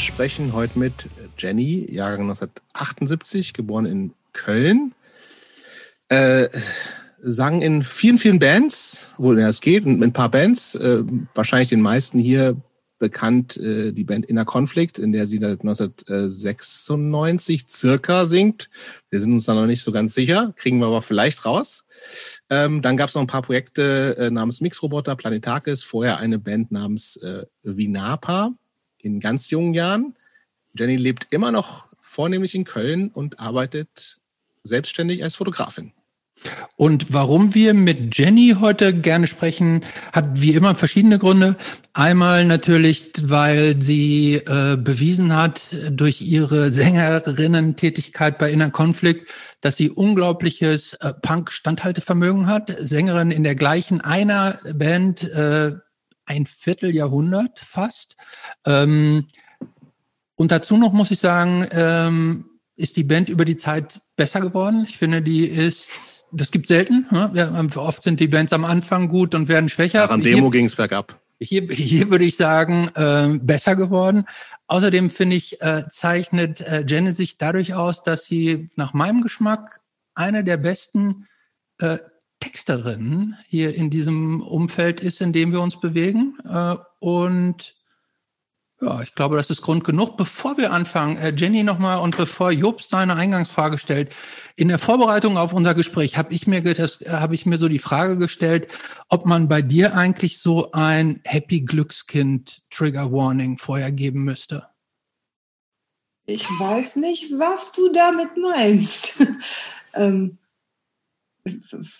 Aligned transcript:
Sprechen 0.00 0.52
heute 0.52 0.78
mit 0.78 1.08
Jenny, 1.38 1.86
Jahrgang 1.90 2.22
1978, 2.22 3.52
geboren 3.52 3.86
in 3.86 4.12
Köln. 4.32 4.94
Äh, 6.08 6.48
sang 7.20 7.62
in 7.62 7.82
vielen, 7.82 8.18
vielen 8.18 8.38
Bands, 8.38 9.08
wo 9.18 9.32
es 9.32 9.60
geht, 9.60 9.84
mit 9.84 10.02
ein 10.02 10.12
paar 10.12 10.30
Bands, 10.30 10.74
äh, 10.74 11.04
wahrscheinlich 11.34 11.68
den 11.68 11.80
meisten 11.80 12.18
hier 12.18 12.56
bekannt, 12.98 13.56
äh, 13.56 13.92
die 13.92 14.04
Band 14.04 14.26
Inner 14.26 14.44
Conflict, 14.44 14.98
in 14.98 15.12
der 15.12 15.26
sie 15.26 15.38
1996 15.38 17.66
circa 17.68 18.26
singt. 18.26 18.70
Wir 19.10 19.20
sind 19.20 19.32
uns 19.32 19.46
da 19.46 19.54
noch 19.54 19.66
nicht 19.66 19.82
so 19.82 19.92
ganz 19.92 20.14
sicher, 20.14 20.52
kriegen 20.56 20.78
wir 20.78 20.86
aber 20.86 21.02
vielleicht 21.02 21.44
raus. 21.44 21.84
Ähm, 22.50 22.82
dann 22.82 22.96
gab 22.96 23.08
es 23.08 23.14
noch 23.14 23.22
ein 23.22 23.26
paar 23.26 23.42
Projekte 23.42 24.16
äh, 24.16 24.30
namens 24.30 24.60
Mixroboter, 24.60 25.16
Planetakis, 25.16 25.82
vorher 25.82 26.18
eine 26.18 26.38
Band 26.38 26.72
namens 26.72 27.16
äh, 27.16 27.44
Vinapa 27.62 28.52
in 29.02 29.20
ganz 29.20 29.50
jungen 29.50 29.74
Jahren. 29.74 30.16
Jenny 30.76 30.96
lebt 30.96 31.32
immer 31.32 31.52
noch 31.52 31.86
vornehmlich 32.00 32.54
in 32.54 32.64
Köln 32.64 33.08
und 33.08 33.40
arbeitet 33.40 34.18
selbstständig 34.62 35.22
als 35.22 35.36
Fotografin. 35.36 35.92
Und 36.76 37.12
warum 37.12 37.54
wir 37.54 37.74
mit 37.74 38.16
Jenny 38.16 38.56
heute 38.58 38.94
gerne 38.94 39.26
sprechen, 39.26 39.84
hat 40.12 40.40
wie 40.40 40.52
immer 40.52 40.74
verschiedene 40.74 41.18
Gründe. 41.18 41.56
Einmal 41.92 42.44
natürlich, 42.44 43.12
weil 43.22 43.80
sie 43.80 44.36
äh, 44.36 44.76
bewiesen 44.76 45.36
hat 45.36 45.62
durch 45.90 46.20
ihre 46.20 46.70
Sängerinnen-Tätigkeit 46.72 48.38
bei 48.38 48.50
Inner 48.50 48.70
Conflict, 48.70 49.28
dass 49.60 49.76
sie 49.76 49.90
unglaubliches 49.90 50.94
äh, 50.94 51.12
Punk-Standhaltevermögen 51.14 52.46
hat. 52.46 52.74
Sängerin 52.78 53.30
in 53.30 53.44
der 53.44 53.54
gleichen 53.54 54.00
einer 54.00 54.58
Band 54.74 55.22
äh, 55.22 55.72
ein 56.24 56.46
Vierteljahrhundert 56.46 57.58
fast. 57.58 58.16
Ähm, 58.66 59.26
und 60.34 60.50
dazu 60.50 60.76
noch 60.76 60.92
muss 60.92 61.10
ich 61.10 61.18
sagen, 61.18 61.66
ähm, 61.72 62.44
ist 62.76 62.96
die 62.96 63.04
Band 63.04 63.28
über 63.28 63.44
die 63.44 63.56
Zeit 63.56 64.00
besser 64.16 64.40
geworden. 64.40 64.86
Ich 64.88 64.98
finde, 64.98 65.22
die 65.22 65.44
ist, 65.44 66.26
das 66.32 66.50
gibt 66.50 66.66
selten. 66.66 67.06
Ne? 67.10 67.30
Ja, 67.34 67.64
oft 67.76 68.02
sind 68.02 68.18
die 68.20 68.28
Bands 68.28 68.52
am 68.52 68.64
Anfang 68.64 69.08
gut 69.08 69.34
und 69.34 69.48
werden 69.48 69.68
schwächer. 69.68 70.10
An 70.10 70.20
Demo 70.20 70.50
ging 70.50 70.66
es 70.66 70.76
bergab. 70.76 71.20
Hier, 71.38 71.62
hier 71.68 72.10
würde 72.10 72.24
ich 72.24 72.36
sagen, 72.36 72.88
äh, 72.94 73.38
besser 73.40 73.76
geworden. 73.76 74.24
Außerdem 74.68 75.10
finde 75.10 75.36
ich, 75.36 75.60
äh, 75.60 75.84
zeichnet 75.90 76.60
äh, 76.60 76.84
Jenny 76.86 77.12
sich 77.12 77.36
dadurch 77.36 77.74
aus, 77.74 78.02
dass 78.02 78.24
sie 78.24 78.70
nach 78.76 78.94
meinem 78.94 79.22
Geschmack 79.22 79.80
eine 80.14 80.44
der 80.44 80.56
besten 80.56 81.26
äh, 81.78 81.98
Texterinnen 82.42 83.36
hier 83.46 83.72
in 83.74 83.88
diesem 83.88 84.42
Umfeld 84.42 85.00
ist, 85.00 85.20
in 85.20 85.32
dem 85.32 85.52
wir 85.52 85.60
uns 85.60 85.78
bewegen. 85.78 86.36
Äh, 86.44 86.76
und 86.98 87.76
ja, 88.80 89.00
ich 89.00 89.14
glaube, 89.14 89.36
das 89.36 89.48
ist 89.48 89.62
Grund 89.62 89.84
genug. 89.84 90.16
Bevor 90.16 90.58
wir 90.58 90.72
anfangen, 90.72 91.16
äh, 91.18 91.32
Jenny 91.36 91.62
nochmal 91.62 91.98
und 91.98 92.16
bevor 92.16 92.50
Jobst 92.50 92.90
seine 92.90 93.14
Eingangsfrage 93.14 93.78
stellt, 93.78 94.12
in 94.56 94.66
der 94.66 94.80
Vorbereitung 94.80 95.38
auf 95.38 95.52
unser 95.52 95.74
Gespräch 95.74 96.16
habe 96.16 96.34
ich 96.34 96.48
mir 96.48 96.66
äh, 96.66 96.88
habe 97.10 97.36
ich 97.36 97.46
mir 97.46 97.58
so 97.58 97.68
die 97.68 97.78
Frage 97.78 98.18
gestellt, 98.18 98.66
ob 99.08 99.24
man 99.24 99.48
bei 99.48 99.62
dir 99.62 99.94
eigentlich 99.94 100.40
so 100.40 100.72
ein 100.72 101.20
Happy 101.22 101.60
Glückskind 101.60 102.62
Trigger 102.70 103.12
Warning 103.12 103.56
vorher 103.56 103.92
geben 103.92 104.24
müsste. 104.24 104.66
Ich 106.26 106.44
weiß 106.46 106.96
nicht, 106.96 107.30
was 107.38 107.72
du 107.72 107.92
damit 107.92 108.36
meinst. 108.36 109.24
ähm, 109.94 110.38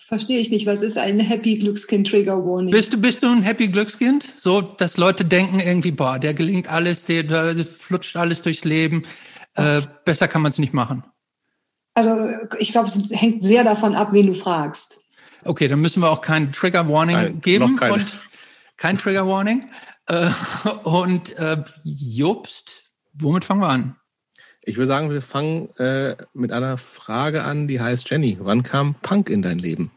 verstehe 0.07 0.39
ich 0.39 0.49
nicht, 0.49 0.65
was 0.65 0.81
ist 0.81 0.97
ein 0.97 1.19
Happy 1.19 1.57
Glückskind 1.57 2.07
Trigger 2.07 2.45
Warning? 2.45 2.71
Bist 2.71 2.93
du, 2.93 2.97
bist 2.97 3.23
du 3.23 3.27
ein 3.27 3.41
Happy 3.43 3.67
Glückskind? 3.67 4.25
So, 4.37 4.61
dass 4.61 4.97
Leute 4.97 5.25
denken 5.25 5.59
irgendwie, 5.59 5.91
boah, 5.91 6.17
der 6.19 6.33
gelingt 6.33 6.69
alles, 6.69 7.05
der, 7.05 7.23
der 7.23 7.65
flutscht 7.65 8.15
alles 8.15 8.41
durchs 8.41 8.63
Leben. 8.63 9.03
Äh, 9.55 9.81
besser 10.05 10.27
kann 10.27 10.41
man 10.41 10.51
es 10.51 10.57
nicht 10.57 10.73
machen. 10.73 11.03
Also 11.93 12.29
ich 12.57 12.71
glaube, 12.71 12.87
es 12.87 13.11
hängt 13.11 13.43
sehr 13.43 13.63
davon 13.63 13.95
ab, 13.95 14.13
wen 14.13 14.27
du 14.27 14.33
fragst. 14.33 15.03
Okay, 15.43 15.67
dann 15.67 15.81
müssen 15.81 16.01
wir 16.01 16.09
auch 16.09 16.21
kein 16.21 16.51
Trigger 16.51 16.87
Warning 16.87 17.15
Nein, 17.15 17.39
geben. 17.39 17.77
Und 17.79 18.13
kein 18.77 18.97
Trigger 18.97 19.27
Warning. 19.27 19.69
Äh, 20.07 20.29
und 20.83 21.37
äh, 21.37 21.63
Jobst, 21.83 22.83
womit 23.13 23.45
fangen 23.45 23.61
wir 23.61 23.69
an? 23.69 23.95
Ich 24.65 24.77
würde 24.77 24.87
sagen, 24.87 25.09
wir 25.09 25.21
fangen 25.21 25.69
äh, 25.77 26.15
mit 26.33 26.51
einer 26.51 26.77
Frage 26.77 27.43
an, 27.43 27.67
die 27.67 27.81
heißt 27.81 28.09
Jenny, 28.09 28.37
wann 28.39 28.63
kam 28.63 28.95
Punk 29.01 29.29
in 29.29 29.41
dein 29.41 29.59
Leben? 29.59 29.91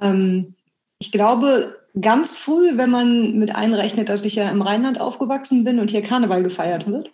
Ähm, 0.00 0.54
ich 0.98 1.12
glaube, 1.12 1.76
ganz 2.00 2.36
früh, 2.36 2.76
wenn 2.76 2.90
man 2.90 3.38
mit 3.38 3.54
einrechnet, 3.54 4.08
dass 4.08 4.24
ich 4.24 4.34
ja 4.34 4.50
im 4.50 4.62
Rheinland 4.62 5.00
aufgewachsen 5.00 5.64
bin 5.64 5.78
und 5.78 5.90
hier 5.90 6.02
Karneval 6.02 6.42
gefeiert 6.42 6.86
wird. 6.86 7.10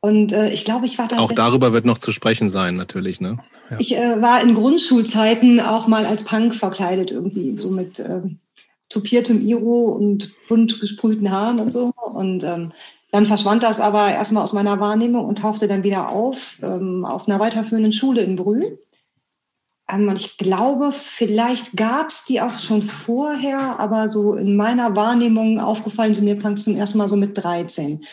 Und 0.00 0.32
äh, 0.32 0.50
ich 0.50 0.64
glaube, 0.64 0.86
ich 0.86 0.98
war 0.98 1.08
da. 1.08 1.18
Auch 1.18 1.32
darüber 1.32 1.72
wird 1.72 1.84
noch 1.84 1.98
zu 1.98 2.12
sprechen 2.12 2.48
sein, 2.48 2.74
natürlich, 2.76 3.20
ne? 3.20 3.38
Ja. 3.70 3.76
Ich 3.78 3.94
äh, 3.94 4.20
war 4.22 4.42
in 4.42 4.54
Grundschulzeiten 4.54 5.60
auch 5.60 5.86
mal 5.86 6.06
als 6.06 6.24
Punk 6.24 6.54
verkleidet, 6.54 7.10
irgendwie, 7.10 7.56
so 7.56 7.70
mit 7.70 7.98
äh, 7.98 8.22
tupiertem 8.88 9.46
Iro 9.46 9.84
und 9.90 10.32
bunt 10.48 10.80
gesprühten 10.80 11.30
Haaren 11.30 11.60
und 11.60 11.70
so. 11.70 11.92
Und 11.96 12.44
ähm, 12.44 12.72
dann 13.12 13.26
verschwand 13.26 13.62
das 13.62 13.80
aber 13.80 14.10
erstmal 14.10 14.44
aus 14.44 14.52
meiner 14.52 14.78
Wahrnehmung 14.80 15.24
und 15.24 15.38
tauchte 15.38 15.66
dann 15.66 15.82
wieder 15.82 16.10
auf 16.10 16.58
ähm, 16.62 17.04
auf 17.04 17.28
einer 17.28 17.40
weiterführenden 17.40 17.92
Schule 17.92 18.22
in 18.22 18.36
Brühl. 18.36 18.78
Ähm, 19.90 20.08
und 20.08 20.18
ich 20.18 20.38
glaube, 20.38 20.92
vielleicht 20.92 21.76
gab 21.76 22.10
es 22.10 22.24
die 22.24 22.40
auch 22.40 22.58
schon 22.58 22.82
vorher, 22.82 23.78
aber 23.78 24.08
so 24.08 24.34
in 24.34 24.56
meiner 24.56 24.94
Wahrnehmung 24.96 25.60
aufgefallen 25.60 26.14
sind 26.14 26.24
mir 26.24 26.38
Punks 26.38 26.64
zum 26.64 26.76
ersten 26.76 26.98
Mal 26.98 27.08
so 27.08 27.16
mit 27.16 27.36
13. 27.36 28.04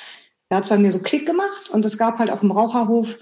Da 0.50 0.57
hat 0.57 0.63
es 0.63 0.69
bei 0.69 0.78
mir 0.78 0.91
so 0.91 1.00
Klick 1.00 1.25
gemacht 1.25 1.69
und 1.72 1.86
es 1.86 1.97
gab 1.97 2.19
halt 2.19 2.31
auf 2.31 2.40
dem 2.40 2.52
Raucherhof 2.52 3.18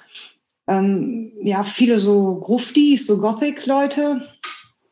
ähm, 0.68 1.32
ja 1.44 1.64
viele 1.64 2.00
so 2.00 2.40
Gruftis, 2.40 3.08
so 3.08 3.20
Gothic-Leute, 3.20 4.22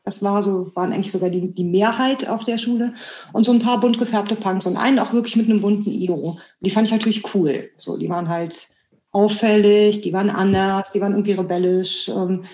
das 0.04 0.22
war 0.22 0.42
so, 0.42 0.70
waren 0.74 0.92
eigentlich 0.92 1.12
sogar 1.12 1.30
die, 1.30 1.54
die 1.54 1.64
Mehrheit 1.64 2.28
auf 2.28 2.44
der 2.44 2.58
Schule. 2.58 2.94
Und 3.32 3.44
so 3.44 3.52
ein 3.52 3.60
paar 3.60 3.80
bunt 3.80 3.98
gefärbte 3.98 4.36
Punks 4.36 4.66
und 4.66 4.76
einen 4.76 4.98
auch 4.98 5.12
wirklich 5.12 5.36
mit 5.36 5.48
einem 5.48 5.62
bunten 5.62 5.90
Iro. 5.90 6.38
Die 6.60 6.70
fand 6.70 6.86
ich 6.86 6.92
natürlich 6.92 7.34
cool. 7.34 7.70
So, 7.78 7.96
die 7.96 8.10
waren 8.10 8.28
halt 8.28 8.68
auffällig, 9.12 10.02
die 10.02 10.12
waren 10.12 10.28
anders, 10.28 10.92
die 10.92 11.00
waren 11.00 11.12
irgendwie 11.12 11.32
rebellisch. 11.32 12.08
Ähm, 12.08 12.44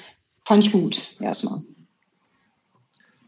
fand 0.44 0.64
ich 0.64 0.72
gut, 0.72 0.96
erstmal. 1.18 1.62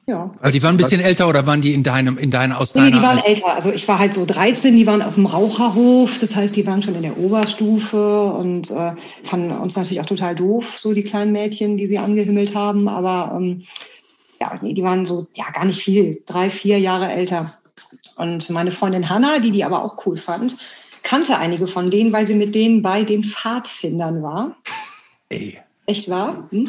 Ja. 0.06 0.32
Also 0.40 0.56
die 0.56 0.62
waren 0.62 0.74
ein 0.74 0.78
bisschen 0.78 1.00
was? 1.00 1.06
älter 1.06 1.28
oder 1.28 1.46
waren 1.46 1.62
die 1.62 1.74
in 1.74 1.82
deinem, 1.82 2.18
in 2.18 2.30
deiner 2.30 2.60
aus 2.60 2.74
Nee, 2.74 2.90
die 2.90 3.02
waren 3.02 3.18
älter. 3.18 3.54
Also 3.54 3.72
ich 3.72 3.86
war 3.86 3.98
halt 3.98 4.14
so 4.14 4.26
13, 4.26 4.76
die 4.76 4.86
waren 4.86 5.00
auf 5.00 5.14
dem 5.14 5.26
Raucherhof, 5.26 6.18
das 6.18 6.34
heißt, 6.34 6.54
die 6.56 6.66
waren 6.66 6.82
schon 6.82 6.96
in 6.96 7.02
der 7.02 7.18
Oberstufe 7.18 8.32
und 8.32 8.70
äh, 8.70 8.92
fanden 9.22 9.52
uns 9.52 9.76
natürlich 9.76 10.00
auch 10.00 10.06
total 10.06 10.34
doof, 10.34 10.76
so 10.78 10.92
die 10.92 11.04
kleinen 11.04 11.32
Mädchen, 11.32 11.76
die 11.76 11.86
sie 11.86 11.98
angehimmelt 11.98 12.54
haben. 12.54 12.88
Aber 12.88 13.36
ähm, 13.36 13.62
ja, 14.42 14.58
die 14.60 14.82
waren 14.82 15.06
so, 15.06 15.28
ja, 15.34 15.50
gar 15.50 15.64
nicht 15.64 15.82
viel, 15.82 16.22
drei, 16.26 16.50
vier 16.50 16.78
Jahre 16.78 17.10
älter. 17.10 17.54
Und 18.16 18.50
meine 18.50 18.72
Freundin 18.72 19.08
Hanna, 19.08 19.38
die 19.38 19.52
die 19.52 19.64
aber 19.64 19.84
auch 19.84 20.04
cool 20.04 20.16
fand, 20.16 20.56
kannte 21.04 21.38
einige 21.38 21.66
von 21.66 21.90
denen, 21.90 22.12
weil 22.12 22.26
sie 22.26 22.34
mit 22.34 22.54
denen 22.54 22.82
bei 22.82 23.04
den 23.04 23.22
Pfadfindern 23.22 24.22
war. 24.22 24.56
Ey. 25.28 25.58
Echt 25.86 26.08
wahr? 26.08 26.48
Hm? 26.50 26.68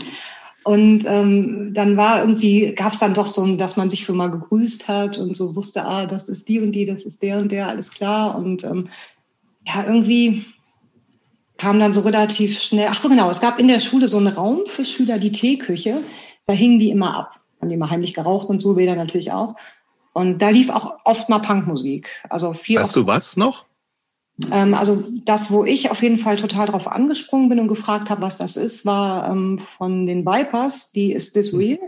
Und 0.63 1.03
ähm, 1.07 1.71
dann 1.73 1.97
war 1.97 2.19
irgendwie, 2.21 2.73
gab 2.73 2.93
es 2.93 2.99
dann 2.99 3.13
doch 3.13 3.27
so, 3.27 3.55
dass 3.55 3.75
man 3.75 3.89
sich 3.89 4.05
schon 4.05 4.17
mal 4.17 4.31
gegrüßt 4.31 4.87
hat 4.87 5.17
und 5.17 5.35
so 5.35 5.55
wusste, 5.55 5.83
ah, 5.85 6.05
das 6.05 6.29
ist 6.29 6.47
die 6.47 6.61
und 6.61 6.71
die, 6.71 6.85
das 6.85 7.03
ist 7.03 7.21
der 7.21 7.37
und 7.39 7.51
der, 7.51 7.67
alles 7.67 7.91
klar. 7.91 8.37
Und 8.37 8.63
ähm, 8.63 8.89
ja, 9.65 9.83
irgendwie 9.85 10.45
kam 11.57 11.79
dann 11.79 11.91
so 11.91 12.01
relativ 12.01 12.61
schnell, 12.61 12.87
ach 12.89 12.99
so 12.99 13.09
genau, 13.09 13.29
es 13.29 13.41
gab 13.41 13.59
in 13.59 13.67
der 13.67 13.79
Schule 13.79 14.07
so 14.07 14.17
einen 14.17 14.27
Raum 14.27 14.61
für 14.65 14.85
Schüler, 14.85 15.17
die 15.17 15.31
Teeküche, 15.31 16.01
da 16.45 16.53
hingen 16.53 16.79
die 16.79 16.91
immer 16.91 17.15
ab 17.15 17.42
haben 17.63 17.69
die 17.69 17.77
mal 17.77 17.89
heimlich 17.89 18.13
geraucht 18.13 18.49
und 18.49 18.61
so, 18.61 18.75
Bäder 18.75 18.95
natürlich 18.95 19.31
auch. 19.31 19.55
Und 20.13 20.39
da 20.39 20.49
lief 20.49 20.69
auch 20.69 20.99
oft 21.05 21.29
mal 21.29 21.39
Punkmusik. 21.39 22.07
Also 22.29 22.53
viel. 22.53 22.79
Weißt 22.79 22.95
du 22.95 23.07
was 23.07 23.35
noch? 23.35 23.65
Ähm, 24.51 24.73
also 24.73 25.03
das, 25.25 25.51
wo 25.51 25.65
ich 25.65 25.91
auf 25.91 26.01
jeden 26.01 26.17
Fall 26.17 26.37
total 26.37 26.67
drauf 26.67 26.87
angesprungen 26.87 27.49
bin 27.49 27.59
und 27.59 27.67
gefragt 27.67 28.09
habe, 28.09 28.21
was 28.21 28.37
das 28.37 28.57
ist, 28.57 28.85
war 28.85 29.29
ähm, 29.29 29.59
von 29.77 30.05
den 30.05 30.25
Vipers, 30.25 30.91
die 30.91 31.13
Is 31.13 31.33
This 31.33 31.57
Real? 31.57 31.79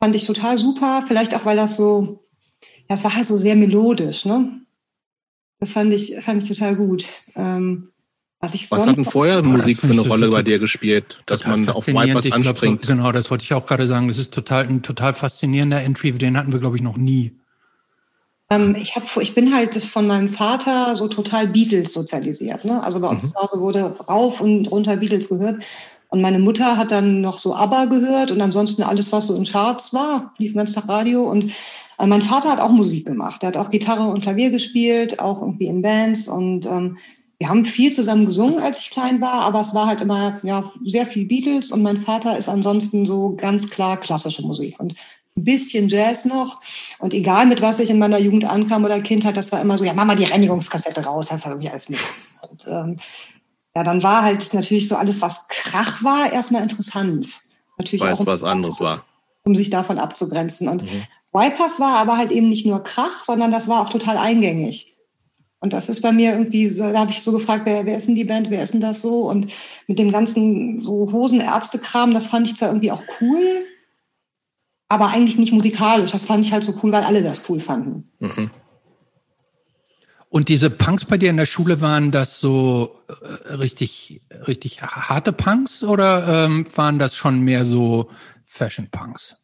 Fand 0.00 0.14
ich 0.14 0.26
total 0.26 0.56
super. 0.56 1.02
Vielleicht 1.06 1.34
auch, 1.34 1.44
weil 1.44 1.56
das 1.56 1.76
so, 1.76 2.20
ja, 2.88 2.94
es 2.94 3.04
war 3.04 3.14
halt 3.14 3.26
so 3.26 3.36
sehr 3.36 3.56
melodisch, 3.56 4.24
ne? 4.24 4.60
Das 5.60 5.72
fand 5.72 5.92
ich, 5.92 6.16
fand 6.20 6.42
ich 6.42 6.48
total 6.48 6.76
gut. 6.76 7.06
Ähm, 7.34 7.90
was, 8.40 8.54
ich 8.54 8.70
Was 8.70 8.86
hat 8.86 8.96
denn 8.96 9.04
vorher 9.04 9.42
Musik 9.42 9.80
für 9.80 9.90
eine 9.90 10.02
Rolle 10.02 10.28
bei 10.28 10.42
dir 10.42 10.58
gespielt, 10.58 11.22
dass 11.26 11.44
man 11.44 11.68
auf 11.68 11.86
Vipers 11.86 12.30
anspringt? 12.30 12.82
Glaub, 12.82 12.96
genau, 12.96 13.12
das 13.12 13.30
wollte 13.30 13.44
ich 13.44 13.52
auch 13.54 13.66
gerade 13.66 13.86
sagen. 13.86 14.08
Das 14.08 14.18
ist 14.18 14.32
total 14.32 14.66
ein 14.68 14.82
total 14.82 15.12
faszinierender 15.12 15.82
Entry, 15.82 16.12
den 16.12 16.36
hatten 16.36 16.52
wir, 16.52 16.60
glaube 16.60 16.76
ich, 16.76 16.82
noch 16.82 16.96
nie. 16.96 17.32
Ähm, 18.50 18.76
ich, 18.76 18.94
hab, 18.94 19.04
ich 19.16 19.34
bin 19.34 19.52
halt 19.52 19.76
von 19.76 20.06
meinem 20.06 20.28
Vater 20.28 20.94
so 20.94 21.08
total 21.08 21.48
Beatles 21.48 21.92
sozialisiert. 21.92 22.64
Ne? 22.64 22.82
Also 22.82 23.00
bei 23.00 23.08
uns 23.08 23.24
mhm. 23.24 23.28
zu 23.28 23.38
Hause 23.38 23.60
wurde 23.60 23.82
rauf 24.08 24.40
und 24.40 24.66
runter 24.70 24.96
Beatles 24.96 25.28
gehört. 25.28 25.62
Und 26.08 26.22
meine 26.22 26.38
Mutter 26.38 26.76
hat 26.76 26.90
dann 26.92 27.20
noch 27.20 27.38
so 27.38 27.54
ABBA 27.54 27.84
gehört 27.86 28.30
und 28.30 28.40
ansonsten 28.40 28.82
alles, 28.82 29.12
was 29.12 29.26
so 29.26 29.36
in 29.36 29.44
Charts 29.44 29.92
war, 29.92 30.32
lief 30.38 30.54
ganz 30.54 30.74
nach 30.74 30.88
Radio. 30.88 31.28
Und 31.28 31.52
Äh, 31.98 32.06
mein 32.06 32.22
Vater 32.22 32.50
hat 32.50 32.60
auch 32.60 32.70
Musik 32.70 33.06
gemacht. 33.06 33.42
Er 33.42 33.48
hat 33.48 33.56
auch 33.56 33.70
Gitarre 33.70 34.08
und 34.08 34.22
Klavier 34.22 34.50
gespielt, 34.50 35.20
auch 35.20 35.42
irgendwie 35.42 35.66
in 35.66 35.82
Bands. 35.82 36.28
Und 36.28 36.66
ähm, 36.66 36.98
wir 37.38 37.48
haben 37.48 37.64
viel 37.64 37.92
zusammen 37.92 38.26
gesungen, 38.26 38.60
als 38.60 38.80
ich 38.80 38.90
klein 38.90 39.20
war, 39.20 39.42
aber 39.42 39.60
es 39.60 39.74
war 39.74 39.86
halt 39.86 40.00
immer 40.00 40.40
ja, 40.42 40.72
sehr 40.84 41.06
viel 41.06 41.24
Beatles 41.24 41.70
und 41.70 41.82
mein 41.82 41.98
Vater 41.98 42.36
ist 42.36 42.48
ansonsten 42.48 43.06
so 43.06 43.36
ganz 43.36 43.70
klar 43.70 43.96
klassische 43.96 44.42
Musik. 44.42 44.80
Und 44.80 44.94
ein 45.36 45.44
bisschen 45.44 45.88
Jazz 45.88 46.24
noch. 46.24 46.60
Und 46.98 47.14
egal 47.14 47.46
mit 47.46 47.62
was 47.62 47.78
ich 47.78 47.90
in 47.90 47.98
meiner 48.00 48.18
Jugend 48.18 48.44
ankam 48.44 48.84
oder 48.84 49.00
Kindheit, 49.00 49.36
das 49.36 49.52
war 49.52 49.60
immer 49.60 49.78
so, 49.78 49.84
ja, 49.84 49.94
mach 49.94 50.04
mal 50.04 50.16
die 50.16 50.24
Reinigungskassette 50.24 51.04
raus, 51.04 51.28
das 51.28 51.44
hat 51.44 51.52
irgendwie 51.52 51.70
alles 51.70 51.88
mit. 51.88 52.00
Und 52.50 52.66
ähm, 52.66 52.98
ja, 53.76 53.84
dann 53.84 54.02
war 54.02 54.22
halt 54.22 54.52
natürlich 54.52 54.88
so 54.88 54.96
alles, 54.96 55.22
was 55.22 55.46
Krach 55.48 56.02
war, 56.02 56.32
erstmal 56.32 56.62
interessant. 56.62 57.28
Natürlich 57.78 58.02
Weiß, 58.02 58.22
auch, 58.22 58.26
was 58.26 58.42
anderes 58.42 58.80
war. 58.80 59.04
Um 59.44 59.54
sich 59.54 59.70
davon 59.70 59.98
abzugrenzen. 60.00 60.68
Und 60.68 60.82
mhm. 60.82 61.04
Bypass 61.32 61.78
war 61.78 61.98
aber 61.98 62.16
halt 62.16 62.32
eben 62.32 62.48
nicht 62.48 62.66
nur 62.66 62.82
Krach, 62.82 63.22
sondern 63.22 63.52
das 63.52 63.68
war 63.68 63.82
auch 63.82 63.90
total 63.90 64.18
eingängig. 64.18 64.87
Und 65.60 65.72
das 65.72 65.88
ist 65.88 66.02
bei 66.02 66.12
mir 66.12 66.32
irgendwie 66.32 66.68
so, 66.68 66.92
da 66.92 67.00
habe 67.00 67.10
ich 67.10 67.20
so 67.20 67.32
gefragt, 67.32 67.66
wer, 67.66 67.84
wer 67.84 67.96
ist 67.96 68.06
denn 68.06 68.14
die 68.14 68.24
Band, 68.24 68.50
wer 68.50 68.62
ist 68.62 68.74
denn 68.74 68.80
das 68.80 69.02
so? 69.02 69.28
Und 69.28 69.50
mit 69.88 69.98
dem 69.98 70.12
ganzen 70.12 70.78
so 70.78 71.10
Hosenärztekram, 71.10 72.14
das 72.14 72.26
fand 72.26 72.46
ich 72.46 72.56
zwar 72.56 72.68
irgendwie 72.68 72.92
auch 72.92 73.02
cool, 73.20 73.64
aber 74.88 75.08
eigentlich 75.08 75.38
nicht 75.38 75.52
musikalisch. 75.52 76.12
Das 76.12 76.26
fand 76.26 76.46
ich 76.46 76.52
halt 76.52 76.62
so 76.62 76.74
cool, 76.82 76.92
weil 76.92 77.02
alle 77.02 77.22
das 77.22 77.48
cool 77.48 77.60
fanden. 77.60 78.10
Mhm. 78.20 78.50
Und 80.30 80.48
diese 80.48 80.70
Punks 80.70 81.06
bei 81.06 81.16
dir 81.16 81.30
in 81.30 81.38
der 81.38 81.46
Schule 81.46 81.80
waren 81.80 82.10
das 82.10 82.38
so 82.38 83.00
äh, 83.08 83.54
richtig, 83.54 84.20
richtig 84.46 84.82
harte 84.82 85.32
Punks 85.32 85.82
oder 85.82 86.44
ähm, 86.44 86.66
waren 86.74 86.98
das 86.98 87.16
schon 87.16 87.40
mehr 87.40 87.64
so 87.64 88.10
Fashion 88.44 88.88
Punks? 88.90 89.36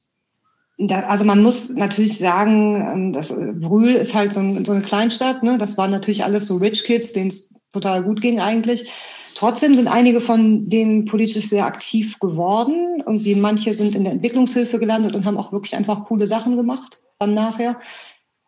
Also 0.91 1.25
man 1.25 1.43
muss 1.43 1.71
natürlich 1.71 2.19
sagen, 2.19 2.75
ähm, 2.75 3.13
das 3.13 3.31
äh, 3.31 3.53
Brühl 3.55 3.95
ist 3.95 4.15
halt 4.15 4.33
so, 4.33 4.41
ein, 4.41 4.65
so 4.65 4.73
eine 4.73 4.83
Kleinstadt. 4.83 5.43
Ne? 5.43 5.57
Das 5.57 5.79
waren 5.79 5.91
natürlich 5.91 6.25
alles 6.25 6.47
so 6.47 6.57
Rich 6.57 6.85
Kids, 6.85 7.13
denen 7.13 7.29
es 7.29 7.55
total 7.73 8.03
gut 8.03 8.21
ging 8.21 8.41
eigentlich. 8.41 8.91
Trotzdem 9.37 9.75
sind 9.75 9.89
einige 9.89 10.21
von 10.21 10.69
denen 10.69 11.05
politisch 11.05 11.49
sehr 11.49 11.67
aktiv 11.67 12.19
geworden. 12.19 13.03
Irgendwie 13.05 13.35
manche 13.35 13.75
sind 13.75 13.95
in 13.95 14.05
der 14.05 14.13
Entwicklungshilfe 14.15 14.79
gelandet 14.79 15.15
und 15.15 15.25
haben 15.25 15.37
auch 15.37 15.53
wirklich 15.53 15.77
einfach 15.77 16.07
coole 16.07 16.27
Sachen 16.27 16.57
gemacht 16.57 17.01
dann 17.19 17.35
nachher. 17.35 17.79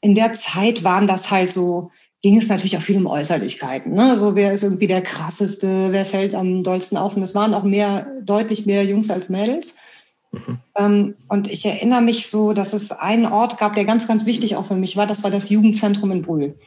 In 0.00 0.14
der 0.14 0.32
Zeit 0.32 0.84
waren 0.84 1.06
das 1.06 1.30
halt 1.30 1.52
so, 1.52 1.90
ging 2.22 2.38
es 2.38 2.48
natürlich 2.48 2.76
auch 2.76 2.82
viel 2.82 2.96
um 2.96 3.06
Äußerlichkeiten. 3.06 3.92
Ne? 3.92 4.16
So 4.16 4.34
wer 4.36 4.52
ist 4.52 4.62
irgendwie 4.62 4.86
der 4.86 5.02
krasseste, 5.02 5.88
wer 5.90 6.06
fällt 6.06 6.34
am 6.34 6.62
dollsten 6.62 6.96
auf. 6.96 7.16
Und 7.16 7.22
es 7.22 7.34
waren 7.34 7.54
auch 7.54 7.64
mehr, 7.64 8.06
deutlich 8.22 8.66
mehr 8.66 8.84
Jungs 8.84 9.10
als 9.10 9.28
Mädels. 9.28 9.76
Mhm. 10.36 10.58
Ähm, 10.76 11.14
und 11.28 11.50
ich 11.50 11.64
erinnere 11.64 12.02
mich 12.02 12.28
so, 12.28 12.52
dass 12.52 12.72
es 12.72 12.92
einen 12.92 13.26
Ort 13.26 13.58
gab, 13.58 13.74
der 13.74 13.84
ganz, 13.84 14.06
ganz 14.06 14.26
wichtig 14.26 14.56
auch 14.56 14.66
für 14.66 14.76
mich 14.76 14.96
war. 14.96 15.06
Das 15.06 15.24
war 15.24 15.30
das 15.30 15.48
Jugendzentrum 15.50 16.10
in 16.10 16.22
Brühl. 16.22 16.58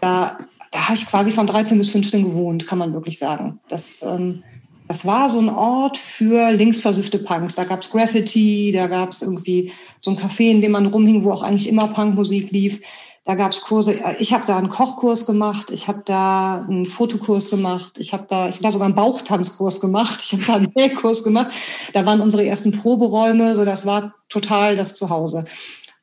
Da 0.00 0.38
da 0.74 0.88
habe 0.88 0.96
ich 0.96 1.06
quasi 1.06 1.30
von 1.30 1.46
13 1.46 1.78
bis 1.78 1.90
15 1.90 2.24
gewohnt, 2.24 2.66
kann 2.66 2.78
man 2.78 2.92
wirklich 2.92 3.16
sagen. 3.16 3.60
Das, 3.68 4.02
ähm, 4.02 4.42
das 4.88 5.06
war 5.06 5.28
so 5.28 5.38
ein 5.38 5.48
Ort 5.48 5.96
für 5.96 6.50
linksversiffte 6.50 7.20
Punks. 7.20 7.54
Da 7.54 7.62
gab 7.62 7.80
es 7.80 7.90
Graffiti, 7.90 8.72
da 8.74 8.88
gab 8.88 9.10
es 9.10 9.22
irgendwie 9.22 9.70
so 10.00 10.10
ein 10.10 10.16
Café, 10.16 10.50
in 10.50 10.60
dem 10.60 10.72
man 10.72 10.86
rumhing, 10.86 11.22
wo 11.22 11.30
auch 11.30 11.44
eigentlich 11.44 11.68
immer 11.68 11.86
Punkmusik 11.86 12.50
lief. 12.50 12.80
Da 13.26 13.36
gab 13.36 13.52
es 13.52 13.62
Kurse. 13.62 13.98
Ich 14.18 14.34
habe 14.34 14.44
da 14.46 14.58
einen 14.58 14.68
Kochkurs 14.68 15.24
gemacht, 15.24 15.70
ich 15.70 15.88
habe 15.88 16.02
da 16.04 16.66
einen 16.68 16.86
Fotokurs 16.86 17.48
gemacht, 17.48 17.92
ich 17.98 18.12
habe 18.12 18.26
da, 18.28 18.50
ich 18.50 18.56
hab 18.56 18.62
da 18.62 18.70
sogar 18.70 18.84
einen 18.84 18.94
Bauchtanzkurs 18.94 19.80
gemacht, 19.80 20.20
ich 20.22 20.32
habe 20.34 20.44
da 20.44 20.54
einen 20.56 20.72
Nähkurs 20.74 21.24
gemacht. 21.24 21.50
Da 21.94 22.04
waren 22.04 22.20
unsere 22.20 22.44
ersten 22.44 22.72
Proberäume, 22.72 23.54
so 23.54 23.64
das 23.64 23.86
war 23.86 24.14
total 24.28 24.76
das 24.76 24.94
Zuhause. 24.94 25.46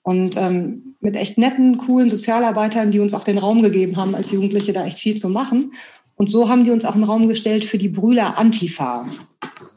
Und 0.02 0.36
ähm, 0.36 0.96
mit 1.00 1.16
echt 1.16 1.38
netten, 1.38 1.78
coolen 1.78 2.10
Sozialarbeitern, 2.10 2.90
die 2.90 3.00
uns 3.00 3.14
auch 3.14 3.24
den 3.24 3.38
Raum 3.38 3.62
gegeben 3.62 3.98
haben, 3.98 4.16
als 4.16 4.32
Jugendliche 4.32 4.74
da 4.74 4.84
echt 4.86 4.98
viel 4.98 5.16
zu 5.16 5.30
machen. 5.30 5.74
Und 6.16 6.28
so 6.30 6.50
haben 6.50 6.64
die 6.64 6.72
uns 6.72 6.86
auch 6.86 6.96
einen 6.96 7.04
Raum 7.04 7.28
gestellt 7.28 7.66
für 7.66 7.78
die 7.78 7.90
Brüder 7.90 8.36
Antifa. 8.38 9.08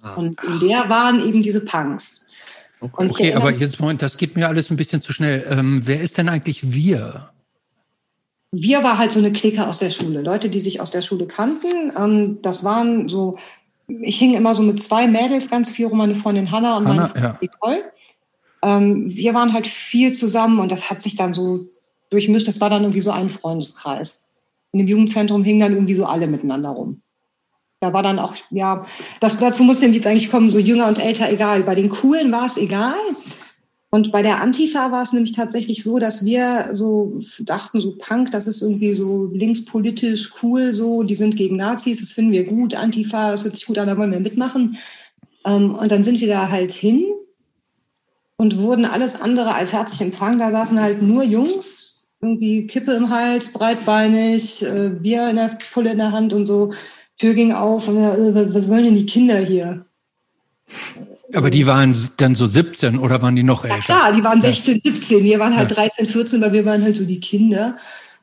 Ah. 0.00 0.14
Und 0.14 0.42
in 0.44 0.60
der 0.66 0.88
waren 0.88 1.20
eben 1.26 1.42
diese 1.42 1.62
Punks. 1.62 2.30
Okay, 2.80 3.08
okay 3.10 3.34
aber 3.34 3.50
jetzt 3.50 3.80
Moment, 3.80 4.00
das 4.00 4.16
geht 4.16 4.34
mir 4.34 4.48
alles 4.48 4.70
ein 4.70 4.76
bisschen 4.76 5.02
zu 5.02 5.12
schnell. 5.12 5.46
Ähm, 5.50 5.82
wer 5.84 6.00
ist 6.00 6.16
denn 6.16 6.28
eigentlich 6.30 6.72
wir? 6.72 7.33
Wir 8.56 8.82
war 8.82 8.98
halt 8.98 9.12
so 9.12 9.18
eine 9.18 9.32
Clique 9.32 9.66
aus 9.66 9.78
der 9.78 9.90
Schule, 9.90 10.20
Leute, 10.22 10.48
die 10.48 10.60
sich 10.60 10.80
aus 10.80 10.90
der 10.90 11.02
Schule 11.02 11.26
kannten. 11.26 11.92
Ähm, 11.98 12.38
das 12.42 12.62
waren 12.62 13.08
so, 13.08 13.36
ich 13.88 14.18
hing 14.18 14.34
immer 14.34 14.54
so 14.54 14.62
mit 14.62 14.80
zwei 14.80 15.06
Mädels 15.06 15.50
ganz 15.50 15.70
viel 15.70 15.86
rum, 15.86 15.98
meine 15.98 16.14
Freundin 16.14 16.50
Hanna 16.50 16.76
und 16.76 16.86
Hanna, 16.86 16.94
meine 16.94 17.08
Freundin 17.08 17.24
ja. 17.24 17.38
Nicole 17.40 17.84
ähm, 18.64 19.14
wir 19.14 19.34
waren 19.34 19.52
halt 19.52 19.66
viel 19.66 20.12
zusammen 20.12 20.58
und 20.58 20.72
das 20.72 20.90
hat 20.90 21.02
sich 21.02 21.16
dann 21.16 21.34
so 21.34 21.66
durchmischt. 22.10 22.48
Das 22.48 22.60
war 22.60 22.70
dann 22.70 22.82
irgendwie 22.82 23.02
so 23.02 23.10
ein 23.10 23.28
Freundeskreis. 23.28 24.40
In 24.72 24.78
dem 24.78 24.88
Jugendzentrum 24.88 25.44
hingen 25.44 25.60
dann 25.60 25.74
irgendwie 25.74 25.94
so 25.94 26.06
alle 26.06 26.26
miteinander 26.26 26.70
rum. 26.70 27.02
Da 27.80 27.92
war 27.92 28.02
dann 28.02 28.18
auch, 28.18 28.34
ja, 28.50 28.86
das, 29.20 29.38
dazu 29.38 29.62
muss 29.62 29.80
nämlich 29.80 29.98
jetzt 29.98 30.06
eigentlich 30.06 30.30
kommen, 30.30 30.50
so 30.50 30.58
jünger 30.58 30.88
und 30.88 30.98
älter, 30.98 31.30
egal. 31.30 31.62
Bei 31.62 31.74
den 31.74 31.90
Coolen 31.90 32.32
war 32.32 32.46
es 32.46 32.56
egal. 32.56 32.96
Und 33.94 34.10
bei 34.10 34.22
der 34.22 34.40
Antifa 34.40 34.90
war 34.90 35.02
es 35.02 35.12
nämlich 35.12 35.34
tatsächlich 35.34 35.84
so, 35.84 36.00
dass 36.00 36.24
wir 36.24 36.70
so 36.72 37.20
dachten, 37.38 37.80
so 37.80 37.94
Punk, 37.96 38.32
das 38.32 38.48
ist 38.48 38.60
irgendwie 38.60 38.92
so 38.92 39.26
linkspolitisch 39.26 40.32
cool, 40.42 40.74
so, 40.74 41.04
die 41.04 41.14
sind 41.14 41.36
gegen 41.36 41.54
Nazis, 41.54 42.00
das 42.00 42.10
finden 42.10 42.32
wir 42.32 42.42
gut, 42.42 42.74
Antifa, 42.74 43.30
das 43.30 43.44
hört 43.44 43.54
sich 43.54 43.66
gut 43.66 43.78
an, 43.78 43.86
da 43.86 43.96
wollen 43.96 44.10
wir 44.10 44.18
mitmachen. 44.18 44.78
Ähm, 45.44 45.76
und 45.76 45.92
dann 45.92 46.02
sind 46.02 46.20
wir 46.20 46.26
da 46.26 46.48
halt 46.48 46.72
hin 46.72 47.04
und 48.36 48.58
wurden 48.58 48.84
alles 48.84 49.22
andere 49.22 49.54
als 49.54 49.72
herzlich 49.72 50.00
empfangen. 50.00 50.40
Da 50.40 50.50
saßen 50.50 50.80
halt 50.80 51.00
nur 51.00 51.22
Jungs, 51.22 52.04
irgendwie 52.20 52.66
Kippe 52.66 52.94
im 52.94 53.10
Hals, 53.10 53.52
breitbeinig, 53.52 54.64
äh, 54.64 54.88
Bier 54.88 55.30
in 55.30 55.36
der 55.36 55.56
Pulle 55.72 55.92
in 55.92 55.98
der 55.98 56.10
Hand 56.10 56.32
und 56.32 56.46
so. 56.46 56.72
Tür 57.18 57.34
ging 57.34 57.52
auf 57.52 57.86
und 57.86 57.98
äh, 57.98 58.54
was 58.54 58.66
wollen 58.66 58.86
denn 58.86 58.96
die 58.96 59.06
Kinder 59.06 59.38
hier? 59.38 59.86
Aber 61.34 61.50
die 61.50 61.66
waren 61.66 61.96
dann 62.16 62.34
so 62.34 62.46
17 62.46 62.98
oder 62.98 63.20
waren 63.22 63.36
die 63.36 63.42
noch 63.42 63.64
älter? 63.64 63.76
Ja 63.76 63.82
klar, 63.82 64.12
die 64.12 64.24
waren 64.24 64.40
16, 64.40 64.80
ja. 64.84 64.92
17. 64.92 65.24
Wir 65.24 65.40
waren 65.40 65.56
halt 65.56 65.70
ja. 65.70 65.76
13, 65.76 66.06
14, 66.08 66.40
weil 66.40 66.52
wir 66.52 66.64
waren 66.64 66.82
halt 66.82 66.96
so 66.96 67.04
die 67.04 67.20
Kinder. 67.20 67.76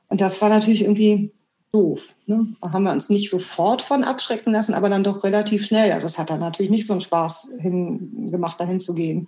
Und 0.08 0.22
das 0.22 0.42
war 0.42 0.50
natürlich 0.50 0.84
irgendwie 0.84 1.32
doof. 1.72 2.14
Ne? 2.26 2.48
Da 2.62 2.72
haben 2.72 2.84
wir 2.84 2.92
uns 2.92 3.10
nicht 3.10 3.30
sofort 3.30 3.82
von 3.82 4.04
abschrecken 4.04 4.54
lassen, 4.54 4.74
aber 4.74 4.90
dann 4.90 5.04
doch 5.04 5.24
relativ 5.24 5.66
schnell. 5.66 5.92
Also 5.92 6.08
es 6.08 6.20
hat 6.20 6.30
dann 6.30 6.40
natürlich 6.40 6.72
nicht 6.72 6.86
so 6.86 6.94
einen 6.94 7.02
Spaß 7.02 7.54
hin, 7.60 8.30
gemacht, 8.32 8.60
dahin 8.60 8.80
zu 8.80 8.94
gehen 8.94 9.28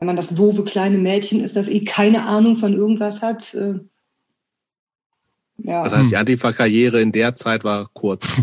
wenn 0.00 0.06
man 0.06 0.16
das 0.16 0.34
doofe 0.34 0.64
kleine 0.64 0.98
Mädchen 0.98 1.44
ist, 1.44 1.56
das 1.56 1.68
eh 1.68 1.84
keine 1.84 2.24
Ahnung 2.24 2.56
von 2.56 2.74
irgendwas 2.74 3.22
hat. 3.22 3.54
Äh, 3.54 3.80
ja. 5.58 5.84
Das 5.84 5.94
heißt, 5.94 6.10
die 6.10 6.16
Antifa-Karriere 6.16 7.02
in 7.02 7.12
der 7.12 7.36
Zeit 7.36 7.64
war 7.64 7.90
kurz. 7.92 8.26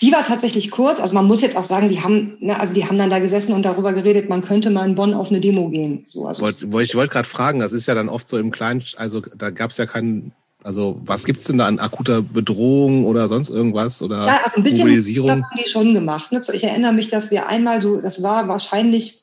Die 0.00 0.12
war 0.12 0.24
tatsächlich 0.24 0.70
kurz. 0.70 0.98
Also 0.98 1.14
man 1.14 1.26
muss 1.26 1.42
jetzt 1.42 1.56
auch 1.56 1.62
sagen, 1.62 1.88
die 1.88 2.02
haben, 2.02 2.36
ne, 2.40 2.58
also 2.58 2.72
die 2.72 2.86
haben 2.86 2.96
dann 2.98 3.10
da 3.10 3.18
gesessen 3.18 3.52
und 3.54 3.64
darüber 3.64 3.92
geredet, 3.92 4.28
man 4.28 4.42
könnte 4.42 4.70
mal 4.70 4.88
in 4.88 4.94
Bonn 4.94 5.14
auf 5.14 5.30
eine 5.30 5.40
Demo 5.40 5.68
gehen. 5.68 6.06
So, 6.08 6.26
also. 6.26 6.42
Wollt, 6.42 6.62
ich 6.62 6.94
wollte 6.94 7.12
gerade 7.12 7.28
fragen, 7.28 7.60
das 7.60 7.72
ist 7.72 7.86
ja 7.86 7.94
dann 7.94 8.08
oft 8.08 8.26
so 8.26 8.38
im 8.38 8.50
Kleinen, 8.50 8.82
also 8.96 9.20
da 9.20 9.50
gab 9.50 9.72
es 9.72 9.76
ja 9.76 9.86
keinen, 9.86 10.32
also 10.62 11.00
was 11.04 11.24
gibt 11.24 11.40
es 11.40 11.46
denn 11.46 11.58
da 11.58 11.66
an 11.66 11.78
akuter 11.78 12.22
Bedrohung 12.22 13.04
oder 13.04 13.28
sonst 13.28 13.50
irgendwas 13.50 14.02
oder 14.02 14.26
ja, 14.26 14.40
also 14.42 14.56
ein 14.56 14.62
bisschen 14.62 14.80
Mobilisierung? 14.80 15.28
Das 15.28 15.42
haben 15.42 15.60
die 15.62 15.68
schon 15.68 15.94
gemacht. 15.94 16.32
Ne? 16.32 16.40
Ich 16.52 16.64
erinnere 16.64 16.92
mich, 16.92 17.10
dass 17.10 17.30
wir 17.30 17.46
einmal 17.48 17.82
so, 17.82 18.00
das 18.00 18.22
war 18.22 18.48
wahrscheinlich 18.48 19.20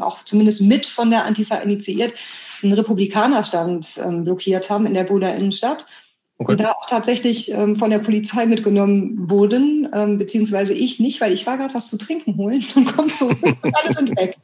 auch 0.00 0.24
zumindest 0.24 0.62
mit 0.62 0.86
von 0.86 1.10
der 1.10 1.24
Antifa 1.24 1.56
initiiert, 1.56 2.14
einen 2.62 2.72
Republikanerstand 2.72 4.00
ähm, 4.04 4.24
blockiert 4.24 4.70
haben 4.70 4.86
in 4.86 4.94
der 4.94 5.04
Buder 5.04 5.34
Innenstadt. 5.34 5.86
Okay. 6.38 6.52
Und 6.52 6.60
da 6.60 6.72
auch 6.72 6.86
tatsächlich 6.86 7.52
ähm, 7.52 7.76
von 7.76 7.90
der 7.90 8.00
Polizei 8.00 8.46
mitgenommen 8.46 9.30
wurden, 9.30 9.88
ähm, 9.94 10.18
beziehungsweise 10.18 10.74
ich 10.74 10.98
nicht, 10.98 11.20
weil 11.20 11.32
ich 11.32 11.46
war 11.46 11.56
gerade 11.56 11.74
was 11.74 11.88
zu 11.88 11.96
trinken 11.96 12.36
holen 12.36 12.64
und 12.74 12.96
komme 12.96 13.08
zurück 13.08 13.38
und 13.42 13.76
alle 13.76 13.94
sind 13.94 14.10
weg. 14.16 14.36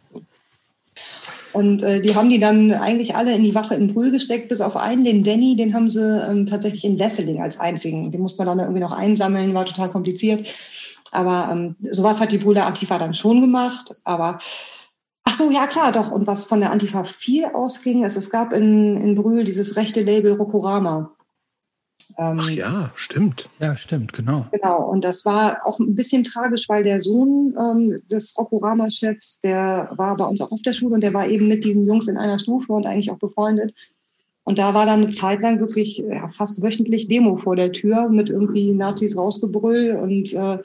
Und 1.52 1.82
äh, 1.82 2.00
die 2.00 2.14
haben 2.14 2.30
die 2.30 2.38
dann 2.38 2.72
eigentlich 2.72 3.16
alle 3.16 3.34
in 3.34 3.42
die 3.42 3.56
Wache 3.56 3.74
in 3.74 3.92
Brühl 3.92 4.12
gesteckt, 4.12 4.48
bis 4.48 4.60
auf 4.60 4.76
einen, 4.76 5.04
den 5.04 5.24
Danny, 5.24 5.56
den 5.56 5.74
haben 5.74 5.88
sie 5.88 6.00
ähm, 6.00 6.46
tatsächlich 6.46 6.84
in 6.84 6.98
Wesseling 6.98 7.42
als 7.42 7.58
einzigen. 7.58 8.12
Den 8.12 8.20
musste 8.20 8.44
man 8.44 8.56
dann 8.56 8.66
irgendwie 8.66 8.82
noch 8.82 8.96
einsammeln, 8.96 9.52
war 9.52 9.66
total 9.66 9.88
kompliziert. 9.88 10.46
Aber 11.10 11.48
ähm, 11.50 11.74
sowas 11.82 12.20
hat 12.20 12.30
die 12.30 12.38
Brüder 12.38 12.66
Antifa 12.66 12.98
dann 12.98 13.14
schon 13.14 13.40
gemacht. 13.40 13.96
Aber 14.04 14.38
Ach 15.24 15.34
so, 15.34 15.50
ja 15.50 15.66
klar, 15.66 15.92
doch. 15.92 16.10
Und 16.10 16.26
was 16.26 16.44
von 16.44 16.60
der 16.60 16.72
Antifa 16.72 17.04
viel 17.04 17.44
ausging, 17.44 18.04
ist, 18.04 18.16
es 18.16 18.30
gab 18.30 18.52
in, 18.52 18.96
in 18.96 19.14
Brühl 19.14 19.44
dieses 19.44 19.76
rechte 19.76 20.02
Label 20.02 20.32
Rokorama. 20.32 21.14
Ähm, 22.18 22.40
Ach 22.40 22.50
ja, 22.50 22.90
stimmt. 22.94 23.48
Ja, 23.58 23.76
stimmt, 23.76 24.12
genau. 24.12 24.46
Genau, 24.52 24.88
und 24.90 25.04
das 25.04 25.24
war 25.24 25.58
auch 25.64 25.78
ein 25.78 25.94
bisschen 25.94 26.24
tragisch, 26.24 26.68
weil 26.68 26.82
der 26.82 27.00
Sohn 27.00 27.54
ähm, 27.58 28.02
des 28.10 28.36
Rokorama-Chefs, 28.38 29.40
der 29.40 29.90
war 29.96 30.16
bei 30.16 30.24
uns 30.24 30.40
auch 30.40 30.52
auf 30.52 30.62
der 30.62 30.72
Schule 30.72 30.94
und 30.94 31.02
der 31.02 31.14
war 31.14 31.26
eben 31.26 31.48
mit 31.48 31.64
diesen 31.64 31.84
Jungs 31.84 32.08
in 32.08 32.16
einer 32.16 32.38
Stufe 32.38 32.72
und 32.72 32.86
eigentlich 32.86 33.10
auch 33.10 33.18
befreundet. 33.18 33.74
Und 34.44 34.58
da 34.58 34.74
war 34.74 34.86
dann 34.86 35.02
eine 35.02 35.12
Zeit 35.12 35.40
lang 35.42 35.60
wirklich 35.60 35.98
ja, 35.98 36.30
fast 36.36 36.62
wöchentlich 36.62 37.08
Demo 37.08 37.36
vor 37.36 37.56
der 37.56 37.72
Tür 37.72 38.08
mit 38.08 38.30
irgendwie 38.30 38.74
Nazis 38.74 39.16
rausgebrüll 39.16 39.92
und 39.92 40.32
äh, 40.32 40.58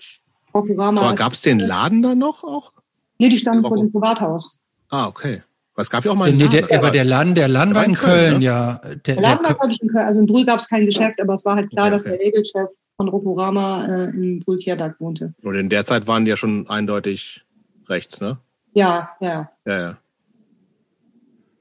Rokorama. 0.53 1.01
Aber 1.01 1.15
gab 1.15 1.33
es 1.33 1.41
den 1.41 1.59
Laden 1.59 2.01
da 2.01 2.15
noch 2.15 2.43
auch? 2.43 2.71
Nee, 3.19 3.29
die 3.29 3.37
stammen 3.37 3.65
von 3.65 3.79
dem 3.79 3.91
Privathaus. 3.91 4.57
Ah, 4.89 5.07
okay. 5.07 5.41
Es 5.77 5.89
gab 5.89 6.05
ja 6.05 6.11
auch 6.11 6.15
mal 6.15 6.29
einen 6.29 6.37
nee, 6.37 6.47
der, 6.47 6.77
aber 6.77 6.91
der 6.91 7.03
Laden, 7.03 7.35
der 7.35 7.49
Laden 7.49 7.75
war 7.75 7.83
in 7.83 7.95
Köln, 7.95 8.31
Köln 8.31 8.41
ja. 8.41 8.79
Der, 8.83 8.95
der 8.95 9.21
Laden 9.21 9.45
war, 9.45 9.53
glaube 9.55 9.73
ich, 9.73 9.81
in 9.81 9.89
Köln. 9.89 10.05
Also 10.05 10.21
in 10.21 10.25
Brühl 10.25 10.45
gab 10.45 10.59
es 10.59 10.69
kein 10.69 10.85
Geschäft, 10.85 11.21
aber 11.21 11.33
es 11.33 11.43
war 11.43 11.55
halt 11.55 11.69
klar, 11.69 11.87
okay, 11.87 11.91
dass 11.93 12.03
der 12.05 12.19
Regelchef 12.19 12.69
von 12.95 13.09
Rokorama 13.09 13.85
äh, 13.85 14.03
in 14.11 14.39
Brühl-Kerberg 14.39 14.99
wohnte. 14.99 15.33
Und 15.41 15.55
in 15.55 15.69
der 15.69 15.85
Zeit 15.85 16.07
waren 16.07 16.23
die 16.23 16.29
ja 16.29 16.37
schon 16.37 16.69
eindeutig 16.69 17.43
rechts, 17.87 18.21
ne? 18.21 18.37
Ja, 18.73 19.09
ja. 19.19 19.49
Ja, 19.65 19.79
ja. 19.79 19.97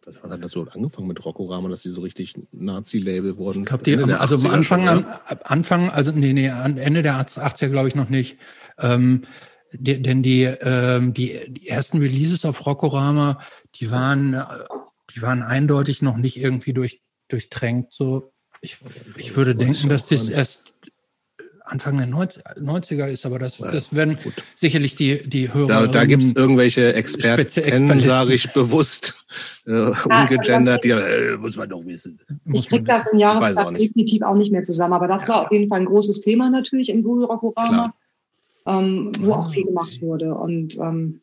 Das 0.05 0.23
hat 0.23 0.45
das 0.45 0.53
so 0.53 0.67
angefangen 0.71 1.09
mit 1.09 1.25
Rockorama, 1.25 1.69
dass 1.71 1.83
die 1.83 1.89
so 1.89 2.03
richtig 2.03 2.35
Nazi-Label 2.53 3.39
wurden. 3.39 3.61
Ich 3.61 3.67
glaube, 3.67 3.85
die, 3.85 3.97
also 3.97 4.37
am 4.47 4.53
Anfang, 4.53 4.87
schon, 4.87 5.07
Anfang, 5.45 5.89
also 5.89 6.13
nee, 6.13 6.35
nee, 6.35 6.47
Ende 6.47 7.03
der 7.03 7.27
80er 7.27 7.69
glaube 7.69 7.89
ich 7.89 7.95
noch 7.95 8.11
nicht. 8.11 8.37
Ähm, 8.79 9.23
die, 9.73 10.01
denn 10.01 10.23
die, 10.23 10.43
ähm, 10.43 11.15
die, 11.15 11.41
die 11.49 11.69
ersten 11.69 11.99
Releases 11.99 12.45
auf 12.45 12.67
Rockorama, 12.67 13.41
die 13.77 13.91
waren, 13.91 14.35
äh, 14.35 14.45
die 15.15 15.23
waren 15.23 15.43
eindeutig 15.43 16.03
noch 16.03 16.17
nicht 16.17 16.37
irgendwie 16.37 16.73
durch, 16.73 17.03
durchtränkt. 17.29 17.93
So, 17.93 18.33
ich, 18.61 18.79
ich 19.17 19.37
würde 19.37 19.55
denken, 19.55 19.89
dass 19.89 20.07
das 20.07 20.29
erst 20.29 20.75
Anfang 21.67 21.97
der 21.97 22.09
90er 22.09 23.07
ist, 23.07 23.25
aber 23.25 23.39
das, 23.39 23.57
das 23.57 23.95
werden 23.95 24.19
gut. 24.23 24.35
sicherlich 24.55 24.97
die, 24.97 25.27
die 25.27 25.53
Hörer. 25.53 25.67
Da, 25.67 25.87
da 25.87 26.05
gibt 26.05 26.23
es 26.23 26.37
irgendwelche 26.37 26.93
Experten, 26.93 28.01
sage 28.01 28.35
ich 28.35 28.53
bewusst, 28.53 29.15
äh, 29.67 29.73
ungegendert, 29.73 30.85
die 30.85 30.91
äh, 30.91 31.39
muss 31.39 31.57
man 31.57 31.71
doch 31.71 31.83
wissen. 31.87 32.21
Ich 32.53 32.69
kriege 32.69 32.85
das 32.85 33.07
in 33.07 33.19
Jahreszeit 33.19 33.81
definitiv 33.81 34.23
auch 34.23 34.37
nicht 34.37 34.53
mehr 34.53 34.63
zusammen, 34.63 34.93
aber 34.93 35.09
das 35.09 35.23
ja. 35.23 35.29
war 35.31 35.47
auf 35.47 35.53
jeden 35.53 35.69
Fall 35.71 35.81
ein 35.81 35.87
großes 35.87 36.21
Thema 36.21 36.51
natürlich 36.51 36.91
im 36.91 37.03
Google 37.03 37.25
Rockorama, 37.25 37.95
ähm, 38.67 39.13
wo 39.21 39.33
auch 39.33 39.51
viel 39.51 39.65
gemacht 39.65 40.03
wurde. 40.03 40.35
Und 40.35 40.77
ähm, 40.77 41.23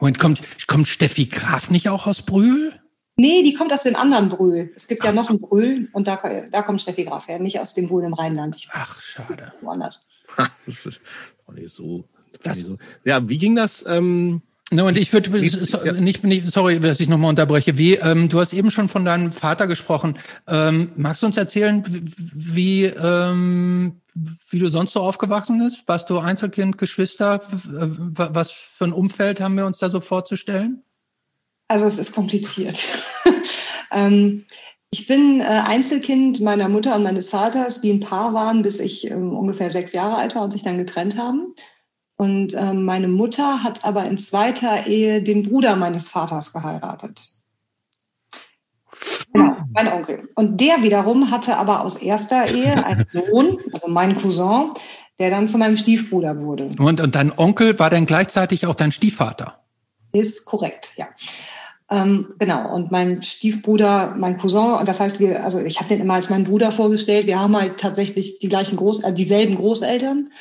Moment, 0.00 0.18
kommt, 0.18 0.42
kommt 0.66 0.88
Steffi 0.88 1.26
Graf 1.26 1.70
nicht 1.70 1.88
auch 1.88 2.06
aus 2.06 2.22
Brühl? 2.22 2.72
Nee, 3.16 3.42
die 3.42 3.52
kommt 3.52 3.72
aus 3.72 3.82
dem 3.82 3.96
anderen 3.96 4.30
Brühl. 4.30 4.72
Es 4.74 4.88
gibt 4.88 5.04
ja 5.04 5.12
noch 5.12 5.28
ein 5.28 5.40
Brühl 5.40 5.88
und 5.92 6.08
da, 6.08 6.20
da 6.50 6.62
kommt 6.62 6.80
Steffi 6.80 7.04
Graf 7.04 7.28
her, 7.28 7.38
nicht 7.38 7.60
aus 7.60 7.74
dem 7.74 7.88
Brühl 7.88 8.04
im 8.04 8.14
Rheinland. 8.14 8.56
Ich 8.56 8.68
Ach, 8.72 9.00
schade. 9.02 9.52
Woanders. 9.60 10.08
das 10.66 10.86
ist 10.86 11.00
auch 11.46 11.52
nicht 11.52 11.70
so. 11.70 12.04
Das, 12.42 12.60
so. 12.60 12.78
Ja, 13.04 13.28
wie 13.28 13.36
ging 13.36 13.56
das? 13.56 13.84
Ähm, 13.86 14.42
No, 14.72 14.86
und 14.86 14.96
ich 14.96 15.12
würde 15.12 15.36
ja. 15.84 15.92
nicht, 15.94 16.22
nicht, 16.22 16.48
sorry, 16.48 16.78
dass 16.78 17.00
ich 17.00 17.08
nochmal 17.08 17.30
unterbreche. 17.30 17.76
Wie, 17.76 17.96
ähm, 17.96 18.28
du 18.28 18.38
hast 18.38 18.52
eben 18.52 18.70
schon 18.70 18.88
von 18.88 19.04
deinem 19.04 19.32
Vater 19.32 19.66
gesprochen. 19.66 20.16
Ähm, 20.46 20.92
magst 20.94 21.22
du 21.22 21.26
uns 21.26 21.36
erzählen, 21.36 21.82
wie, 22.14 22.84
ähm, 22.84 23.99
wie 24.14 24.58
du 24.58 24.68
sonst 24.68 24.92
so 24.92 25.00
aufgewachsen 25.00 25.58
bist? 25.58 25.82
Warst 25.86 26.10
du 26.10 26.18
Einzelkind, 26.18 26.78
Geschwister? 26.78 27.40
Was 27.50 28.50
für 28.50 28.84
ein 28.84 28.92
Umfeld 28.92 29.40
haben 29.40 29.56
wir 29.56 29.66
uns 29.66 29.78
da 29.78 29.90
so 29.90 30.00
vorzustellen? 30.00 30.82
Also 31.68 31.86
es 31.86 31.98
ist 31.98 32.12
kompliziert. 32.12 32.78
ähm, 33.92 34.44
ich 34.90 35.06
bin 35.06 35.40
äh, 35.40 35.44
Einzelkind 35.44 36.40
meiner 36.40 36.68
Mutter 36.68 36.96
und 36.96 37.04
meines 37.04 37.28
Vaters, 37.28 37.80
die 37.80 37.92
ein 37.92 38.00
Paar 38.00 38.34
waren, 38.34 38.62
bis 38.62 38.80
ich 38.80 39.08
ähm, 39.08 39.36
ungefähr 39.36 39.70
sechs 39.70 39.92
Jahre 39.92 40.16
alt 40.16 40.34
war 40.34 40.42
und 40.42 40.50
sich 40.50 40.64
dann 40.64 40.78
getrennt 40.78 41.16
haben. 41.16 41.54
Und 42.16 42.54
ähm, 42.54 42.84
meine 42.84 43.08
Mutter 43.08 43.62
hat 43.62 43.84
aber 43.84 44.04
in 44.04 44.18
zweiter 44.18 44.86
Ehe 44.86 45.22
den 45.22 45.44
Bruder 45.44 45.76
meines 45.76 46.08
Vaters 46.08 46.52
geheiratet. 46.52 47.28
Genau, 49.32 49.56
mein 49.72 49.88
Onkel. 49.88 50.28
Und 50.34 50.60
der 50.60 50.82
wiederum 50.82 51.30
hatte 51.30 51.56
aber 51.56 51.84
aus 51.84 52.02
erster 52.02 52.48
Ehe 52.48 52.84
einen 52.84 53.06
Sohn, 53.10 53.58
also 53.72 53.88
mein 53.88 54.20
Cousin, 54.20 54.72
der 55.18 55.30
dann 55.30 55.48
zu 55.48 55.58
meinem 55.58 55.76
Stiefbruder 55.76 56.38
wurde. 56.38 56.70
Und, 56.78 57.00
und 57.00 57.14
dein 57.14 57.36
Onkel 57.36 57.78
war 57.78 57.90
dann 57.90 58.06
gleichzeitig 58.06 58.66
auch 58.66 58.74
dein 58.74 58.92
Stiefvater? 58.92 59.60
Ist 60.12 60.46
korrekt, 60.46 60.90
ja. 60.96 61.06
Ähm, 61.90 62.34
genau, 62.38 62.72
und 62.72 62.92
mein 62.92 63.22
Stiefbruder, 63.22 64.14
mein 64.16 64.38
Cousin, 64.38 64.74
und 64.78 64.88
das 64.88 65.00
heißt, 65.00 65.18
wir, 65.18 65.44
also 65.44 65.58
ich 65.58 65.78
habe 65.80 65.88
den 65.88 66.00
immer 66.00 66.14
als 66.14 66.30
meinen 66.30 66.44
Bruder 66.44 66.70
vorgestellt. 66.70 67.26
Wir 67.26 67.40
haben 67.40 67.56
halt 67.56 67.78
tatsächlich 67.78 68.38
die 68.38 68.48
gleichen 68.48 68.76
Groß, 68.76 69.02
äh, 69.02 69.12
dieselben 69.12 69.56
Großeltern, 69.56 70.32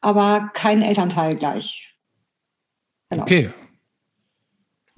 aber 0.00 0.50
keinen 0.54 0.82
Elternteil 0.82 1.36
gleich. 1.36 1.96
Genau. 3.10 3.22
Okay. 3.22 3.50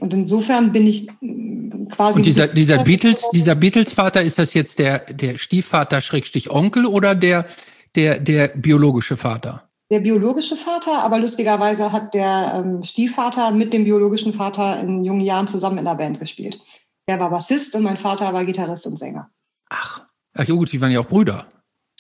Und 0.00 0.14
insofern 0.14 0.72
bin 0.72 0.86
ich 0.86 1.08
mm, 1.20 1.88
quasi. 1.90 2.18
Und 2.18 2.26
dieser, 2.26 2.48
dieser 2.48 2.82
Beatles, 2.84 3.28
dieser 3.32 3.54
Beatles-Vater, 3.54 4.22
ist 4.22 4.38
das 4.38 4.54
jetzt 4.54 4.78
der, 4.78 5.00
der 5.00 5.38
Stiefvater 5.38 6.00
Schrägstich 6.00 6.50
Onkel 6.50 6.86
oder 6.86 7.14
der, 7.14 7.46
der, 7.94 8.18
der 8.18 8.48
biologische 8.48 9.16
Vater? 9.16 9.68
der 9.90 10.00
biologische 10.00 10.56
Vater, 10.56 11.02
aber 11.02 11.18
lustigerweise 11.18 11.92
hat 11.92 12.12
der 12.14 12.52
ähm, 12.56 12.82
Stiefvater 12.84 13.50
mit 13.52 13.72
dem 13.72 13.84
biologischen 13.84 14.32
Vater 14.32 14.80
in 14.80 15.04
jungen 15.04 15.22
Jahren 15.22 15.48
zusammen 15.48 15.78
in 15.78 15.86
der 15.86 15.94
Band 15.94 16.20
gespielt. 16.20 16.60
Der 17.08 17.18
war 17.18 17.30
Bassist 17.30 17.74
und 17.74 17.82
mein 17.82 17.96
Vater 17.96 18.32
war 18.34 18.44
Gitarrist 18.44 18.86
und 18.86 18.98
Sänger. 18.98 19.30
Ach, 19.70 20.02
ach 20.34 20.44
ja 20.44 20.54
gut, 20.54 20.72
die 20.72 20.80
waren 20.80 20.90
ja 20.90 21.00
auch 21.00 21.06
Brüder. 21.06 21.46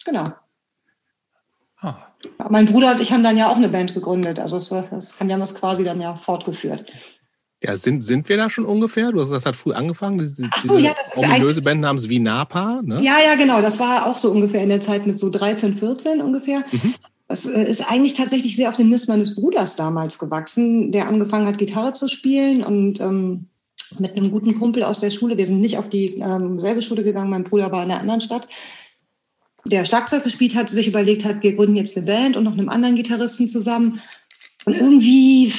Genau. 0.04 0.24
Ah. 1.80 1.94
Mein 2.50 2.66
Bruder 2.66 2.92
und 2.92 3.00
ich 3.00 3.12
haben 3.12 3.22
dann 3.22 3.36
ja 3.36 3.48
auch 3.48 3.56
eine 3.56 3.68
Band 3.68 3.94
gegründet. 3.94 4.38
Also 4.38 4.58
es, 4.58 4.68
das 4.68 5.18
haben 5.18 5.28
wir 5.28 5.38
das 5.38 5.54
quasi 5.54 5.84
dann 5.84 6.00
ja 6.00 6.14
fortgeführt. 6.14 6.92
Ja, 7.62 7.76
sind, 7.76 8.02
sind 8.02 8.28
wir 8.28 8.36
da 8.36 8.48
schon 8.48 8.64
ungefähr? 8.64 9.10
Du 9.10 9.20
hast 9.20 9.30
das 9.30 9.44
hat 9.44 9.56
früh 9.56 9.72
angefangen. 9.72 10.18
Diese, 10.18 10.48
Ach 10.50 10.62
so, 10.62 10.76
diese 10.76 10.88
ja, 10.88 10.94
das 10.96 11.16
ist 11.16 11.18
ominöse 11.18 11.60
Band 11.60 11.80
namens 11.80 12.08
Vinapa, 12.08 12.82
ne? 12.84 13.02
Ja, 13.02 13.18
ja, 13.20 13.34
genau. 13.34 13.60
Das 13.60 13.80
war 13.80 14.06
auch 14.06 14.18
so 14.18 14.30
ungefähr 14.30 14.62
in 14.62 14.68
der 14.68 14.80
Zeit 14.80 15.06
mit 15.06 15.18
so 15.18 15.30
13, 15.30 15.76
14 15.76 16.20
ungefähr. 16.20 16.64
Mhm. 16.70 16.94
Das 17.26 17.46
äh, 17.46 17.64
ist 17.64 17.90
eigentlich 17.90 18.14
tatsächlich 18.14 18.56
sehr 18.56 18.70
auf 18.70 18.76
den 18.76 18.88
Mist 18.88 19.08
meines 19.08 19.34
Bruders 19.34 19.74
damals 19.76 20.18
gewachsen, 20.18 20.92
der 20.92 21.08
angefangen 21.08 21.46
hat, 21.46 21.58
Gitarre 21.58 21.92
zu 21.92 22.08
spielen 22.08 22.62
und 22.62 23.00
ähm, 23.00 23.48
mit 23.98 24.16
einem 24.16 24.30
guten 24.30 24.58
Kumpel 24.58 24.84
aus 24.84 25.00
der 25.00 25.10
Schule. 25.10 25.36
Wir 25.36 25.46
sind 25.46 25.60
nicht 25.60 25.78
auf 25.78 25.88
die 25.88 26.18
ähm, 26.18 26.60
selbe 26.60 26.82
Schule 26.82 27.04
gegangen, 27.04 27.30
mein 27.30 27.44
Bruder 27.44 27.72
war 27.72 27.82
in 27.82 27.90
einer 27.90 28.00
anderen 28.00 28.20
Stadt. 28.20 28.48
Der 29.64 29.84
Schlagzeug 29.84 30.24
gespielt 30.24 30.54
hat, 30.54 30.70
sich 30.70 30.88
überlegt 30.88 31.24
hat, 31.24 31.42
wir 31.42 31.54
gründen 31.54 31.76
jetzt 31.76 31.96
eine 31.96 32.06
Band 32.06 32.36
und 32.36 32.44
noch 32.44 32.52
einem 32.52 32.68
anderen 32.68 32.96
Gitarristen 32.96 33.48
zusammen. 33.48 34.00
Und 34.64 34.76
irgendwie, 34.76 35.52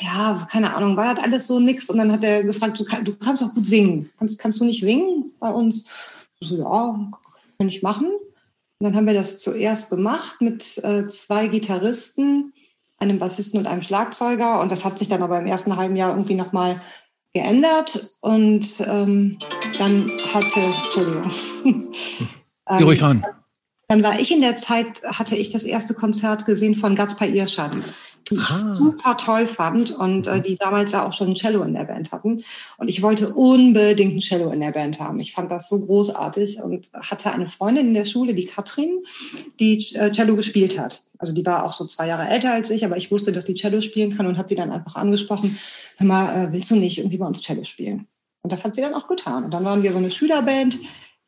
ja, 0.00 0.46
keine 0.50 0.74
Ahnung, 0.74 0.96
war 0.96 1.14
das 1.14 1.24
alles 1.24 1.46
so 1.46 1.60
nix. 1.60 1.90
Und 1.90 1.98
dann 1.98 2.12
hat 2.12 2.24
er 2.24 2.42
gefragt, 2.42 2.78
du, 2.78 2.84
kann, 2.84 3.04
du 3.04 3.14
kannst 3.16 3.42
doch 3.42 3.54
gut 3.54 3.66
singen. 3.66 4.10
Kannst, 4.18 4.38
kannst 4.38 4.60
du 4.60 4.64
nicht 4.64 4.82
singen 4.82 5.32
bei 5.38 5.50
uns? 5.50 5.88
So, 6.40 6.56
ja, 6.56 7.10
kann 7.58 7.68
ich 7.68 7.82
machen. 7.82 8.06
Und 8.06 8.84
dann 8.84 8.96
haben 8.96 9.06
wir 9.06 9.14
das 9.14 9.38
zuerst 9.38 9.90
gemacht 9.90 10.40
mit 10.40 10.78
äh, 10.78 11.06
zwei 11.08 11.48
Gitarristen, 11.48 12.52
einem 12.98 13.18
Bassisten 13.18 13.60
und 13.60 13.66
einem 13.66 13.82
Schlagzeuger. 13.82 14.60
Und 14.60 14.72
das 14.72 14.84
hat 14.84 14.98
sich 14.98 15.08
dann 15.08 15.22
aber 15.22 15.38
im 15.38 15.46
ersten 15.46 15.76
halben 15.76 15.96
Jahr 15.96 16.10
irgendwie 16.10 16.34
nochmal 16.34 16.80
geändert. 17.34 18.14
Und 18.20 18.80
ähm, 18.86 19.38
dann 19.78 20.10
hatte, 20.32 20.60
Entschuldigung. 20.60 21.30
Geh 22.78 22.84
ruhig 22.84 23.02
ran. 23.02 23.24
Dann 23.88 24.02
war 24.02 24.20
ich 24.20 24.30
in 24.30 24.40
der 24.40 24.56
Zeit, 24.56 25.02
hatte 25.02 25.34
ich 25.36 25.50
das 25.50 25.64
erste 25.64 25.94
Konzert 25.94 26.46
gesehen 26.46 26.76
von 26.76 26.94
Gaspar 26.94 27.26
Irschad 27.26 27.76
die 28.30 28.36
ich 28.36 28.50
ah. 28.50 28.76
super 28.78 29.16
toll 29.16 29.46
fand 29.46 29.90
und 29.90 30.26
äh, 30.26 30.40
die 30.40 30.56
damals 30.56 30.92
ja 30.92 31.06
auch 31.06 31.12
schon 31.12 31.28
ein 31.28 31.34
Cello 31.34 31.62
in 31.62 31.74
der 31.74 31.84
Band 31.84 32.12
hatten. 32.12 32.44
Und 32.78 32.88
ich 32.88 33.02
wollte 33.02 33.34
unbedingt 33.34 34.14
ein 34.14 34.20
Cello 34.20 34.50
in 34.50 34.60
der 34.60 34.72
Band 34.72 35.00
haben. 35.00 35.18
Ich 35.18 35.32
fand 35.32 35.50
das 35.50 35.68
so 35.68 35.80
großartig 35.80 36.62
und 36.62 36.88
hatte 36.94 37.32
eine 37.32 37.48
Freundin 37.48 37.88
in 37.88 37.94
der 37.94 38.06
Schule, 38.06 38.34
die 38.34 38.46
Katrin, 38.46 39.04
die 39.58 39.94
äh, 39.94 40.10
Cello 40.12 40.36
gespielt 40.36 40.78
hat. 40.78 41.02
Also 41.18 41.34
die 41.34 41.44
war 41.44 41.64
auch 41.64 41.72
so 41.72 41.84
zwei 41.86 42.06
Jahre 42.06 42.28
älter 42.28 42.52
als 42.52 42.70
ich, 42.70 42.84
aber 42.84 42.96
ich 42.96 43.10
wusste, 43.10 43.32
dass 43.32 43.44
die 43.44 43.54
Cello 43.54 43.80
spielen 43.80 44.16
kann 44.16 44.26
und 44.26 44.38
habe 44.38 44.48
die 44.48 44.54
dann 44.54 44.70
einfach 44.72 44.96
angesprochen, 44.96 45.58
hör 45.98 46.06
mal, 46.06 46.34
äh, 46.34 46.52
willst 46.52 46.70
du 46.70 46.76
nicht 46.76 46.98
irgendwie 46.98 47.18
bei 47.18 47.26
uns 47.26 47.42
Cello 47.42 47.64
spielen? 47.64 48.06
Und 48.42 48.52
das 48.52 48.64
hat 48.64 48.74
sie 48.74 48.80
dann 48.80 48.94
auch 48.94 49.06
getan. 49.06 49.44
Und 49.44 49.52
dann 49.52 49.64
waren 49.64 49.82
wir 49.82 49.92
so 49.92 49.98
eine 49.98 50.10
Schülerband, 50.10 50.78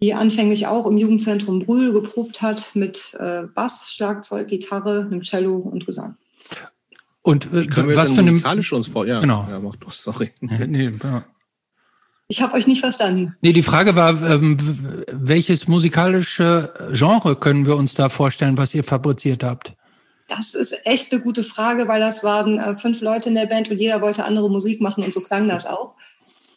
die 0.02 0.14
anfänglich 0.14 0.66
auch 0.66 0.86
im 0.86 0.98
Jugendzentrum 0.98 1.60
Brühl 1.60 1.92
geprobt 1.92 2.42
hat 2.42 2.74
mit 2.74 3.14
äh, 3.20 3.42
Bass, 3.54 3.92
Schlagzeug, 3.92 4.48
Gitarre, 4.48 5.06
einem 5.10 5.22
Cello 5.22 5.56
und 5.56 5.86
Gesang. 5.86 6.16
Und 7.22 7.46
äh, 7.52 7.96
was 7.96 8.10
für 8.10 8.20
eine 8.20 8.32
musikalisch 8.32 8.72
uns 8.72 8.88
vor? 8.88 9.06
Ja, 9.06 9.20
genau. 9.20 9.46
Ja, 9.48 9.60
mach 9.60 9.76
doch, 9.76 9.92
sorry. 9.92 10.32
Nee, 10.40 10.92
ja. 11.02 11.24
Ich 12.28 12.40
habe 12.40 12.54
euch 12.54 12.66
nicht 12.66 12.80
verstanden. 12.80 13.36
Nee, 13.42 13.52
die 13.52 13.62
Frage 13.62 13.94
war, 13.94 14.10
ähm, 14.22 14.56
welches 15.12 15.68
musikalische 15.68 16.72
Genre 16.92 17.36
können 17.36 17.66
wir 17.66 17.76
uns 17.76 17.94
da 17.94 18.08
vorstellen, 18.08 18.56
was 18.56 18.74
ihr 18.74 18.84
fabriziert 18.84 19.44
habt? 19.44 19.74
Das 20.28 20.54
ist 20.54 20.86
echt 20.86 21.12
eine 21.12 21.20
gute 21.20 21.44
Frage, 21.44 21.88
weil 21.88 22.00
das 22.00 22.24
waren 22.24 22.58
äh, 22.58 22.74
fünf 22.76 23.00
Leute 23.02 23.28
in 23.28 23.34
der 23.34 23.46
Band 23.46 23.70
und 23.70 23.78
jeder 23.78 24.00
wollte 24.00 24.24
andere 24.24 24.48
Musik 24.50 24.80
machen 24.80 25.04
und 25.04 25.12
so 25.12 25.20
klang 25.20 25.46
das 25.46 25.66
auch. 25.66 25.94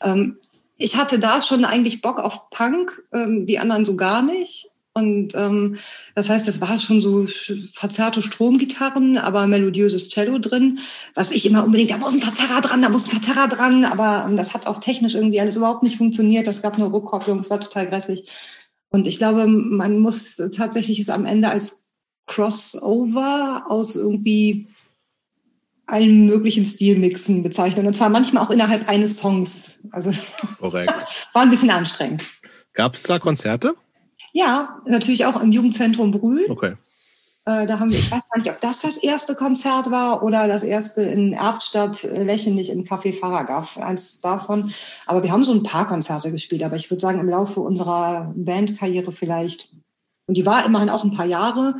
Ähm, 0.02 0.38
ich 0.78 0.96
hatte 0.96 1.20
da 1.20 1.42
schon 1.42 1.66
eigentlich 1.66 2.02
Bock 2.02 2.20
auf 2.20 2.50
Punk, 2.50 3.04
ähm, 3.14 3.46
die 3.46 3.60
anderen 3.60 3.86
so 3.86 3.96
gar 3.96 4.22
nicht. 4.22 4.68
Und 4.98 5.36
ähm, 5.36 5.76
das 6.16 6.30
heißt, 6.30 6.48
es 6.48 6.62
war 6.62 6.80
schon 6.80 7.02
so 7.02 7.28
verzerrte 7.74 8.24
Stromgitarren, 8.24 9.18
aber 9.18 9.46
melodiöses 9.46 10.10
Cello 10.10 10.40
drin, 10.40 10.80
was 11.16 11.32
ich 11.32 11.46
immer 11.46 11.66
unbedingt, 11.66 11.92
da 11.92 11.98
muss 11.98 12.14
ein 12.14 12.22
Verzerrer 12.22 12.62
dran, 12.62 12.82
da 12.82 12.88
muss 12.88 13.06
ein 13.06 13.20
Verzerrer 13.20 13.50
dran, 13.50 13.84
aber 13.84 14.26
ähm, 14.26 14.38
das 14.38 14.54
hat 14.54 14.68
auch 14.68 14.78
technisch 14.78 15.16
irgendwie 15.16 15.42
alles 15.42 15.58
überhaupt 15.58 15.84
nicht 15.84 15.98
funktioniert. 15.98 16.48
Das 16.48 16.62
gab 16.62 16.76
eine 16.76 16.94
Rückkopplung, 16.94 17.40
es 17.40 17.50
war 17.50 17.60
total 17.60 17.88
grässlich. 17.88 18.30
Und 18.90 19.06
ich 19.06 19.18
glaube, 19.18 19.48
man 19.48 20.00
muss 20.00 20.42
tatsächlich 20.56 20.98
es 21.02 21.10
am 21.10 21.26
Ende 21.26 21.50
als 21.50 21.90
Crossover 22.26 23.66
aus 23.68 23.98
irgendwie 23.98 24.68
allen 25.88 26.26
möglichen 26.26 26.66
Stilmixen 26.66 27.44
bezeichnen. 27.44 27.86
Und 27.86 27.96
zwar 27.96 28.08
manchmal 28.08 28.46
auch 28.46 28.50
innerhalb 28.50 28.88
eines 28.88 29.18
Songs. 29.18 29.82
Also 29.92 30.12
Korrekt. 30.60 31.28
war 31.34 31.42
ein 31.42 31.50
bisschen 31.50 31.70
anstrengend. 31.70 32.24
Gab 32.72 32.96
es 32.96 33.04
da 33.04 33.20
Konzerte? 33.20 33.76
Ja, 34.36 34.82
natürlich 34.86 35.26
auch 35.26 35.42
im 35.42 35.54
Jugendzentrum 35.54 36.12
Brühl. 36.12 36.46
Okay. 36.50 36.74
Äh, 37.46 37.68
da 37.68 37.80
haben 37.80 37.90
wir, 37.90 37.98
ich 37.98 38.12
weiß 38.12 38.22
gar 38.30 38.38
nicht, 38.38 38.50
ob 38.50 38.60
das 38.60 38.82
das 38.82 38.98
erste 38.98 39.34
Konzert 39.34 39.92
war 39.92 40.24
oder 40.24 40.50
das 40.50 40.64
erste 40.64 41.04
in 41.04 41.32
Erftstadt, 41.32 42.04
äh, 42.04 42.24
lächerlich 42.24 42.70
im 42.70 42.84
Café 42.84 43.18
Faragaf, 43.18 43.78
eins 43.78 44.20
davon. 44.20 44.74
Aber 45.06 45.24
wir 45.24 45.32
haben 45.32 45.46
so 45.46 45.54
ein 45.54 45.64
paar 45.64 45.88
Konzerte 45.88 46.34
gespielt, 46.34 46.64
aber 46.64 46.76
ich 46.76 46.92
würde 46.92 47.00
sagen, 47.00 47.22
im 47.22 47.30
Laufe 47.30 47.62
unserer 47.62 48.34
Bandkarriere 48.36 49.14
vielleicht. 49.14 49.72
Und 50.28 50.36
die 50.36 50.46
war 50.46 50.66
immerhin 50.66 50.90
auch 50.90 51.06
ein 51.06 51.14
paar 51.14 51.28
Jahre, 51.28 51.76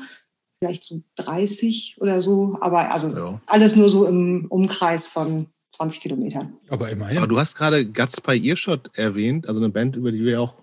vielleicht 0.64 0.86
so 0.86 1.02
30 1.18 1.98
oder 2.00 2.22
so, 2.22 2.58
aber 2.62 2.90
also 2.90 3.10
Ja. 3.10 3.42
alles 3.48 3.76
nur 3.76 3.90
so 3.90 4.06
im 4.06 4.46
Umkreis 4.48 5.08
von 5.08 5.48
20 5.72 6.00
Kilometern. 6.00 6.54
Aber 6.70 6.90
immerhin. 6.90 7.18
Aber 7.18 7.28
du 7.28 7.38
hast 7.38 7.56
gerade 7.56 7.86
Guts 7.86 8.22
by 8.22 8.40
Earshot 8.48 8.98
erwähnt, 8.98 9.50
also 9.50 9.60
eine 9.60 9.70
Band, 9.70 9.98
über 9.98 10.14
die 10.14 10.24
wir 10.24 10.40
auch, 10.40 10.54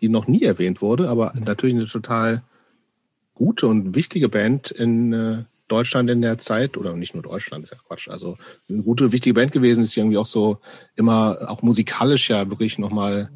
die 0.00 0.08
noch 0.08 0.26
nie 0.26 0.42
erwähnt 0.42 0.82
wurde, 0.82 1.08
aber 1.08 1.32
natürlich 1.44 1.74
eine 1.74 1.86
total 1.86 2.42
gute 3.34 3.66
und 3.66 3.94
wichtige 3.94 4.28
Band 4.28 4.70
in 4.70 5.12
äh, 5.12 5.44
Deutschland 5.68 6.10
in 6.10 6.20
der 6.20 6.38
Zeit, 6.38 6.76
oder 6.76 6.94
nicht 6.94 7.14
nur 7.14 7.22
Deutschland, 7.22 7.64
ist 7.64 7.70
ja 7.70 7.78
Quatsch, 7.86 8.08
also 8.08 8.36
eine 8.68 8.82
gute, 8.82 9.12
wichtige 9.12 9.34
Band 9.34 9.52
gewesen, 9.52 9.84
ist 9.84 9.96
irgendwie 9.96 10.18
auch 10.18 10.26
so 10.26 10.58
immer, 10.96 11.38
auch 11.46 11.62
musikalisch 11.62 12.28
ja 12.28 12.48
wirklich 12.50 12.78
nochmal 12.78 13.30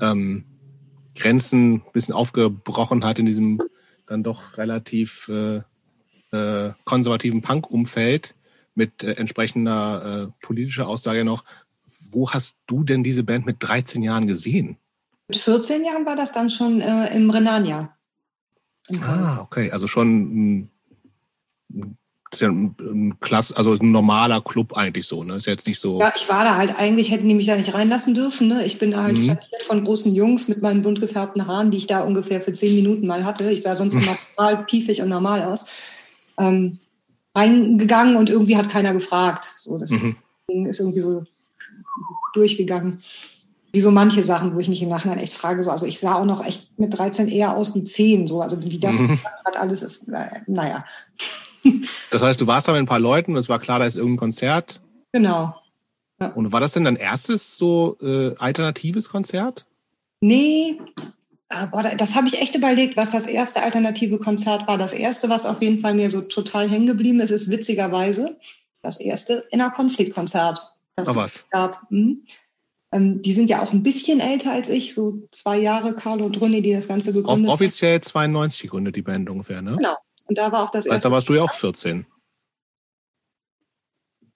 ähm, 0.00 0.44
Grenzen 1.16 1.74
ein 1.74 1.92
bisschen 1.92 2.14
aufgebrochen 2.14 3.04
hat 3.04 3.18
in 3.18 3.26
diesem 3.26 3.60
dann 4.06 4.22
doch 4.22 4.56
relativ 4.56 5.28
äh, 5.28 5.60
äh, 6.30 6.72
konservativen 6.84 7.42
Punk-Umfeld 7.42 8.34
mit 8.74 9.02
äh, 9.02 9.12
entsprechender 9.12 10.30
äh, 10.40 10.44
politischer 10.46 10.88
Aussage 10.88 11.24
noch. 11.24 11.44
Wo 12.10 12.30
hast 12.30 12.56
du 12.66 12.84
denn 12.84 13.04
diese 13.04 13.24
Band 13.24 13.44
mit 13.44 13.56
13 13.60 14.02
Jahren 14.02 14.26
gesehen? 14.26 14.78
Mit 15.28 15.36
14 15.38 15.84
Jahren 15.84 16.06
war 16.06 16.16
das 16.16 16.32
dann 16.32 16.48
schon 16.48 16.80
äh, 16.80 17.14
im 17.14 17.28
Renania. 17.30 17.94
Ah, 19.02 19.40
okay, 19.42 19.70
also 19.70 19.86
schon 19.86 20.08
ein, 20.62 20.70
ein, 21.74 22.74
ein 22.80 23.20
Klasse, 23.20 23.54
also 23.58 23.74
ein 23.74 23.90
normaler 23.92 24.40
Club 24.40 24.74
eigentlich 24.74 25.06
so, 25.06 25.22
ne? 25.24 25.36
Ist 25.36 25.46
jetzt 25.46 25.66
nicht 25.66 25.78
so. 25.78 26.00
Ja, 26.00 26.10
ich 26.16 26.26
war 26.30 26.44
da 26.44 26.56
halt, 26.56 26.74
eigentlich 26.78 27.10
hätten 27.10 27.28
die 27.28 27.34
mich 27.34 27.44
da 27.44 27.56
nicht 27.56 27.74
reinlassen 27.74 28.14
dürfen. 28.14 28.48
Ne? 28.48 28.64
Ich 28.64 28.78
bin 28.78 28.90
da 28.90 29.02
halt 29.02 29.18
Mhm. 29.18 29.24
flankiert 29.26 29.62
von 29.64 29.84
großen 29.84 30.14
Jungs 30.14 30.48
mit 30.48 30.62
meinen 30.62 30.80
bunt 30.82 31.02
gefärbten 31.02 31.46
Haaren, 31.46 31.70
die 31.70 31.76
ich 31.76 31.86
da 31.86 32.00
ungefähr 32.00 32.40
für 32.40 32.54
zehn 32.54 32.74
Minuten 32.74 33.06
mal 33.06 33.24
hatte. 33.26 33.50
Ich 33.50 33.60
sah 33.62 33.76
sonst 33.76 33.94
immer 33.94 34.16
total 34.34 34.64
piefig 34.64 35.02
und 35.02 35.10
normal 35.10 35.42
aus. 35.42 35.66
Ähm, 36.38 36.78
reingegangen 37.36 38.16
und 38.16 38.30
irgendwie 38.30 38.56
hat 38.56 38.70
keiner 38.70 38.94
gefragt. 38.94 39.52
So, 39.58 39.76
das 39.76 39.90
Mhm. 39.90 40.16
Ding 40.50 40.64
ist 40.64 40.80
irgendwie 40.80 41.00
so 41.00 41.24
durchgegangen. 42.32 43.02
Wie 43.72 43.80
so 43.80 43.90
manche 43.90 44.22
Sachen, 44.22 44.54
wo 44.54 44.58
ich 44.60 44.68
mich 44.68 44.82
im 44.82 44.88
Nachhinein 44.88 45.18
echt 45.18 45.34
frage, 45.34 45.62
so, 45.62 45.70
also 45.70 45.84
ich 45.86 46.00
sah 46.00 46.14
auch 46.14 46.24
noch 46.24 46.44
echt 46.46 46.78
mit 46.78 46.96
13 46.98 47.28
eher 47.28 47.54
aus 47.56 47.74
wie 47.74 47.84
10, 47.84 48.26
so, 48.26 48.40
also 48.40 48.62
wie 48.64 48.78
das 48.78 48.98
Mhm. 48.98 49.18
hat 49.44 49.56
alles 49.58 49.82
ist, 49.82 50.08
äh, 50.08 50.40
naja, 50.46 50.84
Das 52.10 52.22
heißt, 52.22 52.40
du 52.40 52.46
warst 52.46 52.66
da 52.68 52.72
mit 52.72 52.80
ein 52.80 52.86
paar 52.86 52.98
Leuten 53.00 53.32
und 53.32 53.36
es 53.38 53.48
war 53.48 53.58
klar, 53.58 53.78
da 53.78 53.84
ist 53.86 53.96
irgendein 53.96 54.18
Konzert. 54.18 54.80
genau. 55.12 55.54
Und 56.34 56.50
war 56.50 56.58
das 56.58 56.72
denn 56.72 56.82
dein 56.82 56.96
erstes 56.96 57.56
so 57.56 57.96
äh, 58.02 58.34
alternatives 58.38 59.08
Konzert? 59.08 59.66
Nee, 60.20 60.80
äh, 61.48 61.66
boah, 61.68 61.82
da- 61.84 61.94
das 61.94 62.16
habe 62.16 62.26
ich 62.26 62.40
echt 62.40 62.56
überlegt, 62.56 62.96
was 62.96 63.12
das 63.12 63.26
erste 63.28 63.62
alternative 63.62 64.18
Konzert 64.18 64.66
war. 64.66 64.78
Das 64.78 64.92
erste, 64.92 65.28
was 65.28 65.46
auf 65.46 65.62
jeden 65.62 65.80
Fall 65.80 65.94
mir 65.94 66.10
so 66.10 66.22
total 66.22 66.68
hängen 66.68 66.88
geblieben 66.88 67.20
ist, 67.20 67.30
ist 67.30 67.50
witzigerweise 67.50 68.36
das 68.82 68.98
erste 68.98 69.44
Innerkonfliktkonzert. 69.52 70.60
Das 70.96 71.08
Ach 71.10 71.14
was. 71.14 71.36
es 71.36 71.44
gab. 71.50 71.88
Hm. 71.90 72.24
Ähm, 72.92 73.20
die 73.20 73.34
sind 73.34 73.50
ja 73.50 73.62
auch 73.62 73.72
ein 73.72 73.82
bisschen 73.82 74.20
älter 74.20 74.52
als 74.52 74.70
ich, 74.70 74.94
so 74.94 75.28
zwei 75.30 75.58
Jahre, 75.58 75.94
Carlo 75.94 76.24
und 76.24 76.38
René, 76.38 76.62
die 76.62 76.72
das 76.72 76.88
Ganze 76.88 77.12
gegründet 77.12 77.46
haben. 77.46 77.52
offiziell 77.52 78.00
92 78.00 78.62
gegründet, 78.62 78.96
die 78.96 79.02
Band 79.02 79.28
ungefähr, 79.28 79.60
ne? 79.60 79.76
Genau. 79.76 79.96
Und 80.26 80.38
da 80.38 80.50
war 80.52 80.64
auch 80.64 80.70
das 80.70 80.84
Das 80.84 80.92
heißt, 80.94 81.04
da 81.04 81.08
erste. 81.08 81.16
warst 81.16 81.28
du 81.28 81.34
ja 81.34 81.42
auch 81.42 81.52
14. 81.52 82.06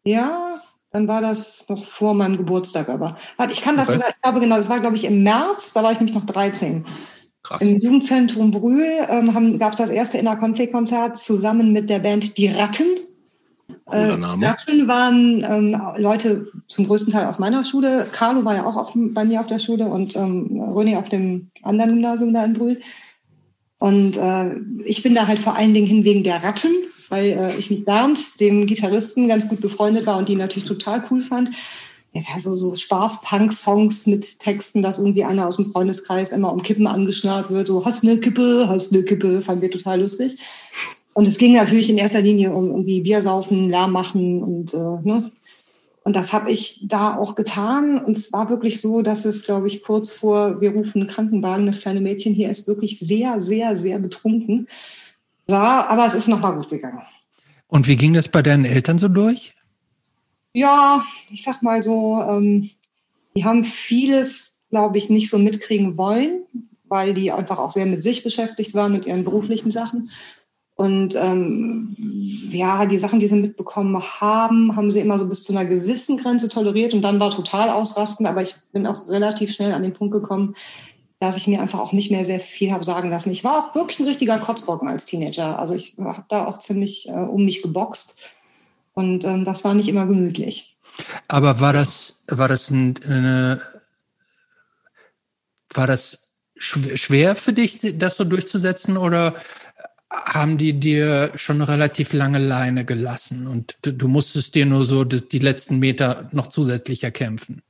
Ja, 0.04 0.60
dann 0.90 1.08
war 1.08 1.20
das 1.20 1.68
noch 1.68 1.84
vor 1.84 2.14
meinem 2.14 2.36
Geburtstag, 2.36 2.88
aber 2.88 3.16
warte, 3.36 3.52
ich 3.52 3.62
kann 3.62 3.76
das 3.76 3.88
Okay. 3.88 3.98
sogar, 3.98 4.10
ich 4.10 4.20
glaube 4.20 4.40
genau, 4.40 4.56
das 4.56 4.68
war 4.68 4.80
glaube 4.80 4.96
ich 4.96 5.04
im 5.04 5.22
März, 5.22 5.72
da 5.72 5.82
war 5.82 5.92
ich 5.92 6.00
nämlich 6.00 6.14
noch 6.16 6.26
13. 6.26 6.84
Krass. 7.42 7.62
Im 7.62 7.80
Jugendzentrum 7.80 8.50
Brühl 8.50 9.06
ähm, 9.08 9.58
gab 9.58 9.72
es 9.72 9.78
das 9.78 9.90
erste 9.90 10.18
Innerkonfliktkonzert 10.18 11.18
zusammen 11.18 11.72
mit 11.72 11.88
der 11.90 11.98
Band 12.00 12.36
Die 12.38 12.48
Ratten. 12.48 12.86
Cooler 13.92 14.14
Äh, 14.14 14.16
Name. 14.16 14.46
Ratten 14.46 14.88
waren 14.88 15.44
ähm, 15.48 15.80
Leute 15.98 16.50
zum 16.68 16.86
größten 16.86 17.12
Teil 17.12 17.26
aus 17.26 17.38
meiner 17.38 17.64
Schule. 17.64 18.06
Carlo 18.10 18.44
war 18.44 18.54
ja 18.56 18.64
auch 18.64 18.76
auf, 18.76 18.92
bei 18.94 19.24
mir 19.24 19.40
auf 19.40 19.46
der 19.46 19.58
Schule 19.58 19.86
und 19.86 20.16
ähm, 20.16 20.48
René 20.52 20.98
auf 20.98 21.08
dem 21.08 21.50
anderen 21.62 21.92
Gymnasium 21.92 22.32
da 22.32 22.44
in 22.44 22.54
Brühl. 22.54 22.80
Und 23.78 24.16
äh, 24.16 24.54
ich 24.84 25.02
bin 25.02 25.14
da 25.14 25.26
halt 25.26 25.38
vor 25.38 25.56
allen 25.56 25.74
Dingen 25.74 25.86
hin 25.86 26.04
wegen 26.04 26.22
der 26.22 26.42
Ratten, 26.42 26.70
weil 27.08 27.30
äh, 27.30 27.56
ich 27.56 27.70
mit 27.70 27.84
Bernd, 27.84 28.40
dem 28.40 28.66
Gitarristen, 28.66 29.28
ganz 29.28 29.48
gut 29.48 29.60
befreundet 29.60 30.06
war 30.06 30.18
und 30.18 30.28
die 30.28 30.36
natürlich 30.36 30.68
total 30.68 31.04
cool 31.10 31.22
fand. 31.22 31.50
Ja, 32.14 32.22
so, 32.38 32.54
so 32.56 32.74
Spaß-Punk-Songs 32.74 34.06
mit 34.06 34.38
Texten, 34.38 34.82
dass 34.82 34.98
irgendwie 34.98 35.24
einer 35.24 35.48
aus 35.48 35.56
dem 35.56 35.72
Freundeskreis 35.72 36.32
immer 36.32 36.52
um 36.52 36.62
Kippen 36.62 36.86
angeschnarrt 36.86 37.50
wird, 37.50 37.66
so 37.66 37.84
hast 37.86 38.04
ne 38.04 38.18
Kippe, 38.18 38.66
hast 38.68 38.92
ne 38.92 39.02
Kippe, 39.02 39.40
fanden 39.40 39.62
wir 39.62 39.70
total 39.70 40.00
lustig. 40.02 40.38
Und 41.14 41.28
es 41.28 41.38
ging 41.38 41.54
natürlich 41.54 41.90
in 41.90 41.98
erster 41.98 42.22
Linie 42.22 42.52
um 42.52 42.68
irgendwie 42.68 43.02
Biersaufen, 43.02 43.68
Lärm 43.68 43.92
machen 43.92 44.42
und 44.42 44.72
äh, 44.74 44.76
ne. 44.76 45.30
Und 46.04 46.16
das 46.16 46.32
habe 46.32 46.50
ich 46.50 46.80
da 46.88 47.16
auch 47.16 47.36
getan. 47.36 48.02
Und 48.02 48.16
es 48.16 48.32
war 48.32 48.50
wirklich 48.50 48.80
so, 48.80 49.02
dass 49.02 49.24
es, 49.24 49.44
glaube 49.44 49.68
ich, 49.68 49.84
kurz 49.84 50.10
vor, 50.10 50.60
wir 50.60 50.72
rufen 50.72 51.06
Krankenwagen, 51.06 51.66
das 51.66 51.80
kleine 51.80 52.00
Mädchen 52.00 52.34
hier 52.34 52.50
ist 52.50 52.66
wirklich 52.66 52.98
sehr, 52.98 53.40
sehr, 53.40 53.76
sehr 53.76 54.00
betrunken 54.00 54.66
war. 55.46 55.88
Aber 55.88 56.04
es 56.04 56.14
ist 56.14 56.28
nochmal 56.28 56.56
gut 56.56 56.70
gegangen. 56.70 57.02
Und 57.68 57.86
wie 57.86 57.96
ging 57.96 58.14
das 58.14 58.28
bei 58.28 58.42
deinen 58.42 58.64
Eltern 58.64 58.98
so 58.98 59.08
durch? 59.08 59.54
Ja, 60.52 61.02
ich 61.30 61.42
sag 61.42 61.62
mal 61.62 61.82
so, 61.82 62.20
ähm, 62.20 62.68
die 63.34 63.44
haben 63.44 63.64
vieles, 63.64 64.64
glaube 64.70 64.98
ich, 64.98 65.08
nicht 65.08 65.30
so 65.30 65.38
mitkriegen 65.38 65.96
wollen, 65.96 66.42
weil 66.88 67.14
die 67.14 67.32
einfach 67.32 67.58
auch 67.58 67.70
sehr 67.70 67.86
mit 67.86 68.02
sich 68.02 68.22
beschäftigt 68.22 68.74
waren, 68.74 68.92
mit 68.92 69.06
ihren 69.06 69.24
beruflichen 69.24 69.70
Sachen. 69.70 70.10
Und 70.82 71.14
ähm, 71.14 71.94
ja, 72.50 72.86
die 72.86 72.98
Sachen, 72.98 73.20
die 73.20 73.28
sie 73.28 73.40
mitbekommen 73.40 74.02
haben, 74.02 74.74
haben 74.74 74.90
sie 74.90 74.98
immer 74.98 75.16
so 75.16 75.28
bis 75.28 75.44
zu 75.44 75.52
einer 75.52 75.64
gewissen 75.64 76.16
Grenze 76.16 76.48
toleriert 76.48 76.92
und 76.92 77.02
dann 77.02 77.20
war 77.20 77.30
total 77.30 77.70
ausrasten. 77.70 78.26
Aber 78.26 78.42
ich 78.42 78.56
bin 78.72 78.88
auch 78.88 79.08
relativ 79.08 79.54
schnell 79.54 79.74
an 79.74 79.84
den 79.84 79.94
Punkt 79.94 80.12
gekommen, 80.12 80.56
dass 81.20 81.36
ich 81.36 81.46
mir 81.46 81.62
einfach 81.62 81.78
auch 81.78 81.92
nicht 81.92 82.10
mehr 82.10 82.24
sehr 82.24 82.40
viel 82.40 82.72
habe 82.72 82.82
sagen 82.82 83.10
lassen. 83.10 83.30
Ich 83.30 83.44
war 83.44 83.58
auch 83.58 83.74
wirklich 83.76 84.00
ein 84.00 84.08
richtiger 84.08 84.40
Kotzbrocken 84.40 84.88
als 84.88 85.04
Teenager. 85.04 85.56
Also 85.56 85.72
ich 85.74 85.94
habe 85.98 86.24
da 86.28 86.46
auch 86.46 86.58
ziemlich 86.58 87.08
äh, 87.08 87.12
um 87.12 87.44
mich 87.44 87.62
geboxt. 87.62 88.20
Und 88.92 89.22
ähm, 89.22 89.44
das 89.44 89.62
war 89.62 89.74
nicht 89.74 89.88
immer 89.88 90.06
gemütlich. 90.06 90.76
Aber 91.28 91.60
war 91.60 91.72
das, 91.72 92.22
war 92.26 92.48
das 92.48 92.70
ein, 92.70 92.96
eine, 93.04 93.62
war 95.72 95.86
das 95.86 96.18
schw- 96.58 96.96
schwer 96.96 97.36
für 97.36 97.52
dich, 97.52 97.78
das 97.98 98.16
so 98.16 98.24
durchzusetzen 98.24 98.96
oder 98.96 99.36
haben 100.32 100.56
die 100.56 100.72
dir 100.80 101.30
schon 101.36 101.56
eine 101.56 101.68
relativ 101.68 102.12
lange 102.14 102.38
Leine 102.38 102.84
gelassen 102.84 103.46
und 103.46 103.76
du, 103.82 103.92
du 103.92 104.08
musstest 104.08 104.54
dir 104.54 104.64
nur 104.64 104.84
so 104.84 105.04
die, 105.04 105.28
die 105.28 105.38
letzten 105.38 105.78
Meter 105.78 106.28
noch 106.32 106.46
zusätzlich 106.46 107.04
erkämpfen? 107.04 107.62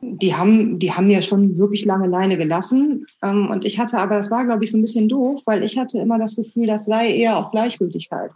Die 0.00 0.34
haben, 0.34 0.78
die 0.78 0.92
haben 0.92 1.08
mir 1.08 1.22
schon 1.22 1.58
wirklich 1.58 1.84
lange 1.84 2.06
Leine 2.06 2.38
gelassen. 2.38 3.06
Ähm, 3.22 3.50
und 3.50 3.64
ich 3.64 3.78
hatte 3.78 3.98
aber, 3.98 4.14
das 4.14 4.30
war, 4.30 4.44
glaube 4.44 4.64
ich, 4.64 4.70
so 4.70 4.78
ein 4.78 4.82
bisschen 4.82 5.08
doof, 5.08 5.42
weil 5.44 5.62
ich 5.62 5.76
hatte 5.76 5.98
immer 5.98 6.18
das 6.18 6.36
Gefühl, 6.36 6.66
das 6.66 6.86
sei 6.86 7.12
eher 7.14 7.36
auch 7.36 7.50
Gleichgültigkeit. 7.50 8.30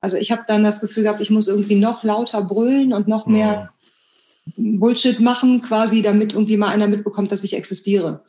Also 0.00 0.18
ich 0.18 0.30
habe 0.30 0.42
dann 0.46 0.62
das 0.62 0.80
Gefühl 0.80 1.04
gehabt, 1.04 1.22
ich 1.22 1.30
muss 1.30 1.48
irgendwie 1.48 1.76
noch 1.76 2.04
lauter 2.04 2.42
brüllen 2.42 2.92
und 2.92 3.08
noch 3.08 3.26
mehr 3.26 3.70
Bullshit 4.56 5.18
machen, 5.20 5.62
quasi, 5.62 6.02
damit 6.02 6.34
irgendwie 6.34 6.58
mal 6.58 6.68
einer 6.68 6.86
mitbekommt, 6.86 7.32
dass 7.32 7.44
ich 7.44 7.56
existiere. 7.56 8.22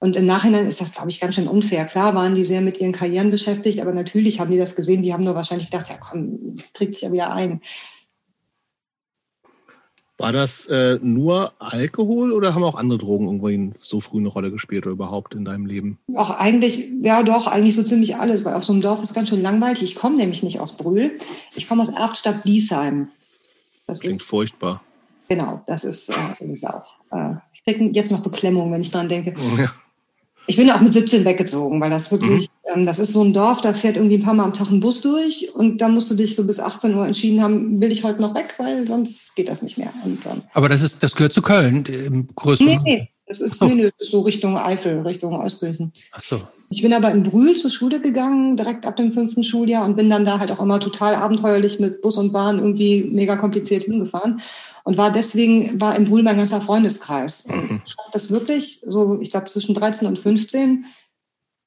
Und 0.00 0.16
im 0.16 0.24
Nachhinein 0.24 0.66
ist 0.66 0.80
das, 0.80 0.94
glaube 0.94 1.10
ich, 1.10 1.20
ganz 1.20 1.34
schön 1.34 1.46
unfair. 1.46 1.84
Klar 1.84 2.14
waren 2.14 2.34
die 2.34 2.44
sehr 2.44 2.62
mit 2.62 2.80
ihren 2.80 2.92
Karrieren 2.92 3.30
beschäftigt, 3.30 3.80
aber 3.80 3.92
natürlich 3.92 4.40
haben 4.40 4.50
die 4.50 4.56
das 4.56 4.74
gesehen. 4.74 5.02
Die 5.02 5.12
haben 5.12 5.24
nur 5.24 5.34
wahrscheinlich 5.34 5.70
gedacht, 5.70 5.90
ja 5.90 5.96
komm, 5.98 6.56
trägt 6.72 6.94
sich 6.94 7.02
ja 7.02 7.12
wieder 7.12 7.32
ein. 7.34 7.60
War 10.16 10.32
das 10.32 10.66
äh, 10.66 10.98
nur 11.00 11.52
Alkohol 11.58 12.32
oder 12.32 12.54
haben 12.54 12.62
auch 12.62 12.74
andere 12.74 12.98
Drogen 12.98 13.26
irgendwie 13.26 13.72
so 13.78 14.00
früh 14.00 14.18
eine 14.18 14.28
Rolle 14.28 14.50
gespielt 14.50 14.86
oder 14.86 14.92
überhaupt 14.92 15.34
in 15.34 15.46
deinem 15.46 15.64
Leben? 15.64 15.98
Auch 16.14 16.30
eigentlich, 16.30 16.88
ja 17.02 17.22
doch, 17.22 17.46
eigentlich 17.46 17.74
so 17.74 17.82
ziemlich 17.82 18.16
alles, 18.16 18.44
weil 18.44 18.54
auf 18.54 18.64
so 18.64 18.74
einem 18.74 18.82
Dorf 18.82 19.02
ist 19.02 19.14
ganz 19.14 19.30
schön 19.30 19.40
langweilig. 19.40 19.82
Ich 19.82 19.96
komme 19.96 20.16
nämlich 20.16 20.42
nicht 20.42 20.60
aus 20.60 20.76
Brühl. 20.76 21.18
Ich 21.54 21.68
komme 21.68 21.80
aus 21.80 21.88
Erftstadt-Diesheim. 21.88 23.08
Das 23.86 24.00
Klingt 24.00 24.20
ist, 24.20 24.26
furchtbar. 24.26 24.82
genau, 25.28 25.62
das 25.66 25.84
ist, 25.84 26.10
äh, 26.10 26.14
das 26.38 26.50
ist 26.50 26.66
auch. 26.66 26.96
Äh, 27.12 27.36
ich 27.54 27.64
kriege 27.64 27.90
jetzt 27.92 28.12
noch 28.12 28.22
Beklemmung, 28.22 28.70
wenn 28.72 28.82
ich 28.82 28.90
dran 28.90 29.08
denke. 29.08 29.34
Ja. 29.58 29.70
Ich 30.50 30.56
bin 30.56 30.68
auch 30.72 30.80
mit 30.80 30.92
17 30.92 31.24
weggezogen, 31.24 31.80
weil 31.80 31.90
das 31.90 32.10
wirklich, 32.10 32.48
mhm. 32.66 32.80
ähm, 32.80 32.86
das 32.86 32.98
ist 32.98 33.12
so 33.12 33.22
ein 33.22 33.32
Dorf, 33.32 33.60
da 33.60 33.72
fährt 33.72 33.96
irgendwie 33.96 34.16
ein 34.16 34.24
paar 34.24 34.34
Mal 34.34 34.42
am 34.42 34.52
Tag 34.52 34.68
ein 34.68 34.80
Bus 34.80 35.00
durch 35.00 35.54
und 35.54 35.80
da 35.80 35.86
musst 35.86 36.10
du 36.10 36.16
dich 36.16 36.34
so 36.34 36.44
bis 36.44 36.58
18 36.58 36.92
Uhr 36.92 37.06
entschieden 37.06 37.40
haben, 37.40 37.80
will 37.80 37.92
ich 37.92 38.02
heute 38.02 38.20
noch 38.20 38.34
weg, 38.34 38.54
weil 38.58 38.84
sonst 38.88 39.36
geht 39.36 39.48
das 39.48 39.62
nicht 39.62 39.78
mehr. 39.78 39.92
Und, 40.04 40.26
ähm, 40.26 40.42
Aber 40.52 40.68
das 40.68 40.82
ist, 40.82 41.04
das 41.04 41.14
gehört 41.14 41.34
zu 41.34 41.40
Köln, 41.40 41.84
im 41.86 42.26
größten. 42.34 42.66
Nee, 42.66 42.80
nee, 42.82 43.08
das 43.26 43.40
ist, 43.40 43.58
so. 43.58 43.66
nee, 43.66 43.74
nee, 43.74 43.90
so 44.00 44.22
Richtung 44.22 44.58
Eifel, 44.58 45.02
Richtung 45.02 45.38
Euskirchen. 45.38 45.92
Ach 46.10 46.22
so. 46.22 46.42
Ich 46.68 46.82
bin 46.82 46.92
aber 46.92 47.12
in 47.12 47.22
Brühl 47.22 47.54
zur 47.54 47.70
Schule 47.70 48.00
gegangen, 48.00 48.56
direkt 48.56 48.86
ab 48.86 48.96
dem 48.96 49.12
fünften 49.12 49.44
Schuljahr 49.44 49.84
und 49.84 49.96
bin 49.96 50.10
dann 50.10 50.24
da 50.24 50.40
halt 50.40 50.50
auch 50.50 50.60
immer 50.60 50.80
total 50.80 51.14
abenteuerlich 51.14 51.78
mit 51.78 52.02
Bus 52.02 52.16
und 52.16 52.32
Bahn 52.32 52.58
irgendwie 52.58 53.04
mega 53.04 53.36
kompliziert 53.36 53.84
hingefahren 53.84 54.40
und 54.84 54.96
war 54.96 55.10
deswegen, 55.10 55.80
war 55.80 55.96
in 55.96 56.06
Brühl 56.06 56.22
mein 56.22 56.36
ganzer 56.36 56.60
Freundeskreis. 56.60 57.48
Mhm. 57.48 57.82
Ich 57.84 57.96
habe 57.98 58.10
das 58.12 58.30
wirklich 58.30 58.82
so, 58.86 59.20
ich 59.20 59.30
glaube 59.30 59.46
zwischen 59.46 59.74
13 59.74 60.08
und 60.08 60.18
15 60.18 60.84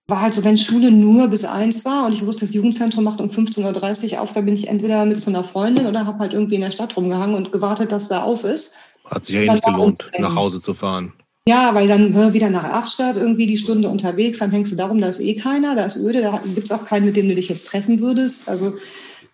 war 0.07 0.21
halt 0.21 0.33
so, 0.33 0.43
wenn 0.43 0.57
Schule 0.57 0.91
nur 0.91 1.29
bis 1.29 1.45
eins 1.45 1.85
war 1.85 2.05
und 2.05 2.13
ich 2.13 2.25
wusste, 2.25 2.41
das 2.45 2.53
Jugendzentrum 2.53 3.03
macht 3.03 3.21
um 3.21 3.29
15.30 3.29 4.13
Uhr 4.13 4.21
auf, 4.21 4.33
da 4.33 4.41
bin 4.41 4.53
ich 4.53 4.67
entweder 4.67 5.05
mit 5.05 5.21
so 5.21 5.29
einer 5.29 5.43
Freundin 5.43 5.87
oder 5.87 6.05
habe 6.05 6.19
halt 6.19 6.33
irgendwie 6.33 6.55
in 6.55 6.61
der 6.61 6.71
Stadt 6.71 6.97
rumgehangen 6.97 7.35
und 7.35 7.51
gewartet, 7.51 7.91
dass 7.91 8.09
da 8.09 8.23
auf 8.23 8.43
ist. 8.43 8.75
Hat 9.05 9.25
sich 9.25 9.35
ja 9.35 9.41
eh 9.41 9.49
nicht 9.49 9.63
gelohnt, 9.63 9.99
nach 10.19 10.35
Hause 10.35 10.61
zu 10.61 10.73
fahren. 10.73 11.13
Ja, 11.47 11.75
weil 11.75 11.89
dann 11.89 12.13
äh, 12.13 12.33
wieder 12.33 12.49
nach 12.49 12.63
Erfstadt 12.63 13.17
irgendwie 13.17 13.47
die 13.47 13.57
Stunde 13.57 13.89
unterwegs, 13.89 14.39
dann 14.39 14.51
hängst 14.51 14.71
du 14.71 14.77
darum, 14.77 15.01
da 15.01 15.07
ist 15.07 15.19
eh 15.19 15.35
keiner, 15.35 15.75
da 15.75 15.85
ist 15.85 15.97
öde, 15.97 16.21
da 16.21 16.41
gibt's 16.55 16.71
auch 16.71 16.85
keinen, 16.85 17.05
mit 17.05 17.17
dem 17.17 17.27
du 17.27 17.35
dich 17.35 17.49
jetzt 17.49 17.67
treffen 17.67 17.99
würdest. 17.99 18.47
Also 18.47 18.75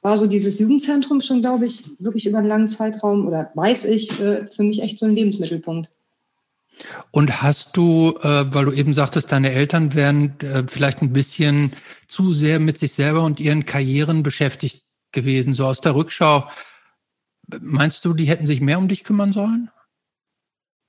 war 0.02 0.18
so 0.18 0.28
dieses 0.28 0.60
Jugendzentrum 0.60 1.22
schon, 1.22 1.42
glaube 1.42 1.66
ich, 1.66 1.90
wirklich 2.00 2.26
über 2.26 2.40
einen 2.40 2.48
langen 2.48 2.70
Zeitraum 2.70 3.28
oder 3.28 3.52
weiß 3.56 3.86
ich, 3.86 4.20
äh, 4.22 4.48
für 4.48 4.64
mich 4.64 4.82
echt 4.82 5.00
so 5.00 5.06
ein 5.06 5.16
Lebensmittelpunkt. 5.16 5.90
Und 7.12 7.42
hast 7.42 7.76
du, 7.76 8.18
äh, 8.22 8.54
weil 8.54 8.66
du 8.66 8.72
eben 8.72 8.94
sagtest, 8.94 9.32
deine 9.32 9.52
Eltern 9.52 9.94
wären 9.94 10.40
äh, 10.40 10.64
vielleicht 10.68 11.02
ein 11.02 11.12
bisschen 11.12 11.74
zu 12.08 12.34
sehr 12.34 12.60
mit 12.60 12.78
sich 12.78 12.94
selber 12.94 13.24
und 13.24 13.40
ihren 13.40 13.66
Karrieren 13.66 14.24
beschäftigt 14.24 14.86
gewesen, 15.12 15.54
so 15.54 15.66
aus 15.66 15.82
der 15.82 15.96
Rückschau, 15.96 16.48
meinst 17.60 18.06
du, 18.06 18.14
die 18.14 18.26
hätten 18.26 18.46
sich 18.46 18.62
mehr 18.62 18.78
um 18.78 18.88
dich 18.88 19.04
kümmern 19.04 19.34
sollen? 19.34 19.70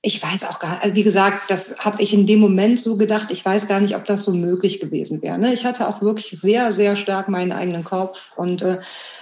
Ich 0.03 0.21
weiß 0.21 0.45
auch 0.45 0.59
gar, 0.59 0.81
also 0.81 0.95
wie 0.95 1.03
gesagt, 1.03 1.51
das 1.51 1.85
habe 1.85 2.01
ich 2.01 2.13
in 2.13 2.25
dem 2.25 2.39
Moment 2.39 2.79
so 2.79 2.97
gedacht. 2.97 3.29
Ich 3.29 3.45
weiß 3.45 3.67
gar 3.67 3.79
nicht, 3.79 3.95
ob 3.95 4.05
das 4.05 4.23
so 4.23 4.33
möglich 4.33 4.79
gewesen 4.79 5.21
wäre. 5.21 5.37
Ne? 5.37 5.53
Ich 5.53 5.63
hatte 5.63 5.87
auch 5.87 6.01
wirklich 6.01 6.29
sehr, 6.31 6.71
sehr 6.71 6.95
stark 6.95 7.29
meinen 7.29 7.51
eigenen 7.51 7.83
Kopf 7.83 8.31
und 8.35 8.63
äh, 8.63 8.79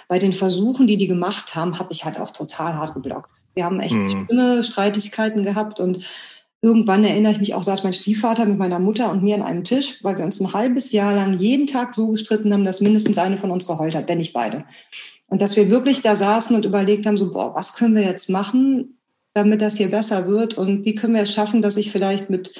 bei 0.07 0.19
den 0.19 0.33
Versuchen, 0.33 0.87
die 0.87 0.97
die 0.97 1.07
gemacht 1.07 1.53
haben, 1.55 1.77
habe 1.79 1.91
ich 1.91 2.05
halt 2.05 2.19
auch 2.19 2.31
total 2.31 2.75
hart 2.75 2.93
geblockt. 2.93 3.31
Wir 3.55 3.65
haben 3.65 3.79
echt 3.79 3.93
mhm. 3.93 4.25
schlimme 4.25 4.63
Streitigkeiten 4.63 5.43
gehabt 5.43 5.81
und 5.81 6.05
irgendwann 6.61 7.03
erinnere 7.03 7.33
ich 7.33 7.39
mich 7.39 7.53
auch, 7.53 7.63
saß 7.63 7.83
mein 7.83 7.93
Stiefvater 7.93 8.45
mit 8.45 8.57
meiner 8.57 8.79
Mutter 8.79 9.11
und 9.11 9.21
mir 9.21 9.35
an 9.35 9.43
einem 9.43 9.65
Tisch, 9.65 10.03
weil 10.03 10.17
wir 10.17 10.25
uns 10.25 10.39
ein 10.39 10.53
halbes 10.53 10.93
Jahr 10.93 11.13
lang 11.13 11.37
jeden 11.39 11.67
Tag 11.67 11.93
so 11.93 12.11
gestritten 12.11 12.53
haben, 12.53 12.63
dass 12.63 12.81
mindestens 12.81 13.17
eine 13.17 13.37
von 13.37 13.51
uns 13.51 13.67
geheult 13.67 13.95
hat, 13.95 14.07
wenn 14.07 14.17
nicht 14.17 14.33
beide. 14.33 14.63
Und 15.27 15.41
dass 15.41 15.55
wir 15.55 15.69
wirklich 15.69 16.01
da 16.01 16.15
saßen 16.15 16.55
und 16.55 16.65
überlegt 16.65 17.05
haben, 17.05 17.17
so, 17.17 17.31
boah, 17.31 17.53
was 17.53 17.75
können 17.75 17.95
wir 17.95 18.03
jetzt 18.03 18.29
machen? 18.29 18.98
Damit 19.39 19.61
das 19.61 19.77
hier 19.77 19.89
besser 19.89 20.27
wird? 20.27 20.57
Und 20.57 20.85
wie 20.85 20.95
können 20.95 21.15
wir 21.15 21.23
es 21.23 21.33
schaffen, 21.33 21.61
dass 21.61 21.77
ich 21.77 21.91
vielleicht 21.91 22.29
mit, 22.29 22.59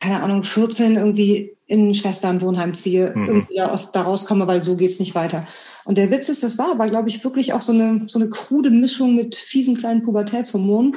keine 0.00 0.22
Ahnung, 0.22 0.44
14 0.44 0.96
irgendwie 0.96 1.56
in 1.66 1.90
ein 1.90 1.94
Schwesternwohnheim 1.94 2.74
ziehe, 2.74 3.12
mhm. 3.14 3.26
irgendwie 3.26 3.60
aus, 3.60 3.92
da 3.92 4.02
rauskomme, 4.02 4.46
weil 4.46 4.62
so 4.62 4.76
geht's 4.76 5.00
nicht 5.00 5.14
weiter. 5.14 5.46
Und 5.84 5.98
der 5.98 6.10
Witz 6.10 6.28
ist, 6.28 6.42
das 6.42 6.58
war 6.58 6.72
aber, 6.72 6.88
glaube 6.88 7.08
ich, 7.08 7.22
wirklich 7.24 7.52
auch 7.52 7.62
so 7.62 7.72
eine, 7.72 8.04
so 8.08 8.18
eine 8.18 8.28
krude 8.28 8.70
Mischung 8.70 9.14
mit 9.14 9.36
fiesen 9.36 9.76
kleinen 9.76 10.02
Pubertätshormonen. 10.02 10.96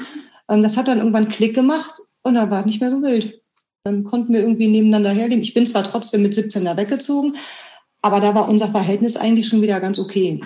Ähm, 0.50 0.64
das 0.64 0.78
hat 0.78 0.88
dann 0.88 0.98
irgendwann 0.98 1.30
Klick 1.30 1.56
gemacht 1.56 2.02
und 2.24 2.36
da 2.36 2.50
war 2.50 2.66
nicht 2.66 2.82
mehr 2.82 2.92
so 2.92 3.02
wild. 3.02 3.42
Dann 3.84 4.04
konnten 4.04 4.34
wir 4.34 4.42
irgendwie 4.42 4.68
nebeneinander 4.68 5.12
herleben. 5.12 5.42
Ich 5.42 5.54
bin 5.54 5.68
zwar 5.68 5.84
trotzdem 5.84 6.22
mit 6.22 6.36
17 6.36 6.66
da 6.66 6.76
weggezogen, 6.76 7.36
aber 8.02 8.20
da 8.20 8.36
war 8.36 8.50
unser 8.50 8.70
Verhältnis 8.70 9.18
eigentlich 9.18 9.48
schon 9.48 9.62
wieder 9.62 9.80
ganz 9.80 10.00
okay. 10.00 10.42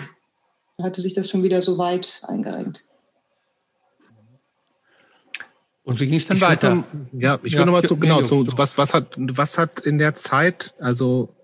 Da 0.76 0.84
hatte 0.84 1.00
sich 1.00 1.14
das 1.14 1.28
schon 1.28 1.42
wieder 1.42 1.62
so 1.62 1.78
weit 1.78 2.22
eingerenkt. 2.26 2.84
Und 5.84 6.00
wie 6.00 6.06
ging 6.06 6.16
es 6.16 6.26
dann 6.26 6.38
ich 6.38 6.42
weiter? 6.42 6.74
Noch, 6.76 6.84
ja, 7.12 7.38
ich 7.42 7.52
ja, 7.52 7.58
will 7.58 7.66
nochmal 7.66 7.84
zu, 7.84 7.96
genau, 7.96 8.22
zu, 8.22 8.46
was, 8.56 8.78
was 8.78 8.94
hat, 8.94 9.14
was 9.16 9.58
hat 9.58 9.80
in 9.80 9.98
der 9.98 10.14
Zeit, 10.14 10.74
also 10.80 11.34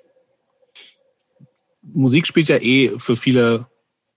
Musik 1.83 2.27
spielt 2.27 2.49
ja 2.49 2.57
eh 2.57 2.99
für 2.99 3.17
viele 3.17 3.67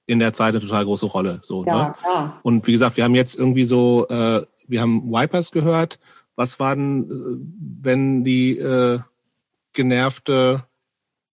in 0.05 0.19
der 0.19 0.33
Zeit 0.33 0.53
eine 0.53 0.59
total 0.59 0.85
große 0.85 1.05
Rolle. 1.05 1.39
So, 1.43 1.65
ja, 1.65 1.89
ne? 1.89 1.95
ja. 2.03 2.39
Und 2.43 2.67
wie 2.67 2.71
gesagt, 2.71 2.97
wir 2.97 3.03
haben 3.03 3.15
jetzt 3.15 3.35
irgendwie 3.35 3.63
so, 3.63 4.07
äh, 4.09 4.45
wir 4.67 4.81
haben 4.81 5.11
Wipers 5.11 5.51
gehört. 5.51 5.99
Was 6.35 6.59
war 6.59 6.75
denn, 6.75 7.03
äh, 7.03 7.81
wenn 7.81 8.23
die 8.23 8.57
äh, 8.57 8.99
genervte, 9.73 10.65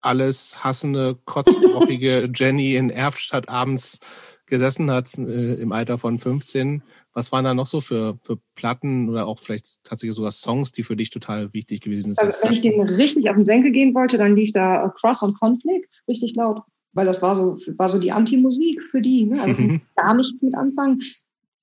alles 0.01 0.63
hassende, 0.63 1.17
kotzbrochige 1.25 2.29
Jenny 2.35 2.75
in 2.75 2.89
Erfstadt 2.89 3.49
abends 3.49 3.99
gesessen 4.45 4.89
hat 4.91 5.17
äh, 5.17 5.55
im 5.55 5.71
Alter 5.71 5.97
von 5.97 6.19
15? 6.19 6.83
Was 7.13 7.31
waren 7.31 7.43
da 7.43 7.53
noch 7.53 7.65
so 7.65 7.81
für, 7.81 8.17
für 8.21 8.39
Platten 8.55 9.09
oder 9.09 9.27
auch 9.27 9.39
vielleicht 9.39 9.83
tatsächlich 9.83 10.15
sogar 10.15 10.31
Songs, 10.31 10.71
die 10.71 10.83
für 10.83 10.95
dich 10.95 11.09
total 11.09 11.53
wichtig 11.53 11.81
gewesen 11.81 12.13
sind? 12.13 12.25
Also 12.25 12.43
wenn 12.43 12.53
ich 12.53 12.61
dem 12.61 12.79
richtig 12.79 13.29
auf 13.29 13.35
den 13.35 13.45
Senkel 13.45 13.71
gehen 13.71 13.95
wollte, 13.95 14.17
dann 14.17 14.35
lief 14.35 14.51
da 14.51 14.93
Cross 14.99 15.23
on 15.23 15.33
Conflict 15.33 16.03
richtig 16.07 16.35
laut, 16.35 16.61
weil 16.93 17.05
das 17.05 17.21
war 17.21 17.35
so, 17.35 17.57
war 17.77 17.89
so 17.89 17.99
die 17.99 18.11
Anti-Musik 18.11 18.81
für 18.91 19.01
die. 19.01 19.25
Ne? 19.25 19.41
Also 19.41 19.61
mhm. 19.61 19.81
gar 19.95 20.13
nichts 20.13 20.41
mit 20.43 20.55
anfangen. 20.55 20.99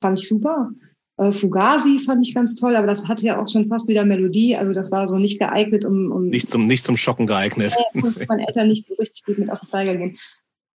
Fand 0.01 0.19
ich 0.19 0.29
super. 0.29 0.71
Äh, 1.19 1.33
Fugazi 1.33 2.01
fand 2.05 2.27
ich 2.27 2.35
ganz 2.35 2.57
toll, 2.57 2.77
aber 2.77 2.87
das 2.87 3.09
hatte 3.09 3.25
ja 3.25 3.41
auch 3.41 3.49
schon 3.49 3.69
fast 3.69 3.89
wieder 3.89 4.05
Melodie. 4.05 4.57
Also 4.57 4.73
das 4.73 4.91
war 4.91 5.09
so 5.09 5.19
nicht 5.19 5.39
geeignet, 5.39 5.85
um. 5.85 6.13
um 6.13 6.29
nicht, 6.29 6.51
zum, 6.51 6.67
nicht 6.67 6.85
zum 6.85 6.97
Schocken 6.97 7.27
geeignet. 7.27 7.75
Ja, 7.95 8.03
meine 8.29 8.47
Eltern 8.47 8.69
nicht 8.69 8.85
so 8.85 8.95
richtig 8.95 9.25
gut 9.25 9.39
mit 9.39 9.51
auf 9.51 9.61
den 9.61 9.69
Zeiger 9.69 9.97
gehen. 9.97 10.19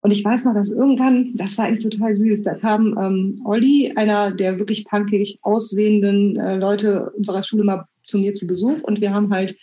Und 0.01 0.11
ich 0.11 0.25
weiß 0.25 0.45
noch, 0.45 0.55
dass 0.55 0.71
irgendwann, 0.71 1.33
das 1.35 1.57
war 1.57 1.65
eigentlich 1.65 1.87
total 1.87 2.15
süß, 2.15 2.43
da 2.43 2.55
kam 2.55 2.97
ähm, 2.97 3.41
Olli, 3.45 3.93
einer 3.95 4.31
der 4.31 4.57
wirklich 4.57 4.85
punkig 4.85 5.39
aussehenden 5.43 6.37
äh, 6.37 6.55
Leute 6.55 7.11
unserer 7.11 7.43
Schule, 7.43 7.63
mal 7.63 7.85
zu 8.03 8.17
mir 8.17 8.33
zu 8.33 8.47
Besuch 8.47 8.81
und 8.81 8.99
wir 8.99 9.13
haben 9.13 9.31
halt 9.31 9.57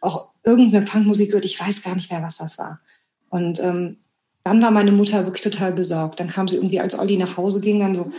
auch 0.00 0.30
irgendeine 0.42 0.86
Punkmusik 0.86 1.28
gehört. 1.28 1.44
Ich 1.44 1.60
weiß 1.60 1.82
gar 1.82 1.94
nicht 1.94 2.10
mehr, 2.10 2.22
was 2.22 2.38
das 2.38 2.56
war. 2.56 2.80
Und 3.28 3.60
ähm, 3.60 3.98
dann 4.44 4.62
war 4.62 4.70
meine 4.70 4.92
Mutter 4.92 5.26
wirklich 5.26 5.42
total 5.42 5.72
besorgt. 5.72 6.18
Dann 6.18 6.28
kam 6.28 6.48
sie 6.48 6.56
irgendwie, 6.56 6.80
als 6.80 6.98
Olli 6.98 7.18
nach 7.18 7.36
Hause 7.36 7.60
ging, 7.60 7.80
dann 7.80 7.94
so, 7.94 8.10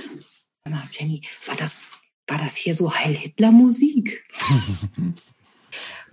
Jenny, 0.91 1.21
war 1.47 1.55
das, 1.55 1.81
war 2.27 2.37
das 2.37 2.55
hier 2.55 2.75
so 2.75 2.93
Heil-Hitler-Musik? 2.93 4.23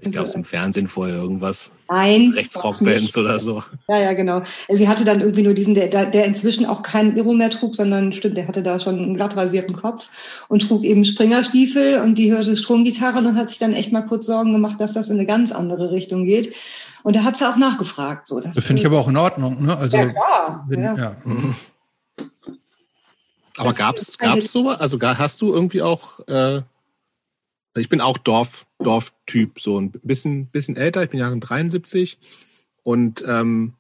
Ich 0.01 0.11
glaube, 0.13 0.31
im 0.35 0.45
Fernsehen 0.45 0.89
vorher 0.89 1.17
irgendwas. 1.17 1.73
Nein. 1.89 2.33
Rechtsrockbands 2.35 3.17
oder 3.17 3.39
so. 3.39 3.63
Ja, 3.89 3.99
ja, 3.99 4.13
genau. 4.13 4.43
Sie 4.69 4.89
hatte 4.89 5.05
dann 5.05 5.21
irgendwie 5.21 5.43
nur 5.43 5.55
diesen, 5.55 5.75
der, 5.75 6.07
der 6.07 6.25
inzwischen 6.25 6.67
auch 6.67 6.83
keinen 6.83 7.17
Iro 7.17 7.33
mehr 7.33 7.51
trug, 7.51 7.75
sondern 7.75 8.13
stimmt, 8.13 8.37
der 8.37 8.49
hatte 8.49 8.63
da 8.63 8.79
schon 8.79 8.99
einen 8.99 9.15
glatt 9.15 9.37
rasierten 9.37 9.75
Kopf 9.75 10.11
und 10.49 10.69
trug 10.69 10.85
eben 10.85 11.05
Springerstiefel 11.05 12.01
und 12.01 12.17
die 12.17 12.33
hörte 12.33 12.57
Stromgitarre 12.57 13.19
und 13.19 13.37
hat 13.37 13.49
sich 13.49 13.59
dann 13.59 13.73
echt 13.73 13.93
mal 13.93 14.03
kurz 14.03 14.27
Sorgen 14.27 14.53
gemacht, 14.53 14.81
dass 14.81 14.93
das 14.93 15.09
in 15.09 15.17
eine 15.17 15.27
ganz 15.27 15.53
andere 15.53 15.93
Richtung 15.93 16.25
geht. 16.25 16.55
Und 17.03 17.17
da 17.17 17.23
hat 17.23 17.37
sie 17.37 17.49
auch 17.49 17.57
nachgefragt. 17.57 18.27
So, 18.27 18.41
das 18.41 18.59
finde 18.65 18.81
ich 18.81 18.87
aber 18.87 18.99
auch 18.99 19.09
in 19.09 19.17
Ordnung. 19.17 19.65
Ne? 19.65 19.77
Also, 19.77 19.97
ja, 19.97 20.09
klar. 20.09 20.67
Wenn, 20.69 20.83
ja. 20.83 20.97
ja. 20.97 21.17
Mhm. 21.25 21.55
Aber 23.59 23.73
gab 23.73 23.97
es 23.97 24.53
so, 24.53 24.69
also 24.69 24.99
hast 25.01 25.41
du 25.41 25.55
irgendwie 25.55 25.81
auch 25.81 26.21
äh, 26.29 26.35
also 26.35 26.65
ich 27.81 27.89
bin 27.89 28.01
auch 28.01 28.19
Dorf, 28.19 28.67
Dorftyp, 28.79 29.61
so 29.61 29.81
ein 29.81 29.91
bisschen, 29.91 30.47
bisschen 30.47 30.77
älter, 30.77 31.03
ich 31.03 31.11
bin 31.11 31.21
Jahre 31.21 31.39
73 31.39 32.19
und 32.83 33.25
ähm, 33.27 33.75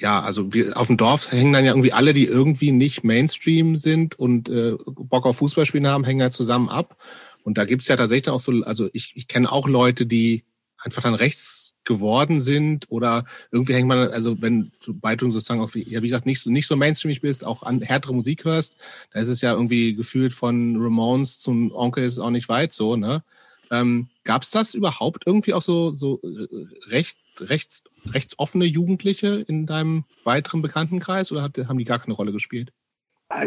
ja, 0.00 0.20
also 0.20 0.52
wir, 0.54 0.76
auf 0.76 0.86
dem 0.86 0.96
Dorf 0.96 1.32
hängen 1.32 1.52
dann 1.52 1.64
ja 1.64 1.72
irgendwie 1.72 1.92
alle, 1.92 2.12
die 2.12 2.26
irgendwie 2.26 2.70
nicht 2.70 3.02
Mainstream 3.02 3.76
sind 3.76 4.18
und 4.18 4.48
äh, 4.48 4.76
Bock 4.86 5.26
auf 5.26 5.38
Fußballspielen 5.38 5.88
haben, 5.88 6.04
hängen 6.04 6.20
ja 6.20 6.30
zusammen 6.30 6.68
ab. 6.68 6.96
Und 7.42 7.58
da 7.58 7.64
gibt's 7.64 7.88
ja 7.88 7.96
tatsächlich 7.96 8.28
auch 8.28 8.38
so, 8.38 8.52
also 8.62 8.88
ich, 8.92 9.12
ich 9.16 9.26
kenne 9.26 9.50
auch 9.50 9.66
Leute, 9.66 10.06
die 10.06 10.44
einfach 10.78 11.02
dann 11.02 11.14
rechts 11.14 11.67
geworden 11.88 12.40
sind 12.40 12.86
oder 12.90 13.24
irgendwie 13.50 13.74
hängt 13.74 13.88
man, 13.88 14.10
also 14.10 14.40
wenn 14.40 14.70
sobald 14.78 15.20
du 15.20 15.30
sozusagen 15.30 15.60
auch, 15.60 15.74
ja, 15.74 16.02
wie 16.02 16.08
gesagt, 16.08 16.26
nicht 16.26 16.40
so, 16.40 16.50
nicht 16.50 16.68
so 16.68 16.76
mainstreamig 16.76 17.20
bist, 17.20 17.44
auch 17.44 17.64
an 17.64 17.80
härtere 17.80 18.14
Musik 18.14 18.44
hörst, 18.44 18.76
da 19.12 19.20
ist 19.20 19.28
es 19.28 19.40
ja 19.40 19.52
irgendwie 19.52 19.94
gefühlt 19.94 20.32
von 20.32 20.76
Ramones 20.80 21.40
zum 21.40 21.72
Onkel 21.72 22.04
ist 22.04 22.20
auch 22.20 22.30
nicht 22.30 22.48
weit 22.48 22.72
so, 22.72 22.94
ne? 22.94 23.24
Ähm, 23.70 24.08
Gab 24.24 24.42
es 24.42 24.50
das 24.50 24.74
überhaupt 24.74 25.22
irgendwie 25.26 25.54
auch 25.54 25.62
so, 25.62 25.92
so 25.92 26.20
äh, 26.22 26.90
recht, 26.90 27.18
rechts, 27.40 27.82
rechtsoffene 28.10 28.66
Jugendliche 28.66 29.44
in 29.48 29.66
deinem 29.66 30.04
weiteren 30.24 30.62
Bekanntenkreis 30.62 31.32
oder 31.32 31.42
hat, 31.42 31.56
haben 31.56 31.78
die 31.78 31.84
gar 31.84 31.98
keine 31.98 32.14
Rolle 32.14 32.32
gespielt? 32.32 32.72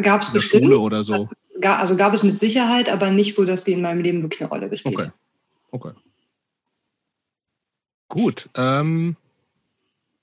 Gab 0.02 0.22
es 0.22 0.32
bestimmt. 0.32 0.64
Schule 0.64 0.80
oder 0.80 1.04
so? 1.04 1.30
Also 1.62 1.96
gab 1.96 2.14
es 2.14 2.24
mit 2.24 2.40
Sicherheit, 2.40 2.90
aber 2.90 3.12
nicht 3.12 3.36
so, 3.36 3.46
dass 3.46 3.64
die 3.64 3.74
in 3.74 3.82
meinem 3.82 4.02
Leben 4.02 4.22
wirklich 4.24 4.42
eine 4.42 4.50
Rolle 4.50 4.70
gespielt 4.70 4.98
haben. 4.98 5.14
Okay. 5.72 5.90
Okay. 5.90 6.11
Gut. 8.12 8.50
Ähm, 8.58 9.16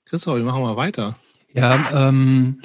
Christoph, 0.05 0.37
wir 0.37 0.43
machen 0.43 0.61
mal 0.61 0.77
weiter. 0.77 1.15
Ja, 1.53 2.09
ähm, 2.09 2.61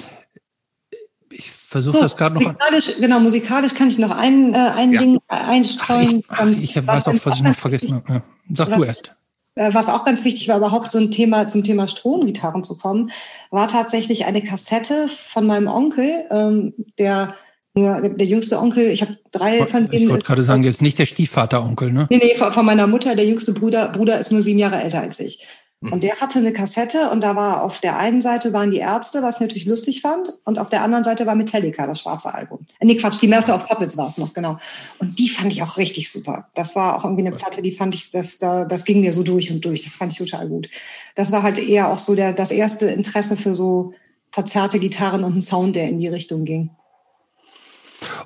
ich 1.31 1.51
versuche 1.51 1.93
so, 1.93 2.01
das 2.01 2.15
gerade 2.15 2.35
noch. 2.35 2.41
Musikalisch, 2.43 2.91
genau, 2.99 3.19
musikalisch 3.19 3.73
kann 3.73 3.87
ich 3.87 3.97
noch 3.97 4.11
ein, 4.11 4.53
äh, 4.53 4.57
ein 4.57 4.93
ja. 4.93 4.99
Ding 5.01 5.19
einstreuen. 5.27 6.23
Ach, 6.27 6.47
ich, 6.47 6.77
ach, 6.77 6.81
ich 6.81 6.87
weiß 6.87 7.07
auch, 7.07 7.15
was 7.23 7.37
ich 7.37 7.43
noch 7.43 7.55
vergessen 7.55 7.95
habe. 7.95 8.13
Ja. 8.13 8.21
Sag 8.53 8.73
du 8.75 8.83
erst. 8.83 9.15
äh, 9.55 9.73
was 9.73 9.89
auch 9.89 10.05
ganz 10.05 10.23
wichtig 10.23 10.47
war, 10.47 10.57
überhaupt 10.57 10.91
so 10.91 10.99
ein 10.99 11.09
Thema 11.11 11.47
zum 11.47 11.63
Thema 11.63 11.87
Stromgitarren 11.87 12.63
zu 12.63 12.77
kommen, 12.77 13.11
war 13.49 13.67
tatsächlich 13.67 14.25
eine 14.25 14.43
Kassette 14.43 15.09
von 15.09 15.47
meinem 15.47 15.67
Onkel, 15.67 16.25
ähm, 16.29 16.73
der 16.99 17.33
der, 17.75 18.09
der 18.09 18.25
jüngste 18.27 18.59
Onkel, 18.59 18.87
ich 18.87 19.01
habe 19.01 19.17
drei 19.31 19.65
von 19.65 19.89
denen. 19.89 20.03
Ich 20.03 20.09
wollte 20.09 20.25
gerade 20.25 20.43
sagen, 20.43 20.63
jetzt 20.63 20.81
nicht 20.81 20.97
der 20.97 21.05
Stiefvateronkel, 21.05 21.91
ne? 21.91 22.07
Nee, 22.09 22.21
nee, 22.23 22.35
von 22.35 22.65
meiner 22.65 22.87
Mutter, 22.87 23.15
der 23.15 23.25
jüngste 23.25 23.53
Bruder, 23.53 23.89
Bruder 23.89 24.17
ist 24.19 24.31
nur 24.31 24.41
sieben 24.41 24.59
Jahre 24.59 24.81
älter 24.81 25.01
als 25.01 25.19
ich. 25.19 25.45
Mhm. 25.81 25.93
Und 25.93 26.03
der 26.03 26.21
hatte 26.21 26.39
eine 26.39 26.53
Kassette 26.53 27.09
und 27.09 27.21
da 27.21 27.35
war 27.35 27.63
auf 27.63 27.79
der 27.79 27.97
einen 27.97 28.21
Seite 28.21 28.53
waren 28.53 28.71
die 28.71 28.77
Ärzte, 28.77 29.21
was 29.23 29.35
ich 29.35 29.41
natürlich 29.41 29.65
lustig 29.65 30.01
fand, 30.01 30.29
und 30.45 30.57
auf 30.57 30.69
der 30.69 30.83
anderen 30.83 31.03
Seite 31.03 31.25
war 31.25 31.35
Metallica, 31.35 31.85
das 31.85 31.99
schwarze 31.99 32.33
Album. 32.33 32.65
Äh, 32.79 32.85
nee, 32.85 32.95
Quatsch, 32.95 33.21
die 33.21 33.27
Master 33.27 33.55
of 33.55 33.67
Puppets 33.67 33.97
war 33.97 34.07
es 34.07 34.17
noch, 34.17 34.33
genau. 34.33 34.57
Und 34.99 35.19
die 35.19 35.29
fand 35.29 35.51
ich 35.51 35.61
auch 35.61 35.77
richtig 35.77 36.09
super. 36.09 36.47
Das 36.55 36.75
war 36.75 36.97
auch 36.97 37.03
irgendwie 37.03 37.27
eine 37.27 37.35
Platte, 37.35 37.61
die 37.61 37.73
fand 37.73 37.93
ich, 37.93 38.11
das, 38.11 38.37
da, 38.37 38.65
das 38.65 38.85
ging 38.85 39.01
mir 39.01 39.11
so 39.11 39.23
durch 39.23 39.51
und 39.51 39.63
durch. 39.65 39.83
Das 39.83 39.95
fand 39.95 40.13
ich 40.13 40.17
total 40.17 40.47
gut. 40.47 40.69
Das 41.15 41.31
war 41.31 41.43
halt 41.43 41.57
eher 41.57 41.89
auch 41.89 41.99
so 41.99 42.15
der, 42.15 42.31
das 42.31 42.51
erste 42.51 42.87
Interesse 42.87 43.35
für 43.35 43.53
so 43.53 43.93
verzerrte 44.31 44.79
Gitarren 44.79 45.23
und 45.23 45.33
einen 45.33 45.41
Sound, 45.41 45.75
der 45.75 45.89
in 45.89 45.99
die 45.99 46.07
Richtung 46.07 46.45
ging. 46.45 46.69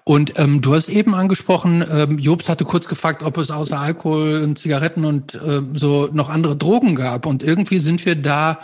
Und 0.10 0.40
ähm, 0.40 0.62
du 0.62 0.74
hast 0.74 0.90
eben 0.90 1.14
angesprochen, 1.14 1.86
ähm, 1.88 2.18
Jobst 2.18 2.50
hatte 2.50 2.66
kurz 2.66 2.88
gefragt, 2.88 3.22
ob 3.22 3.38
es 3.38 3.52
außer 3.52 3.80
Alkohol 3.80 4.42
und 4.42 4.58
Zigaretten 4.58 5.06
und 5.06 5.36
äh, 5.36 5.62
so 5.76 6.10
noch 6.12 6.30
andere 6.30 6.58
Drogen 6.58 6.96
gab. 6.96 7.28
Und 7.28 7.44
irgendwie 7.44 7.78
sind 7.78 8.04
wir 8.08 8.16
da. 8.16 8.58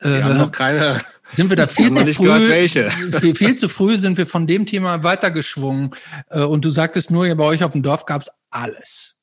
Äh, 0.00 0.08
wir 0.08 0.24
haben 0.24 0.38
noch 0.38 0.52
keine. 0.52 1.02
Sind 1.34 1.50
wir 1.50 1.56
da 1.58 1.66
viel 1.66 1.92
zu 1.92 2.14
früh? 2.14 2.48
Viel, 3.20 3.34
viel, 3.34 3.56
zu 3.56 3.68
früh 3.68 3.98
sind 3.98 4.16
wir 4.16 4.26
von 4.26 4.46
dem 4.46 4.64
Thema 4.64 5.02
weitergeschwungen. 5.04 5.90
Äh, 6.30 6.40
und 6.40 6.64
du 6.64 6.70
sagtest 6.70 7.10
nur, 7.10 7.26
ja, 7.26 7.34
bei 7.34 7.44
euch 7.44 7.62
auf 7.62 7.72
dem 7.72 7.82
Dorf 7.82 8.06
gab's 8.06 8.30
alles. 8.48 9.16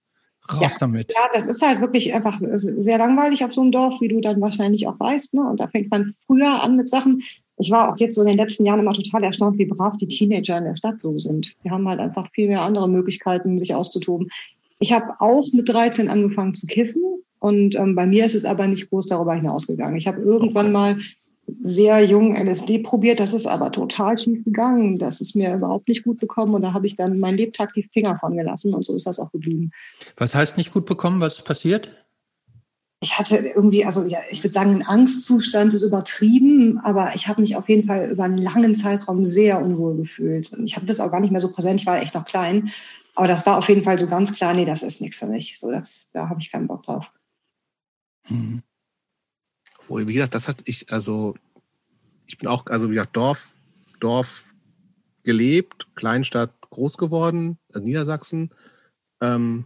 Raus 0.51 0.61
ja, 0.61 0.77
damit. 0.79 1.11
Ja, 1.11 1.27
das 1.33 1.47
ist 1.47 1.65
halt 1.65 1.81
wirklich 1.81 2.13
einfach 2.13 2.39
sehr 2.53 2.99
langweilig 2.99 3.45
auf 3.45 3.53
so 3.53 3.61
einem 3.61 3.71
Dorf, 3.71 3.99
wie 3.99 4.09
du 4.09 4.21
dann 4.21 4.39
wahrscheinlich 4.41 4.87
auch 4.87 4.99
weißt. 4.99 5.33
Ne? 5.33 5.41
Und 5.41 5.59
da 5.59 5.67
fängt 5.69 5.89
man 5.89 6.13
früher 6.27 6.61
an 6.61 6.75
mit 6.75 6.87
Sachen, 6.87 7.23
ich 7.57 7.71
war 7.71 7.91
auch 7.91 7.97
jetzt 7.97 8.15
so 8.15 8.21
in 8.21 8.27
den 8.27 8.37
letzten 8.37 8.65
Jahren 8.65 8.79
immer 8.79 8.93
total 8.93 9.23
erstaunt, 9.23 9.57
wie 9.57 9.65
brav 9.65 9.97
die 9.97 10.07
Teenager 10.07 10.57
in 10.57 10.65
der 10.65 10.75
Stadt 10.75 10.99
so 10.99 11.17
sind. 11.19 11.55
Die 11.63 11.71
haben 11.71 11.87
halt 11.87 11.99
einfach 11.99 12.29
viel 12.31 12.47
mehr 12.47 12.61
andere 12.61 12.89
Möglichkeiten, 12.89 13.59
sich 13.59 13.75
auszutoben. 13.75 14.29
Ich 14.79 14.91
habe 14.91 15.13
auch 15.19 15.45
mit 15.53 15.69
13 15.69 16.09
angefangen 16.09 16.53
zu 16.53 16.67
kiffen 16.67 17.03
und 17.39 17.75
ähm, 17.75 17.95
bei 17.95 18.05
mir 18.05 18.25
ist 18.25 18.35
es 18.35 18.45
aber 18.45 18.67
nicht 18.67 18.89
groß 18.89 19.07
darüber 19.07 19.33
hinausgegangen. 19.33 19.95
Ich 19.97 20.07
habe 20.07 20.21
irgendwann 20.21 20.71
mal 20.71 20.99
sehr 21.61 22.03
jung 22.03 22.35
LSD 22.35 22.79
probiert, 22.79 23.19
das 23.19 23.33
ist 23.33 23.45
aber 23.45 23.71
total 23.71 24.17
schief 24.17 24.43
gegangen. 24.45 24.97
Das 24.97 25.21
ist 25.21 25.35
mir 25.35 25.53
überhaupt 25.53 25.87
nicht 25.87 26.03
gut 26.03 26.19
bekommen 26.19 26.53
und 26.53 26.61
da 26.61 26.73
habe 26.73 26.87
ich 26.87 26.95
dann 26.95 27.19
mein 27.19 27.35
Lebtag 27.35 27.73
die 27.73 27.83
Finger 27.83 28.17
von 28.17 28.35
gelassen 28.35 28.73
und 28.73 28.85
so 28.85 28.95
ist 28.95 29.05
das 29.05 29.19
auch 29.19 29.31
geblieben. 29.31 29.71
Was 30.17 30.33
heißt 30.33 30.57
nicht 30.57 30.73
gut 30.73 30.85
bekommen? 30.85 31.21
Was 31.21 31.35
ist 31.35 31.45
passiert? 31.45 32.02
Ich 33.03 33.19
hatte 33.19 33.35
irgendwie, 33.37 33.85
also 33.85 34.05
ja, 34.05 34.19
ich 34.29 34.41
würde 34.43 34.53
sagen, 34.53 34.71
ein 34.71 34.87
Angstzustand 34.87 35.73
ist 35.73 35.83
übertrieben, 35.83 36.79
aber 36.79 37.13
ich 37.15 37.27
habe 37.27 37.41
mich 37.41 37.57
auf 37.57 37.67
jeden 37.67 37.85
Fall 37.85 38.09
über 38.09 38.23
einen 38.23 38.37
langen 38.37 38.73
Zeitraum 38.73 39.25
sehr 39.25 39.61
unwohl 39.61 39.97
gefühlt. 39.97 40.53
Und 40.53 40.65
ich 40.65 40.77
habe 40.77 40.85
das 40.85 41.01
auch 41.01 41.11
gar 41.11 41.19
nicht 41.19 41.31
mehr 41.31 41.41
so 41.41 41.51
präsent, 41.51 41.81
ich 41.81 41.85
war 41.85 42.01
echt 42.01 42.15
noch 42.15 42.25
klein. 42.25 42.71
Aber 43.15 43.27
das 43.27 43.45
war 43.45 43.57
auf 43.57 43.67
jeden 43.67 43.83
Fall 43.83 43.99
so 43.99 44.07
ganz 44.07 44.33
klar, 44.33 44.53
nee, 44.53 44.65
das 44.65 44.83
ist 44.83 45.01
nichts 45.01 45.17
für 45.17 45.27
mich. 45.27 45.59
So, 45.59 45.69
das, 45.69 46.09
da 46.13 46.29
habe 46.29 46.39
ich 46.39 46.51
keinen 46.51 46.67
Bock 46.67 46.83
drauf. 46.83 47.11
Hm. 48.23 48.63
Obwohl, 49.79 50.07
wie 50.07 50.13
gesagt, 50.13 50.33
das 50.33 50.47
hat 50.47 50.61
ich, 50.63 50.91
also 50.91 51.35
ich 52.25 52.37
bin 52.37 52.47
auch, 52.47 52.65
also 52.67 52.89
wie 52.89 52.93
gesagt, 52.93 53.17
Dorf, 53.17 53.51
Dorf 53.99 54.53
gelebt, 55.23 55.87
Kleinstadt 55.95 56.53
groß 56.69 56.97
geworden, 56.97 57.57
also 57.67 57.85
Niedersachsen. 57.85 58.51
Ähm, 59.21 59.65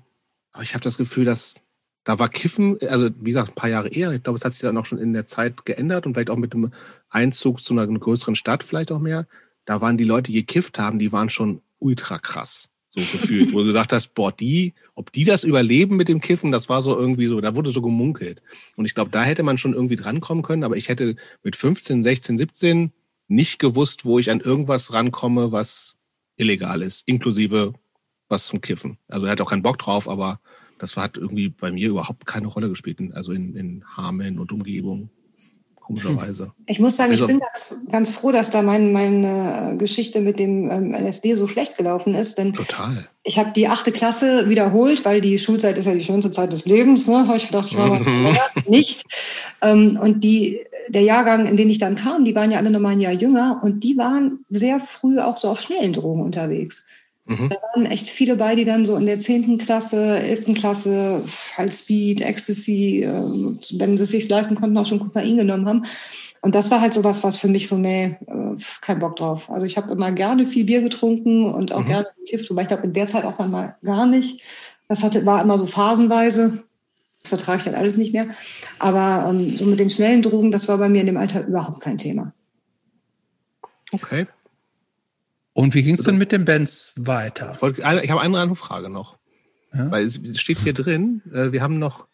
aber 0.54 0.64
ich 0.64 0.74
habe 0.74 0.84
das 0.84 0.98
Gefühl, 0.98 1.26
dass 1.26 1.62
da 2.08 2.20
war 2.20 2.30
Kiffen, 2.30 2.78
also 2.88 3.10
wie 3.20 3.32
gesagt, 3.32 3.50
ein 3.50 3.56
paar 3.56 3.70
Jahre 3.70 3.90
eher. 3.90 4.14
Ich 4.14 4.24
glaube, 4.24 4.38
es 4.38 4.46
hat 4.46 4.54
sich 4.54 4.62
dann 4.62 4.78
auch 4.78 4.86
schon 4.86 4.98
in 4.98 5.12
der 5.12 5.26
Zeit 5.26 5.66
geändert 5.66 6.06
und 6.06 6.14
vielleicht 6.14 6.30
auch 6.30 6.38
mit 6.38 6.54
dem 6.54 6.72
Einzug 7.10 7.60
zu 7.60 7.74
einer 7.74 7.86
größeren 7.86 8.36
Stadt 8.36 8.64
vielleicht 8.64 8.94
auch 8.94 9.00
mehr. 9.00 9.28
Da 9.66 9.82
waren 9.82 9.98
die 9.98 10.06
Leute, 10.06 10.32
die 10.32 10.38
gekifft 10.40 10.80
haben, 10.80 11.00
die 11.00 11.12
waren 11.12 11.28
schon 11.28 11.60
ultra 11.80 12.18
krass, 12.18 12.70
so 12.92 13.02
gefühlt. 13.02 13.52
wo 13.52 13.60
du 13.60 13.66
gesagt 13.66 13.92
hast, 13.92 14.14
boah, 14.16 14.32
die, 14.32 14.74
ob 14.96 15.12
die 15.12 15.26
das 15.26 15.44
überleben 15.44 15.98
mit 15.98 16.08
dem 16.08 16.22
Kiffen, 16.22 16.54
das 16.54 16.70
war 16.70 16.82
so 16.82 16.98
irgendwie 16.98 17.28
so, 17.28 17.42
da 17.42 17.56
wurde 17.56 17.72
so 17.72 17.82
gemunkelt. 17.82 18.42
Und 18.78 18.86
ich 18.86 18.96
glaube, 18.96 19.12
da 19.12 19.24
hätte 19.24 19.44
man 19.44 19.58
schon 19.58 19.74
irgendwie 19.74 19.98
drankommen 19.98 20.46
können, 20.46 20.64
aber 20.64 20.78
ich 20.78 20.88
hätte 20.88 21.18
mit 21.44 21.58
15, 21.58 22.04
16, 22.04 22.38
17 22.38 22.94
nicht 23.28 23.60
gewusst, 23.60 24.06
wo 24.06 24.18
ich 24.18 24.32
an 24.32 24.40
irgendwas 24.40 24.94
rankomme, 24.94 25.52
was 25.52 25.98
illegal 26.38 26.84
ist, 26.84 27.06
inklusive 27.06 27.74
was 28.30 28.48
zum 28.48 28.62
Kiffen. 28.62 28.98
Also 29.10 29.26
er 29.26 29.34
hat 29.34 29.42
auch 29.42 29.50
keinen 29.50 29.62
Bock 29.62 29.78
drauf, 29.78 30.08
aber 30.08 30.40
das 30.80 30.98
hat 30.98 31.18
irgendwie 31.18 31.50
bei 31.50 31.72
mir 31.72 31.90
überhaupt 31.90 32.26
keine 32.26 32.48
Rolle 32.48 32.70
gespielt, 32.70 33.00
also 33.14 33.32
in, 33.32 33.56
in 33.56 33.84
Hameln 33.96 34.40
und 34.40 34.52
Umgebung. 34.52 35.10
Komischerweise. 35.88 36.52
Ich 36.66 36.82
muss 36.82 36.98
sagen, 36.98 37.12
also, 37.12 37.24
ich 37.24 37.28
bin 37.30 37.40
ganz, 37.40 37.86
ganz 37.90 38.12
froh, 38.12 38.34
dass 38.34 38.52
da 38.52 38.62
mein, 38.62 38.92
meine 38.92 39.78
Geschichte 39.78 40.20
mit 40.20 40.38
dem 40.38 40.70
ähm, 40.70 40.94
LSD 40.94 41.34
so 41.36 41.48
schlecht 41.48 41.78
gelaufen 41.78 42.14
ist. 42.14 42.38
Denn 42.38 42.52
total. 42.52 43.08
Ich 43.24 43.40
habe 43.40 43.52
die 43.56 43.70
achte 43.70 43.94
Klasse 43.94 44.50
wiederholt, 44.50 45.06
weil 45.06 45.22
die 45.22 45.40
Schulzeit 45.40 45.78
ist 45.78 45.86
ja 45.86 45.94
die 45.94 46.04
schönste 46.04 46.30
Zeit 46.34 46.52
des 46.52 46.66
Lebens. 46.66 47.08
Ne? 47.08 47.26
Habe 47.26 47.38
ich 47.38 47.48
gedacht, 47.48 47.70
ich 47.72 47.78
war 47.78 47.88
mal 47.88 48.02
nicht. 48.68 49.06
Ähm, 49.62 49.98
und 50.02 50.26
die, 50.26 50.60
der 50.90 51.04
Jahrgang, 51.04 51.46
in 51.46 51.56
den 51.56 51.70
ich 51.70 51.80
dann 51.80 51.96
kam, 51.96 52.26
die 52.26 52.36
waren 52.36 52.52
ja 52.52 52.58
alle 52.58 52.70
nochmal 52.70 52.92
ein 52.92 53.02
Jahr 53.02 53.14
jünger 53.14 53.62
und 53.64 53.82
die 53.82 53.96
waren 53.96 54.44
sehr 54.50 54.82
früh 54.82 55.20
auch 55.20 55.38
so 55.38 55.48
auf 55.48 55.62
schnellen 55.62 55.94
Drogen 55.94 56.22
unterwegs. 56.22 56.87
Mhm. 57.28 57.50
Da 57.50 57.58
waren 57.62 57.86
echt 57.86 58.10
viele 58.10 58.38
bei, 58.38 58.56
die 58.56 58.64
dann 58.64 58.86
so 58.86 58.96
in 58.96 59.06
der 59.06 59.20
10. 59.20 59.58
Klasse, 59.58 60.20
11. 60.20 60.56
Klasse 60.56 61.24
halt 61.58 61.74
Speed, 61.74 62.22
Ecstasy, 62.22 63.04
äh, 63.04 63.80
wenn 63.80 63.98
sie 63.98 64.04
es 64.04 64.12
sich 64.12 64.30
leisten 64.30 64.56
konnten, 64.56 64.78
auch 64.78 64.86
schon 64.86 65.00
Kokain 65.00 65.36
genommen 65.36 65.68
haben. 65.68 65.86
Und 66.42 66.56
das 66.56 66.72
war 66.72 66.80
halt 66.80 66.94
so 66.94 67.04
was, 67.04 67.24
was 67.24 67.36
für 67.36 67.50
mich 67.50 67.68
so, 67.68 67.78
nee, 67.78 68.16
äh, 68.28 68.62
kein 68.82 69.00
Bock 69.00 69.18
drauf. 69.18 69.50
Also 69.50 69.66
ich 69.66 69.76
habe 69.76 69.92
immer 69.92 70.12
gerne 70.12 70.46
viel 70.46 70.64
Bier 70.64 70.82
getrunken 70.82 71.46
und 71.46 71.74
auch 71.74 71.82
mhm. 71.82 71.88
gerne 71.88 72.08
gekifft, 72.20 72.50
wobei 72.50 72.62
ich 72.62 72.70
glaube 72.70 72.84
in 72.84 72.94
der 72.94 73.08
Zeit 73.08 73.26
auch 73.26 73.36
dann 73.36 73.52
mal 73.52 73.76
gar 73.84 74.06
nicht. 74.06 74.42
Das 74.88 75.04
hatte, 75.04 75.26
war 75.26 75.42
immer 75.42 75.58
so 75.58 75.68
phasenweise. 75.68 76.64
Das 77.24 77.30
vertrage 77.30 77.58
ich 77.58 77.66
dann 77.66 77.76
alles 77.76 77.98
nicht 77.98 78.14
mehr. 78.14 78.28
Aber 78.80 79.30
ähm, 79.30 79.58
so 79.58 79.66
mit 79.66 79.82
den 79.82 79.90
schnellen 79.90 80.22
Drogen, 80.22 80.52
das 80.52 80.70
war 80.70 80.78
bei 80.78 80.88
mir 80.88 81.02
in 81.02 81.08
dem 81.08 81.18
Alter 81.18 81.46
überhaupt 81.46 81.82
kein 81.82 81.98
Thema. 81.98 82.32
Okay. 83.92 84.28
Und 85.58 85.74
wie 85.74 85.82
ging 85.82 85.96
es 85.96 86.04
denn 86.04 86.20
mit 86.20 86.32
den 86.32 86.46
Bands 86.46 86.94
weiter? 86.98 87.58
Ich, 87.76 87.84
habe 87.84 88.22
eine 88.22 88.38
andere 88.38 88.56
Frage 88.56 88.92
noch. 88.92 89.18
Ja? 89.74 89.90
Weil 89.90 90.06
es 90.06 90.20
steht 90.40 90.60
hier 90.60 90.74
drin, 90.74 91.24
äh, 91.34 91.52
wir 91.52 91.64
haben 91.64 91.80
noch 91.80 92.08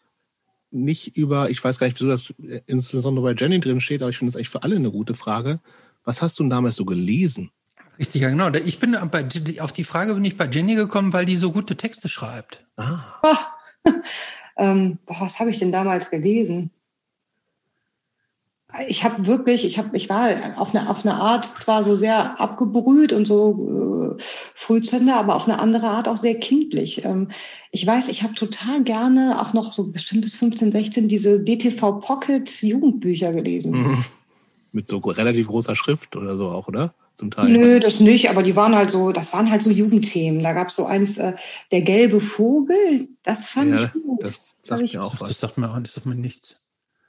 nicht 0.70 1.18
über, 1.18 1.50
ich 1.50 1.62
weiß 1.62 1.78
gar 1.78 1.86
nicht, 1.86 2.00
wieso 2.00 2.08
das 2.08 2.32
insbesondere 2.64 3.22
bei 3.22 3.34
Jenny 3.38 3.60
drin 3.60 3.82
steht, 3.82 4.00
aber 4.00 4.08
ich 4.08 4.16
finde 4.16 4.32
das 4.32 4.36
eigentlich 4.36 4.48
für 4.48 4.62
alle 4.62 4.76
eine 4.76 4.90
gute 4.90 5.12
Frage. 5.12 5.60
Was 6.04 6.22
hast 6.22 6.38
du 6.38 6.42
denn 6.42 6.48
damals 6.48 6.76
so 6.76 6.86
gelesen? 6.86 7.50
Richtig, 7.98 8.22
ja, 8.22 8.30
genau. 8.30 8.48
Ich 8.64 8.78
bin 8.78 8.96
bei, 9.12 9.28
auf 9.60 9.74
die 9.74 9.84
Frage 9.84 10.14
bin 10.14 10.24
ich 10.24 10.38
bei 10.38 10.48
Jenny 10.48 10.74
gekommen, 10.74 11.12
weil 11.12 11.26
die 11.26 11.36
so 11.36 11.52
gute 11.52 11.76
Texte 11.76 12.08
schreibt. 12.08 12.64
Ah. 12.78 13.20
ähm, 14.56 14.96
boah, 15.04 15.20
was 15.20 15.38
habe 15.38 15.50
ich 15.50 15.58
denn 15.58 15.70
damals 15.70 16.08
gelesen? 16.08 16.70
Ich 18.88 19.04
habe 19.04 19.26
wirklich, 19.26 19.64
ich 19.64 19.78
habe, 19.78 19.96
ich 19.96 20.08
war 20.08 20.30
auf 20.56 20.74
eine, 20.74 20.88
auf 20.88 21.04
eine 21.04 21.14
Art 21.14 21.44
zwar 21.44 21.84
so 21.84 21.96
sehr 21.96 22.40
abgebrüht 22.40 23.12
und 23.12 23.26
so 23.26 24.16
äh, 24.18 24.22
Frühzünder, 24.54 25.16
aber 25.16 25.36
auf 25.36 25.48
eine 25.48 25.58
andere 25.58 25.88
Art 25.88 26.08
auch 26.08 26.16
sehr 26.16 26.38
kindlich. 26.38 27.04
Ähm, 27.04 27.28
ich 27.70 27.86
weiß, 27.86 28.08
ich 28.08 28.22
habe 28.22 28.34
total 28.34 28.82
gerne 28.82 29.40
auch 29.40 29.52
noch 29.52 29.72
so 29.72 29.90
bestimmt 29.92 30.22
bis 30.22 30.34
15, 30.34 30.72
16 30.72 31.08
diese 31.08 31.44
DTV 31.44 32.00
Pocket 32.00 32.62
Jugendbücher 32.62 33.32
gelesen. 33.32 33.72
Mhm. 33.72 34.04
Mit 34.72 34.88
so 34.88 34.98
relativ 34.98 35.46
großer 35.46 35.76
Schrift 35.76 36.16
oder 36.16 36.36
so 36.36 36.48
auch, 36.48 36.66
oder? 36.66 36.94
Zum 37.14 37.30
Teil. 37.30 37.48
Nö, 37.50 37.78
das 37.78 38.00
nicht, 38.00 38.28
aber 38.28 38.42
die 38.42 38.56
waren 38.56 38.74
halt 38.74 38.90
so, 38.90 39.12
das 39.12 39.32
waren 39.32 39.48
halt 39.48 39.62
so 39.62 39.70
Jugendthemen. 39.70 40.42
Da 40.42 40.52
gab 40.52 40.68
es 40.68 40.76
so 40.76 40.84
eins, 40.84 41.16
äh, 41.18 41.34
der 41.70 41.82
gelbe 41.82 42.20
Vogel, 42.20 43.08
das 43.22 43.46
fand 43.46 43.78
ja, 43.78 43.84
ich 43.84 43.92
gut. 43.92 44.24
Das 44.24 44.56
sagt 44.62 44.82
das 44.82 44.94
mir 44.94 45.04
auch 45.04 45.20
was. 45.20 45.28
Das 45.28 45.38
sagt 45.38 45.58
mir, 45.58 45.68
das 45.80 45.94
sagt 45.94 46.06
mir 46.06 46.16
nichts. 46.16 46.56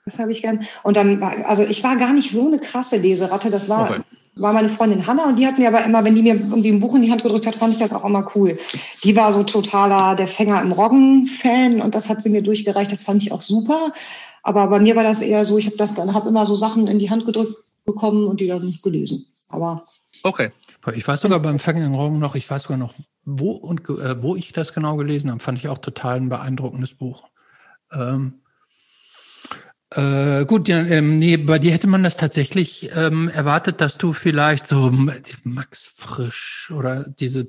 Das 0.06 0.20
habe 0.20 0.32
ich 0.32 0.42
gern. 0.42 0.66
Und 0.84 0.98
dann 0.98 1.20
war, 1.20 1.34
also 1.48 1.64
ich 1.64 1.84
war 1.84 1.96
gar 1.96 2.14
nicht 2.14 2.32
so 2.32 2.48
eine 2.48 2.60
krasse 2.60 2.98
Leseratte. 2.98 3.50
Das 3.50 3.68
war, 3.70 3.90
okay. 3.90 4.02
war 4.36 4.54
meine 4.54 4.70
Freundin 4.70 5.08
Hanna 5.08 5.26
und 5.26 5.40
die 5.40 5.48
hat 5.48 5.58
mir 5.58 5.68
aber 5.68 5.84
immer, 5.84 6.04
wenn 6.04 6.14
die 6.14 6.22
mir 6.22 6.36
irgendwie 6.36 6.72
ein 6.72 6.80
Buch 6.80 6.94
in 6.94 7.02
die 7.02 7.12
Hand 7.12 7.24
gedrückt 7.24 7.48
hat, 7.48 7.56
fand 7.56 7.74
ich 7.74 7.80
das 7.80 7.94
auch 7.94 8.06
immer 8.06 8.32
cool. 8.36 8.60
Die 9.04 9.16
war 9.16 9.34
so 9.34 9.44
totaler 9.44 10.16
der 10.16 10.28
Fänger 10.28 10.62
im 10.62 10.72
Roggen-Fan 10.72 11.82
und 11.82 11.96
das 11.96 12.08
hat 12.08 12.22
sie 12.22 12.30
mir 12.30 12.44
durchgereicht. 12.44 12.92
Das 12.92 13.02
fand 13.02 13.24
ich 13.24 13.32
auch 13.32 13.42
super. 13.42 13.94
Aber 14.44 14.68
bei 14.68 14.80
mir 14.80 14.96
war 14.96 15.04
das 15.04 15.24
eher 15.24 15.44
so, 15.44 15.58
ich 15.58 15.66
habe 15.66 15.78
das 15.78 15.96
dann 15.96 16.14
habe 16.14 16.30
immer 16.30 16.46
so 16.46 16.54
Sachen 16.54 16.86
in 16.86 17.00
die 17.00 17.10
Hand 17.10 17.26
gedrückt 17.26 17.56
bekommen 17.84 18.28
und 18.28 18.40
die 18.40 18.48
dann 18.48 18.78
gelesen. 18.84 19.26
Aber 19.48 19.86
okay. 20.24 20.52
Ich 20.94 21.08
weiß 21.08 21.22
sogar 21.22 21.40
beim 21.40 21.58
Fänger 21.58 21.84
im 21.84 21.96
Roggen 21.96 22.20
noch, 22.20 22.36
ich 22.36 22.48
weiß 22.48 22.64
sogar 22.64 22.78
noch, 22.78 22.94
wo 23.24 23.54
und 23.54 23.90
äh, 23.90 24.22
wo 24.22 24.36
ich 24.36 24.54
das 24.54 24.72
genau 24.72 24.98
gelesen 24.98 25.32
habe, 25.32 25.40
fand 25.40 25.58
ich 25.58 25.68
auch 25.68 25.80
total 25.80 26.18
ein 26.18 26.30
beeindruckendes 26.30 26.94
Buch. 26.94 27.24
Ähm, 27.92 28.42
äh, 29.96 30.46
gut, 30.46 30.68
ja, 30.68 30.80
ähm, 30.80 31.20
nee, 31.20 31.38
bei 31.38 31.60
dir 31.60 31.72
hätte 31.72 31.88
man 31.88 32.04
das 32.04 32.18
tatsächlich 32.18 32.90
ähm, 32.96 33.30
erwartet, 33.30 33.82
dass 33.82 33.98
du 33.98 34.14
vielleicht 34.14 34.68
so 34.68 34.92
Max 35.44 35.92
Frisch 35.96 36.72
oder 36.76 37.06
diese 37.20 37.48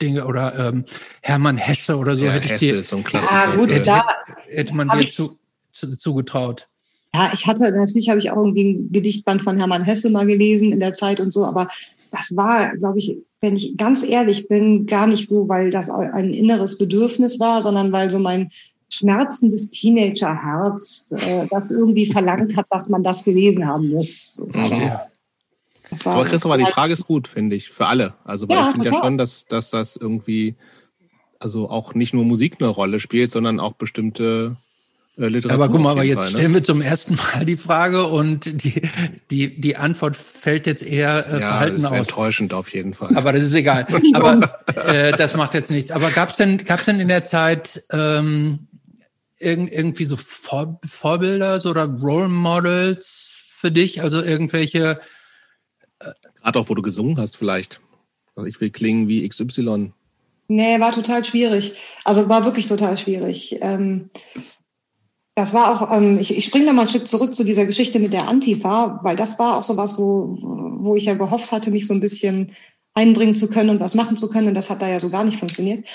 Dinge 0.00 0.26
oder 0.26 0.68
ähm, 0.68 0.84
Hermann 1.20 1.58
Hesse 1.58 1.96
oder 1.96 2.16
so 2.16 2.24
ja, 2.24 2.32
hätte 2.32 2.48
Hesse 2.48 2.54
ich 2.54 2.70
dir. 2.72 2.78
ist 2.80 2.88
so 2.88 2.96
ein 2.96 3.04
Klassiker. 3.04 3.34
Ja, 3.34 3.54
gut, 3.54 3.70
hätte, 3.70 3.84
da 3.84 4.06
hätte 4.48 4.74
man 4.74 4.88
dir 4.88 5.10
zu 5.10 5.40
zu, 5.72 5.96
zugetraut. 5.96 6.68
Ja, 7.14 7.30
ich 7.32 7.46
hatte, 7.46 7.70
natürlich 7.72 8.08
habe 8.08 8.20
ich 8.20 8.30
auch 8.30 8.36
irgendwie 8.36 8.72
ein 8.72 8.92
Gedichtband 8.92 9.42
von 9.42 9.56
Hermann 9.56 9.84
Hesse 9.84 10.10
mal 10.10 10.26
gelesen 10.26 10.72
in 10.72 10.80
der 10.80 10.92
Zeit 10.92 11.20
und 11.20 11.32
so, 11.32 11.44
aber 11.44 11.68
das 12.12 12.36
war, 12.36 12.76
glaube 12.76 12.98
ich, 12.98 13.16
wenn 13.40 13.56
ich 13.56 13.76
ganz 13.76 14.04
ehrlich 14.04 14.48
bin, 14.48 14.86
gar 14.86 15.06
nicht 15.06 15.28
so, 15.28 15.48
weil 15.48 15.70
das 15.70 15.90
ein 15.90 16.34
inneres 16.34 16.76
Bedürfnis 16.76 17.40
war, 17.40 17.62
sondern 17.62 17.92
weil 17.92 18.10
so 18.10 18.18
mein 18.18 18.50
schmerzendes 18.90 19.70
Teenagerherz 19.70 21.10
äh, 21.12 21.46
das 21.50 21.70
irgendwie 21.70 22.12
verlangt 22.12 22.56
hat, 22.56 22.66
dass 22.70 22.88
man 22.88 23.02
das 23.02 23.24
gelesen 23.24 23.66
haben 23.66 23.90
muss. 23.90 24.40
Aber, 24.52 25.06
aber 26.04 26.24
Christopher, 26.24 26.58
die 26.58 26.66
Frage 26.66 26.92
ist 26.92 27.06
gut, 27.06 27.28
finde 27.28 27.56
ich, 27.56 27.70
für 27.70 27.86
alle. 27.86 28.14
Also 28.24 28.48
weil 28.48 28.56
ja, 28.56 28.66
ich 28.66 28.72
finde 28.72 28.90
ja 28.90 28.98
schon, 28.98 29.18
dass, 29.18 29.46
dass 29.46 29.70
das 29.70 29.96
irgendwie 29.96 30.56
also 31.40 31.70
auch 31.70 31.94
nicht 31.94 32.14
nur 32.14 32.24
Musik 32.24 32.56
eine 32.60 32.68
Rolle 32.68 33.00
spielt, 33.00 33.32
sondern 33.32 33.60
auch 33.60 33.72
bestimmte 33.72 34.56
äh, 35.18 35.26
Literatur. 35.26 35.64
Aber 35.64 35.72
guck 35.72 35.82
mal, 35.82 35.92
aber 35.92 36.04
jetzt 36.04 36.18
Fall, 36.18 36.26
ne? 36.26 36.30
stellen 36.32 36.54
wir 36.54 36.62
zum 36.62 36.82
ersten 36.82 37.16
Mal 37.16 37.44
die 37.44 37.56
Frage 37.56 38.06
und 38.06 38.64
die, 38.64 38.82
die, 39.30 39.60
die 39.60 39.76
Antwort 39.76 40.16
fällt 40.16 40.66
jetzt 40.66 40.82
eher 40.82 41.26
äh, 41.26 41.32
ja, 41.32 41.48
verhalten 41.48 41.76
das 41.76 41.84
ist 41.84 41.92
aus. 41.92 41.98
enttäuschend 41.98 42.54
auf 42.54 42.72
jeden 42.72 42.94
Fall. 42.94 43.16
Aber 43.16 43.32
das 43.32 43.42
ist 43.42 43.54
egal. 43.54 43.86
Aber 44.14 44.60
äh, 44.76 45.12
das 45.12 45.34
macht 45.34 45.54
jetzt 45.54 45.70
nichts. 45.70 45.90
Aber 45.90 46.10
gab 46.10 46.30
es 46.30 46.36
denn, 46.36 46.58
gab's 46.58 46.84
denn 46.84 47.00
in 47.00 47.08
der 47.08 47.24
Zeit 47.24 47.82
ähm, 47.90 48.68
irg 49.40 49.72
irgendwie 49.72 50.04
so 50.04 50.16
Vor 50.16 50.80
Vorbilder 50.84 51.60
so, 51.60 51.70
oder 51.70 51.84
Role 51.84 52.28
Models 52.28 53.32
für 53.34 53.70
dich? 53.70 54.02
Also 54.02 54.22
irgendwelche 54.22 55.00
äh, 56.00 56.12
Gerade 56.42 56.58
auch, 56.58 56.68
wo 56.68 56.74
du 56.74 56.82
gesungen 56.82 57.18
hast 57.18 57.36
vielleicht. 57.36 57.80
Also 58.34 58.46
ich 58.48 58.60
will 58.60 58.70
klingen 58.70 59.08
wie 59.08 59.28
XY. 59.28 59.92
Nee, 60.48 60.80
war 60.80 60.92
total 60.92 61.24
schwierig. 61.24 61.76
Also 62.04 62.28
war 62.28 62.44
wirklich 62.44 62.66
total 62.66 62.98
schwierig. 62.98 63.56
Ähm, 63.60 64.10
das 65.36 65.54
war 65.54 65.70
auch, 65.70 65.96
ähm, 65.96 66.18
ich, 66.18 66.36
ich 66.36 66.46
springe 66.46 66.66
da 66.66 66.72
mal 66.72 66.82
ein 66.82 66.88
Stück 66.88 67.06
zurück 67.06 67.36
zu 67.36 67.44
dieser 67.44 67.66
Geschichte 67.66 68.00
mit 68.00 68.12
der 68.12 68.28
Antifa, 68.28 69.00
weil 69.02 69.16
das 69.16 69.38
war 69.38 69.56
auch 69.56 69.62
so 69.62 69.76
was, 69.76 69.96
wo, 69.98 70.38
wo 70.80 70.96
ich 70.96 71.04
ja 71.04 71.14
gehofft 71.14 71.52
hatte, 71.52 71.70
mich 71.70 71.86
so 71.86 71.94
ein 71.94 72.00
bisschen 72.00 72.56
einbringen 72.94 73.36
zu 73.36 73.48
können 73.48 73.70
und 73.70 73.80
was 73.80 73.94
machen 73.94 74.16
zu 74.16 74.28
können. 74.28 74.48
Und 74.48 74.54
das 74.54 74.70
hat 74.70 74.82
da 74.82 74.88
ja 74.88 74.98
so 74.98 75.10
gar 75.10 75.24
nicht 75.24 75.38
funktioniert. 75.38 75.86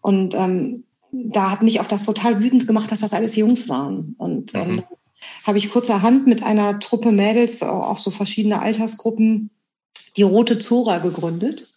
Und 0.00 0.34
ähm, 0.34 0.84
da 1.14 1.50
hat 1.50 1.62
mich 1.62 1.80
auch 1.80 1.86
das 1.86 2.04
total 2.04 2.40
wütend 2.40 2.66
gemacht, 2.66 2.90
dass 2.90 3.00
das 3.00 3.14
alles 3.14 3.36
Jungs 3.36 3.68
waren. 3.68 4.14
Und 4.18 4.54
ähm, 4.54 4.72
mhm. 4.72 4.82
habe 5.46 5.58
ich 5.58 5.70
kurzerhand 5.70 6.26
mit 6.26 6.42
einer 6.42 6.80
Truppe 6.80 7.12
Mädels, 7.12 7.62
auch 7.62 7.98
so 7.98 8.10
verschiedene 8.10 8.60
Altersgruppen, 8.60 9.50
die 10.16 10.22
Rote 10.22 10.58
Zora 10.58 10.98
gegründet. 10.98 11.72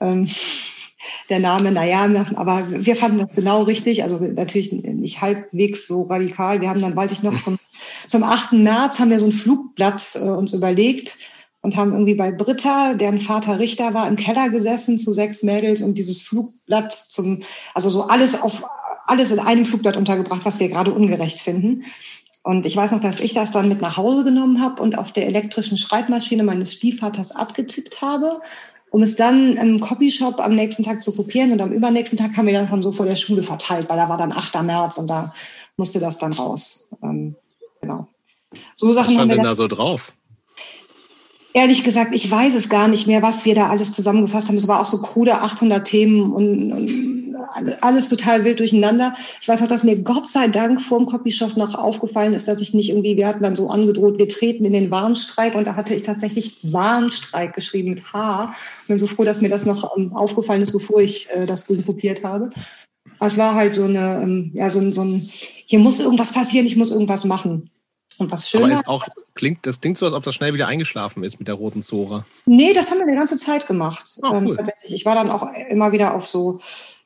Ähm, 0.00 0.28
der 1.28 1.40
Name, 1.40 1.72
naja, 1.72 2.08
aber 2.36 2.66
wir 2.70 2.94
fanden 2.94 3.18
das 3.18 3.34
genau 3.34 3.62
richtig. 3.62 4.02
Also 4.02 4.18
natürlich 4.18 4.72
nicht 4.72 5.20
halbwegs 5.20 5.86
so 5.86 6.02
radikal. 6.02 6.60
Wir 6.60 6.68
haben 6.68 6.80
dann, 6.80 6.94
weiß 6.94 7.12
ich 7.12 7.22
noch, 7.22 7.40
zum, 7.40 7.58
zum 8.06 8.22
8. 8.22 8.52
März 8.52 8.98
haben 8.98 9.10
wir 9.10 9.18
so 9.18 9.26
ein 9.26 9.32
Flugblatt 9.32 10.16
äh, 10.16 10.28
uns 10.28 10.52
überlegt 10.52 11.16
und 11.62 11.76
haben 11.76 11.92
irgendwie 11.92 12.14
bei 12.14 12.30
Britta, 12.32 12.94
deren 12.94 13.20
Vater 13.20 13.58
Richter 13.58 13.94
war, 13.94 14.08
im 14.08 14.16
Keller 14.16 14.50
gesessen 14.50 14.98
zu 14.98 15.12
sechs 15.12 15.42
Mädels 15.42 15.82
und 15.82 15.94
dieses 15.96 16.20
Flugblatt 16.20 16.92
zum, 16.92 17.42
also 17.74 17.88
so 17.88 18.02
alles 18.08 18.40
auf, 18.40 18.64
alles 19.06 19.30
in 19.30 19.38
einem 19.38 19.64
Flugblatt 19.64 19.96
untergebracht, 19.96 20.44
was 20.44 20.60
wir 20.60 20.68
gerade 20.68 20.92
ungerecht 20.92 21.40
finden. 21.40 21.84
Und 22.42 22.66
ich 22.66 22.76
weiß 22.76 22.92
noch, 22.92 23.00
dass 23.00 23.20
ich 23.20 23.34
das 23.34 23.52
dann 23.52 23.68
mit 23.68 23.80
nach 23.80 23.96
Hause 23.96 24.24
genommen 24.24 24.60
habe 24.60 24.82
und 24.82 24.98
auf 24.98 25.12
der 25.12 25.26
elektrischen 25.26 25.78
Schreibmaschine 25.78 26.42
meines 26.42 26.72
Stiefvaters 26.72 27.30
abgetippt 27.30 28.02
habe 28.02 28.40
um 28.92 29.02
es 29.02 29.16
dann 29.16 29.56
im 29.56 29.80
Copyshop 29.80 30.38
am 30.38 30.54
nächsten 30.54 30.82
Tag 30.82 31.02
zu 31.02 31.16
kopieren. 31.16 31.50
Und 31.50 31.62
am 31.62 31.72
übernächsten 31.72 32.18
Tag 32.18 32.36
haben 32.36 32.46
wir 32.46 32.52
das 32.52 32.70
dann 32.70 32.82
so 32.82 32.92
vor 32.92 33.06
der 33.06 33.16
Schule 33.16 33.42
verteilt, 33.42 33.88
weil 33.88 33.96
da 33.96 34.08
war 34.08 34.18
dann 34.18 34.32
8. 34.32 34.62
März 34.62 34.98
und 34.98 35.08
da 35.08 35.34
musste 35.78 35.98
das 35.98 36.18
dann 36.18 36.34
raus. 36.34 36.90
Ähm, 37.02 37.34
genau. 37.80 38.06
So 38.76 38.92
Sachen 38.92 39.08
Was 39.08 39.14
stand 39.14 39.32
denn 39.32 39.42
da 39.42 39.54
so 39.54 39.66
drauf? 39.66 40.12
Ehrlich 41.54 41.84
gesagt, 41.84 42.14
ich 42.14 42.30
weiß 42.30 42.54
es 42.54 42.68
gar 42.68 42.88
nicht 42.88 43.06
mehr, 43.06 43.22
was 43.22 43.44
wir 43.44 43.54
da 43.54 43.68
alles 43.68 43.92
zusammengefasst 43.92 44.48
haben. 44.48 44.56
Es 44.56 44.68
war 44.68 44.80
auch 44.80 44.86
so 44.86 45.02
krude 45.02 45.34
800 45.34 45.86
Themen 45.86 46.32
und, 46.32 46.72
und 46.72 47.22
alles 47.80 48.08
total 48.08 48.44
wild 48.44 48.60
durcheinander. 48.60 49.14
Ich 49.40 49.48
weiß 49.48 49.62
auch, 49.62 49.68
dass 49.68 49.84
mir 49.84 49.98
Gott 49.98 50.26
sei 50.26 50.48
Dank 50.48 50.80
vor 50.80 50.98
dem 50.98 51.06
Copyshop 51.06 51.56
noch 51.56 51.74
aufgefallen 51.74 52.32
ist, 52.32 52.48
dass 52.48 52.60
ich 52.60 52.74
nicht 52.74 52.90
irgendwie, 52.90 53.16
wir 53.16 53.26
hatten 53.26 53.42
dann 53.42 53.56
so 53.56 53.68
angedroht, 53.68 54.18
wir 54.18 54.28
treten 54.28 54.64
in 54.64 54.72
den 54.72 54.90
Warnstreik 54.90 55.54
und 55.54 55.66
da 55.66 55.76
hatte 55.76 55.94
ich 55.94 56.02
tatsächlich 56.02 56.58
Warnstreik 56.62 57.54
geschrieben 57.54 57.90
mit 57.90 58.12
H. 58.12 58.44
Und 58.44 58.54
bin 58.88 58.98
so 58.98 59.06
froh, 59.06 59.24
dass 59.24 59.40
mir 59.40 59.50
das 59.50 59.66
noch 59.66 59.96
ähm, 59.96 60.14
aufgefallen 60.14 60.62
ist, 60.62 60.72
bevor 60.72 61.00
ich 61.00 61.28
äh, 61.30 61.46
das 61.46 61.66
Ding 61.66 61.84
kopiert 61.84 62.24
habe. 62.24 62.50
Aber 63.18 63.28
es 63.28 63.38
war 63.38 63.54
halt 63.54 63.74
so 63.74 63.84
eine, 63.84 64.22
ähm, 64.22 64.52
ja, 64.54 64.70
so 64.70 64.78
ein, 64.78 64.92
so 64.92 65.02
ein, 65.02 65.28
hier 65.66 65.78
muss 65.78 66.00
irgendwas 66.00 66.32
passieren, 66.32 66.66
ich 66.66 66.76
muss 66.76 66.90
irgendwas 66.90 67.24
machen. 67.24 67.70
Und 68.18 68.30
was 68.30 68.48
schön 68.48 68.64
Aber 68.64 68.72
ist 68.72 68.86
auch, 68.86 69.04
klingt, 69.34 69.66
das 69.66 69.80
klingt 69.80 69.98
so, 69.98 70.06
als 70.06 70.14
ob 70.14 70.22
das 70.22 70.34
schnell 70.34 70.54
wieder 70.54 70.68
eingeschlafen 70.68 71.24
ist 71.24 71.38
mit 71.38 71.48
der 71.48 71.54
roten 71.54 71.82
Zora. 71.82 72.24
Nee, 72.46 72.72
das 72.72 72.90
haben 72.90 72.98
wir 72.98 73.06
die 73.06 73.16
ganze 73.16 73.36
Zeit 73.36 73.66
gemacht. 73.66 74.18
Oh, 74.22 74.28
cool. 74.30 74.36
ähm, 74.36 74.56
tatsächlich. 74.56 74.94
Ich 74.94 75.04
war 75.04 75.14
dann 75.14 75.30
auch 75.30 75.46
immer 75.70 75.92
wieder 75.92 76.14
auf 76.14 76.26
so 76.26 76.60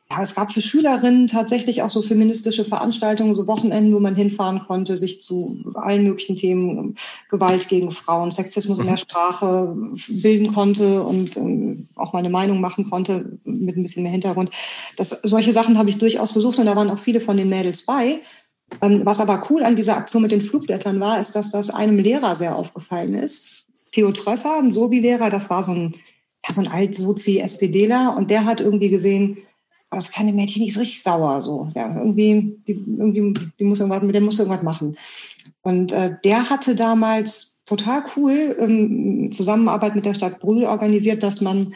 ja, 0.08 0.22
es 0.22 0.36
gab 0.36 0.52
für 0.52 0.62
Schülerinnen 0.62 1.26
tatsächlich 1.26 1.82
auch 1.82 1.90
so 1.90 2.00
feministische 2.00 2.64
Veranstaltungen, 2.64 3.34
so 3.34 3.48
Wochenenden, 3.48 3.92
wo 3.92 3.98
man 3.98 4.14
hinfahren 4.14 4.60
konnte, 4.60 4.96
sich 4.96 5.20
zu 5.20 5.64
allen 5.74 6.04
möglichen 6.04 6.36
Themen, 6.36 6.96
Gewalt 7.28 7.68
gegen 7.68 7.90
Frauen, 7.90 8.30
Sexismus 8.30 8.78
in 8.78 8.84
der 8.84 8.94
mhm. 8.94 8.98
Sprache 8.98 9.76
bilden 10.06 10.54
konnte 10.54 11.02
und 11.02 11.36
ähm, 11.36 11.88
auch 11.96 12.12
meine 12.12 12.30
Meinung 12.30 12.60
machen 12.60 12.88
konnte 12.88 13.36
mit 13.44 13.76
ein 13.76 13.82
bisschen 13.82 14.04
mehr 14.04 14.12
Hintergrund. 14.12 14.50
Das, 14.96 15.10
solche 15.10 15.52
Sachen 15.52 15.76
habe 15.76 15.90
ich 15.90 15.98
durchaus 15.98 16.32
besucht 16.32 16.60
und 16.60 16.66
da 16.66 16.76
waren 16.76 16.90
auch 16.90 17.00
viele 17.00 17.20
von 17.20 17.36
den 17.36 17.48
Mädels 17.48 17.84
bei. 17.84 18.20
Ähm, 18.82 19.02
was 19.04 19.20
aber 19.20 19.42
cool 19.50 19.62
an 19.62 19.76
dieser 19.76 19.96
Aktion 19.96 20.22
mit 20.22 20.32
den 20.32 20.40
Flugblättern 20.40 21.00
war, 21.00 21.20
ist, 21.20 21.34
dass 21.36 21.50
das 21.50 21.70
einem 21.70 21.98
Lehrer 21.98 22.34
sehr 22.34 22.56
aufgefallen 22.56 23.14
ist. 23.14 23.66
Theo 23.92 24.12
Trösser, 24.12 24.58
ein 24.58 24.72
Sobi-Lehrer, 24.72 25.30
das 25.30 25.48
war 25.50 25.62
so 25.62 25.72
ein, 25.72 25.94
ja, 26.46 26.54
so 26.54 26.60
ein 26.60 26.68
Alt-Sozi-SPDler 26.68 28.14
und 28.16 28.30
der 28.30 28.44
hat 28.44 28.60
irgendwie 28.60 28.88
gesehen, 28.88 29.38
aber 29.88 30.00
das 30.00 30.12
kleine 30.12 30.32
Mädchen 30.32 30.66
ist 30.66 30.78
richtig 30.78 31.02
sauer. 31.02 31.40
So. 31.42 31.70
Ja, 31.74 31.94
irgendwie, 31.96 32.58
die, 32.66 32.72
irgendwie, 32.72 33.34
die 33.58 33.64
muss 33.64 33.80
irgendwas, 33.80 34.02
der 34.12 34.20
muss 34.20 34.38
irgendwas 34.38 34.62
machen. 34.62 34.96
Und 35.62 35.92
äh, 35.92 36.16
der 36.24 36.50
hatte 36.50 36.74
damals 36.74 37.64
total 37.66 38.04
cool 38.16 38.56
ähm, 38.58 39.30
Zusammenarbeit 39.32 39.94
mit 39.94 40.04
der 40.04 40.14
Stadt 40.14 40.40
Brühl 40.40 40.64
organisiert, 40.64 41.22
dass 41.22 41.40
man 41.40 41.74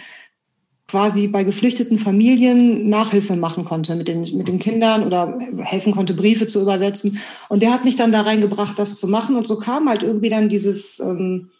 quasi 0.90 1.28
bei 1.28 1.44
geflüchteten 1.44 1.98
Familien 1.98 2.88
Nachhilfe 2.88 3.36
machen 3.36 3.64
konnte 3.64 3.94
mit 3.94 4.08
den, 4.08 4.22
mit 4.36 4.48
den 4.48 4.58
Kindern 4.58 5.04
oder 5.04 5.38
helfen 5.58 5.92
konnte, 5.92 6.14
Briefe 6.14 6.48
zu 6.48 6.60
übersetzen. 6.60 7.18
Und 7.48 7.62
der 7.62 7.72
hat 7.72 7.84
mich 7.84 7.94
dann 7.94 8.10
da 8.10 8.22
reingebracht, 8.22 8.76
das 8.76 8.96
zu 8.96 9.06
machen. 9.06 9.36
Und 9.36 9.46
so 9.46 9.58
kam 9.58 9.88
halt 9.88 10.02
irgendwie 10.02 10.30
dann 10.30 10.48
dieses, 10.48 10.98
ähm, 10.98 11.50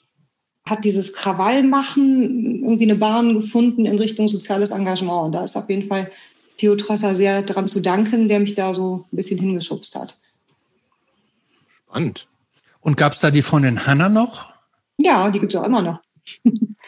hat 0.64 0.84
dieses 0.84 1.12
Krawallmachen 1.12 2.64
irgendwie 2.64 2.90
eine 2.90 2.96
Bahn 2.96 3.34
gefunden 3.34 3.86
in 3.86 3.98
Richtung 3.98 4.26
soziales 4.26 4.72
Engagement. 4.72 5.26
Und 5.26 5.32
da 5.32 5.44
ist 5.44 5.56
auf 5.56 5.70
jeden 5.70 5.86
Fall 5.86 6.10
Theo 6.56 6.74
Trosser 6.74 7.14
sehr 7.14 7.42
daran 7.42 7.68
zu 7.68 7.80
danken, 7.80 8.28
der 8.28 8.40
mich 8.40 8.56
da 8.56 8.74
so 8.74 9.06
ein 9.12 9.16
bisschen 9.16 9.38
hingeschubst 9.38 9.94
hat. 9.94 10.16
Spannend. 11.86 12.26
Und 12.80 12.96
gab 12.96 13.14
es 13.14 13.20
da 13.20 13.30
die 13.30 13.42
Freundin 13.42 13.86
Hanna 13.86 14.08
noch? 14.08 14.46
Ja, 14.98 15.30
die 15.30 15.38
gibt 15.38 15.54
es 15.54 15.60
auch 15.60 15.66
immer 15.66 15.82
noch. 15.82 16.00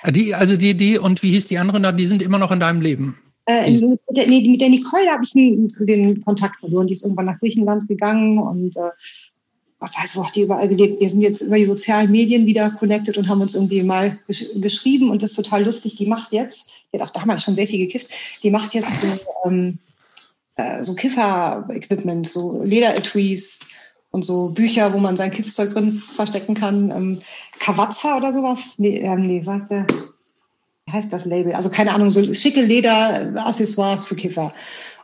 Ah, 0.02 0.10
die, 0.10 0.34
also 0.34 0.56
die, 0.56 0.76
die 0.76 0.98
und 0.98 1.22
wie 1.22 1.32
hieß 1.32 1.46
die 1.46 1.58
andere 1.58 1.80
da? 1.80 1.92
Die 1.92 2.06
sind 2.06 2.22
immer 2.22 2.38
noch 2.38 2.50
in 2.50 2.58
deinem 2.58 2.80
Leben. 2.80 3.18
Äh, 3.46 3.70
mit, 3.70 4.00
der, 4.10 4.26
nee, 4.26 4.48
mit 4.48 4.60
der 4.60 4.68
Nicole 4.68 5.08
habe 5.10 5.22
ich 5.22 5.34
nie 5.34 5.72
den 5.78 6.24
Kontakt 6.24 6.58
verloren. 6.60 6.88
Die 6.88 6.92
ist 6.92 7.02
irgendwann 7.02 7.26
nach 7.26 7.38
Griechenland 7.38 7.86
gegangen 7.86 8.38
und 8.38 8.76
äh, 8.76 8.90
ich 9.84 9.98
weiß, 9.98 10.16
wo 10.16 10.26
hat 10.26 10.34
die 10.34 10.42
überall 10.42 10.68
gelebt. 10.68 11.00
Wir 11.00 11.08
sind 11.08 11.20
jetzt 11.20 11.42
über 11.42 11.56
die 11.56 11.64
sozialen 11.64 12.10
Medien 12.10 12.46
wieder 12.46 12.70
connected 12.70 13.18
und 13.18 13.28
haben 13.28 13.40
uns 13.40 13.54
irgendwie 13.54 13.82
mal 13.82 14.18
gesch 14.26 14.44
geschrieben 14.56 15.10
und 15.10 15.22
das 15.22 15.30
ist 15.30 15.36
total 15.36 15.64
lustig. 15.64 15.96
Die 15.96 16.06
macht 16.06 16.32
jetzt 16.32 16.72
die 16.92 17.00
hat 17.00 17.08
auch 17.08 17.12
damals 17.12 17.42
schon 17.42 17.54
sehr 17.54 17.66
viel 17.66 17.86
gekifft, 17.86 18.08
die 18.42 18.50
macht 18.50 18.74
jetzt 18.74 19.00
so, 19.00 19.06
ähm, 19.46 19.78
äh, 20.56 20.82
so 20.82 20.94
Kiffer-Equipment, 20.94 22.28
so 22.28 22.62
Lederetuis 22.62 23.68
und 24.10 24.24
so 24.24 24.50
Bücher, 24.50 24.92
wo 24.92 24.98
man 24.98 25.16
sein 25.16 25.30
Kiffzeug 25.30 25.72
drin 25.72 25.92
verstecken 25.92 26.54
kann. 26.54 26.90
Ähm, 26.90 27.22
Kawatza 27.62 28.16
oder 28.16 28.32
sowas? 28.32 28.78
Nee, 28.78 28.98
ähm, 28.98 29.26
nee, 29.26 29.40
was? 29.44 29.70
Wie 29.70 30.92
heißt 30.92 31.12
das 31.12 31.26
Label? 31.26 31.54
Also 31.54 31.70
keine 31.70 31.94
Ahnung, 31.94 32.10
so 32.10 32.34
schicke 32.34 32.60
Leder-Accessoires 32.60 34.04
für 34.04 34.16
Kiffer 34.16 34.52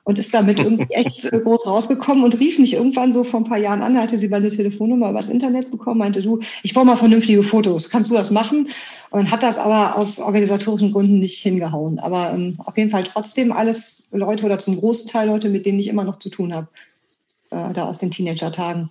und 0.03 0.19
ist 0.19 0.35
damit 0.35 0.59
irgendwie 0.59 0.85
echt 0.91 1.31
groß 1.31 1.67
rausgekommen 1.67 2.25
und 2.25 2.41
rief 2.41 2.59
mich 2.59 2.75
irgendwann 2.75 3.13
so 3.13 3.23
vor 3.23 3.41
ein 3.41 3.45
paar 3.45 3.59
Jahren 3.59 3.83
an, 3.83 3.97
hatte 3.97 4.19
sie 4.19 4.29
meine 4.29 4.49
Telefonnummer 4.49 5.11
übers 5.11 5.29
Internet 5.29 5.71
bekommen, 5.71 5.99
meinte 5.99 6.21
du, 6.21 6.41
ich 6.63 6.75
brauche 6.75 6.87
mal 6.87 6.97
vernünftige 6.97 7.45
Fotos, 7.45 7.91
kannst 7.91 8.11
du 8.11 8.15
das 8.15 8.31
machen? 8.31 8.69
Und 9.11 9.31
hat 9.31 9.43
das 9.43 9.57
aber 9.57 9.97
aus 9.97 10.19
organisatorischen 10.19 10.93
Gründen 10.93 11.19
nicht 11.19 11.39
hingehauen. 11.39 11.99
Aber 11.99 12.33
ähm, 12.33 12.59
auf 12.59 12.77
jeden 12.77 12.91
Fall 12.91 13.05
trotzdem 13.05 13.53
alles 13.53 14.09
Leute 14.13 14.45
oder 14.45 14.59
zum 14.59 14.77
großen 14.77 15.11
Teil 15.11 15.29
Leute, 15.29 15.49
mit 15.49 15.65
denen 15.65 15.79
ich 15.79 15.89
immer 15.89 16.05
noch 16.05 16.19
zu 16.19 16.29
tun 16.29 16.53
habe, 16.53 16.69
äh, 17.51 17.73
da 17.73 17.85
aus 17.85 17.99
den 17.99 18.11
Teenager-Tagen. 18.11 18.91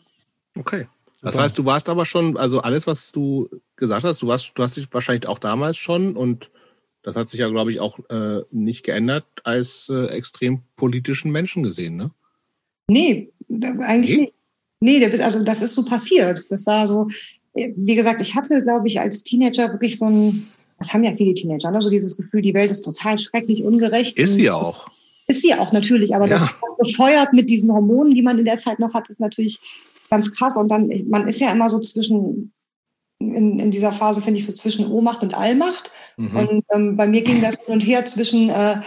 Okay. 0.58 0.88
Das 1.22 1.36
heißt, 1.36 1.58
du 1.58 1.66
warst 1.66 1.90
aber 1.90 2.06
schon, 2.06 2.38
also 2.38 2.62
alles, 2.62 2.86
was 2.86 3.12
du 3.12 3.50
gesagt 3.76 4.04
hast, 4.04 4.22
du 4.22 4.28
warst, 4.28 4.52
du 4.54 4.64
hast 4.64 4.78
dich 4.78 4.88
wahrscheinlich 4.92 5.28
auch 5.28 5.40
damals 5.40 5.78
schon 5.78 6.16
und 6.16 6.52
das 7.02 7.16
hat 7.16 7.30
sich 7.30 7.40
ja, 7.40 7.50
glaube 7.50 7.72
ich, 7.72 7.80
auch 7.80 8.00
äh, 8.10 8.42
nicht 8.52 8.84
geändert 8.84 9.26
als 9.44 9.90
äh, 9.90 10.08
extrem 10.08 10.62
politischen 10.76 11.32
Menschen 11.32 11.64
gesehen, 11.64 11.96
ne? 11.96 12.12
Nee, 12.90 13.32
eigentlich 13.50 14.16
nee? 14.16 14.22
nicht. 14.22 14.34
Nee, 14.80 15.24
also 15.24 15.44
das 15.44 15.62
ist 15.62 15.74
so 15.74 15.86
passiert. 15.86 16.46
Das 16.50 16.66
war 16.66 16.86
so, 16.86 17.08
wie 17.54 17.96
gesagt, 17.96 18.22
ich 18.22 18.36
hatte, 18.36 18.60
glaube 18.62 18.88
ich, 18.88 19.00
als 19.00 19.24
Teenager 19.24 19.72
wirklich 19.72 19.98
so 19.98 20.06
ein, 20.06 20.48
das 20.78 20.94
haben 20.94 21.04
ja 21.04 21.16
viele 21.16 21.34
Teenager, 21.34 21.72
ne? 21.72 21.82
so 21.82 21.90
dieses 21.90 22.16
Gefühl, 22.16 22.42
die 22.42 22.54
Welt 22.54 22.70
ist 22.70 22.84
total 22.84 23.18
schrecklich, 23.18 23.64
ungerecht. 23.64 24.18
Ist 24.20 24.36
sie 24.36 24.52
auch. 24.52 24.90
Ist 25.28 25.42
sie 25.42 25.54
auch 25.54 25.74
natürlich, 25.74 26.16
aber 26.16 26.28
ja. 26.28 26.36
das 26.36 26.50
befeuert 26.78 27.34
mit 27.34 27.50
diesen 27.50 27.72
Hormonen, 27.72 28.14
die 28.14 28.22
man 28.22 28.38
in 28.38 28.46
der 28.46 28.58
Zeit 28.58 28.80
noch 28.80 28.94
hat, 28.94 29.10
ist 29.10 29.20
natürlich 29.20 29.60
ganz 30.10 30.32
krass. 30.34 30.58
Und 30.58 30.70
dann, 30.70 30.90
man 31.10 31.28
ist 31.28 31.40
ja 31.40 31.52
immer 31.52 31.70
so 31.70 31.80
zwischen, 31.80 32.54
in, 33.20 33.60
in 33.60 33.72
dieser 33.72 33.92
Phase 33.92 34.22
finde 34.22 34.40
ich 34.40 34.46
so 34.46 34.54
zwischen 34.54 34.88
Ohnmacht 34.92 35.24
und 35.24 35.38
Allmacht. 35.38 35.92
Mhm. 36.18 36.36
Und 36.36 36.66
ähm, 36.74 36.96
bei 36.98 37.08
mir 37.08 37.22
ging 37.22 37.42
das 37.42 37.58
hin 37.64 37.74
und 37.74 37.82
her 37.82 38.04
zwischen 38.06 38.50
äh, 38.50 38.82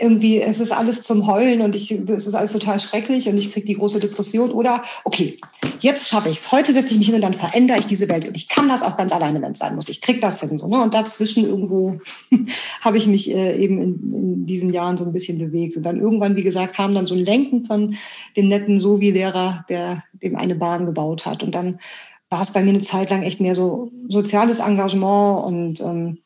irgendwie, 0.00 0.40
es 0.40 0.60
ist 0.60 0.72
alles 0.72 1.02
zum 1.02 1.26
Heulen 1.26 1.62
und 1.62 1.74
ich, 1.74 1.90
es 1.90 2.26
ist 2.26 2.34
alles 2.34 2.52
total 2.52 2.78
schrecklich 2.80 3.28
und 3.28 3.38
ich 3.38 3.50
kriege 3.50 3.66
die 3.66 3.76
große 3.76 3.98
Depression. 3.98 4.50
Oder, 4.50 4.82
okay, 5.04 5.38
jetzt 5.80 6.06
schaffe 6.08 6.28
ich 6.28 6.36
es. 6.36 6.52
Heute 6.52 6.74
setze 6.74 6.92
ich 6.92 6.98
mich 6.98 7.06
hin 7.06 7.14
und 7.16 7.22
dann 7.22 7.32
verändere 7.32 7.78
ich 7.78 7.86
diese 7.86 8.10
Welt. 8.10 8.26
Und 8.28 8.36
ich 8.36 8.48
kann 8.48 8.68
das 8.68 8.82
auch 8.82 8.98
ganz 8.98 9.10
alleine, 9.12 9.40
wenn 9.40 9.52
es 9.52 9.58
sein 9.58 9.74
muss. 9.74 9.88
Ich 9.88 10.02
kriege 10.02 10.20
das 10.20 10.40
hin. 10.40 10.58
So, 10.58 10.68
ne? 10.68 10.82
Und 10.82 10.92
dazwischen 10.92 11.46
irgendwo 11.46 11.98
habe 12.82 12.98
ich 12.98 13.06
mich 13.06 13.30
äh, 13.34 13.56
eben 13.56 13.80
in, 13.80 14.14
in 14.14 14.46
diesen 14.46 14.70
Jahren 14.70 14.98
so 14.98 15.06
ein 15.06 15.14
bisschen 15.14 15.38
bewegt. 15.38 15.78
Und 15.78 15.84
dann 15.84 15.98
irgendwann, 15.98 16.36
wie 16.36 16.42
gesagt, 16.42 16.74
kam 16.74 16.92
dann 16.92 17.06
so 17.06 17.14
ein 17.14 17.24
Lenken 17.24 17.64
von 17.64 17.96
dem 18.36 18.48
netten 18.48 18.80
Sovi-Lehrer, 18.80 19.64
der 19.70 20.04
dem 20.22 20.36
eine 20.36 20.54
Bahn 20.54 20.86
gebaut 20.86 21.26
hat. 21.26 21.42
Und 21.42 21.54
dann 21.54 21.80
war 22.28 22.42
es 22.42 22.52
bei 22.52 22.62
mir 22.62 22.70
eine 22.70 22.80
Zeit 22.80 23.10
lang 23.10 23.22
echt 23.22 23.40
mehr 23.40 23.54
so 23.54 23.90
soziales 24.08 24.60
Engagement 24.60 25.44
und 25.44 25.80
ähm, 25.80 26.18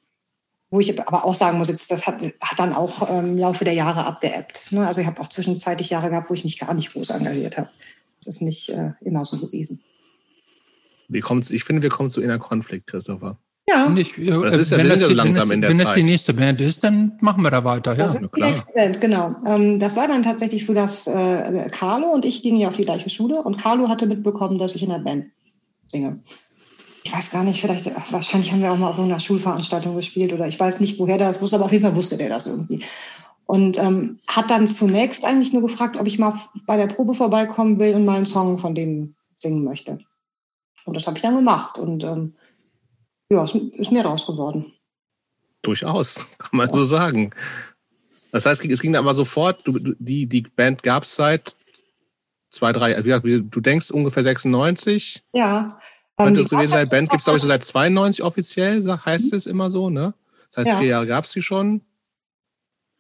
wo 0.71 0.81
ich 0.81 1.01
aber 1.01 1.25
auch 1.25 1.37
sagen 1.37 1.59
muss, 1.59 1.69
jetzt, 1.69 1.91
das 1.91 2.07
hat, 2.07 2.21
hat 2.21 2.59
dann 2.59 2.75
auch 2.75 3.09
ähm, 3.09 3.27
im 3.27 3.39
Laufe 3.39 3.65
der 3.65 3.75
Jahre 3.75 4.05
abgeebbt. 4.07 4.73
Ne? 4.73 4.85
Also 4.85 5.01
ich 5.01 5.07
habe 5.07 5.21
auch 5.21 5.29
zwischenzeitlich 5.29 5.91
Jahre 5.91 6.11
gehabt, 6.11 6.29
wo 6.31 6.35
ich 6.35 6.43
mich 6.43 6.59
gar 6.59 6.75
nicht 6.75 6.93
groß 6.93 7.11
engagiert 7.11 7.57
habe. 7.57 7.71
Das 8.19 8.27
ist 8.27 8.43
nicht 8.43 8.71
äh, 8.71 8.91
immer 9.01 9.25
so 9.25 9.39
gewesen. 9.39 9.81
Wie 11.09 11.21
kommt's, 11.21 11.51
ich 11.51 11.65
finde, 11.65 11.83
wir 11.83 11.91
kommen 11.91 12.11
zu 12.11 12.21
inner 12.21 12.39
Konflikt, 12.39 12.89
Christopher. 12.89 13.39
Ja. 13.69 13.93
Ich, 13.97 14.19
äh, 14.19 14.27
das 14.27 14.55
ist 14.57 14.71
ja, 14.71 14.79
wenn 14.79 14.89
das, 14.89 15.01
ja 15.01 15.09
langsam 15.09 15.49
wenn 15.49 15.55
in 15.55 15.61
der 15.63 15.71
wenn 15.71 15.77
Zeit. 15.79 15.87
das 15.87 15.95
die 15.95 16.03
nächste 16.03 16.35
Band 16.35 16.61
ist, 16.61 16.85
dann 16.85 17.13
machen 17.21 17.43
wir 17.43 17.51
da 17.51 17.65
weiter. 17.65 17.95
Das 17.95 18.15
ja, 18.15 18.21
ist 18.21 18.31
die 18.37 18.41
nächste 18.43 18.73
Band, 18.75 19.01
genau. 19.01 19.37
Ähm, 19.47 19.81
das 19.81 19.97
war 19.97 20.07
dann 20.07 20.23
tatsächlich 20.23 20.67
so, 20.67 20.75
dass 20.75 21.07
äh, 21.07 21.69
Carlo 21.71 22.09
und 22.09 22.25
ich 22.25 22.43
gingen 22.43 22.61
ja 22.61 22.69
auf 22.69 22.77
die 22.77 22.85
gleiche 22.85 23.09
Schule 23.09 23.43
und 23.43 23.59
Carlo 23.59 23.89
hatte 23.89 24.07
mitbekommen, 24.07 24.59
dass 24.59 24.75
ich 24.75 24.83
in 24.83 24.91
der 24.91 24.99
Band 24.99 25.27
singe 25.87 26.21
ich 27.05 27.13
weiß 27.13 27.31
gar 27.31 27.45
nicht, 27.45 27.61
vielleicht, 27.61 27.91
wahrscheinlich 28.13 28.51
haben 28.51 28.63
wir 28.63 28.73
auch 28.73 28.79
mal 28.79 28.89
auf 28.89 28.97
irgendeiner 28.97 29.21
Schulveranstaltung 29.21 29.95
gespielt 29.95 30.33
oder 30.33 30.49
ich 30.49 30.59
weiß 30.59 30.81
nicht, 30.81 30.99
woher 30.99 31.19
das 31.19 31.41
wusste, 31.43 31.57
aber 31.57 31.67
auf 31.67 31.73
jeden 31.73 31.85
Fall 31.85 31.95
wusste 31.95 32.17
der 32.17 32.31
das 32.31 32.47
irgendwie. 32.47 32.83
Und 33.45 33.79
ähm, 33.79 34.21
hat 34.27 34.51
dann 34.51 34.67
zunächst 34.67 35.25
eigentlich 35.27 35.53
nur 35.53 35.61
gefragt, 35.61 35.99
ob 35.99 36.07
ich 36.07 36.19
mal 36.19 36.41
bei 36.67 36.79
der 36.79 36.87
Probe 36.87 37.13
vorbeikommen 37.13 37.79
will 37.79 37.95
und 37.95 38.07
mal 38.07 38.17
einen 38.17 38.27
Song 38.27 38.59
von 38.59 38.75
denen 38.75 39.17
singen 39.37 39.65
möchte. 39.65 39.99
Und 40.87 40.95
das 40.97 41.07
habe 41.07 41.19
ich 41.19 41.23
dann 41.23 41.37
gemacht 41.37 41.79
und 41.79 42.03
ähm, 42.03 42.37
ja, 43.35 43.45
ist 43.45 43.93
mir 43.93 44.05
raus 44.05 44.27
geworden. 44.27 44.73
Durchaus, 45.63 46.17
kann 46.39 46.51
man 46.53 46.69
ja. 46.69 46.75
so 46.75 46.85
sagen. 46.85 47.31
Das 48.33 48.47
heißt, 48.47 48.65
es 48.65 48.81
ging 48.81 48.97
aber 48.97 49.15
sofort, 49.15 49.67
du, 49.67 49.79
die, 49.79 50.27
die 50.27 50.43
Band 50.43 50.83
gab 50.83 51.05
es 51.05 51.15
seit 51.15 51.55
zwei, 52.51 52.73
drei, 52.73 52.95
du 52.95 53.61
denkst 53.61 53.91
ungefähr 53.91 54.23
96? 54.23 55.23
Ja, 55.33 55.79
könnte 56.17 56.43
es 56.43 56.49
gewesen 56.49 56.73
sein. 56.73 56.89
Band 56.89 57.11
gibt 57.11 57.21
es, 57.21 57.25
glaube 57.25 57.37
ich, 57.37 57.43
so 57.43 57.49
seit 57.49 57.65
92 57.65 58.25
offiziell, 58.25 58.83
heißt 58.83 59.33
mhm. 59.33 59.37
es 59.37 59.47
immer 59.47 59.71
so, 59.71 59.91
ne? 59.91 60.15
Das 60.51 60.59
heißt, 60.59 60.69
ja. 60.69 60.77
vier 60.79 60.89
Jahre 60.89 61.07
gab 61.07 61.25
es 61.25 61.33
sie 61.33 61.43
schon. 61.43 61.83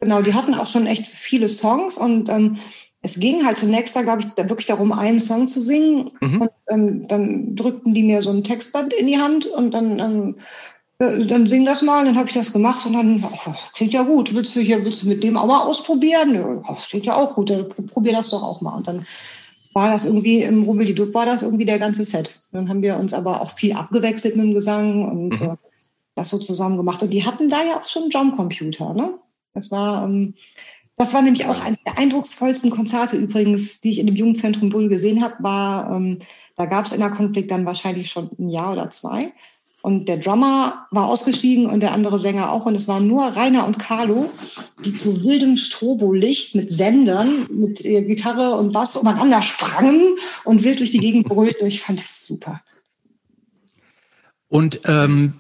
Genau, 0.01 0.23
die 0.23 0.35
hatten 0.35 0.55
auch 0.55 0.67
schon 0.67 0.87
echt 0.87 1.07
viele 1.07 1.49
Songs 1.49 1.99
und 1.99 2.29
ähm, 2.29 2.59
es 3.05 3.21
ging 3.21 3.45
halt 3.45 3.59
zunächst 3.59 3.95
da, 3.95 4.01
glaube 4.01 4.23
ich, 4.23 4.29
da 4.29 4.49
wirklich 4.49 4.67
darum, 4.67 4.91
einen 4.91 5.21
Song 5.21 5.47
zu 5.47 5.61
singen. 5.61 6.11
Mhm. 6.23 6.41
Und 6.41 6.51
ähm, 6.69 7.07
dann 7.07 7.55
drückten 7.55 7.93
die 7.93 8.03
mir 8.03 8.23
so 8.23 8.31
ein 8.31 8.43
Textband 8.43 8.95
in 8.95 9.07
die 9.07 9.19
Hand 9.19 9.45
und 9.45 9.73
dann, 9.73 9.99
ähm, 9.99 10.37
äh, 10.99 11.19
dann 11.27 11.47
sing 11.47 11.67
das 11.67 11.83
mal. 11.83 12.01
Und 12.01 12.07
dann 12.07 12.17
habe 12.17 12.29
ich 12.29 12.35
das 12.35 12.55
gemacht 12.55 12.87
und 12.87 12.95
dann, 12.95 13.23
oh, 13.23 13.53
klingt 13.75 13.93
ja 13.93 14.05
gut. 14.05 14.35
Willst 14.35 14.57
du 14.57 14.61
hier, 14.61 14.83
willst 14.87 15.03
du 15.03 15.09
mit 15.09 15.23
dem 15.23 15.37
auch 15.37 15.47
mal 15.47 15.65
ausprobieren? 15.65 16.35
Ja, 16.35 16.77
klingt 16.89 17.05
ja 17.05 17.15
auch 17.15 17.35
gut. 17.35 17.51
Dann 17.51 17.69
probier 17.69 18.15
das 18.15 18.31
doch 18.31 18.43
auch 18.43 18.63
mal. 18.63 18.75
Und 18.75 18.89
dann 18.89 19.05
war 19.75 19.91
das 19.91 20.07
irgendwie 20.07 20.41
im 20.41 20.63
Rubbel-die-Dub 20.63 21.13
war 21.13 21.27
das 21.27 21.43
irgendwie 21.43 21.67
der 21.67 21.79
ganze 21.79 22.07
Set. 22.07 22.41
Dann 22.53 22.71
haben 22.71 22.81
wir 22.81 22.97
uns 22.97 23.13
aber 23.13 23.43
auch 23.43 23.51
viel 23.51 23.75
abgewechselt 23.75 24.35
mit 24.37 24.47
dem 24.47 24.55
Gesang 24.55 25.07
und 25.07 25.41
mhm. 25.41 25.47
äh, 25.51 25.57
das 26.15 26.31
so 26.31 26.39
zusammen 26.39 26.79
gemacht. 26.79 27.03
Und 27.03 27.11
die 27.11 27.27
hatten 27.27 27.51
da 27.51 27.63
ja 27.63 27.83
auch 27.83 27.87
schon 27.87 28.05
einen 28.05 28.13
Drumcomputer, 28.13 28.95
ne? 28.95 29.19
Das 29.53 29.71
war, 29.71 30.05
ähm, 30.05 30.35
das 30.97 31.13
war 31.13 31.23
nämlich 31.23 31.47
auch 31.47 31.61
eines 31.61 31.83
der 31.85 31.99
eindrucksvollsten 31.99 32.71
Konzerte 32.71 33.17
übrigens, 33.17 33.81
die 33.81 33.91
ich 33.91 33.99
in 33.99 34.07
dem 34.07 34.17
Jugendzentrum 34.17 34.71
Bull 34.71 34.89
gesehen 34.89 35.23
habe, 35.23 35.35
war, 35.41 35.95
ähm, 35.95 36.21
da 36.57 36.67
gab 36.67 36.87
es 36.87 36.93
in 36.93 37.01
der 37.01 37.11
Konflikt 37.11 37.51
dann 37.51 37.67
wahrscheinlich 37.67 38.11
schon 38.11 38.31
ein 38.39 38.49
Jahr 38.49 38.73
oder 38.73 38.91
zwei. 38.91 39.33
Und 39.83 40.09
der 40.09 40.17
Drummer 40.17 40.87
war 40.93 41.09
ausgestiegen 41.09 41.67
und 41.67 41.81
der 41.81 41.93
andere 41.93 42.19
Sänger 42.19 42.51
auch. 42.51 42.65
Und 42.65 42.75
es 42.75 42.89
waren 42.89 43.07
nur 43.07 43.25
Rainer 43.25 43.67
und 43.67 43.79
Carlo, 43.79 44.31
die 44.83 44.95
zu 44.95 45.23
wildem 45.23 45.59
Strobolicht 45.59 46.55
mit 46.55 46.73
Sendern, 46.73 47.47
mit 47.51 47.81
Gitarre 47.81 48.57
und 48.57 48.73
Bass 48.73 48.97
umeinander 48.97 49.43
sprangen 49.43 50.17
und 50.45 50.65
wild 50.65 50.81
durch 50.81 50.91
die 50.91 51.01
Gegend 51.01 51.29
brüllten. 51.29 51.67
Ich 51.67 51.83
fand 51.83 51.99
das 51.99 52.25
super. 52.25 52.63
Und 54.49 54.81
ähm, 54.87 55.35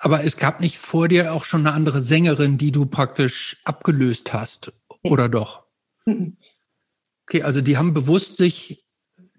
aber 0.00 0.24
es 0.24 0.36
gab 0.36 0.60
nicht 0.60 0.78
vor 0.78 1.08
dir 1.08 1.32
auch 1.32 1.44
schon 1.44 1.66
eine 1.66 1.74
andere 1.74 2.02
Sängerin, 2.02 2.58
die 2.58 2.72
du 2.72 2.86
praktisch 2.86 3.58
abgelöst 3.64 4.32
hast, 4.32 4.72
oder 5.02 5.28
doch? 5.28 5.64
Okay, 7.26 7.42
also 7.42 7.60
die 7.60 7.76
haben 7.76 7.94
bewusst 7.94 8.36
sich 8.36 8.84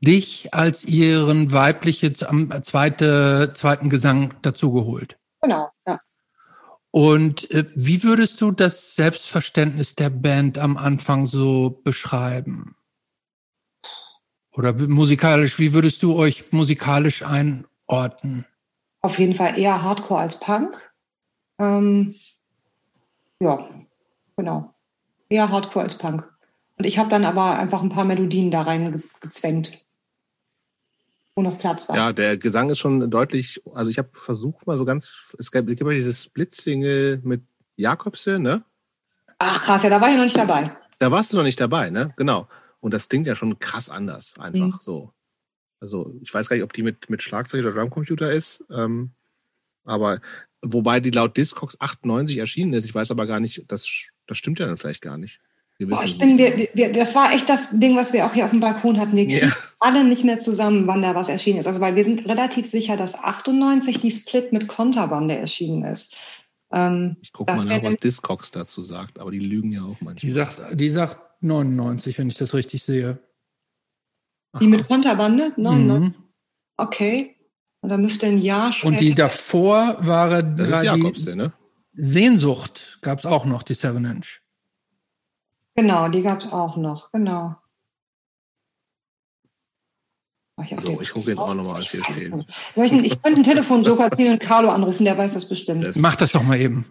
dich 0.01 0.53
als 0.53 0.85
ihren 0.85 1.51
weibliche 1.51 2.13
zweite, 2.13 3.53
zweiten 3.55 3.89
Gesang 3.89 4.33
dazugeholt. 4.41 5.17
Genau, 5.41 5.69
ja. 5.87 5.99
Und 6.91 7.51
äh, 7.51 7.65
wie 7.75 8.03
würdest 8.03 8.41
du 8.41 8.51
das 8.51 8.95
Selbstverständnis 8.95 9.95
der 9.95 10.09
Band 10.09 10.57
am 10.57 10.77
Anfang 10.77 11.27
so 11.27 11.81
beschreiben? 11.83 12.75
Oder 14.51 14.73
musikalisch, 14.73 15.59
wie 15.59 15.73
würdest 15.73 16.01
du 16.01 16.15
euch 16.15 16.51
musikalisch 16.51 17.23
einordnen? 17.23 18.45
Auf 19.01 19.17
jeden 19.19 19.33
Fall 19.33 19.57
eher 19.57 19.81
Hardcore 19.81 20.21
als 20.21 20.39
Punk. 20.39 20.91
Ähm, 21.59 22.15
ja, 23.39 23.67
genau. 24.35 24.73
Eher 25.29 25.49
Hardcore 25.49 25.85
als 25.85 25.97
Punk. 25.97 26.27
Und 26.77 26.85
ich 26.85 26.97
habe 26.97 27.09
dann 27.09 27.25
aber 27.25 27.57
einfach 27.57 27.81
ein 27.81 27.89
paar 27.89 28.05
Melodien 28.05 28.51
da 28.51 28.61
rein 28.61 29.03
gezwängt 29.21 29.83
wo 31.39 31.41
noch 31.41 31.57
Platz 31.57 31.87
war. 31.87 31.95
Ja, 31.95 32.11
der 32.11 32.37
Gesang 32.37 32.69
ist 32.69 32.79
schon 32.79 33.09
deutlich, 33.09 33.61
also 33.73 33.89
ich 33.89 33.97
habe 33.97 34.09
versucht 34.13 34.67
mal 34.67 34.77
so 34.77 34.85
ganz, 34.85 35.33
es 35.39 35.51
gibt, 35.51 35.69
es 35.69 35.77
gibt 35.77 35.89
ja 35.89 35.95
dieses 35.95 36.25
Split-Single 36.25 37.21
mit 37.23 37.43
Jakobse, 37.77 38.39
ne? 38.39 38.63
Ach 39.37 39.63
krass, 39.63 39.83
ja, 39.83 39.89
da 39.89 40.01
war 40.01 40.09
ich 40.09 40.17
noch 40.17 40.25
nicht 40.25 40.37
dabei. 40.37 40.75
Da 40.99 41.11
warst 41.11 41.31
du 41.31 41.37
noch 41.37 41.43
nicht 41.43 41.59
dabei, 41.59 41.89
ne? 41.89 42.13
Genau. 42.17 42.47
Und 42.81 42.93
das 42.93 43.07
klingt 43.07 43.25
ja 43.25 43.35
schon 43.35 43.57
krass 43.59 43.89
anders, 43.89 44.37
einfach 44.37 44.59
mhm. 44.59 44.79
so. 44.81 45.13
Also 45.80 46.13
ich 46.21 46.34
weiß 46.34 46.49
gar 46.49 46.55
nicht, 46.55 46.63
ob 46.63 46.73
die 46.73 46.84
mit, 46.84 47.09
mit 47.09 47.23
Schlagzeug 47.23 47.61
oder 47.61 47.73
Drumcomputer 47.73 48.32
ist, 48.32 48.63
ähm, 48.71 49.11
aber 49.86 50.21
wobei 50.61 50.99
die 50.99 51.11
laut 51.11 51.38
Discogs 51.38 51.80
98 51.80 52.38
erschienen 52.38 52.73
ist. 52.73 52.86
Ich 52.86 52.93
weiß 52.93 53.11
aber 53.11 53.25
gar 53.25 53.39
nicht, 53.39 53.63
das, 53.67 53.88
das 54.27 54.38
stimmt 54.38 54.59
ja 54.59 54.67
dann 54.67 54.77
vielleicht 54.77 55.01
gar 55.01 55.17
nicht. 55.17 55.39
Boah, 55.82 56.03
ich 56.03 56.17
bin, 56.17 56.38
wir, 56.38 56.67
wir, 56.73 56.91
das 56.91 57.15
war 57.15 57.32
echt 57.32 57.47
das 57.47 57.80
Ding, 57.80 57.95
was 57.95 58.11
wir 58.11 58.25
auch 58.25 58.34
hier 58.34 58.43
auf 58.43 58.51
dem 58.51 58.59
Balkon 58.59 58.99
hatten. 58.99 59.15
Wir 59.15 59.25
kriegen 59.25 59.45
yeah. 59.45 59.55
alle 59.80 60.03
nicht 60.03 60.25
mehr 60.25 60.38
zusammen, 60.38 60.88
wann 60.88 61.01
da 61.01 61.15
was 61.15 61.30
erschienen 61.30 61.59
ist. 61.59 61.67
Also, 61.67 61.80
weil 61.80 61.95
wir 61.95 62.03
sind 62.03 62.27
relativ 62.27 62.67
sicher, 62.67 62.97
dass 62.97 63.15
98 63.15 64.01
die 64.01 64.11
Split 64.11 64.51
mit 64.51 64.67
Konterbande 64.67 65.38
erschienen 65.38 65.84
ist. 65.84 66.17
Ähm, 66.73 67.15
ich 67.21 67.32
gucke 67.32 67.53
mal 67.53 67.63
nach, 67.63 67.82
was 67.82 67.95
Discogs 67.95 68.51
dazu 68.51 68.82
sagt, 68.84 69.19
aber 69.19 69.32
die 69.32 69.39
lügen 69.39 69.71
ja 69.71 69.84
auch 69.84 70.01
manchmal. 70.01 70.15
Die 70.15 70.32
sagt, 70.32 70.59
die 70.73 70.89
sagt 70.89 71.17
99, 71.41 72.17
wenn 72.17 72.30
ich 72.30 72.36
das 72.36 72.53
richtig 72.53 72.84
sehe. 72.84 73.19
Die 74.59 74.67
mit 74.67 74.87
Konterbande? 74.87 75.53
99. 75.57 76.17
Mhm. 76.17 76.23
Okay. 76.77 77.35
Und 77.81 77.89
da 77.89 77.97
müsste 77.97 78.25
ein 78.25 78.39
Jahr 78.39 78.73
später. 78.73 78.87
Und 78.87 79.01
die 79.01 79.13
davor 79.13 79.97
war, 80.01 80.43
das 80.43 80.71
war 80.71 80.83
ist 80.83 80.85
Jakobse, 80.85 81.35
ne? 81.35 81.53
Sehnsucht 81.93 82.99
gab 83.01 83.19
es 83.19 83.25
auch 83.25 83.45
noch, 83.45 83.63
die 83.63 83.73
Seven 83.73 84.05
Inch. 84.05 84.41
Genau, 85.75 86.09
die 86.09 86.21
gab 86.21 86.41
es 86.41 86.51
auch 86.51 86.75
noch, 86.75 87.11
genau. 87.11 87.55
Ich 90.61 90.77
so, 90.77 90.99
ich 90.99 91.11
gucke 91.13 91.29
jetzt 91.29 91.39
auch 91.39 91.53
nochmal, 91.53 91.77
als 91.77 91.89
hier 91.89 92.03
steht. 92.03 92.33
Soll 92.75 92.85
ich, 92.85 92.91
ich 92.91 93.21
könnte 93.21 93.37
einen 93.37 93.43
Telefonjoker 93.43 94.11
ziehen 94.11 94.33
und 94.33 94.41
Carlo 94.41 94.69
anrufen, 94.69 95.05
der 95.05 95.17
weiß 95.17 95.33
das 95.33 95.47
bestimmt. 95.47 95.85
Das 95.85 95.95
Mach 95.95 96.17
das 96.17 96.33
doch 96.33 96.43
mal 96.43 96.59
eben. 96.59 96.85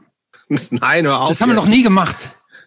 Nein, 0.70 1.06
hör 1.06 1.20
auf. 1.20 1.28
Das 1.28 1.40
haben 1.40 1.50
wir 1.50 1.54
noch 1.54 1.66
nie 1.66 1.82
gemacht. 1.82 2.16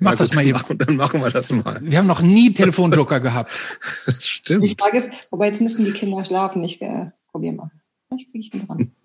Mach 0.02 0.16
das 0.16 0.34
mal 0.34 0.44
eben. 0.44 0.60
Dann 0.80 0.96
machen 0.96 1.22
wir 1.22 1.30
das 1.30 1.52
mal. 1.52 1.80
Wir 1.82 2.00
haben 2.00 2.08
noch 2.08 2.22
nie 2.22 2.54
Telefonjoker 2.54 3.20
gehabt. 3.20 3.52
Das 4.06 4.28
stimmt. 4.28 4.64
Die 4.64 4.76
Frage 4.80 4.98
ist, 4.98 5.10
wobei 5.30 5.48
jetzt 5.48 5.62
müssen 5.62 5.86
die 5.86 5.92
Kinder 5.92 6.26
schlafen. 6.26 6.64
Ich 6.64 6.82
äh, 6.82 7.12
probiere 7.32 7.54
mal. 7.54 7.72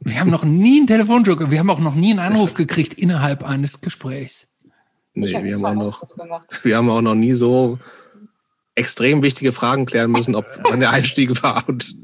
Wir 0.01 0.21
haben 0.21 0.31
noch 0.31 0.45
nie 0.45 0.79
einen 0.79 0.87
Telefonjoker. 0.87 1.51
Wir 1.51 1.59
haben 1.59 1.71
auch 1.71 1.81
noch 1.81 1.95
nie 1.95 2.11
einen 2.11 2.19
Anruf 2.19 2.55
gekriegt 2.55 2.95
innerhalb 2.95 3.45
eines 3.49 3.81
Gesprächs. 3.81 4.49
Nee, 5.13 5.45
wir 5.45 5.55
haben, 5.55 5.65
auch 5.65 5.75
noch, 5.75 6.03
wir 6.63 6.77
haben 6.77 6.91
auch 6.91 7.03
noch 7.03 7.15
nie 7.15 7.35
so 7.35 7.79
extrem 8.77 9.23
wichtige 9.23 9.53
Fragen 9.53 9.87
klären 9.87 10.13
müssen, 10.13 10.35
ob 10.35 10.47
wann 10.65 10.81
der 10.81 10.91
Einstieg 10.91 11.43
war 11.43 11.65
und, 11.67 11.97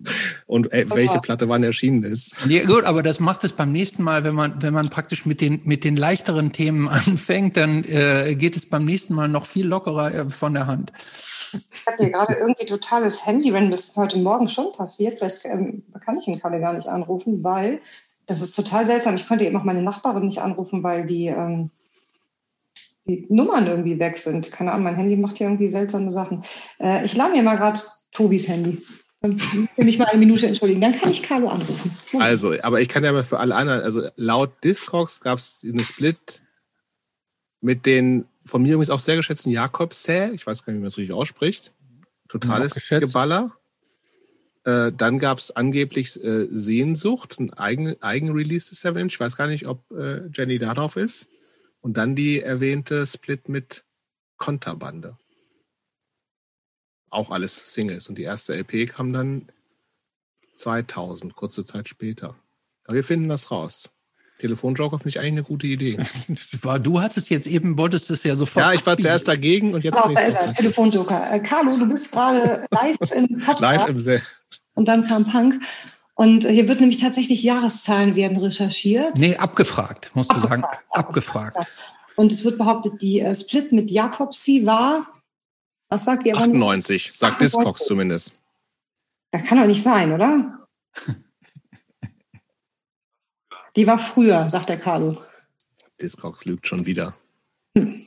und 0.47 0.73
äh, 0.73 0.87
welche 0.89 1.21
Platte 1.21 1.49
wann 1.49 1.63
erschienen 1.63 2.03
ist. 2.03 2.35
Ja, 2.49 2.65
gut, 2.65 2.85
aber 2.85 3.03
das 3.03 3.21
macht 3.21 3.45
es 3.45 3.53
beim 3.53 3.73
nächsten 3.73 4.03
Mal, 4.03 4.25
wenn 4.25 4.35
man, 4.35 4.61
wenn 4.63 4.73
man 4.73 4.89
praktisch 4.89 5.27
mit 5.27 5.41
den, 5.41 5.61
mit 5.65 5.85
den 5.85 5.97
leichteren 5.97 6.53
Themen 6.53 6.89
anfängt, 6.89 7.57
dann 7.57 7.85
äh, 7.85 8.35
geht 8.35 8.57
es 8.57 8.69
beim 8.69 8.87
nächsten 8.87 9.15
Mal 9.15 9.29
noch 9.29 9.47
viel 9.47 9.67
lockerer 9.67 10.15
äh, 10.15 10.31
von 10.31 10.55
der 10.55 10.67
Hand. 10.67 10.93
Ich 11.53 11.87
habe 11.87 11.99
hier 11.99 12.11
gerade 12.11 12.35
irgendwie 12.35 12.65
totales 12.65 13.27
Handy, 13.27 13.53
wenn 13.53 13.71
das 13.71 13.95
heute 13.95 14.19
Morgen 14.19 14.49
schon 14.49 14.73
passiert. 14.73 15.19
Vielleicht 15.19 15.45
ähm, 15.45 15.83
kann 16.03 16.19
ich 16.19 16.27
ihn 16.27 16.39
gerade 16.39 16.59
gar 16.59 16.73
nicht 16.73 16.89
anrufen, 16.89 17.45
weil 17.45 17.81
das 18.25 18.41
ist 18.41 18.55
total 18.55 18.87
seltsam. 18.87 19.17
Ich 19.17 19.29
konnte 19.29 19.45
eben 19.45 19.57
auch 19.59 19.65
meine 19.65 19.83
Nachbarin 19.83 20.25
nicht 20.25 20.41
anrufen, 20.41 20.83
weil 20.83 21.05
die, 21.05 21.27
ähm, 21.27 21.71
die 23.07 23.27
Nummern 23.29 23.67
irgendwie 23.67 23.99
weg 23.99 24.19
sind. 24.19 24.53
Keine 24.53 24.73
Ahnung, 24.73 24.85
mein 24.85 24.97
Handy 24.97 25.17
macht 25.17 25.39
hier 25.39 25.47
irgendwie 25.47 25.69
seltsame 25.69 26.11
Sachen. 26.11 26.45
Äh, 26.81 27.05
ich 27.05 27.15
lade 27.15 27.33
mir 27.33 27.43
mal 27.43 27.57
gerade 27.57 27.81
Tobis 28.13 28.49
Handy. 28.49 28.83
Will 29.23 29.85
mich 29.85 29.99
mal 29.99 30.07
eine 30.07 30.19
Minute 30.19 30.47
entschuldigen. 30.47 30.81
Dann 30.81 30.99
kann 30.99 31.11
ich 31.11 31.23
Carlo 31.23 31.49
anrufen. 31.49 31.97
Also, 32.19 32.55
aber 32.63 32.81
ich 32.81 32.89
kann 32.89 33.05
ja 33.05 33.13
mal 33.13 33.23
für 33.23 33.39
alle 33.39 33.55
anderen, 33.55 33.81
also 33.81 34.03
laut 34.17 34.65
Discogs 34.65 35.21
gab 35.21 35.39
es 35.39 35.61
eine 35.65 35.81
Split 35.81 36.43
mit 37.61 37.87
den 37.87 38.27
von 38.45 38.63
mir 38.63 38.75
übrigens 38.75 38.91
auch 38.91 39.01
sehr 39.01 39.17
geschätzten 39.17 39.53
Jakobsä. 39.53 40.33
Ich 40.35 40.47
weiß 40.47 40.65
gar 40.65 40.73
nicht, 40.73 40.79
wie 40.79 40.83
man 40.83 40.89
das 40.89 40.99
richtig 40.99 41.15
ausspricht. 41.15 41.73
Totales 42.29 42.75
Geballer. 42.89 43.53
Äh, 44.65 44.93
dann 44.93 45.19
gab 45.19 45.39
es 45.39 45.51
angeblich 45.51 46.23
äh, 46.23 46.47
Sehnsucht, 46.51 47.39
ein 47.39 47.53
eigen, 47.53 48.01
Eigenrelease 48.01 48.71
des 48.71 48.81
Seven 48.81 49.07
Ich 49.07 49.19
weiß 49.19 49.37
gar 49.37 49.47
nicht, 49.49 49.67
ob 49.67 49.91
äh, 49.93 50.29
Jenny 50.33 50.59
da 50.59 50.75
drauf 50.75 50.97
ist. 50.97 51.29
Und 51.83 51.97
dann 51.97 52.17
die 52.17 52.41
erwähnte 52.41 53.07
Split 53.07 53.49
mit 53.49 53.85
Konterbande. 54.39 55.19
Auch 57.11 57.31
alles 57.31 57.75
Singles. 57.75 58.09
Und 58.09 58.17
die 58.17 58.23
erste 58.23 58.55
LP 58.55 58.89
kam 58.89 59.13
dann 59.13 59.53
2000, 60.55 61.35
kurze 61.35 61.65
Zeit 61.65 61.89
später. 61.89 62.37
Aber 62.85 62.97
wir 62.97 63.05
finden 63.05 63.29
das 63.29 63.51
raus. 63.51 63.91
Telefonjoker 64.39 64.99
finde 64.99 65.11
ich 65.11 65.19
eigentlich 65.21 65.33
eine 65.33 65.43
gute 65.43 65.67
Idee. 65.67 65.99
du 66.83 67.01
hattest 67.01 67.31
jetzt 67.31 67.47
eben, 67.47 67.79
wolltest 67.79 68.11
es 68.11 68.25
ja 68.25 68.35
sofort. 68.35 68.65
Ja, 68.65 68.73
ich 68.73 68.85
war 68.85 68.97
zuerst 68.97 69.29
dagegen 69.29 69.75
und 69.75 69.85
jetzt. 69.85 69.99
Oh, 70.03 70.11
da 70.13 70.21
ist 70.21 70.35
er, 70.35 70.53
Telefonjoker. 70.53 71.33
Äh, 71.33 71.41
Carlo, 71.41 71.77
du 71.77 71.89
bist 71.89 72.13
gerade 72.13 72.67
live 72.71 72.97
im 73.15 73.29
Podcast. 73.39 73.61
Live 73.61 73.89
im 73.89 74.01
Se 74.01 74.23
Und 74.75 74.89
dann 74.89 75.07
kam 75.07 75.31
Punk. 75.31 75.63
Und 76.23 76.47
hier 76.47 76.69
wird 76.69 76.79
nämlich 76.79 76.99
tatsächlich 76.99 77.43
Jahreszahlen 77.43 78.15
werden 78.15 78.37
recherchiert. 78.37 79.19
Nee, 79.19 79.35
abgefragt, 79.35 80.13
musst 80.15 80.31
du 80.31 80.37
abgefragt, 80.37 80.63
sagen. 80.63 80.83
Abgefragt. 80.91 81.57
abgefragt. 81.57 81.83
Und 82.15 82.33
es 82.33 82.45
wird 82.45 82.59
behauptet, 82.59 83.03
die 83.03 83.19
äh, 83.19 83.35
Split 83.35 83.73
mit 83.73 83.91
Jakobsi 83.91 84.65
war, 84.65 85.13
was 85.89 86.05
sagt 86.05 86.25
ihr? 86.25 86.37
98, 86.37 87.13
sagt 87.13 87.41
Discogs 87.41 87.85
zumindest. 87.87 88.35
Das 89.33 89.43
kann 89.43 89.59
doch 89.59 89.67
nicht 89.67 89.83
sein, 89.83 90.13
oder? 90.13 90.69
Die 93.75 93.87
war 93.89 93.99
früher, 93.99 94.49
sagt 94.49 94.69
der 94.69 94.79
Carlo. 94.79 95.21
Discogs 96.01 96.45
lügt 96.45 96.69
schon 96.69 96.87
wieder. 96.87 97.17
Hm. 97.77 98.07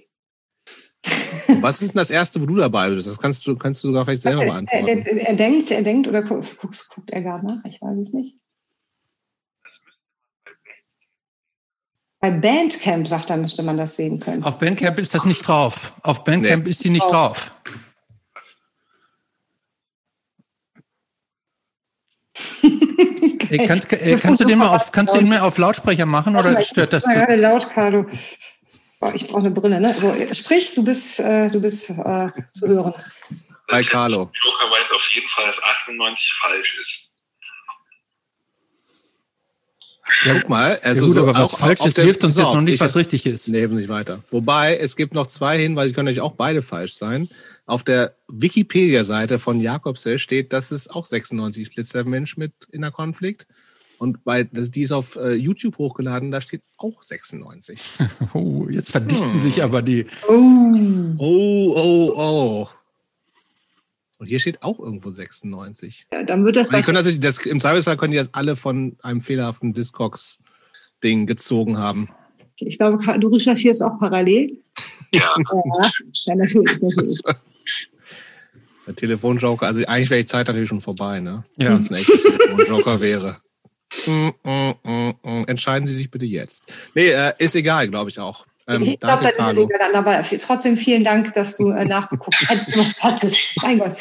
Was 1.62 1.82
ist 1.82 1.94
denn 1.94 2.00
das 2.00 2.10
erste, 2.10 2.42
wo 2.42 2.46
du 2.46 2.56
dabei 2.56 2.90
bist? 2.90 3.08
Das 3.08 3.20
kannst 3.20 3.46
du, 3.46 3.56
kannst 3.56 3.84
du 3.84 3.88
sogar 3.90 4.06
vielleicht 4.06 4.24
selber 4.24 4.46
beantworten. 4.46 4.88
Er, 4.88 5.06
er, 5.06 5.28
er 5.30 5.36
denkt, 5.36 5.72
er 5.72 5.84
denkt, 5.84 6.08
oder 6.08 6.24
guckt, 6.24 6.58
guckt 6.90 7.12
er 7.12 7.22
gerade 7.22 7.46
nach? 7.46 7.64
Ich 7.66 7.82
weiß 7.82 7.98
es 7.98 8.14
nicht. 8.14 8.38
Bei 12.20 12.32
Bandcamp, 12.32 13.08
sagt 13.08 13.30
er, 13.30 13.38
müsste 13.38 13.62
man 13.62 13.78
das 13.78 13.96
sehen 13.96 14.20
können. 14.20 14.44
Auf 14.44 14.58
Bandcamp 14.58 14.98
ist 14.98 15.14
das 15.14 15.26
nicht 15.26 15.48
drauf. 15.48 15.94
Auf 16.02 16.24
Bandcamp 16.24 16.64
nee. 16.64 16.72
ist 16.72 16.82
sie 16.82 16.90
nicht 16.90 17.06
drauf. 17.06 17.52
okay. 22.64 23.68
kannst, 23.68 23.94
äh, 23.94 24.18
kannst, 24.18 24.42
du 24.42 24.46
den 24.46 24.58
mal 24.58 24.76
auf, 24.76 24.92
kannst 24.92 25.14
du 25.14 25.20
den 25.20 25.30
mal 25.30 25.40
auf 25.42 25.58
Lautsprecher 25.58 26.06
machen 26.06 26.36
oder 26.36 26.60
stört 26.62 26.94
das? 26.94 27.04
Gerade 27.04 27.36
laut, 27.36 27.70
Carlo. 27.70 28.06
Oh, 29.06 29.12
ich 29.14 29.28
brauche 29.28 29.42
eine 29.42 29.52
Brille, 29.52 29.80
ne? 29.80 29.94
So, 30.00 30.16
sprich, 30.34 30.74
du 30.74 30.84
bist, 30.84 31.20
äh, 31.20 31.48
du 31.50 31.62
bist 31.62 31.92
äh, 31.92 32.30
zu 32.52 32.68
hören. 32.68 32.94
Hi, 33.70 33.84
Carlo. 33.84 34.32
Joker 34.44 34.72
weiß 34.72 34.92
auf 34.92 35.10
jeden 35.14 35.28
Fall, 35.30 35.46
dass 35.46 35.58
98 35.86 36.34
falsch 36.42 36.78
ist. 36.82 37.10
Ja, 40.26 40.40
guck 40.40 40.50
mal, 40.50 40.80
also 40.84 41.02
ja 41.02 41.08
gut, 41.08 41.16
so 41.16 41.22
aber 41.22 41.36
was 41.36 41.52
falsch 41.52 41.82
ist, 41.82 42.00
hilft 42.00 42.24
uns 42.24 42.36
jetzt 42.36 42.46
noch 42.46 42.62
nicht, 42.62 42.80
was 42.80 42.96
richtig 42.96 43.26
ist. 43.26 43.48
Nee, 43.48 43.68
nicht 43.68 43.90
weiter. 43.90 44.24
Wobei, 44.32 44.78
es 44.78 44.96
gibt 44.96 45.14
noch 45.14 45.28
zwei 45.28 45.60
Hinweise, 45.60 45.94
können 45.94 46.08
euch 46.08 46.22
auch 46.22 46.34
beide 46.34 46.62
falsch 46.64 46.94
sein. 46.94 47.30
Auf 47.68 47.84
der 47.84 48.16
Wikipedia-Seite 48.28 49.38
von 49.38 49.60
Jakobsel 49.60 50.18
steht, 50.18 50.52
dass 50.52 50.72
es 50.72 50.90
auch 50.90 51.06
96 51.06 51.68
Splitzer-Mensch 51.68 52.38
mit 52.38 52.54
Innerkonflikt. 52.72 53.46
Und 54.06 54.24
bei, 54.24 54.44
das, 54.44 54.70
die 54.70 54.84
ist 54.84 54.92
auf 54.92 55.16
äh, 55.16 55.34
YouTube 55.34 55.80
hochgeladen, 55.80 56.30
da 56.30 56.40
steht 56.40 56.62
auch 56.78 57.02
96. 57.02 57.80
Oh, 58.36 58.68
jetzt 58.70 58.92
verdichten 58.92 59.34
hm. 59.34 59.40
sich 59.40 59.64
aber 59.64 59.82
die. 59.82 60.06
Oh. 60.28 61.16
Oh, 61.18 61.74
oh, 61.76 62.14
oh. 62.16 62.68
Und 64.20 64.28
hier 64.28 64.40
steht 64.40 64.62
auch 64.62 64.78
irgendwo 64.78 65.10
96. 65.10 66.06
Ja, 66.14 66.22
dann 66.22 66.46
wird 66.46 66.56
das. 66.56 66.70
Die 66.70 66.82
können 66.82 67.04
das, 67.04 67.20
das, 67.20 67.46
Im 67.48 67.60
Zweifelsfall 67.60 67.98
können 67.98 68.12
die 68.12 68.20
das 68.20 68.32
alle 68.34 68.56
von 68.56 68.96
einem 69.02 69.22
fehlerhaften 69.22 69.74
Discogs-Ding 69.74 71.26
gezogen 71.26 71.80
haben. 71.80 72.10
Ich 72.58 72.78
glaube, 72.78 73.04
du 73.20 73.28
recherchierst 73.30 73.82
auch 73.82 73.98
parallel. 74.00 74.56
Ja. 75.12 75.34
ja, 76.26 76.36
natürlich, 76.36 76.80
natürlich. 76.80 77.22
Der 78.86 78.96
Telefonjoker, 78.96 79.66
also 79.66 79.84
eigentlich 79.88 80.12
wäre 80.12 80.22
die 80.22 80.28
Zeit 80.28 80.46
natürlich 80.46 80.70
schon 80.70 80.82
vorbei, 80.82 81.20
ne? 81.22 81.44
Ja. 81.58 81.72
Wenn 81.72 81.82
es 81.82 81.90
ein 81.90 81.96
echter 81.96 82.20
Telefonjoker 82.22 83.00
wäre. 83.02 83.38
Mm, 84.06 84.30
mm, 84.44 85.14
mm, 85.24 85.44
Entscheiden 85.48 85.88
Sie 85.88 85.96
sich 85.96 86.12
bitte 86.12 86.26
jetzt. 86.26 86.66
Nee, 86.94 87.10
äh, 87.10 87.34
ist 87.38 87.56
egal, 87.56 87.88
glaube 87.88 88.10
ich 88.10 88.20
auch. 88.20 88.46
Ähm, 88.68 88.82
ich 88.82 89.00
glaube, 89.00 89.24
das 89.24 89.54
ist 89.54 89.58
es 89.58 89.66
egal, 89.66 89.96
aber 89.96 90.24
trotzdem 90.24 90.76
vielen 90.76 91.04
Dank, 91.04 91.34
dass 91.34 91.56
du 91.56 91.70
äh, 91.70 91.86
nachgeguckt 91.86 92.36
hattest. 93.00 93.38
mein 93.62 93.80
Gott. 93.80 93.96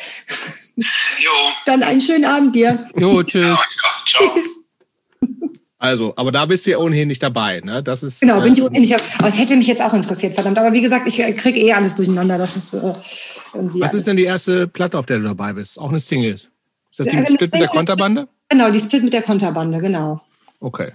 Jo. 0.77 1.31
Dann 1.67 1.83
einen 1.83 2.01
schönen 2.01 2.25
Abend 2.25 2.57
dir. 2.57 2.87
Jo, 2.97 3.23
tschüss. 3.23 3.43
Ja, 3.43 3.59
ciao. 4.07 4.35
Tschüss. 4.35 4.65
Also, 5.79 6.15
aber 6.17 6.33
da 6.33 6.47
bist 6.47 6.65
du 6.65 6.71
ja 6.71 6.79
ohnehin 6.79 7.09
nicht 7.09 7.23
dabei, 7.23 7.61
ne? 7.61 7.83
Das 7.83 8.03
ist. 8.03 8.21
Genau, 8.21 8.41
bin 8.41 8.55
ich 8.55 8.59
äh, 8.59 8.63
ohnehin 8.63 8.81
nicht. 8.81 8.95
Aber 9.19 9.29
es 9.29 9.39
hätte 9.39 9.55
mich 9.55 9.67
jetzt 9.67 9.83
auch 9.83 9.93
interessiert, 9.93 10.33
verdammt. 10.33 10.59
Aber 10.59 10.73
wie 10.73 10.81
gesagt, 10.81 11.07
ich 11.07 11.21
äh, 11.21 11.33
kriege 11.35 11.61
eh 11.61 11.75
alles 11.75 11.95
durcheinander. 11.95 12.39
Das 12.39 12.57
ist 12.57 12.73
äh, 12.73 12.95
irgendwie. 13.53 13.81
Was 13.81 13.93
ist 13.93 14.07
denn 14.07 14.17
die 14.17 14.25
erste 14.25 14.67
Platte, 14.67 14.99
auf 14.99 15.05
der 15.05 15.19
du 15.19 15.25
dabei 15.25 15.53
bist? 15.53 15.79
Auch 15.79 15.91
eine 15.91 16.01
Single? 16.01 16.35
Ist 16.35 16.51
das 16.97 17.09
die 17.09 17.17
ja, 17.17 17.27
Split 17.27 17.53
mit 17.53 17.61
der 17.61 17.69
Konterbande? 17.69 18.29
Genau, 18.49 18.71
die 18.71 18.81
Split 18.81 19.03
mit 19.05 19.13
der 19.13 19.23
Konterbande, 19.23 19.79
genau. 19.81 20.21
Okay. 20.61 20.93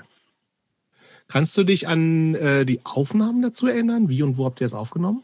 Kannst 1.27 1.55
du 1.57 1.63
dich 1.63 1.87
an 1.87 2.35
äh, 2.35 2.65
die 2.65 2.81
Aufnahmen 2.83 3.41
dazu 3.41 3.67
erinnern? 3.67 4.09
Wie 4.09 4.23
und 4.23 4.37
wo 4.37 4.45
habt 4.45 4.61
ihr 4.61 4.67
das 4.67 4.73
aufgenommen? 4.73 5.23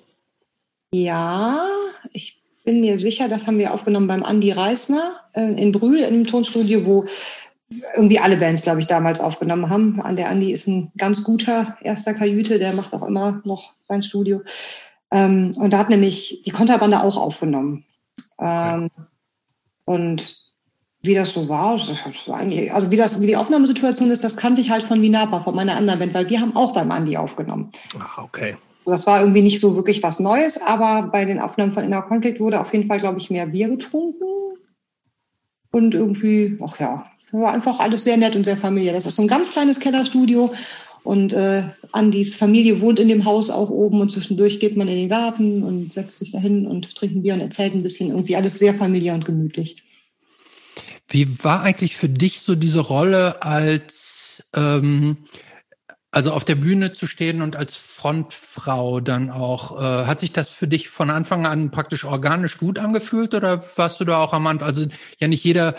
Ja, 0.93 1.65
ich 2.13 2.41
bin 2.63 2.81
mir 2.81 2.99
sicher, 2.99 3.27
das 3.27 3.47
haben 3.47 3.57
wir 3.57 3.73
aufgenommen 3.73 4.07
beim 4.07 4.23
Andi 4.23 4.51
Reisner 4.51 5.15
äh, 5.33 5.61
in 5.61 5.71
Brühl 5.71 5.99
im 5.99 6.25
Tonstudio, 6.25 6.85
wo 6.85 7.05
irgendwie 7.95 8.19
alle 8.19 8.37
Bands, 8.37 8.61
glaube 8.61 8.79
ich, 8.79 8.87
damals 8.87 9.19
aufgenommen 9.19 9.69
haben. 9.69 10.01
An 10.01 10.15
der 10.15 10.29
Andi 10.29 10.51
ist 10.51 10.67
ein 10.67 10.91
ganz 10.97 11.23
guter 11.23 11.77
erster 11.81 12.13
Kajüte, 12.13 12.59
der 12.59 12.73
macht 12.73 12.93
auch 12.93 13.03
immer 13.03 13.41
noch 13.43 13.73
sein 13.83 14.03
Studio. 14.03 14.41
Ähm, 15.11 15.53
und 15.57 15.71
da 15.71 15.79
hat 15.79 15.89
nämlich 15.89 16.43
die 16.45 16.51
Konterbande 16.51 17.01
auch 17.01 17.17
aufgenommen. 17.17 17.85
Ähm, 18.39 18.85
okay. 18.85 19.03
Und 19.85 20.44
wie 21.05 21.13
das 21.13 21.33
so 21.33 21.47
war, 21.49 21.75
das 21.75 22.27
war 22.27 22.39
also 22.39 22.91
wie 22.91 22.97
das, 22.97 23.21
wie 23.21 23.27
die 23.27 23.37
Aufnahmesituation 23.37 24.11
ist, 24.11 24.23
das 24.23 24.37
kannte 24.37 24.61
ich 24.61 24.71
halt 24.71 24.83
von 24.83 25.01
Vinapa, 25.01 25.41
von 25.41 25.55
meiner 25.55 25.75
anderen 25.75 25.99
Band, 25.99 26.13
weil 26.13 26.29
wir 26.29 26.41
haben 26.41 26.55
auch 26.55 26.73
beim 26.73 26.91
Andi 26.91 27.17
aufgenommen. 27.17 27.71
Ah, 27.97 28.23
okay. 28.23 28.55
Das 28.85 29.07
war 29.07 29.19
irgendwie 29.19 29.41
nicht 29.41 29.59
so 29.59 29.75
wirklich 29.75 30.03
was 30.03 30.19
Neues, 30.19 30.61
aber 30.61 31.09
bei 31.11 31.25
den 31.25 31.39
Aufnahmen 31.39 31.71
von 31.71 31.83
Inner 31.83 32.03
Conflict 32.03 32.39
wurde 32.39 32.61
auf 32.61 32.71
jeden 32.71 32.85
Fall, 32.85 32.99
glaube 32.99 33.19
ich, 33.19 33.29
mehr 33.29 33.47
Bier 33.47 33.67
getrunken. 33.69 34.23
Und 35.71 35.93
irgendwie, 35.93 36.57
ach 36.63 36.79
ja, 36.79 37.05
war 37.31 37.53
einfach 37.53 37.79
alles 37.79 38.03
sehr 38.03 38.17
nett 38.17 38.35
und 38.35 38.45
sehr 38.45 38.57
familiär. 38.57 38.93
Das 38.93 39.05
ist 39.05 39.15
so 39.15 39.21
ein 39.21 39.27
ganz 39.27 39.51
kleines 39.51 39.79
Kellerstudio 39.79 40.51
und 41.03 41.33
äh, 41.33 41.63
Andis 41.91 42.35
Familie 42.35 42.81
wohnt 42.81 42.99
in 42.99 43.09
dem 43.09 43.25
Haus 43.25 43.49
auch 43.49 43.69
oben 43.69 44.01
und 44.01 44.11
zwischendurch 44.11 44.59
geht 44.59 44.75
man 44.75 44.87
in 44.87 44.95
den 44.95 45.09
Garten 45.09 45.63
und 45.63 45.93
setzt 45.93 46.19
sich 46.19 46.31
dahin 46.31 46.65
und 46.65 46.95
trinkt 46.95 47.15
ein 47.15 47.23
Bier 47.23 47.35
und 47.35 47.41
erzählt 47.41 47.75
ein 47.75 47.83
bisschen. 47.83 48.09
Irgendwie 48.09 48.35
alles 48.35 48.57
sehr 48.57 48.73
familiär 48.73 49.13
und 49.13 49.25
gemütlich. 49.25 49.83
Wie 51.15 51.41
war 51.45 51.61
eigentlich 51.61 51.95
für 51.95 52.09
dich 52.09 52.41
so 52.41 52.55
diese 52.55 52.81
Rolle 52.81 53.41
als, 53.41 54.43
ähm, 54.53 55.19
also 56.11 56.33
auf 56.33 56.43
der 56.43 56.55
Bühne 56.55 56.91
zu 56.91 57.07
stehen 57.07 57.41
und 57.41 57.55
als 57.55 57.73
Frontfrau 57.75 58.99
dann 58.99 59.29
auch? 59.29 59.79
Äh, 59.79 60.07
hat 60.07 60.19
sich 60.19 60.33
das 60.33 60.49
für 60.49 60.67
dich 60.67 60.89
von 60.89 61.09
Anfang 61.09 61.45
an 61.45 61.71
praktisch 61.71 62.03
organisch 62.03 62.57
gut 62.57 62.79
angefühlt 62.79 63.33
oder 63.33 63.63
warst 63.77 64.01
du 64.01 64.03
da 64.03 64.17
auch 64.17 64.33
am 64.33 64.45
Anfang? 64.45 64.67
Also 64.67 64.87
ja, 65.17 65.29
nicht 65.29 65.45
jeder 65.45 65.77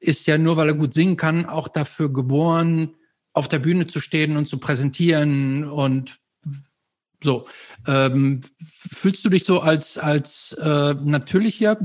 ist 0.00 0.26
ja 0.26 0.36
nur, 0.36 0.58
weil 0.58 0.68
er 0.68 0.74
gut 0.74 0.92
singen 0.92 1.16
kann, 1.16 1.46
auch 1.46 1.68
dafür 1.68 2.12
geboren, 2.12 2.94
auf 3.32 3.48
der 3.48 3.60
Bühne 3.60 3.86
zu 3.86 4.00
stehen 4.00 4.36
und 4.36 4.48
zu 4.48 4.58
präsentieren 4.58 5.64
und 5.64 6.20
So, 7.22 7.46
ähm, 7.86 8.42
fühlst 8.60 9.24
du 9.24 9.28
dich 9.28 9.44
so 9.44 9.60
als 9.60 9.98
als 9.98 10.52
äh, 10.52 10.94
natürlicher 11.02 11.76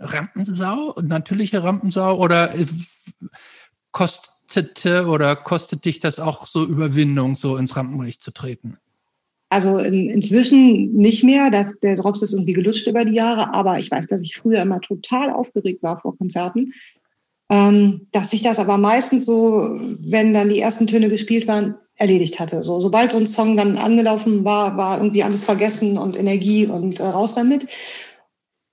Rampensau, 0.00 0.96
natürliche 1.00 1.62
Rampensau 1.62 2.18
oder 2.18 2.54
äh, 2.54 2.66
kostete 3.92 5.06
oder 5.06 5.36
kostet 5.36 5.84
dich 5.84 6.00
das 6.00 6.18
auch 6.18 6.48
so 6.48 6.64
Überwindung, 6.64 7.36
so 7.36 7.56
ins 7.56 7.76
Rampenlicht 7.76 8.20
zu 8.20 8.32
treten? 8.32 8.78
Also 9.48 9.78
in, 9.78 10.10
inzwischen 10.10 10.94
nicht 10.94 11.22
mehr. 11.22 11.48
Das, 11.50 11.78
der 11.78 11.94
Drops 11.94 12.22
ist 12.22 12.32
irgendwie 12.32 12.54
gelutscht 12.54 12.88
über 12.88 13.04
die 13.04 13.14
Jahre, 13.14 13.54
aber 13.54 13.78
ich 13.78 13.88
weiß, 13.88 14.08
dass 14.08 14.22
ich 14.22 14.36
früher 14.36 14.60
immer 14.60 14.80
total 14.80 15.30
aufgeregt 15.30 15.84
war 15.84 16.00
vor 16.00 16.18
Konzerten. 16.18 16.72
Ähm, 17.48 18.08
dass 18.10 18.30
sich 18.30 18.42
das 18.42 18.58
aber 18.58 18.78
meistens 18.78 19.26
so, 19.26 19.78
wenn 20.00 20.34
dann 20.34 20.48
die 20.48 20.58
ersten 20.58 20.88
Töne 20.88 21.08
gespielt 21.08 21.46
waren, 21.46 21.76
erledigt 21.96 22.40
hatte. 22.40 22.62
So, 22.62 22.80
sobald 22.80 23.12
so 23.12 23.18
ein 23.18 23.26
Song 23.26 23.56
dann 23.56 23.78
angelaufen 23.78 24.44
war, 24.44 24.76
war 24.76 24.98
irgendwie 24.98 25.22
alles 25.22 25.44
vergessen 25.44 25.96
und 25.98 26.18
Energie 26.18 26.66
und 26.66 27.00
äh, 27.00 27.04
raus 27.04 27.34
damit. 27.34 27.66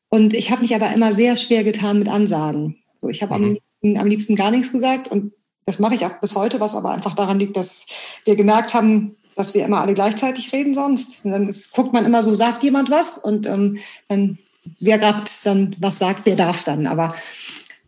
Und 0.09 0.34
ich 0.34 0.51
habe 0.51 0.61
mich 0.61 0.76
aber 0.76 0.91
immer 0.93 1.11
sehr 1.11 1.38
schwer 1.38 1.63
getan 1.63 1.99
mit 1.99 2.09
Ansagen. 2.09 2.78
So, 3.01 3.09
ich 3.09 3.22
habe 3.22 3.38
mhm. 3.38 3.59
am, 3.84 3.97
am 3.97 4.07
liebsten 4.07 4.36
gar 4.36 4.51
nichts 4.51 4.72
gesagt 4.72 5.09
und 5.09 5.34
das 5.65 5.80
mache 5.80 5.95
ich 5.95 6.05
auch 6.05 6.19
bis 6.19 6.36
heute, 6.36 6.59
was 6.59 6.76
aber 6.76 6.91
einfach 6.91 7.13
daran 7.13 7.39
liegt, 7.39 7.55
dass 7.55 7.86
wir 8.26 8.36
gemerkt 8.36 8.74
haben, 8.74 9.15
dass 9.36 9.53
wir 9.53 9.63
immer 9.63 9.82
alle 9.82 9.93
gleichzeitig 9.93 10.51
reden 10.51 10.74
sonst. 10.74 11.24
Und 11.24 11.32
dann 11.32 11.47
ist, 11.47 11.72
guckt 11.72 11.93
man 11.93 12.05
immer 12.05 12.24
so, 12.24 12.34
sagt 12.34 12.63
jemand 12.63 12.89
was 12.89 13.17
und 13.17 13.47
ähm, 13.47 13.78
dann 14.07 14.39
wer 14.80 14.99
gerade 14.99 15.24
dann 15.43 15.76
was 15.80 15.99
sagt, 15.99 16.28
der 16.28 16.36
darf 16.36 16.63
dann. 16.63 16.88
Aber 16.88 17.15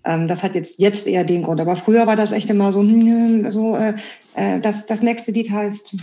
das 0.03 0.43
hat 0.43 0.53
jetzt 0.53 0.79
jetzt 0.79 1.07
eher 1.07 1.23
den 1.23 1.43
Grund. 1.43 1.61
Aber 1.61 1.75
früher 1.75 2.07
war 2.07 2.15
das 2.15 2.31
echt 2.31 2.49
immer 2.49 2.71
so, 2.71 2.81
hm, 2.81 3.49
so 3.51 3.75
äh, 3.75 3.93
äh, 4.35 4.59
das, 4.59 4.85
das 4.85 5.01
nächste 5.01 5.31
Lied 5.31 5.49
heißt 5.51 5.95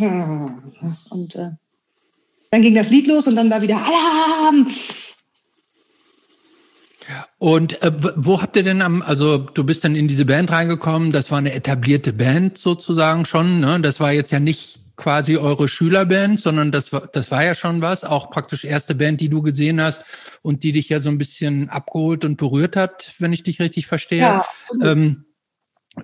und 1.11 1.35
äh, 1.35 1.51
dann 2.51 2.63
ging 2.63 2.75
das 2.75 2.91
Lied 2.91 3.07
los 3.07 3.29
und 3.29 3.37
dann 3.37 3.51
war 3.51 3.63
wieder 3.63 3.77
Alarm. 3.77 4.67
Und 7.39 7.83
äh, 7.83 7.93
wo 8.17 8.41
habt 8.41 8.57
ihr 8.57 8.63
denn 8.63 8.83
am, 8.83 9.03
also 9.03 9.39
du 9.39 9.65
bist 9.65 9.85
dann 9.85 9.97
in 9.97 10.09
diese 10.09 10.25
Band 10.25 10.51
reingekommen, 10.51 11.13
das 11.13 11.31
war 11.31 11.39
eine 11.39 11.55
etablierte 11.55 12.13
Band 12.13 12.59
sozusagen 12.59 13.25
schon, 13.25 13.61
ne? 13.61 13.81
Das 13.81 14.01
war 14.01 14.13
jetzt 14.13 14.31
ja 14.31 14.41
nicht 14.41 14.80
quasi 15.01 15.39
eure 15.39 15.67
Schülerband, 15.67 16.41
sondern 16.41 16.71
das 16.71 16.93
war, 16.93 17.07
das 17.07 17.31
war 17.31 17.43
ja 17.43 17.55
schon 17.55 17.81
was, 17.81 18.05
auch 18.05 18.31
praktisch 18.31 18.65
erste 18.65 18.95
Band, 18.95 19.21
die 19.21 19.31
du 19.31 19.41
gesehen 19.41 19.81
hast 19.81 20.05
und 20.43 20.63
die 20.63 20.73
dich 20.73 20.91
ja 20.91 21.01
so 21.01 21.09
ein 21.09 21.17
bisschen 21.17 21.71
abgeholt 21.71 22.25
und 22.27 22.37
berührt 22.37 22.77
hat, 22.77 23.15
wenn 23.19 23.33
ich 23.33 23.43
dich 23.43 23.61
richtig 23.61 23.87
verstehe. 23.87 24.21
Ja, 24.21 24.47
ähm, 24.83 25.25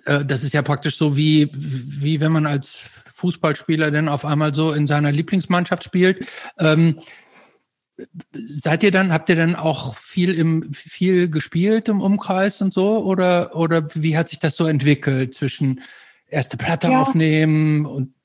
äh, 0.06 0.24
das 0.24 0.42
ist 0.42 0.54
ja 0.54 0.62
praktisch 0.62 0.96
so 0.96 1.14
wie, 1.14 1.50
wie 1.52 2.20
wenn 2.20 2.32
man 2.32 2.46
als 2.46 2.76
Fußballspieler 3.12 3.90
dann 3.90 4.08
auf 4.08 4.24
einmal 4.24 4.54
so 4.54 4.72
in 4.72 4.86
seiner 4.86 5.12
Lieblingsmannschaft 5.12 5.84
spielt. 5.84 6.26
Ähm, 6.58 7.00
seid 8.32 8.82
ihr 8.82 8.90
dann, 8.90 9.12
habt 9.12 9.28
ihr 9.28 9.36
dann 9.36 9.56
auch 9.56 9.96
viel 9.98 10.34
im, 10.34 10.72
viel 10.72 11.28
gespielt 11.30 11.88
im 11.88 12.00
Umkreis 12.00 12.62
und 12.62 12.72
so? 12.72 13.04
Oder, 13.04 13.54
oder 13.56 13.88
wie 13.94 14.16
hat 14.16 14.30
sich 14.30 14.38
das 14.38 14.56
so 14.56 14.66
entwickelt 14.66 15.34
zwischen 15.34 15.82
erste 16.28 16.56
Platte 16.56 16.88
ja. 16.88 17.02
aufnehmen 17.02 17.86
und 17.86 18.15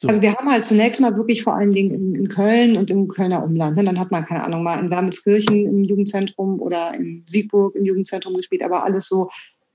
so. 0.00 0.08
Also 0.08 0.22
wir 0.22 0.34
haben 0.34 0.50
halt 0.50 0.64
zunächst 0.64 0.98
mal 1.02 1.14
wirklich 1.16 1.42
vor 1.42 1.54
allen 1.54 1.72
Dingen 1.72 1.90
in, 1.90 2.14
in 2.14 2.28
Köln 2.28 2.78
und 2.78 2.90
im 2.90 3.08
Kölner 3.08 3.44
Umland. 3.44 3.76
Ne? 3.76 3.84
Dann 3.84 3.98
hat 3.98 4.10
man, 4.10 4.24
keine 4.24 4.42
Ahnung, 4.42 4.62
mal 4.62 4.80
in 4.80 4.88
Wermelskirchen 4.88 5.66
im 5.66 5.84
Jugendzentrum 5.84 6.58
oder 6.58 6.94
in 6.94 7.22
Siegburg 7.28 7.74
im 7.76 7.84
Jugendzentrum 7.84 8.34
gespielt, 8.34 8.62
aber 8.62 8.82
alles 8.82 9.08
so, 9.08 9.28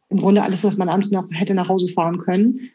im 0.10 0.18
Grunde 0.18 0.42
alles, 0.42 0.64
was 0.64 0.78
man 0.78 0.90
abends 0.90 1.12
noch 1.12 1.28
hätte 1.32 1.54
nach 1.54 1.70
Hause 1.70 1.90
fahren 1.90 2.18
können. 2.18 2.72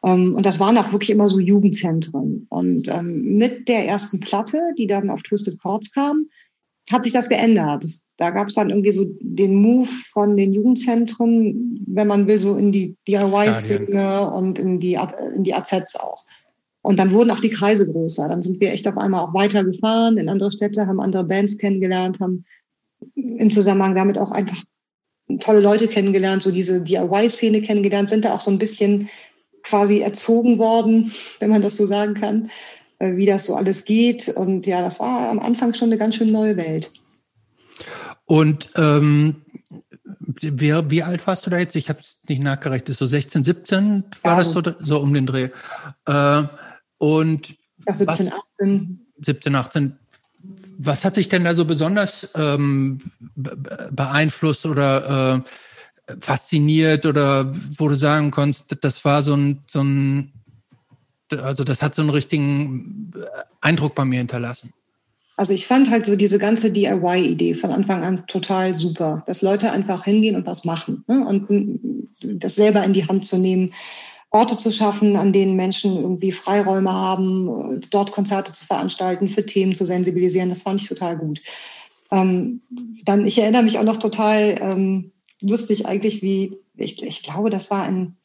Um, 0.00 0.34
und 0.34 0.44
das 0.44 0.60
waren 0.60 0.76
auch 0.76 0.92
wirklich 0.92 1.10
immer 1.10 1.28
so 1.28 1.38
Jugendzentren. 1.38 2.46
Und 2.48 2.88
ähm, 2.88 3.36
mit 3.36 3.68
der 3.68 3.86
ersten 3.86 4.20
Platte, 4.20 4.60
die 4.78 4.86
dann 4.86 5.10
auf 5.10 5.22
Twisted 5.22 5.60
Chords 5.60 5.92
kam, 5.92 6.26
hat 6.90 7.04
sich 7.04 7.12
das 7.12 7.28
geändert. 7.28 7.84
Das, 7.84 8.02
da 8.16 8.30
gab 8.30 8.48
es 8.48 8.54
dann 8.54 8.70
irgendwie 8.70 8.92
so 8.92 9.06
den 9.20 9.54
Move 9.56 9.88
von 10.12 10.36
den 10.36 10.52
Jugendzentren, 10.52 11.84
wenn 11.86 12.06
man 12.06 12.26
will, 12.26 12.38
so 12.38 12.56
in 12.56 12.72
die 12.72 12.96
DIY-Szene 13.08 14.30
und 14.30 14.58
in 14.58 14.78
die, 14.80 14.98
in 15.34 15.44
die 15.44 15.54
AZs 15.54 15.96
auch. 15.96 16.24
Und 16.84 16.98
dann 16.98 17.12
wurden 17.12 17.30
auch 17.30 17.40
die 17.40 17.48
Kreise 17.48 17.90
größer. 17.90 18.28
Dann 18.28 18.42
sind 18.42 18.60
wir 18.60 18.70
echt 18.70 18.86
auf 18.86 18.98
einmal 18.98 19.22
auch 19.24 19.32
weitergefahren 19.32 20.18
in 20.18 20.28
andere 20.28 20.52
Städte, 20.52 20.86
haben 20.86 21.00
andere 21.00 21.24
Bands 21.24 21.56
kennengelernt, 21.56 22.20
haben 22.20 22.44
im 23.14 23.50
Zusammenhang 23.50 23.94
damit 23.94 24.18
auch 24.18 24.30
einfach 24.30 24.62
tolle 25.40 25.60
Leute 25.60 25.88
kennengelernt, 25.88 26.42
so 26.42 26.50
diese 26.50 26.82
DIY-Szene 26.82 27.62
kennengelernt, 27.62 28.10
sind 28.10 28.26
da 28.26 28.34
auch 28.34 28.42
so 28.42 28.50
ein 28.50 28.58
bisschen 28.58 29.08
quasi 29.62 30.00
erzogen 30.00 30.58
worden, 30.58 31.10
wenn 31.40 31.48
man 31.48 31.62
das 31.62 31.76
so 31.76 31.86
sagen 31.86 32.12
kann, 32.12 32.50
äh, 32.98 33.16
wie 33.16 33.24
das 33.24 33.46
so 33.46 33.54
alles 33.54 33.86
geht. 33.86 34.28
Und 34.28 34.66
ja, 34.66 34.82
das 34.82 35.00
war 35.00 35.30
am 35.30 35.38
Anfang 35.38 35.72
schon 35.72 35.88
eine 35.88 35.96
ganz 35.96 36.16
schön 36.16 36.30
neue 36.30 36.58
Welt. 36.58 36.92
Und 38.26 38.68
ähm, 38.76 39.36
wie, 40.20 40.74
wie 40.90 41.02
alt 41.02 41.26
warst 41.26 41.46
du 41.46 41.50
da 41.50 41.56
jetzt? 41.56 41.76
Ich 41.76 41.88
habe 41.88 42.00
es 42.00 42.20
nicht 42.28 42.42
nachgerechnet. 42.42 42.98
So 42.98 43.06
16, 43.06 43.42
17 43.42 44.04
war 44.22 44.36
ja, 44.36 44.44
das 44.44 44.52
so, 44.52 44.60
so 44.80 45.00
um 45.00 45.14
den 45.14 45.24
Dreh. 45.24 45.48
Äh, 46.06 46.42
und 47.04 47.54
Ach, 47.86 47.94
17, 47.94 48.26
was, 48.26 48.32
18. 48.32 49.06
17, 49.20 49.54
18. 49.54 49.96
Was 50.78 51.04
hat 51.04 51.14
sich 51.14 51.28
denn 51.28 51.44
da 51.44 51.54
so 51.54 51.64
besonders 51.64 52.30
ähm, 52.34 52.98
beeinflusst 53.36 54.66
oder 54.66 55.44
äh, 56.08 56.14
fasziniert 56.20 57.06
oder 57.06 57.54
wo 57.78 57.88
du 57.88 57.94
sagen 57.94 58.30
konntest, 58.30 58.76
das 58.80 59.04
war 59.04 59.22
so 59.22 59.36
ein, 59.36 59.60
so 59.68 59.82
ein, 59.82 60.32
also 61.30 61.62
das 61.62 61.82
hat 61.82 61.94
so 61.94 62.02
einen 62.02 62.10
richtigen 62.10 63.12
Eindruck 63.60 63.94
bei 63.94 64.04
mir 64.04 64.18
hinterlassen? 64.18 64.72
Also 65.36 65.52
ich 65.52 65.66
fand 65.66 65.90
halt 65.90 66.06
so 66.06 66.16
diese 66.16 66.38
ganze 66.38 66.70
DIY-Idee 66.70 67.54
von 67.54 67.70
Anfang 67.70 68.02
an 68.04 68.26
total 68.26 68.74
super, 68.74 69.24
dass 69.26 69.42
Leute 69.42 69.72
einfach 69.72 70.04
hingehen 70.04 70.36
und 70.36 70.46
was 70.46 70.64
machen 70.64 71.04
ne? 71.06 71.26
und 71.26 71.96
das 72.20 72.54
selber 72.54 72.84
in 72.84 72.92
die 72.92 73.06
Hand 73.06 73.26
zu 73.26 73.36
nehmen, 73.36 73.72
Orte 74.34 74.56
zu 74.56 74.72
schaffen, 74.72 75.16
an 75.16 75.32
denen 75.32 75.54
Menschen 75.54 75.96
irgendwie 75.96 76.32
Freiräume 76.32 76.92
haben, 76.92 77.80
dort 77.90 78.10
Konzerte 78.10 78.52
zu 78.52 78.66
veranstalten, 78.66 79.30
für 79.30 79.46
Themen 79.46 79.74
zu 79.74 79.84
sensibilisieren. 79.84 80.48
Das 80.48 80.62
fand 80.62 80.80
ich 80.80 80.88
total 80.88 81.16
gut. 81.16 81.40
Ähm, 82.10 82.60
dann, 83.04 83.26
ich 83.26 83.38
erinnere 83.38 83.62
mich 83.62 83.78
auch 83.78 83.84
noch 83.84 83.96
total 83.96 84.56
ähm, 84.60 85.12
lustig 85.40 85.86
eigentlich, 85.86 86.20
wie, 86.22 86.58
ich, 86.76 87.00
ich 87.00 87.22
glaube, 87.22 87.48
das 87.48 87.70
war 87.70 87.88
in 87.88 88.16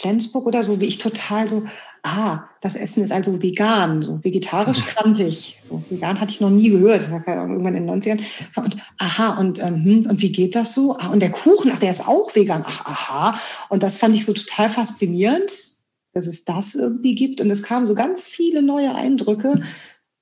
Flensburg 0.00 0.46
oder 0.46 0.62
so, 0.62 0.80
wie 0.80 0.86
ich 0.86 0.98
total 0.98 1.48
so 1.48 1.64
ah, 2.02 2.44
das 2.60 2.74
Essen 2.74 3.02
ist 3.02 3.12
also 3.12 3.42
vegan, 3.42 4.02
so 4.02 4.22
vegetarisch 4.22 4.84
krantig. 4.84 5.60
So 5.64 5.82
vegan 5.90 6.20
hatte 6.20 6.32
ich 6.32 6.40
noch 6.40 6.50
nie 6.50 6.70
gehört, 6.70 7.02
das 7.02 7.10
war 7.10 7.26
irgendwann 7.26 7.74
in 7.74 7.86
den 7.86 8.02
90ern. 8.02 8.20
Und 8.56 8.76
aha, 8.98 9.38
und, 9.38 9.58
ähm, 9.60 9.84
hm, 9.84 10.06
und 10.10 10.22
wie 10.22 10.32
geht 10.32 10.54
das 10.54 10.74
so? 10.74 10.96
Ah, 10.98 11.08
und 11.08 11.20
der 11.20 11.30
Kuchen, 11.30 11.70
ach, 11.74 11.78
der 11.78 11.90
ist 11.90 12.06
auch 12.06 12.34
vegan. 12.34 12.64
Ach, 12.66 12.86
aha. 12.86 13.40
Und 13.68 13.82
das 13.82 13.96
fand 13.96 14.14
ich 14.14 14.24
so 14.24 14.32
total 14.32 14.70
faszinierend, 14.70 15.50
dass 16.12 16.26
es 16.26 16.44
das 16.44 16.74
irgendwie 16.74 17.14
gibt. 17.14 17.40
Und 17.40 17.50
es 17.50 17.62
kamen 17.62 17.86
so 17.86 17.94
ganz 17.94 18.26
viele 18.26 18.62
neue 18.62 18.94
Eindrücke. 18.94 19.62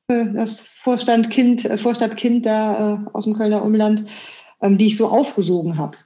Das 0.09 0.61
Vorstandkind, 0.61 1.65
äh, 1.65 1.77
Vorstadtkind 1.77 2.47
da 2.47 2.95
äh, 2.95 2.99
aus 3.13 3.25
dem 3.25 3.35
Kölner 3.35 3.65
Umland, 3.65 4.05
ähm, 4.61 4.79
die 4.79 4.87
ich 4.87 4.97
so 4.97 5.09
aufgesogen 5.09 5.79
habe. 5.79 5.97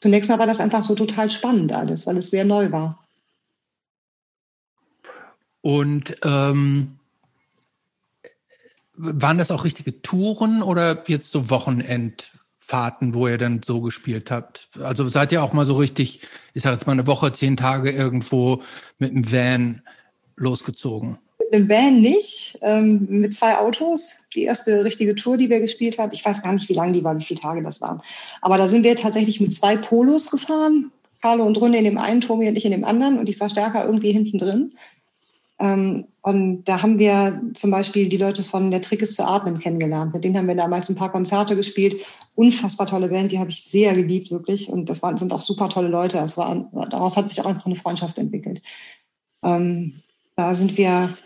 Zunächst 0.00 0.30
mal 0.30 0.38
war 0.38 0.46
das 0.46 0.60
einfach 0.60 0.82
so 0.82 0.94
total 0.94 1.30
spannend 1.30 1.72
alles, 1.72 2.06
weil 2.06 2.16
es 2.16 2.30
sehr 2.30 2.44
neu 2.44 2.72
war. 2.72 3.03
Und 5.64 6.18
ähm, 6.22 6.98
waren 8.96 9.38
das 9.38 9.50
auch 9.50 9.64
richtige 9.64 10.02
Touren 10.02 10.62
oder 10.62 11.04
jetzt 11.06 11.30
so 11.30 11.48
Wochenendfahrten, 11.48 13.14
wo 13.14 13.26
ihr 13.28 13.38
dann 13.38 13.62
so 13.64 13.80
gespielt 13.80 14.30
habt? 14.30 14.68
Also 14.78 15.08
seid 15.08 15.32
ihr 15.32 15.42
auch 15.42 15.54
mal 15.54 15.64
so 15.64 15.76
richtig, 15.76 16.20
ich 16.52 16.62
sage 16.62 16.76
jetzt 16.76 16.86
mal 16.86 16.92
eine 16.92 17.06
Woche, 17.06 17.32
zehn 17.32 17.56
Tage 17.56 17.90
irgendwo 17.90 18.62
mit 18.98 19.12
einem 19.12 19.32
Van 19.32 19.82
losgezogen? 20.36 21.16
Mit 21.38 21.54
einem 21.54 21.68
Van 21.70 22.00
nicht, 22.02 22.58
ähm, 22.60 23.06
mit 23.08 23.32
zwei 23.32 23.56
Autos. 23.56 24.28
Die 24.34 24.42
erste 24.42 24.84
richtige 24.84 25.14
Tour, 25.14 25.38
die 25.38 25.48
wir 25.48 25.60
gespielt 25.60 25.96
haben. 25.96 26.12
Ich 26.12 26.26
weiß 26.26 26.42
gar 26.42 26.52
nicht, 26.52 26.68
wie 26.68 26.74
lang 26.74 26.92
die 26.92 27.02
war, 27.02 27.18
wie 27.18 27.24
viele 27.24 27.40
Tage 27.40 27.62
das 27.62 27.80
waren. 27.80 28.02
Aber 28.42 28.58
da 28.58 28.68
sind 28.68 28.82
wir 28.82 28.96
tatsächlich 28.96 29.40
mit 29.40 29.54
zwei 29.54 29.78
Polos 29.78 30.30
gefahren. 30.30 30.92
Carlo 31.22 31.46
und 31.46 31.56
Runde 31.56 31.78
in 31.78 31.84
dem 31.84 31.96
einen, 31.96 32.20
Tobi 32.20 32.48
und 32.48 32.56
ich 32.56 32.66
in 32.66 32.70
dem 32.70 32.84
anderen 32.84 33.18
und 33.18 33.30
die 33.30 33.32
Verstärker 33.32 33.86
irgendwie 33.86 34.12
hinten 34.12 34.36
drin. 34.36 34.74
Ähm, 35.58 36.06
und 36.22 36.64
da 36.64 36.82
haben 36.82 36.98
wir 36.98 37.42
zum 37.54 37.70
Beispiel 37.70 38.08
die 38.08 38.16
Leute 38.16 38.42
von 38.42 38.70
Der 38.70 38.80
Trick 38.80 39.02
ist 39.02 39.14
zu 39.14 39.26
atmen 39.26 39.58
kennengelernt. 39.58 40.12
Mit 40.14 40.24
denen 40.24 40.36
haben 40.36 40.48
wir 40.48 40.54
damals 40.54 40.88
ein 40.88 40.96
paar 40.96 41.12
Konzerte 41.12 41.54
gespielt. 41.54 41.96
Unfassbar 42.34 42.86
tolle 42.86 43.08
Band, 43.08 43.30
die 43.30 43.38
habe 43.38 43.50
ich 43.50 43.62
sehr 43.62 43.94
geliebt, 43.94 44.30
wirklich. 44.30 44.68
Und 44.68 44.88
das 44.88 45.02
waren, 45.02 45.16
sind 45.16 45.32
auch 45.32 45.42
super 45.42 45.68
tolle 45.68 45.88
Leute. 45.88 46.18
Es 46.18 46.36
war, 46.36 46.70
daraus 46.90 47.16
hat 47.16 47.28
sich 47.28 47.40
auch 47.40 47.46
einfach 47.46 47.66
eine 47.66 47.76
Freundschaft 47.76 48.18
entwickelt. 48.18 48.62
Ähm, 49.42 50.02
da 50.36 50.54
sind 50.54 50.76
wir 50.76 51.16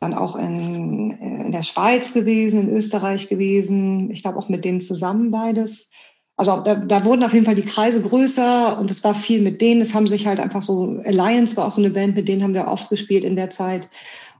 dann 0.00 0.14
auch 0.14 0.36
in, 0.36 1.10
in 1.10 1.52
der 1.52 1.62
Schweiz 1.62 2.14
gewesen, 2.14 2.68
in 2.68 2.76
Österreich 2.76 3.28
gewesen. 3.28 4.10
Ich 4.10 4.22
glaube 4.22 4.38
auch 4.38 4.48
mit 4.48 4.64
denen 4.64 4.80
zusammen 4.80 5.30
beides 5.30 5.90
also 6.36 6.60
da, 6.60 6.74
da 6.74 7.04
wurden 7.04 7.24
auf 7.24 7.32
jeden 7.32 7.46
Fall 7.46 7.54
die 7.54 7.62
Kreise 7.62 8.02
größer 8.02 8.78
und 8.78 8.90
es 8.90 9.02
war 9.02 9.14
viel 9.14 9.40
mit 9.40 9.62
denen. 9.62 9.80
Es 9.80 9.94
haben 9.94 10.06
sich 10.06 10.26
halt 10.26 10.38
einfach 10.38 10.60
so, 10.60 11.00
Alliance 11.04 11.56
war 11.56 11.66
auch 11.66 11.70
so 11.70 11.80
eine 11.80 11.90
Band, 11.90 12.14
mit 12.14 12.28
denen 12.28 12.42
haben 12.42 12.54
wir 12.54 12.68
oft 12.68 12.90
gespielt 12.90 13.24
in 13.24 13.36
der 13.36 13.48
Zeit. 13.48 13.88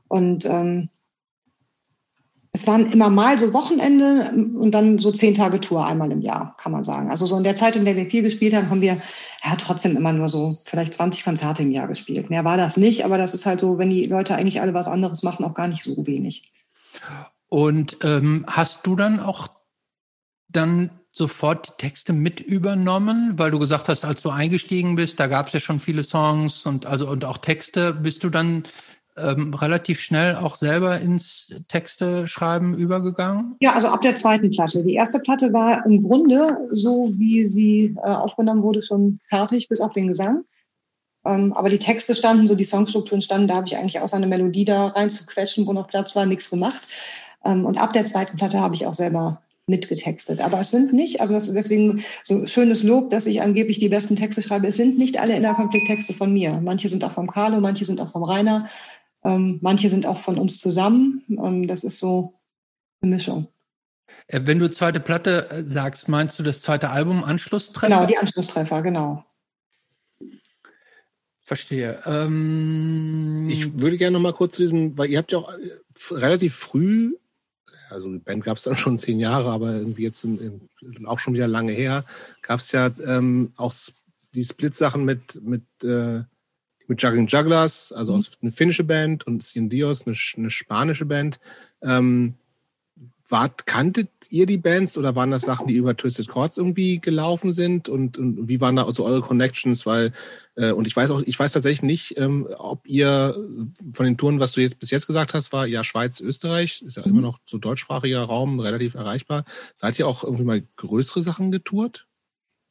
Und 0.09 0.44
ähm, 0.44 0.90
es 2.53 2.66
waren 2.66 2.92
immer 2.92 3.09
mal 3.09 3.38
so 3.38 3.53
Wochenende 3.53 4.32
und 4.59 4.72
dann 4.72 4.99
so 4.99 5.11
zehn 5.11 5.34
Tage 5.34 5.61
Tour 5.61 5.86
einmal 5.86 6.12
im 6.12 6.20
Jahr, 6.20 6.55
kann 6.59 6.72
man 6.72 6.84
sagen. 6.84 7.11
Also 7.11 7.24
so 7.26 7.36
in 7.36 7.44
der 7.44 7.55
Zeit, 7.55 7.76
in 7.76 7.84
der 7.84 7.97
wir 7.97 8.07
viel 8.07 8.22
gespielt 8.22 8.55
haben, 8.55 8.70
haben 8.70 8.80
wir 8.80 9.01
ja 9.44 9.57
trotzdem 9.57 9.97
immer 9.97 10.12
nur 10.12 10.28
so 10.28 10.59
vielleicht 10.64 10.94
20 10.94 11.24
Konzerte 11.24 11.62
im 11.62 11.70
Jahr 11.70 11.86
gespielt. 11.86 12.28
Mehr 12.28 12.44
war 12.44 12.57
das 12.59 12.76
nicht, 12.76 13.05
aber 13.05 13.18
das 13.18 13.34
ist 13.34 13.47
halt 13.47 13.61
so, 13.61 13.78
wenn 13.78 13.90
die 13.90 14.05
Leute 14.05 14.34
eigentlich 14.34 14.61
alle 14.61 14.74
was 14.74 14.88
anderes 14.88 15.22
machen, 15.22 15.44
auch 15.44 15.55
gar 15.55 15.68
nicht 15.68 15.82
so 15.82 16.07
wenig. 16.07 16.51
Und 17.49 17.99
ähm, 18.03 18.44
hast 18.49 18.86
du 18.86 18.97
dann 18.97 19.20
auch 19.20 19.49
dann 20.49 20.90
sofort 21.16 21.68
die 21.68 21.72
Texte 21.78 22.12
mit 22.12 22.40
übernommen, 22.40 23.32
weil 23.36 23.50
du 23.50 23.58
gesagt 23.58 23.88
hast, 23.88 24.04
als 24.04 24.20
du 24.20 24.28
eingestiegen 24.28 24.96
bist, 24.96 25.18
da 25.18 25.28
gab 25.28 25.46
es 25.46 25.54
ja 25.54 25.60
schon 25.60 25.80
viele 25.80 26.04
Songs 26.04 26.66
und 26.66 26.84
also 26.84 27.08
und 27.08 27.24
auch 27.24 27.38
Texte, 27.38 27.94
bist 27.94 28.22
du 28.22 28.28
dann 28.28 28.64
ähm, 29.16 29.54
relativ 29.54 30.00
schnell 30.00 30.36
auch 30.36 30.56
selber 30.56 31.00
ins 31.00 31.54
Texte 31.68 32.26
schreiben 32.26 32.74
übergegangen? 32.74 33.56
Ja, 33.60 33.72
also 33.72 33.88
ab 33.88 34.02
der 34.02 34.14
zweiten 34.14 34.50
Platte. 34.50 34.84
Die 34.84 34.92
erste 34.92 35.20
Platte 35.20 35.54
war 35.54 35.86
im 35.86 36.02
Grunde 36.02 36.58
so, 36.70 37.10
wie 37.16 37.46
sie 37.46 37.96
äh, 37.96 38.08
aufgenommen 38.08 38.62
wurde, 38.62 38.82
schon 38.82 39.18
fertig, 39.26 39.70
bis 39.70 39.80
auf 39.80 39.94
den 39.94 40.08
Gesang. 40.08 40.44
Ähm, 41.24 41.54
aber 41.54 41.70
die 41.70 41.78
Texte 41.78 42.14
standen, 42.14 42.46
so 42.46 42.54
die 42.54 42.64
Songstrukturen 42.64 43.22
standen, 43.22 43.48
da 43.48 43.54
habe 43.54 43.66
ich 43.66 43.78
eigentlich 43.78 44.00
außer 44.00 44.16
eine 44.16 44.26
Melodie 44.26 44.66
da 44.66 44.88
reinzuquetschen, 44.88 45.66
wo 45.66 45.72
noch 45.72 45.88
Platz 45.88 46.14
war, 46.14 46.26
nichts 46.26 46.50
gemacht. 46.50 46.82
Ähm, 47.42 47.64
und 47.64 47.78
ab 47.78 47.94
der 47.94 48.04
zweiten 48.04 48.36
Platte 48.36 48.60
habe 48.60 48.74
ich 48.74 48.86
auch 48.86 48.94
selber 48.94 49.40
mitgetextet. 49.66 50.40
Aber 50.40 50.60
es 50.60 50.70
sind 50.70 50.92
nicht, 50.92 51.20
also 51.20 51.34
das 51.34 51.48
ist 51.48 51.54
deswegen 51.54 52.04
so 52.22 52.46
schönes 52.46 52.82
Lob, 52.82 53.10
dass 53.10 53.26
ich 53.26 53.42
angeblich 53.42 53.78
die 53.78 53.88
besten 53.88 54.16
Texte 54.16 54.42
schreibe. 54.42 54.68
Es 54.68 54.76
sind 54.76 54.98
nicht 54.98 55.18
alle 55.18 55.36
Innerkonflikt-Texte 55.36 56.14
von 56.14 56.32
mir. 56.32 56.60
Manche 56.62 56.88
sind 56.88 57.04
auch 57.04 57.12
vom 57.12 57.26
Carlo, 57.26 57.60
manche 57.60 57.84
sind 57.84 58.00
auch 58.00 58.12
vom 58.12 58.22
Rainer. 58.22 58.68
Ähm, 59.24 59.58
manche 59.62 59.88
sind 59.88 60.06
auch 60.06 60.18
von 60.18 60.38
uns 60.38 60.60
zusammen. 60.60 61.24
Ähm, 61.28 61.66
das 61.66 61.82
ist 61.82 61.98
so 61.98 62.34
eine 63.00 63.14
Mischung. 63.16 63.48
Äh, 64.28 64.42
wenn 64.44 64.60
du 64.60 64.70
zweite 64.70 65.00
Platte 65.00 65.50
äh, 65.50 65.64
sagst, 65.64 66.08
meinst 66.08 66.38
du 66.38 66.44
das 66.44 66.62
zweite 66.62 66.90
Album 66.90 67.24
Anschlusstreffer? 67.24 67.92
Genau, 67.94 68.06
die 68.06 68.18
Anschlusstreffer, 68.18 68.82
genau. 68.82 69.24
Verstehe. 71.42 72.02
Ähm, 72.06 73.48
ich 73.50 73.80
würde 73.80 73.96
gerne 73.96 74.14
noch 74.14 74.20
mal 74.20 74.32
kurz 74.32 74.56
zu 74.56 74.62
diesem, 74.62 74.96
weil 74.98 75.10
ihr 75.10 75.18
habt 75.18 75.32
ja 75.32 75.38
auch 75.38 75.52
äh, 75.52 76.14
relativ 76.14 76.54
früh, 76.54 77.14
also 77.91 78.11
die 78.11 78.18
Band 78.18 78.45
gab 78.45 78.57
es 78.57 78.64
dann 78.64 78.76
schon 78.76 78.99
zehn 78.99 79.18
Jahre, 79.18 79.51
aber 79.51 79.72
irgendwie 79.72 80.05
jetzt 80.05 80.24
in, 80.24 80.39
in, 80.80 81.07
auch 81.07 81.18
schon 81.18 81.34
wieder 81.34 81.49
lange 81.49 81.72
her, 81.72 82.05
gab 82.43 82.61
es 82.61 82.72
ja 82.72 82.91
ähm, 83.07 83.53
auch 83.57 83.72
die 84.34 84.45
Split-Sachen 84.45 85.05
mit, 85.05 85.41
mit 85.43 85.62
äh, 85.82 86.22
mit 86.89 87.03
Juggling 87.03 87.26
Jugglers, 87.26 87.93
also 87.93 88.12
mhm. 88.12 88.18
aus, 88.18 88.30
eine 88.41 88.51
finnische 88.51 88.84
Band 88.84 89.26
und 89.26 89.43
Cien 89.43 89.68
Dios, 89.68 90.07
eine, 90.07 90.16
eine 90.37 90.51
spanische 90.51 91.05
Band. 91.05 91.41
Ähm, 91.82 92.34
wart, 93.28 93.66
kanntet 93.66 94.09
ihr 94.30 94.47
die 94.47 94.59
Bands 94.59 94.97
oder 94.97 95.16
waren 95.16 95.30
das 95.30 95.43
Sachen, 95.43 95.66
die 95.66 95.74
über 95.74 95.97
Twisted 95.97 96.28
Chords 96.28 96.57
irgendwie 96.57 97.01
gelaufen 97.01 97.53
sind? 97.53 97.89
Und, 97.89 98.18
und 98.18 98.49
wie 98.49 98.61
waren 98.61 98.76
da 98.76 98.87
also 98.87 99.05
eure 99.05 99.20
Connections? 99.20 99.84
Weil, 99.87 100.07
äh, 100.07 100.11
und 100.57 100.86
ich 100.86 100.96
weiß 100.96 101.11
auch, 101.11 101.20
ich 101.20 101.38
weiß 101.38 101.52
tatsächlich 101.52 101.82
nicht, 101.82 102.18
ähm, 102.18 102.48
ob 102.57 102.86
ihr 102.86 103.36
von 103.92 104.07
den 104.07 104.16
Touren, 104.16 104.40
was 104.40 104.52
du 104.52 104.62
jetzt 104.62 104.78
bis 104.78 104.90
jetzt 104.90 105.07
gesagt 105.07 105.34
hast, 105.34 105.52
war 105.52 105.66
ja 105.66 105.84
Schweiz, 105.84 106.20
Österreich, 106.20 106.82
ist 106.82 106.96
ja 106.96 107.02
mhm. 107.04 107.12
immer 107.12 107.20
noch 107.20 107.38
so 107.44 107.59
deutschsprachiger 107.59 108.22
Raum, 108.22 108.59
relativ 108.61 108.94
erreichbar. 108.94 109.44
Seid 109.74 109.98
ihr 109.98 110.09
auch 110.09 110.24
irgendwie 110.24 110.44
mal 110.44 110.62
größere 110.76 111.20
Sachen 111.20 111.50
getourt? 111.50 112.07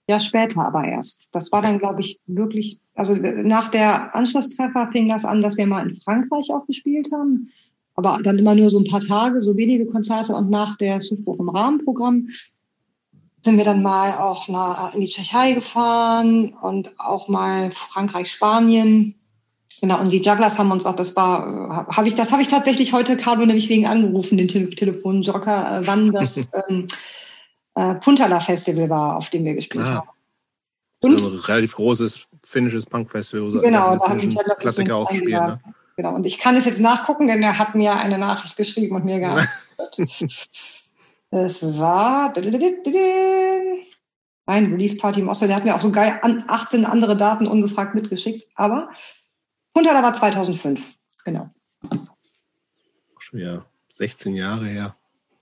Ja, 0.07 0.19
später 0.19 0.65
aber 0.65 0.83
erst. 0.83 1.33
Das 1.33 1.51
war 1.51 1.61
dann, 1.61 1.79
glaube 1.79 2.01
ich, 2.01 2.19
wirklich, 2.27 2.79
also 2.93 3.15
nach 3.15 3.69
der 3.69 4.15
Anschlusstreffer 4.15 4.89
fing 4.91 5.09
das 5.09 5.25
an, 5.25 5.41
dass 5.41 5.57
wir 5.57 5.65
mal 5.65 5.88
in 5.88 5.99
Frankreich 5.99 6.51
auch 6.51 6.67
gespielt 6.67 7.09
haben. 7.11 7.51
Aber 7.95 8.19
dann 8.23 8.38
immer 8.38 8.55
nur 8.55 8.69
so 8.69 8.79
ein 8.79 8.86
paar 8.86 8.99
Tage, 8.99 9.39
so 9.39 9.55
wenige 9.57 9.86
Konzerte. 9.88 10.36
Und 10.36 10.49
nach 10.49 10.75
der 10.75 11.01
Schiffbruch 11.01 11.39
im 11.39 11.49
Rahmenprogramm 11.49 12.27
sind 13.45 13.57
wir 13.57 13.63
dann 13.63 13.81
mal 13.81 14.17
auch 14.17 14.47
nach, 14.47 14.93
in 14.93 15.01
die 15.01 15.07
Tschechei 15.07 15.53
gefahren 15.53 16.53
und 16.61 16.99
auch 16.99 17.27
mal 17.27 17.71
Frankreich, 17.71 18.29
Spanien. 18.29 19.15
Genau, 19.79 20.01
und 20.01 20.09
die 20.09 20.17
Jugglers 20.17 20.57
haben 20.57 20.71
uns 20.71 20.85
auch, 20.85 20.95
das 20.95 21.15
war, 21.15 21.87
habe 21.95 22.07
ich, 22.07 22.15
das 22.15 22.31
habe 22.31 22.41
ich 22.41 22.47
tatsächlich 22.47 22.91
heute 22.91 23.15
Carlo 23.17 23.45
nämlich 23.45 23.69
wegen 23.69 23.85
angerufen, 23.85 24.37
den 24.37 24.47
Te 24.47 24.69
Telefonjoker, 24.69 25.79
äh, 25.79 25.87
wann 25.87 26.11
das 26.11 26.49
ähm, 26.67 26.87
äh, 27.75 27.95
Puntala 27.95 28.39
Festival 28.39 28.89
war, 28.89 29.17
auf 29.17 29.29
dem 29.29 29.45
wir 29.45 29.53
gespielt 29.53 29.85
ah. 29.85 29.95
haben. 29.95 30.09
Und, 31.03 31.13
also 31.13 31.29
ein 31.35 31.39
relativ 31.39 31.75
großes 31.75 32.25
finnisches 32.43 32.85
Punkfestival. 32.87 33.61
Genau, 33.61 33.95
da 33.95 34.09
haben 34.09 34.21
wir 34.21 34.55
Klassiker 34.55 34.95
auch 34.95 35.11
spielen. 35.11 35.29
Ne? 35.29 35.59
Genau, 35.97 36.15
und 36.15 36.25
ich 36.25 36.39
kann 36.39 36.55
es 36.55 36.65
jetzt 36.65 36.79
nachgucken, 36.79 37.27
denn 37.27 37.43
er 37.43 37.59
hat 37.59 37.75
mir 37.75 37.95
eine 37.95 38.17
Nachricht 38.17 38.57
geschrieben 38.57 38.95
und 38.95 39.05
mir 39.05 39.19
geantwortet. 39.19 40.09
es 41.36 41.77
war 41.77 42.33
ein 44.45 44.71
Release 44.71 44.97
Party 44.97 45.19
im 45.19 45.29
Osten. 45.29 45.47
Der 45.47 45.57
hat 45.57 45.65
mir 45.65 45.75
auch 45.75 45.81
so 45.81 45.91
geil 45.91 46.19
18 46.47 46.86
andere 46.86 47.17
Daten 47.17 47.47
ungefragt 47.47 47.95
mitgeschickt. 47.95 48.47
Aber 48.55 48.89
Puntala 49.73 50.01
war 50.01 50.13
2005, 50.13 50.95
genau. 51.23 51.49
Schon 53.19 53.39
wieder 53.39 53.65
16 53.93 54.36
Jahre 54.36 54.65
her. 54.65 54.95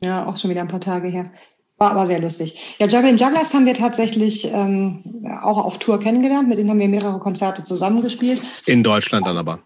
Ja, 0.04 0.26
auch 0.26 0.38
schon 0.38 0.50
wieder 0.50 0.62
ein 0.62 0.68
paar 0.68 0.82
Tage 0.82 1.08
her. 1.08 1.32
War 1.78 1.92
aber 1.92 2.06
sehr 2.06 2.20
lustig. 2.20 2.76
Ja, 2.78 2.88
Juggling 2.88 3.18
Jugglers 3.18 3.54
haben 3.54 3.66
wir 3.66 3.74
tatsächlich 3.74 4.46
ähm, 4.52 5.26
auch 5.42 5.58
auf 5.58 5.80
Tour 5.80 6.00
kennengelernt. 6.00 6.48
Mit 6.48 6.58
denen 6.58 6.70
haben 6.70 6.80
wir 6.80 6.88
mehrere 6.88 7.20
Konzerte 7.20 7.64
zusammengespielt. 7.64 8.42
In 8.66 8.84
Deutschland 8.84 9.26
dann 9.26 9.38
aber. 9.38 9.60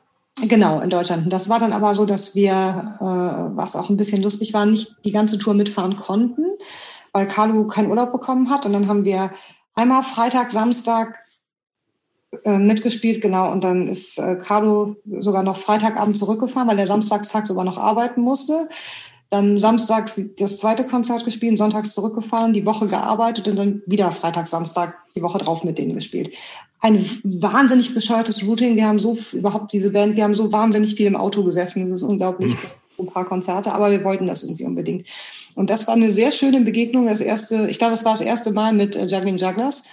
Genau, 0.43 0.79
in 0.81 0.89
Deutschland. 0.89 1.31
Das 1.33 1.49
war 1.49 1.59
dann 1.59 1.73
aber 1.73 1.95
so, 1.95 2.05
dass 2.05 2.35
wir, 2.35 2.51
äh, 2.99 3.55
was 3.57 3.75
auch 3.75 3.89
ein 3.89 3.97
bisschen 3.97 4.21
lustig 4.21 4.53
war, 4.53 4.65
nicht 4.65 4.95
die 5.03 5.11
ganze 5.11 5.39
Tour 5.39 5.55
mitfahren 5.55 5.95
konnten, 5.95 6.45
weil 7.11 7.27
Carlo 7.27 7.65
keinen 7.65 7.89
Urlaub 7.89 8.11
bekommen 8.11 8.51
hat. 8.51 8.65
Und 8.65 8.73
dann 8.73 8.87
haben 8.87 9.03
wir 9.03 9.31
einmal 9.73 10.03
Freitag, 10.03 10.51
Samstag 10.51 11.17
äh, 12.43 12.57
mitgespielt, 12.57 13.21
genau. 13.21 13.51
Und 13.51 13.63
dann 13.63 13.87
ist 13.87 14.19
äh, 14.19 14.35
Carlo 14.35 14.97
sogar 15.19 15.41
noch 15.41 15.57
Freitagabend 15.57 16.17
zurückgefahren, 16.17 16.67
weil 16.67 16.79
er 16.79 16.87
samstagstag 16.87 17.47
sogar 17.47 17.65
noch 17.65 17.79
arbeiten 17.79 18.21
musste. 18.21 18.69
Dann 19.29 19.57
samstags 19.57 20.19
das 20.37 20.57
zweite 20.57 20.85
Konzert 20.85 21.25
gespielt, 21.25 21.57
sonntags 21.57 21.93
zurückgefahren, 21.93 22.53
die 22.53 22.65
Woche 22.65 22.87
gearbeitet 22.87 23.47
und 23.47 23.57
dann 23.57 23.81
wieder 23.85 24.11
Freitag, 24.11 24.47
Samstag 24.47 24.95
die 25.15 25.21
Woche 25.21 25.37
drauf 25.37 25.63
mit 25.63 25.77
denen 25.77 25.95
gespielt. 25.95 26.31
Ein 26.79 27.05
wahnsinnig 27.23 27.93
bescheuertes 27.93 28.45
Routing. 28.45 28.75
Wir 28.75 28.87
haben 28.87 28.99
so 28.99 29.17
überhaupt 29.33 29.73
diese 29.73 29.89
Band, 29.89 30.15
wir 30.15 30.23
haben 30.23 30.35
so 30.35 30.51
wahnsinnig 30.51 30.95
viel 30.95 31.07
im 31.07 31.15
Auto 31.15 31.43
gesessen. 31.43 31.89
Das 31.89 32.01
ist 32.01 32.03
unglaublich. 32.03 32.53
Mhm. 32.53 32.57
Ein 32.99 33.07
paar 33.07 33.25
Konzerte, 33.25 33.73
aber 33.73 33.91
wir 33.91 34.03
wollten 34.03 34.25
das 34.25 34.43
irgendwie 34.43 34.65
unbedingt. 34.65 35.05
Und 35.55 35.69
das 35.69 35.87
war 35.87 35.95
eine 35.95 36.09
sehr 36.09 36.31
schöne 36.31 36.61
Begegnung. 36.61 37.05
Das 37.05 37.21
erste, 37.21 37.67
ich 37.69 37.77
glaube, 37.77 37.93
es 37.93 38.05
war 38.05 38.13
das 38.13 38.21
erste 38.21 38.51
Mal 38.51 38.73
mit 38.73 38.95
äh, 38.95 39.05
Juggling 39.05 39.37
Jugglers 39.37 39.83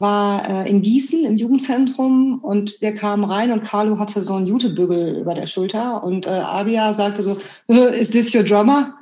war 0.00 0.48
äh, 0.48 0.70
in 0.70 0.82
Gießen 0.82 1.24
im 1.26 1.36
Jugendzentrum 1.36 2.40
und 2.42 2.80
wir 2.80 2.94
kamen 2.96 3.24
rein 3.24 3.52
und 3.52 3.62
Carlo 3.62 3.98
hatte 3.98 4.22
so 4.22 4.34
einen 4.34 4.46
Jutebügel 4.46 5.18
über 5.20 5.34
der 5.34 5.46
Schulter 5.46 6.02
und 6.02 6.26
äh, 6.26 6.30
Abia 6.30 6.94
sagte 6.94 7.22
so, 7.22 7.38
äh, 7.68 8.00
is 8.00 8.10
this 8.10 8.34
your 8.34 8.42
drummer? 8.42 8.94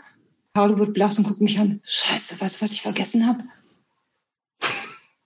Carlo 0.54 0.76
wird 0.78 0.94
blass 0.94 1.16
und 1.18 1.28
guckt 1.28 1.40
mich 1.40 1.58
an, 1.60 1.80
scheiße, 1.84 2.40
weißt 2.40 2.56
du, 2.56 2.64
was 2.64 2.72
ich 2.72 2.82
vergessen 2.82 3.26
habe? 3.26 3.44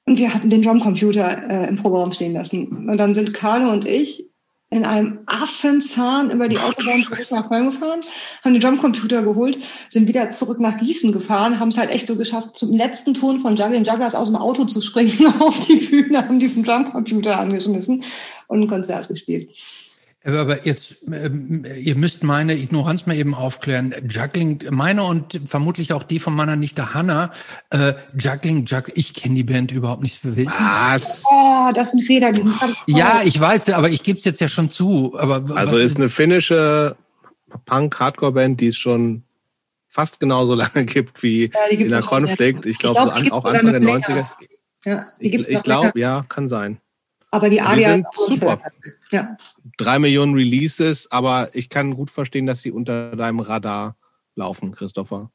Und 0.04 0.18
wir 0.18 0.34
hatten 0.34 0.50
den 0.50 0.62
Drumcomputer 0.62 1.48
äh, 1.48 1.68
im 1.68 1.76
Proberaum 1.76 2.12
stehen 2.12 2.34
lassen. 2.34 2.88
Und 2.88 2.98
dann 2.98 3.14
sind 3.14 3.32
Carlo 3.32 3.70
und 3.70 3.86
ich 3.86 4.31
in 4.72 4.86
einem 4.86 5.18
Affenzahn 5.26 6.30
über 6.30 6.48
die 6.48 6.58
Autobahn 6.58 7.02
zurück 7.02 7.20
nach 7.30 7.48
Köln 7.48 7.72
gefahren, 7.72 8.00
haben 8.42 8.54
den 8.54 8.62
Drumcomputer 8.62 9.22
geholt, 9.22 9.58
sind 9.90 10.08
wieder 10.08 10.30
zurück 10.30 10.60
nach 10.60 10.78
Gießen 10.78 11.12
gefahren, 11.12 11.60
haben 11.60 11.68
es 11.68 11.76
halt 11.76 11.90
echt 11.90 12.06
so 12.06 12.16
geschafft, 12.16 12.56
zum 12.56 12.74
letzten 12.74 13.12
Ton 13.12 13.38
von 13.38 13.54
Juggling 13.54 13.84
Jugglers 13.84 14.14
aus 14.14 14.28
dem 14.28 14.36
Auto 14.36 14.64
zu 14.64 14.80
springen 14.80 15.26
auf 15.40 15.60
die 15.60 15.76
Bühne, 15.76 16.26
haben 16.26 16.40
diesen 16.40 16.64
Drumcomputer 16.64 17.38
angeschmissen 17.38 18.02
und 18.46 18.62
ein 18.62 18.68
Konzert 18.68 19.08
gespielt. 19.08 19.50
Aber 20.24 20.64
jetzt, 20.64 20.96
ähm, 21.10 21.66
ihr 21.76 21.96
müsst 21.96 22.22
meine 22.22 22.54
Ignoranz 22.54 23.06
mal 23.06 23.16
eben 23.16 23.34
aufklären. 23.34 23.92
Juggling, 24.08 24.62
meine 24.70 25.02
und 25.02 25.40
vermutlich 25.46 25.92
auch 25.92 26.04
die 26.04 26.20
von 26.20 26.34
meiner 26.34 26.54
Nichte 26.54 26.94
Hanna, 26.94 27.32
äh, 27.70 27.94
Juggling, 28.16 28.64
Juggling, 28.66 28.94
ich 28.96 29.14
kenne 29.14 29.34
die 29.34 29.42
Band 29.42 29.72
überhaupt 29.72 30.02
nicht. 30.02 30.20
Was? 30.22 31.24
Oh, 31.28 31.70
das 31.74 31.88
ist 31.88 31.94
ein 31.94 32.00
Fehler. 32.02 32.30
Die 32.30 32.42
sind 32.42 32.54
ja, 32.86 33.22
ich 33.24 33.38
weiß, 33.38 33.70
aber 33.70 33.90
ich 33.90 34.04
gebe 34.04 34.18
es 34.18 34.24
jetzt 34.24 34.40
ja 34.40 34.48
schon 34.48 34.70
zu. 34.70 35.18
Aber 35.18 35.56
also 35.56 35.76
ist 35.76 35.96
eine 35.96 36.08
finnische 36.08 36.96
Punk-Hardcore-Band, 37.66 38.60
die 38.60 38.68
es 38.68 38.76
schon 38.76 39.24
fast 39.88 40.20
genauso 40.20 40.54
lange 40.56 40.84
gibt 40.84 41.22
wie 41.24 41.50
ja, 41.52 41.76
in 41.76 41.88
der 41.88 42.02
Konflikt. 42.02 42.64
Ich 42.66 42.78
glaube, 42.78 43.00
glaub, 43.00 43.24
so 43.24 43.32
auch 43.32 43.44
Anfang 43.44 43.72
der 43.72 43.82
90er. 43.82 44.26
Ja, 44.84 45.06
die 45.20 45.30
gibt's 45.30 45.48
ich, 45.48 45.56
ich 45.56 45.62
glaube, 45.62 45.98
ja, 45.98 46.24
kann 46.28 46.46
sein. 46.46 46.78
Aber 47.32 47.48
die 47.48 47.60
Aria 47.60 47.94
sind 47.94 48.06
super. 48.14 48.60
Ja. 49.10 49.36
Drei 49.82 49.98
Millionen 49.98 50.34
Releases, 50.34 51.10
aber 51.10 51.50
ich 51.54 51.68
kann 51.68 51.94
gut 51.94 52.10
verstehen, 52.10 52.46
dass 52.46 52.62
sie 52.62 52.70
unter 52.70 53.16
deinem 53.16 53.40
Radar 53.40 53.96
laufen, 54.34 54.72
Christopher. 54.72 55.30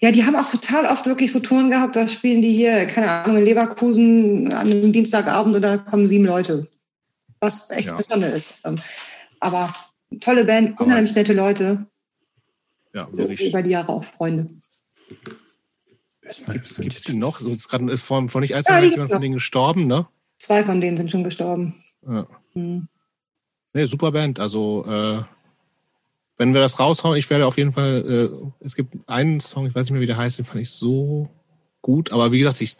Ja, 0.00 0.10
die 0.10 0.24
haben 0.24 0.36
auch 0.36 0.50
total 0.50 0.86
oft 0.86 1.06
wirklich 1.06 1.30
so 1.30 1.40
Touren 1.40 1.70
gehabt, 1.70 1.94
da 1.94 2.08
spielen 2.08 2.42
die 2.42 2.52
hier, 2.52 2.86
keine 2.86 3.10
Ahnung, 3.10 3.38
in 3.38 3.44
Leverkusen 3.44 4.52
an 4.52 4.70
einem 4.70 4.92
Dienstagabend 4.92 5.54
und 5.54 5.62
da 5.62 5.76
kommen 5.76 6.06
sieben 6.06 6.24
Leute. 6.24 6.66
Was 7.40 7.70
echt 7.70 7.88
ja. 7.88 7.98
Stunde 8.02 8.26
ist. 8.26 8.62
Aber 9.40 9.74
tolle 10.20 10.44
Band, 10.44 10.80
unheimlich 10.80 11.14
nette 11.14 11.32
Leute. 11.32 11.86
Ja, 12.94 13.08
so 13.10 13.18
wirklich. 13.18 13.48
über 13.48 13.62
die 13.62 13.70
Jahre 13.70 13.88
auch 13.88 14.04
Freunde. 14.04 14.48
Gibt's, 16.46 16.76
gibt's 16.76 17.02
die 17.02 17.14
noch? 17.14 17.40
So, 17.40 17.48
jetzt 17.48 17.68
gerade 17.68 17.90
ist 17.92 18.02
vor, 18.02 18.28
vor 18.28 18.40
nicht 18.40 18.54
allzu 18.54 18.70
Ja, 18.70 18.78
lange 18.78 18.88
die 18.88 18.92
jemand 18.92 19.08
gibt's 19.08 19.14
von 19.14 19.22
denen 19.22 19.34
gestorben, 19.34 19.86
ne? 19.86 20.06
Zwei 20.38 20.64
von 20.64 20.80
denen 20.80 20.96
sind 20.96 21.10
schon 21.10 21.24
gestorben. 21.24 21.82
Ja. 22.06 22.26
Hm. 22.54 22.88
Nee, 23.72 23.86
super 23.86 24.12
Band. 24.12 24.38
Also, 24.38 24.84
äh, 24.86 25.22
wenn 26.36 26.54
wir 26.54 26.60
das 26.60 26.78
raushauen, 26.78 27.16
ich 27.16 27.30
werde 27.30 27.46
auf 27.46 27.56
jeden 27.56 27.72
Fall, 27.72 28.30
äh, 28.32 28.64
es 28.64 28.74
gibt 28.74 28.94
einen 29.08 29.40
Song, 29.40 29.66
ich 29.66 29.74
weiß 29.74 29.84
nicht 29.84 29.92
mehr, 29.92 30.00
wie 30.00 30.06
der 30.06 30.16
heißt, 30.16 30.38
den 30.38 30.44
fand 30.44 30.60
ich 30.60 30.70
so 30.70 31.30
gut. 31.82 32.12
Aber 32.12 32.32
wie 32.32 32.38
gesagt, 32.38 32.60
ich, 32.60 32.76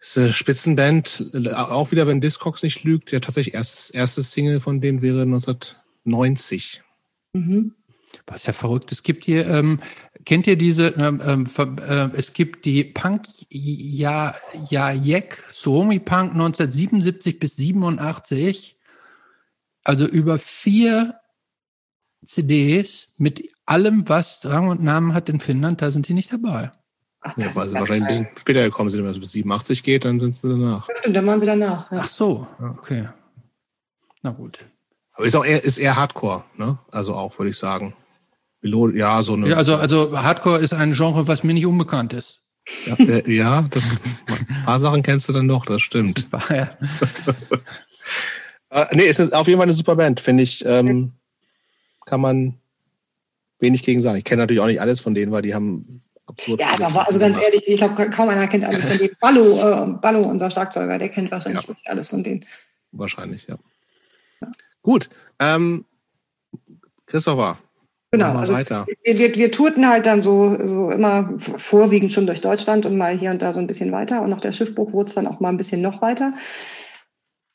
ist 0.00 0.18
eine 0.18 0.32
Spitzenband, 0.32 1.30
äh, 1.34 1.52
auch 1.52 1.90
wieder, 1.90 2.06
wenn 2.06 2.20
Discogs 2.20 2.62
nicht 2.62 2.84
lügt, 2.84 3.12
ja 3.12 3.20
tatsächlich 3.20 3.54
erstes, 3.54 3.90
erstes 3.90 4.32
Single 4.32 4.60
von 4.60 4.80
denen 4.80 5.02
wäre 5.02 5.22
1990. 5.22 6.82
Mhm. 7.32 7.74
Was 8.26 8.46
ja 8.46 8.52
verrückt. 8.52 8.92
Es 8.92 9.02
gibt 9.02 9.24
hier, 9.24 9.46
ähm, 9.46 9.80
kennt 10.24 10.46
ihr 10.46 10.56
diese, 10.56 10.88
ähm, 10.98 11.20
ähm, 11.24 11.46
äh, 11.78 12.08
es 12.14 12.32
gibt 12.32 12.64
die 12.64 12.84
Punk 12.84 13.26
ja 13.50 14.34
ja 14.70 14.92
Jack 14.92 15.44
Suomi 15.52 15.98
Punk 15.98 16.32
1977 16.32 17.38
bis 17.38 17.56
87. 17.56 18.77
Also 19.88 20.04
über 20.06 20.38
vier 20.38 21.14
CDs 22.26 23.06
mit 23.16 23.48
allem, 23.64 24.06
was 24.06 24.40
Rang 24.44 24.68
und 24.68 24.82
Namen 24.82 25.14
hat 25.14 25.30
in 25.30 25.40
Finnland, 25.40 25.80
da 25.80 25.90
sind 25.90 26.08
die 26.08 26.12
nicht 26.12 26.30
dabei. 26.30 26.72
Ach, 27.22 27.34
Ja, 27.38 27.46
das 27.46 27.56
weil 27.56 27.68
ist 27.68 27.72
sie 27.72 27.78
wahrscheinlich 27.80 28.02
ein 28.02 28.24
bisschen 28.24 28.38
später 28.38 28.62
gekommen 28.64 28.90
sind, 28.90 29.02
wenn 29.02 29.10
es 29.12 29.18
bis 29.18 29.32
87 29.32 29.82
geht, 29.82 30.04
dann 30.04 30.18
sind 30.18 30.36
sie 30.36 30.46
danach. 30.46 30.86
Stimmt, 30.98 31.16
dann 31.16 31.26
waren 31.26 31.40
sie 31.40 31.46
danach. 31.46 31.90
Ja. 31.90 32.00
Ach 32.02 32.08
so, 32.10 32.46
Ja. 32.60 32.70
okay. 32.78 33.08
Na 34.22 34.30
gut. 34.30 34.58
Aber 35.14 35.26
ist 35.26 35.34
auch 35.36 35.44
eher, 35.46 35.64
ist 35.64 35.78
eher 35.78 35.96
Hardcore, 35.96 36.44
ne? 36.56 36.78
Also 36.92 37.14
auch, 37.14 37.38
würde 37.38 37.50
ich 37.50 37.56
sagen. 37.56 37.96
Ja, 38.62 39.22
so 39.22 39.32
eine. 39.34 39.48
Ja, 39.48 39.56
also, 39.56 39.76
also 39.76 40.20
Hardcore 40.22 40.58
ist 40.58 40.74
ein 40.74 40.92
Genre, 40.92 41.26
was 41.28 41.44
mir 41.44 41.54
nicht 41.54 41.64
unbekannt 41.66 42.12
ist. 42.12 42.42
ja, 42.84 42.94
äh, 42.98 43.32
ja, 43.34 43.62
das, 43.70 43.98
ein 44.26 44.64
paar 44.66 44.80
Sachen 44.80 45.02
kennst 45.02 45.28
du 45.30 45.32
dann 45.32 45.48
doch, 45.48 45.64
das 45.64 45.80
stimmt. 45.80 46.28
Ja- 46.50 46.76
Äh, 48.70 48.84
nee, 48.92 49.06
es 49.06 49.18
ist 49.18 49.34
auf 49.34 49.46
jeden 49.46 49.58
Fall 49.58 49.66
eine 49.66 49.72
super 49.74 49.96
Band, 49.96 50.20
finde 50.20 50.42
ich. 50.42 50.64
Ähm, 50.66 51.12
kann 52.06 52.20
man 52.20 52.54
wenig 53.58 53.82
gegen 53.82 54.00
sagen. 54.00 54.18
Ich 54.18 54.24
kenne 54.24 54.42
natürlich 54.42 54.60
auch 54.60 54.66
nicht 54.66 54.80
alles 54.80 55.00
von 55.00 55.14
denen, 55.14 55.32
weil 55.32 55.42
die 55.42 55.54
haben 55.54 56.02
absurd. 56.26 56.60
Ja, 56.60 56.68
also, 56.70 56.86
also 56.86 57.18
ganz 57.18 57.36
ehrlich, 57.40 57.66
ich 57.66 57.76
glaube, 57.76 58.10
kaum 58.10 58.28
einer 58.28 58.46
kennt 58.46 58.64
alles 58.64 58.84
von 58.84 58.98
denen. 58.98 59.16
Ballo, 59.20 59.58
äh, 59.60 59.86
Ballo, 60.00 60.22
unser 60.22 60.50
Schlagzeuger, 60.50 60.98
der 60.98 61.08
kennt 61.08 61.30
wahrscheinlich 61.30 61.62
Ja. 61.62 61.68
wirklich 61.68 61.88
alles 61.90 62.08
von 62.08 62.22
denen. 62.22 62.44
Wahrscheinlich, 62.92 63.46
ja. 63.46 63.58
Gut. 64.82 65.10
Ähm, 65.40 65.84
Christopher, 67.06 67.58
Genau. 68.10 68.34
Also 68.36 68.54
weiter. 68.54 68.86
wir, 69.04 69.18
wir, 69.18 69.34
wir 69.34 69.52
tourten 69.52 69.86
halt 69.86 70.06
dann 70.06 70.22
so, 70.22 70.56
so 70.66 70.90
immer 70.90 71.34
vorwiegend 71.38 72.10
schon 72.10 72.26
durch 72.26 72.40
Deutschland 72.40 72.86
und 72.86 72.96
mal 72.96 73.18
hier 73.18 73.30
und 73.30 73.42
da 73.42 73.52
so 73.52 73.58
ein 73.58 73.66
bisschen 73.66 73.92
weiter. 73.92 74.22
Und 74.22 74.30
nach 74.30 74.40
der 74.40 74.52
Schiffbruch 74.52 74.94
wurde 74.94 75.08
es 75.08 75.14
dann 75.14 75.26
auch 75.26 75.40
mal 75.40 75.50
ein 75.50 75.58
bisschen 75.58 75.82
noch 75.82 76.00
weiter. 76.00 76.32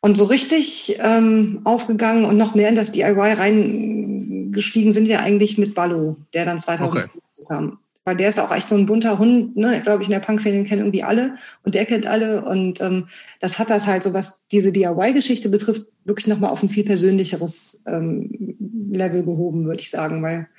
Und 0.03 0.17
so 0.17 0.25
richtig 0.25 0.97
ähm, 0.99 1.61
aufgegangen 1.63 2.25
und 2.25 2.35
noch 2.35 2.55
mehr 2.55 2.67
in 2.67 2.75
das 2.75 2.91
DIY 2.91 3.35
reingestiegen 3.35 4.91
sind 4.91 5.07
wir 5.07 5.21
eigentlich 5.21 5.57
mit 5.57 5.75
Ballo, 5.75 6.17
der 6.33 6.43
dann 6.43 6.59
2000 6.59 7.09
kam. 7.47 7.77
Weil 8.03 8.17
der 8.17 8.27
ist 8.27 8.37
auch 8.37 8.53
echt 8.53 8.67
so 8.67 8.75
ein 8.75 8.85
bunter 8.85 9.17
Hund, 9.17 9.55
ne? 9.55 9.77
Ich 9.77 9.83
glaube, 9.83 10.01
ich 10.01 10.09
in 10.09 10.11
der 10.11 10.19
Punk-Szene 10.19 10.65
kennen 10.65 10.81
irgendwie 10.81 11.03
alle 11.03 11.37
und 11.63 11.73
der 11.73 11.85
kennt 11.85 12.05
alle. 12.05 12.43
Und 12.43 12.81
ähm, 12.81 13.07
das 13.39 13.59
hat 13.59 13.69
das 13.69 13.87
halt 13.87 14.03
so, 14.03 14.13
was 14.13 14.45
diese 14.49 14.73
DIY-Geschichte 14.73 15.47
betrifft, 15.47 15.83
wirklich 16.03 16.27
nochmal 16.27 16.49
auf 16.49 16.61
ein 16.61 16.67
viel 16.67 16.83
persönlicheres 16.83 17.85
ähm, 17.87 18.57
Level 18.91 19.23
gehoben, 19.23 19.63
würde 19.67 19.79
ich 19.79 19.89
sagen, 19.89 20.21
weil 20.21 20.49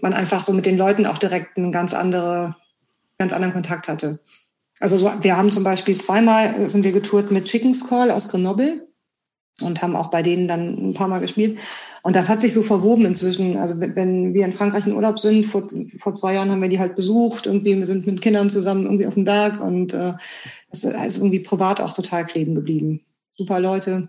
man 0.00 0.12
einfach 0.12 0.42
so 0.42 0.52
mit 0.52 0.66
den 0.66 0.76
Leuten 0.76 1.06
auch 1.06 1.18
direkt 1.18 1.56
einen 1.56 1.70
ganz, 1.70 1.94
andere, 1.94 2.56
ganz 3.16 3.32
anderen 3.32 3.54
Kontakt 3.54 3.86
hatte. 3.86 4.18
Also 4.80 4.98
so, 4.98 5.12
wir 5.20 5.36
haben 5.36 5.52
zum 5.52 5.62
Beispiel 5.62 5.96
zweimal 5.96 6.68
sind 6.68 6.82
wir 6.82 6.92
getourt 6.92 7.30
mit 7.30 7.44
Chicken's 7.44 7.88
Call 7.88 8.10
aus 8.10 8.28
Grenoble 8.28 8.87
und 9.60 9.82
haben 9.82 9.96
auch 9.96 10.10
bei 10.10 10.22
denen 10.22 10.46
dann 10.48 10.90
ein 10.90 10.94
paar 10.94 11.08
Mal 11.08 11.18
gespielt. 11.20 11.58
Und 12.02 12.14
das 12.16 12.28
hat 12.28 12.40
sich 12.40 12.54
so 12.54 12.62
verwoben 12.62 13.04
inzwischen. 13.06 13.56
Also 13.56 13.80
wenn- 13.80 14.32
wir 14.34 14.44
in 14.44 14.52
Frankreich 14.52 14.86
in 14.86 14.94
Urlaub 14.94 15.18
sind, 15.18 15.46
vor, 15.46 15.66
vor 15.98 16.14
zwei 16.14 16.34
Jahren 16.34 16.50
haben 16.50 16.62
wir 16.62 16.68
die 16.68 16.78
halt 16.78 16.94
besucht, 16.96 17.46
irgendwie 17.46 17.76
wir 17.76 17.86
sind 17.86 18.06
mit 18.06 18.22
Kindern 18.22 18.50
zusammen 18.50 18.84
irgendwie 18.84 19.06
auf 19.06 19.14
dem 19.14 19.24
Berg 19.24 19.60
und 19.60 19.92
äh, 19.94 20.14
das 20.70 20.84
ist 20.84 21.16
irgendwie 21.18 21.40
privat 21.40 21.80
auch 21.80 21.92
total 21.92 22.24
kleben 22.26 22.54
geblieben. 22.54 23.00
Super 23.36 23.58
Leute. 23.60 24.08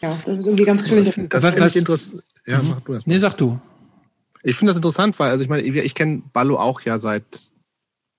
Ja, 0.00 0.16
das 0.24 0.38
ist 0.38 0.46
irgendwie 0.46 0.64
ganz 0.64 0.88
schön. 0.88 0.98
Das, 0.98 1.06
das 1.42 1.44
finde 1.44 1.58
ich 1.58 1.64
was- 1.64 1.76
interessant. 1.76 2.22
Ja, 2.46 2.62
Mhm. 2.62 2.68
mach 2.70 2.80
du 2.80 2.92
mal. 2.92 3.00
Nee, 3.04 3.18
sag 3.18 3.36
du. 3.36 3.58
Ich 4.42 4.56
finde 4.56 4.70
das 4.70 4.76
interessant, 4.78 5.18
weil, 5.18 5.30
also 5.30 5.42
ich 5.42 5.50
meine, 5.50 5.62
ich, 5.62 5.74
ich 5.76 5.94
kenne 5.94 6.22
Ballo 6.32 6.56
auch 6.58 6.80
ja 6.82 6.98
seit 6.98 7.24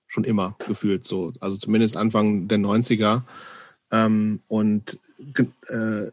schon 0.06 0.22
immer 0.24 0.54
gefühlt 0.68 1.04
so. 1.06 1.32
Also 1.40 1.56
zumindest 1.56 1.96
Anfang 1.96 2.46
der 2.46 2.58
90er. 2.58 3.22
Ähm, 3.92 4.40
und 4.48 4.98
äh, 5.68 6.10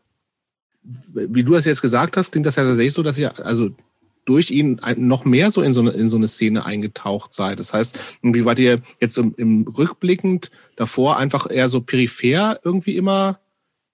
wie 1.14 1.44
du 1.44 1.54
das 1.54 1.66
jetzt 1.66 1.82
gesagt 1.82 2.18
hast, 2.18 2.32
klingt 2.32 2.46
das 2.46 2.56
ja 2.56 2.64
tatsächlich 2.64 2.94
so, 2.94 3.04
dass 3.04 3.18
ihr 3.18 3.32
also 3.46 3.72
durch 4.26 4.52
ihn 4.52 4.80
noch 4.98 5.26
mehr 5.26 5.50
so 5.50 5.62
in 5.64 5.74
so 5.74 5.82
eine, 5.82 5.92
in 5.92 6.08
so 6.08 6.18
eine 6.18 6.28
Szene 6.28 6.66
eingetaucht 6.66 7.34
seid. 7.34 7.60
Das 7.60 7.74
heißt, 7.74 7.98
irgendwie 8.22 8.46
wart 8.46 8.60
ihr 8.60 8.82
jetzt 9.02 9.18
im, 9.18 9.34
im 9.38 9.68
Rückblickend 9.68 10.52
davor 10.76 11.18
einfach 11.18 11.50
eher 11.50 11.68
so 11.68 11.82
peripher 11.82 12.60
irgendwie 12.64 12.96
immer 12.96 13.40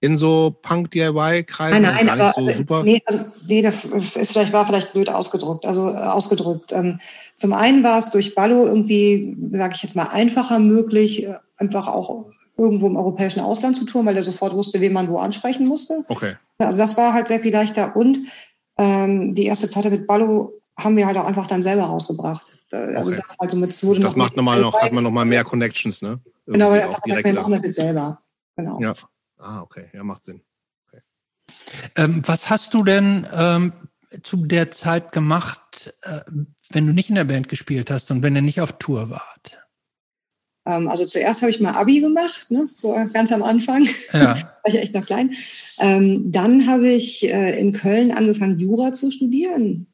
in 0.00 0.14
so 0.14 0.54
Punk-DIY-Kreisen? 0.60 1.82
Nein, 1.82 2.06
nein, 2.06 2.08
aber 2.10 2.32
so 2.32 2.46
also, 2.46 2.58
super. 2.58 2.82
nee, 2.82 3.02
also 3.06 3.24
nee, 3.48 3.62
das 3.62 3.86
ist 3.86 4.32
vielleicht 4.32 4.52
war 4.52 4.66
vielleicht 4.66 4.92
blöd 4.92 5.08
ausgedrückt. 5.08 5.64
Also 5.64 5.88
äh, 5.88 5.96
ausgedrückt. 5.96 6.70
Ähm, 6.72 7.00
zum 7.34 7.54
einen 7.54 7.82
war 7.82 7.96
es 7.96 8.10
durch 8.10 8.34
Ballo 8.34 8.66
irgendwie, 8.66 9.36
sage 9.52 9.74
ich 9.74 9.82
jetzt 9.82 9.96
mal, 9.96 10.08
einfacher 10.08 10.58
möglich, 10.58 11.24
äh, 11.24 11.36
einfach 11.56 11.88
auch 11.88 12.26
irgendwo 12.56 12.86
im 12.86 12.96
europäischen 12.96 13.40
Ausland 13.40 13.76
zu 13.76 13.84
touren, 13.84 14.06
weil 14.06 14.16
er 14.16 14.22
sofort 14.22 14.54
wusste, 14.54 14.80
wen 14.80 14.92
man 14.92 15.08
wo 15.10 15.18
ansprechen 15.18 15.66
musste. 15.66 16.04
Okay. 16.08 16.36
Also 16.58 16.78
das 16.78 16.96
war 16.96 17.12
halt 17.12 17.28
sehr 17.28 17.40
viel 17.40 17.52
leichter. 17.52 17.96
Und 17.96 18.18
ähm, 18.78 19.34
die 19.34 19.44
erste 19.44 19.68
Platte 19.68 19.90
mit 19.90 20.06
Ballo 20.06 20.52
haben 20.78 20.96
wir 20.96 21.06
halt 21.06 21.16
auch 21.16 21.24
einfach 21.24 21.46
dann 21.46 21.62
selber 21.62 21.84
rausgebracht. 21.84 22.62
Also 22.70 23.10
Okay. 23.10 23.22
das 23.22 23.36
halt 23.40 23.50
so 23.50 23.56
mit, 23.56 23.70
es 23.70 23.84
wurde 23.84 24.00
Das 24.00 24.12
noch 24.12 24.24
macht 24.24 24.36
nochmal 24.36 24.60
noch, 24.60 24.80
hat 24.80 24.92
man 24.92 25.04
nochmal 25.04 25.24
mehr 25.24 25.44
Connections, 25.44 26.02
ne? 26.02 26.20
Genau, 26.46 26.70
weil 26.70 26.80
Irgendwie 26.80 26.88
einfach 26.88 27.02
gesagt, 27.02 27.24
wir 27.24 27.34
machen 27.34 27.52
das 27.52 27.62
jetzt 27.62 27.76
selber. 27.76 28.20
Genau. 28.56 28.80
Ja. 28.80 28.94
Ah, 29.38 29.60
okay. 29.62 29.86
Ja, 29.92 30.02
macht 30.02 30.24
Sinn. 30.24 30.40
Ähm, 31.94 32.22
was 32.26 32.50
hast 32.50 32.74
du 32.74 32.84
denn 32.84 33.26
ähm, 33.32 33.72
zu 34.22 34.36
der 34.46 34.70
Zeit 34.70 35.12
gemacht, 35.12 35.94
äh, 36.02 36.20
wenn 36.70 36.86
du 36.86 36.92
nicht 36.92 37.08
in 37.08 37.16
der 37.16 37.24
Band 37.24 37.48
gespielt 37.48 37.90
hast 37.90 38.10
und 38.10 38.22
wenn 38.22 38.34
ihr 38.34 38.42
nicht 38.42 38.60
auf 38.60 38.72
Tour 38.78 39.10
wart? 39.10 39.65
Ähm, 40.66 40.88
also 40.88 41.06
zuerst 41.06 41.42
habe 41.42 41.50
ich 41.50 41.60
mal 41.60 41.72
Abi 41.72 42.00
gemacht, 42.00 42.50
ne? 42.50 42.68
so 42.74 42.94
ganz 43.12 43.32
am 43.32 43.42
Anfang. 43.42 43.88
Ja. 44.12 44.34
war 44.62 44.66
ich 44.66 44.76
echt 44.76 44.94
noch 44.94 45.06
klein. 45.06 45.32
Ähm, 45.78 46.30
dann 46.32 46.66
habe 46.66 46.88
ich 46.88 47.24
äh, 47.32 47.58
in 47.58 47.72
Köln 47.72 48.10
angefangen, 48.10 48.58
Jura 48.58 48.92
zu 48.92 49.10
studieren. 49.10 49.86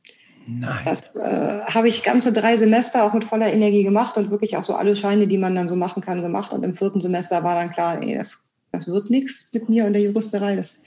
Nein. 0.47 0.81
Das 0.85 1.15
äh, 1.15 1.61
habe 1.67 1.89
ich 1.89 2.03
ganze 2.03 2.33
drei 2.33 2.57
Semester 2.57 3.05
auch 3.05 3.13
mit 3.13 3.25
voller 3.25 3.53
Energie 3.53 3.85
gemacht 3.85 4.17
und 4.17 4.31
wirklich 4.31 4.57
auch 4.57 4.65
so 4.65 4.75
alle 4.75 4.97
Scheine, 4.97 5.27
die 5.27 5.39
man 5.39 5.55
dann 5.55 5.69
so 5.69 5.77
machen 5.77 6.03
kann, 6.03 6.23
gemacht. 6.23 6.53
Und 6.53 6.65
im 6.65 6.75
vierten 6.75 7.01
Semester 7.01 7.45
war 7.45 7.55
dann 7.55 7.71
klar, 7.71 8.03
ey, 8.03 8.17
das, 8.17 8.39
das 8.73 8.89
wird 8.89 9.11
nichts 9.11 9.51
mit 9.53 9.69
mir 9.69 9.85
und 9.85 9.93
der 9.93 10.03
Juristerei, 10.03 10.57
das 10.57 10.83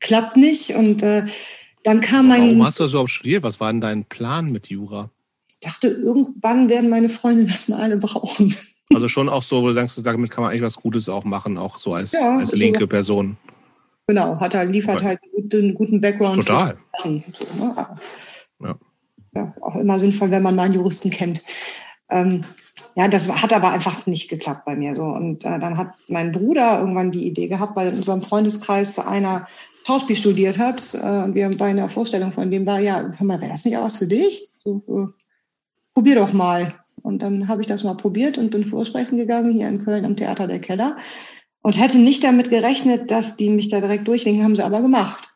klappt 0.00 0.36
nicht. 0.36 0.74
Und 0.74 1.02
äh, 1.02 1.26
dann 1.84 2.00
kam 2.00 2.28
mein, 2.28 2.40
Warum 2.40 2.66
hast 2.66 2.80
du 2.80 2.84
das 2.84 2.92
überhaupt 2.92 3.10
studiert? 3.10 3.44
Was 3.44 3.60
war 3.60 3.72
denn 3.72 3.80
dein 3.80 4.04
Plan 4.04 4.46
mit 4.46 4.68
Jura? 4.68 5.10
ich 5.60 5.66
dachte, 5.66 5.88
irgendwann 5.88 6.68
werden 6.68 6.88
meine 6.88 7.08
Freunde 7.08 7.44
das 7.44 7.68
mal 7.68 7.80
alle 7.80 7.96
brauchen. 7.96 8.54
Also 8.94 9.08
schon 9.08 9.28
auch 9.28 9.42
so, 9.42 9.62
wo 9.62 9.68
du 9.68 9.74
sagst, 9.74 10.04
damit 10.04 10.30
kann 10.30 10.42
man 10.42 10.50
eigentlich 10.50 10.62
was 10.62 10.76
Gutes 10.76 11.08
auch 11.08 11.24
machen, 11.24 11.58
auch 11.58 11.78
so 11.78 11.92
als, 11.92 12.12
Ja, 12.12 12.36
als 12.38 12.52
ist 12.52 12.58
linke 12.58 12.80
so. 12.80 12.86
Person. 12.86 13.36
Genau, 14.06 14.40
hat 14.40 14.54
halt, 14.54 14.70
liefert 14.70 15.02
halt 15.02 15.20
einen 15.22 15.42
guten, 15.42 15.74
guten 15.74 16.00
Background. 16.00 16.36
Total. 16.36 16.78
Sachen. 16.96 17.24
So, 17.38 17.62
ne? 17.62 17.88
Ja. 18.60 18.78
ja, 19.34 19.54
auch 19.60 19.76
immer 19.76 19.98
sinnvoll, 19.98 20.30
wenn 20.30 20.42
man 20.42 20.56
mal 20.56 20.64
einen 20.64 20.74
Juristen 20.74 21.10
kennt. 21.10 21.42
Ähm, 22.08 22.44
ja, 22.96 23.06
das 23.06 23.30
hat 23.30 23.52
aber 23.52 23.70
einfach 23.70 24.06
nicht 24.06 24.30
geklappt 24.30 24.64
bei 24.64 24.74
mir 24.74 24.96
so. 24.96 25.04
Und 25.04 25.44
äh, 25.44 25.58
dann 25.58 25.76
hat 25.76 25.92
mein 26.08 26.32
Bruder 26.32 26.80
irgendwann 26.80 27.12
die 27.12 27.26
Idee 27.26 27.48
gehabt, 27.48 27.76
weil 27.76 27.88
in 27.88 27.96
unserem 27.96 28.22
Freundeskreis 28.22 28.98
einer 28.98 29.46
Schauspiel 29.86 30.16
studiert 30.16 30.58
hat 30.58 30.94
äh, 30.94 31.22
und 31.22 31.34
wir 31.34 31.48
bei 31.56 31.66
einer 31.66 31.88
Vorstellung 31.88 32.32
von 32.32 32.50
dem 32.50 32.66
war, 32.66 32.80
ja, 32.80 33.12
hör 33.16 33.26
mal, 33.26 33.40
wäre 33.40 33.52
das 33.52 33.64
nicht 33.64 33.76
auch 33.76 33.84
was 33.84 33.98
für 33.98 34.06
dich? 34.06 34.48
So, 34.64 34.82
äh, 34.88 35.22
probier 35.94 36.16
doch 36.16 36.32
mal. 36.32 36.74
Und 37.02 37.20
dann 37.22 37.48
habe 37.48 37.60
ich 37.60 37.66
das 37.66 37.84
mal 37.84 37.96
probiert 37.96 38.38
und 38.38 38.50
bin 38.50 38.64
vorsprechen 38.64 39.16
gegangen 39.16 39.52
hier 39.52 39.68
in 39.68 39.84
Köln 39.84 40.04
am 40.04 40.16
Theater 40.16 40.46
der 40.46 40.60
Keller 40.60 40.96
und 41.62 41.78
hätte 41.78 41.98
nicht 41.98 42.24
damit 42.24 42.50
gerechnet, 42.50 43.10
dass 43.10 43.36
die 43.36 43.50
mich 43.50 43.68
da 43.68 43.80
direkt 43.80 44.08
durchwinken, 44.08 44.44
haben 44.44 44.56
sie 44.56 44.64
aber 44.64 44.80
gemacht. 44.80 45.28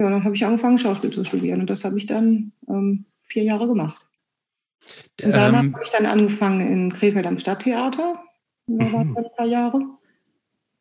Ja, 0.00 0.10
dann 0.10 0.24
habe 0.24 0.34
ich 0.34 0.44
angefangen, 0.44 0.78
Schauspiel 0.78 1.12
zu 1.12 1.24
studieren 1.24 1.60
und 1.60 1.70
das 1.70 1.84
habe 1.84 1.96
ich 1.98 2.06
dann 2.06 2.52
ähm, 2.68 3.04
vier 3.22 3.44
Jahre 3.44 3.66
gemacht. 3.68 4.04
Und 5.22 5.32
danach 5.32 5.62
Ähm, 5.62 5.74
habe 5.74 5.84
ich 5.84 5.90
dann 5.90 6.06
angefangen 6.06 6.60
in 6.60 6.92
Krefeld 6.92 7.26
am 7.26 7.38
Stadttheater. 7.38 8.22
Da 8.66 8.92
war 8.92 9.02
ich 9.04 9.14
dann 9.14 9.24
ein 9.24 9.36
paar 9.36 9.46
Jahre. 9.46 9.80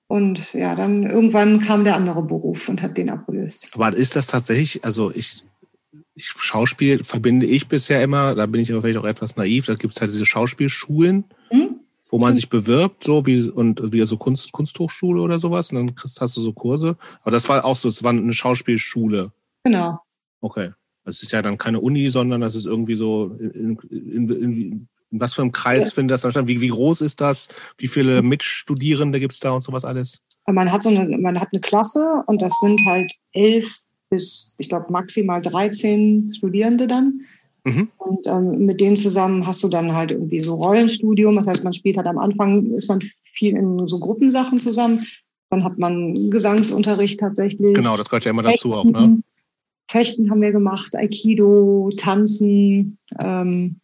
Und 0.07 0.53
ja, 0.53 0.75
dann 0.75 1.03
irgendwann 1.03 1.61
kam 1.61 1.84
der 1.84 1.95
andere 1.95 2.23
Beruf 2.23 2.67
und 2.67 2.82
hat 2.82 2.97
den 2.97 3.09
abgelöst. 3.09 3.69
Aber 3.73 3.95
ist 3.95 4.15
das 4.15 4.27
tatsächlich, 4.27 4.84
also 4.84 5.11
ich 5.11 5.43
ich, 6.16 6.30
Schauspiel 6.30 7.03
verbinde 7.03 7.45
ich 7.45 7.68
bisher 7.68 8.01
immer, 8.03 8.36
da 8.36 8.45
bin 8.45 8.62
ich 8.62 8.72
aber 8.72 8.82
vielleicht 8.82 8.97
auch 8.99 9.05
etwas 9.05 9.36
naiv, 9.36 9.66
da 9.66 9.76
gibt 9.76 9.95
es 9.95 10.01
halt 10.01 10.12
diese 10.12 10.26
Schauspielschulen, 10.26 11.26
Hm? 11.49 11.76
wo 12.09 12.20
man 12.20 12.36
sich 12.36 12.49
bewirbt, 12.49 13.03
so 13.05 13.26
wie 13.26 13.49
und 13.49 13.93
wie 13.93 14.05
so 14.05 14.18
Kunst, 14.18 14.51
Kunsthochschule 14.51 15.22
oder 15.22 15.39
sowas, 15.39 15.72
und 15.72 15.78
dann 15.78 15.95
kriegst, 15.95 16.20
hast 16.20 16.36
du 16.36 16.41
so 16.41 16.51
Kurse. 16.53 16.97
Aber 17.22 17.32
das 17.32 17.47
war 17.47 17.64
auch 17.64 17.78
so, 17.78 17.88
es 17.88 18.03
war 18.03 18.12
eine 18.12 18.34
Schauspielschule. 18.34 19.32
Genau. 19.64 19.99
Okay. 20.41 20.72
Das 21.05 21.24
ist 21.24 21.32
ja 21.32 21.41
dann 21.41 21.57
keine 21.57 21.80
Uni, 21.80 22.09
sondern 22.09 22.41
das 22.41 22.53
ist 22.55 22.66
irgendwie 22.66 22.95
so, 22.95 23.36
in, 23.39 23.78
in, 23.89 24.30
in, 24.30 24.88
in 25.09 25.20
was 25.20 25.34
für 25.34 25.41
einem 25.41 25.51
Kreis 25.53 25.86
Ja. 25.86 25.91
findet 25.91 26.12
das 26.12 26.22
dann 26.22 26.32
statt? 26.32 26.47
Wie, 26.47 26.62
wie 26.62 26.68
groß 26.68 27.01
ist 27.01 27.22
das? 27.22 27.47
Wie 27.78 27.88
viele 27.88 28.22
Mitstudierende 28.22 29.20
gibt's 29.20 29.39
da 29.39 29.51
und 29.51 29.62
sowas 29.62 29.84
alles? 29.86 30.20
Man 30.47 30.72
hat 30.72 30.82
so 30.84 30.89
eine, 30.89 31.18
man 31.18 31.39
hat 31.39 31.49
eine 31.51 31.62
Klasse 31.62 32.24
und 32.28 32.41
das 32.41 32.53
sind 32.59 32.80
halt 32.86 33.12
elf 33.34 33.74
bis, 34.12 34.53
ich 34.59 34.70
glaube, 34.70 34.91
maximal 34.91 35.41
13 35.41 36.34
Studierende 36.36 36.86
dann. 36.86 37.22
Mhm. 37.64 37.89
Und 37.97 38.28
ähm, 38.28 38.66
mit 38.66 38.82
denen 38.82 38.95
zusammen 38.95 39.47
hast 39.47 39.64
du 39.64 39.70
dann 39.70 39.93
halt 39.93 40.12
irgendwie 40.12 40.41
so 40.41 40.55
Rollenstudium. 40.55 41.36
Das 41.36 41.47
heißt, 41.47 41.64
man 41.64 41.74
spielt 41.74 41.97
halt 41.97 42.07
am 42.07 42.18
Anfang, 42.18 42.72
ist 42.72 42.89
man 42.89 43.01
viel 43.34 43.55
in 43.55 43.88
so 43.88 43.99
Gruppensachen 43.99 44.59
zusammen. 44.59 45.05
Dann 45.49 45.64
hat 45.64 45.78
man 45.78 46.30
Gesangsunterricht 46.30 47.20
tatsächlich. 47.20 47.74
Genau, 47.74 47.97
das 47.97 48.09
gehört 48.09 48.26
ja 48.26 48.32
immer 48.32 48.43
dazu 48.43 48.74
auch, 48.74 48.86
ne? 48.86 48.91
Fechten. 48.91 49.24
Fechten 49.89 50.32
haben 50.32 50.41
wir 50.41 50.51
gemacht, 50.51 50.95
Aikido, 50.95 51.89
Tanzen. 51.97 52.97
Ähm, 53.20 53.82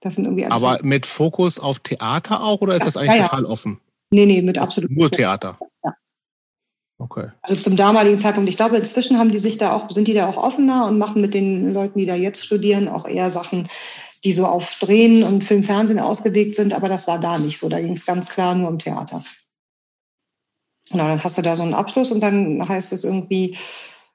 das 0.00 0.14
sind 0.14 0.24
irgendwie. 0.24 0.46
Aber 0.46 0.78
mit 0.82 1.06
Fokus 1.06 1.58
auf 1.58 1.80
Theater 1.80 2.42
auch 2.42 2.60
oder 2.62 2.74
ist 2.74 2.80
Ja, 2.80 2.84
das 2.86 2.96
eigentlich 2.96 3.10
ja, 3.10 3.16
ja. 3.16 3.28
total 3.28 3.44
offen? 3.44 3.78
nee, 4.10 4.26
nee, 4.26 4.42
mit 4.42 4.58
absolut. 4.58 4.90
Nur 4.90 5.10
Theater. 5.10 5.58
Okay. 7.00 7.30
Also 7.40 7.56
zum 7.56 7.76
damaligen 7.76 8.18
Zeitpunkt. 8.18 8.50
Ich 8.50 8.58
glaube, 8.58 8.76
inzwischen 8.76 9.18
haben 9.18 9.30
die 9.30 9.38
sich 9.38 9.56
da 9.56 9.72
auch, 9.72 9.90
sind 9.90 10.06
die 10.06 10.12
da 10.12 10.28
auch 10.28 10.36
offener 10.36 10.86
und 10.86 10.98
machen 10.98 11.22
mit 11.22 11.32
den 11.32 11.72
Leuten, 11.72 11.98
die 11.98 12.04
da 12.04 12.14
jetzt 12.14 12.44
studieren, 12.44 12.88
auch 12.88 13.06
eher 13.06 13.30
Sachen, 13.30 13.68
die 14.22 14.34
so 14.34 14.44
auf 14.44 14.78
Drehen 14.78 15.22
und 15.22 15.42
Film, 15.42 15.64
Fernsehen 15.64 15.98
ausgelegt 15.98 16.54
sind. 16.54 16.74
Aber 16.74 16.90
das 16.90 17.08
war 17.08 17.18
da 17.18 17.38
nicht 17.38 17.58
so. 17.58 17.70
Da 17.70 17.80
ging 17.80 17.94
es 17.94 18.04
ganz 18.04 18.28
klar 18.28 18.54
nur 18.54 18.68
um 18.68 18.78
Theater. 18.78 19.24
Genau, 20.90 21.04
dann 21.06 21.24
hast 21.24 21.38
du 21.38 21.42
da 21.42 21.56
so 21.56 21.62
einen 21.62 21.72
Abschluss 21.72 22.12
und 22.12 22.20
dann 22.20 22.68
heißt 22.68 22.92
es 22.92 23.04
irgendwie, 23.04 23.56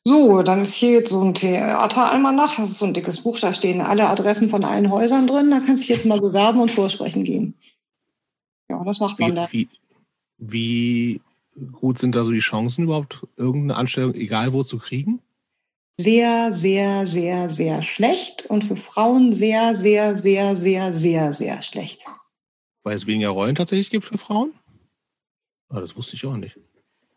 so, 0.04 0.44
dann 0.44 0.62
ist 0.62 0.76
hier 0.76 0.92
jetzt 0.92 1.10
so 1.10 1.24
ein 1.24 1.34
Theateralmanach, 1.34 2.58
das 2.58 2.72
ist 2.72 2.78
so 2.78 2.86
ein 2.86 2.94
dickes 2.94 3.24
Buch, 3.24 3.40
da 3.40 3.54
stehen 3.54 3.82
alle 3.82 4.08
Adressen 4.08 4.50
von 4.50 4.64
allen 4.64 4.92
Häusern 4.92 5.26
drin, 5.26 5.50
da 5.50 5.58
kannst 5.60 5.82
du 5.82 5.88
dich 5.88 5.96
jetzt 5.96 6.06
mal 6.06 6.22
bewerben 6.22 6.60
und 6.60 6.70
vorsprechen 6.70 7.24
gehen. 7.24 7.56
Ja, 8.70 8.84
das 8.84 9.00
macht 9.00 9.20
man 9.20 9.32
Wie, 9.32 9.36
da. 9.36 9.48
wie, 9.52 9.70
wie 10.38 11.22
gut 11.72 11.98
sind 11.98 12.16
da 12.16 12.24
so 12.24 12.32
die 12.32 12.40
Chancen 12.40 12.84
überhaupt, 12.84 13.26
irgendeine 13.38 13.78
Anstellung, 13.78 14.14
egal 14.14 14.54
wo, 14.54 14.64
zu 14.64 14.78
kriegen? 14.78 15.22
sehr, 15.98 16.52
sehr, 16.52 17.08
sehr, 17.08 17.50
sehr 17.50 17.82
schlecht 17.82 18.46
und 18.48 18.64
für 18.64 18.76
Frauen 18.76 19.34
sehr, 19.34 19.76
sehr, 19.76 20.16
sehr, 20.16 20.56
sehr, 20.56 20.94
sehr, 20.94 21.32
sehr 21.32 21.62
schlecht. 21.62 22.06
Weil 22.84 22.98
es 22.98 23.08
weniger 23.08 23.30
Rollen 23.30 23.56
tatsächlich 23.56 23.90
gibt 23.90 24.06
für 24.06 24.18
Frauen? 24.18 24.54
Ah, 25.70 25.80
das 25.80 25.96
wusste 25.96 26.16
ich 26.16 26.26
auch 26.26 26.38
nicht. 26.38 26.60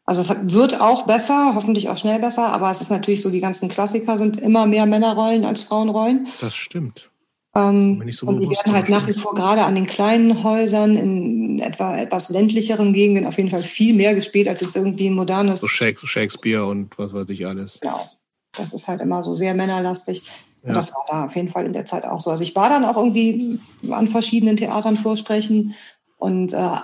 Also 0.05 0.23
es 0.23 0.53
wird 0.53 0.81
auch 0.81 1.05
besser, 1.05 1.53
hoffentlich 1.55 1.91
auch 1.91 1.99
schnell 1.99 2.19
besser, 2.19 2.51
aber 2.51 2.71
es 2.71 2.81
ist 2.81 2.91
natürlich 2.91 3.21
so, 3.21 3.31
die 3.31 3.41
ganzen 3.41 3.69
Klassiker 3.69 4.17
sind 4.17 4.39
immer 4.39 4.67
mehr 4.67 4.87
Männerrollen 4.87 5.45
als 5.45 5.63
Frauenrollen. 5.63 6.29
Das 6.41 6.55
stimmt. 6.55 7.11
Ähm, 7.59 8.03
so 8.11 8.27
und 8.27 8.41
die 8.41 8.49
werden 8.49 8.73
halt 8.73 8.89
nach 8.89 9.07
wie 9.09 9.15
vor 9.15 9.35
gerade 9.35 9.63
an 9.65 9.75
den 9.75 9.87
kleinen 9.87 10.43
Häusern 10.43 10.97
in 10.97 11.59
etwa 11.61 11.97
etwas 11.99 12.31
ländlicheren 12.31 12.93
Gegenden 12.93 13.27
auf 13.27 13.37
jeden 13.37 13.51
Fall 13.51 13.63
viel 13.63 13.95
mehr 13.95 14.15
gespielt 14.15 14.49
als 14.49 14.61
jetzt 14.61 14.77
irgendwie 14.77 15.09
ein 15.09 15.15
modernes. 15.15 15.61
So 15.61 15.67
Shakes- 15.67 16.07
Shakespeare 16.07 16.65
und 16.67 16.97
was 16.99 17.13
weiß 17.13 17.29
ich 17.31 17.47
alles. 17.47 17.79
Genau. 17.81 18.09
Das 18.57 18.73
ist 18.73 18.87
halt 18.89 19.01
immer 19.01 19.23
so 19.23 19.35
sehr 19.35 19.55
männerlastig. 19.55 20.23
Und 20.63 20.71
Ja. 20.71 20.75
das 20.75 20.93
war 20.93 21.05
da 21.09 21.25
auf 21.27 21.37
jeden 21.37 21.49
Fall 21.49 21.67
in 21.67 21.73
der 21.73 21.87
Zeit 21.87 22.05
auch 22.05 22.21
so. 22.21 22.31
Also 22.31 22.45
ich 22.45 22.55
war 22.57 22.69
dann 22.69 22.85
auch 22.85 22.97
irgendwie 22.97 23.59
an 23.91 24.09
verschiedenen 24.09 24.57
Theatern 24.57 24.97
vorsprechen 24.97 25.75
und 26.17 26.53
äh, 26.53 26.77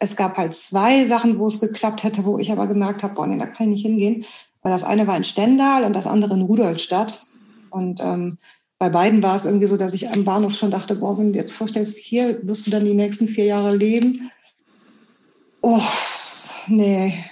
es 0.00 0.14
gab 0.14 0.36
halt 0.36 0.54
zwei 0.54 1.04
Sachen, 1.04 1.38
wo 1.40 1.48
es 1.48 1.60
geklappt 1.60 2.04
hätte, 2.04 2.24
wo 2.24 2.38
ich 2.38 2.52
aber 2.52 2.68
gemerkt 2.68 3.02
habe, 3.02 3.14
boah, 3.14 3.26
nee, 3.26 3.36
da 3.38 3.46
kann 3.46 3.66
ich 3.66 3.74
nicht 3.74 3.86
hingehen. 3.86 4.24
Weil 4.62 4.70
das 4.72 4.84
eine 4.84 5.06
war 5.06 5.16
in 5.16 5.24
Stendal 5.24 5.82
und 5.84 5.94
das 5.94 6.06
andere 6.06 6.34
in 6.34 6.42
Rudolstadt. 6.42 7.26
Und 7.70 8.00
ähm, 8.00 8.38
bei 8.78 8.88
beiden 8.88 9.22
war 9.22 9.34
es 9.34 9.44
irgendwie 9.44 9.66
so, 9.66 9.76
dass 9.76 9.92
ich 9.94 10.08
am 10.10 10.24
Bahnhof 10.24 10.54
schon 10.54 10.70
dachte, 10.70 10.94
boah, 10.96 11.18
wenn 11.18 11.26
du 11.26 11.32
dir 11.32 11.40
jetzt 11.40 11.52
vorstellst, 11.52 11.98
hier 11.98 12.38
wirst 12.46 12.66
du 12.66 12.70
dann 12.70 12.84
die 12.84 12.94
nächsten 12.94 13.26
vier 13.28 13.44
Jahre 13.44 13.74
leben. 13.74 14.30
Oh, 15.62 15.80
nee, 16.68 17.24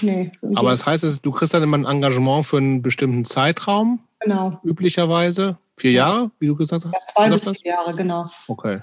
nee. 0.00 0.32
Aber 0.54 0.70
das 0.70 0.86
heißt, 0.86 1.20
du 1.24 1.30
kriegst 1.32 1.52
dann 1.52 1.62
immer 1.62 1.76
ein 1.76 1.84
Engagement 1.84 2.46
für 2.46 2.56
einen 2.56 2.80
bestimmten 2.80 3.24
Zeitraum, 3.24 4.00
genau. 4.20 4.58
üblicherweise. 4.64 5.58
Vier 5.76 5.90
Ja. 5.90 6.06
Jahre, 6.08 6.30
wie 6.38 6.46
du 6.46 6.56
gesagt 6.56 6.84
hast? 6.84 6.92
Ja, 6.92 6.98
zwei 7.12 7.28
bis 7.30 7.42
vier 7.60 7.72
Jahre, 7.72 7.94
genau. 7.94 8.30
Okay. 8.48 8.80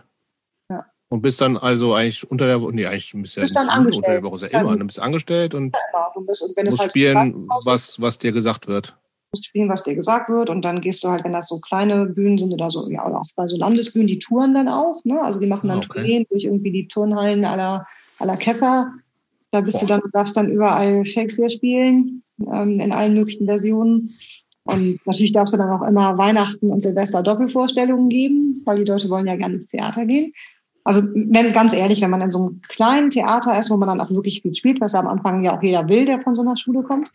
Ja. 0.69 0.85
Und 1.09 1.21
bist 1.21 1.39
dann 1.41 1.55
also 1.57 1.93
eigentlich 1.95 2.29
unter 2.29 2.45
der 2.47 2.61
Woche, 2.61 2.73
nee, 2.73 2.85
eigentlich 2.85 3.13
bist 3.15 3.35
du 3.37 3.39
ja 3.39 3.43
Bist 3.45 3.55
dann 3.55 3.69
angestellt. 3.69 3.95
unter 4.03 4.11
der 4.11 4.23
Woche, 4.23 4.45
ist 4.45 4.51
ja 4.51 4.59
immer. 4.59 4.69
dann- 4.71 4.79
Dann 4.79 4.87
bist 4.87 4.97
du 4.97 5.01
angestellt 5.01 5.53
und 5.55 5.71
Genau, 5.71 6.11
du 6.13 6.25
bist, 6.25 6.41
und 6.43 6.55
wenn 6.57 6.65
musst 6.65 6.79
halt 6.79 6.91
spielen, 6.91 7.47
was, 7.65 7.99
was 8.01 8.17
dir 8.17 8.31
gesagt 8.33 8.67
wird. 8.67 8.95
Musst 9.31 9.45
spielen, 9.45 9.69
was 9.69 9.83
dir 9.83 9.95
gesagt 9.95 10.29
wird. 10.29 10.49
Und 10.49 10.63
dann 10.63 10.81
gehst 10.81 11.03
du 11.03 11.09
halt, 11.09 11.23
wenn 11.23 11.33
das 11.33 11.47
so 11.47 11.59
kleine 11.59 12.05
Bühnen 12.05 12.37
sind 12.37 12.53
oder 12.53 12.69
so, 12.69 12.89
ja, 12.89 13.05
oder 13.05 13.21
auch 13.21 13.27
bei 13.35 13.47
so 13.47 13.57
Landesbühnen, 13.57 14.07
die 14.07 14.19
touren 14.19 14.53
dann 14.53 14.67
auch. 14.67 15.03
Ne? 15.05 15.21
Also 15.21 15.39
die 15.39 15.47
machen 15.47 15.69
dann 15.69 15.79
Ah, 15.79 15.85
okay. 15.85 15.99
Tourneen 15.99 16.25
durch 16.29 16.43
irgendwie 16.43 16.71
die 16.71 16.87
Turnhallen 16.87 17.45
aller 17.45 17.85
aller 18.19 18.37
Keffer. 18.37 18.91
Da 19.51 19.61
bist 19.61 19.81
du 19.81 19.87
Boah. 19.87 19.99
dann, 19.99 20.11
darfst 20.13 20.37
dann 20.37 20.51
überall 20.51 21.05
Shakespeare 21.05 21.49
spielen, 21.49 22.23
ähm, 22.39 22.79
in 22.79 22.91
allen 22.91 23.13
möglichen 23.13 23.45
Versionen. 23.45 24.15
Und 24.63 24.99
natürlich 25.05 25.31
darfst 25.31 25.53
du 25.53 25.57
dann 25.57 25.71
auch 25.71 25.87
immer 25.87 26.17
Weihnachten 26.17 26.69
und 26.69 26.81
Silvester 26.81 27.23
Doppelvorstellungen 27.23 28.09
geben, 28.09 28.61
weil 28.65 28.77
die 28.77 28.89
Leute 28.89 29.09
wollen 29.09 29.27
ja 29.27 29.35
gerne 29.35 29.55
ins 29.55 29.65
Theater 29.65 30.05
gehen. 30.05 30.33
Also 30.83 31.01
wenn, 31.13 31.51
ganz 31.51 31.73
ehrlich, 31.73 32.01
wenn 32.01 32.09
man 32.09 32.21
in 32.21 32.29
so 32.29 32.39
einem 32.39 32.61
kleinen 32.67 33.09
Theater 33.09 33.57
ist, 33.57 33.69
wo 33.71 33.77
man 33.77 33.87
dann 33.87 34.01
auch 34.01 34.09
wirklich 34.11 34.41
viel 34.41 34.53
spielt, 34.55 34.81
was 34.81 34.93
ja 34.93 34.99
am 34.99 35.07
Anfang 35.07 35.43
ja 35.43 35.57
auch 35.57 35.63
jeder 35.63 35.87
will, 35.87 36.05
der 36.05 36.21
von 36.21 36.35
so 36.35 36.41
einer 36.41 36.57
Schule 36.57 36.83
kommt, 36.83 37.11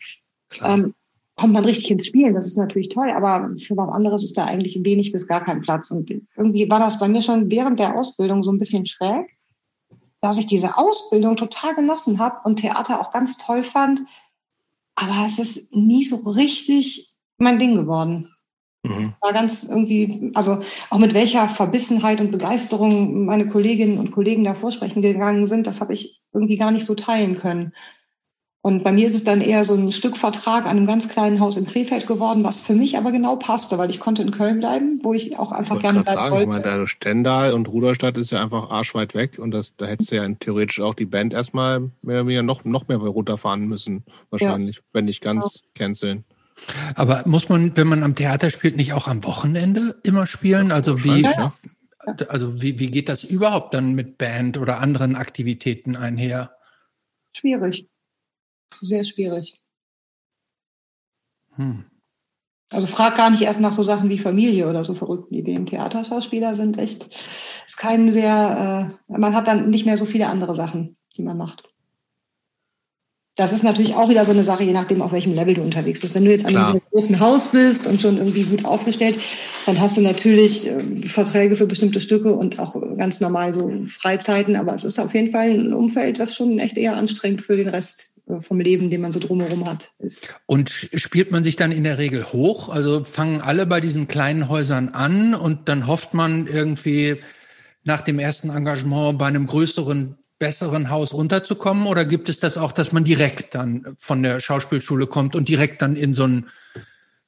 ähm, 0.63 0.93
kommt 1.37 1.53
man 1.53 1.63
richtig 1.63 1.91
ins 1.91 2.07
Spielen. 2.07 2.33
Das 2.33 2.47
ist 2.47 2.57
natürlich 2.57 2.89
toll, 2.89 3.11
aber 3.11 3.49
für 3.59 3.77
was 3.77 3.89
anderes 3.89 4.23
ist 4.23 4.37
da 4.37 4.45
eigentlich 4.45 4.83
wenig 4.83 5.11
bis 5.11 5.27
gar 5.27 5.43
kein 5.43 5.61
Platz. 5.61 5.91
Und 5.91 6.09
irgendwie 6.35 6.69
war 6.69 6.79
das 6.79 6.99
bei 6.99 7.07
mir 7.07 7.21
schon 7.21 7.49
während 7.49 7.79
der 7.79 7.95
Ausbildung 7.95 8.43
so 8.43 8.51
ein 8.51 8.59
bisschen 8.59 8.85
schräg, 8.85 9.37
dass 10.19 10.39
ich 10.39 10.47
diese 10.47 10.77
Ausbildung 10.77 11.37
total 11.37 11.75
genossen 11.75 12.19
habe 12.19 12.37
und 12.43 12.57
Theater 12.57 12.99
auch 12.99 13.11
ganz 13.11 13.37
toll 13.37 13.63
fand. 13.63 14.01
Aber 14.95 15.25
es 15.25 15.37
ist 15.37 15.75
nie 15.75 16.03
so 16.03 16.15
richtig 16.31 17.13
mein 17.37 17.59
Ding 17.59 17.75
geworden. 17.75 18.33
Mhm. 18.81 19.13
War 19.21 19.31
ganz 19.31 19.63
irgendwie, 19.63 20.31
also 20.33 20.61
auch 20.89 20.97
mit 20.97 21.13
welcher 21.13 21.47
Verbissenheit 21.49 22.19
und 22.19 22.31
Begeisterung 22.31 23.25
meine 23.25 23.47
Kolleginnen 23.47 23.99
und 23.99 24.11
Kollegen 24.11 24.43
da 24.43 24.55
vorsprechen 24.55 25.03
gegangen 25.03 25.45
sind, 25.45 25.67
das 25.67 25.81
habe 25.81 25.93
ich 25.93 26.21
irgendwie 26.33 26.57
gar 26.57 26.71
nicht 26.71 26.85
so 26.85 26.95
teilen 26.95 27.37
können. 27.37 27.73
Und 28.61 28.83
bei 28.83 28.91
mir 28.91 29.07
ist 29.07 29.13
es 29.13 29.23
dann 29.23 29.39
eher 29.39 29.63
so 29.63 29.75
ein 29.75 29.91
Stückvertrag 29.91 30.65
an 30.65 30.77
einem 30.77 30.87
ganz 30.87 31.07
kleinen 31.07 31.39
Haus 31.39 31.57
in 31.57 31.65
Krefeld 31.65 32.05
geworden, 32.05 32.43
was 32.43 32.59
für 32.59 32.73
mich 32.73 32.97
aber 32.97 33.11
genau 33.11 33.35
passte, 33.35 33.77
weil 33.77 33.89
ich 33.89 33.99
konnte 33.99 34.23
in 34.23 34.31
Köln 34.31 34.59
bleiben, 34.59 34.99
wo 35.03 35.13
ich 35.13 35.37
auch 35.37 35.51
Ich 35.51 35.57
einfach 35.57 35.75
wollte 35.75 35.81
gerne 35.83 36.03
bleiben 36.03 36.17
sagen, 36.17 36.27
ich 36.27 36.47
wollte. 36.47 36.63
meine, 36.67 36.79
der 36.79 36.87
Stendal 36.87 37.53
und 37.53 37.69
Rudolstadt 37.69 38.17
ist 38.17 38.31
ja 38.31 38.41
einfach 38.41 38.69
arschweit 38.69 39.15
weg 39.15 39.39
und 39.39 39.51
das, 39.51 39.75
da 39.77 39.85
hättest 39.85 40.11
du 40.11 40.15
ja 40.15 40.27
theoretisch 40.27 40.81
auch 40.81 40.95
die 40.95 41.05
Band 41.05 41.33
erstmal 41.33 41.79
mehr 42.01 42.15
oder 42.15 42.25
weniger 42.25 42.43
noch, 42.43 42.65
noch 42.65 42.87
mehr 42.87 42.97
runterfahren 42.97 43.67
müssen, 43.67 44.03
wahrscheinlich, 44.31 44.81
wenn 44.91 45.05
nicht 45.05 45.21
ganz 45.21 45.61
canceln. 45.75 46.25
Aber 46.95 47.23
muss 47.25 47.49
man, 47.49 47.77
wenn 47.77 47.87
man 47.87 48.03
am 48.03 48.15
Theater 48.15 48.49
spielt, 48.49 48.75
nicht 48.75 48.93
auch 48.93 49.07
am 49.07 49.23
Wochenende 49.23 49.95
immer 50.03 50.27
spielen? 50.27 50.71
Also 50.71 51.03
wie, 51.03 51.21
ja. 51.21 51.53
also 52.29 52.61
wie, 52.61 52.79
wie 52.79 52.91
geht 52.91 53.07
das 53.07 53.23
überhaupt 53.23 53.73
dann 53.73 53.93
mit 53.93 54.17
Band 54.17 54.57
oder 54.57 54.81
anderen 54.81 55.15
Aktivitäten 55.15 55.95
einher? 55.95 56.51
Schwierig. 57.33 57.87
Sehr 58.81 59.03
schwierig. 59.03 59.61
Hm. 61.55 61.85
Also 62.71 62.87
frag 62.87 63.15
gar 63.15 63.29
nicht 63.29 63.43
erst 63.43 63.61
nach 63.61 63.71
so 63.71 63.81
Sachen 63.81 64.09
wie 64.09 64.19
Familie 64.19 64.69
oder 64.69 64.83
so 64.83 64.93
verrückten 64.93 65.35
Ideen. 65.35 65.65
Theaterschauspieler 65.65 66.53
sind 66.53 66.77
echt, 66.77 67.07
ist 67.65 67.77
kein 67.77 68.11
sehr, 68.11 68.89
äh, 69.09 69.17
man 69.17 69.35
hat 69.35 69.47
dann 69.47 69.69
nicht 69.69 69.85
mehr 69.85 69.97
so 69.97 70.05
viele 70.05 70.27
andere 70.27 70.53
Sachen, 70.53 70.97
die 71.15 71.21
man 71.21 71.37
macht. 71.37 71.63
Das 73.37 73.53
ist 73.53 73.63
natürlich 73.63 73.93
auch 73.93 74.09
wieder 74.09 74.25
so 74.25 74.31
eine 74.31 74.41
Sache, 74.43 74.63
je 74.63 74.73
nachdem, 74.73 75.03
auf 75.03 75.11
welchem 75.11 75.35
Level 75.35 75.53
du 75.53 75.61
unterwegs 75.61 76.01
bist. 76.01 76.15
Wenn 76.15 76.25
du 76.25 76.31
jetzt 76.31 76.47
an 76.47 76.55
diesem 76.55 76.81
großen 76.91 77.19
Haus 77.19 77.49
bist 77.49 77.85
und 77.85 78.01
schon 78.01 78.17
irgendwie 78.17 78.43
gut 78.43 78.65
aufgestellt, 78.65 79.19
dann 79.67 79.79
hast 79.79 79.95
du 79.95 80.01
natürlich 80.01 80.67
äh, 80.67 81.07
Verträge 81.07 81.55
für 81.55 81.67
bestimmte 81.67 82.01
Stücke 82.01 82.33
und 82.33 82.59
auch 82.59 82.75
ganz 82.97 83.19
normal 83.19 83.53
so 83.53 83.71
Freizeiten. 83.87 84.55
Aber 84.55 84.73
es 84.73 84.83
ist 84.83 84.99
auf 84.99 85.13
jeden 85.13 85.31
Fall 85.31 85.51
ein 85.51 85.71
Umfeld, 85.71 86.19
das 86.19 86.35
schon 86.35 86.57
echt 86.57 86.77
eher 86.77 86.97
anstrengend 86.97 87.43
für 87.43 87.55
den 87.55 87.69
Rest 87.69 88.16
vom 88.41 88.59
Leben, 88.59 88.89
den 88.89 89.01
man 89.01 89.11
so 89.11 89.19
drumherum 89.19 89.65
hat, 89.65 89.91
ist. 89.99 90.27
Und 90.45 90.69
spielt 90.69 91.31
man 91.31 91.43
sich 91.43 91.55
dann 91.55 91.71
in 91.71 91.83
der 91.83 91.97
Regel 91.97 92.25
hoch? 92.25 92.69
Also 92.69 93.03
fangen 93.03 93.41
alle 93.41 93.65
bei 93.65 93.79
diesen 93.79 94.07
kleinen 94.07 94.49
Häusern 94.49 94.89
an 94.89 95.33
und 95.33 95.69
dann 95.69 95.87
hofft 95.87 96.13
man 96.13 96.47
irgendwie 96.47 97.17
nach 97.83 98.01
dem 98.01 98.19
ersten 98.19 98.49
Engagement 98.49 99.17
bei 99.17 99.27
einem 99.27 99.45
größeren, 99.45 100.17
besseren 100.39 100.89
Haus 100.89 101.13
unterzukommen? 101.13 101.87
Oder 101.87 102.05
gibt 102.05 102.29
es 102.29 102.39
das 102.39 102.57
auch, 102.57 102.71
dass 102.73 102.91
man 102.91 103.03
direkt 103.03 103.55
dann 103.55 103.95
von 103.97 104.21
der 104.21 104.41
Schauspielschule 104.41 105.07
kommt 105.07 105.35
und 105.35 105.47
direkt 105.47 105.81
dann 105.81 105.95
in 105.95 106.13
so 106.13 106.25
ein, 106.25 106.47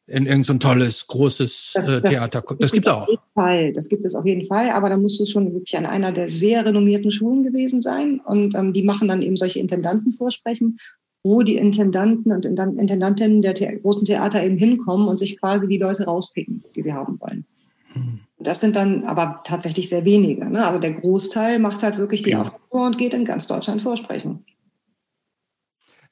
in 0.09 0.25
irgendein 0.25 0.43
so 0.43 0.53
tolles, 0.55 1.07
großes 1.07 1.71
das, 1.75 1.89
äh, 1.89 2.01
Theater. 2.01 2.41
Das, 2.41 2.57
das 2.57 2.71
gibt 2.71 2.87
es 2.87 2.91
auch. 2.91 3.07
Fall. 3.33 3.71
Das 3.71 3.89
gibt 3.89 4.05
es 4.05 4.15
auf 4.15 4.25
jeden 4.25 4.47
Fall, 4.47 4.69
aber 4.71 4.89
da 4.89 4.97
musst 4.97 5.19
du 5.19 5.25
schon 5.25 5.53
wirklich 5.53 5.77
an 5.77 5.85
einer 5.85 6.11
der 6.11 6.27
sehr 6.27 6.65
renommierten 6.65 7.11
Schulen 7.11 7.43
gewesen 7.43 7.81
sein. 7.81 8.19
Und 8.25 8.55
ähm, 8.55 8.73
die 8.73 8.83
machen 8.83 9.07
dann 9.07 9.21
eben 9.21 9.37
solche 9.37 9.59
Intendantenvorsprechen, 9.59 10.79
wo 11.23 11.43
die 11.43 11.55
Intendanten 11.55 12.31
und 12.31 12.45
Intendantinnen 12.45 13.41
der 13.41 13.55
The 13.55 13.79
großen 13.81 14.05
Theater 14.05 14.43
eben 14.43 14.57
hinkommen 14.57 15.07
und 15.07 15.19
sich 15.19 15.39
quasi 15.39 15.67
die 15.67 15.77
Leute 15.77 16.05
rauspicken, 16.05 16.63
die 16.75 16.81
sie 16.81 16.93
haben 16.93 17.19
wollen. 17.19 17.45
Hm. 17.93 18.19
Das 18.39 18.61
sind 18.61 18.75
dann 18.75 19.03
aber 19.03 19.41
tatsächlich 19.43 19.89
sehr 19.89 20.05
wenige. 20.05 20.49
Ne? 20.49 20.65
Also 20.65 20.79
der 20.79 20.93
Großteil 20.93 21.59
macht 21.59 21.83
halt 21.83 21.97
wirklich 21.97 22.23
die 22.23 22.31
ja. 22.31 22.41
Aufgabe 22.41 22.63
und 22.69 22.97
geht 22.97 23.13
in 23.13 23.25
ganz 23.25 23.47
Deutschland 23.47 23.81
vorsprechen. 23.81 24.45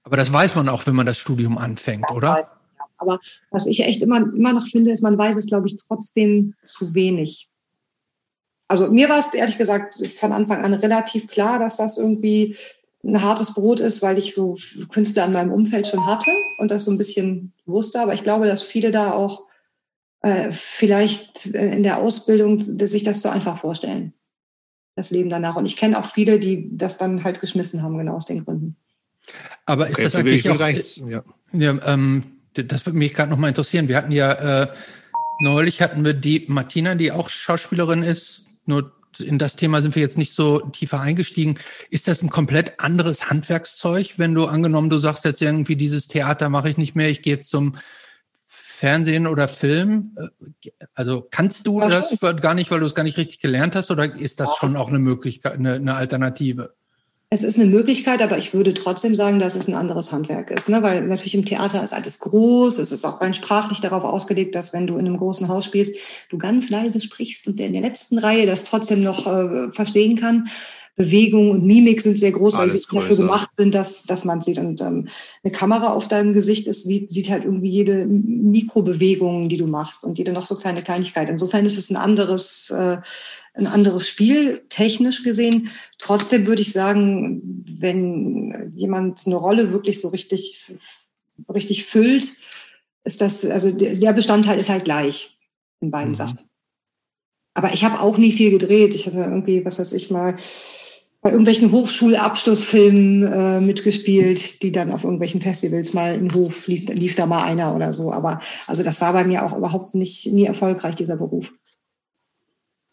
Aber 0.03 0.17
das 0.17 0.31
weiß 0.31 0.55
man 0.55 0.69
auch, 0.69 0.85
wenn 0.87 0.95
man 0.95 1.05
das 1.05 1.17
Studium 1.17 1.57
anfängt, 1.57 2.05
das 2.09 2.17
oder? 2.17 2.35
Weiß 2.35 2.51
aber 2.97 3.19
was 3.51 3.67
ich 3.67 3.81
echt 3.81 4.01
immer, 4.01 4.17
immer 4.17 4.53
noch 4.53 4.67
finde, 4.67 4.91
ist, 4.91 5.03
man 5.03 5.17
weiß 5.17 5.37
es, 5.37 5.45
glaube 5.45 5.67
ich, 5.67 5.77
trotzdem 5.87 6.53
zu 6.63 6.93
wenig. 6.93 7.49
Also 8.67 8.91
mir 8.91 9.09
war 9.09 9.19
es 9.19 9.33
ehrlich 9.33 9.57
gesagt 9.57 10.05
von 10.15 10.31
Anfang 10.31 10.63
an 10.63 10.73
relativ 10.73 11.27
klar, 11.27 11.59
dass 11.59 11.77
das 11.77 11.97
irgendwie 11.97 12.57
ein 13.03 13.21
hartes 13.21 13.53
Brot 13.53 13.79
ist, 13.79 14.01
weil 14.01 14.17
ich 14.17 14.33
so 14.33 14.57
Künstler 14.91 15.25
in 15.25 15.33
meinem 15.33 15.51
Umfeld 15.51 15.87
schon 15.87 16.05
hatte 16.05 16.31
und 16.57 16.71
das 16.71 16.83
so 16.83 16.91
ein 16.91 16.97
bisschen 16.97 17.53
wusste. 17.65 18.01
Aber 18.01 18.13
ich 18.13 18.23
glaube, 18.23 18.47
dass 18.47 18.61
viele 18.61 18.91
da 18.91 19.13
auch 19.13 19.43
äh, 20.21 20.51
vielleicht 20.51 21.45
in 21.45 21.83
der 21.83 21.99
Ausbildung 21.99 22.59
sich 22.59 23.03
das 23.03 23.21
so 23.21 23.29
einfach 23.29 23.59
vorstellen, 23.59 24.13
das 24.95 25.11
Leben 25.11 25.29
danach. 25.29 25.55
Und 25.55 25.65
ich 25.65 25.77
kenne 25.77 25.97
auch 25.97 26.07
viele, 26.07 26.39
die 26.39 26.75
das 26.75 26.97
dann 26.97 27.23
halt 27.23 27.39
geschmissen 27.39 27.81
haben, 27.83 27.97
genau 27.97 28.15
aus 28.15 28.25
den 28.25 28.43
Gründen. 28.43 28.75
Aber 29.65 29.87
ist 29.87 29.95
okay, 29.95 30.03
das 30.03 30.15
eigentlich 30.15 31.03
auch, 31.03 31.09
ja. 31.09 31.23
ja 31.53 31.79
ähm, 31.85 32.36
das 32.63 32.85
würde 32.85 32.97
mich 32.97 33.13
gerade 33.13 33.29
noch 33.29 33.37
mal 33.37 33.49
interessieren. 33.49 33.87
Wir 33.87 33.97
hatten 33.97 34.11
ja 34.11 34.63
äh, 34.63 34.67
neulich 35.39 35.81
hatten 35.81 36.03
wir 36.03 36.13
die 36.13 36.45
Martina, 36.47 36.95
die 36.95 37.11
auch 37.11 37.29
Schauspielerin 37.29 38.03
ist. 38.03 38.45
Nur 38.65 38.91
in 39.19 39.39
das 39.39 39.55
Thema 39.55 39.81
sind 39.81 39.95
wir 39.95 40.01
jetzt 40.01 40.17
nicht 40.17 40.33
so 40.33 40.59
tiefer 40.59 40.99
eingestiegen. 40.99 41.57
Ist 41.89 42.07
das 42.07 42.21
ein 42.21 42.29
komplett 42.29 42.79
anderes 42.79 43.29
Handwerkszeug, 43.29 44.13
wenn 44.17 44.33
du 44.33 44.45
angenommen, 44.45 44.89
du 44.89 44.97
sagst 44.97 45.25
jetzt 45.25 45.41
irgendwie 45.41 45.75
dieses 45.75 46.07
Theater 46.07 46.49
mache 46.49 46.69
ich 46.69 46.77
nicht 46.77 46.95
mehr, 46.95 47.09
ich 47.09 47.21
gehe 47.21 47.35
jetzt 47.35 47.49
zum 47.49 47.77
Fernsehen 48.47 49.25
oder 49.25 49.47
Film? 49.47 50.15
Äh, 50.17 50.69
also 50.93 51.27
kannst 51.29 51.65
du 51.65 51.79
das 51.81 52.15
gar 52.41 52.53
nicht, 52.53 52.69
weil 52.69 52.79
du 52.79 52.85
es 52.85 52.95
gar 52.95 53.03
nicht 53.03 53.17
richtig 53.17 53.39
gelernt 53.39 53.75
hast, 53.75 53.89
oder 53.89 54.15
ist 54.15 54.39
das 54.39 54.55
schon 54.57 54.75
auch 54.75 54.89
eine 54.89 54.99
Möglichkeit, 54.99 55.53
eine, 55.53 55.73
eine 55.73 55.95
Alternative? 55.95 56.75
Es 57.29 57.43
ist 57.43 57.59
eine 57.59 57.69
Möglichkeit, 57.69 58.21
aber 58.21 58.37
ich 58.37 58.53
würde 58.53 58.73
trotzdem 58.73 59.13
sagen, 59.13 59.39
dass 59.39 59.55
es 59.55 59.67
ein 59.67 59.75
anderes 59.75 60.13
Handwerk 60.13 60.49
ist, 60.49 60.69
ne? 60.69 60.81
weil 60.81 61.05
natürlich 61.07 61.35
im 61.35 61.43
Theater 61.43 61.83
ist 61.83 61.93
alles 61.93 62.19
groß, 62.19 62.77
es 62.77 62.93
ist 62.93 63.03
auch 63.03 63.19
rein 63.19 63.33
sprachlich 63.33 63.81
darauf 63.81 64.05
ausgelegt, 64.05 64.55
dass 64.55 64.71
wenn 64.71 64.87
du 64.87 64.93
in 64.93 65.05
einem 65.05 65.17
großen 65.17 65.49
Haus 65.49 65.65
spielst, 65.65 65.97
du 66.29 66.37
ganz 66.37 66.69
leise 66.69 67.01
sprichst 67.01 67.45
und 67.47 67.59
der 67.59 67.67
in 67.67 67.73
der 67.73 67.81
letzten 67.81 68.17
Reihe 68.17 68.45
das 68.45 68.63
trotzdem 68.63 69.03
noch 69.03 69.27
äh, 69.27 69.69
verstehen 69.73 70.17
kann. 70.17 70.47
Bewegung 70.95 71.51
und 71.51 71.63
Mimik 71.63 72.01
sind 72.01 72.17
sehr 72.17 72.31
groß, 72.31 72.57
weil 72.57 72.71
sie 72.71 72.81
dafür 72.81 73.15
gemacht 73.15 73.51
sind, 73.55 73.75
dass, 73.75 74.03
dass 74.03 74.25
man 74.25 74.41
sieht. 74.41 74.57
Und 74.57 74.81
ähm, 74.81 75.09
eine 75.43 75.53
Kamera 75.53 75.93
auf 75.93 76.07
deinem 76.07 76.33
Gesicht 76.33 76.65
ist, 76.65 76.87
sieht, 76.87 77.11
sieht 77.11 77.29
halt 77.29 77.43
irgendwie 77.45 77.69
jede 77.69 78.07
Mikrobewegung, 78.07 79.47
die 79.47 79.57
du 79.57 79.67
machst 79.67 80.03
und 80.03 80.17
jede 80.17 80.33
noch 80.33 80.47
so 80.47 80.55
kleine 80.55 80.81
Kleinigkeit. 80.81 81.29
Insofern 81.29 81.67
ist 81.67 81.77
es 81.77 81.91
ein 81.91 81.97
anderes 81.97 82.71
äh, 82.71 82.97
ein 83.57 83.67
anderes 83.67 84.07
Spiel, 84.07 84.63
technisch 84.69 85.23
gesehen. 85.23 85.69
Trotzdem 85.97 86.45
würde 86.47 86.61
ich 86.61 86.71
sagen, 86.71 87.65
wenn 87.79 88.73
jemand 88.75 89.25
eine 89.25 89.35
Rolle 89.35 89.71
wirklich 89.71 89.99
so 89.99 90.09
richtig, 90.09 90.71
richtig 91.53 91.85
füllt, 91.85 92.33
ist 93.03 93.21
das, 93.21 93.45
also 93.45 93.71
der 93.71 94.13
Bestandteil 94.13 94.59
ist 94.59 94.69
halt 94.69 94.85
gleich 94.85 95.37
in 95.79 95.91
beiden 95.91 96.09
mhm. 96.09 96.15
Sachen. 96.15 96.39
Aber 97.53 97.73
ich 97.73 97.83
habe 97.83 98.01
auch 98.01 98.17
nie 98.17 98.31
viel 98.31 98.51
gedreht. 98.51 98.93
Ich 98.93 99.07
hatte 99.07 99.17
irgendwie, 99.17 99.65
was 99.65 99.79
weiß 99.79 99.93
ich 99.93 100.11
mal, 100.11 100.35
bei 101.21 101.31
irgendwelchen 101.31 101.71
Hochschulabschlussfilmen 101.71 103.23
äh, 103.23 103.61
mitgespielt, 103.61 104.61
die 104.61 104.71
dann 104.71 104.91
auf 104.91 105.03
irgendwelchen 105.03 105.41
Festivals 105.41 105.93
mal 105.93 106.15
in 106.15 106.33
Hof 106.33 106.67
lief, 106.67 106.87
lief 106.89 107.15
da 107.15 107.25
mal 107.25 107.43
einer 107.43 107.75
oder 107.75 107.91
so. 107.91 108.11
Aber 108.13 108.41
also 108.67 108.83
das 108.83 109.01
war 109.01 109.13
bei 109.13 109.23
mir 109.23 109.43
auch 109.43 109.57
überhaupt 109.57 109.95
nicht 109.95 110.27
nie 110.27 110.45
erfolgreich, 110.45 110.95
dieser 110.95 111.17
Beruf 111.17 111.51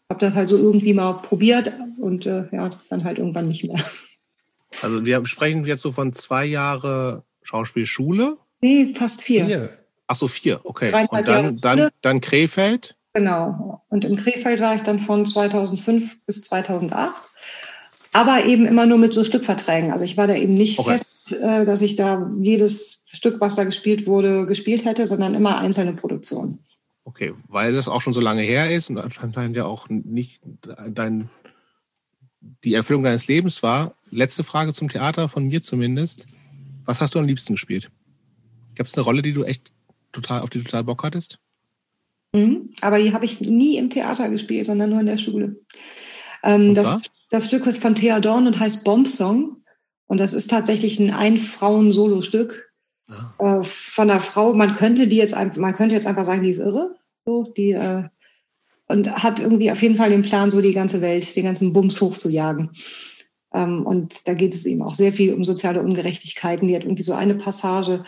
habe 0.09 0.19
das 0.19 0.35
halt 0.35 0.49
so 0.49 0.57
irgendwie 0.57 0.93
mal 0.93 1.13
probiert 1.13 1.71
und 1.99 2.25
äh, 2.25 2.47
ja, 2.51 2.69
dann 2.89 3.03
halt 3.03 3.17
irgendwann 3.17 3.47
nicht 3.47 3.63
mehr. 3.63 3.79
Also 4.81 5.05
wir 5.05 5.25
sprechen 5.25 5.65
jetzt 5.65 5.81
so 5.81 5.91
von 5.91 6.13
zwei 6.13 6.45
Jahre 6.45 7.23
Schauspielschule? 7.43 8.37
Nee, 8.61 8.93
fast 8.93 9.21
vier. 9.21 9.45
vier. 9.45 9.77
Ach 10.07 10.15
so, 10.15 10.27
vier, 10.27 10.59
okay. 10.63 10.91
Und 11.09 11.27
dann, 11.27 11.57
dann, 11.57 11.89
dann 12.01 12.21
Krefeld? 12.21 12.95
Genau. 13.13 13.81
Und 13.89 14.05
in 14.05 14.17
Krefeld 14.17 14.59
war 14.59 14.75
ich 14.75 14.81
dann 14.81 14.99
von 14.99 15.25
2005 15.25 16.25
bis 16.25 16.43
2008. 16.43 17.13
Aber 18.11 18.45
eben 18.45 18.65
immer 18.65 18.85
nur 18.85 18.97
mit 18.97 19.13
so 19.13 19.23
Stückverträgen. 19.23 19.91
Also 19.91 20.05
ich 20.05 20.17
war 20.17 20.27
da 20.27 20.35
eben 20.35 20.53
nicht 20.53 20.79
okay. 20.79 20.91
fest, 20.91 21.31
äh, 21.31 21.65
dass 21.65 21.81
ich 21.81 21.95
da 21.95 22.29
jedes 22.41 23.03
Stück, 23.07 23.41
was 23.41 23.55
da 23.55 23.63
gespielt 23.63 24.05
wurde, 24.05 24.45
gespielt 24.45 24.85
hätte, 24.85 25.07
sondern 25.07 25.33
immer 25.33 25.57
einzelne 25.57 25.93
Produktionen. 25.93 26.59
Okay, 27.05 27.33
weil 27.47 27.71
das 27.71 27.87
auch 27.87 28.01
schon 28.01 28.13
so 28.13 28.19
lange 28.19 28.41
her 28.41 28.71
ist 28.71 28.89
und 28.89 28.97
anscheinend 28.97 29.55
ja 29.55 29.65
auch 29.65 29.87
nicht 29.89 30.41
dein, 30.89 31.29
die 32.63 32.73
Erfüllung 32.73 33.03
deines 33.03 33.27
Lebens 33.27 33.61
war. 33.61 33.95
Letzte 34.09 34.43
Frage 34.43 34.73
zum 34.73 34.89
Theater, 34.89 35.29
von 35.29 35.47
mir 35.47 35.61
zumindest. 35.61 36.25
Was 36.83 37.01
hast 37.01 37.13
du 37.13 37.19
am 37.19 37.25
liebsten 37.25 37.53
gespielt? 37.53 37.91
Gab 38.75 38.87
es 38.87 38.95
eine 38.95 39.03
Rolle, 39.03 39.21
die 39.21 39.33
du 39.33 39.43
echt 39.43 39.71
total, 40.11 40.41
auf 40.41 40.49
die 40.49 40.57
du 40.57 40.63
total 40.63 40.83
Bock 40.83 41.03
hattest? 41.03 41.39
Mhm, 42.33 42.71
aber 42.81 42.97
die 42.97 43.13
habe 43.13 43.25
ich 43.25 43.39
nie 43.39 43.77
im 43.77 43.91
Theater 43.91 44.27
gespielt, 44.29 44.65
sondern 44.65 44.89
nur 44.89 44.99
in 44.99 45.05
der 45.05 45.19
Schule. 45.19 45.61
Ähm, 46.43 46.73
das, 46.73 47.03
das 47.29 47.45
Stück 47.45 47.67
ist 47.67 47.81
von 47.81 47.93
Thea 47.93 48.19
Dorn 48.19 48.47
und 48.47 48.59
heißt 48.59 48.83
Bomb 48.83 49.07
Song. 49.07 49.63
Und 50.07 50.19
das 50.19 50.33
ist 50.33 50.49
tatsächlich 50.49 50.99
ein 50.99 51.13
Ein-Frauen-Solo-Stück. 51.13 52.64
Ah. 53.07 53.59
Äh, 53.59 53.63
von 53.63 54.09
einer 54.09 54.19
Frau, 54.19 54.53
man 54.53 54.75
könnte 54.75 55.07
die 55.07 55.17
jetzt 55.17 55.33
einfach, 55.33 55.57
man 55.57 55.75
könnte 55.75 55.95
jetzt 55.95 56.07
einfach 56.07 56.25
sagen, 56.25 56.43
die 56.43 56.49
ist 56.49 56.59
irre, 56.59 56.95
so, 57.25 57.43
die, 57.55 57.71
äh, 57.71 58.03
und 58.87 59.11
hat 59.23 59.39
irgendwie 59.39 59.71
auf 59.71 59.81
jeden 59.81 59.95
Fall 59.95 60.09
den 60.09 60.21
Plan, 60.21 60.51
so 60.51 60.61
die 60.61 60.73
ganze 60.73 61.01
Welt, 61.01 61.35
den 61.35 61.45
ganzen 61.45 61.73
Bums 61.73 62.01
hochzujagen. 62.01 62.71
Ähm, 63.53 63.85
und 63.85 64.27
da 64.27 64.33
geht 64.33 64.53
es 64.53 64.65
eben 64.65 64.81
auch 64.81 64.93
sehr 64.93 65.11
viel 65.11 65.33
um 65.33 65.43
soziale 65.43 65.81
Ungerechtigkeiten. 65.81 66.67
Die 66.67 66.75
hat 66.75 66.83
irgendwie 66.83 67.03
so 67.03 67.13
eine 67.13 67.35
Passage, 67.35 68.03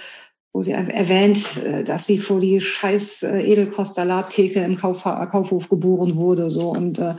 wo 0.53 0.61
sie 0.61 0.71
erwähnt, 0.71 1.57
äh, 1.63 1.83
dass 1.83 2.05
sie 2.07 2.17
vor 2.17 2.39
die 2.39 2.61
scheiß 2.61 3.23
äh, 3.23 3.41
Edelkostsalattheke 3.41 4.61
im 4.61 4.77
Kauf, 4.77 5.03
Kaufhof 5.03 5.69
geboren 5.69 6.15
wurde, 6.15 6.49
so, 6.51 6.71
und, 6.71 6.99
äh, 6.99 7.15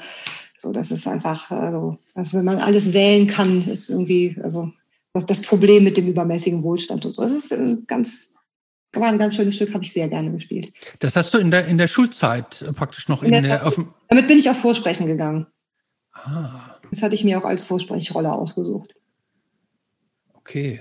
so, 0.59 0.73
das 0.73 0.91
ist 0.91 1.07
einfach, 1.07 1.53
also, 1.53 1.99
also 2.15 2.37
wenn 2.37 2.45
man 2.45 2.59
alles 2.59 2.93
wählen 2.93 3.29
kann, 3.29 3.69
ist 3.69 3.91
irgendwie, 3.91 4.37
also 4.43 4.73
das, 5.19 5.27
das 5.27 5.43
Problem 5.43 5.85
mit 5.85 5.97
dem 5.97 6.07
übermäßigen 6.07 6.63
Wohlstand 6.63 7.05
und 7.05 7.15
so. 7.15 7.23
Das 7.23 7.33
ist 7.33 7.53
ein 7.53 7.85
ganz, 7.87 8.35
war 8.93 9.09
ein 9.09 9.19
ganz 9.19 9.35
schönes 9.35 9.57
Stück, 9.57 9.75
habe 9.75 9.85
ich 9.85 9.93
sehr 9.93 10.09
gerne 10.09 10.31
gespielt. 10.33 10.73
Das 11.01 11.17
hast 11.17 11.35
du 11.35 11.39
in 11.39 11.51
der, 11.51 11.67
in 11.67 11.79
der 11.79 11.89
Schulzeit 11.89 12.65
praktisch 12.75 13.09
noch 13.09 13.23
in, 13.23 13.33
in 13.33 13.43
der, 13.43 13.59
der 13.59 13.73
Damit 14.09 14.29
bin 14.29 14.39
ich 14.39 14.49
auf 14.49 14.59
Vorsprechen 14.59 15.07
gegangen. 15.07 15.47
Ah. 16.13 16.77
Das 16.91 17.03
hatte 17.03 17.15
ich 17.15 17.25
mir 17.25 17.39
auch 17.39 17.45
als 17.45 17.65
Vorsprechrolle 17.65 18.33
ausgesucht. 18.33 18.95
Okay. 20.35 20.81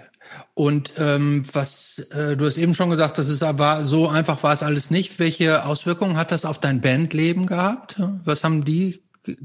Und 0.54 0.94
ähm, 0.98 1.44
was 1.54 2.00
äh, 2.12 2.36
du 2.36 2.46
hast 2.46 2.58
eben 2.58 2.74
schon 2.74 2.90
gesagt, 2.90 3.18
das 3.18 3.30
ist 3.30 3.44
aber 3.44 3.86
so 3.86 4.10
einfach 4.10 4.44
war 4.44 4.54
es 4.54 4.64
alles 4.64 4.92
nicht. 4.92 5.20
Welche 5.20 5.66
Auswirkungen 5.66 6.18
hat 6.18 6.32
das 6.32 6.46
auf 6.46 6.60
dein 6.60 6.82
Bandleben 6.82 7.46
gehabt? 7.46 8.02
Was 8.26 8.44
haben 8.44 8.66
die? 8.66 9.04
Wie, 9.24 9.38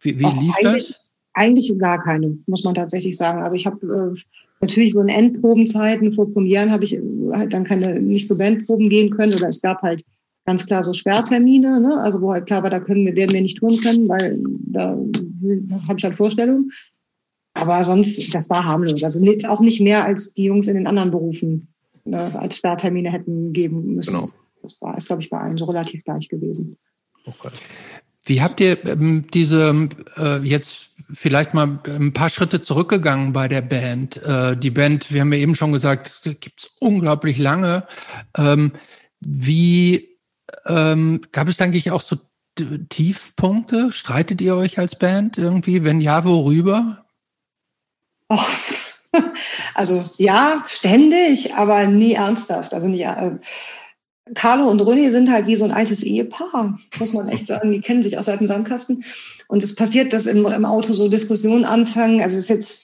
wie 0.00 0.24
lief 0.24 0.54
das? 0.62 1.00
Eigentlich 1.38 1.72
gar 1.78 2.02
keine, 2.02 2.36
muss 2.46 2.64
man 2.64 2.74
tatsächlich 2.74 3.16
sagen. 3.16 3.42
Also 3.42 3.54
ich 3.54 3.66
habe 3.66 4.14
äh, 4.16 4.20
natürlich 4.60 4.92
so 4.92 5.00
in 5.00 5.08
Endprobenzeiten 5.08 6.12
vor 6.14 6.32
Premieren 6.32 6.70
habe 6.70 6.84
ich 6.84 6.94
äh, 6.94 7.00
halt 7.32 7.52
dann 7.52 7.64
keine 7.64 8.00
nicht 8.00 8.26
zu 8.26 8.36
Bandproben 8.36 8.90
gehen 8.90 9.10
können 9.10 9.34
oder 9.34 9.48
es 9.48 9.62
gab 9.62 9.82
halt 9.82 10.04
ganz 10.46 10.66
klar 10.66 10.82
so 10.82 10.94
Sperrtermine, 10.94 11.80
ne? 11.80 12.00
also 12.00 12.20
wo 12.22 12.32
halt 12.32 12.46
klar 12.46 12.62
war, 12.62 12.70
da 12.70 12.80
können 12.80 13.04
wir, 13.04 13.14
werden 13.14 13.34
wir 13.34 13.42
nicht 13.42 13.58
tun 13.58 13.76
können, 13.82 14.08
weil 14.08 14.38
da 14.66 14.98
habe 15.86 15.98
ich 15.98 16.04
halt 16.04 16.16
Vorstellungen. 16.16 16.70
Aber 17.54 17.84
sonst, 17.84 18.32
das 18.34 18.48
war 18.48 18.64
harmlos. 18.64 19.02
Also 19.02 19.24
jetzt 19.24 19.46
auch 19.46 19.60
nicht 19.60 19.80
mehr, 19.80 20.04
als 20.04 20.32
die 20.34 20.44
Jungs 20.44 20.66
in 20.66 20.74
den 20.74 20.86
anderen 20.86 21.10
Berufen 21.10 21.68
ne, 22.04 22.30
als 22.34 22.56
Sperrtermine 22.56 23.10
hätten 23.12 23.52
geben 23.52 23.94
müssen. 23.94 24.14
Genau. 24.14 24.28
Das 24.62 24.80
war, 24.80 24.96
ist, 24.96 25.06
glaube 25.06 25.22
ich, 25.22 25.30
bei 25.30 25.38
allen 25.38 25.58
so 25.58 25.66
relativ 25.66 26.04
gleich 26.04 26.28
gewesen. 26.28 26.76
Okay. 27.26 27.50
Wie 28.28 28.42
habt 28.42 28.60
ihr 28.60 28.84
ähm, 28.86 29.26
diese 29.32 29.88
äh, 30.16 30.36
jetzt 30.38 30.90
vielleicht 31.12 31.54
mal 31.54 31.78
ein 31.86 32.12
paar 32.12 32.28
Schritte 32.28 32.60
zurückgegangen 32.60 33.32
bei 33.32 33.48
der 33.48 33.62
Band? 33.62 34.18
Äh, 34.18 34.56
die 34.56 34.70
Band, 34.70 35.10
wir 35.12 35.22
haben 35.22 35.32
ja 35.32 35.38
eben 35.38 35.54
schon 35.54 35.72
gesagt, 35.72 36.20
gibt's 36.24 36.70
unglaublich 36.78 37.38
lange. 37.38 37.86
Ähm, 38.36 38.72
wie 39.20 40.08
ähm, 40.66 41.22
gab 41.32 41.48
es 41.48 41.60
eigentlich 41.60 41.90
auch 41.90 42.02
so 42.02 42.16
Tiefpunkte? 42.90 43.92
Streitet 43.92 44.40
ihr 44.42 44.56
euch 44.56 44.78
als 44.78 44.96
Band 44.96 45.38
irgendwie? 45.38 45.82
Wenn 45.82 46.00
ja, 46.00 46.24
worüber? 46.24 47.04
Oh. 48.28 48.38
Also 49.74 50.04
ja, 50.16 50.64
ständig, 50.66 51.54
aber 51.54 51.86
nie 51.86 52.14
ernsthaft. 52.14 52.74
Also 52.74 52.88
nie, 52.88 53.02
äh, 53.02 53.38
Carlo 54.34 54.68
und 54.68 54.80
René 54.82 55.10
sind 55.10 55.30
halt 55.30 55.46
wie 55.46 55.56
so 55.56 55.64
ein 55.64 55.72
altes 55.72 56.02
Ehepaar, 56.02 56.78
muss 56.98 57.12
man 57.12 57.28
echt 57.28 57.46
sagen. 57.46 57.72
Die 57.72 57.80
kennen 57.80 58.02
sich 58.02 58.18
aus 58.18 58.26
dem 58.26 58.46
Sandkasten. 58.46 59.04
Und 59.48 59.62
es 59.62 59.74
passiert, 59.74 60.12
dass 60.12 60.26
im, 60.26 60.46
im 60.46 60.64
Auto 60.64 60.92
so 60.92 61.08
Diskussionen 61.08 61.64
anfangen. 61.64 62.20
Also 62.20 62.36
es 62.36 62.44
ist 62.44 62.50
jetzt, 62.50 62.82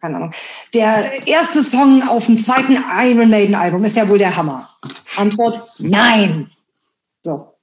keine 0.00 0.16
Ahnung, 0.16 0.32
der 0.74 1.26
erste 1.26 1.62
Song 1.62 2.02
auf 2.08 2.26
dem 2.26 2.38
zweiten 2.38 2.78
Iron 2.98 3.30
Maiden 3.30 3.54
Album 3.54 3.84
ist 3.84 3.96
ja 3.96 4.08
wohl 4.08 4.18
der 4.18 4.36
Hammer. 4.36 4.68
Antwort, 5.16 5.62
nein. 5.78 6.50
So. 7.22 7.54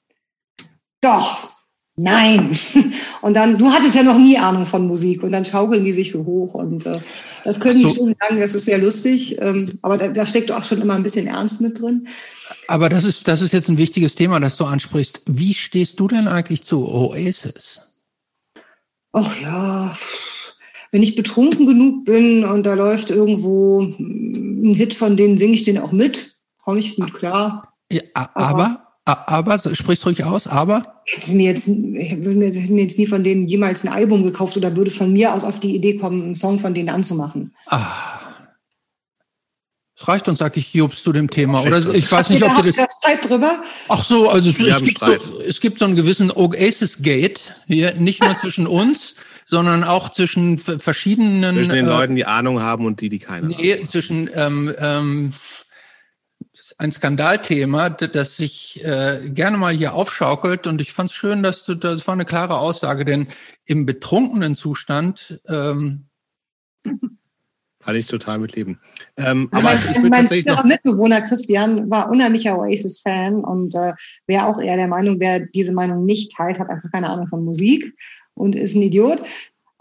Doch. 1.01 1.58
Nein. 2.01 2.57
Und 3.21 3.33
dann, 3.33 3.57
du 3.57 3.69
hattest 3.71 3.93
ja 3.93 4.03
noch 4.03 4.17
nie 4.17 4.37
Ahnung 4.37 4.65
von 4.65 4.87
Musik 4.87 5.21
und 5.21 5.33
dann 5.33 5.43
schaukeln 5.43 5.83
die 5.83 5.91
sich 5.91 6.13
so 6.13 6.25
hoch 6.25 6.53
und 6.53 6.85
äh, 6.85 6.99
das 7.43 7.59
können 7.59 7.81
so. 7.81 7.89
die 7.89 7.95
schon 7.95 8.15
sagen, 8.17 8.39
das 8.39 8.55
ist 8.55 8.65
sehr 8.65 8.77
lustig, 8.77 9.37
ähm, 9.41 9.77
aber 9.81 9.97
da, 9.97 10.07
da 10.07 10.25
steckt 10.25 10.49
auch 10.49 10.63
schon 10.63 10.81
immer 10.81 10.93
ein 10.93 11.03
bisschen 11.03 11.27
Ernst 11.27 11.59
mit 11.59 11.81
drin. 11.81 12.07
Aber 12.69 12.87
das 12.87 13.03
ist, 13.03 13.27
das 13.27 13.41
ist 13.41 13.51
jetzt 13.51 13.67
ein 13.67 13.77
wichtiges 13.77 14.15
Thema, 14.15 14.39
das 14.39 14.55
du 14.55 14.63
ansprichst. 14.63 15.23
Wie 15.25 15.53
stehst 15.53 15.99
du 15.99 16.07
denn 16.07 16.29
eigentlich 16.29 16.63
zu 16.63 16.87
Oasis? 16.87 17.81
Ach 19.11 19.41
ja, 19.41 19.97
wenn 20.91 21.03
ich 21.03 21.17
betrunken 21.17 21.67
genug 21.67 22.05
bin 22.05 22.45
und 22.45 22.63
da 22.63 22.75
läuft 22.75 23.09
irgendwo 23.09 23.81
ein 23.81 24.73
Hit, 24.73 24.93
von 24.93 25.17
denen 25.17 25.37
singe 25.37 25.53
ich 25.53 25.63
den 25.63 25.79
auch 25.79 25.91
mit, 25.91 26.37
komme 26.63 26.79
ich 26.79 26.97
mit 26.97 27.13
klar. 27.13 27.73
Ja, 27.91 28.01
aber, 28.13 28.37
aber, 28.37 28.88
aber 29.13 29.59
sprichst 29.59 30.05
ruhig 30.05 30.23
aus, 30.23 30.47
aber? 30.47 31.01
Ich 31.05 31.17
hätte 31.17 31.31
mir 31.33 31.51
jetzt, 31.51 31.67
ich 31.67 32.17
würde 32.23 32.39
mir 32.39 32.81
jetzt 32.81 32.97
nie 32.97 33.07
von 33.07 33.23
denen 33.23 33.43
jemals 33.43 33.83
ein 33.83 33.89
Album 33.91 34.23
gekauft 34.23 34.57
oder 34.57 34.75
würde 34.75 34.91
von 34.91 35.11
mir 35.11 35.33
aus 35.33 35.43
auf 35.43 35.59
die 35.59 35.75
Idee 35.75 35.97
kommen, 35.97 36.23
einen 36.23 36.35
Song 36.35 36.59
von 36.59 36.73
denen 36.73 36.89
anzumachen. 36.89 37.53
Ah. 37.67 38.19
Es 39.99 40.07
reicht 40.07 40.29
uns, 40.29 40.39
sag 40.39 40.55
ich, 40.55 40.73
Jobst 40.73 41.03
zu 41.03 41.11
dem 41.11 41.29
Thema. 41.29 41.61
Oder 41.61 41.79
ich 41.93 42.09
weiß 42.09 42.29
nicht, 42.29 42.41
ob 42.43 42.55
du 42.55 42.61
das. 42.61 42.75
Streit 42.75 43.29
drüber? 43.29 43.61
Ach 43.89 44.05
so, 44.05 44.29
also 44.29 44.49
es, 44.49 44.57
es 44.57 44.81
gibt, 44.81 44.99
so, 44.99 45.41
es 45.41 45.59
gibt 45.59 45.79
so 45.79 45.85
einen 45.85 45.97
gewissen 45.97 46.31
Oasis 46.31 47.01
Gate 47.01 47.53
hier, 47.67 47.95
nicht 47.95 48.23
nur 48.23 48.37
zwischen 48.37 48.65
uns, 48.67 49.15
sondern 49.45 49.83
auch 49.83 50.09
zwischen 50.09 50.57
verschiedenen. 50.57 51.53
Zwischen 51.53 51.69
den 51.69 51.85
äh, 51.85 51.89
Leuten, 51.89 52.15
die 52.15 52.25
Ahnung 52.25 52.61
haben 52.61 52.85
und 52.85 53.01
die, 53.01 53.09
die 53.09 53.19
keine 53.19 53.47
nee, 53.47 53.73
haben. 53.73 53.85
zwischen 53.87 54.29
ähm, 54.33 54.73
ähm, 54.79 55.33
ein 56.79 56.91
Skandalthema, 56.93 57.89
das 57.89 58.37
sich 58.37 58.83
äh, 58.83 59.29
gerne 59.29 59.57
mal 59.57 59.73
hier 59.73 59.93
aufschaukelt. 59.93 60.65
Und 60.65 60.81
ich 60.81 60.93
fand 60.93 61.09
es 61.09 61.15
schön, 61.15 61.43
dass 61.43 61.65
du, 61.65 61.75
das 61.75 62.07
war 62.07 62.13
eine 62.13 62.25
klare 62.25 62.57
Aussage, 62.57 63.03
denn 63.03 63.27
im 63.65 63.85
betrunkenen 63.85 64.55
Zustand 64.55 65.41
ähm, 65.47 66.05
kann 67.83 67.95
ich 67.95 68.07
total 68.07 68.39
mitleben. 68.39 68.79
Ähm, 69.17 69.49
aber 69.51 69.63
mein, 69.63 69.77
ich, 69.77 69.89
ich 69.89 70.03
mein 70.03 70.11
tatsächlich 70.11 70.63
Mitbewohner 70.63 71.21
Christian 71.21 71.89
war 71.89 72.09
unheimlicher 72.09 72.57
Oasis-Fan 72.57 73.43
und 73.43 73.75
äh, 73.75 73.93
wäre 74.25 74.45
auch 74.45 74.59
eher 74.59 74.77
der 74.77 74.87
Meinung, 74.87 75.19
wer 75.19 75.41
diese 75.41 75.73
Meinung 75.73 76.05
nicht 76.05 76.31
teilt, 76.31 76.59
hat 76.59 76.69
einfach 76.69 76.89
keine 76.91 77.09
Ahnung 77.09 77.27
von 77.27 77.43
Musik 77.43 77.93
und 78.35 78.55
ist 78.55 78.75
ein 78.75 78.81
Idiot. 78.81 79.21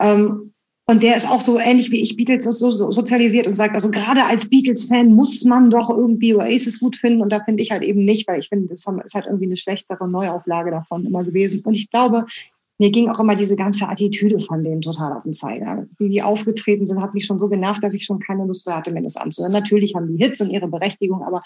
Ähm, 0.01 0.53
und 0.91 1.03
der 1.03 1.17
ist 1.17 1.29
auch 1.29 1.43
so 1.43 1.59
ähnlich 1.59 1.91
wie 1.91 2.01
ich 2.01 2.17
Beatles 2.17 2.45
so, 2.45 2.53
so, 2.53 2.91
sozialisiert 2.91 3.47
und 3.47 3.55
sagt, 3.55 3.75
also 3.75 3.91
gerade 3.91 4.25
als 4.25 4.49
Beatles-Fan 4.49 5.15
muss 5.15 5.45
man 5.45 5.71
doch 5.71 5.91
irgendwie 5.91 6.35
Oasis 6.35 6.81
gut 6.81 6.97
finden. 6.97 7.21
Und 7.21 7.31
da 7.31 7.45
finde 7.45 7.63
ich 7.63 7.71
halt 7.71 7.83
eben 7.83 8.07
nicht, 8.07 8.27
weil 8.27 8.41
ich 8.41 8.49
finde, 8.49 8.69
das 8.69 8.87
ist 9.05 9.15
halt 9.15 9.27
irgendwie 9.27 9.45
eine 9.45 9.59
schlechtere 9.59 10.09
Neuauflage 10.09 10.71
davon 10.71 11.05
immer 11.05 11.25
gewesen. 11.25 11.61
Und 11.63 11.77
ich 11.77 11.91
glaube, 11.91 12.25
mir 12.79 12.91
ging 12.91 13.11
auch 13.11 13.21
immer 13.21 13.37
diese 13.37 13.55
ganze 13.55 13.87
Attitüde 13.87 14.41
von 14.41 14.65
denen 14.65 14.81
total 14.81 15.13
auf 15.13 15.25
den 15.25 15.35
Zeiger. 15.35 15.87
Wie 15.99 16.09
die 16.09 16.23
aufgetreten 16.23 16.87
sind, 16.87 17.03
hat 17.03 17.13
mich 17.13 17.27
schon 17.27 17.39
so 17.39 17.51
genervt, 17.51 17.85
dass 17.85 17.93
ich 17.93 18.07
schon 18.07 18.21
keine 18.21 18.47
Lust 18.47 18.67
hatte, 18.67 18.91
mir 18.91 19.03
das 19.03 19.17
anzuhören. 19.17 19.53
Natürlich 19.53 19.95
haben 19.95 20.17
die 20.17 20.25
Hits 20.25 20.41
und 20.41 20.49
ihre 20.49 20.69
Berechtigung, 20.69 21.23
aber 21.23 21.43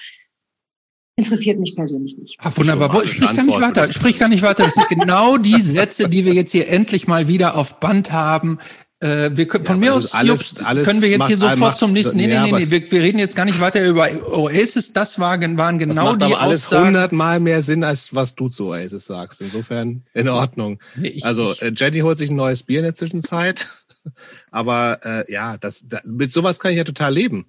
interessiert 1.17 1.59
mich 1.59 1.75
persönlich 1.75 2.17
nicht. 2.17 2.37
Ach, 2.41 2.57
wunderbar. 2.57 3.05
Sprich 3.05 3.21
gar 3.21 3.43
nicht 3.43 3.61
weiter. 3.61 3.93
Sprich 3.93 4.19
gar 4.21 4.29
nicht 4.29 4.43
weiter. 4.43 4.65
Das 4.65 4.75
sind 4.75 4.89
genau 4.89 5.37
die 5.37 5.61
Sätze, 5.61 6.09
die 6.09 6.25
wir 6.25 6.33
jetzt 6.33 6.53
hier 6.53 6.69
endlich 6.69 7.09
mal 7.09 7.27
wieder 7.27 7.57
auf 7.57 7.81
Band 7.81 8.13
haben. 8.13 8.59
Äh, 9.03 9.37
wir 9.37 9.49
können, 9.49 9.65
von 9.65 9.83
ja, 9.83 9.91
mir 9.91 9.95
aus 9.95 10.15
alles, 10.15 10.29
Jobst, 10.29 10.65
alles 10.65 10.87
können 10.87 11.03
wir 11.03 11.09
jetzt 11.09 11.27
hier 11.27 11.37
sofort 11.37 11.59
macht, 11.59 11.77
zum 11.77 11.93
nächsten. 11.93 12.17
Nee, 12.17 12.29
nee, 12.29 12.39
nee, 12.39 12.53
nee. 12.53 12.71
Wir, 12.71 12.89
wir, 12.89 13.03
reden 13.03 13.19
jetzt 13.19 13.35
gar 13.35 13.45
nicht 13.45 13.61
weiter 13.61 13.85
über 13.85 14.09
Oasis. 14.33 14.93
Das 14.93 15.19
war, 15.19 15.41
waren 15.41 15.79
genau 15.81 15.95
das 15.95 16.05
macht 16.05 16.21
die 16.21 16.25
aber 16.27 16.41
alles 16.41 16.71
hundertmal 16.71 17.41
mehr 17.41 17.63
Sinn, 17.63 17.83
als 17.83 18.15
was 18.15 18.37
du 18.37 18.49
zu 18.49 18.69
Oasis 18.69 19.07
sagst. 19.07 19.41
Insofern 19.41 20.05
in 20.15 20.29
Ordnung. 20.29 20.79
Nee, 20.95 21.09
ich, 21.09 21.25
also 21.25 21.53
äh, 21.55 21.73
Jenny 21.75 22.01
holt 22.01 22.17
sich 22.17 22.31
ein 22.31 22.37
neues 22.37 22.63
Bier 22.63 22.79
in 22.79 22.85
der 22.85 22.95
Zwischenzeit. 22.95 23.67
Aber 24.53 25.01
äh, 25.05 25.33
ja, 25.33 25.57
das, 25.57 25.85
da, 25.89 26.01
mit 26.05 26.33
sowas 26.33 26.61
kann 26.61 26.71
ich 26.71 26.79
ja 26.79 26.85
total 26.85 27.13
leben. 27.13 27.47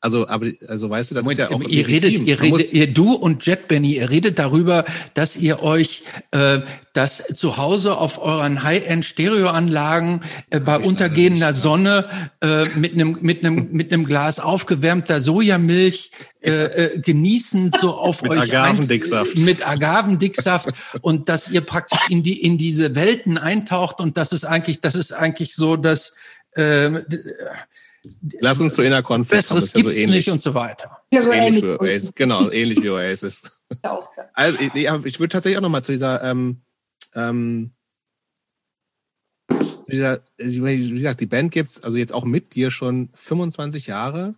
Also, 0.00 0.28
aber, 0.28 0.46
also 0.68 0.88
weißt 0.88 1.10
du, 1.10 1.14
das 1.16 1.24
Moment, 1.24 1.40
ist 1.40 1.50
ja 1.50 1.56
auch 1.56 1.60
ihr 1.60 1.88
redet, 1.88 2.12
ihr 2.12 2.40
redet, 2.40 2.72
ihr, 2.72 2.86
du 2.86 3.14
und 3.14 3.44
Jet 3.44 3.66
Benny, 3.66 3.96
ihr 3.96 4.10
redet 4.10 4.38
darüber, 4.38 4.84
dass 5.14 5.36
ihr 5.36 5.60
euch 5.60 6.04
äh, 6.30 6.60
das 6.92 7.24
zu 7.34 7.56
Hause 7.56 7.96
auf 7.96 8.22
euren 8.22 8.62
High-End-Stereoanlagen 8.62 10.22
äh, 10.50 10.60
bei 10.60 10.78
untergehender 10.78 11.52
Sonne 11.52 12.08
äh, 12.40 12.66
mit 12.76 12.92
einem 12.92 13.18
mit 13.20 13.44
einem 13.44 13.72
mit 13.72 13.92
einem 13.92 14.04
Glas 14.04 14.38
aufgewärmter 14.38 15.20
Sojamilch 15.20 16.12
äh, 16.42 16.50
äh, 16.50 17.00
genießen 17.00 17.72
so 17.80 17.94
auf 17.98 18.22
mit 18.22 18.30
euch 18.30 18.54
Agavendicksaft. 18.54 19.36
Ein, 19.36 19.44
mit 19.44 19.66
Agavendicksaft. 19.66 20.68
Und 21.00 21.28
dass 21.28 21.50
ihr 21.50 21.62
praktisch 21.62 22.08
in 22.08 22.22
die 22.22 22.40
in 22.40 22.56
diese 22.56 22.94
Welten 22.94 23.36
eintaucht. 23.36 24.00
Und 24.00 24.16
das 24.16 24.30
ist 24.30 24.44
eigentlich 24.44 24.80
das 24.80 24.94
ist 24.94 25.12
eigentlich 25.12 25.56
so, 25.56 25.76
dass 25.76 26.12
äh, 26.52 27.02
Lass 28.40 28.60
uns 28.60 28.74
zu 28.74 28.82
Inner 28.82 29.02
Conflict 29.02 29.48
kommen. 29.48 29.60
Das 29.60 29.72
ja 29.72 29.82
so 29.82 29.90
ähnlich. 29.90 30.26
nicht 30.26 30.30
und 30.30 30.42
so 30.42 30.54
weiter. 30.54 30.98
Ja, 31.12 31.22
so 31.22 31.32
ähnlich, 31.32 31.62
ähnlich 31.62 31.80
wie 31.80 31.84
Oasis. 31.84 32.12
Genau, 32.14 32.50
ähnlich 32.50 32.82
wie 32.82 32.90
Oasis. 32.90 33.60
also, 34.34 34.58
ich, 34.60 34.74
ich 34.74 35.20
würde 35.20 35.28
tatsächlich 35.28 35.58
auch 35.58 35.62
nochmal 35.62 35.84
zu 35.84 35.92
dieser, 35.92 36.22
ähm, 36.24 36.62
ähm, 37.14 37.72
dieser, 39.88 40.20
wie 40.36 40.94
gesagt, 40.94 41.20
die 41.20 41.26
Band 41.26 41.52
gibt's 41.52 41.82
also 41.82 41.96
jetzt 41.96 42.12
auch 42.12 42.24
mit 42.24 42.54
dir 42.54 42.70
schon 42.70 43.08
25 43.14 43.86
Jahre. 43.86 44.34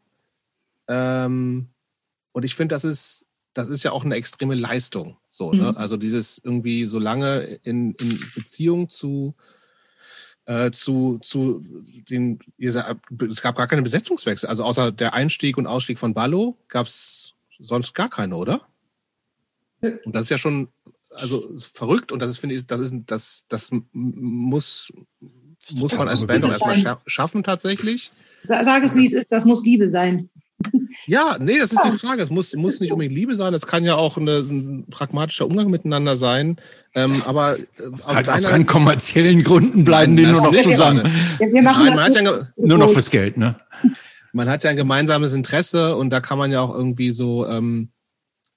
Ähm, 0.89 1.69
und 2.33 2.45
ich 2.45 2.55
finde, 2.55 2.75
das 2.75 2.85
ist, 2.85 3.27
das 3.55 3.69
ist 3.69 3.83
ja 3.83 3.93
auch 3.93 4.05
eine 4.05 4.15
extreme 4.15 4.55
Leistung. 4.55 5.17
So, 5.31 5.53
ne? 5.53 5.57
mhm. 5.57 5.63
ne? 5.63 5.77
Also 5.77 5.97
dieses 5.97 6.41
irgendwie 6.43 6.85
so 6.85 6.99
lange 6.99 7.41
in, 7.63 7.95
in 7.95 8.21
Beziehung 8.35 8.89
zu 8.89 9.35
äh, 10.47 10.71
zu, 10.71 11.19
zu 11.23 11.65
den, 12.09 12.39
es 12.59 13.43
gab 13.43 13.57
gar 13.57 13.67
keine 13.67 13.83
Besetzungswechsel. 13.83 14.49
Also 14.49 14.65
außer 14.65 14.93
der 14.93 15.15
Einstieg 15.15 15.59
und 15.59 15.67
Ausstieg 15.67 15.99
von 15.99 16.15
Ballo 16.15 16.57
gab 16.69 16.87
es 16.87 17.35
sonst 17.59 17.95
gar 17.95 18.09
keine, 18.09 18.37
oder? 18.37 18.67
Und 19.81 20.15
das 20.15 20.23
ist 20.23 20.31
ja 20.31 20.39
schon, 20.39 20.69
also 21.11 21.57
verrückt 21.57 22.13
und 22.13 22.21
das 22.21 22.31
ist, 22.31 22.39
finde 22.39 22.55
ich, 22.55 22.67
das 22.67 22.81
ist, 22.81 22.95
das, 23.07 23.45
das 23.49 23.71
muss, 23.93 24.93
muss 25.73 25.93
man 25.95 26.09
als 26.09 26.27
Band 26.27 26.45
auch 26.45 26.53
erstmal 26.53 26.99
schaffen 27.07 27.43
tatsächlich. 27.43 28.13
Sag 28.43 28.83
es, 28.83 28.97
wie 28.97 29.07
es 29.07 29.13
ist, 29.13 29.31
das 29.31 29.45
muss 29.45 29.65
Liebe 29.65 29.91
sein. 29.91 30.31
Ja, 31.07 31.37
nee, 31.41 31.59
das 31.59 31.73
ist 31.73 31.81
die 31.85 31.91
Frage. 31.91 32.23
Es 32.23 32.31
muss, 32.31 32.55
muss 32.55 32.81
nicht 32.81 32.93
unbedingt 32.93 33.15
Liebe 33.15 33.35
sein, 33.37 33.55
es 33.55 33.67
kann 33.67 33.85
ja 33.85 33.95
auch 33.95 34.17
eine, 34.17 34.39
ein 34.39 34.87
pragmatischer 34.91 35.47
Umgang 35.47 35.71
miteinander 35.71 36.17
sein. 36.17 36.57
Ähm, 36.95 37.23
aber 37.27 37.59
äh, 37.59 37.65
aus 38.03 38.15
halt 38.15 38.29
aus 38.29 38.45
rein 38.51 38.67
kommerziellen 38.67 39.43
Gründen 39.43 39.85
bleiben 39.85 40.17
die 40.17 40.27
nur 40.27 40.43
noch 40.43 40.61
zusammen. 40.61 41.11
Ja, 41.39 41.53
wir 41.53 41.63
machen 41.63 41.87
Nein, 41.87 42.13
das 42.13 42.23
ja 42.23 42.67
nur 42.67 42.79
noch 42.79 42.93
fürs 42.93 43.11
Geld, 43.11 43.37
ne? 43.37 43.57
Man 44.33 44.49
hat 44.49 44.63
ja 44.63 44.71
ein 44.71 44.77
gemeinsames 44.77 45.33
Interesse 45.33 45.97
und 45.97 46.11
da 46.11 46.21
kann 46.21 46.39
man 46.39 46.53
ja 46.53 46.61
auch 46.61 46.75
irgendwie 46.75 47.11
so, 47.11 47.47
ähm, 47.47 47.89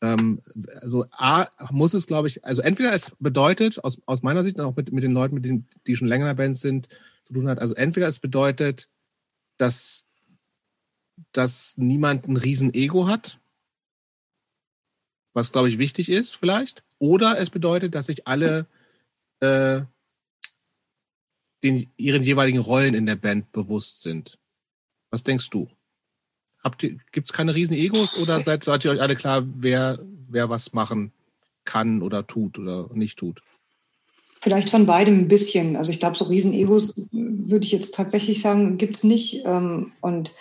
ähm, 0.02 0.42
also 0.82 1.06
A, 1.12 1.48
muss 1.72 1.94
es, 1.94 2.06
glaube 2.06 2.28
ich, 2.28 2.44
also 2.46 2.62
entweder 2.62 2.94
es 2.94 3.12
bedeutet, 3.20 3.84
aus, 3.84 3.98
aus 4.06 4.22
meiner 4.22 4.44
Sicht 4.44 4.60
und 4.60 4.66
auch 4.66 4.76
mit, 4.76 4.92
mit 4.92 5.04
den 5.04 5.14
Leuten, 5.14 5.36
mit 5.36 5.46
denen, 5.46 5.68
die 5.88 5.96
schon 5.96 6.08
länger 6.08 6.26
in 6.26 6.36
der 6.36 6.44
Band 6.44 6.58
sind, 6.58 6.90
zu 7.26 7.34
tun 7.34 7.48
hat, 7.48 7.60
also 7.60 7.74
entweder 7.76 8.08
es 8.08 8.20
bedeutet, 8.20 8.90
dass 9.58 10.06
dass 11.34 11.74
niemand 11.78 12.28
ein 12.28 12.38
Riesen-Ego 12.38 13.08
hat, 13.08 13.40
was, 15.34 15.52
glaube 15.52 15.70
ich, 15.70 15.80
wichtig 15.80 16.10
ist 16.10 16.36
vielleicht. 16.36 16.84
Oder 17.00 17.40
es 17.40 17.50
bedeutet, 17.50 17.96
dass 17.96 18.06
sich 18.06 18.28
alle 18.28 18.68
äh, 19.40 19.82
den, 21.64 21.92
ihren 21.98 22.24
jeweiligen 22.24 22.60
Rollen 22.60 22.94
in 22.94 23.06
der 23.06 23.16
Band 23.16 23.52
bewusst 23.52 24.02
sind. 24.02 24.38
Was 25.10 25.24
denkst 25.24 25.50
du? 25.50 25.70
Gibt 26.78 27.28
es 27.28 27.34
keine 27.34 27.56
Riesen-Egos 27.56 28.16
oder 28.16 28.42
seid, 28.42 28.64
seid 28.64 28.86
ihr 28.86 28.92
euch 28.92 29.02
alle 29.02 29.16
klar, 29.16 29.44
wer, 29.46 30.00
wer 30.30 30.50
was 30.50 30.72
machen 30.72 31.12
kann 31.66 32.02
oder 32.02 32.26
tut 32.26 32.58
oder 32.58 32.90
nicht 32.94 33.20
tut? 33.20 33.42
Vielleicht 34.40 34.70
von 34.70 34.86
beidem 34.86 35.20
ein 35.20 35.28
bisschen. 35.28 35.76
Also 35.76 35.92
ich 35.92 36.00
glaube, 36.00 36.18
so 36.18 36.26
Riesen-Egos 36.26 36.96
würde 37.12 37.66
ich 37.66 37.72
jetzt 37.72 37.96
tatsächlich 37.96 38.42
sagen, 38.42 38.78
gibt 38.78 38.98
es 38.98 39.04
nicht. 39.04 39.46
Ähm, 39.46 39.94
und 40.02 40.32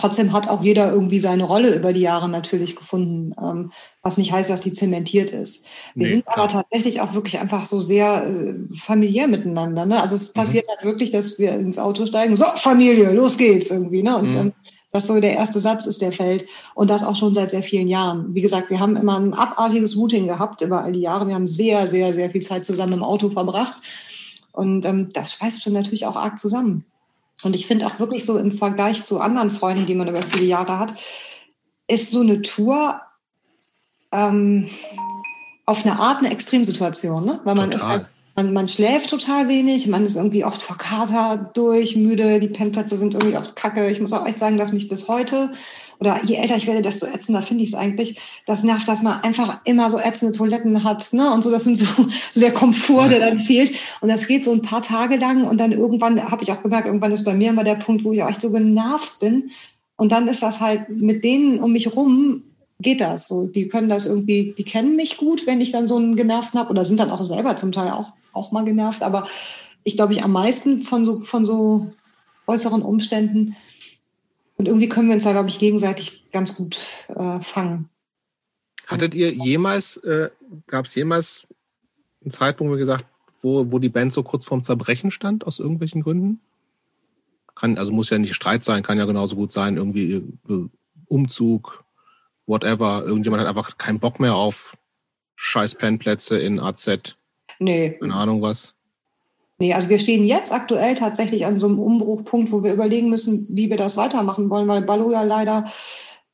Trotzdem 0.00 0.32
hat 0.32 0.48
auch 0.48 0.62
jeder 0.62 0.90
irgendwie 0.90 1.18
seine 1.18 1.44
Rolle 1.44 1.74
über 1.76 1.92
die 1.92 2.00
Jahre 2.00 2.26
natürlich 2.26 2.74
gefunden, 2.74 3.34
ähm, 3.38 3.70
was 4.02 4.16
nicht 4.16 4.32
heißt, 4.32 4.48
dass 4.48 4.62
die 4.62 4.72
zementiert 4.72 5.28
ist. 5.28 5.66
Wir 5.94 6.06
nee, 6.06 6.12
sind 6.12 6.24
klar. 6.24 6.38
aber 6.38 6.48
tatsächlich 6.48 7.02
auch 7.02 7.12
wirklich 7.12 7.38
einfach 7.38 7.66
so 7.66 7.82
sehr 7.82 8.26
äh, 8.26 8.54
familiär 8.74 9.28
miteinander. 9.28 9.84
Ne? 9.84 10.00
Also 10.00 10.14
es 10.14 10.28
mhm. 10.28 10.40
passiert 10.40 10.68
halt 10.68 10.84
wirklich, 10.84 11.10
dass 11.10 11.38
wir 11.38 11.52
ins 11.52 11.78
Auto 11.78 12.06
steigen, 12.06 12.34
so 12.34 12.46
Familie, 12.56 13.12
los 13.12 13.36
geht's 13.36 13.70
irgendwie. 13.70 14.02
Ne? 14.02 14.16
Und 14.16 14.30
mhm. 14.30 14.34
dann 14.34 14.52
dass 14.92 15.06
so 15.06 15.20
der 15.20 15.34
erste 15.34 15.60
Satz 15.60 15.84
ist, 15.86 16.00
der 16.00 16.12
fällt. 16.12 16.46
Und 16.74 16.88
das 16.88 17.04
auch 17.04 17.14
schon 17.14 17.34
seit 17.34 17.50
sehr 17.50 17.62
vielen 17.62 17.86
Jahren. 17.86 18.34
Wie 18.34 18.40
gesagt, 18.40 18.70
wir 18.70 18.80
haben 18.80 18.96
immer 18.96 19.20
ein 19.20 19.34
abartiges 19.34 19.96
Routing 19.96 20.26
gehabt 20.26 20.62
über 20.62 20.82
all 20.82 20.92
die 20.92 21.00
Jahre. 21.00 21.28
Wir 21.28 21.34
haben 21.34 21.46
sehr, 21.46 21.86
sehr, 21.86 22.12
sehr 22.14 22.30
viel 22.30 22.40
Zeit 22.40 22.64
zusammen 22.64 22.94
im 22.94 23.04
Auto 23.04 23.28
verbracht. 23.28 23.80
Und 24.52 24.84
ähm, 24.86 25.10
das 25.12 25.34
schweißt 25.34 25.62
schon 25.62 25.74
natürlich 25.74 26.06
auch 26.06 26.16
arg 26.16 26.38
zusammen. 26.38 26.86
Und 27.42 27.54
ich 27.54 27.66
finde 27.66 27.86
auch 27.86 27.98
wirklich 27.98 28.24
so 28.24 28.38
im 28.38 28.52
Vergleich 28.52 29.04
zu 29.04 29.20
anderen 29.20 29.50
Freunden, 29.50 29.86
die 29.86 29.94
man 29.94 30.08
über 30.08 30.22
viele 30.22 30.44
Jahre 30.44 30.78
hat, 30.78 30.94
ist 31.88 32.10
so 32.10 32.20
eine 32.20 32.42
Tour 32.42 33.00
ähm, 34.12 34.68
auf 35.66 35.84
eine 35.84 35.98
Art 35.98 36.18
eine 36.18 36.30
Extremsituation, 36.30 37.24
ne? 37.24 37.40
Weil 37.44 37.54
man 37.54 37.70
Total. 37.70 37.76
ist 37.76 37.86
halt 37.86 38.06
man, 38.36 38.52
man 38.52 38.68
schläft 38.68 39.10
total 39.10 39.48
wenig, 39.48 39.86
man 39.86 40.06
ist 40.06 40.16
irgendwie 40.16 40.44
oft 40.44 40.62
verkatert, 40.62 41.56
durch, 41.56 41.96
müde, 41.96 42.40
die 42.40 42.48
Pennplätze 42.48 42.96
sind 42.96 43.14
irgendwie 43.14 43.36
oft 43.36 43.56
kacke. 43.56 43.90
Ich 43.90 44.00
muss 44.00 44.12
auch 44.12 44.26
echt 44.26 44.38
sagen, 44.38 44.56
dass 44.56 44.72
mich 44.72 44.88
bis 44.88 45.08
heute, 45.08 45.52
oder 46.00 46.24
je 46.24 46.36
älter 46.36 46.56
ich 46.56 46.66
werde, 46.66 46.82
desto 46.82 47.06
ätzender 47.06 47.42
finde 47.42 47.62
ich 47.62 47.70
es 47.70 47.76
eigentlich, 47.76 48.18
das 48.46 48.64
nervt, 48.64 48.88
dass 48.88 49.02
man 49.02 49.20
einfach 49.20 49.60
immer 49.64 49.90
so 49.90 49.98
ätzende 49.98 50.36
Toiletten 50.36 50.82
hat, 50.82 51.12
ne? 51.12 51.32
Und 51.32 51.44
so, 51.44 51.50
das 51.50 51.64
sind 51.64 51.76
so, 51.76 51.86
so 52.30 52.40
der 52.40 52.52
Komfort, 52.52 53.10
der 53.10 53.20
dann 53.20 53.40
fehlt. 53.40 53.72
Und 54.00 54.08
das 54.08 54.26
geht 54.26 54.42
so 54.42 54.52
ein 54.52 54.62
paar 54.62 54.82
Tage 54.82 55.16
lang 55.16 55.46
und 55.46 55.58
dann 55.58 55.72
irgendwann, 55.72 56.22
habe 56.30 56.42
ich 56.42 56.50
auch 56.50 56.62
gemerkt, 56.62 56.86
irgendwann 56.86 57.12
ist 57.12 57.24
bei 57.24 57.34
mir 57.34 57.50
immer 57.50 57.64
der 57.64 57.76
Punkt, 57.76 58.04
wo 58.04 58.12
ich 58.12 58.22
auch 58.22 58.30
echt 58.30 58.40
so 58.40 58.50
genervt 58.50 59.20
bin. 59.20 59.50
Und 59.96 60.10
dann 60.12 60.26
ist 60.28 60.42
das 60.42 60.60
halt 60.60 60.88
mit 60.88 61.22
denen 61.22 61.60
um 61.60 61.72
mich 61.72 61.94
rum 61.94 62.42
geht 62.82 63.02
das 63.02 63.28
so. 63.28 63.46
Die 63.46 63.68
können 63.68 63.90
das 63.90 64.06
irgendwie, 64.06 64.54
die 64.56 64.64
kennen 64.64 64.96
mich 64.96 65.18
gut, 65.18 65.46
wenn 65.46 65.60
ich 65.60 65.70
dann 65.70 65.86
so 65.86 65.96
einen 65.96 66.16
genervten 66.16 66.58
habe 66.58 66.70
oder 66.70 66.86
sind 66.86 66.98
dann 66.98 67.10
auch 67.10 67.22
selber 67.22 67.56
zum 67.56 67.72
Teil 67.72 67.90
auch 67.90 68.14
auch 68.32 68.52
mal 68.52 68.64
genervt. 68.64 69.02
Aber 69.02 69.26
ich 69.84 69.96
glaube, 69.96 70.12
ich 70.12 70.22
am 70.22 70.32
meisten 70.32 70.82
von 70.82 71.04
so, 71.04 71.20
von 71.20 71.44
so 71.44 71.92
äußeren 72.46 72.82
Umständen. 72.82 73.56
Und 74.60 74.66
irgendwie 74.66 74.90
können 74.90 75.08
wir 75.08 75.14
uns 75.14 75.24
da, 75.24 75.32
glaube 75.32 75.48
ich, 75.48 75.58
gegenseitig 75.58 76.30
ganz 76.32 76.54
gut 76.54 76.76
äh, 77.08 77.40
fangen. 77.40 77.88
Hattet 78.86 79.14
ihr 79.14 79.32
jemals, 79.32 79.96
äh, 79.96 80.28
gab 80.66 80.84
es 80.84 80.94
jemals 80.94 81.46
einen 82.22 82.30
Zeitpunkt, 82.30 82.70
wo 82.70 82.76
gesagt, 82.76 83.06
wo, 83.40 83.72
wo 83.72 83.78
die 83.78 83.88
Band 83.88 84.12
so 84.12 84.22
kurz 84.22 84.44
vorm 84.44 84.62
Zerbrechen 84.62 85.12
stand, 85.12 85.46
aus 85.46 85.60
irgendwelchen 85.60 86.02
Gründen? 86.02 86.42
Kann, 87.54 87.78
also 87.78 87.90
muss 87.90 88.10
ja 88.10 88.18
nicht 88.18 88.34
Streit 88.34 88.62
sein, 88.62 88.82
kann 88.82 88.98
ja 88.98 89.06
genauso 89.06 89.34
gut 89.34 89.50
sein, 89.50 89.78
irgendwie 89.78 90.12
äh, 90.12 90.68
Umzug, 91.06 91.82
whatever. 92.44 93.04
Irgendjemand 93.06 93.40
hat 93.40 93.48
einfach 93.48 93.78
keinen 93.78 93.98
Bock 93.98 94.20
mehr 94.20 94.34
auf 94.34 94.76
scheiß 95.36 95.76
Pennplätze 95.76 96.38
in 96.38 96.60
AZ. 96.60 97.14
Nee. 97.60 97.96
Keine 97.98 98.14
Ahnung 98.14 98.42
was. 98.42 98.74
Nee, 99.60 99.74
also 99.74 99.90
wir 99.90 99.98
stehen 99.98 100.24
jetzt 100.24 100.52
aktuell 100.52 100.94
tatsächlich 100.94 101.44
an 101.44 101.58
so 101.58 101.66
einem 101.68 101.78
Umbruchpunkt, 101.78 102.50
wo 102.50 102.64
wir 102.64 102.72
überlegen 102.72 103.10
müssen, 103.10 103.46
wie 103.50 103.68
wir 103.68 103.76
das 103.76 103.98
weitermachen 103.98 104.48
wollen, 104.48 104.66
weil 104.66 104.80
Ballo 104.80 105.12
ja 105.12 105.22
leider 105.22 105.70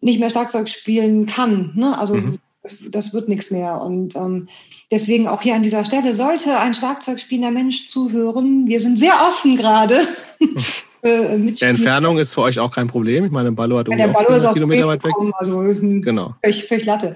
nicht 0.01 0.20
mehr 0.20 0.31
Schlagzeug 0.31 0.69
spielen 0.69 1.27
kann. 1.27 1.73
Ne? 1.74 1.98
Also 1.98 2.15
mhm. 2.15 2.39
das, 2.62 2.77
das, 2.89 3.15
wird 3.15 3.28
nichts 3.28 3.51
mehr. 3.51 3.81
Und 3.81 4.15
ähm, 4.15 4.48
deswegen 4.93 5.27
auch 5.27 5.43
hier 5.43 5.57
an 5.57 5.65
dieser 5.65 5.85
Stelle 5.85 6.12
sollte 6.12 6.57
ein 6.61 6.73
Schlagzeugspielender 6.73 7.51
Mensch 7.51 7.86
zuhören. 7.86 8.69
Wir 8.69 8.81
sind 8.81 8.98
sehr 8.98 9.15
offen 9.28 9.57
gerade. 9.57 10.01
Äh, 11.03 11.39
Die 11.39 11.62
Entfernung 11.62 12.19
ist 12.19 12.35
für 12.35 12.40
euch 12.40 12.59
auch 12.59 12.73
kein 12.73 12.89
Problem. 12.89 13.27
Ich 13.27 13.31
meine, 13.31 13.53
Ballo 13.53 13.78
hat 13.78 13.86
ja, 13.86 13.97
der 13.97 14.09
Ballo 14.09 14.31
ist 14.31 14.51
Kilometer 14.53 14.89
weit 14.89 15.05
weg. 15.05 15.12
Also 15.35 15.61
genau. 15.61 16.35
völlig, 16.43 16.65
völlig 16.65 16.85
Latte. 16.85 17.15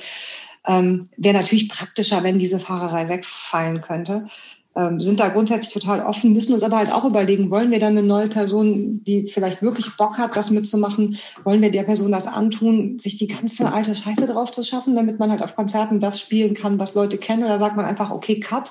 Ähm, 0.68 1.04
Wäre 1.16 1.38
natürlich 1.38 1.68
praktischer, 1.68 2.22
wenn 2.22 2.38
diese 2.38 2.60
Fahrerei 2.60 3.08
wegfallen 3.08 3.80
könnte. 3.80 4.28
Ähm, 4.76 5.00
sind 5.00 5.18
da 5.18 5.28
grundsätzlich 5.28 5.72
total 5.72 6.00
offen, 6.00 6.32
müssen 6.32 6.52
uns 6.52 6.62
aber 6.62 6.76
halt 6.76 6.92
auch 6.92 7.04
überlegen, 7.04 7.50
wollen 7.50 7.72
wir 7.72 7.80
dann 7.80 7.98
eine 7.98 8.04
neue 8.04 8.28
Person, 8.28 9.02
die 9.02 9.26
vielleicht 9.26 9.62
wirklich 9.62 9.96
Bock 9.96 10.16
hat, 10.16 10.36
das 10.36 10.52
mitzumachen, 10.52 11.18
wollen 11.42 11.60
wir 11.60 11.72
der 11.72 11.82
Person 11.82 12.12
das 12.12 12.28
antun, 12.28 13.00
sich 13.00 13.16
die 13.16 13.26
ganze 13.26 13.72
alte 13.72 13.96
Scheiße 13.96 14.28
drauf 14.28 14.52
zu 14.52 14.62
schaffen, 14.62 14.94
damit 14.94 15.18
man 15.18 15.32
halt 15.32 15.42
auf 15.42 15.56
Konzerten 15.56 15.98
das 15.98 16.20
spielen 16.20 16.54
kann, 16.54 16.78
was 16.78 16.94
Leute 16.94 17.18
kennen, 17.18 17.42
oder 17.42 17.58
sagt 17.58 17.74
man 17.74 17.84
einfach, 17.84 18.10
okay, 18.10 18.38
cut, 18.38 18.70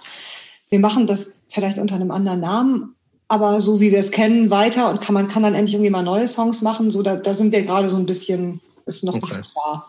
wir 0.70 0.80
machen 0.80 1.06
das 1.06 1.46
vielleicht 1.50 1.80
unter 1.80 1.96
einem 1.96 2.12
anderen 2.12 2.40
Namen, 2.40 2.96
aber 3.28 3.60
so 3.60 3.82
wie 3.82 3.92
wir 3.92 4.00
es 4.00 4.12
kennen, 4.12 4.50
weiter 4.50 4.90
und 4.90 5.02
kann, 5.02 5.14
man 5.14 5.28
kann 5.28 5.44
dann 5.44 5.54
endlich 5.54 5.76
irgendwie 5.76 5.92
mal 5.92 6.02
neue 6.02 6.30
Songs 6.30 6.62
machen, 6.62 6.92
so 6.92 7.04
da, 7.04 7.18
da 7.18 7.34
sind 7.34 7.52
wir 7.52 7.64
gerade 7.64 7.90
so 7.90 7.98
ein 7.98 8.06
bisschen, 8.06 8.62
ist 8.86 9.04
noch 9.04 9.16
okay. 9.16 9.26
nicht 9.26 9.46
so 9.46 9.52
klar 9.52 9.86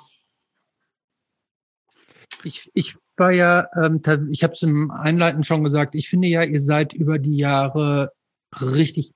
ich, 2.44 2.70
ich 2.74 2.96
war 3.20 3.30
ja, 3.30 3.68
ähm, 3.76 4.00
ich 4.32 4.42
habe 4.42 4.54
es 4.54 4.62
im 4.62 4.90
Einleiten 4.90 5.44
schon 5.44 5.62
gesagt, 5.62 5.94
ich 5.94 6.08
finde 6.08 6.26
ja, 6.26 6.42
ihr 6.42 6.60
seid 6.60 6.92
über 6.92 7.20
die 7.20 7.36
Jahre 7.36 8.12
richtig 8.60 9.12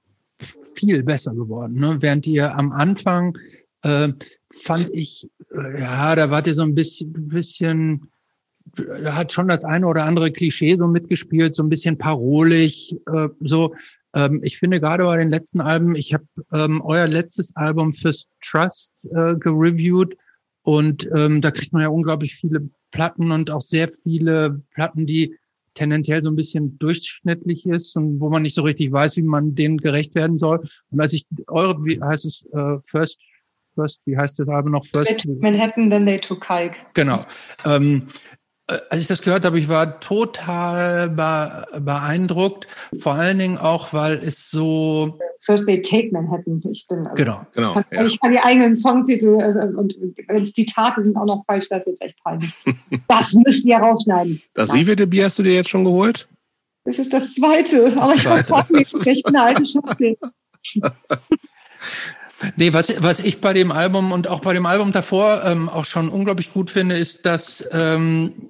viel 0.76 1.02
besser 1.02 1.34
geworden. 1.34 1.74
Ne? 1.74 1.96
Während 2.00 2.26
ihr 2.26 2.54
am 2.56 2.70
Anfang 2.70 3.36
äh, 3.82 4.12
fand 4.52 4.90
ich, 4.92 5.28
äh, 5.52 5.80
ja, 5.80 6.14
da 6.14 6.30
wart 6.30 6.46
ihr 6.46 6.54
so 6.54 6.62
ein 6.62 6.74
bisschen, 6.74 7.12
bisschen, 7.28 8.10
hat 9.04 9.32
schon 9.32 9.48
das 9.48 9.64
eine 9.64 9.86
oder 9.86 10.04
andere 10.04 10.30
Klischee 10.30 10.76
so 10.76 10.86
mitgespielt, 10.86 11.54
so 11.54 11.62
ein 11.62 11.68
bisschen 11.68 11.98
parolig, 11.98 12.96
äh, 13.12 13.28
so. 13.40 13.74
Ähm, 14.14 14.40
ich 14.44 14.58
finde 14.58 14.80
gerade 14.80 15.04
bei 15.04 15.18
den 15.18 15.28
letzten 15.28 15.60
Alben, 15.60 15.96
ich 15.96 16.14
habe 16.14 16.24
ähm, 16.52 16.80
euer 16.82 17.08
letztes 17.08 17.54
Album 17.56 17.94
fürs 17.94 18.28
Trust 18.40 18.92
äh, 19.10 19.34
gereviewt 19.34 20.16
und 20.62 21.08
ähm, 21.14 21.40
da 21.40 21.50
kriegt 21.50 21.72
man 21.72 21.82
ja 21.82 21.88
unglaublich 21.88 22.36
viele 22.36 22.68
Platten 22.94 23.32
und 23.32 23.50
auch 23.50 23.60
sehr 23.60 23.90
viele 23.90 24.62
Platten, 24.72 25.04
die 25.04 25.36
tendenziell 25.74 26.22
so 26.22 26.30
ein 26.30 26.36
bisschen 26.36 26.78
durchschnittlich 26.78 27.66
ist 27.66 27.96
und 27.96 28.20
wo 28.20 28.30
man 28.30 28.42
nicht 28.42 28.54
so 28.54 28.62
richtig 28.62 28.92
weiß, 28.92 29.16
wie 29.16 29.22
man 29.22 29.56
denen 29.56 29.78
gerecht 29.78 30.14
werden 30.14 30.38
soll. 30.38 30.60
Und 30.90 31.00
als 31.00 31.12
ich 31.12 31.26
eure, 31.48 31.84
wie 31.84 32.00
heißt 32.00 32.24
es, 32.24 32.46
uh, 32.52 32.78
First, 32.86 33.18
First, 33.74 34.00
wie 34.04 34.16
heißt 34.16 34.38
das 34.38 34.48
Album 34.48 34.70
noch? 34.70 34.86
First 34.94 35.26
Manhattan, 35.26 35.90
then 35.90 36.06
they 36.06 36.18
took 36.20 36.40
Kalk. 36.40 36.74
Genau. 36.94 37.24
Ähm, 37.66 38.06
äh, 38.06 38.10
als 38.66 39.02
ich 39.02 39.06
das 39.06 39.20
gehört 39.20 39.44
habe, 39.44 39.58
ich 39.58 39.68
war 39.68 40.00
total 40.00 41.10
beeindruckt. 41.10 42.66
Vor 42.98 43.14
allen 43.14 43.38
Dingen 43.38 43.58
auch, 43.58 43.92
weil 43.92 44.14
es 44.24 44.50
so. 44.50 45.18
First 45.40 45.66
They 45.66 45.82
Take 45.82 46.10
Manhattan. 46.12 46.62
Ich 46.72 46.86
bin. 46.88 47.06
Also, 47.06 47.14
genau, 47.14 47.46
genau. 47.54 47.74
Kann, 47.74 47.84
ja. 47.92 48.06
Ich 48.06 48.18
kann 48.20 48.32
die 48.32 48.38
eigenen 48.38 48.74
Songtitel 48.74 49.38
also, 49.42 49.60
und 49.60 49.96
wenn 50.28 50.44
die 50.44 50.66
Tage 50.66 51.02
sind 51.02 51.16
auch 51.16 51.26
noch 51.26 51.44
falsch, 51.44 51.68
das 51.68 51.82
ist 51.82 52.00
jetzt 52.00 52.02
echt 52.02 52.24
peinlich. 52.24 52.52
das 53.08 53.34
müsst 53.34 53.66
ihr 53.66 53.76
rausschneiden. 53.76 54.40
Das 54.54 54.72
wievielte 54.72 55.06
Bier 55.06 55.26
hast 55.26 55.38
du 55.38 55.42
dir 55.42 55.54
jetzt 55.54 55.68
schon 55.68 55.84
geholt? 55.84 56.26
Das 56.84 56.98
ist 56.98 57.12
das 57.12 57.34
zweite, 57.34 57.94
aber 57.98 58.14
ich 58.14 58.22
freue 58.22 58.64
mich, 58.70 58.94
ich 59.06 59.22
bin 59.22 59.36
eine 59.36 59.44
alte 59.44 59.64
Schachtel. 59.66 60.16
Nee, 62.56 62.72
was, 62.72 63.02
was 63.02 63.20
ich 63.20 63.40
bei 63.40 63.52
dem 63.52 63.72
Album 63.72 64.12
und 64.12 64.28
auch 64.28 64.40
bei 64.40 64.52
dem 64.52 64.66
Album 64.66 64.92
davor 64.92 65.44
ähm, 65.44 65.68
auch 65.68 65.84
schon 65.84 66.08
unglaublich 66.08 66.52
gut 66.52 66.70
finde, 66.70 66.96
ist, 66.96 67.26
dass, 67.26 67.66
ähm, 67.72 68.48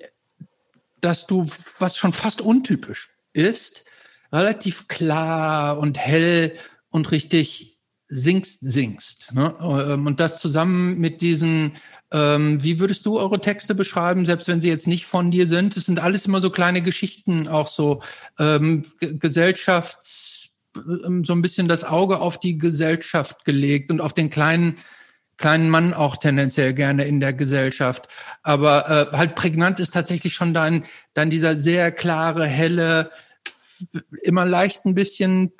dass 1.01 1.27
du, 1.27 1.47
was 1.78 1.97
schon 1.97 2.12
fast 2.12 2.40
untypisch 2.40 3.11
ist, 3.32 3.85
relativ 4.32 4.89
klar 4.89 5.78
und 5.78 5.98
hell 5.98 6.56
und 6.90 7.11
richtig 7.12 7.78
singst, 8.09 8.61
singst. 8.61 9.32
Ne? 9.35 9.55
Ähm, 9.61 10.06
und 10.06 10.20
das 10.20 10.40
zusammen 10.40 10.98
mit 10.98 11.20
diesen, 11.20 11.73
ähm, 12.11 12.62
wie 12.62 12.78
würdest 12.81 13.06
du 13.06 13.19
eure 13.19 13.40
Texte 13.40 13.74
beschreiben, 13.74 14.27
selbst 14.27 14.48
wenn 14.48 14.61
sie 14.61 14.69
jetzt 14.69 14.86
nicht 14.86 15.06
von 15.06 15.31
dir 15.31 15.47
sind? 15.47 15.77
Es 15.77 15.86
sind 15.86 16.01
alles 16.01 16.27
immer 16.27 16.40
so 16.40 16.51
kleine 16.51 16.82
Geschichten, 16.82 17.48
auch 17.48 17.69
so 17.69 18.02
ähm, 18.39 18.85
Gesellschafts- 19.01 20.34
so 20.74 21.32
ein 21.32 21.42
bisschen 21.42 21.68
das 21.68 21.84
Auge 21.84 22.20
auf 22.20 22.38
die 22.38 22.59
Gesellschaft 22.59 23.44
gelegt 23.44 23.90
und 23.90 24.01
auf 24.01 24.12
den 24.12 24.30
kleinen 24.30 24.78
kleinen 25.36 25.68
Mann 25.68 25.94
auch 25.94 26.16
tendenziell 26.16 26.74
gerne 26.74 27.05
in 27.05 27.20
der 27.20 27.32
Gesellschaft. 27.32 28.09
Aber 28.42 29.10
äh, 29.12 29.16
halt 29.16 29.34
prägnant 29.34 29.80
ist 29.80 29.92
tatsächlich 29.92 30.34
schon 30.34 30.55
dann, 30.55 30.84
dann 31.12 31.30
dieser 31.30 31.56
sehr 31.56 31.92
klare, 31.92 32.46
helle, 32.46 33.10
immer 34.22 34.44
leicht 34.44 34.84
ein 34.84 34.94
bisschen, 34.94 35.52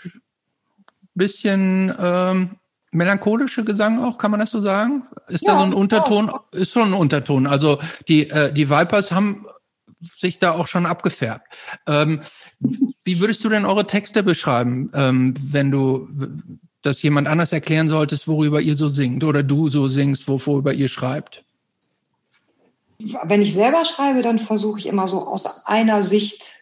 bisschen 1.15 1.93
ähm, 1.99 2.57
melancholische 2.93 3.65
Gesang 3.65 4.03
auch, 4.03 4.19
kann 4.19 4.31
man 4.31 4.41
das 4.41 4.51
so 4.51 4.61
sagen? 4.61 5.03
Ist 5.29 5.43
ja, 5.43 5.53
da 5.53 5.59
so 5.59 5.65
ein 5.65 5.75
Unterton? 5.75 6.27
Ja. 6.27 6.45
Ist 6.53 6.73
schon 6.73 6.91
ein 6.91 6.95
Unterton. 6.95 7.47
Also 7.47 7.81
die, 8.09 8.31
äh, 8.31 8.53
die 8.53 8.71
Vipers 8.71 9.11
haben 9.11 9.47
sich 10.15 10.39
da 10.39 10.53
auch 10.53 10.67
schon 10.67 10.87
abgefärbt. 10.87 11.47
Ähm, 11.87 12.23
wie 13.05 13.21
würdest 13.21 13.45
du 13.45 13.49
denn 13.49 13.65
eure 13.65 13.87
Texte 13.87 14.23
beschreiben, 14.23 14.91
ähm, 14.95 15.35
wenn 15.41 15.71
du 15.71 16.09
das 16.83 17.03
jemand 17.03 17.29
anders 17.29 17.53
erklären 17.53 17.89
solltest, 17.89 18.29
worüber 18.29 18.61
ihr 18.61 18.75
so 18.75 18.89
singt 18.89 19.25
oder 19.25 19.43
du 19.43 19.69
so 19.69 19.89
singst, 19.89 20.29
worüber 20.29 20.73
ihr 20.73 20.89
schreibt? 20.89 21.45
Wenn 23.25 23.43
ich 23.43 23.55
selber 23.55 23.85
schreibe, 23.85 24.23
dann 24.23 24.39
versuche 24.39 24.79
ich 24.79 24.87
immer 24.87 25.09
so 25.09 25.27
aus 25.27 25.67
einer 25.67 26.03
Sicht 26.03 26.55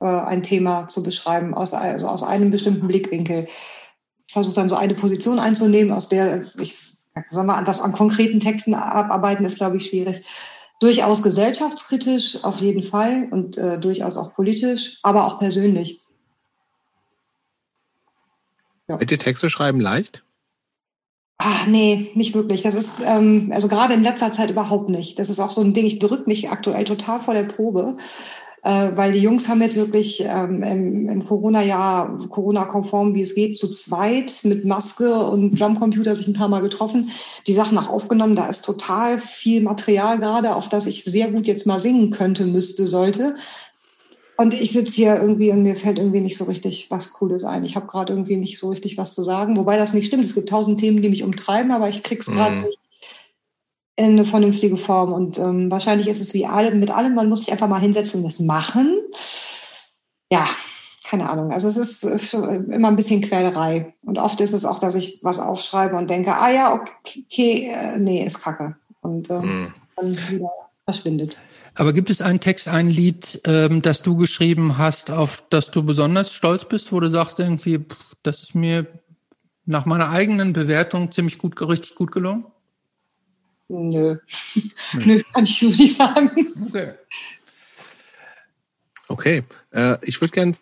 äh, 0.00 0.06
ein 0.06 0.42
Thema 0.42 0.88
zu 0.88 1.02
beschreiben, 1.02 1.54
aus, 1.54 1.74
also 1.74 2.08
aus 2.08 2.22
einem 2.22 2.50
bestimmten 2.50 2.86
Blickwinkel. 2.86 3.48
Ich 4.26 4.32
versuche 4.32 4.54
dann 4.54 4.68
so 4.68 4.76
eine 4.76 4.94
Position 4.94 5.38
einzunehmen, 5.38 5.92
aus 5.92 6.08
der 6.08 6.44
ich, 6.58 6.78
sagen 7.30 7.46
wir, 7.46 7.62
das 7.64 7.80
an 7.80 7.92
konkreten 7.92 8.40
Texten 8.40 8.74
abarbeiten 8.74 9.44
ist, 9.44 9.58
glaube 9.58 9.78
ich, 9.78 9.86
schwierig 9.86 10.24
durchaus 10.82 11.22
gesellschaftskritisch, 11.22 12.42
auf 12.42 12.60
jeden 12.60 12.82
Fall, 12.82 13.28
und 13.30 13.56
äh, 13.56 13.78
durchaus 13.78 14.16
auch 14.16 14.34
politisch, 14.34 14.98
aber 15.02 15.26
auch 15.26 15.38
persönlich. 15.38 16.00
Ja. 18.88 18.96
Bitte 18.96 19.16
Texte 19.16 19.48
schreiben 19.48 19.80
leicht? 19.80 20.24
Ach 21.38 21.66
nee, 21.66 22.10
nicht 22.14 22.34
wirklich. 22.34 22.62
Das 22.62 22.74
ist 22.74 23.00
ähm, 23.04 23.50
also 23.54 23.68
gerade 23.68 23.94
in 23.94 24.02
letzter 24.02 24.32
Zeit 24.32 24.50
überhaupt 24.50 24.88
nicht. 24.88 25.18
Das 25.18 25.30
ist 25.30 25.40
auch 25.40 25.50
so 25.50 25.60
ein 25.60 25.74
Ding. 25.74 25.86
Ich 25.86 25.98
drücke 25.98 26.28
mich 26.28 26.50
aktuell 26.50 26.84
total 26.84 27.20
vor 27.20 27.34
der 27.34 27.44
Probe, 27.44 27.96
weil 28.70 29.12
die 29.12 29.18
Jungs 29.18 29.48
haben 29.48 29.60
jetzt 29.60 29.76
wirklich 29.76 30.24
ähm, 30.24 30.62
im, 30.62 31.08
im 31.08 31.26
Corona-Jahr 31.26 32.28
Corona-konform, 32.28 33.14
wie 33.14 33.22
es 33.22 33.34
geht, 33.34 33.58
zu 33.58 33.68
zweit 33.68 34.40
mit 34.44 34.64
Maske 34.64 35.14
und 35.14 35.58
Drumcomputer 35.58 36.14
sich 36.14 36.28
ein 36.28 36.34
paar 36.34 36.48
Mal 36.48 36.62
getroffen, 36.62 37.10
die 37.48 37.52
Sachen 37.52 37.76
auch 37.76 37.88
aufgenommen. 37.88 38.36
Da 38.36 38.46
ist 38.46 38.64
total 38.64 39.20
viel 39.20 39.62
Material 39.62 40.18
gerade, 40.18 40.54
auf 40.54 40.68
das 40.68 40.86
ich 40.86 41.02
sehr 41.02 41.32
gut 41.32 41.48
jetzt 41.48 41.66
mal 41.66 41.80
singen 41.80 42.10
könnte, 42.10 42.46
müsste, 42.46 42.86
sollte. 42.86 43.34
Und 44.36 44.54
ich 44.54 44.72
sitze 44.72 44.94
hier 44.94 45.20
irgendwie 45.20 45.50
und 45.50 45.62
mir 45.62 45.76
fällt 45.76 45.98
irgendwie 45.98 46.20
nicht 46.20 46.38
so 46.38 46.44
richtig 46.44 46.88
was 46.88 47.12
Cooles 47.12 47.44
ein. 47.44 47.64
Ich 47.64 47.74
habe 47.76 47.86
gerade 47.86 48.12
irgendwie 48.12 48.36
nicht 48.36 48.58
so 48.58 48.70
richtig 48.70 48.96
was 48.96 49.12
zu 49.12 49.22
sagen, 49.22 49.56
wobei 49.56 49.76
das 49.76 49.92
nicht 49.92 50.06
stimmt. 50.06 50.24
Es 50.24 50.34
gibt 50.34 50.48
tausend 50.48 50.80
Themen, 50.80 51.02
die 51.02 51.08
mich 51.08 51.22
umtreiben, 51.24 51.72
aber 51.72 51.88
ich 51.88 52.02
krieg's 52.02 52.26
gerade 52.26 52.56
mm. 52.56 52.60
nicht 52.60 52.78
in 54.02 54.12
eine 54.12 54.24
vernünftige 54.24 54.76
Form. 54.76 55.12
Und 55.12 55.38
ähm, 55.38 55.70
wahrscheinlich 55.70 56.08
ist 56.08 56.20
es 56.20 56.34
wie 56.34 56.46
alle, 56.46 56.72
mit 56.72 56.90
allem, 56.90 57.14
man 57.14 57.28
muss 57.28 57.40
sich 57.40 57.52
einfach 57.52 57.68
mal 57.68 57.80
hinsetzen 57.80 58.20
und 58.20 58.26
das 58.26 58.40
machen. 58.40 58.98
Ja, 60.30 60.46
keine 61.04 61.28
Ahnung. 61.28 61.52
Also 61.52 61.68
es 61.68 61.76
ist, 61.76 62.04
ist, 62.04 62.34
immer 62.34 62.88
ein 62.88 62.96
bisschen 62.96 63.22
Quälerei. 63.22 63.94
Und 64.02 64.18
oft 64.18 64.40
ist 64.40 64.52
es 64.52 64.64
auch, 64.64 64.78
dass 64.78 64.94
ich 64.94 65.20
was 65.22 65.38
aufschreibe 65.38 65.96
und 65.96 66.10
denke, 66.10 66.34
ah 66.34 66.50
ja, 66.50 66.74
okay, 66.74 67.70
äh, 67.72 67.98
nee, 67.98 68.24
ist 68.24 68.42
kacke. 68.42 68.76
Und 69.02 69.30
ähm, 69.30 69.62
mm. 69.62 69.72
dann 69.96 70.18
wieder 70.30 70.50
verschwindet. 70.84 71.38
Aber 71.74 71.92
gibt 71.92 72.10
es 72.10 72.20
einen 72.20 72.40
Text, 72.40 72.68
ein 72.68 72.88
Lied, 72.88 73.40
ähm, 73.44 73.82
das 73.82 74.02
du 74.02 74.16
geschrieben 74.16 74.78
hast, 74.78 75.10
auf 75.10 75.42
das 75.50 75.70
du 75.70 75.82
besonders 75.82 76.32
stolz 76.32 76.64
bist, 76.66 76.92
wo 76.92 77.00
du 77.00 77.08
sagst 77.10 77.38
irgendwie, 77.38 77.78
pff, 77.78 77.96
das 78.22 78.42
ist 78.42 78.54
mir 78.54 78.86
nach 79.64 79.86
meiner 79.86 80.10
eigenen 80.10 80.52
Bewertung 80.52 81.12
ziemlich 81.12 81.38
gut, 81.38 81.60
richtig 81.60 81.94
gut 81.94 82.12
gelungen? 82.12 82.44
Nö. 83.68 84.16
Nö, 85.04 85.22
kann 85.32 85.44
ich 85.44 85.58
so 85.58 85.66
nicht 85.66 85.96
sagen. 85.96 86.30
Okay. 86.68 86.92
Okay. 89.08 89.42
Äh, 89.70 89.96
ich 90.02 90.20
würde 90.20 90.32
gerne 90.32 90.54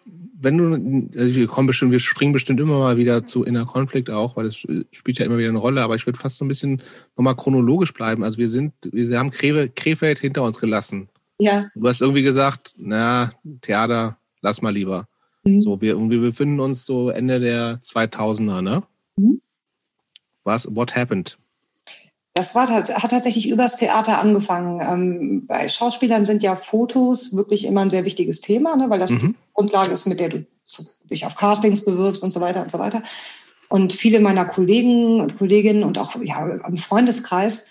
wenn 0.43 0.57
du, 0.57 1.19
also 1.19 1.35
wir 1.37 1.47
kommen 1.47 1.67
bestimmt, 1.67 1.93
wir 1.93 2.01
springen 2.01 2.33
bestimmt 2.33 2.61
immer 2.61 2.79
mal 2.79 2.97
wieder 2.97 3.25
zu 3.27 3.45
Inner 3.45 3.67
Konflikt 3.67 4.11
auch, 4.11 4.37
weil 4.37 4.45
das 4.45 4.57
spielt 4.57 5.19
ja 5.19 5.27
immer 5.27 5.39
wieder 5.39 5.51
eine 5.51 5.59
Rolle, 5.59 5.83
aber 5.83 5.97
ich 5.97 6.07
würde 6.07 6.19
fast 6.19 6.39
so 6.39 6.45
ein 6.45 6.49
bisschen 6.49 6.83
nochmal 7.17 7.37
chronologisch 7.37 7.93
bleiben. 7.93 8.25
Also 8.25 8.39
wir 8.39 8.49
sind, 8.49 8.73
wir 8.83 9.19
haben 9.19 9.31
Krefeld 9.31 10.19
hinter 10.19 10.43
uns 10.43 10.59
gelassen. 10.59 11.09
Ja. 11.39 11.69
Du 11.75 11.87
hast 11.87 12.01
irgendwie 12.01 12.23
gesagt, 12.23 12.75
na, 12.79 13.33
Theater, 13.61 14.19
lass 14.41 14.63
mal 14.63 14.73
lieber. 14.73 15.09
Mhm. 15.45 15.61
So, 15.61 15.81
wir, 15.81 15.99
wir 15.99 16.21
befinden 16.21 16.61
uns 16.61 16.87
so 16.87 17.11
Ende 17.11 17.41
der 17.41 17.81
2000er, 17.83 18.63
ne? 18.63 18.83
Mhm. 19.17 19.41
Was, 20.45 20.67
what 20.75 20.97
happened? 20.97 21.37
Das 22.35 22.55
war, 22.55 22.69
hat 22.69 23.11
tatsächlich 23.11 23.49
übers 23.49 23.77
Theater 23.77 24.19
angefangen. 24.19 24.81
Ähm, 24.81 25.47
bei 25.47 25.69
Schauspielern 25.69 26.25
sind 26.25 26.43
ja 26.43 26.55
Fotos 26.55 27.35
wirklich 27.35 27.67
immer 27.67 27.81
ein 27.81 27.91
sehr 27.91 28.05
wichtiges 28.05 28.41
Thema, 28.41 28.77
ne, 28.77 28.89
weil 28.89 29.01
das 29.01 29.11
mhm. 29.11 29.19
die 29.19 29.35
Grundlage 29.53 29.93
ist, 29.93 30.07
mit 30.07 30.21
der 30.21 30.29
du 30.29 30.47
dich 31.11 31.27
auf 31.27 31.35
Castings 31.35 31.85
bewirbst 31.85 32.23
und 32.23 32.33
so 32.33 32.41
weiter 32.41 32.63
und 32.63 32.71
so 32.71 32.79
weiter. 32.79 33.03
Und 33.69 33.93
viele 33.93 34.21
meiner 34.21 34.45
Kollegen 34.45 35.21
und 35.21 35.39
Kolleginnen 35.39 35.83
und 35.83 35.99
auch 35.99 36.15
ja, 36.23 36.47
im 36.67 36.77
Freundeskreis 36.77 37.69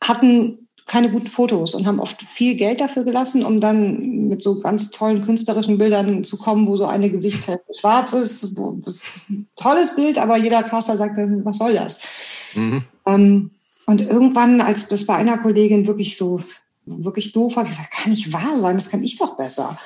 hatten 0.00 0.66
keine 0.86 1.10
guten 1.10 1.26
Fotos 1.26 1.74
und 1.74 1.84
haben 1.86 1.98
oft 1.98 2.22
viel 2.22 2.56
Geld 2.56 2.80
dafür 2.80 3.02
gelassen, 3.02 3.44
um 3.44 3.60
dann 3.60 4.28
mit 4.28 4.42
so 4.42 4.60
ganz 4.60 4.90
tollen 4.92 5.24
künstlerischen 5.24 5.78
Bildern 5.78 6.22
zu 6.22 6.38
kommen, 6.38 6.68
wo 6.68 6.76
so 6.76 6.86
eine 6.86 7.10
Gesichtshälfte 7.10 7.74
schwarz 7.78 8.12
ist. 8.12 8.56
Wo, 8.56 8.78
das 8.84 9.02
ist 9.02 9.30
ein 9.30 9.48
tolles 9.56 9.96
Bild, 9.96 10.16
aber 10.16 10.36
jeder 10.36 10.62
Caster 10.62 10.96
sagt, 10.96 11.16
was 11.16 11.58
soll 11.58 11.74
das? 11.74 12.00
Mhm. 12.54 12.84
Ähm, 13.04 13.50
und 13.86 14.00
irgendwann, 14.00 14.60
als 14.60 14.88
das 14.88 15.06
bei 15.06 15.14
einer 15.14 15.38
Kollegin 15.38 15.86
wirklich 15.86 16.16
so 16.16 16.40
wirklich 16.86 17.32
doof 17.32 17.56
war, 17.56 17.64
ich 17.64 17.70
gesagt, 17.70 17.92
kann 17.92 18.10
nicht 18.10 18.32
wahr 18.32 18.56
sein, 18.56 18.76
das 18.76 18.90
kann 18.90 19.02
ich 19.02 19.18
doch 19.18 19.36
besser. 19.36 19.78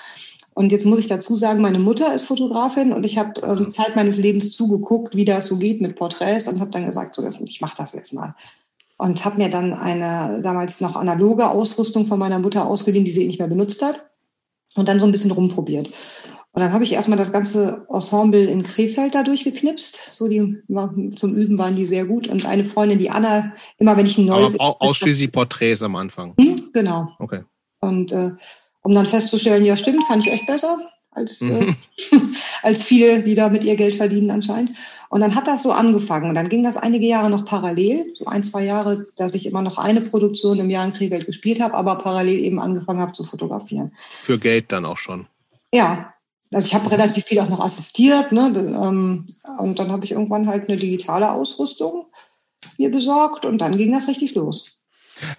Und 0.54 0.72
jetzt 0.72 0.84
muss 0.84 0.98
ich 0.98 1.06
dazu 1.06 1.34
sagen, 1.34 1.60
meine 1.60 1.78
Mutter 1.78 2.12
ist 2.12 2.26
Fotografin 2.26 2.92
und 2.92 3.04
ich 3.04 3.16
habe 3.18 3.40
ähm, 3.42 3.68
Zeit 3.68 3.96
meines 3.96 4.18
Lebens 4.18 4.52
zugeguckt, 4.52 5.14
wie 5.14 5.24
das 5.24 5.46
so 5.46 5.56
geht 5.56 5.80
mit 5.80 5.96
Porträts 5.96 6.48
und 6.48 6.60
habe 6.60 6.70
dann 6.70 6.86
gesagt, 6.86 7.14
so, 7.14 7.26
ich 7.26 7.60
mache 7.60 7.76
das 7.76 7.94
jetzt 7.94 8.12
mal. 8.12 8.34
Und 8.98 9.24
habe 9.24 9.38
mir 9.38 9.48
dann 9.48 9.72
eine 9.72 10.42
damals 10.42 10.80
noch 10.80 10.96
analoge 10.96 11.48
Ausrüstung 11.48 12.04
von 12.04 12.18
meiner 12.18 12.38
Mutter 12.38 12.66
ausgeliehen, 12.66 13.04
die 13.04 13.10
sie 13.10 13.26
nicht 13.26 13.38
mehr 13.38 13.48
benutzt 13.48 13.80
hat 13.80 14.10
und 14.74 14.88
dann 14.88 15.00
so 15.00 15.06
ein 15.06 15.12
bisschen 15.12 15.30
rumprobiert. 15.30 15.88
Und 16.52 16.62
dann 16.62 16.72
habe 16.72 16.82
ich 16.82 16.92
erstmal 16.92 17.18
das 17.18 17.32
ganze 17.32 17.86
Ensemble 17.88 18.44
in 18.44 18.64
Krefeld 18.64 19.14
da 19.14 19.22
durchgeknipst. 19.22 20.14
So 20.14 20.26
die 20.26 20.58
zum 21.14 21.34
Üben 21.36 21.58
waren 21.58 21.76
die 21.76 21.86
sehr 21.86 22.04
gut. 22.04 22.26
Und 22.26 22.44
eine 22.44 22.64
Freundin, 22.64 22.98
die 22.98 23.10
Anna, 23.10 23.52
immer 23.78 23.96
wenn 23.96 24.06
ich 24.06 24.18
ein 24.18 24.26
neues. 24.26 24.58
Aber 24.58 24.82
ausschließlich 24.82 25.30
Porträts 25.30 25.82
am 25.82 25.94
Anfang. 25.94 26.34
Hm, 26.38 26.70
genau. 26.72 27.10
Okay. 27.20 27.44
Und 27.80 28.10
äh, 28.10 28.32
um 28.82 28.94
dann 28.94 29.06
festzustellen, 29.06 29.64
ja 29.64 29.76
stimmt, 29.76 30.06
kann 30.08 30.18
ich 30.18 30.30
echt 30.30 30.46
besser 30.46 30.76
als, 31.12 31.40
äh, 31.40 31.44
mhm. 31.44 31.76
äh, 32.10 32.18
als 32.62 32.82
viele, 32.82 33.22
die 33.22 33.36
da 33.36 33.48
mit 33.48 33.62
ihr 33.62 33.76
Geld 33.76 33.94
verdienen 33.94 34.32
anscheinend. 34.32 34.72
Und 35.08 35.20
dann 35.20 35.36
hat 35.36 35.46
das 35.46 35.62
so 35.62 35.72
angefangen. 35.72 36.28
Und 36.28 36.34
dann 36.34 36.48
ging 36.48 36.64
das 36.64 36.76
einige 36.76 37.06
Jahre 37.06 37.30
noch 37.30 37.44
parallel, 37.44 38.12
so 38.18 38.26
ein, 38.26 38.42
zwei 38.42 38.64
Jahre, 38.64 39.06
dass 39.16 39.34
ich 39.34 39.46
immer 39.46 39.62
noch 39.62 39.78
eine 39.78 40.00
Produktion 40.00 40.58
im 40.58 40.70
Jahr 40.70 40.84
in 40.84 40.92
Krefeld 40.92 41.26
gespielt 41.26 41.60
habe, 41.60 41.74
aber 41.74 41.96
parallel 41.96 42.38
eben 42.38 42.60
angefangen 42.60 43.00
habe 43.00 43.12
zu 43.12 43.22
fotografieren. 43.24 43.92
Für 44.20 44.38
Geld 44.38 44.72
dann 44.72 44.84
auch 44.84 44.98
schon. 44.98 45.26
Ja, 45.72 46.14
also 46.52 46.66
ich 46.66 46.74
habe 46.74 46.90
relativ 46.90 47.24
viel 47.24 47.38
auch 47.40 47.48
noch 47.48 47.60
assistiert, 47.60 48.32
ne? 48.32 48.52
Ähm, 48.56 49.26
und 49.58 49.78
dann 49.78 49.92
habe 49.92 50.04
ich 50.04 50.12
irgendwann 50.12 50.48
halt 50.48 50.68
eine 50.68 50.76
digitale 50.76 51.30
Ausrüstung 51.30 52.06
mir 52.76 52.90
besorgt 52.90 53.44
und 53.44 53.58
dann 53.58 53.76
ging 53.76 53.92
das 53.92 54.08
richtig 54.08 54.34
los. 54.34 54.80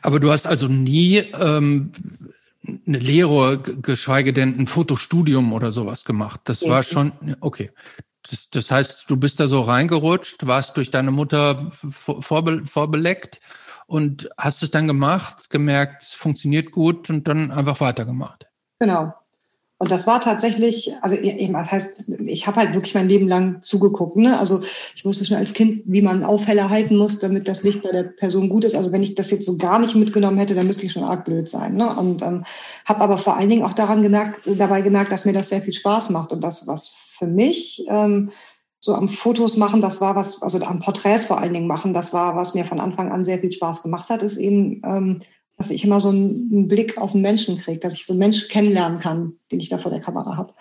Aber 0.02 0.20
du 0.20 0.32
hast 0.32 0.48
also 0.48 0.68
nie 0.68 1.18
ähm, 1.40 1.92
eine 2.88 3.00
Lehre, 3.00 3.60
geschweige 3.60 4.34
denn 4.34 4.58
ein 4.58 4.68
Fotostudium 4.68 5.54
oder 5.54 5.72
sowas 5.72 6.06
gemacht. 6.06 6.42
Das 6.46 6.62
ja. 6.62 6.70
war 6.70 6.84
schon, 6.84 7.12
okay. 7.42 7.72
Das, 8.30 8.50
das, 8.52 8.70
heißt, 8.70 9.06
du 9.08 9.18
bist 9.18 9.40
da 9.40 9.48
so 9.48 9.62
reingerutscht, 9.62 10.46
warst 10.46 10.78
durch 10.78 10.92
deine 10.92 11.12
Mutter 11.12 11.72
vorbe 11.92 12.64
vorbeleckt 12.68 13.42
und 13.88 14.30
hast 14.38 14.62
es 14.62 14.70
dann 14.70 14.88
gemacht, 14.88 15.50
gemerkt, 15.50 16.04
es 16.04 16.14
funktioniert 16.14 16.72
gut 16.72 17.10
und 17.10 17.28
dann 17.28 17.52
einfach 17.52 17.82
weitergemacht. 17.82 18.48
Genau. 18.80 19.14
Und 19.82 19.90
das 19.90 20.06
war 20.06 20.22
tatsächlich, 20.22 20.94
also 21.02 21.16
eben, 21.16 21.54
das 21.54 21.72
heißt, 21.72 22.04
ich 22.28 22.46
habe 22.46 22.58
halt 22.58 22.76
wirklich 22.76 22.94
mein 22.94 23.10
Leben 23.10 23.28
lang 23.28 23.64
zugeguckt. 23.64 24.16
Ne? 24.16 24.38
Also 24.38 24.62
ich 24.94 25.06
wusste 25.06 25.26
schon 25.26 25.38
als 25.38 25.54
Kind, 25.54 25.82
wie 25.88 26.04
man 26.04 26.24
Aufheller 26.24 26.70
halten 26.70 26.98
muss, 26.98 27.18
damit 27.18 27.48
das 27.48 27.64
Licht 27.64 27.82
bei 27.82 27.92
der 27.92 28.04
Person 28.04 28.48
gut 28.48 28.64
ist. 28.64 28.76
Also 28.76 28.92
wenn 28.92 29.02
ich 29.02 29.16
das 29.16 29.32
jetzt 29.32 29.48
so 29.48 29.58
gar 29.58 29.80
nicht 29.80 29.96
mitgenommen 29.96 30.38
hätte, 30.38 30.54
dann 30.54 30.68
müsste 30.68 30.86
ich 30.86 30.92
schon 30.92 31.04
arg 31.04 31.26
blöd 31.26 31.50
sein. 31.50 31.78
Ne? 31.78 31.98
Und 31.98 32.22
ähm, 32.22 32.44
habe 32.86 33.02
aber 33.02 33.18
vor 33.18 33.38
allen 33.38 33.50
Dingen 33.50 33.64
auch 33.64 33.74
daran 33.74 34.04
gemerkt, 34.04 34.42
dabei 34.46 34.82
gemerkt, 34.82 35.12
dass 35.12 35.26
mir 35.26 35.34
das 35.34 35.50
sehr 35.50 35.62
viel 35.62 35.74
Spaß 35.74 36.12
macht. 36.12 36.32
Und 36.32 36.44
das, 36.44 36.68
was 36.68 36.96
für 37.18 37.26
mich 37.26 37.84
ähm, 37.90 38.30
so 38.80 38.94
am 38.94 39.08
Fotos 39.08 39.58
machen, 39.58 39.82
das 39.82 40.00
war 40.00 40.16
was, 40.16 40.44
also 40.44 40.64
am 40.64 40.80
Porträts 40.82 41.26
vor 41.26 41.40
allen 41.40 41.56
Dingen 41.56 41.66
machen, 41.66 41.96
das 41.96 42.14
war, 42.14 42.36
was 42.36 42.54
mir 42.54 42.66
von 42.66 42.80
Anfang 42.80 43.12
an 43.12 43.26
sehr 43.26 43.40
viel 43.40 43.52
Spaß 43.52 43.82
gemacht 43.82 44.10
hat, 44.10 44.22
ist 44.22 44.38
eben 44.38 44.84
ähm, 44.86 45.22
dass 45.62 45.70
ich 45.70 45.84
immer 45.84 46.00
so 46.00 46.10
einen, 46.10 46.68
Blick 46.68 46.98
auf 46.98 47.14
einen 47.14 47.22
Menschen 47.22 47.56
kriege, 47.56 47.80
dass 47.80 47.94
ich 47.94 48.08
so 48.08 48.14
einen 48.14 48.20
Menschen 48.20 48.50
kennenlernen 48.50 49.00
kann, 49.00 49.34
den 49.52 49.60
ich 49.60 49.70
da 49.70 49.78
vor 49.78 49.92
der 49.92 50.00
Kamera 50.00 50.38
habe. 50.38 50.56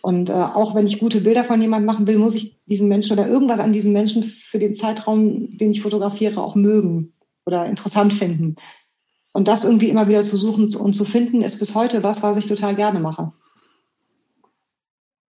Und 0.00 0.30
äh, 0.30 0.32
auch 0.32 0.76
wenn 0.76 0.86
ich 0.86 1.00
gute 1.00 1.20
Bilder 1.22 1.42
von 1.42 1.60
jemandem 1.60 1.86
machen 1.86 2.06
will, 2.06 2.18
muss 2.18 2.36
ich 2.36 2.56
diesen 2.66 2.86
Menschen 2.86 3.18
oder 3.18 3.26
irgendwas 3.26 3.58
an 3.58 3.72
diesem 3.72 3.92
Menschen 3.92 4.22
für 4.22 4.60
den 4.60 4.76
Zeitraum, 4.76 5.58
den 5.58 5.72
ich 5.72 5.82
fotografiere, 5.82 6.40
auch 6.40 6.54
mögen 6.54 7.14
oder 7.46 7.66
interessant 7.66 8.12
finden. 8.12 8.54
Und 9.32 9.48
das 9.48 9.64
irgendwie 9.64 9.88
immer 9.88 10.06
wieder 10.06 10.22
zu 10.22 10.36
suchen 10.36 10.72
und 10.72 10.92
zu 10.92 11.04
finden, 11.04 11.42
ist 11.42 11.58
bis 11.58 11.74
heute 11.74 12.04
was, 12.04 12.22
was 12.22 12.36
ich 12.36 12.46
total 12.46 12.76
gerne 12.76 13.00
mache. 13.00 13.32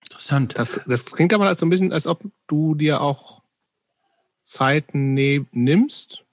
Interessant. 0.03 0.53
Das, 0.59 0.79
das 0.85 1.05
klingt 1.05 1.33
aber 1.33 1.55
so 1.55 1.65
ein 1.65 1.71
bisschen, 1.71 1.91
als 1.91 2.05
ob 2.05 2.23
du 2.45 2.75
dir 2.75 3.01
auch 3.01 3.41
Zeit 4.43 4.93
ne 4.93 5.47
nimmst, 5.53 6.23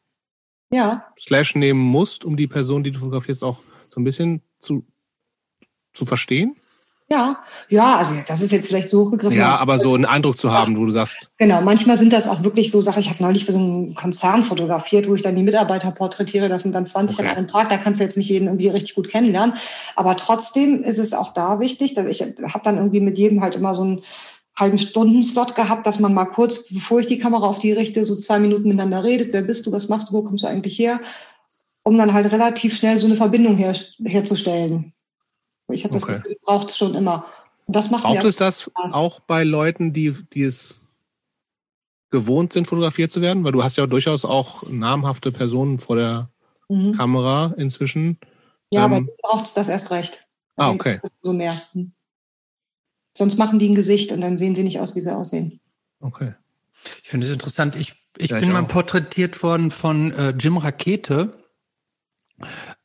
ja. 0.72 1.06
Slash 1.18 1.54
nehmen 1.54 1.80
musst, 1.80 2.24
um 2.24 2.36
die 2.36 2.46
Person, 2.46 2.82
die 2.82 2.90
du 2.90 2.98
fotografierst, 2.98 3.42
auch 3.44 3.58
so 3.88 4.00
ein 4.00 4.04
bisschen 4.04 4.42
zu, 4.58 4.84
zu 5.92 6.06
verstehen? 6.06 6.56
Ja, 7.10 7.38
ja, 7.70 7.96
also 7.96 8.12
das 8.26 8.42
ist 8.42 8.52
jetzt 8.52 8.66
vielleicht 8.66 8.90
so 8.90 9.06
hochgegriffen. 9.06 9.38
Ja, 9.38 9.56
aber 9.56 9.78
so 9.78 9.94
einen 9.94 10.04
Eindruck 10.04 10.38
zu 10.38 10.52
haben, 10.52 10.76
wo 10.76 10.84
du 10.84 10.92
sagst. 10.92 11.30
Genau, 11.38 11.62
manchmal 11.62 11.96
sind 11.96 12.12
das 12.12 12.28
auch 12.28 12.42
wirklich 12.42 12.70
so 12.70 12.82
Sachen. 12.82 13.00
Ich 13.00 13.08
habe 13.08 13.22
neulich 13.22 13.46
für 13.46 13.52
so 13.52 13.58
einen 13.58 13.94
Konzern 13.94 14.44
fotografiert, 14.44 15.08
wo 15.08 15.14
ich 15.14 15.22
dann 15.22 15.34
die 15.34 15.42
Mitarbeiter 15.42 15.90
porträtiere. 15.90 16.50
Das 16.50 16.64
sind 16.64 16.74
dann 16.74 16.84
20 16.84 17.18
okay. 17.18 17.28
an 17.28 17.36
einem 17.36 17.48
Tag. 17.48 17.70
Da 17.70 17.78
kannst 17.78 17.98
du 17.98 18.04
jetzt 18.04 18.18
nicht 18.18 18.28
jeden 18.28 18.48
irgendwie 18.48 18.68
richtig 18.68 18.94
gut 18.94 19.08
kennenlernen. 19.08 19.56
Aber 19.96 20.18
trotzdem 20.18 20.82
ist 20.82 20.98
es 20.98 21.14
auch 21.14 21.32
da 21.32 21.60
wichtig, 21.60 21.94
dass 21.94 22.04
ich 22.06 22.20
habe 22.20 22.64
dann 22.64 22.76
irgendwie 22.76 23.00
mit 23.00 23.16
jedem 23.16 23.40
halt 23.40 23.54
immer 23.54 23.74
so 23.74 23.84
ein 23.84 24.02
halben 24.58 24.78
Stunden-Slot 24.78 25.54
gehabt, 25.54 25.86
dass 25.86 26.00
man 26.00 26.14
mal 26.14 26.26
kurz, 26.26 26.72
bevor 26.72 27.00
ich 27.00 27.06
die 27.06 27.18
Kamera 27.18 27.46
auf 27.46 27.58
die 27.58 27.72
richte, 27.72 28.04
so 28.04 28.16
zwei 28.16 28.38
Minuten 28.38 28.68
miteinander 28.68 29.04
redet. 29.04 29.32
Wer 29.32 29.42
bist 29.42 29.66
du? 29.66 29.72
Was 29.72 29.88
machst 29.88 30.10
du? 30.10 30.14
Wo 30.14 30.22
kommst 30.22 30.44
du 30.44 30.48
eigentlich 30.48 30.78
her? 30.78 31.00
Um 31.84 31.96
dann 31.96 32.12
halt 32.12 32.30
relativ 32.32 32.76
schnell 32.76 32.98
so 32.98 33.06
eine 33.06 33.16
Verbindung 33.16 33.56
her, 33.56 33.74
herzustellen. 34.04 34.92
Ich 35.70 35.84
habe 35.84 35.94
das 35.94 36.02
okay. 36.02 36.16
Gefühl, 36.16 36.36
braucht 36.42 36.70
es 36.70 36.76
schon 36.76 36.94
immer. 36.94 37.24
Und 37.66 37.76
das 37.76 37.90
macht 37.90 38.04
Braucht 38.04 38.24
es 38.24 38.36
das 38.36 38.62
Spaß. 38.62 38.94
auch 38.94 39.20
bei 39.20 39.44
Leuten, 39.44 39.92
die, 39.92 40.12
die 40.32 40.42
es 40.42 40.82
gewohnt 42.10 42.52
sind, 42.52 42.66
fotografiert 42.66 43.12
zu 43.12 43.20
werden? 43.20 43.44
Weil 43.44 43.52
du 43.52 43.62
hast 43.62 43.76
ja 43.76 43.86
durchaus 43.86 44.24
auch 44.24 44.62
namhafte 44.68 45.30
Personen 45.30 45.78
vor 45.78 45.96
der 45.96 46.30
mhm. 46.68 46.92
Kamera 46.92 47.54
inzwischen. 47.56 48.18
Ja, 48.72 48.86
ähm, 48.86 48.92
aber 48.92 49.06
braucht 49.22 49.46
es 49.46 49.52
das 49.52 49.68
erst 49.68 49.90
recht. 49.90 50.26
Ah, 50.56 50.70
okay. 50.70 51.00
So 51.22 51.32
mehr. 51.32 51.54
Hm. 51.72 51.92
Sonst 53.18 53.36
machen 53.36 53.58
die 53.58 53.68
ein 53.68 53.74
Gesicht 53.74 54.12
und 54.12 54.20
dann 54.20 54.38
sehen 54.38 54.54
sie 54.54 54.62
nicht 54.62 54.78
aus, 54.78 54.94
wie 54.94 55.00
sie 55.00 55.12
aussehen. 55.12 55.58
Okay. 55.98 56.34
Ich 57.02 57.08
finde 57.08 57.26
es 57.26 57.32
interessant. 57.32 57.74
Ich, 57.74 57.94
ich 58.16 58.30
ja, 58.30 58.38
bin 58.38 58.48
ich 58.48 58.54
mal 58.54 58.62
porträtiert 58.62 59.42
worden 59.42 59.72
von 59.72 60.12
äh, 60.12 60.30
Jim 60.38 60.56
Rakete. 60.56 61.32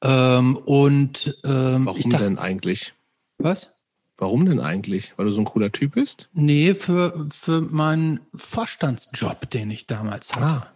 Ähm, 0.01 0.57
und 0.57 1.37
ähm, 1.43 1.85
warum 1.85 2.09
dachte, 2.09 2.23
denn 2.23 2.39
eigentlich? 2.39 2.95
Was? 3.37 3.69
Warum 4.17 4.47
denn 4.47 4.59
eigentlich? 4.59 5.13
Weil 5.17 5.27
du 5.27 5.31
so 5.31 5.41
ein 5.41 5.45
cooler 5.45 5.71
Typ 5.71 5.93
bist? 5.93 6.29
Nee, 6.33 6.73
für, 6.73 7.29
für 7.39 7.61
meinen 7.61 8.21
Vorstandsjob, 8.33 9.51
den 9.51 9.69
ich 9.69 9.85
damals 9.85 10.31
hatte. 10.31 10.67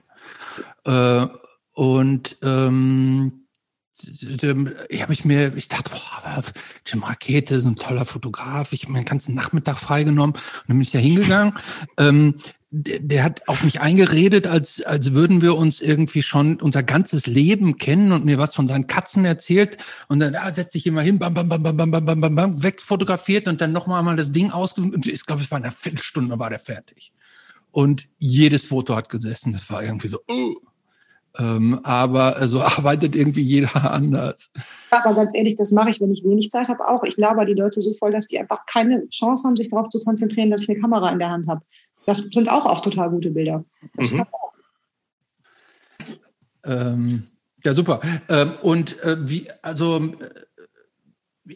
Ah. 0.86 1.24
Äh, 1.24 1.28
und 1.74 2.38
ähm, 2.44 3.47
habe 4.00 5.14
ich 5.14 5.26
mir, 5.26 5.56
ich 5.56 5.68
dachte, 5.68 5.90
boah, 5.90 6.44
Jim 6.86 7.04
Rakete 7.04 7.56
ist 7.56 7.66
ein 7.66 7.76
toller 7.76 8.06
Fotograf. 8.06 8.74
Ich 8.74 8.84
habe 8.84 8.94
meinen 8.94 9.06
ganzen 9.06 9.34
Nachmittag 9.34 9.78
freigenommen 9.78 10.36
und 10.36 10.64
dann 10.68 10.78
bin 10.78 10.82
ich 10.82 10.92
da 10.92 11.00
hingegangen. 11.00 11.54
ähm, 11.98 12.36
der, 12.70 13.00
der, 13.00 13.24
hat 13.24 13.48
auf 13.48 13.64
mich 13.64 13.80
eingeredet, 13.80 14.46
als, 14.46 14.82
als 14.82 15.14
würden 15.14 15.42
wir 15.42 15.56
uns 15.56 15.80
irgendwie 15.80 16.22
schon 16.22 16.62
unser 16.62 16.84
ganzes 16.84 17.26
Leben 17.26 17.78
kennen 17.78 18.12
und 18.12 18.26
mir 18.26 18.38
was 18.38 18.56
von 18.56 18.68
seinen 18.68 18.88
Katzen 18.88 19.24
erzählt. 19.24 19.78
Und 20.10 20.20
dann 20.20 20.36
ah, 20.36 20.52
setzt 20.52 20.74
sich 20.74 20.86
immer 20.86 21.02
hin, 21.02 21.18
bam, 21.18 21.34
bam, 21.34 21.48
bam, 21.48 21.64
bam, 21.64 21.78
bam, 21.78 21.92
bam, 21.92 22.06
bam, 22.06 22.22
bam, 22.22 22.36
bam, 22.36 22.64
wegfotografiert 22.64 23.48
und 23.48 23.62
dann 23.62 23.72
nochmal 23.72 24.04
mal 24.04 24.18
das 24.18 24.32
Ding 24.32 24.52
aus. 24.52 24.76
Ich 25.06 25.26
glaube, 25.26 25.42
es 25.42 25.50
war 25.50 25.60
eine 25.60 25.72
Viertelstunde, 25.72 26.38
war 26.40 26.50
der 26.50 26.60
fertig. 26.60 27.14
Und 27.72 28.08
jedes 28.18 28.64
Foto 28.64 28.96
hat 28.96 29.10
gesessen. 29.10 29.54
Das 29.54 29.70
war 29.70 29.82
irgendwie 29.82 30.10
so, 30.10 30.20
uh. 30.30 30.56
Ähm, 31.40 31.80
aber 31.84 32.34
so 32.48 32.60
also 32.60 32.62
arbeitet 32.78 33.16
irgendwie 33.16 33.42
jeder 33.42 33.92
anders. 33.92 34.52
Aber 34.90 35.14
ganz 35.14 35.36
ehrlich, 35.36 35.56
das 35.58 35.72
mache 35.72 35.90
ich, 35.90 36.02
wenn 36.02 36.12
ich 36.12 36.24
wenig 36.24 36.50
Zeit 36.50 36.70
habe, 36.70 36.88
auch. 36.88 37.04
Ich 37.04 37.18
laber 37.18 37.46
die 37.46 37.54
Leute 37.54 37.82
so 37.82 37.94
voll, 37.96 38.12
dass 38.12 38.28
die 38.28 38.40
einfach 38.40 38.66
keine 38.66 39.08
Chance 39.10 39.48
haben, 39.48 39.56
sich 39.56 39.70
darauf 39.70 39.90
zu 39.90 40.04
konzentrieren, 40.04 40.50
dass 40.50 40.64
ich 40.64 40.70
eine 40.70 40.80
Kamera 40.80 41.12
in 41.12 41.20
der 41.20 41.30
Hand 41.30 41.48
habe. 41.48 41.62
Das 42.06 42.18
sind 42.30 42.50
auch 42.50 42.66
oft 42.66 42.84
total 42.84 43.10
gute 43.10 43.32
Bilder. 43.32 43.66
Mhm. 43.96 44.26
Ähm, 46.64 47.28
ja, 47.64 47.74
super. 47.74 48.02
Ähm, 48.30 48.54
und 48.62 49.02
äh, 49.04 49.18
wie, 49.20 49.48
also, 49.62 49.98
äh, 49.98 51.56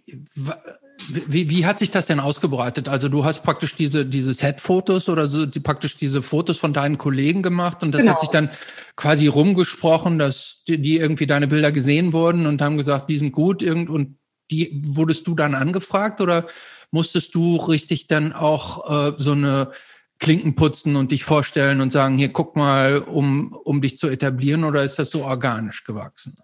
wie, 1.10 1.50
wie 1.50 1.66
hat 1.66 1.80
sich 1.80 1.92
das 1.92 2.06
denn 2.06 2.20
ausgebreitet? 2.20 2.88
Also 2.88 3.10
du 3.10 3.26
hast 3.26 3.44
praktisch 3.44 3.76
diese, 3.76 4.06
diese 4.06 4.34
Set-Fotos 4.34 5.10
oder 5.10 5.28
so, 5.28 5.46
die, 5.46 5.60
praktisch 5.60 5.98
diese 5.98 6.22
Fotos 6.22 6.58
von 6.58 6.74
deinen 6.74 6.98
Kollegen 6.98 7.42
gemacht 7.42 7.84
und 7.84 7.94
das 7.94 8.02
genau. 8.02 8.14
hat 8.14 8.20
sich 8.20 8.30
dann 8.30 8.50
quasi 8.96 9.28
rumgesprochen, 9.28 10.20
dass 10.20 10.64
die, 10.68 10.78
die, 10.80 10.98
irgendwie 10.98 11.28
deine 11.28 11.48
Bilder 11.48 11.72
gesehen 11.72 12.14
wurden 12.14 12.46
und 12.46 12.62
haben 12.62 12.78
gesagt, 12.78 13.10
die 13.10 13.18
sind 13.18 13.32
gut 13.32 13.62
irgend, 13.62 13.90
und 13.90 14.18
die 14.52 14.82
wurdest 14.86 15.28
du 15.28 15.36
dann 15.36 15.56
angefragt 15.56 16.22
oder 16.22 16.46
musstest 16.92 17.36
du 17.36 17.56
richtig 17.56 18.08
dann 18.08 18.34
auch 18.34 19.10
äh, 19.10 19.14
so 19.18 19.32
eine 19.32 19.72
Klinken 20.20 20.56
putzen 20.56 20.96
und 20.96 21.12
dich 21.12 21.24
vorstellen 21.24 21.82
und 21.82 21.92
sagen, 21.92 22.18
hier 22.18 22.32
guck 22.32 22.56
mal, 22.56 23.00
um, 23.00 23.54
um 23.54 23.82
dich 23.82 23.98
zu 23.98 24.08
etablieren 24.08 24.64
oder 24.64 24.84
ist 24.84 25.00
das 25.00 25.10
so 25.10 25.24
organisch 25.24 25.84
gewachsen? 25.84 26.38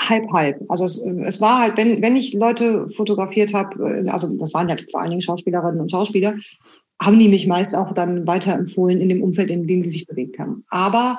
Halb, 0.00 0.30
halb. 0.32 0.60
Also 0.68 0.84
es, 0.84 0.98
es 1.06 1.40
war 1.40 1.60
halt, 1.60 1.76
wenn, 1.76 2.02
wenn 2.02 2.16
ich 2.16 2.34
Leute 2.34 2.88
fotografiert 2.96 3.54
habe, 3.54 4.04
also 4.08 4.36
das 4.38 4.52
waren 4.52 4.68
ja 4.68 4.76
vor 4.90 5.00
allen 5.00 5.10
Dingen 5.10 5.22
Schauspielerinnen 5.22 5.80
und 5.80 5.90
Schauspieler, 5.90 6.36
haben 7.00 7.18
die 7.18 7.28
mich 7.28 7.46
meist 7.46 7.76
auch 7.76 7.92
dann 7.92 8.26
weiterempfohlen 8.26 9.00
in 9.00 9.08
dem 9.08 9.22
Umfeld, 9.22 9.50
in 9.50 9.66
dem 9.66 9.82
die 9.82 9.88
sich 9.88 10.06
bewegt 10.06 10.38
haben. 10.38 10.64
Aber 10.68 11.18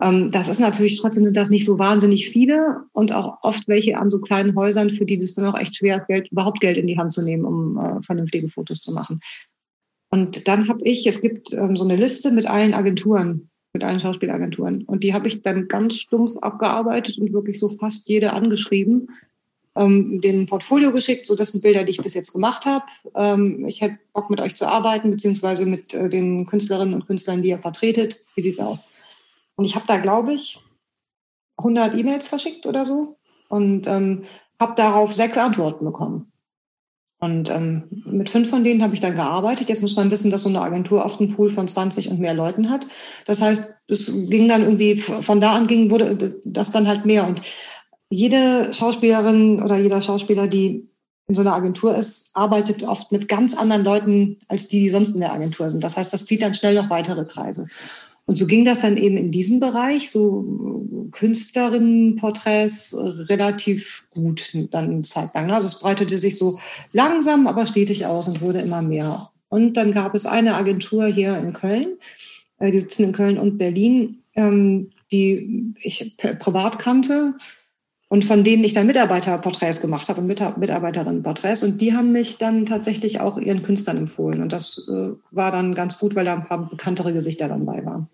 ähm, 0.00 0.30
das 0.30 0.48
ist 0.48 0.60
natürlich, 0.60 1.00
trotzdem 1.00 1.24
sind 1.24 1.36
das 1.36 1.50
nicht 1.50 1.64
so 1.64 1.78
wahnsinnig 1.78 2.28
viele 2.28 2.82
und 2.92 3.12
auch 3.12 3.38
oft 3.42 3.66
welche 3.66 3.98
an 3.98 4.10
so 4.10 4.20
kleinen 4.20 4.54
Häusern, 4.54 4.90
für 4.90 5.06
die 5.06 5.16
das 5.16 5.34
dann 5.34 5.46
auch 5.46 5.58
echt 5.58 5.76
schwer 5.76 5.96
ist, 5.96 6.06
Geld, 6.06 6.30
überhaupt 6.30 6.60
Geld 6.60 6.76
in 6.76 6.86
die 6.86 6.98
Hand 6.98 7.12
zu 7.12 7.22
nehmen, 7.22 7.44
um 7.44 7.78
äh, 7.78 8.02
vernünftige 8.02 8.48
Fotos 8.48 8.80
zu 8.80 8.92
machen. 8.92 9.20
Und 10.10 10.46
dann 10.48 10.68
habe 10.68 10.82
ich, 10.84 11.06
es 11.06 11.20
gibt 11.20 11.52
ähm, 11.52 11.76
so 11.76 11.84
eine 11.84 11.96
Liste 11.96 12.30
mit 12.30 12.46
allen 12.46 12.74
Agenturen, 12.74 13.50
mit 13.76 13.84
allen 13.84 14.00
Schauspielagenturen. 14.00 14.84
Und 14.84 15.04
die 15.04 15.12
habe 15.12 15.28
ich 15.28 15.42
dann 15.42 15.68
ganz 15.68 15.96
stumpf 15.96 16.38
abgearbeitet 16.38 17.18
und 17.18 17.32
wirklich 17.32 17.58
so 17.58 17.68
fast 17.68 18.08
jede 18.08 18.32
angeschrieben, 18.32 19.10
ähm, 19.76 20.20
den 20.22 20.46
Portfolio 20.46 20.90
geschickt, 20.92 21.26
so 21.26 21.36
das 21.36 21.52
sind 21.52 21.62
Bilder, 21.62 21.84
die 21.84 21.90
ich 21.90 22.02
bis 22.02 22.14
jetzt 22.14 22.32
gemacht 22.32 22.64
habe. 22.64 22.86
Ähm, 23.14 23.66
ich 23.66 23.82
hätte 23.82 23.98
Bock 24.14 24.30
mit 24.30 24.40
euch 24.40 24.56
zu 24.56 24.66
arbeiten, 24.66 25.10
beziehungsweise 25.10 25.66
mit 25.66 25.92
äh, 25.92 26.08
den 26.08 26.46
Künstlerinnen 26.46 26.94
und 26.94 27.06
Künstlern, 27.06 27.42
die 27.42 27.50
ihr 27.50 27.58
vertretet. 27.58 28.24
Wie 28.34 28.40
sieht's 28.40 28.58
aus? 28.58 28.90
Und 29.56 29.66
ich 29.66 29.74
habe 29.74 29.86
da, 29.86 29.98
glaube 29.98 30.32
ich, 30.32 30.58
100 31.58 31.94
E-Mails 31.94 32.26
verschickt 32.26 32.64
oder 32.64 32.86
so 32.86 33.16
und 33.48 33.86
ähm, 33.86 34.24
habe 34.58 34.74
darauf 34.76 35.14
sechs 35.14 35.36
Antworten 35.36 35.84
bekommen. 35.84 36.32
Und 37.18 37.48
ähm, 37.48 37.84
mit 38.04 38.28
fünf 38.28 38.50
von 38.50 38.62
denen 38.62 38.82
habe 38.82 38.94
ich 38.94 39.00
dann 39.00 39.14
gearbeitet. 39.14 39.68
Jetzt 39.68 39.80
muss 39.80 39.96
man 39.96 40.10
wissen, 40.10 40.30
dass 40.30 40.42
so 40.42 40.50
eine 40.50 40.60
Agentur 40.60 41.04
oft 41.04 41.18
einen 41.20 41.34
Pool 41.34 41.48
von 41.48 41.66
20 41.66 42.10
und 42.10 42.20
mehr 42.20 42.34
Leuten 42.34 42.68
hat. 42.68 42.86
Das 43.24 43.40
heißt, 43.40 43.80
es 43.88 44.12
ging 44.28 44.48
dann 44.48 44.62
irgendwie, 44.62 44.98
von 44.98 45.40
da 45.40 45.54
an 45.54 45.66
ging, 45.66 45.90
wurde 45.90 46.38
das 46.44 46.72
dann 46.72 46.86
halt 46.86 47.06
mehr. 47.06 47.26
Und 47.26 47.40
jede 48.10 48.72
Schauspielerin 48.72 49.62
oder 49.62 49.78
jeder 49.78 50.02
Schauspieler, 50.02 50.46
die 50.46 50.88
in 51.28 51.34
so 51.34 51.40
einer 51.40 51.54
Agentur 51.54 51.96
ist, 51.96 52.30
arbeitet 52.34 52.84
oft 52.84 53.10
mit 53.12 53.28
ganz 53.28 53.56
anderen 53.56 53.82
Leuten, 53.82 54.38
als 54.48 54.68
die, 54.68 54.80
die 54.80 54.90
sonst 54.90 55.14
in 55.14 55.20
der 55.20 55.32
Agentur 55.32 55.70
sind. 55.70 55.82
Das 55.82 55.96
heißt, 55.96 56.12
das 56.12 56.26
zieht 56.26 56.42
dann 56.42 56.54
schnell 56.54 56.74
noch 56.74 56.90
weitere 56.90 57.24
Kreise. 57.24 57.66
Und 58.26 58.36
so 58.36 58.46
ging 58.46 58.64
das 58.64 58.80
dann 58.80 58.96
eben 58.96 59.16
in 59.16 59.30
diesem 59.30 59.60
Bereich, 59.60 60.10
so 60.10 60.84
Künstlerinnenporträts 61.12 62.96
relativ 62.98 64.04
gut 64.10 64.52
dann 64.72 64.90
eine 64.90 65.02
Zeit 65.02 65.32
lang. 65.34 65.50
Also 65.50 65.68
es 65.68 65.78
breitete 65.78 66.18
sich 66.18 66.36
so 66.36 66.58
langsam, 66.92 67.46
aber 67.46 67.66
stetig 67.66 68.04
aus 68.04 68.28
und 68.28 68.40
wurde 68.40 68.60
immer 68.60 68.82
mehr. 68.82 69.30
Und 69.48 69.76
dann 69.76 69.92
gab 69.92 70.14
es 70.14 70.26
eine 70.26 70.54
Agentur 70.54 71.06
hier 71.06 71.38
in 71.38 71.52
Köln, 71.52 71.96
äh, 72.58 72.72
die 72.72 72.80
sitzen 72.80 73.04
in 73.04 73.12
Köln 73.12 73.38
und 73.38 73.58
Berlin, 73.58 74.18
ähm, 74.34 74.90
die 75.12 75.72
ich 75.78 76.16
privat 76.40 76.80
kannte 76.80 77.34
und 78.08 78.24
von 78.24 78.44
denen 78.44 78.62
ich 78.62 78.74
dann 78.74 78.86
Mitarbeiterporträts 78.86 79.80
gemacht 79.80 80.08
habe 80.08 80.20
und 80.20 80.26
Mitarbeiterinnenporträts. 80.28 81.62
Und 81.64 81.80
die 81.80 81.94
haben 81.94 82.12
mich 82.12 82.38
dann 82.38 82.66
tatsächlich 82.66 83.20
auch 83.20 83.36
ihren 83.36 83.62
Künstlern 83.62 83.96
empfohlen. 83.96 84.42
Und 84.42 84.52
das 84.52 84.86
äh, 84.88 85.10
war 85.32 85.50
dann 85.50 85.74
ganz 85.74 85.98
gut, 85.98 86.14
weil 86.14 86.24
da 86.24 86.34
ein 86.34 86.46
paar 86.46 86.68
bekanntere 86.70 87.12
Gesichter 87.12 87.48
dann 87.48 87.66
bei 87.66 87.84
waren. 87.84 88.08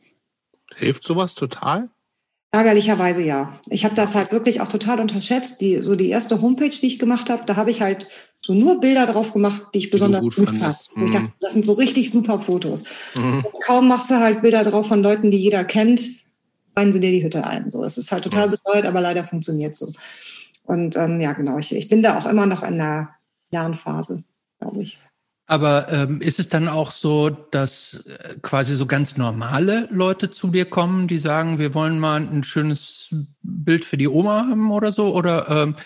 Hilft 0.74 1.04
sowas 1.04 1.34
total? 1.34 1.90
Ärgerlicherweise 2.52 3.22
ja. 3.22 3.58
Ich 3.68 3.84
habe 3.84 3.94
das 3.94 4.14
halt 4.14 4.32
wirklich 4.32 4.60
auch 4.62 4.68
total 4.68 5.00
unterschätzt. 5.00 5.60
Die, 5.60 5.78
so 5.78 5.94
die 5.94 6.08
erste 6.08 6.40
Homepage, 6.40 6.70
die 6.70 6.86
ich 6.86 6.98
gemacht 6.98 7.28
habe, 7.28 7.44
da 7.46 7.56
habe 7.56 7.70
ich 7.70 7.82
halt 7.82 8.08
so 8.40 8.54
nur 8.54 8.80
Bilder 8.80 9.06
drauf 9.06 9.34
gemacht, 9.34 9.62
die 9.74 9.78
ich 9.78 9.90
besonders 9.90 10.22
gut, 10.22 10.36
gut 10.36 10.58
fand. 10.58 10.88
Mhm. 10.94 11.32
Das 11.40 11.52
sind 11.52 11.66
so 11.66 11.74
richtig 11.74 12.10
super 12.10 12.40
Fotos. 12.40 12.82
Mhm. 13.14 13.40
So, 13.42 13.52
kaum 13.64 13.88
machst 13.88 14.10
du 14.10 14.14
halt 14.16 14.40
Bilder 14.40 14.64
drauf 14.64 14.88
von 14.88 15.02
Leuten, 15.02 15.30
die 15.30 15.38
jeder 15.38 15.64
kennt, 15.64 16.02
reinen 16.76 16.92
sie 16.92 17.00
dir 17.00 17.10
die 17.10 17.22
Hütte 17.22 17.44
ein. 17.44 17.70
So, 17.70 17.84
es 17.84 17.98
ist 17.98 18.12
halt 18.12 18.24
total 18.24 18.48
bescheuert, 18.48 18.86
aber 18.86 19.00
leider 19.00 19.24
funktioniert 19.24 19.76
so. 19.76 19.92
Und 20.64 20.96
ähm, 20.96 21.20
ja, 21.20 21.32
genau, 21.32 21.58
ich, 21.58 21.74
ich 21.74 21.88
bin 21.88 22.02
da 22.02 22.18
auch 22.18 22.26
immer 22.26 22.46
noch 22.46 22.62
in 22.62 22.78
der 22.78 23.10
Lernphase, 23.50 24.24
glaube 24.58 24.82
ich. 24.82 24.98
Aber 25.46 25.88
ähm, 25.90 26.20
ist 26.20 26.38
es 26.38 26.48
dann 26.48 26.68
auch 26.68 26.92
so, 26.92 27.28
dass 27.28 28.04
äh, 28.06 28.36
quasi 28.40 28.74
so 28.74 28.86
ganz 28.86 29.16
normale 29.16 29.88
Leute 29.90 30.30
zu 30.30 30.48
dir 30.48 30.64
kommen, 30.64 31.08
die 31.08 31.18
sagen, 31.18 31.58
wir 31.58 31.74
wollen 31.74 31.98
mal 31.98 32.20
ein 32.20 32.44
schönes 32.44 33.14
Bild 33.42 33.84
für 33.84 33.96
die 33.96 34.08
Oma 34.08 34.46
haben 34.48 34.70
oder 34.70 34.92
so? 34.92 35.14
Oder 35.14 35.50
ähm, 35.50 35.76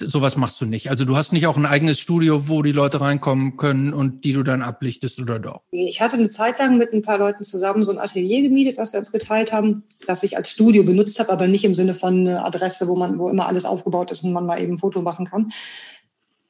sowas 0.00 0.36
machst 0.36 0.60
du 0.60 0.66
nicht. 0.66 0.90
Also 0.90 1.04
du 1.04 1.16
hast 1.16 1.32
nicht 1.32 1.46
auch 1.46 1.56
ein 1.56 1.66
eigenes 1.66 2.00
Studio, 2.00 2.48
wo 2.48 2.62
die 2.62 2.72
Leute 2.72 3.00
reinkommen 3.00 3.56
können 3.56 3.92
und 3.92 4.24
die 4.24 4.32
du 4.32 4.42
dann 4.42 4.62
ablichtest 4.62 5.20
oder 5.20 5.38
doch? 5.38 5.62
Ich 5.70 6.00
hatte 6.00 6.16
eine 6.16 6.28
Zeit 6.28 6.58
lang 6.58 6.78
mit 6.78 6.92
ein 6.92 7.02
paar 7.02 7.18
Leuten 7.18 7.44
zusammen 7.44 7.84
so 7.84 7.92
ein 7.92 7.98
Atelier 7.98 8.42
gemietet, 8.42 8.78
was 8.78 8.92
wir 8.92 8.98
uns 8.98 9.12
geteilt 9.12 9.52
haben, 9.52 9.84
das 10.06 10.22
ich 10.22 10.36
als 10.36 10.50
Studio 10.50 10.82
benutzt 10.84 11.18
habe, 11.18 11.32
aber 11.32 11.46
nicht 11.46 11.64
im 11.64 11.74
Sinne 11.74 11.94
von 11.94 12.20
eine 12.20 12.44
Adresse, 12.44 12.88
wo 12.88 12.96
man, 12.96 13.18
wo 13.18 13.28
immer 13.28 13.46
alles 13.46 13.64
aufgebaut 13.64 14.10
ist 14.10 14.24
und 14.24 14.32
man 14.32 14.46
mal 14.46 14.60
eben 14.60 14.74
ein 14.74 14.78
Foto 14.78 15.02
machen 15.02 15.26
kann. 15.26 15.52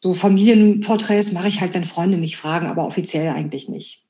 So 0.01 0.15
Familienporträts 0.15 1.33
mache 1.33 1.49
ich 1.49 1.61
halt, 1.61 1.75
wenn 1.75 1.85
Freunde 1.85 2.17
mich 2.17 2.37
fragen, 2.37 2.67
aber 2.67 2.87
offiziell 2.87 3.29
eigentlich 3.29 3.69
nicht. 3.69 4.05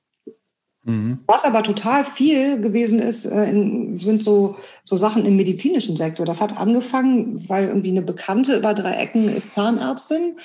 Mhm. 0.84 1.18
Was 1.26 1.44
aber 1.44 1.62
total 1.62 2.04
viel 2.04 2.60
gewesen 2.60 2.98
ist, 2.98 3.24
äh, 3.24 3.52
sind 3.98 4.22
so, 4.22 4.56
so 4.82 4.96
Sachen 4.96 5.24
im 5.26 5.36
medizinischen 5.36 5.96
Sektor. 5.96 6.26
Das 6.26 6.40
hat 6.40 6.56
angefangen, 6.56 7.48
weil 7.48 7.68
irgendwie 7.68 7.90
eine 7.90 8.02
Bekannte 8.02 8.56
über 8.56 8.74
drei 8.74 8.94
Ecken 8.94 9.28
ist 9.28 9.52
Zahnärztin 9.52 10.36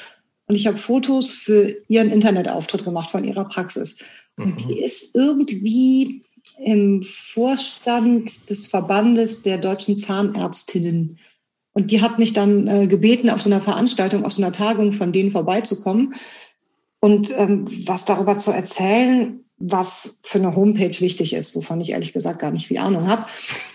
und 0.46 0.56
ich 0.56 0.68
habe 0.68 0.78
Fotos 0.78 1.30
für 1.30 1.76
ihren 1.88 2.12
Internetauftritt 2.12 2.84
gemacht 2.84 3.10
von 3.10 3.24
ihrer 3.24 3.46
Praxis. 3.46 3.98
Und 4.38 4.66
mhm. 4.66 4.68
die 4.68 4.80
ist 4.82 5.16
irgendwie 5.16 6.24
im 6.64 7.04
Vorstand 7.04 8.50
des 8.50 8.68
Verbandes 8.68 9.42
der 9.42 9.58
deutschen 9.58 9.98
Zahnärztinnen. 9.98 11.20
Und 11.74 11.92
die 11.92 12.02
hat 12.02 12.18
mich 12.18 12.34
dann 12.34 12.68
äh, 12.68 12.88
gebeten, 12.88 13.30
auf 13.30 13.42
so 13.42 13.50
einer 13.50 13.62
Veranstaltung, 13.62 14.24
auf 14.24 14.34
so 14.34 14.42
einer 14.42 14.52
Tagung 14.52 14.94
von 14.94 15.12
denen 15.12 15.30
vorbeizukommen 15.30 16.16
und 17.00 17.32
ähm, 17.38 17.68
was 17.86 18.06
darüber 18.06 18.40
zu 18.40 18.52
erzählen, 18.52 19.44
was 19.60 20.20
für 20.24 20.38
eine 20.38 20.56
Homepage 20.56 21.00
wichtig 21.00 21.34
ist, 21.34 21.56
wovon 21.56 21.82
ich 21.82 21.92
ehrlich 21.92 22.14
gesagt 22.14 22.40
gar 22.40 22.52
nicht 22.52 22.68
viel 22.68 22.78
Ahnung 22.78 23.08
habe. 23.08 23.26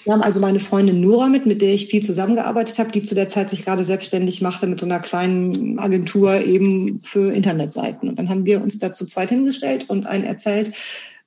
Wir 0.05 0.13
haben 0.13 0.23
also 0.23 0.39
meine 0.39 0.61
Freundin 0.61 1.01
Nora 1.01 1.27
mit, 1.27 1.45
mit 1.45 1.61
der 1.61 1.75
ich 1.75 1.89
viel 1.89 2.03
zusammengearbeitet 2.03 2.79
habe, 2.79 2.93
die 2.93 3.03
zu 3.03 3.17
der 3.17 3.29
Zeit 3.29 3.51
sich 3.51 3.65
gerade 3.65 3.83
selbstständig 3.83 4.43
machte 4.43 4.69
mit 4.69 4.79
so 4.79 4.87
einer 4.87 5.01
kleinen 5.01 5.81
Agentur 5.81 6.41
eben 6.41 7.01
für 7.01 7.33
Internetseiten. 7.33 8.09
Und 8.09 8.19
dann 8.19 8.29
haben 8.29 8.45
wir 8.45 8.63
uns 8.63 8.79
dazu 8.79 9.07
zweit 9.07 9.31
hingestellt 9.31 9.91
und 9.91 10.07
einen 10.07 10.25
erzählt, 10.25 10.73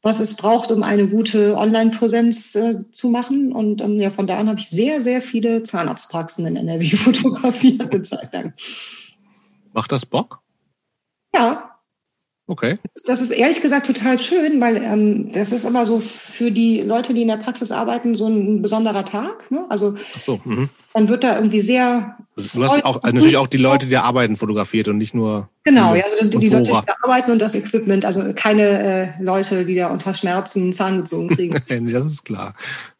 was 0.01 0.21
es 0.21 0.35
braucht, 0.35 0.71
um 0.71 0.83
eine 0.83 1.07
gute 1.07 1.57
Online-Präsenz 1.57 2.55
äh, 2.55 2.91
zu 2.91 3.09
machen. 3.09 3.51
Und 3.51 3.81
ähm, 3.81 3.99
ja, 3.99 4.09
von 4.09 4.27
da 4.27 4.37
an 4.37 4.47
habe 4.47 4.59
ich 4.59 4.69
sehr, 4.69 5.01
sehr 5.01 5.21
viele 5.21 5.63
Zahnarztpraxen 5.63 6.45
in 6.45 6.55
NRW 6.55 6.89
fotografiert 6.95 7.91
lang. 8.31 8.53
Macht 9.73 9.91
das 9.91 10.05
Bock? 10.05 10.39
Ja, 11.33 11.74
Okay. 12.47 12.77
Das 13.07 13.21
ist 13.21 13.31
ehrlich 13.31 13.61
gesagt 13.61 13.87
total 13.87 14.19
schön, 14.19 14.61
weil 14.61 14.77
ähm, 14.77 15.31
das 15.31 15.51
ist 15.51 15.65
immer 15.65 15.83
so 15.83 15.99
für 15.99 16.51
die 16.51 16.81
Leute, 16.81 17.15
die 17.15 17.23
in 17.23 17.27
der 17.27 17.37
Praxis 17.37 17.71
arbeiten, 17.71 18.13
so 18.13 18.27
ein 18.27 18.61
besonderer 18.61 19.03
Tag. 19.03 19.49
Ne? 19.49 19.65
Also 19.69 19.95
Ach 20.15 20.21
so. 20.21 20.39
Mhm. 20.43 20.69
dann 20.93 21.09
wird 21.09 21.23
da 21.23 21.37
irgendwie 21.37 21.61
sehr. 21.61 22.17
Also 22.37 22.49
du 22.53 22.63
hast 22.63 22.85
auch 22.85 23.01
also 23.01 23.15
natürlich 23.15 23.37
auch 23.37 23.47
die 23.47 23.57
Leute, 23.57 23.87
die 23.87 23.97
arbeiten, 23.97 24.35
fotografiert 24.35 24.87
und 24.89 24.99
nicht 24.99 25.15
nur. 25.15 25.49
Genau, 25.63 25.95
ja, 25.95 26.03
also 26.19 26.29
die, 26.29 26.37
die 26.37 26.49
Leute, 26.49 26.65
die 26.65 26.85
da 26.85 26.95
arbeiten 27.01 27.31
und 27.31 27.41
das 27.41 27.55
Equipment, 27.55 28.05
also 28.05 28.21
keine 28.35 28.61
äh, 29.17 29.23
Leute, 29.23 29.65
die 29.65 29.75
da 29.75 29.87
unter 29.87 30.13
Schmerzen 30.13 30.71
Zahn 30.71 30.97
gezogen 30.97 31.29
kriegen. 31.29 31.55
Das 31.95 32.05
ist 32.05 32.25
klar. 32.25 32.53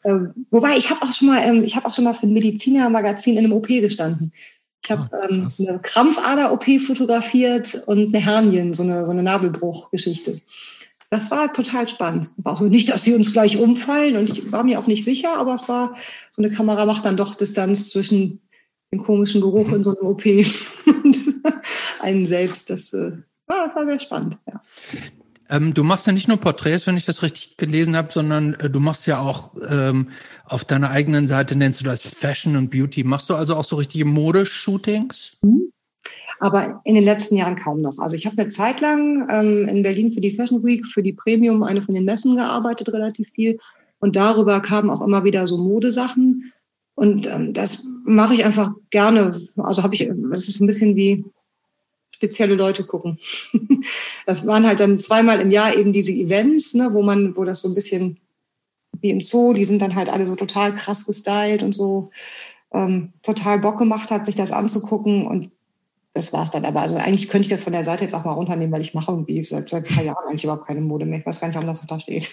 ähm, 0.04 0.34
wobei 0.50 0.76
ich 0.76 0.90
habe 0.90 1.04
auch 1.04 1.14
schon 1.14 1.28
mal, 1.28 1.44
ähm, 1.46 1.64
ich 1.64 1.76
habe 1.76 1.88
auch 1.88 1.94
schon 1.94 2.06
mal 2.06 2.16
für 2.16 2.26
ein 2.26 2.34
Medizinermagazin 2.34 3.38
in 3.38 3.46
einem 3.46 3.54
OP 3.54 3.68
gestanden. 3.68 4.32
Ich 4.86 4.92
habe 4.92 5.10
Ah, 5.12 5.28
ähm, 5.28 5.50
eine 5.60 5.80
Krampfader-OP 5.80 6.80
fotografiert 6.80 7.82
und 7.88 8.14
eine 8.14 8.24
Hernien, 8.24 8.74
so 8.74 8.84
eine, 8.84 9.04
so 9.04 9.12
eine 9.12 9.24
Nabelbruch-Geschichte. 9.24 10.42
Das 11.10 11.32
war 11.32 11.52
total 11.54 11.88
spannend. 11.88 12.30
War 12.38 12.56
so 12.56 12.66
nicht, 12.66 12.90
dass 12.90 13.04
sie 13.04 13.16
uns 13.16 13.34
gleich 13.34 13.58
umfallen 13.58 14.16
und 14.16 14.30
ich 14.30 14.52
war 14.52 14.64
mir 14.64 14.78
auch 14.78 14.86
nicht 14.86 15.04
sicher, 15.04 15.38
aber 15.38 15.56
es 15.56 15.68
war, 15.68 15.96
so 16.34 16.44
eine 16.44 16.54
Kamera 16.54 16.86
macht 16.86 17.04
dann 17.04 17.18
doch 17.18 17.34
Distanz 17.34 17.90
zwischen 17.90 18.42
dem 18.94 19.04
komischen 19.04 19.42
Geruch 19.42 19.72
in 19.72 19.84
so 19.84 19.98
einem 19.98 20.08
OP 20.08 20.24
und 21.04 21.18
einen 22.02 22.28
selbst. 22.28 22.70
Das 22.70 22.94
äh, 22.94 23.14
war, 23.48 23.66
das 23.66 23.76
war 23.76 23.86
sehr 23.88 24.00
spannend. 24.00 24.38
Ja. 24.46 24.62
Ähm, 25.50 25.74
du 25.74 25.84
machst 25.84 26.08
ja 26.08 26.14
nicht 26.14 26.28
nur 26.28 26.38
Porträts, 26.38 26.88
wenn 26.88 26.98
ich 26.98 27.06
das 27.06 27.22
richtig 27.22 27.58
gelesen 27.58 27.96
habe, 27.96 28.12
sondern 28.12 28.56
äh, 28.56 28.70
du 28.70 28.80
machst 28.80 29.06
ja 29.06 29.20
auch 29.20 29.52
ähm, 29.70 30.10
auf 30.46 30.66
deiner 30.66 30.90
eigenen 30.90 31.28
Seite 31.28 31.56
nennst 31.56 31.82
du 31.82 31.86
das 31.86 32.02
Fashion 32.02 32.56
und 32.56 32.72
Beauty. 32.72 33.04
Machst 33.04 33.30
du 33.30 33.36
also 33.36 33.56
auch 33.56 33.64
so 33.64 33.76
richtige 33.76 34.06
Modeshootings? 34.06 35.38
Aber 36.40 36.82
in 36.84 36.96
den 36.96 37.04
letzten 37.04 37.38
Jahren 37.38 37.56
kaum 37.56 37.82
noch. 37.82 37.98
Also 38.00 38.16
ich 38.16 38.26
habe 38.26 38.38
eine 38.38 38.50
Zeit 38.50 38.82
lang 38.82 39.28
ähm, 39.30 39.68
in 39.68 39.84
Berlin 39.84 40.14
für 40.14 40.22
die 40.22 40.36
Fashion 40.36 40.64
Week, 40.64 40.86
für 40.86 41.04
die 41.04 41.14
Premium, 41.14 41.64
eine 41.64 41.82
von 41.82 41.96
den 41.96 42.06
Messen 42.06 42.36
gearbeitet, 42.36 42.90
relativ 42.90 43.30
viel. 43.30 43.60
Und 44.00 44.16
darüber 44.16 44.60
kamen 44.62 44.90
auch 44.90 45.02
immer 45.02 45.24
wieder 45.24 45.48
so 45.48 45.58
Modesachen. 45.58 46.52
Und 46.96 47.28
ähm, 47.28 47.54
das 47.54 47.86
mache 48.06 48.34
ich 48.34 48.46
einfach 48.46 48.72
gerne. 48.90 49.42
Also 49.58 49.84
habe 49.84 49.96
ich, 49.96 50.10
das 50.32 50.48
ist 50.48 50.60
ein 50.60 50.68
bisschen 50.68 50.96
wie 50.96 51.26
spezielle 52.16 52.56
Leute 52.56 52.86
gucken. 52.86 53.20
das 54.26 54.48
waren 54.48 54.66
halt 54.66 54.80
dann 54.80 55.00
zweimal 55.00 55.42
im 55.42 55.52
Jahr 55.52 55.76
eben 55.76 55.92
diese 55.92 56.14
Events, 56.14 56.74
ne, 56.74 56.94
wo 56.94 57.04
man, 57.04 57.36
wo 57.36 57.44
das 57.44 57.62
so 57.62 57.68
ein 57.68 57.76
bisschen 57.76 58.18
wie 59.02 59.10
im 59.10 59.22
Zoo, 59.22 59.52
die 59.54 59.66
sind 59.66 59.82
dann 59.82 59.96
halt 59.96 60.10
alle 60.10 60.26
so 60.26 60.36
total 60.36 60.74
krass 60.74 61.06
gestylt 61.06 61.62
und 61.62 61.74
so 61.74 62.12
ähm, 62.74 63.12
total 63.22 63.60
Bock 63.60 63.78
gemacht 63.78 64.10
hat, 64.10 64.26
sich 64.26 64.38
das 64.38 64.54
anzugucken. 64.54 65.28
Und 65.28 65.52
das 66.14 66.32
war's 66.32 66.52
dann 66.52 66.64
aber. 66.64 66.82
Also 66.82 66.96
eigentlich 66.96 67.28
könnte 67.28 67.48
ich 67.48 67.50
das 67.50 67.64
von 67.64 67.74
der 67.74 67.84
Seite 67.84 68.06
jetzt 68.06 68.14
auch 68.14 68.24
mal 68.24 68.32
runternehmen, 68.32 68.72
weil 68.72 68.82
ich 68.82 68.94
mache 68.94 69.12
irgendwie 69.12 69.44
seit, 69.44 69.70
seit 69.70 69.90
ein 69.90 69.96
paar 69.96 70.06
Jahren 70.06 70.30
eigentlich 70.30 70.46
überhaupt 70.46 70.68
keine 70.68 70.82
Mode 70.82 71.06
mehr. 71.06 71.20
Ich 71.20 71.26
weiß 71.26 71.42
gar 71.42 71.50
nicht, 71.50 71.56
warum 71.56 71.68
das 71.68 71.82
noch 71.82 71.88
da 71.90 72.00
steht. 72.00 72.30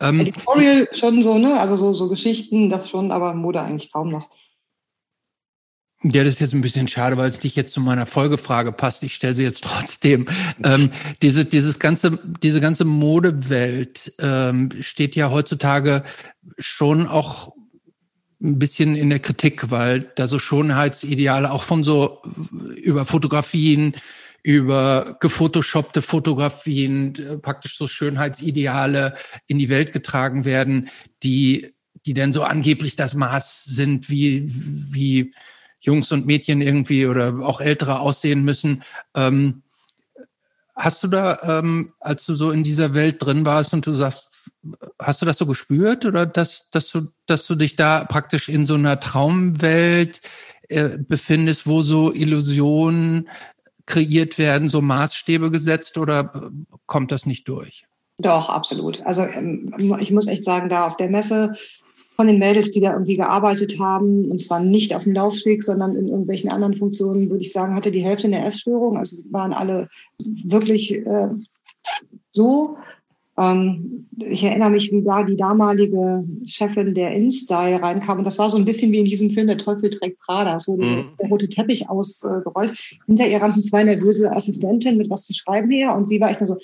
Ähm, 0.00 0.20
Editorial 0.20 0.86
schon 0.92 1.22
so, 1.22 1.38
ne? 1.38 1.58
Also 1.58 1.74
so, 1.74 1.92
so 1.92 2.08
Geschichten, 2.08 2.68
das 2.68 2.88
schon, 2.88 3.10
aber 3.10 3.34
Mode 3.34 3.62
eigentlich 3.62 3.90
kaum 3.92 4.10
noch. 4.10 4.28
Ja, 6.04 6.24
das 6.24 6.34
ist 6.34 6.40
jetzt 6.40 6.52
ein 6.52 6.62
bisschen 6.62 6.88
schade, 6.88 7.16
weil 7.16 7.28
es 7.28 7.42
nicht 7.44 7.54
jetzt 7.54 7.72
zu 7.72 7.80
meiner 7.80 8.06
Folgefrage 8.06 8.72
passt. 8.72 9.04
Ich 9.04 9.14
stelle 9.14 9.36
sie 9.36 9.44
jetzt 9.44 9.62
trotzdem. 9.62 10.26
Ähm, 10.64 10.90
diese, 11.22 11.44
dieses 11.44 11.78
ganze, 11.78 12.18
diese 12.42 12.60
ganze 12.60 12.84
Modewelt 12.84 14.12
ähm, 14.18 14.70
steht 14.80 15.14
ja 15.14 15.30
heutzutage 15.30 16.02
schon 16.58 17.06
auch 17.06 17.52
ein 18.42 18.58
bisschen 18.58 18.96
in 18.96 19.10
der 19.10 19.20
Kritik, 19.20 19.70
weil 19.70 20.10
da 20.16 20.26
so 20.26 20.40
Schönheitsideale 20.40 21.52
auch 21.52 21.62
von 21.62 21.84
so 21.84 22.20
über 22.76 23.06
Fotografien, 23.06 23.94
über 24.42 25.16
gefotoshoppte 25.20 26.02
Fotografien, 26.02 27.14
äh, 27.14 27.38
praktisch 27.38 27.78
so 27.78 27.86
Schönheitsideale 27.86 29.14
in 29.46 29.60
die 29.60 29.68
Welt 29.68 29.92
getragen 29.92 30.44
werden, 30.44 30.88
die, 31.22 31.74
die 32.06 32.14
dann 32.14 32.32
so 32.32 32.42
angeblich 32.42 32.96
das 32.96 33.14
Maß 33.14 33.64
sind, 33.64 34.10
wie, 34.10 34.44
wie 34.48 35.32
Jungs 35.82 36.10
und 36.12 36.26
Mädchen 36.26 36.62
irgendwie 36.62 37.06
oder 37.06 37.40
auch 37.40 37.60
Ältere 37.60 38.00
aussehen 38.00 38.44
müssen. 38.44 38.82
Ähm, 39.14 39.62
hast 40.74 41.02
du 41.02 41.08
da, 41.08 41.40
ähm, 41.42 41.92
als 42.00 42.24
du 42.24 42.34
so 42.34 42.50
in 42.50 42.64
dieser 42.64 42.94
Welt 42.94 43.16
drin 43.22 43.44
warst 43.44 43.74
und 43.74 43.86
du 43.86 43.94
sagst, 43.94 44.30
hast 44.98 45.20
du 45.20 45.26
das 45.26 45.38
so 45.38 45.46
gespürt 45.46 46.04
oder 46.04 46.24
dass, 46.24 46.70
dass 46.70 46.88
du, 46.90 47.08
dass 47.26 47.46
du 47.46 47.54
dich 47.54 47.76
da 47.76 48.04
praktisch 48.04 48.48
in 48.48 48.64
so 48.64 48.74
einer 48.74 49.00
Traumwelt 49.00 50.20
äh, 50.68 50.98
befindest, 50.98 51.66
wo 51.66 51.82
so 51.82 52.12
Illusionen 52.12 53.28
kreiert 53.86 54.38
werden, 54.38 54.68
so 54.68 54.80
Maßstäbe 54.80 55.50
gesetzt 55.50 55.98
oder 55.98 56.32
äh, 56.34 56.76
kommt 56.86 57.10
das 57.10 57.26
nicht 57.26 57.48
durch? 57.48 57.84
Doch, 58.18 58.48
absolut. 58.48 59.04
Also 59.04 59.22
ähm, 59.22 59.74
ich 60.00 60.12
muss 60.12 60.28
echt 60.28 60.44
sagen, 60.44 60.68
da 60.68 60.86
auf 60.86 60.96
der 60.96 61.10
Messe 61.10 61.56
von 62.16 62.26
den 62.26 62.38
Mädels, 62.38 62.72
die 62.72 62.80
da 62.80 62.92
irgendwie 62.92 63.16
gearbeitet 63.16 63.78
haben, 63.78 64.30
und 64.30 64.40
zwar 64.40 64.60
nicht 64.60 64.94
auf 64.94 65.04
dem 65.04 65.14
Laufsteg, 65.14 65.64
sondern 65.64 65.96
in 65.96 66.08
irgendwelchen 66.08 66.50
anderen 66.50 66.76
Funktionen, 66.76 67.30
würde 67.30 67.42
ich 67.42 67.52
sagen, 67.52 67.74
hatte 67.74 67.90
die 67.90 68.04
Hälfte 68.04 68.26
eine 68.26 68.44
Essstörung. 68.44 68.98
Also 68.98 69.22
waren 69.30 69.52
alle 69.52 69.88
wirklich 70.44 70.94
äh, 70.94 71.28
so. 72.28 72.76
Ähm, 73.38 74.06
ich 74.18 74.44
erinnere 74.44 74.70
mich, 74.70 74.92
wie 74.92 75.02
da 75.02 75.22
die 75.22 75.36
damalige 75.36 76.24
Chefin 76.46 76.92
der 76.92 77.12
InStyle 77.12 77.80
reinkam. 77.80 78.18
Und 78.18 78.24
das 78.24 78.38
war 78.38 78.50
so 78.50 78.58
ein 78.58 78.66
bisschen 78.66 78.92
wie 78.92 78.98
in 78.98 79.06
diesem 79.06 79.30
Film 79.30 79.46
Der 79.46 79.58
Teufel 79.58 79.88
trägt 79.88 80.18
Prada. 80.20 80.58
So 80.58 80.76
Mhm. 80.76 81.06
der 81.18 81.28
rote 81.30 81.48
Teppich 81.48 81.88
ausgerollt. 81.88 82.78
Hinter 83.06 83.26
ihr 83.26 83.40
rannten 83.40 83.62
zwei 83.62 83.84
nervöse 83.84 84.30
Assistentinnen 84.30 84.98
mit 84.98 85.08
was 85.08 85.24
zu 85.24 85.32
schreiben 85.32 85.70
her. 85.70 85.94
Und 85.94 86.08
sie 86.08 86.20
war 86.20 86.30
echt 86.30 86.40
nur 86.40 86.46
so, 86.48 86.58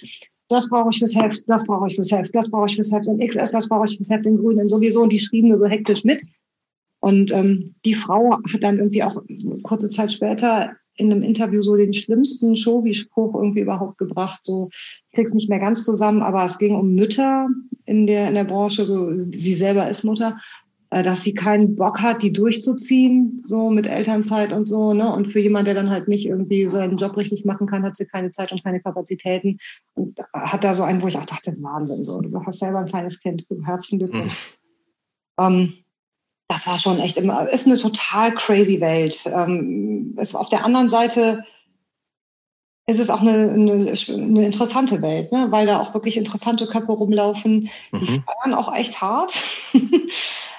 das 0.49 0.69
brauche 0.69 0.91
ich 0.91 0.99
fürs 0.99 1.15
Heft, 1.15 1.43
das 1.47 1.67
brauche 1.67 1.89
ich 1.89 1.95
fürs 1.95 2.11
Heft, 2.11 2.35
das 2.35 2.51
brauche 2.51 2.69
ich 2.69 2.75
fürs 2.75 2.93
Heft 2.93 3.07
in 3.07 3.19
XS, 3.19 3.53
das 3.53 3.69
brauche 3.69 3.87
ich 3.87 3.97
fürs 3.97 4.11
Heft 4.11 4.27
in 4.27 4.39
Grün 4.39 4.61
und 4.61 4.69
sowieso. 4.69 5.03
Und 5.03 5.13
die 5.13 5.21
schrieben 5.21 5.51
nur 5.51 5.59
so 5.59 5.67
hektisch 5.67 6.05
mit. 6.05 6.23
Und 7.01 7.33
ähm, 7.33 7.75
die 7.85 7.95
Frau 7.95 8.33
hat 8.33 8.63
dann 8.63 8.79
irgendwie 8.79 9.03
auch 9.03 9.23
kurze 9.63 9.89
Zeit 9.89 10.13
später 10.13 10.73
in 10.97 11.13
einem 11.13 11.23
Interview 11.23 11.63
so 11.63 11.77
den 11.77 11.93
schlimmsten 11.93 12.57
Showy-Spruch 12.57 13.35
irgendwie 13.37 13.61
überhaupt 13.61 13.99
gebracht. 13.99 14.41
So, 14.43 14.69
ich 14.73 15.15
krieg's 15.15 15.33
nicht 15.33 15.49
mehr 15.49 15.61
ganz 15.61 15.85
zusammen, 15.85 16.23
aber 16.23 16.43
es 16.43 16.59
ging 16.59 16.75
um 16.75 16.95
Mütter 16.95 17.49
in 17.85 18.07
der, 18.07 18.29
in 18.29 18.35
der 18.35 18.45
Branche, 18.45 18.85
so 18.85 19.13
sie 19.13 19.55
selber 19.55 19.89
ist 19.89 20.03
Mutter, 20.03 20.39
dass 20.91 21.23
sie 21.23 21.35
keinen 21.35 21.77
Bock 21.77 22.01
hat, 22.01 22.23
die 22.23 22.33
durchzuziehen, 22.33 23.45
so 23.47 23.69
mit 23.71 23.87
Elternzeit 23.87 24.53
und 24.53 24.65
so, 24.65 24.95
ne? 24.95 25.13
Und 25.13 25.33
für 25.33 25.41
jemand, 25.41 25.67
der 25.67 25.75
dann 25.75 25.91
halt 25.91 26.09
nicht 26.09 26.27
irgendwie 26.27 26.67
seinen 26.69 26.97
Job 26.97 27.17
richtig 27.17 27.45
machen 27.45 27.67
kann, 27.67 27.85
hat 27.85 27.97
sie 27.97 28.07
keine 28.07 28.31
Zeit 28.31 28.53
und 28.53 28.65
keine 28.65 28.81
Kapazitäten. 28.81 29.59
Und 29.95 30.19
hat 30.33 30.65
da 30.65 30.73
so 30.73 30.85
einen, 30.85 31.03
wo 31.03 31.09
ich 31.09 31.19
auch 31.19 31.27
dachte, 31.27 31.55
Wahnsinn, 31.61 32.05
so, 32.05 32.21
du 32.21 32.43
hast 32.45 32.61
selber 32.61 32.79
ein 32.79 32.89
kleines 32.89 33.21
Kind, 33.21 33.47
herzlichen 33.67 33.99
Glückwunsch. 33.99 34.59
Ähm, 35.39 35.75
das 36.49 36.67
war 36.67 36.79
schon 36.79 36.99
echt 37.01 37.19
immer, 37.19 37.49
ist 37.51 37.67
eine 37.67 37.77
total 37.77 38.35
crazy 38.35 38.81
Welt. 38.81 39.25
Ähm, 39.27 40.15
ist 40.17 40.35
auf 40.35 40.49
der 40.49 40.65
anderen 40.65 40.89
Seite 40.89 41.45
ist 42.89 42.99
es 42.99 43.11
auch 43.11 43.21
eine, 43.21 43.51
eine, 43.53 43.93
eine 43.93 44.45
interessante 44.47 45.01
Welt, 45.03 45.31
ne? 45.31 45.47
weil 45.51 45.67
da 45.67 45.79
auch 45.79 45.93
wirklich 45.95 46.17
interessante 46.17 46.67
Köpfe 46.67 46.91
rumlaufen. 46.93 47.69
Die 47.93 47.97
Mhm. 47.97 48.25
feiern 48.25 48.55
auch 48.55 48.75
echt 48.75 49.01
hart. 49.01 49.33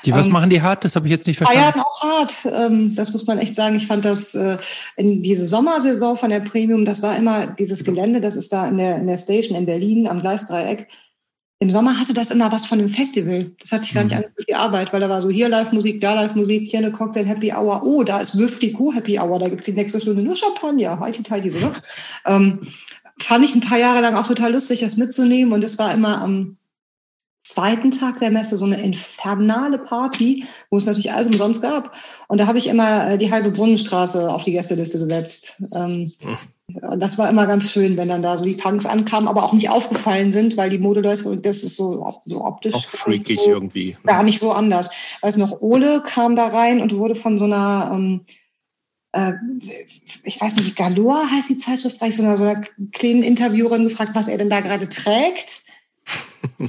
Die, 0.06 0.14
was 0.14 0.28
Ähm, 0.28 0.32
machen 0.32 0.50
die 0.50 0.62
hart? 0.62 0.86
Das 0.86 0.96
habe 0.96 1.08
ich 1.08 1.12
jetzt 1.12 1.28
nicht 1.28 1.36
verstanden. 1.38 1.74
feiern 1.74 1.82
auch 1.86 2.02
hart. 2.02 2.34
Ähm, 2.46 2.96
das 2.96 3.12
muss 3.12 3.28
man 3.28 3.38
echt 3.38 3.54
sagen. 3.54 3.76
Ich 3.76 3.86
fand 3.86 4.06
das 4.06 4.34
äh, 4.34 4.58
in 4.96 5.22
diese 5.22 5.46
Sommersaison 5.46 6.16
von 6.18 6.30
der 6.30 6.40
Premium, 6.40 6.86
das 6.86 7.02
war 7.02 7.18
immer 7.18 7.48
dieses 7.48 7.84
Gelände, 7.84 8.22
das 8.22 8.38
ist 8.38 8.54
da 8.54 8.66
in 8.70 8.78
der, 8.78 8.96
in 8.96 9.08
der 9.08 9.18
Station 9.18 9.58
in 9.58 9.66
Berlin 9.66 10.08
am 10.08 10.22
Gleisdreieck. 10.22 10.88
Im 11.62 11.70
Sommer 11.70 12.00
hatte 12.00 12.14
das 12.14 12.32
immer 12.32 12.52
was 12.54 12.66
von 12.66 12.80
einem 12.80 12.90
Festival. 12.90 13.52
Das 13.60 13.74
hat 13.74 13.82
sich 13.82 13.94
gar 13.94 14.04
nicht 14.04 14.14
Mhm. 14.14 14.20
angefühlt 14.24 14.48
wie 14.48 14.56
Arbeit, 14.56 14.94
weil 14.94 15.02
da 15.02 15.10
war 15.10 15.22
so 15.22 15.30
hier 15.30 15.50
Live-Musik, 15.50 16.00
da 16.00 16.14
Live-Musik, 16.14 16.70
hier 16.70 16.80
eine 16.80 16.92
Cocktail-Happy 16.92 17.52
Hour. 17.52 17.84
Oh, 17.84 18.04
da 18.04 18.20
ist 18.22 18.40
Wöfliko 18.40 18.94
Happy 18.94 19.20
Hour, 19.20 19.40
da 19.40 19.50
gibt's 19.50 19.66
die 19.66 19.74
nächste 19.74 20.00
Stunde 20.00 20.22
nur 20.22 20.38
Champagner. 20.38 21.00
Heiti 21.02 21.22
Teiti, 21.22 21.50
so, 21.50 21.60
ne? 21.60 21.74
ähm, 22.26 22.68
fand 23.20 23.44
ich 23.44 23.54
ein 23.56 23.62
paar 23.62 23.78
Jahre 23.78 24.00
lang 24.00 24.16
auch 24.16 24.26
total 24.26 24.54
lustig, 24.54 24.80
das 24.80 24.96
mitzunehmen. 24.96 25.52
Und 25.52 25.62
es 25.64 25.78
war 25.78 25.94
immer 25.94 26.22
am 26.22 26.56
zweiten 27.44 27.92
Tag 27.92 28.20
der 28.20 28.32
Messe 28.32 28.56
so 28.56 28.64
eine 28.66 28.82
infernale 28.82 29.80
Party, 29.80 30.46
wo 30.70 30.78
es 30.78 30.86
natürlich 30.86 31.12
alles 31.12 31.28
umsonst 31.28 31.62
gab. 31.62 31.94
Und 32.30 32.40
da 32.40 32.48
habe 32.48 32.58
ich 32.58 32.68
immer 32.68 33.12
äh, 33.12 33.18
die 33.18 33.32
halbe 33.32 33.52
Brunnenstraße 33.52 34.32
auf 34.32 34.44
die 34.44 34.52
Gästeliste 34.52 35.00
gesetzt. 35.00 35.62
Ähm, 35.76 36.10
das 36.98 37.18
war 37.18 37.30
immer 37.30 37.48
ganz 37.48 37.72
schön, 37.72 37.98
wenn 37.98 38.10
dann 38.10 38.22
da 38.22 38.38
so 38.38 38.46
die 38.46 38.54
Punks 38.54 38.86
ankamen, 38.86 39.28
aber 39.28 39.44
auch 39.44 39.54
nicht 39.54 39.70
aufgefallen 39.70 40.32
sind, 40.32 40.58
weil 40.58 40.70
die 40.70 40.78
Modeleute, 40.78 41.38
das 41.38 41.64
ist 41.64 41.76
so, 41.76 42.22
so 42.26 42.46
optisch. 42.46 42.76
Auch 42.76 42.86
freakig 42.86 43.40
so, 43.40 43.50
irgendwie. 43.50 43.98
Gar 44.06 44.24
nicht 44.24 44.40
so 44.40 44.52
anders. 44.52 44.92
Weiß 45.22 45.38
noch, 45.38 45.62
Ole 45.62 46.02
kam 46.06 46.36
da 46.36 46.48
rein 46.48 46.82
und 46.82 46.96
wurde 46.96 47.16
von 47.16 47.38
so 47.38 47.46
einer, 47.46 47.92
ähm, 47.94 48.26
äh, 49.12 49.34
ich 50.24 50.40
weiß 50.40 50.56
nicht, 50.58 50.76
Galore 50.76 51.32
heißt 51.32 51.50
die 51.50 51.58
Zeitschrift, 51.58 51.98
vielleicht 51.98 52.18
so 52.18 52.24
einer, 52.24 52.38
so 52.38 52.44
einer 52.44 52.64
kleinen 52.92 53.24
Interviewerin 53.24 53.86
gefragt, 53.86 54.12
was 54.14 54.28
er 54.28 54.38
denn 54.38 54.50
da 54.50 54.60
gerade 54.62 54.90
trägt. 54.90 55.62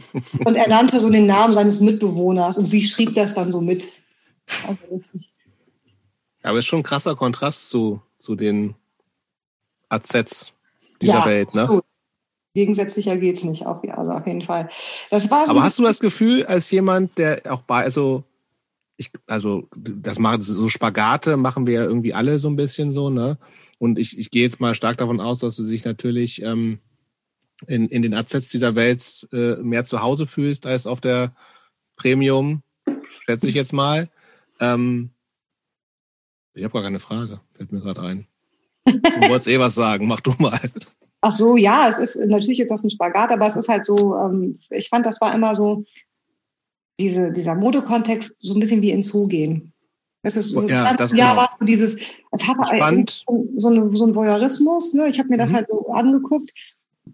und 0.45 0.57
er 0.57 0.69
nannte 0.69 1.01
so 1.01 1.11
den 1.11 1.27
Namen 1.27 1.55
seines 1.55 1.81
Mitbewohners 1.81 2.59
und 2.59 2.67
sie 2.67 2.83
schrieb 2.83 3.15
das 3.15 3.35
dann 3.35 3.53
so 3.53 3.61
mit. 3.61 3.87
Also. 4.67 5.19
Aber 6.43 6.59
ist 6.59 6.67
schon 6.67 6.81
ein 6.81 6.85
krasser 6.85 7.17
Kontrast 7.17 7.69
zu, 7.69 8.01
zu 8.19 8.35
den 8.35 8.75
AZs 9.91 10.55
dieser 11.03 11.13
Ja, 11.15 11.27
Welt, 11.27 11.55
ne? 11.55 11.63
absolut. 11.63 11.85
Gegensätzlicher 12.55 13.17
geht's 13.17 13.45
nicht, 13.45 13.67
auf, 13.67 13.83
also 13.85 14.11
auf 14.11 14.27
jeden 14.27 14.43
Fall. 14.43 14.71
Das 15.11 15.31
war 15.31 15.47
so 15.47 15.53
Aber 15.53 15.63
hast 15.63 15.79
du 15.79 15.85
das 15.85 16.01
Gefühl, 16.01 16.45
als 16.47 16.71
jemand, 16.71 17.17
der 17.17 17.43
auch 17.49 17.63
bei, 17.63 17.85
also, 17.85 18.25
ich, 18.97 19.11
also, 19.29 19.69
das 19.77 20.19
machen, 20.19 20.41
so 20.41 20.69
Spagate 20.69 21.37
machen 21.37 21.67
wir 21.67 21.75
ja 21.75 21.85
irgendwie 21.85 22.13
alle 22.13 22.39
so 22.39 22.49
ein 22.49 22.57
bisschen 22.57 22.93
so, 22.93 23.09
ne? 23.09 23.39
Und 23.79 23.99
ich, 23.99 24.19
ich 24.19 24.31
gehe 24.31 24.43
jetzt 24.43 24.61
mal 24.61 24.75
stark 24.75 24.99
davon 24.99 25.21
aus, 25.21 25.39
dass 25.39 25.57
du 25.57 25.63
dich 25.63 25.85
natürlich 25.85 26.43
ähm, 26.43 26.81
in, 27.67 27.89
in 27.89 28.03
den 28.03 28.15
AZs 28.15 28.49
dieser 28.49 28.75
Welt 28.75 29.29
äh, 29.33 29.57
mehr 29.57 29.85
zu 29.85 30.03
Hause 30.03 30.27
fühlst 30.27 30.67
als 30.67 30.87
auf 30.87 31.01
der 31.01 31.35
Premium, 31.97 32.63
schätze 33.27 33.49
ich 33.49 33.55
jetzt 33.55 33.73
mal. 33.73 34.11
Ähm, 34.59 35.11
ich 36.53 36.65
habe 36.65 36.73
gar 36.73 36.83
keine 36.83 36.99
Frage, 36.99 37.41
fällt 37.55 37.73
mir 37.73 37.81
gerade 37.81 38.03
ein. 38.03 38.27
Du 38.85 39.29
wolltest 39.29 39.49
eh 39.49 39.59
was 39.59 39.75
sagen, 39.75 40.07
mach 40.07 40.21
du 40.21 40.35
mal. 40.39 40.59
Ach 41.23 41.31
so, 41.31 41.57
ja, 41.57 41.89
es 41.89 41.99
ist 41.99 42.17
natürlich 42.29 42.61
ist 42.61 42.71
das 42.71 42.83
ein 42.83 42.91
Spagat, 42.91 43.31
aber 43.33 43.47
es 43.47 43.57
ist 43.57 43.69
halt 43.69 43.85
so, 43.85 44.17
ähm, 44.17 44.59
ich 44.71 44.89
fand, 44.89 45.05
das 45.05 45.21
war 45.21 45.35
immer 45.35 45.55
so 45.55 45.85
diese, 46.99 47.31
dieser 47.33 47.55
Modekontext 47.55 48.35
so 48.41 48.55
ein 48.55 48.61
bisschen 48.61 48.83
wie 48.83 48.91
ins 48.91 49.09
Zoo 49.09 49.27
gehen. 49.29 49.73
Es 50.23 50.37
ist, 50.37 50.49
so 50.51 50.61
Ja, 50.69 50.83
20 50.83 50.97
das 50.99 51.11
Jahre 51.13 51.31
genau. 51.31 51.43
war 51.43 51.49
so 51.59 51.65
dieses, 51.65 51.99
es 52.33 52.47
hatte 52.47 52.63
Spannend. 52.77 53.25
so, 53.57 53.69
eine, 53.71 53.97
so 53.97 54.07
ein 54.07 54.15
Voyeurismus, 54.15 54.93
ne? 54.95 55.09
Ich 55.09 55.19
habe 55.19 55.29
mir 55.31 55.39
das 55.39 55.51
Mhm. 55.51 55.57
halt 55.57 55.69
so 55.71 55.89
angeguckt 55.93 56.51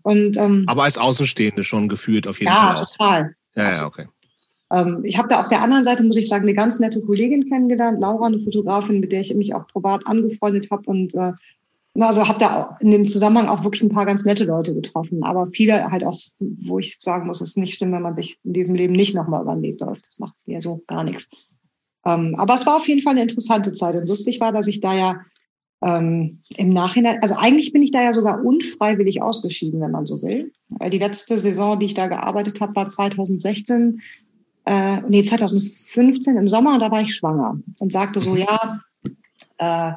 und 0.02 0.36
ähm, 0.36 0.64
Aber 0.66 0.84
als 0.84 0.98
Außenstehende 0.98 1.62
schon 1.64 1.88
gefühlt 1.88 2.26
auf 2.26 2.40
jeden 2.40 2.52
ja, 2.52 2.56
Fall 2.74 2.76
auch. 2.84 2.90
total. 2.90 3.36
Ja, 3.54 3.72
ja, 3.72 3.86
okay. 3.86 4.06
Ähm, 4.72 5.00
ich 5.04 5.16
habe 5.18 5.28
da 5.28 5.40
auf 5.40 5.48
der 5.48 5.62
anderen 5.62 5.84
Seite, 5.84 6.02
muss 6.02 6.16
ich 6.16 6.28
sagen, 6.28 6.42
eine 6.44 6.54
ganz 6.54 6.80
nette 6.80 7.00
Kollegin 7.02 7.48
kennengelernt, 7.48 8.00
Laura, 8.00 8.26
eine 8.26 8.40
Fotografin, 8.40 8.98
mit 8.98 9.12
der 9.12 9.20
ich 9.20 9.32
mich 9.34 9.54
auch 9.54 9.66
privat 9.68 10.04
angefreundet 10.06 10.68
habe 10.72 10.82
und 10.86 11.14
äh, 11.14 11.32
also 12.02 12.28
habe 12.28 12.38
da 12.38 12.76
in 12.80 12.90
dem 12.90 13.08
Zusammenhang 13.08 13.48
auch 13.48 13.64
wirklich 13.64 13.82
ein 13.82 13.90
paar 13.90 14.06
ganz 14.06 14.24
nette 14.24 14.44
Leute 14.44 14.74
getroffen, 14.74 15.22
aber 15.22 15.48
viele 15.52 15.90
halt 15.90 16.04
auch, 16.04 16.18
wo 16.38 16.78
ich 16.78 16.98
sagen 17.00 17.26
muss, 17.26 17.40
es 17.40 17.50
ist 17.50 17.56
nicht 17.56 17.74
schlimm, 17.74 17.92
wenn 17.92 18.02
man 18.02 18.14
sich 18.14 18.38
in 18.44 18.52
diesem 18.52 18.74
Leben 18.74 18.94
nicht 18.94 19.14
nochmal 19.14 19.42
über 19.42 19.54
den 19.54 19.62
Weg 19.62 19.80
läuft. 19.80 20.06
Das 20.06 20.18
macht 20.18 20.34
mir 20.46 20.60
so 20.60 20.82
gar 20.86 21.04
nichts. 21.04 21.28
Ähm, 22.04 22.34
aber 22.38 22.54
es 22.54 22.66
war 22.66 22.76
auf 22.76 22.86
jeden 22.88 23.02
Fall 23.02 23.12
eine 23.12 23.22
interessante 23.22 23.74
Zeit 23.74 23.94
und 23.94 24.06
lustig 24.06 24.40
war, 24.40 24.52
dass 24.52 24.66
ich 24.66 24.80
da 24.80 24.94
ja 24.94 25.20
ähm, 25.82 26.40
im 26.56 26.72
Nachhinein, 26.72 27.18
also 27.22 27.34
eigentlich 27.36 27.72
bin 27.72 27.82
ich 27.82 27.90
da 27.90 28.02
ja 28.02 28.12
sogar 28.12 28.44
unfreiwillig 28.44 29.22
ausgeschieden, 29.22 29.80
wenn 29.80 29.90
man 29.90 30.06
so 30.06 30.22
will. 30.22 30.52
Weil 30.78 30.90
die 30.90 30.98
letzte 30.98 31.38
Saison, 31.38 31.78
die 31.78 31.86
ich 31.86 31.94
da 31.94 32.06
gearbeitet 32.06 32.60
habe, 32.60 32.74
war 32.74 32.88
2016 32.88 34.00
äh, 34.66 35.00
nee, 35.08 35.22
2015 35.22 36.36
im 36.36 36.48
Sommer 36.48 36.78
da 36.78 36.90
war 36.90 37.00
ich 37.00 37.14
schwanger 37.14 37.58
und 37.78 37.92
sagte 37.92 38.20
so, 38.20 38.36
ja, 38.36 38.80
äh, 39.58 39.92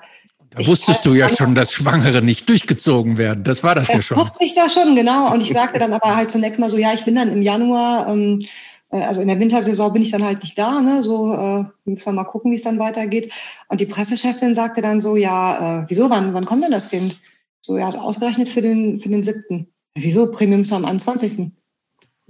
Da 0.59 0.67
wusstest 0.67 1.05
du 1.05 1.13
ja 1.13 1.29
schon, 1.29 1.55
dass 1.55 1.71
Schwangere 1.71 2.21
nicht 2.21 2.49
durchgezogen 2.49 3.17
werden. 3.17 3.43
Das 3.43 3.63
war 3.63 3.75
das 3.75 3.87
ja 3.87 4.01
schon. 4.01 4.17
wusste 4.17 4.43
ich 4.43 4.53
da 4.53 4.69
schon, 4.69 4.95
genau. 4.95 5.31
Und 5.31 5.41
ich 5.41 5.49
sagte 5.49 5.79
dann 5.79 5.93
aber 5.93 6.15
halt 6.15 6.31
zunächst 6.31 6.59
mal 6.59 6.69
so, 6.69 6.77
ja, 6.77 6.93
ich 6.93 7.05
bin 7.05 7.15
dann 7.15 7.31
im 7.31 7.41
Januar, 7.41 8.07
ähm, 8.09 8.45
äh, 8.91 9.01
also 9.01 9.21
in 9.21 9.27
der 9.27 9.39
Wintersaison 9.39 9.93
bin 9.93 10.01
ich 10.01 10.11
dann 10.11 10.23
halt 10.23 10.41
nicht 10.41 10.57
da, 10.57 10.81
ne? 10.81 11.01
So 11.01 11.33
äh, 11.33 11.63
müssen 11.85 12.05
wir 12.05 12.13
mal 12.13 12.25
gucken, 12.25 12.51
wie 12.51 12.55
es 12.55 12.63
dann 12.63 12.79
weitergeht. 12.79 13.31
Und 13.69 13.79
die 13.79 13.85
Pressechefin 13.85 14.53
sagte 14.53 14.81
dann 14.81 14.99
so, 14.99 15.15
ja, 15.15 15.81
äh, 15.81 15.85
wieso, 15.87 16.09
wann, 16.09 16.33
wann 16.33 16.45
kommt 16.45 16.63
denn 16.63 16.71
das 16.71 16.89
Kind? 16.89 17.15
So, 17.61 17.77
ja, 17.77 17.87
ist 17.87 17.97
ausgerechnet 17.97 18.49
für 18.49 18.61
den, 18.61 18.99
für 18.99 19.09
den 19.09 19.23
siebten. 19.23 19.67
Wieso? 19.95 20.31
Premium 20.31 20.61
ist 20.61 20.73
am 20.73 20.85
21. 20.85 21.51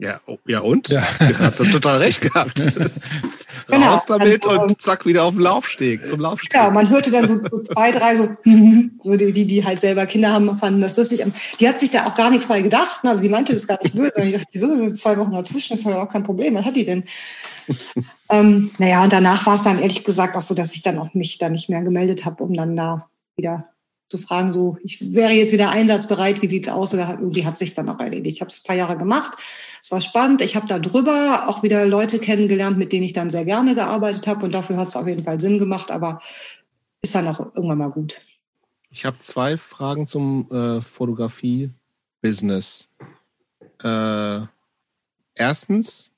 Ja, 0.02 0.22
oh, 0.28 0.38
ja 0.48 0.62
und? 0.62 0.88
Ja. 0.88 1.06
Ja. 1.20 1.40
Hast 1.40 1.60
du 1.60 1.66
total 1.66 1.98
recht 1.98 2.22
gehabt. 2.22 2.66
Genau. 3.68 3.92
Raus 3.92 4.06
damit 4.08 4.48
Also, 4.48 4.62
und 4.62 4.82
zack, 4.82 5.06
wieder 5.06 5.24
auf 5.24 5.34
den 5.34 5.42
Laufsteg, 5.42 6.08
zum 6.08 6.22
Laufsteg. 6.22 6.56
Ja, 6.56 6.72
man 6.72 6.90
hörte 6.90 7.12
dann 7.12 7.28
so, 7.28 7.36
so 7.36 7.62
zwei, 7.62 7.92
drei 7.92 8.16
so, 8.16 8.30
so 9.00 9.16
die, 9.16 9.32
die, 9.32 9.46
die 9.46 9.64
halt 9.64 9.80
selber 9.80 10.08
Kinder 10.08 10.32
haben, 10.32 10.58
fanden 10.58 10.82
das 10.82 10.98
lustig. 10.98 11.24
Die 11.60 11.70
hat 11.70 11.80
sich 11.80 11.92
da 11.92 12.08
auch 12.08 12.16
gar 12.16 12.32
nichts 12.32 12.48
bei 12.48 12.62
gedacht. 12.62 13.02
Also 13.04 13.22
sie 13.22 13.30
meinte 13.30 13.54
das 13.54 13.68
gar 13.68 13.78
nicht 13.84 13.96
böse. 13.96 14.14
Und 14.16 14.28
ich 14.28 14.34
dachte, 14.34 14.48
wieso 14.52 14.76
sind 14.76 14.98
zwei 14.98 15.18
Wochen 15.18 15.34
dazwischen? 15.34 15.76
Das 15.76 15.86
war 15.86 15.94
ja 15.94 16.02
auch 16.02 16.10
kein 16.10 16.24
Problem. 16.24 16.56
Was 16.56 16.66
hat 16.66 16.76
die 16.76 16.86
denn? 16.86 17.04
ähm, 18.30 18.72
naja, 18.80 19.04
und 19.04 19.14
danach 19.14 19.46
war 19.46 19.54
es 19.54 19.64
dann 19.64 19.80
ehrlich 19.80 20.04
gesagt 20.04 20.36
auch 20.36 20.42
so, 20.42 20.56
dass 20.56 20.74
ich 20.74 20.82
dann 20.82 20.98
auch 20.98 21.14
mich 21.14 21.38
da 21.38 21.50
nicht 21.50 21.70
mehr 21.70 21.84
gemeldet 21.84 22.26
habe, 22.26 22.44
um 22.44 22.56
dann 22.56 22.76
da 22.76 23.08
wieder 23.38 23.70
zu 24.10 24.18
fragen, 24.18 24.52
so, 24.52 24.78
ich 24.84 25.14
wäre 25.14 25.32
jetzt 25.34 25.54
wieder 25.54 25.70
einsatzbereit, 25.70 26.42
wie 26.42 26.48
sieht's 26.48 26.68
aus? 26.68 26.94
Oder 26.94 27.18
irgendwie 27.20 27.46
hat 27.46 27.60
sich 27.60 27.76
dann 27.76 27.90
auch 27.90 28.00
erledigt. 28.00 28.38
Ich 28.38 28.42
habe 28.42 28.50
es 28.50 28.60
ein 28.60 28.68
paar 28.68 28.76
Jahre 28.76 28.98
gemacht. 28.98 29.38
Es 29.90 29.92
war 29.92 30.02
spannend. 30.02 30.44
Ich 30.44 30.56
habe 30.56 30.68
da 30.68 30.78
drüber 30.78 31.46
auch 31.48 31.64
wieder 31.64 31.88
Leute 31.88 32.20
kennengelernt, 32.20 32.78
mit 32.78 32.94
denen 32.94 33.06
ich 33.06 33.14
dann 33.14 33.32
sehr 33.32 33.44
gerne 33.44 33.74
gearbeitet 33.74 34.28
habe. 34.28 34.46
Und 34.46 34.52
dafür 34.52 34.78
hat 34.78 34.90
es 34.90 34.96
auf 34.96 35.08
jeden 35.08 35.24
Fall 35.24 35.42
Sinn 35.42 35.58
gemacht. 35.58 35.90
Aber 35.90 36.22
ist 37.02 37.16
dann 37.16 37.28
auch 37.28 37.40
irgendwann 37.56 37.80
mal 37.80 37.90
gut. 37.90 38.22
Ich 38.92 39.04
habe 39.04 39.18
zwei 39.20 39.58
Fragen 39.58 40.06
zum 40.06 40.48
äh, 40.52 40.84
Fotografie-Business. 40.84 42.88
Äh, 43.82 44.42
erstens, 45.34 46.12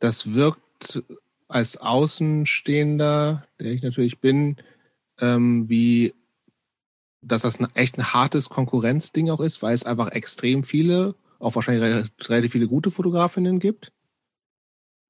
das 0.00 0.34
wirkt 0.34 1.04
als 1.46 1.76
Außenstehender, 1.76 3.46
der 3.60 3.70
ich 3.70 3.84
natürlich 3.84 4.18
bin, 4.18 4.56
ähm, 5.20 5.68
wie 5.68 6.14
dass 7.22 7.42
das 7.42 7.60
ein, 7.60 7.68
echt 7.74 7.96
ein 7.96 8.12
hartes 8.12 8.48
Konkurrenzding 8.48 9.30
auch 9.30 9.38
ist, 9.38 9.62
weil 9.62 9.74
es 9.74 9.84
einfach 9.84 10.10
extrem 10.10 10.64
viele, 10.64 11.14
auch 11.40 11.54
wahrscheinlich 11.54 11.82
re- 11.82 12.08
relativ 12.28 12.52
viele 12.52 12.68
gute 12.68 12.90
Fotografinnen 12.90 13.58
gibt. 13.58 13.92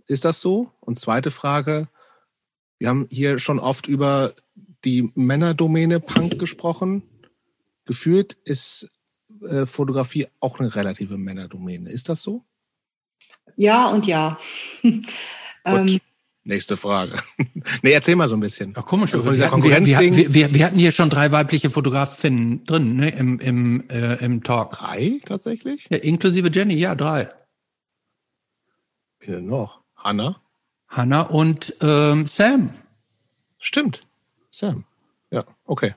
Ist 0.07 0.25
das 0.25 0.41
so? 0.41 0.73
Und 0.81 0.99
zweite 0.99 1.31
Frage, 1.31 1.89
wir 2.79 2.89
haben 2.89 3.07
hier 3.11 3.39
schon 3.39 3.59
oft 3.59 3.87
über 3.87 4.35
die 4.85 5.13
Männerdomäne 5.15 6.01
Punk 6.01 6.39
gesprochen. 6.39 7.03
Gefühlt 7.85 8.33
ist 8.45 8.89
äh, 9.43 9.67
Fotografie 9.67 10.27
auch 10.41 10.59
eine 10.59 10.75
relative 10.75 11.19
Männerdomäne. 11.19 11.91
Ist 11.91 12.09
das 12.09 12.23
so? 12.23 12.45
Ja 13.57 13.89
und 13.89 14.07
ja. 14.07 14.39
ähm, 15.65 16.01
Nächste 16.51 16.77
Frage. 16.77 17.13
nee, 17.83 17.93
erzähl 17.93 18.17
mal 18.17 18.29
so 18.29 18.35
ein 18.35 18.41
bisschen. 18.41 18.73
Ja, 18.75 18.83
komisch, 18.83 19.15
Also 19.15 19.23
von 19.23 19.35
wir, 19.35 19.79
dieser 19.79 19.99
hatten, 19.99 20.17
wir, 20.17 20.35
wir, 20.35 20.53
wir, 20.53 20.67
hatten 20.67 20.81
hier 20.81 20.91
schon 20.91 21.09
drei 21.09 21.31
weibliche 21.31 21.71
Fotografinnen 21.71 22.65
drin 22.65 22.97
ne, 22.97 23.11
im, 23.11 23.39
im, 23.39 23.89
äh, 23.89 24.17
im 24.17 24.43
Talk. 24.43 24.73
Drei 24.73 25.21
tatsächlich? 25.25 25.87
Ja, 25.91 25.99
inklusive 25.99 26.51
Jenny, 26.53 26.75
ja, 26.75 26.97
drei. 26.97 27.31
Wen 29.21 29.33
denn 29.33 29.47
noch? 29.47 29.81
Hanna? 29.95 30.41
Hannah 30.89 31.23
und 31.23 31.77
ähm, 31.83 32.27
Sam. 32.27 32.71
Stimmt. 33.61 34.01
Sam. 34.51 34.83
Ja, 35.31 35.45
okay. 35.67 35.95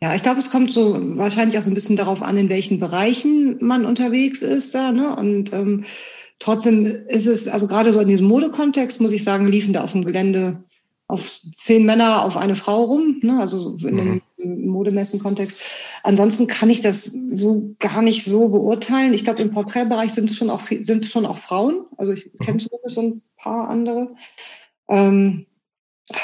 Ja, 0.00 0.14
ich 0.14 0.22
glaube, 0.22 0.38
es 0.38 0.52
kommt 0.52 0.70
so 0.70 0.96
wahrscheinlich 1.18 1.58
auch 1.58 1.62
so 1.62 1.70
ein 1.70 1.74
bisschen 1.74 1.96
darauf 1.96 2.22
an, 2.22 2.36
in 2.36 2.48
welchen 2.48 2.78
Bereichen 2.78 3.58
man 3.60 3.84
unterwegs 3.84 4.42
ist 4.42 4.76
da. 4.76 4.92
Ne? 4.92 5.16
Und 5.16 5.52
ähm, 5.52 5.86
trotzdem 6.38 6.86
ist 7.08 7.26
es, 7.26 7.48
also 7.48 7.66
gerade 7.66 7.92
so 7.92 8.00
in 8.00 8.08
diesem 8.08 8.26
Modekontext, 8.26 9.00
muss 9.00 9.12
ich 9.12 9.24
sagen, 9.24 9.46
liefen 9.46 9.72
da 9.72 9.82
auf 9.82 9.92
dem 9.92 10.04
Gelände 10.04 10.64
auf 11.08 11.40
zehn 11.54 11.86
Männer 11.86 12.24
auf 12.24 12.36
eine 12.36 12.56
Frau 12.56 12.84
rum, 12.84 13.20
ne? 13.22 13.38
also 13.40 13.58
so 13.58 13.86
in 13.86 13.96
dem 13.96 14.22
Modemessen-Kontext. 14.36 15.60
Ansonsten 16.02 16.46
kann 16.46 16.70
ich 16.70 16.82
das 16.82 17.04
so 17.04 17.74
gar 17.78 18.02
nicht 18.02 18.24
so 18.24 18.48
beurteilen. 18.48 19.14
Ich 19.14 19.24
glaube, 19.24 19.42
im 19.42 19.52
Porträtbereich 19.52 20.12
sind 20.12 20.30
es 20.30 20.36
schon 20.36 20.50
auch 20.50 20.60
sind 20.60 21.04
es 21.04 21.10
schon 21.10 21.26
auch 21.26 21.38
Frauen. 21.38 21.84
Also 21.96 22.12
ich 22.12 22.30
kenne 22.40 22.58
zumindest 22.58 22.94
so 22.94 23.02
ein 23.02 23.22
paar 23.36 23.68
andere. 23.68 24.14
Ähm, 24.88 25.46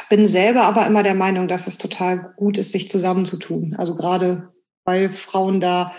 bin 0.09 0.27
selber 0.27 0.63
aber 0.63 0.87
immer 0.87 1.03
der 1.03 1.15
Meinung, 1.15 1.49
dass 1.49 1.67
es 1.67 1.79
total 1.79 2.35
gut 2.37 2.59
ist, 2.59 2.73
sich 2.73 2.89
zusammenzutun. 2.89 3.75
Also 3.77 3.95
gerade 3.95 4.53
weil 4.85 5.11
Frauen 5.11 5.61
da 5.61 5.93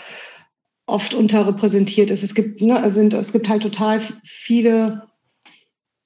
oft 0.86 1.14
unterrepräsentiert 1.14 2.10
ist. 2.10 2.24
Es 2.24 2.36
gibt, 2.36 2.62
ne, 2.62 2.92
sind, 2.92 3.14
es 3.14 3.32
gibt 3.32 3.50
halt 3.50 3.64
total 3.64 4.02
viele 4.24 5.04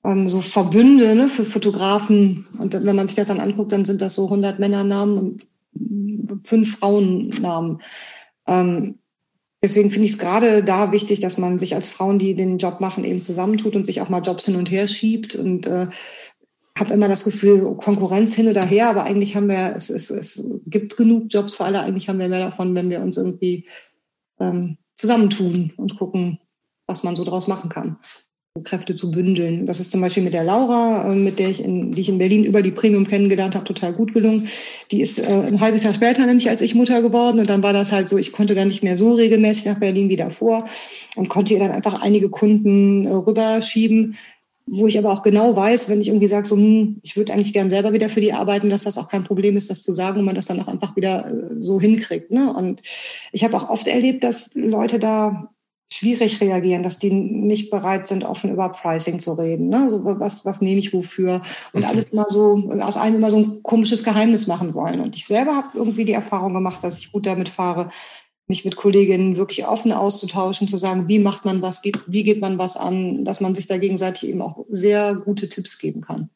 ähm, 0.03 0.29
so 0.29 0.41
Verbünde 0.41 1.15
ne, 1.15 1.29
für 1.29 1.45
Fotografen. 1.45 2.47
Und 2.59 2.73
wenn 2.73 2.95
man 2.95 3.07
sich 3.07 3.15
das 3.15 3.27
dann 3.27 3.39
anguckt, 3.39 3.71
dann 3.71 3.85
sind 3.85 4.01
das 4.01 4.15
so 4.15 4.25
100 4.25 4.59
Männernamen 4.59 5.17
und 5.17 5.47
fünf 6.45 6.77
Frauennamen. 6.77 7.81
Ähm, 8.47 8.99
deswegen 9.63 9.89
finde 9.89 10.05
ich 10.05 10.13
es 10.13 10.19
gerade 10.19 10.63
da 10.63 10.91
wichtig, 10.91 11.19
dass 11.19 11.37
man 11.37 11.59
sich 11.59 11.75
als 11.75 11.87
Frauen, 11.87 12.19
die 12.19 12.35
den 12.35 12.57
Job 12.57 12.79
machen, 12.79 13.03
eben 13.03 13.21
zusammentut 13.21 13.75
und 13.75 13.85
sich 13.85 14.01
auch 14.01 14.09
mal 14.09 14.21
Jobs 14.21 14.45
hin 14.45 14.55
und 14.55 14.71
her 14.71 14.87
schiebt 14.87 15.35
und 15.35 15.67
äh, 15.67 15.87
habe 16.77 16.93
immer 16.93 17.07
das 17.07 17.23
Gefühl, 17.23 17.75
Konkurrenz 17.77 18.35
hin 18.35 18.47
oder 18.47 18.63
her, 18.63 18.89
aber 18.89 19.03
eigentlich 19.03 19.35
haben 19.35 19.49
wir, 19.49 19.73
es, 19.75 19.89
es, 19.89 20.11
es 20.11 20.43
gibt 20.67 20.95
genug 20.95 21.25
Jobs 21.29 21.55
für 21.55 21.65
alle, 21.65 21.81
eigentlich 21.81 22.07
haben 22.07 22.19
wir 22.19 22.29
mehr 22.29 22.39
davon, 22.39 22.75
wenn 22.75 22.91
wir 22.91 23.01
uns 23.01 23.17
irgendwie 23.17 23.65
ähm, 24.39 24.77
zusammentun 24.95 25.73
und 25.77 25.97
gucken, 25.97 26.39
was 26.87 27.03
man 27.03 27.15
so 27.15 27.23
draus 27.23 27.47
machen 27.47 27.69
kann. 27.69 27.97
Kräfte 28.63 28.95
zu 28.95 29.11
bündeln. 29.11 29.65
Das 29.65 29.79
ist 29.79 29.91
zum 29.91 30.01
Beispiel 30.01 30.23
mit 30.23 30.33
der 30.33 30.43
Laura, 30.43 31.11
äh, 31.11 31.15
mit 31.15 31.39
der 31.39 31.49
ich 31.49 31.63
in, 31.63 31.93
die 31.93 32.01
ich 32.01 32.09
in 32.09 32.17
Berlin 32.17 32.43
über 32.43 32.61
die 32.61 32.71
Premium 32.71 33.07
kennengelernt 33.07 33.55
habe, 33.55 33.65
total 33.65 33.93
gut 33.93 34.13
gelungen. 34.13 34.49
Die 34.91 35.01
ist 35.01 35.19
äh, 35.19 35.47
ein 35.47 35.59
halbes 35.59 35.83
Jahr 35.83 35.93
später 35.93 36.25
nämlich 36.25 36.49
als 36.49 36.61
ich 36.61 36.75
Mutter 36.75 37.01
geworden 37.01 37.39
und 37.39 37.49
dann 37.49 37.63
war 37.63 37.73
das 37.73 37.91
halt 37.91 38.09
so, 38.09 38.17
ich 38.17 38.31
konnte 38.31 38.55
dann 38.55 38.67
nicht 38.67 38.83
mehr 38.83 38.97
so 38.97 39.13
regelmäßig 39.13 39.65
nach 39.65 39.79
Berlin 39.79 40.09
wie 40.09 40.15
davor 40.15 40.67
und 41.15 41.29
konnte 41.29 41.53
ihr 41.53 41.59
dann 41.59 41.71
einfach 41.71 42.01
einige 42.01 42.29
Kunden 42.29 43.05
äh, 43.05 43.11
rüberschieben, 43.11 44.17
wo 44.67 44.85
ich 44.85 44.97
aber 44.97 45.11
auch 45.11 45.23
genau 45.23 45.55
weiß, 45.55 45.89
wenn 45.89 46.01
ich 46.01 46.09
irgendwie 46.09 46.27
sage, 46.27 46.47
so, 46.47 46.55
hm, 46.55 46.99
ich 47.01 47.15
würde 47.15 47.33
eigentlich 47.33 47.53
gern 47.53 47.69
selber 47.69 47.93
wieder 47.93 48.09
für 48.09 48.21
die 48.21 48.33
arbeiten, 48.33 48.69
dass 48.69 48.83
das 48.83 48.97
auch 48.97 49.09
kein 49.09 49.23
Problem 49.23 49.55
ist, 49.55 49.69
das 49.69 49.81
zu 49.81 49.93
sagen 49.93 50.19
und 50.19 50.25
man 50.25 50.35
das 50.35 50.47
dann 50.47 50.59
auch 50.59 50.67
einfach 50.67 50.95
wieder 50.95 51.27
äh, 51.27 51.55
so 51.61 51.79
hinkriegt. 51.79 52.31
Ne? 52.31 52.53
Und 52.53 52.81
ich 53.31 53.43
habe 53.43 53.55
auch 53.55 53.69
oft 53.69 53.87
erlebt, 53.87 54.23
dass 54.23 54.53
Leute 54.55 54.99
da 54.99 55.49
schwierig 55.89 56.41
reagieren, 56.41 56.83
dass 56.83 56.99
die 56.99 57.13
nicht 57.13 57.71
bereit 57.71 58.07
sind, 58.07 58.25
offen 58.25 58.51
über 58.51 58.69
Pricing 58.69 59.19
zu 59.19 59.33
reden. 59.33 59.69
Ne? 59.69 59.89
So, 59.89 60.03
was, 60.03 60.45
was 60.45 60.59
nehme 60.59 60.79
ich 60.79 60.93
wofür? 60.93 61.41
Und 61.71 61.81
mhm. 61.81 61.87
alles 61.87 62.07
immer 62.07 62.25
so, 62.27 62.69
aus 62.81 62.97
einem 62.97 63.15
immer 63.15 63.31
so 63.31 63.37
ein 63.37 63.63
komisches 63.63 64.03
Geheimnis 64.03 64.47
machen 64.47 64.73
wollen. 64.73 64.99
Und 64.99 65.15
ich 65.15 65.25
selber 65.25 65.55
habe 65.55 65.69
irgendwie 65.75 66.03
die 66.03 66.13
Erfahrung 66.13 66.53
gemacht, 66.53 66.83
dass 66.83 66.97
ich 66.97 67.13
gut 67.13 67.25
damit 67.25 67.47
fahre, 67.47 67.89
mich 68.47 68.63
mit 68.63 68.75
Kolleginnen 68.75 69.35
wirklich 69.35 69.65
offen 69.65 69.91
auszutauschen, 69.91 70.67
zu 70.67 70.77
sagen, 70.77 71.07
wie 71.07 71.19
macht 71.19 71.45
man 71.45 71.61
was, 71.61 71.83
wie 71.83 72.23
geht 72.23 72.39
man 72.39 72.57
was 72.57 72.77
an, 72.77 73.25
dass 73.25 73.41
man 73.41 73.55
sich 73.55 73.67
da 73.67 73.77
gegenseitig 73.77 74.29
eben 74.29 74.41
auch 74.41 74.65
sehr 74.69 75.15
gute 75.15 75.49
Tipps 75.49 75.77
geben 75.77 76.01
kann. 76.01 76.29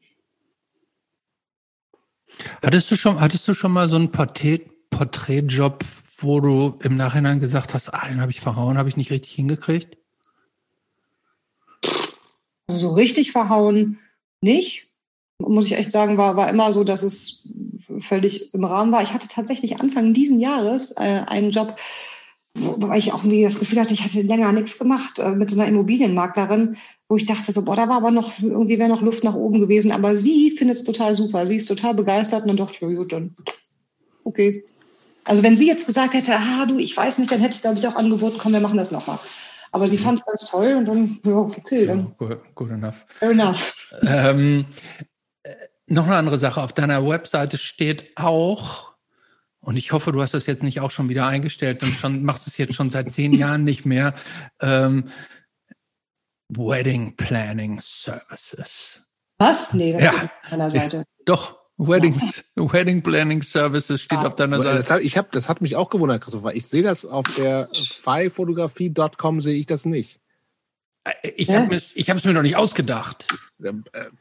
Hattest 2.62 2.92
du 2.92 2.96
schon, 2.96 3.20
hattest 3.20 3.48
du 3.48 3.54
schon 3.54 3.72
mal 3.72 3.88
so 3.88 3.96
einen 3.96 4.12
Porträt, 4.12 4.62
Porträtjob 4.90 5.86
wo 6.24 6.40
du 6.40 6.80
im 6.84 6.98
Nachhinein 6.98 7.40
gesagt 7.40 7.74
hast, 7.74 7.90
ah, 7.94 8.08
den 8.08 8.22
habe 8.22 8.32
ich 8.32 8.42
verhauen, 8.42 8.78
habe 8.78 8.90
ich 8.90 8.98
nicht 8.98 9.12
richtig 9.12 9.34
hingekriegt? 9.34 9.98
Also 12.68 12.90
so 12.90 12.94
richtig 12.94 13.32
verhauen 13.32 14.00
nicht. 14.42 14.91
Muss 15.42 15.66
ich 15.66 15.74
echt 15.74 15.92
sagen, 15.92 16.18
war, 16.18 16.36
war 16.36 16.50
immer 16.50 16.72
so, 16.72 16.84
dass 16.84 17.04
es 17.04 17.50
völlig 18.00 18.54
im 18.54 18.64
Rahmen 18.64 18.92
war. 18.92 19.02
Ich 19.02 19.14
hatte 19.14 19.28
tatsächlich 19.28 19.80
Anfang 19.80 20.14
diesen 20.14 20.40
Jahres 20.40 20.92
äh, 20.92 21.24
einen 21.28 21.52
Job, 21.52 21.76
weil 22.54 23.00
ich 23.00 23.14
auch 23.14 23.24
irgendwie 23.24 23.44
das 23.44 23.60
Gefühl 23.60 23.80
hatte, 23.80 23.94
ich 23.94 24.04
hatte 24.04 24.22
länger 24.22 24.52
nichts 24.52 24.78
gemacht 24.80 25.20
äh, 25.20 25.30
mit 25.32 25.50
so 25.50 25.60
einer 25.60 25.70
Immobilienmaklerin, 25.70 26.78
wo 27.10 27.18
ich 27.18 27.26
dachte 27.26 27.52
so, 27.52 27.64
boah, 27.64 27.76
da 27.76 27.88
war 27.90 27.98
aber 27.98 28.12
noch, 28.12 28.32
irgendwie 28.42 28.80
wäre 28.80 28.90
noch 28.90 29.02
Luft 29.02 29.24
nach 29.24 29.36
oben 29.36 29.60
gewesen. 29.60 29.92
Aber 29.92 30.16
sie 30.16 30.52
findet 30.52 30.78
es 30.78 30.84
total 30.84 31.16
super. 31.16 31.46
Sie 31.48 31.58
ist 31.58 31.68
total 31.68 31.94
begeistert 31.94 32.44
und 32.44 32.48
dann 32.50 32.58
dachte 32.58 32.74
ich, 32.74 32.82
ja 32.82 32.88
gut, 32.88 33.12
dann 33.12 33.36
okay, 34.24 34.64
also 35.24 35.44
wenn 35.44 35.56
sie 35.56 35.68
jetzt 35.68 35.86
gesagt 35.86 36.14
hätte, 36.14 36.36
ah 36.36 36.66
du, 36.66 36.78
ich 36.78 36.96
weiß 36.96 37.20
nicht, 37.20 37.32
dann 37.32 37.40
hätte 37.40 37.56
ich, 37.56 37.62
glaube 37.62 37.78
ich, 37.78 37.88
auch 37.88 37.96
angeboten, 37.96 38.38
komm, 38.40 38.54
wir 38.54 38.60
machen 38.60 38.78
das 38.78 38.92
nochmal. 38.92 39.20
Aber 39.72 39.88
sie 39.88 39.98
mhm. 39.98 40.02
fand 40.02 40.20
es 40.20 40.26
ganz 40.26 40.46
toll 40.50 40.74
und 40.76 40.88
dann, 40.88 41.20
ja, 41.24 41.36
okay, 41.36 41.86
dann. 41.86 42.00
Ja, 42.00 42.28
good, 42.28 42.56
good 42.56 42.72
enough. 42.72 43.06
Fair 43.20 43.32
enough. 43.32 43.92
Ähm, 44.04 44.66
äh, 45.00 45.04
noch 45.92 46.06
eine 46.06 46.16
andere 46.16 46.38
Sache. 46.38 46.62
Auf 46.62 46.74
deiner 46.74 47.08
Webseite 47.08 47.58
steht 47.58 48.18
auch, 48.18 48.94
und 49.60 49.78
ich 49.78 49.92
hoffe, 49.92 50.12
du 50.12 50.22
hast 50.22 50.34
das 50.34 50.46
jetzt 50.46 50.64
nicht 50.64 50.80
auch 50.80 50.92
schon 50.92 51.10
wieder 51.10 51.28
eingestellt 51.28 51.84
und 51.84 51.94
schon 51.94 52.24
machst 52.24 52.48
es 52.48 52.58
jetzt 52.58 52.74
schon 52.74 52.90
seit 52.90 53.12
zehn 53.12 53.34
Jahren 53.34 53.64
nicht 53.64 53.86
mehr. 53.86 54.14
Ähm, 54.60 55.10
Wedding 56.50 57.16
Planning 57.16 57.80
Services. 57.82 59.08
Was? 59.38 59.74
Nee, 59.74 59.94
das 59.94 60.02
ja. 60.02 60.12
ist 60.12 60.24
auf 60.24 60.52
meiner 60.52 60.72
Seite. 60.72 61.04
Doch, 61.26 61.58
Weddings, 61.78 62.46
Wedding 62.56 63.02
Planning 63.02 63.42
Services 63.42 64.02
steht 64.02 64.20
ja. 64.20 64.28
auf 64.28 64.36
deiner 64.36 64.58
Seite. 64.58 64.78
Das 64.78 64.92
hat, 64.92 65.02
ich 65.02 65.18
hab, 65.18 65.32
das 65.32 65.50
hat 65.50 65.62
mich 65.62 65.76
auch 65.76 65.90
gewundert, 65.90 66.22
Christopher. 66.22 66.54
Ich 66.54 66.68
sehe 66.68 66.84
das 66.84 67.06
auf 67.06 67.26
der 67.38 67.70
FiFotografie.com 67.74 69.42
sehe 69.42 69.56
ich 69.56 69.66
das 69.66 69.86
nicht. 69.86 70.21
Äh, 71.04 71.30
ich 71.36 71.50
habe 71.50 71.76
es 71.76 71.96
ich 71.96 72.08
mir 72.08 72.34
noch 72.34 72.42
nicht 72.42 72.56
ausgedacht. 72.56 73.28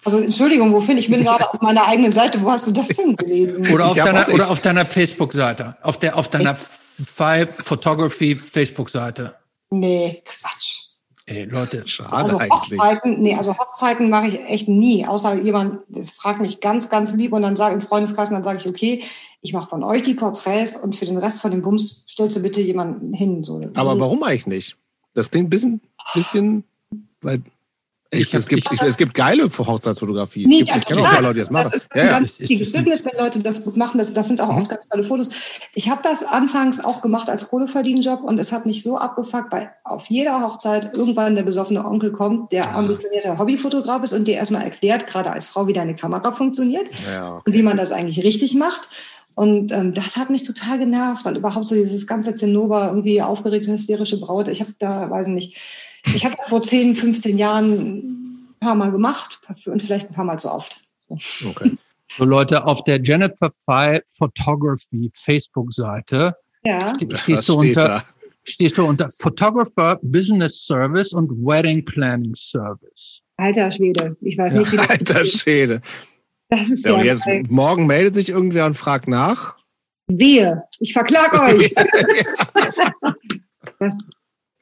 Also 0.04 0.18
Entschuldigung, 0.18 0.72
wo 0.72 0.80
finde 0.80 1.00
ich? 1.00 1.10
bin 1.10 1.22
gerade 1.22 1.48
auf 1.50 1.60
meiner 1.60 1.86
eigenen 1.86 2.12
Seite. 2.12 2.42
Wo 2.42 2.50
hast 2.50 2.66
du 2.66 2.72
das 2.72 2.88
denn 2.88 3.16
gelesen? 3.16 3.72
Oder 3.72 3.86
auf 3.86 3.94
deiner 3.94 4.28
oder 4.28 4.50
auf 4.50 4.60
deiner 4.60 4.86
Facebook-Seite, 4.86 5.76
auf 5.82 5.98
der 5.98 6.16
auf 6.16 6.28
deiner 6.28 6.56
Five 6.56 7.56
Photography 7.64 8.36
Facebook-Seite. 8.36 9.34
Nee, 9.70 10.22
Quatsch. 10.24 10.90
Ey, 11.26 11.44
Leute, 11.44 11.86
schade 11.86 12.12
also 12.12 12.38
eigentlich. 12.38 12.80
Hochzeiten, 12.80 13.22
nee, 13.22 13.36
also 13.36 13.56
Hochzeiten 13.56 14.10
mache 14.10 14.26
ich 14.26 14.44
echt 14.46 14.66
nie, 14.66 15.06
außer 15.06 15.34
jemand 15.34 15.82
fragt 16.16 16.40
mich 16.40 16.60
ganz, 16.60 16.90
ganz 16.90 17.14
lieb 17.14 17.32
und 17.32 17.42
dann 17.42 17.54
sage 17.54 17.76
im 17.76 17.80
Freundeskreis, 17.80 18.30
und 18.30 18.34
dann 18.34 18.42
sage 18.42 18.58
ich, 18.58 18.66
okay, 18.66 19.04
ich 19.40 19.52
mache 19.52 19.68
von 19.68 19.84
euch 19.84 20.02
die 20.02 20.14
Porträts 20.14 20.76
und 20.76 20.96
für 20.96 21.06
den 21.06 21.18
Rest 21.18 21.40
von 21.40 21.52
dem 21.52 21.62
Bums 21.62 22.04
stellst 22.08 22.36
du 22.36 22.42
bitte 22.42 22.60
jemanden 22.60 23.14
hin. 23.14 23.44
So. 23.44 23.64
Aber 23.74 24.00
warum 24.00 24.24
eigentlich 24.24 24.48
nicht? 24.48 24.76
Das 25.14 25.30
klingt 25.30 25.46
ein 25.46 25.50
bisschen, 25.50 25.80
bisschen, 26.14 26.64
weil 27.20 27.42
ich, 28.12 28.34
es, 28.34 28.48
gibt, 28.48 28.72
ich, 28.72 28.82
es 28.82 28.96
gibt 28.96 29.14
geile 29.14 29.44
Hochzeitsfotografie. 29.44 30.44
Nee, 30.44 30.58
gibt, 30.58 30.70
ja, 30.70 30.76
ich 30.78 30.86
kenne 30.86 31.02
auch 31.02 31.20
Leute, 31.20 31.34
die 31.34 31.40
das 31.40 31.50
machen. 31.50 31.70
Das 31.70 31.82
ist 31.82 31.88
ja, 31.94 32.06
ganz 32.06 32.32
ja. 32.32 32.40
wichtiges 32.40 32.72
Business, 32.72 33.02
wenn 33.04 33.24
Leute 33.24 33.40
das 33.40 33.64
gut 33.64 33.76
machen. 33.76 33.98
Das, 33.98 34.12
das 34.12 34.26
sind 34.26 34.40
auch 34.40 34.50
mhm. 34.50 34.58
oft 34.58 34.70
ganz 34.70 34.88
tolle 34.88 35.04
Fotos. 35.04 35.30
Ich 35.74 35.88
habe 35.88 36.00
das 36.02 36.24
anfangs 36.24 36.84
auch 36.84 37.02
gemacht 37.02 37.30
als 37.30 37.48
Kohleverdienjob 37.48 38.24
und 38.24 38.40
es 38.40 38.50
hat 38.50 38.66
mich 38.66 38.82
so 38.82 38.98
abgefuckt, 38.98 39.52
weil 39.52 39.70
auf 39.84 40.06
jeder 40.10 40.40
Hochzeit 40.42 40.92
irgendwann 40.92 41.36
der 41.36 41.44
besoffene 41.44 41.84
Onkel 41.84 42.10
kommt, 42.10 42.50
der 42.50 42.74
ambitionierte 42.74 43.38
Hobbyfotograf 43.38 44.02
ist 44.02 44.12
und 44.12 44.26
dir 44.26 44.34
erstmal 44.34 44.62
erklärt, 44.62 45.06
gerade 45.06 45.30
als 45.30 45.46
Frau, 45.46 45.68
wie 45.68 45.72
deine 45.72 45.94
Kamera 45.94 46.32
funktioniert 46.32 46.88
ja, 47.06 47.36
okay. 47.36 47.42
und 47.46 47.52
wie 47.52 47.62
man 47.62 47.76
das 47.76 47.92
eigentlich 47.92 48.24
richtig 48.24 48.56
macht. 48.56 48.88
Und 49.34 49.72
ähm, 49.72 49.94
das 49.94 50.16
hat 50.16 50.30
mich 50.30 50.44
total 50.44 50.78
genervt. 50.78 51.26
Und 51.26 51.36
überhaupt 51.36 51.68
so 51.68 51.74
dieses 51.74 52.06
ganze 52.06 52.34
Zinnober, 52.34 52.88
irgendwie 52.88 53.22
aufgeregte, 53.22 53.72
hysterische 53.72 54.20
Braut. 54.20 54.48
Ich 54.48 54.60
habe 54.60 54.74
da, 54.78 55.08
weiß 55.08 55.28
ich 55.28 55.34
nicht, 55.34 55.58
ich 56.14 56.24
habe 56.24 56.36
vor 56.48 56.62
10, 56.62 56.96
15 56.96 57.38
Jahren 57.38 58.20
paar 58.60 58.74
Mal 58.74 58.92
gemacht 58.92 59.40
und 59.66 59.82
vielleicht 59.82 60.08
ein 60.08 60.14
paar 60.14 60.24
Mal 60.24 60.38
zu 60.38 60.50
oft. 60.50 60.82
Okay. 61.08 61.76
So 62.16 62.24
Leute, 62.24 62.64
auf 62.64 62.84
der 62.84 63.00
Jennifer 63.02 63.52
Pfeil 63.64 64.02
Photography 64.16 65.10
Facebook-Seite 65.14 66.36
ja. 66.64 66.94
steht, 66.94 67.18
steht, 67.18 67.42
so 67.42 67.58
unter, 67.58 68.02
steht 68.44 68.74
so 68.74 68.84
unter 68.84 69.10
Photographer 69.10 69.98
Business 70.02 70.66
Service 70.66 71.12
und 71.12 71.30
Wedding 71.30 71.84
Planning 71.84 72.34
Service. 72.34 73.22
Alter 73.36 73.70
Schwede, 73.70 74.16
ich 74.20 74.36
weiß 74.36 74.54
nicht, 74.54 74.72
wie 74.72 74.76
das 74.76 74.90
Alter 74.90 75.24
Schwede. 75.24 75.80
Das 76.50 76.68
ist 76.68 76.84
ja, 76.84 76.94
und 76.94 77.04
jetzt 77.04 77.26
geil. 77.26 77.44
morgen 77.48 77.86
meldet 77.86 78.16
sich 78.16 78.28
irgendwer 78.28 78.66
und 78.66 78.74
fragt 78.74 79.08
nach. 79.08 79.56
Wehe, 80.08 80.64
ich 80.80 80.92
verklag 80.92 81.40
euch. 81.40 81.72
das, 83.78 84.04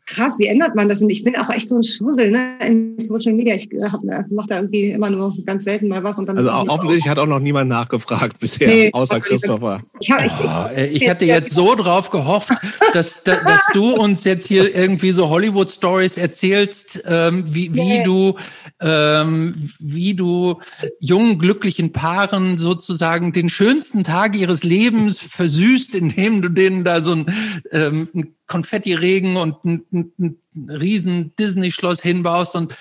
krass, 0.09 0.39
wie 0.39 0.47
ändert 0.47 0.75
man 0.75 0.89
das? 0.89 1.03
Und 1.03 1.11
ich 1.11 1.23
bin 1.23 1.37
auch 1.37 1.51
echt 1.51 1.69
so 1.69 1.77
ein 1.77 1.83
Schussel 1.83 2.31
ne, 2.31 2.59
in 2.67 2.99
Social 2.99 3.33
Media. 3.33 3.55
Ich 3.55 3.71
äh, 3.73 3.77
äh 3.77 4.25
mache 4.31 4.49
da 4.49 4.57
irgendwie 4.57 4.91
immer 4.91 5.11
nur 5.11 5.37
ganz 5.45 5.65
selten 5.65 5.89
mal 5.89 6.03
was. 6.03 6.19
Und 6.19 6.27
dann 6.27 6.39
also 6.39 6.51
offensichtlich 6.51 7.09
hat 7.09 7.19
auch 7.19 7.27
noch 7.27 7.41
niemand 7.41 7.69
nachgefragt 7.69 8.39
bisher, 8.39 8.69
nee, 8.69 8.91
außer 8.93 9.21
Christopher. 9.21 9.83
Ich, 10.01 10.11
hab, 10.11 10.25
ich, 10.25 10.95
ich, 10.95 11.03
ich 11.03 11.11
hatte 11.11 11.27
jetzt 11.27 11.53
so 11.53 11.75
drauf 11.75 12.11
gehofft, 12.11 12.51
dass, 12.95 13.23
dass 13.23 13.63
du 13.75 13.95
uns 13.95 14.25
jetzt 14.25 14.47
hier 14.47 14.75
irgendwie 14.75 15.13
so 15.13 15.29
Hollywood-Stories 15.29 16.17
erzählst, 16.17 17.03
ähm, 17.07 17.45
wie, 17.47 17.75
wie 17.75 17.99
nee. 17.99 18.05
du 18.05 18.35
ähm, 18.81 19.71
wie 19.79 20.15
du 20.15 20.61
jungen, 21.01 21.39
glücklichen 21.39 21.93
Paaren 21.93 22.59
sozusagen 22.59 23.33
den 23.33 23.51
schönsten 23.51 24.05
Tag 24.05 24.37
ihres 24.37 24.63
Lebens 24.63 25.19
versüßt, 25.19 25.95
indem 25.95 26.43
du 26.43 26.49
denen 26.49 26.85
da 26.85 27.01
so 27.01 27.13
ein, 27.13 27.27
ähm, 27.73 28.09
ein 28.15 28.38
Konfetti-Regen 28.49 29.37
und 29.37 29.65
ein, 29.65 29.85
ein, 29.93 30.13
ein 30.19 30.71
riesen 30.71 31.37
Disney-Schloss 31.37 32.03
hinbaust 32.03 32.57
und 32.57 32.75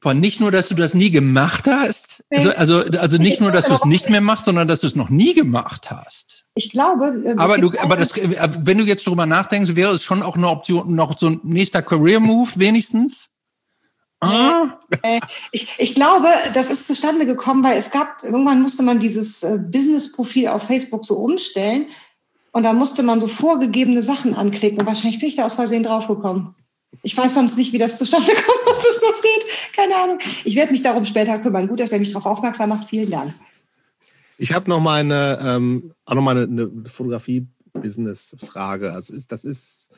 boah, 0.00 0.14
nicht 0.14 0.40
nur, 0.40 0.50
dass 0.50 0.68
du 0.68 0.74
das 0.74 0.94
nie 0.94 1.10
gemacht 1.10 1.66
hast, 1.66 2.24
also, 2.30 2.50
also, 2.50 2.98
also 2.98 3.16
nicht 3.16 3.40
nur, 3.40 3.52
dass 3.52 3.66
du 3.66 3.74
es 3.74 3.84
nicht 3.84 4.10
mehr 4.10 4.20
machst, 4.20 4.44
sondern 4.44 4.68
dass 4.68 4.80
du 4.80 4.86
es 4.86 4.96
noch 4.96 5.08
nie 5.08 5.34
gemacht 5.34 5.90
hast. 5.90 6.44
Ich 6.54 6.70
glaube. 6.70 7.22
Äh, 7.24 7.34
aber 7.36 7.58
du, 7.58 7.72
aber 7.78 7.96
das, 7.96 8.16
äh, 8.16 8.48
wenn 8.60 8.78
du 8.78 8.84
jetzt 8.84 9.06
drüber 9.06 9.26
nachdenkst, 9.26 9.76
wäre 9.76 9.94
es 9.94 10.04
schon 10.04 10.22
auch 10.22 10.36
eine 10.36 10.48
Option, 10.48 10.94
noch 10.94 11.18
so 11.18 11.28
ein 11.28 11.40
nächster 11.42 11.82
Career-Move 11.82 12.50
wenigstens. 12.56 13.30
Ah. 14.20 14.78
Ich, 15.52 15.68
ich 15.78 15.94
glaube, 15.94 16.28
das 16.54 16.70
ist 16.70 16.86
zustande 16.86 17.26
gekommen, 17.26 17.62
weil 17.64 17.76
es 17.76 17.90
gab, 17.90 18.22
irgendwann 18.22 18.62
musste 18.62 18.82
man 18.82 18.98
dieses 18.98 19.42
äh, 19.42 19.58
Business-Profil 19.58 20.48
auf 20.48 20.62
Facebook 20.62 21.04
so 21.04 21.16
umstellen 21.16 21.88
und 22.54 22.62
da 22.62 22.72
musste 22.72 23.02
man 23.02 23.18
so 23.18 23.26
vorgegebene 23.26 24.00
Sachen 24.00 24.34
anklicken. 24.34 24.78
Und 24.78 24.86
wahrscheinlich 24.86 25.18
bin 25.18 25.28
ich 25.28 25.34
da 25.34 25.44
aus 25.44 25.54
Versehen 25.54 25.82
draufgekommen. 25.82 26.54
Ich 27.02 27.16
weiß 27.16 27.34
sonst 27.34 27.58
nicht, 27.58 27.72
wie 27.72 27.78
das 27.78 27.98
zustande 27.98 28.28
kommt, 28.32 28.60
was 28.64 28.76
das 28.76 29.02
noch 29.02 29.16
steht. 29.18 29.44
Keine 29.74 29.96
Ahnung. 29.96 30.20
Ich 30.44 30.54
werde 30.54 30.70
mich 30.70 30.84
darum 30.84 31.04
später 31.04 31.40
kümmern. 31.40 31.66
Gut, 31.66 31.80
dass 31.80 31.90
er 31.90 31.98
mich 31.98 32.12
darauf 32.12 32.26
aufmerksam 32.26 32.68
macht. 32.68 32.88
Vielen 32.88 33.10
Dank. 33.10 33.34
Ich 34.38 34.52
habe 34.52 34.70
noch 34.70 34.78
mal 34.78 35.00
eine, 35.00 35.40
ähm, 35.42 35.94
noch 36.08 36.22
mal 36.22 36.36
eine, 36.36 36.44
eine 36.44 36.70
Fotografie-Business-Frage. 36.88 38.92
Also 38.92 39.14
ist, 39.14 39.32
das 39.32 39.42
ist, 39.42 39.88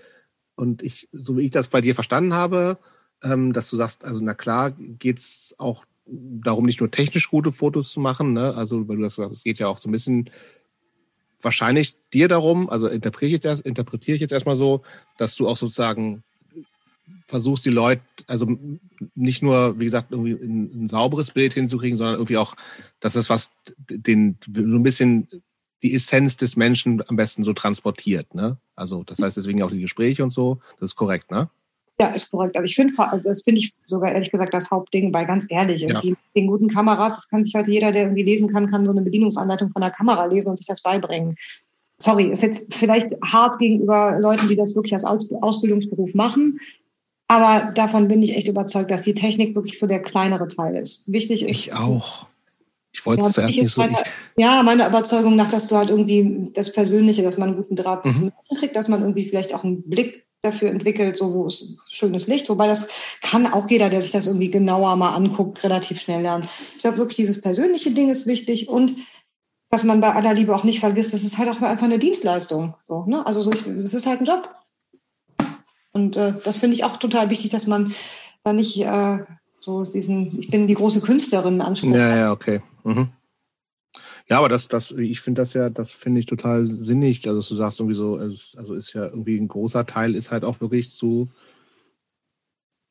und 0.54 0.82
ich, 0.82 1.10
so 1.12 1.36
wie 1.36 1.42
ich 1.42 1.50
das 1.50 1.68
bei 1.68 1.82
dir 1.82 1.94
verstanden 1.94 2.32
habe, 2.32 2.78
ähm, 3.22 3.52
dass 3.52 3.68
du 3.68 3.76
sagst, 3.76 4.02
also 4.02 4.20
na 4.22 4.32
klar, 4.32 4.70
geht 4.70 5.18
es 5.18 5.54
auch 5.58 5.84
darum, 6.06 6.64
nicht 6.64 6.80
nur 6.80 6.90
technisch 6.90 7.28
gute 7.28 7.52
Fotos 7.52 7.92
zu 7.92 8.00
machen, 8.00 8.32
ne? 8.32 8.54
also 8.56 8.88
weil 8.88 8.96
du 8.96 9.04
hast 9.04 9.16
gesagt, 9.16 9.32
es 9.32 9.44
geht 9.44 9.58
ja 9.58 9.66
auch 9.66 9.76
so 9.76 9.90
ein 9.90 9.92
bisschen 9.92 10.30
wahrscheinlich 11.46 11.94
dir 12.12 12.26
darum, 12.26 12.68
also 12.68 12.88
interpretiere 12.88 13.38
ich 13.38 13.44
jetzt, 13.44 13.60
interpretiere 13.62 14.16
ich 14.16 14.20
jetzt 14.20 14.32
erstmal 14.32 14.56
so, 14.56 14.82
dass 15.16 15.36
du 15.36 15.48
auch 15.48 15.56
sozusagen 15.56 16.24
versuchst, 17.28 17.64
die 17.64 17.70
Leute, 17.70 18.02
also 18.26 18.48
nicht 19.14 19.42
nur, 19.42 19.78
wie 19.78 19.84
gesagt, 19.84 20.10
irgendwie 20.10 20.32
ein, 20.32 20.84
ein 20.84 20.88
sauberes 20.88 21.30
Bild 21.30 21.54
hinzukriegen, 21.54 21.96
sondern 21.96 22.16
irgendwie 22.16 22.36
auch, 22.36 22.56
dass 22.98 23.12
das 23.12 23.30
was 23.30 23.50
den 23.88 24.38
so 24.52 24.60
ein 24.60 24.82
bisschen 24.82 25.28
die 25.82 25.94
Essenz 25.94 26.36
des 26.36 26.56
Menschen 26.56 27.00
am 27.08 27.14
besten 27.14 27.44
so 27.44 27.52
transportiert. 27.52 28.34
Ne? 28.34 28.58
Also 28.74 29.04
das 29.04 29.20
heißt 29.20 29.36
deswegen 29.36 29.62
auch 29.62 29.70
die 29.70 29.80
Gespräche 29.80 30.24
und 30.24 30.32
so. 30.32 30.60
Das 30.80 30.90
ist 30.90 30.96
korrekt, 30.96 31.30
ne? 31.30 31.48
Ja, 31.98 32.08
ist 32.08 32.30
korrekt. 32.30 32.56
Aber 32.56 32.66
ich 32.66 32.74
finde, 32.74 32.94
das 33.24 33.42
finde 33.42 33.60
ich 33.60 33.72
sogar 33.86 34.12
ehrlich 34.12 34.30
gesagt 34.30 34.52
das 34.52 34.70
Hauptding, 34.70 35.12
weil 35.14 35.26
ganz 35.26 35.46
ehrlich, 35.48 35.80
ja. 35.80 35.88
irgendwie 35.88 36.16
den 36.34 36.46
guten 36.46 36.68
Kameras, 36.68 37.16
das 37.16 37.28
kann 37.28 37.42
sich 37.42 37.54
heute 37.54 37.70
jeder, 37.70 37.90
der 37.90 38.02
irgendwie 38.02 38.22
lesen 38.22 38.52
kann, 38.52 38.70
kann 38.70 38.84
so 38.84 38.92
eine 38.92 39.00
Bedienungsanleitung 39.00 39.70
von 39.70 39.80
der 39.80 39.90
Kamera 39.90 40.26
lesen 40.26 40.50
und 40.50 40.58
sich 40.58 40.66
das 40.66 40.82
beibringen. 40.82 41.36
Sorry, 41.98 42.30
ist 42.30 42.42
jetzt 42.42 42.74
vielleicht 42.74 43.10
hart 43.24 43.58
gegenüber 43.58 44.18
Leuten, 44.20 44.48
die 44.48 44.56
das 44.56 44.74
wirklich 44.74 44.92
als 44.92 45.06
Ausbildungsberuf 45.06 46.14
machen. 46.14 46.60
Aber 47.28 47.72
davon 47.72 48.08
bin 48.08 48.22
ich 48.22 48.36
echt 48.36 48.48
überzeugt, 48.48 48.90
dass 48.90 49.02
die 49.02 49.14
Technik 49.14 49.54
wirklich 49.54 49.78
so 49.78 49.86
der 49.86 50.02
kleinere 50.02 50.46
Teil 50.48 50.76
ist. 50.76 51.10
Wichtig 51.10 51.42
ist. 51.42 51.50
Ich 51.50 51.72
auch. 51.72 52.26
Ich 52.92 53.04
wollte 53.04 53.24
es 53.24 53.32
zuerst 53.32 53.56
nicht 53.56 53.70
so. 53.70 53.80
Meine, 53.80 53.96
ja, 54.36 54.62
meine 54.62 54.86
Überzeugung 54.86 55.36
nach, 55.36 55.50
dass 55.50 55.68
du 55.68 55.76
halt 55.76 55.90
irgendwie 55.90 56.50
das 56.54 56.72
Persönliche, 56.72 57.22
dass 57.22 57.38
man 57.38 57.48
einen 57.48 57.58
guten 57.58 57.76
Draht 57.76 58.04
mhm. 58.04 58.32
kriegt, 58.56 58.76
dass 58.76 58.88
man 58.88 59.00
irgendwie 59.00 59.28
vielleicht 59.28 59.54
auch 59.54 59.64
einen 59.64 59.82
Blick 59.82 60.25
dafür 60.46 60.70
entwickelt, 60.70 61.16
so 61.16 61.34
wo 61.34 61.46
ist 61.46 61.76
schönes 61.90 62.26
Licht. 62.26 62.48
Wobei 62.48 62.66
das 62.66 62.88
kann 63.22 63.46
auch 63.46 63.68
jeder, 63.68 63.90
der 63.90 64.02
sich 64.02 64.12
das 64.12 64.26
irgendwie 64.26 64.50
genauer 64.50 64.96
mal 64.96 65.14
anguckt, 65.14 65.62
relativ 65.62 66.00
schnell 66.00 66.22
lernen. 66.22 66.48
Ich 66.76 66.82
glaube 66.82 66.98
wirklich, 66.98 67.16
dieses 67.16 67.40
persönliche 67.40 67.90
Ding 67.90 68.08
ist 68.08 68.26
wichtig 68.26 68.68
und 68.68 68.96
was 69.70 69.84
man 69.84 70.00
bei 70.00 70.14
aller 70.14 70.32
Liebe 70.32 70.54
auch 70.54 70.64
nicht 70.64 70.80
vergisst, 70.80 71.12
das 71.12 71.24
ist 71.24 71.38
halt 71.38 71.48
auch 71.48 71.60
einfach 71.60 71.84
eine 71.84 71.98
Dienstleistung. 71.98 72.76
So, 72.88 73.04
ne? 73.06 73.26
Also 73.26 73.42
so, 73.42 73.50
das 73.50 73.94
ist 73.94 74.06
halt 74.06 74.20
ein 74.20 74.26
Job. 74.26 74.48
Und 75.92 76.16
äh, 76.16 76.34
das 76.44 76.58
finde 76.58 76.74
ich 76.74 76.84
auch 76.84 76.98
total 76.98 77.30
wichtig, 77.30 77.50
dass 77.50 77.66
man 77.66 77.94
da 78.44 78.52
nicht 78.52 78.80
äh, 78.80 79.18
so 79.58 79.84
diesen, 79.84 80.38
ich 80.38 80.50
bin 80.50 80.66
die 80.66 80.74
große 80.74 81.00
Künstlerin 81.00 81.60
Anspruch. 81.60 81.96
Ja, 81.96 82.16
ja, 82.16 82.32
okay. 82.32 82.62
Mhm. 82.84 83.08
Ja, 84.28 84.38
aber 84.38 84.48
das, 84.48 84.66
das, 84.66 84.90
ich 84.90 85.20
finde 85.20 85.42
das 85.42 85.54
ja, 85.54 85.70
das 85.70 85.92
finde 85.92 86.18
ich 86.18 86.26
total 86.26 86.66
sinnig. 86.66 87.26
Also, 87.28 87.48
du 87.48 87.54
sagst 87.54 87.78
irgendwie 87.78 87.94
so, 87.94 88.16
es, 88.18 88.56
also 88.56 88.74
ist 88.74 88.92
ja 88.92 89.04
irgendwie 89.04 89.38
ein 89.38 89.48
großer 89.48 89.86
Teil, 89.86 90.14
ist 90.14 90.32
halt 90.32 90.44
auch 90.44 90.60
wirklich 90.60 90.90
zu, 90.90 91.30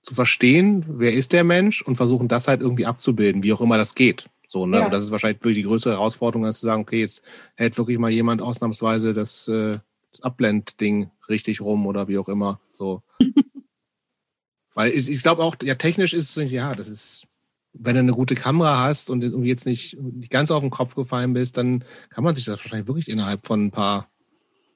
zu 0.01 0.15
verstehen, 0.15 0.85
wer 0.87 1.13
ist 1.13 1.33
der 1.33 1.43
Mensch 1.43 1.81
und 1.81 1.97
versuchen 1.97 2.29
das 2.29 2.47
halt 2.47 2.61
irgendwie 2.61 2.85
abzubilden, 2.85 3.43
wie 3.43 3.51
auch 3.51 3.61
immer 3.61 3.77
das 3.77 3.95
geht. 3.95 4.29
So, 4.47 4.65
ne? 4.65 4.77
Ja. 4.77 4.85
Und 4.85 4.93
das 4.93 5.03
ist 5.03 5.11
wahrscheinlich 5.11 5.41
wirklich 5.41 5.57
die 5.57 5.63
größere 5.63 5.93
Herausforderung, 5.93 6.45
als 6.45 6.59
zu 6.59 6.67
sagen, 6.67 6.83
okay, 6.83 7.01
jetzt 7.01 7.21
hält 7.55 7.77
wirklich 7.77 7.97
mal 7.97 8.11
jemand 8.11 8.41
ausnahmsweise 8.41 9.13
das, 9.13 9.47
äh, 9.49 9.77
das 10.11 10.21
Abblend-Ding 10.21 11.09
richtig 11.27 11.59
rum 11.59 11.85
oder 11.87 12.07
wie 12.07 12.17
auch 12.17 12.29
immer. 12.29 12.61
So. 12.71 13.01
Weil 14.73 14.91
ich, 14.91 15.09
ich 15.09 15.21
glaube 15.21 15.43
auch, 15.43 15.55
ja, 15.63 15.75
technisch 15.75 16.13
ist 16.13 16.37
es, 16.37 16.51
ja, 16.51 16.75
das 16.75 16.87
ist, 16.87 17.27
wenn 17.77 17.95
du 17.95 17.99
eine 17.99 18.13
gute 18.13 18.35
Kamera 18.35 18.83
hast 18.83 19.09
und 19.09 19.21
jetzt 19.45 19.65
nicht, 19.65 19.97
nicht 20.01 20.31
ganz 20.31 20.51
auf 20.51 20.61
den 20.61 20.69
Kopf 20.69 20.95
gefallen 20.95 21.33
bist, 21.33 21.57
dann 21.57 21.83
kann 22.09 22.23
man 22.23 22.35
sich 22.35 22.45
das 22.45 22.59
wahrscheinlich 22.59 22.87
wirklich 22.87 23.09
innerhalb 23.09 23.45
von 23.45 23.65
ein 23.65 23.71
paar 23.71 24.07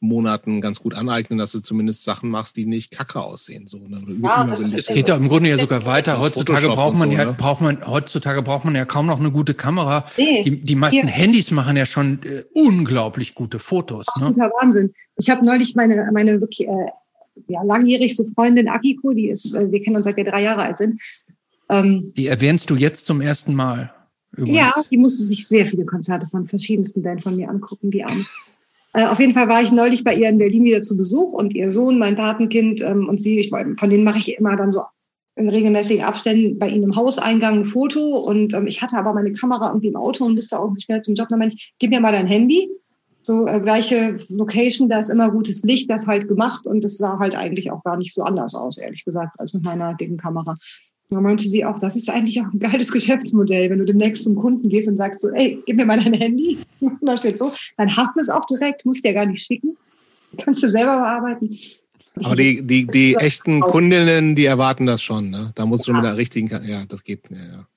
Monaten 0.01 0.61
ganz 0.61 0.81
gut 0.81 0.95
aneignen, 0.95 1.38
dass 1.38 1.51
du 1.51 1.59
zumindest 1.59 2.05
Sachen 2.05 2.30
machst, 2.30 2.55
die 2.55 2.65
nicht 2.65 2.91
kacke 2.91 3.21
aussehen. 3.21 3.67
So, 3.67 3.80
ne? 3.80 4.01
ja, 4.23 4.47
es 4.49 4.88
geht 4.88 5.09
ja 5.09 5.15
im 5.15 5.27
Grunde 5.27 5.49
ja 5.49 5.57
sogar 5.57 5.85
weiter. 5.85 6.19
Heutzutage 6.19 6.67
braucht 6.67 6.95
man 6.95 7.11
so, 7.11 7.17
ja, 7.17 7.26
ne? 7.26 7.34
braucht 7.34 7.61
man, 7.61 7.85
heutzutage 7.85 8.41
braucht 8.41 8.63
man 8.63 8.76
ja 8.76 8.85
kaum 8.85 9.07
noch 9.07 9.19
eine 9.19 9.31
gute 9.31 9.53
Kamera. 9.53 10.05
Nee, 10.17 10.43
die, 10.43 10.61
die 10.61 10.76
meisten 10.76 11.07
hier. 11.07 11.11
Handys 11.11 11.51
machen 11.51 11.76
ja 11.76 11.85
schon 11.85 12.23
äh, 12.23 12.43
unglaublich 12.53 13.35
gute 13.35 13.59
Fotos. 13.59 14.05
Ne? 14.07 14.27
Absoluter 14.27 14.51
Wahnsinn. 14.61 14.93
Ich 15.17 15.30
habe 15.30 15.45
neulich 15.45 15.76
meine, 15.76 16.09
meine 16.13 16.39
wirklich 16.39 16.65
äh, 16.65 16.71
ja, 17.47 17.61
langjährigste 17.63 18.26
Freundin 18.34 18.69
Akiko, 18.69 19.11
die 19.11 19.30
ist, 19.30 19.53
äh, 19.53 19.69
wir 19.69 19.81
kennen 19.81 19.97
uns 19.97 20.05
seit 20.05 20.15
wir 20.15 20.23
drei 20.23 20.43
Jahre 20.43 20.61
alt 20.61 20.77
sind, 20.77 21.01
ähm, 21.70 22.14
die 22.16 22.28
erwähnst 22.28 22.70
du 22.70 22.76
jetzt 22.76 23.06
zum 23.06 23.22
ersten 23.22 23.54
Mal. 23.54 23.94
Übrigens. 24.32 24.58
Ja, 24.58 24.74
die 24.91 24.98
musste 24.98 25.24
sich 25.24 25.48
sehr 25.48 25.66
viele 25.68 25.86
Konzerte 25.86 26.28
von 26.30 26.48
verschiedensten 26.48 27.02
Bands 27.02 27.24
von 27.24 27.36
mir 27.36 27.50
angucken, 27.50 27.91
die 27.91 28.04
Arme. 28.04 28.26
Äh, 28.94 29.06
auf 29.06 29.20
jeden 29.20 29.34
Fall 29.34 29.48
war 29.48 29.62
ich 29.62 29.72
neulich 29.72 30.04
bei 30.04 30.16
ihr 30.16 30.30
in 30.30 30.38
Berlin 30.38 30.64
wieder 30.64 30.82
zu 30.82 30.98
Besuch 30.98 31.32
und 31.32 31.54
ihr 31.54 31.70
Sohn, 31.70 32.00
mein 32.00 32.16
Patenkind 32.16 32.82
ähm, 32.82 33.08
und 33.08 33.22
sie, 33.22 33.40
ich, 33.40 33.50
von 33.50 33.90
denen 33.90 34.04
mache 34.04 34.20
ich 34.20 34.38
immer 34.38 34.56
dann 34.56 34.72
so 34.72 34.82
in 35.36 35.48
regelmäßigen 35.48 36.04
Abständen 36.04 36.60
bei 36.60 36.68
ihnen 36.68 36.84
im 36.84 36.96
Hauseingang 36.96 37.60
ein 37.60 37.66
Foto 37.66 38.18
und 38.18 38.54
ähm, 38.54 38.68
ich 38.68 38.82
hatte 38.82 38.98
aber 38.98 39.14
meine 39.14 39.32
Kamera 39.32 39.68
irgendwie 39.68 39.88
im 39.88 39.96
Auto 39.96 40.26
und 40.26 40.36
musste 40.36 40.60
auch 40.60 40.72
nicht 40.74 40.86
schnell 40.86 41.02
zum 41.02 41.16
Job. 41.16 41.30
Dann 41.30 41.40
meinte 41.40 41.56
ich, 41.56 41.74
gib 41.80 41.91
mir 41.91 42.02
mal 42.02 42.12
dein 42.12 42.28
Handy. 42.28 42.70
So 43.22 43.48
äh, 43.48 43.60
gleiche 43.60 44.20
Location, 44.30 44.90
da 44.90 45.00
ist 45.00 45.10
immer 45.10 45.30
gutes 45.30 45.64
Licht, 45.64 45.90
das 45.90 46.08
halt 46.08 46.28
gemacht 46.28 46.66
und 46.66 46.84
das 46.84 46.98
sah 46.98 47.20
halt 47.20 47.36
eigentlich 47.36 47.70
auch 47.72 47.84
gar 47.84 47.98
nicht 47.98 48.14
so 48.14 48.24
anders 48.24 48.56
aus, 48.56 48.78
ehrlich 48.78 49.06
gesagt, 49.06 49.40
als 49.40 49.54
mit 49.54 49.64
meiner 49.64 49.94
dicken 49.94 50.18
Kamera. 50.18 50.56
Da 51.11 51.19
meinte 51.19 51.48
sie 51.48 51.65
auch, 51.65 51.80
das 51.80 51.95
ist 51.95 52.07
eigentlich 52.10 52.40
auch 52.40 52.53
ein 52.53 52.60
geiles 52.60 52.91
Geschäftsmodell, 52.91 53.69
wenn 53.69 53.80
du 53.80 53.86
demnächst 53.86 54.26
zum 54.26 54.36
Kunden 54.36 54.69
gehst 54.69 54.88
und 54.88 54.95
sagst 54.95 55.22
so, 55.22 55.30
ey, 55.30 55.60
gib 55.65 55.76
mir 55.76 55.86
mal 55.86 55.99
dein 56.02 56.14
Handy, 56.14 56.60
das 57.02 57.23
jetzt 57.23 57.40
so, 57.40 57.52
dann 57.77 57.95
hast 57.98 58.15
du 58.15 58.22
es 58.22 58.30
auch 58.30 58.45
direkt, 58.45 58.86
musst 58.86 59.03
dir 59.03 59.14
gar 59.14 59.26
nicht 59.26 59.44
schicken, 59.44 59.76
kannst 60.38 60.61
du 60.61 60.69
selber 60.69 60.98
bearbeiten. 60.98 61.49
Aber 62.23 62.36
die, 62.36 62.61
die, 62.61 62.86
die 62.86 63.15
echten 63.15 63.61
Kundinnen, 63.61 64.36
die 64.36 64.45
erwarten 64.45 64.86
das 64.86 65.02
schon, 65.02 65.30
ne? 65.30 65.52
Da 65.56 65.65
musst 65.65 65.88
du 65.88 65.91
ja. 65.91 65.98
mit 65.98 66.06
der 66.06 66.18
richtigen, 66.18 66.68
ja, 66.68 66.86
das 66.86 67.03
geht, 67.03 67.30
ja, 67.30 67.38
ja. 67.38 67.68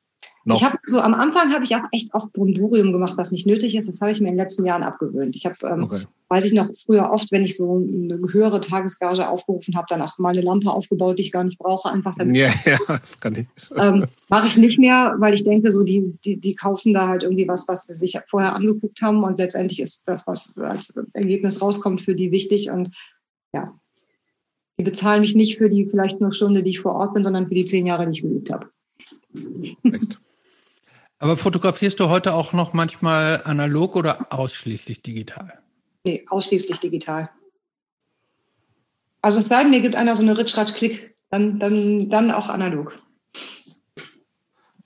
Noch. 0.45 0.57
Ich 0.57 0.65
habe 0.65 0.77
so 0.85 1.01
am 1.01 1.15
Anfang 1.15 1.53
habe 1.53 1.63
ich 1.65 1.77
auch 1.77 1.85
echt 1.93 2.13
oft 2.15 2.33
Brundurium 2.33 2.93
gemacht, 2.93 3.17
was 3.17 3.31
nicht 3.31 3.47
nötig 3.47 3.77
ist. 3.77 3.89
Das 3.89 4.01
habe 4.01 4.11
ich 4.11 4.21
mir 4.21 4.27
in 4.27 4.35
den 4.35 4.39
letzten 4.39 4.67
Jahren 4.67 4.83
abgewöhnt. 4.83 5.37
Ich 5.37 5.47
habe, 5.47 5.57
ähm, 5.63 5.85
okay. 5.85 6.03
weiß 6.29 6.45
ich 6.45 6.53
noch, 6.53 6.69
früher 6.75 7.11
oft, 7.11 7.31
wenn 7.31 7.45
ich 7.45 7.57
so 7.57 7.77
eine 7.77 8.19
höhere 8.33 8.61
Tagesgage 8.61 9.29
aufgerufen 9.29 9.77
habe, 9.77 9.87
dann 9.89 10.03
auch 10.03 10.19
mal 10.19 10.31
eine 10.31 10.41
Lampe 10.41 10.71
aufgebaut, 10.71 11.19
die 11.19 11.23
ich 11.23 11.33
gar 11.33 11.45
nicht 11.45 11.59
brauche, 11.59 11.91
einfach 11.91 12.17
damit. 12.17 12.37
Ja, 12.37 12.49
ja, 12.65 12.77
das 12.89 13.21
kann 13.21 13.37
ich. 13.37 13.47
Ähm, 13.77 14.07
Mache 14.29 14.49
ich 14.49 14.57
nicht 14.57 14.81
mehr, 14.81 15.15
weil 15.19 15.35
ich 15.35 15.45
denke, 15.45 15.71
so 15.71 15.85
die, 15.85 16.19
die, 16.25 16.41
die 16.41 16.55
kaufen 16.57 16.93
da 16.93 17.07
halt 17.07 17.23
irgendwie 17.23 17.47
was, 17.47 17.69
was 17.69 17.87
sie 17.87 17.95
sich 17.95 18.19
vorher 18.27 18.57
angeguckt 18.57 19.01
haben 19.01 19.23
und 19.23 19.39
letztendlich 19.39 19.81
ist 19.81 20.09
das, 20.09 20.27
was 20.27 20.59
als 20.59 20.99
Ergebnis 21.13 21.63
rauskommt, 21.63 22.03
für 22.03 22.17
die 22.17 22.33
wichtig 22.33 22.71
und 22.71 22.91
ja, 23.55 23.75
die 24.79 24.83
bezahlen 24.83 25.21
mich 25.21 25.37
nicht 25.37 25.59
für 25.59 25.71
die 25.71 25.87
vielleicht 25.89 26.21
nur 26.21 26.33
Stunde, 26.33 26.63
die 26.63 26.71
ich 26.71 26.81
vor 26.81 26.95
Ort 26.97 27.15
bin, 27.15 27.23
sondern 27.23 27.47
für 27.47 27.55
die 27.55 27.65
zehn 27.65 27.87
Jahre, 27.87 28.07
die 28.07 28.19
ich 28.19 28.23
geübt 28.23 28.51
habe. 28.51 28.69
Perfekt. 29.83 30.19
Aber 31.23 31.37
fotografierst 31.37 32.01
du 32.01 32.09
heute 32.09 32.35
auch 32.35 32.53
noch 32.53 32.73
manchmal 32.73 33.43
analog 33.45 33.95
oder 33.95 34.27
ausschließlich 34.31 35.03
digital? 35.03 35.57
Nee, 36.03 36.27
ausschließlich 36.29 36.81
digital. 36.81 37.31
Also 39.21 39.39
es 39.39 39.47
sei 39.47 39.63
denn, 39.63 39.71
mir 39.71 39.81
gibt 39.81 39.95
einer 39.95 40.17
so 40.17 40.25
eine 40.25 40.37
Ritschratsch-Klick, 40.37 41.15
dann, 41.31 41.61
dann, 41.61 42.09
dann 42.09 42.33
auch 42.33 42.49
analog. 42.49 43.01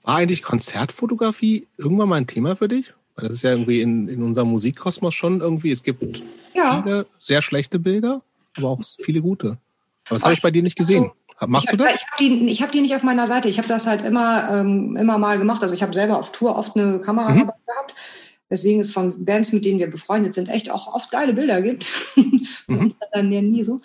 War 0.03 0.17
eigentlich 0.17 0.43
Konzertfotografie 0.43 1.67
irgendwann 1.75 2.09
mal 2.09 2.17
ein 2.17 2.27
Thema 2.27 2.55
für 2.55 2.67
dich? 2.67 2.93
Weil 3.15 3.29
das 3.29 3.37
ist 3.37 3.41
ja 3.41 3.49
irgendwie 3.49 3.81
in, 3.81 4.07
in 4.07 4.21
unserem 4.21 4.49
Musikkosmos 4.49 5.15
schon 5.15 5.41
irgendwie, 5.41 5.71
es 5.71 5.81
gibt 5.81 6.21
ja. 6.53 6.83
viele 6.83 7.07
sehr 7.17 7.41
schlechte 7.41 7.79
Bilder, 7.79 8.21
aber 8.55 8.67
auch 8.69 8.81
viele 8.99 9.23
gute. 9.23 9.57
Aber 10.05 10.17
das 10.17 10.23
habe 10.23 10.35
ich 10.35 10.43
bei 10.43 10.51
dir 10.51 10.61
nicht 10.61 10.77
gesehen. 10.77 11.09
Machst 11.45 11.65
ich, 11.65 11.77
du 11.77 11.83
das? 11.83 11.95
Ich 11.95 12.07
habe 12.07 12.23
die, 12.23 12.55
hab 12.55 12.71
die 12.71 12.81
nicht 12.81 12.95
auf 12.95 13.03
meiner 13.03 13.27
Seite. 13.27 13.47
Ich 13.47 13.59
habe 13.59 13.67
das 13.67 13.85
halt 13.85 14.03
immer, 14.03 14.49
ähm, 14.51 14.95
immer 14.95 15.17
mal 15.19 15.37
gemacht. 15.37 15.61
Also 15.61 15.75
ich 15.75 15.83
habe 15.83 15.93
selber 15.93 16.17
auf 16.17 16.31
Tour 16.31 16.57
oft 16.57 16.75
eine 16.75 16.99
Kamera 16.99 17.29
mhm. 17.29 17.51
gehabt. 17.65 17.93
Deswegen 18.49 18.79
es 18.79 18.91
von 18.91 19.25
Bands, 19.25 19.51
mit 19.51 19.65
denen 19.65 19.79
wir 19.79 19.89
befreundet 19.89 20.33
sind, 20.33 20.49
echt 20.49 20.71
auch 20.71 20.93
oft 20.95 21.11
geile 21.11 21.33
Bilder 21.33 21.61
gibt. 21.61 21.85
mhm. 22.15 22.79
uns 22.79 22.97
dann 23.11 23.31
ja 23.31 23.41
nie 23.41 23.63
so. 23.63 23.81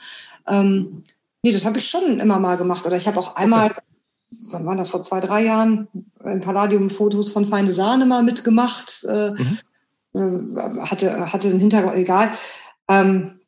Ähm, 0.48 1.04
nee, 1.42 1.52
das 1.52 1.66
habe 1.66 1.78
ich 1.78 1.88
schon 1.88 2.20
immer 2.20 2.38
mal 2.38 2.56
gemacht. 2.56 2.86
Oder 2.86 2.96
ich 2.96 3.06
habe 3.06 3.18
auch 3.18 3.36
einmal, 3.36 3.72
okay. 3.72 3.80
wann 4.50 4.64
war 4.64 4.76
das, 4.76 4.88
vor 4.88 5.02
zwei, 5.02 5.20
drei 5.20 5.44
Jahren, 5.44 5.88
im 6.24 6.40
Palladium 6.40 6.88
Fotos 6.88 7.32
von 7.32 7.44
Feine 7.44 7.72
Sahne 7.72 8.06
mal 8.06 8.22
mitgemacht. 8.22 9.04
Äh, 9.04 9.32
mhm. 9.32 9.58
äh, 10.14 10.80
hatte, 10.80 11.32
hatte 11.32 11.48
einen 11.48 11.60
Hintergrund, 11.60 11.96
egal. 11.96 12.30
Ähm, 12.88 13.40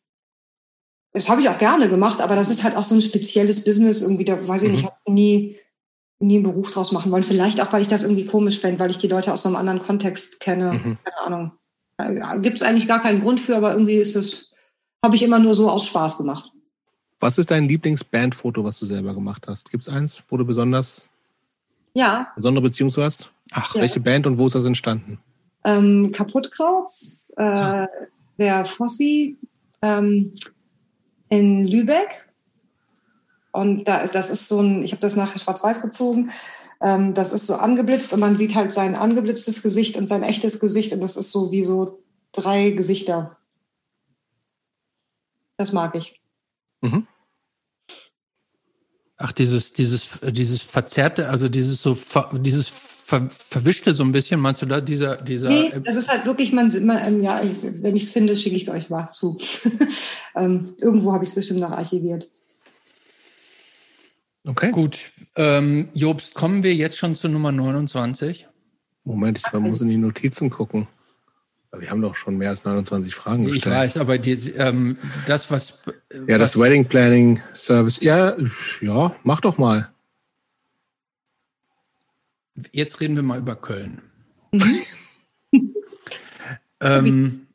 das 1.15 1.29
habe 1.29 1.41
ich 1.41 1.49
auch 1.49 1.59
gerne 1.59 1.89
gemacht, 1.89 2.21
aber 2.21 2.35
das 2.35 2.51
ist 2.51 2.65
halt 2.65 2.77
auch 2.77 2.85
so 2.85 2.95
ein 2.95 3.01
spezielles 3.01 3.65
Business 3.65 4.03
irgendwie. 4.03 4.25
Da 4.25 4.47
weiß 4.47 4.63
ich 4.63 4.69
mhm. 4.69 4.75
nicht, 4.75 4.85
ich 4.85 4.91
habe 4.91 5.13
nie, 5.13 5.57
nie 6.19 6.35
einen 6.35 6.43
Beruf 6.43 6.73
draus 6.73 6.91
machen 6.91 7.13
wollen. 7.13 7.23
Vielleicht 7.23 7.61
auch, 7.61 7.73
weil 7.73 7.83
ich 7.83 7.89
das 7.89 8.03
irgendwie 8.03 8.27
komisch 8.27 8.59
fände, 8.59 8.81
weil 8.81 8.91
ich 8.91 8.99
die 8.99 9.07
Leute 9.07 9.33
aus 9.33 9.43
so 9.43 9.49
einem 9.49 9.57
anderen 9.57 9.79
Kontext 9.81 10.41
kenne. 10.41 10.73
Mhm. 10.73 10.99
Keine 11.05 11.19
Ahnung. 11.25 11.53
Äh, 11.99 12.41
Gibt 12.41 12.57
es 12.57 12.65
eigentlich 12.65 12.89
gar 12.89 13.01
keinen 13.01 13.21
Grund 13.21 13.41
für, 13.41 13.57
aber 13.57 13.73
irgendwie 13.73 13.95
ist 13.95 14.17
es, 14.17 14.53
habe 15.05 15.15
ich 15.15 15.23
immer 15.23 15.39
nur 15.39 15.55
so 15.55 15.71
aus 15.71 15.87
Spaß 15.87 16.19
gemacht. 16.19 16.51
Was 17.21 17.39
ist 17.39 17.53
dein 17.53 17.69
Lieblingsbandfoto, 17.69 18.65
was 18.65 18.81
du 18.81 18.87
selber 18.87 19.15
gemacht 19.15 19.47
hast? 19.47 19.71
Gibt 19.71 19.85
es 19.85 19.89
eins, 19.89 20.25
wo 20.29 20.37
du 20.37 20.45
besonders 20.45 21.09
ja. 21.95 22.33
besondere 22.35 22.65
Beziehung 22.65 22.91
zu 22.91 23.05
hast? 23.05 23.31
Ach, 23.53 23.73
ja. 23.77 23.83
welche 23.83 24.01
Band 24.01 24.27
und 24.27 24.37
wo 24.39 24.47
ist 24.47 24.57
das 24.57 24.65
entstanden? 24.65 25.21
Ähm, 25.63 26.11
Kaputtkrauts, 26.11 27.25
äh, 27.37 27.43
ah. 27.43 27.89
der 28.37 28.67
Fossi, 28.67 29.39
ähm, 29.81 30.35
in 31.29 31.67
Lübeck. 31.67 32.09
Und 33.53 33.85
da, 33.85 34.07
das 34.07 34.31
ist 34.31 34.49
so 34.49 34.61
ein, 34.61 34.83
ich 34.83 34.93
habe 34.93 35.01
das 35.01 35.17
nachher 35.17 35.39
schwarz-weiß 35.39 35.83
gezogen. 35.83 36.31
Ähm, 36.81 37.15
das 37.15 37.33
ist 37.33 37.47
so 37.47 37.55
angeblitzt 37.55 38.13
und 38.13 38.21
man 38.21 38.37
sieht 38.37 38.55
halt 38.55 38.73
sein 38.73 38.95
angeblitztes 38.95 39.63
Gesicht 39.63 39.97
und 39.97 40.09
sein 40.09 40.23
echtes 40.23 40.59
Gesicht 40.61 40.93
und 40.93 41.01
das 41.01 41.17
ist 41.17 41.31
so 41.31 41.53
wie 41.53 41.65
so 41.65 42.03
drei 42.33 42.71
Gesichter. 42.71 43.37
Das 45.57 45.73
mag 45.73 45.95
ich. 45.95 46.21
Mhm. 46.81 47.07
Ach, 49.17 49.33
dieses, 49.33 49.73
dieses, 49.73 50.09
dieses 50.23 50.61
verzerrte, 50.61 51.29
also 51.29 51.49
dieses 51.49 51.81
so, 51.81 51.97
dieses 52.33 52.73
ver, 53.05 53.29
verwischte 53.31 53.95
so 53.95 54.03
ein 54.03 54.13
bisschen, 54.13 54.41
meinst 54.41 54.63
du 54.63 54.67
da, 54.67 54.81
dieser, 54.81 55.17
dieser? 55.17 55.49
Nee, 55.49 55.73
das 55.85 55.97
ist 55.97 56.09
halt 56.09 56.25
wirklich, 56.25 56.53
man, 56.53 56.73
man 56.85 56.99
ähm, 57.07 57.21
ja, 57.21 57.41
wenn 57.63 57.97
ich 57.97 58.05
es 58.05 58.11
finde, 58.11 58.37
schicke 58.37 58.57
ich 58.57 58.63
es 58.63 58.69
euch 58.71 58.91
mal 58.91 59.11
zu. 59.13 59.39
ähm, 60.37 60.75
irgendwo 60.79 61.13
habe 61.13 61.25
ich 61.25 61.31
es 61.31 61.37
bestimmt 61.37 61.61
noch 61.61 61.71
archiviert. 61.71 62.29
Okay. 64.47 64.71
Gut. 64.71 64.99
Ähm, 65.37 65.89
Jobst, 65.95 66.35
kommen 66.35 66.63
wir 66.63 66.75
jetzt 66.75 66.97
schon 66.97 67.15
zu 67.15 67.29
Nummer 67.29 67.53
29? 67.53 68.47
Moment, 69.05 69.39
ich 69.39 69.61
muss 69.61 69.81
in 69.81 69.89
die 69.89 69.97
Notizen 69.97 70.51
gucken. 70.51 70.87
Wir 71.77 71.91
haben 71.91 72.03
doch 72.03 72.15
schon 72.15 72.39
mehr 72.39 72.51
als 72.51 72.65
29 72.65 73.15
Fragen 73.15 73.45
gestellt. 73.45 73.75
Ich 73.75 73.81
weiß, 73.81 73.97
aber 73.97 74.19
die, 74.19 74.33
ähm, 74.57 74.97
das, 75.27 75.51
was. 75.51 75.83
Ja, 76.29 76.39
das 76.39 76.57
was, 76.57 76.63
Wedding 76.63 76.85
Planning 76.85 77.43
Service. 77.53 77.99
Ja, 78.01 78.37
ja, 78.81 79.15
mach 79.25 79.41
doch 79.41 79.59
mal. 79.59 79.94
Jetzt 82.73 83.01
reden 83.01 83.17
wir 83.17 83.23
mal 83.23 83.39
über 83.39 83.57
Köln. 83.57 84.03
Ähm, 86.81 87.47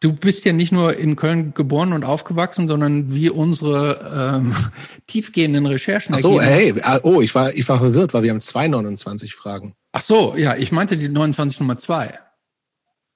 du 0.00 0.12
bist 0.12 0.44
ja 0.44 0.52
nicht 0.52 0.72
nur 0.72 0.96
in 0.96 1.16
Köln 1.16 1.54
geboren 1.54 1.92
und 1.92 2.04
aufgewachsen, 2.04 2.68
sondern 2.68 3.12
wie 3.12 3.30
unsere 3.30 4.36
ähm, 4.36 4.54
tiefgehenden 5.06 5.66
Recherchen. 5.66 6.14
Ach 6.14 6.20
so, 6.20 6.40
hey, 6.40 6.74
ah, 6.82 7.00
oh, 7.02 7.20
ich 7.20 7.34
war, 7.34 7.54
ich 7.54 7.68
war 7.68 7.78
verwirrt, 7.78 8.14
weil 8.14 8.22
wir 8.22 8.30
haben 8.30 8.40
zwei 8.40 8.68
29 8.68 9.34
Fragen. 9.34 9.74
Ach 9.92 10.02
so, 10.02 10.34
ja, 10.36 10.56
ich 10.56 10.72
meinte 10.72 10.96
die 10.96 11.08
29 11.08 11.60
Nummer 11.60 11.78
zwei. 11.78 12.18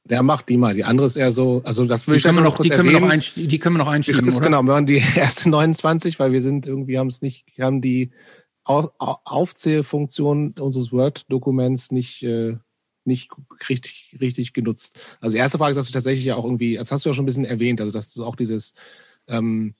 Der 0.05 0.23
macht 0.23 0.48
die 0.48 0.57
mal. 0.57 0.74
Die 0.74 0.85
andere 0.85 1.07
ist 1.07 1.16
eher 1.16 1.31
so, 1.31 1.62
also 1.65 1.85
das 1.85 2.09
will 2.09 2.15
die 2.15 2.19
ich 2.19 2.24
können 2.24 2.39
wir 2.39 2.43
noch, 2.43 2.59
die 2.61 2.70
können 2.70 2.89
wir 2.89 2.98
noch 2.98 3.11
die 3.36 3.59
können 3.59 3.77
wir 3.77 3.85
noch 3.85 3.90
einschieben, 3.90 4.28
oder? 4.28 4.40
Genau, 4.40 4.62
wir 4.62 4.74
haben 4.74 4.86
die 4.86 5.02
erste 5.15 5.51
29, 5.51 6.19
weil 6.19 6.32
wir 6.32 6.40
sind 6.40 6.66
irgendwie 6.66 6.98
haben 6.98 7.09
es 7.09 7.20
nicht, 7.20 7.44
haben 7.61 7.82
die 7.82 8.11
Aufzählfunktion 8.71 10.55
unseres 10.59 10.93
Word-Dokuments 10.93 11.91
nicht, 11.93 12.23
äh, 12.23 12.57
nicht 13.05 13.31
richtig, 13.69 14.17
richtig 14.21 14.53
genutzt. 14.53 14.99
Also 15.21 15.35
die 15.35 15.39
erste 15.39 15.59
Frage 15.59 15.71
ist, 15.71 15.77
dass 15.77 15.87
du 15.87 15.93
tatsächlich 15.93 16.25
ja 16.25 16.37
auch 16.37 16.45
irgendwie, 16.45 16.77
das 16.77 16.93
hast 16.93 17.05
du 17.05 17.11
ja 17.11 17.15
schon 17.15 17.25
ein 17.25 17.27
bisschen 17.27 17.45
erwähnt, 17.45 17.81
also 17.81 17.93
dass 17.93 18.13
du 18.13 18.25
auch 18.25 18.37
dieses 18.37 18.75
ähm, 19.29 19.75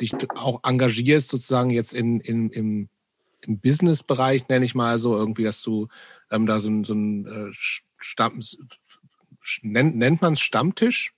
dich 0.00 0.14
auch 0.34 0.60
engagierst 0.64 1.28
sozusagen 1.28 1.70
jetzt 1.70 1.92
in, 1.92 2.20
in, 2.20 2.50
im, 2.50 2.88
im 3.42 3.60
Business-Bereich, 3.60 4.48
nenne 4.48 4.64
ich 4.64 4.74
mal 4.74 4.98
so, 4.98 5.16
irgendwie, 5.16 5.44
dass 5.44 5.62
du 5.62 5.88
ähm, 6.30 6.46
da 6.46 6.60
so, 6.60 6.68
ein 6.68 6.84
so 6.84 6.94
ein 6.94 7.26
äh, 7.26 7.52
Stamm, 7.98 8.40
nennt, 9.62 9.96
nennt 9.96 10.22
man 10.22 10.34
es 10.34 10.40
Stammtisch? 10.40 11.12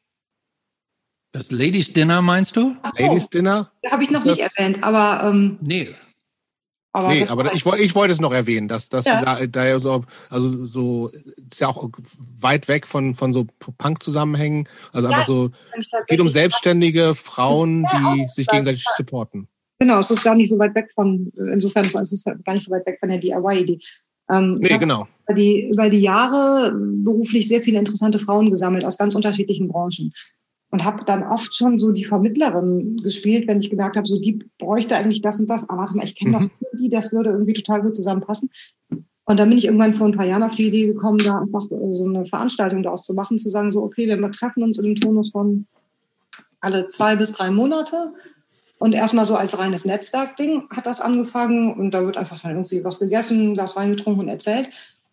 Das 1.33 1.51
Ladies 1.51 1.93
Dinner 1.93 2.23
meinst 2.23 2.57
du? 2.57 2.77
So. 2.89 3.05
Ladies 3.05 3.29
Dinner? 3.29 3.71
Habe 3.91 4.03
ich 4.03 4.11
noch 4.11 4.25
nicht 4.25 4.41
erwähnt, 4.41 4.83
aber 4.83 5.29
ähm, 5.29 5.59
nee. 5.61 5.95
Aber 6.99 7.09
nee, 7.11 7.25
aber 7.29 7.55
ich, 7.55 7.65
ich 7.65 7.95
wollte 7.95 8.13
es 8.13 8.21
noch 8.21 8.33
erwähnen, 8.33 8.67
dass, 8.67 8.89
dass 8.89 9.05
ja. 9.05 9.25
da, 9.25 9.47
da 9.47 9.67
ja 9.67 9.79
so, 9.79 10.05
also 10.31 10.67
so, 10.67 11.11
ist 11.49 11.61
ja 11.61 11.69
auch 11.69 11.89
weit 12.41 12.67
weg 12.67 12.89
von, 12.89 13.15
von 13.15 13.33
so 13.33 13.47
Punk-Zusammenhängen. 13.79 14.69
Also 14.93 15.09
ja, 15.09 15.15
einfach 15.15 15.27
so, 15.27 15.49
geht 16.09 16.21
um 16.21 16.29
selbstständige 16.29 17.15
Frauen, 17.15 17.87
ja, 17.93 18.15
die 18.15 18.27
sich 18.31 18.49
gegenseitig 18.49 18.85
supporten. 18.97 19.47
Genau, 19.79 20.01
es 20.01 20.11
ist 20.11 20.25
gar 20.25 20.35
nicht 20.35 20.51
so 20.51 20.59
weit 20.59 20.75
weg 20.75 20.91
von, 20.93 21.33
insofern 21.37 21.85
es 21.85 22.13
ist 22.13 22.25
gar 22.45 22.55
nicht 22.55 22.67
so 22.67 22.73
weit 22.73 22.85
weg 22.85 22.99
von 22.99 23.11
der 23.11 23.19
DIY-Idee. 23.19 23.79
Ähm, 24.29 24.59
nee, 24.61 24.77
genau. 24.77 25.07
Über 25.27 25.35
die, 25.35 25.69
über 25.71 25.89
die 25.89 26.01
Jahre 26.01 26.75
beruflich 26.75 27.47
sehr 27.47 27.63
viele 27.63 27.79
interessante 27.79 28.19
Frauen 28.19 28.51
gesammelt 28.51 28.85
aus 28.85 28.99
ganz 28.99 29.15
unterschiedlichen 29.15 29.69
Branchen 29.69 30.13
und 30.71 30.85
habe 30.85 31.05
dann 31.05 31.23
oft 31.23 31.55
schon 31.55 31.79
so 31.79 31.93
die 31.93 32.05
Vermittlerin 32.05 32.99
gespielt, 32.99 33.49
wenn 33.49 33.59
ich 33.59 33.71
gemerkt 33.71 33.97
habe, 33.97 34.07
so 34.07 34.21
die 34.21 34.45
bräuchte 34.59 34.97
eigentlich 34.97 35.23
das 35.23 35.41
und 35.41 35.49
das. 35.49 35.69
Aber 35.69 35.81
warte 35.81 35.97
mal, 35.97 36.05
ich 36.05 36.15
kenne 36.15 36.39
mhm. 36.39 36.51
doch 36.61 36.79
die, 36.79 36.91
das 36.91 37.13
würde 37.13 37.31
irgendwie 37.31 37.55
total 37.55 37.83
gut 37.83 37.97
zusammenpassen. 37.97 38.51
Und 39.25 39.39
dann 39.39 39.49
bin 39.49 39.59
ich 39.59 39.67
irgendwann 39.67 39.95
vor 39.95 40.07
ein 40.07 40.17
paar 40.17 40.27
Jahren 40.27 40.43
auf 40.43 40.57
die 40.57 40.69
Idee 40.69 40.87
gekommen, 40.87 41.19
da 41.19 41.41
einfach 41.41 41.67
so 41.93 42.07
eine 42.07 42.27
Veranstaltung 42.27 42.83
daraus 42.83 43.03
zu 43.03 43.15
machen, 43.15 43.39
zu 43.39 43.49
sagen, 43.49 43.71
so, 43.71 43.83
okay, 43.83 44.07
wir 44.07 44.33
treffen 44.33 44.63
uns 44.63 44.79
in 44.79 44.85
dem 44.87 44.95
Tonus 44.95 45.33
von 45.33 45.67
alle 46.61 46.89
zwei 46.89 47.17
bis 47.17 47.33
drei 47.33 47.51
Monate. 47.51 48.13
Und 48.79 48.95
erstmal 48.95 49.25
so 49.25 49.37
als 49.37 49.59
reines 49.59 49.85
Netzwerkding 49.85 50.69
hat 50.71 50.87
das 50.87 51.01
angefangen 51.01 51.75
und 51.75 51.91
da 51.91 52.05
wird 52.07 52.17
einfach 52.17 52.41
dann 52.41 52.53
irgendwie 52.53 52.85
was 52.85 53.01
gegessen, 53.01 53.55
Glas 53.55 53.75
Wein 53.75 53.91
getrunken 53.91 54.21
und 54.21 54.29
erzählt. 54.29 54.71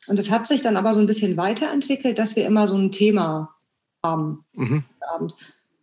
Und 0.07 0.19
es 0.19 0.30
hat 0.30 0.48
sich 0.48 0.61
dann 0.61 0.77
aber 0.77 0.94
so 0.94 1.02
ein 1.02 1.07
bisschen 1.07 1.36
weiterentwickelt, 1.36 2.19
dass 2.19 2.36
wir 2.36 2.45
immer 2.45 2.68
so 2.68 2.76
ein 2.76 2.91
Thema 2.91 3.56
haben. 4.03 4.45
Mhm. 4.53 4.84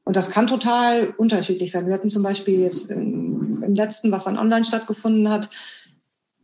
Und 0.05 0.17
das 0.17 0.31
kann 0.31 0.47
total 0.47 1.15
unterschiedlich 1.17 1.71
sein. 1.71 1.87
Wir 1.87 1.95
hatten 1.95 2.11
zum 2.11 2.23
Beispiel 2.23 2.61
jetzt 2.61 2.91
im, 2.91 3.63
im 3.63 3.75
letzten, 3.75 4.11
was 4.11 4.25
dann 4.25 4.39
online 4.39 4.65
stattgefunden 4.65 5.29
hat, 5.29 5.49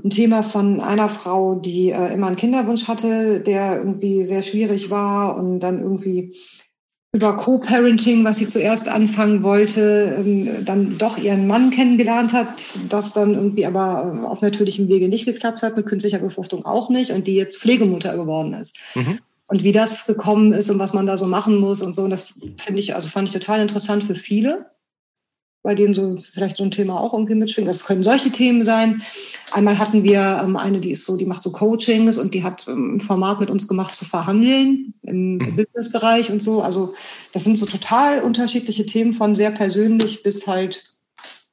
ein 0.04 0.10
Thema 0.10 0.44
von 0.44 0.80
einer 0.80 1.08
Frau, 1.08 1.56
die 1.56 1.90
äh, 1.90 2.14
immer 2.14 2.28
einen 2.28 2.36
Kinderwunsch 2.36 2.86
hatte, 2.86 3.40
der 3.40 3.78
irgendwie 3.78 4.24
sehr 4.24 4.42
schwierig 4.42 4.90
war 4.90 5.36
und 5.36 5.58
dann 5.58 5.82
irgendwie 5.82 6.36
über 7.12 7.36
Co-Parenting, 7.36 8.22
was 8.22 8.36
sie 8.36 8.46
zuerst 8.46 8.88
anfangen 8.88 9.42
wollte, 9.42 10.14
ähm, 10.18 10.64
dann 10.64 10.98
doch 10.98 11.18
ihren 11.18 11.48
Mann 11.48 11.70
kennengelernt 11.70 12.32
hat, 12.32 12.62
das 12.88 13.12
dann 13.12 13.34
irgendwie 13.34 13.66
aber 13.66 14.22
auf 14.24 14.40
natürlichem 14.40 14.88
Wege 14.88 15.08
nicht 15.08 15.24
geklappt 15.24 15.62
hat, 15.62 15.76
mit 15.76 15.86
künstlicher 15.86 16.18
Befruchtung 16.18 16.64
auch 16.64 16.90
nicht 16.90 17.10
und 17.10 17.26
die 17.26 17.34
jetzt 17.34 17.58
Pflegemutter 17.58 18.16
geworden 18.16 18.54
ist. 18.54 18.78
Mhm 18.94 19.18
und 19.48 19.64
wie 19.64 19.72
das 19.72 20.06
gekommen 20.06 20.52
ist 20.52 20.70
und 20.70 20.78
was 20.78 20.92
man 20.92 21.06
da 21.06 21.16
so 21.16 21.26
machen 21.26 21.56
muss 21.56 21.82
und 21.82 21.94
so. 21.94 22.02
Und 22.02 22.10
das 22.10 22.34
finde 22.58 22.80
ich, 22.80 22.94
also 22.94 23.08
fand 23.08 23.28
ich 23.28 23.34
total 23.34 23.60
interessant 23.60 24.04
für 24.04 24.14
viele, 24.14 24.70
bei 25.62 25.74
denen 25.74 25.94
so 25.94 26.18
vielleicht 26.18 26.58
so 26.58 26.64
ein 26.64 26.70
Thema 26.70 27.00
auch 27.00 27.14
irgendwie 27.14 27.34
mitschwingt. 27.34 27.66
Das 27.66 27.84
können 27.84 28.02
solche 28.02 28.30
Themen 28.30 28.62
sein. 28.62 29.02
Einmal 29.50 29.78
hatten 29.78 30.04
wir 30.04 30.40
ähm, 30.44 30.56
eine, 30.56 30.80
die 30.80 30.92
ist 30.92 31.04
so, 31.04 31.16
die 31.16 31.24
macht 31.24 31.42
so 31.42 31.50
Coachings 31.50 32.18
und 32.18 32.34
die 32.34 32.44
hat 32.44 32.68
ähm, 32.68 32.96
ein 32.96 33.00
Format 33.00 33.40
mit 33.40 33.48
uns 33.48 33.66
gemacht 33.66 33.96
zu 33.96 34.04
verhandeln 34.04 34.94
im 35.02 35.38
mhm. 35.38 35.56
Businessbereich 35.56 36.30
und 36.30 36.42
so. 36.42 36.62
Also 36.62 36.94
das 37.32 37.44
sind 37.44 37.58
so 37.58 37.64
total 37.64 38.20
unterschiedliche 38.20 38.84
Themen 38.84 39.14
von 39.14 39.34
sehr 39.34 39.50
persönlich 39.50 40.22
bis 40.22 40.46
halt 40.46 40.94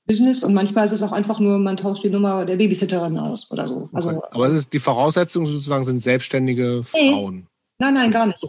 Business 0.05 0.43
und 0.43 0.53
manchmal 0.53 0.85
ist 0.85 0.91
es 0.91 1.01
auch 1.01 1.13
einfach 1.13 1.39
nur, 1.39 1.57
man 1.57 1.77
tauscht 1.77 2.03
die 2.03 2.09
Nummer 2.09 2.45
der 2.45 2.57
Babysitterin 2.57 3.17
aus 3.17 3.49
oder 3.49 3.67
so. 3.67 3.89
Also, 3.91 4.09
okay. 4.09 4.27
Aber 4.31 4.47
ist, 4.49 4.72
die 4.72 4.80
Voraussetzungen 4.80 5.47
sozusagen 5.47 5.84
sind 5.84 5.99
selbstständige 5.99 6.84
Frauen. 6.84 7.47
Nein, 7.80 7.93
nein, 7.93 8.11
gar 8.11 8.27
nicht. 8.27 8.45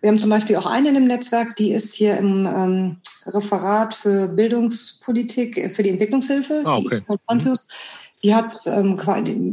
Wir 0.00 0.10
haben 0.10 0.18
zum 0.18 0.30
Beispiel 0.30 0.56
auch 0.56 0.66
eine 0.66 0.90
im 0.90 1.06
Netzwerk, 1.06 1.56
die 1.56 1.72
ist 1.72 1.94
hier 1.94 2.16
im 2.16 2.46
ähm, 2.46 2.96
Referat 3.26 3.94
für 3.94 4.28
Bildungspolitik 4.28 5.56
äh, 5.56 5.70
für 5.70 5.82
die 5.82 5.90
Entwicklungshilfe. 5.90 6.62
Ah, 6.64 6.76
okay. 6.76 7.02
Die, 7.08 7.54
die 8.22 8.34
hat, 8.34 8.58
ähm, 8.66 9.00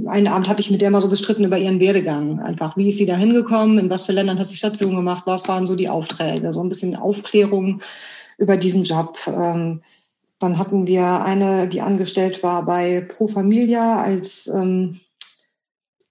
einen 0.07 0.27
Abend 0.27 0.49
habe 0.49 0.60
ich 0.60 0.72
mit 0.72 0.81
der 0.81 0.91
mal 0.91 1.02
so 1.02 1.10
bestritten 1.10 1.45
über 1.45 1.57
ihren 1.57 1.80
Werdegang. 1.80 2.40
Einfach, 2.40 2.77
wie 2.77 2.90
ist 2.90 2.98
sie 2.98 3.06
da 3.06 3.15
hingekommen, 3.15 3.80
in 3.80 3.90
was 3.90 4.06
für 4.06 4.14
Ländern 4.14 4.40
hat 4.40 4.48
sie 4.48 4.56
Station 4.56 4.95
gemacht, 4.95 5.23
was 5.26 5.48
waren 5.48 5.68
so 5.68 5.76
die 5.76 5.90
Aufträge, 5.90 6.53
so 6.53 6.61
ein 6.61 6.69
bisschen 6.69 6.95
Aufklärung 6.95 7.81
über 8.38 8.57
diesen 8.57 8.84
Job. 8.84 9.18
Ähm, 9.27 9.81
dann 10.40 10.57
hatten 10.57 10.88
wir 10.88 11.22
eine, 11.23 11.68
die 11.68 11.81
angestellt 11.81 12.44
war 12.44 12.65
bei 12.65 13.02
Pro 13.02 13.27
Familia 13.27 14.02
als, 14.02 14.48
ähm, 14.48 14.99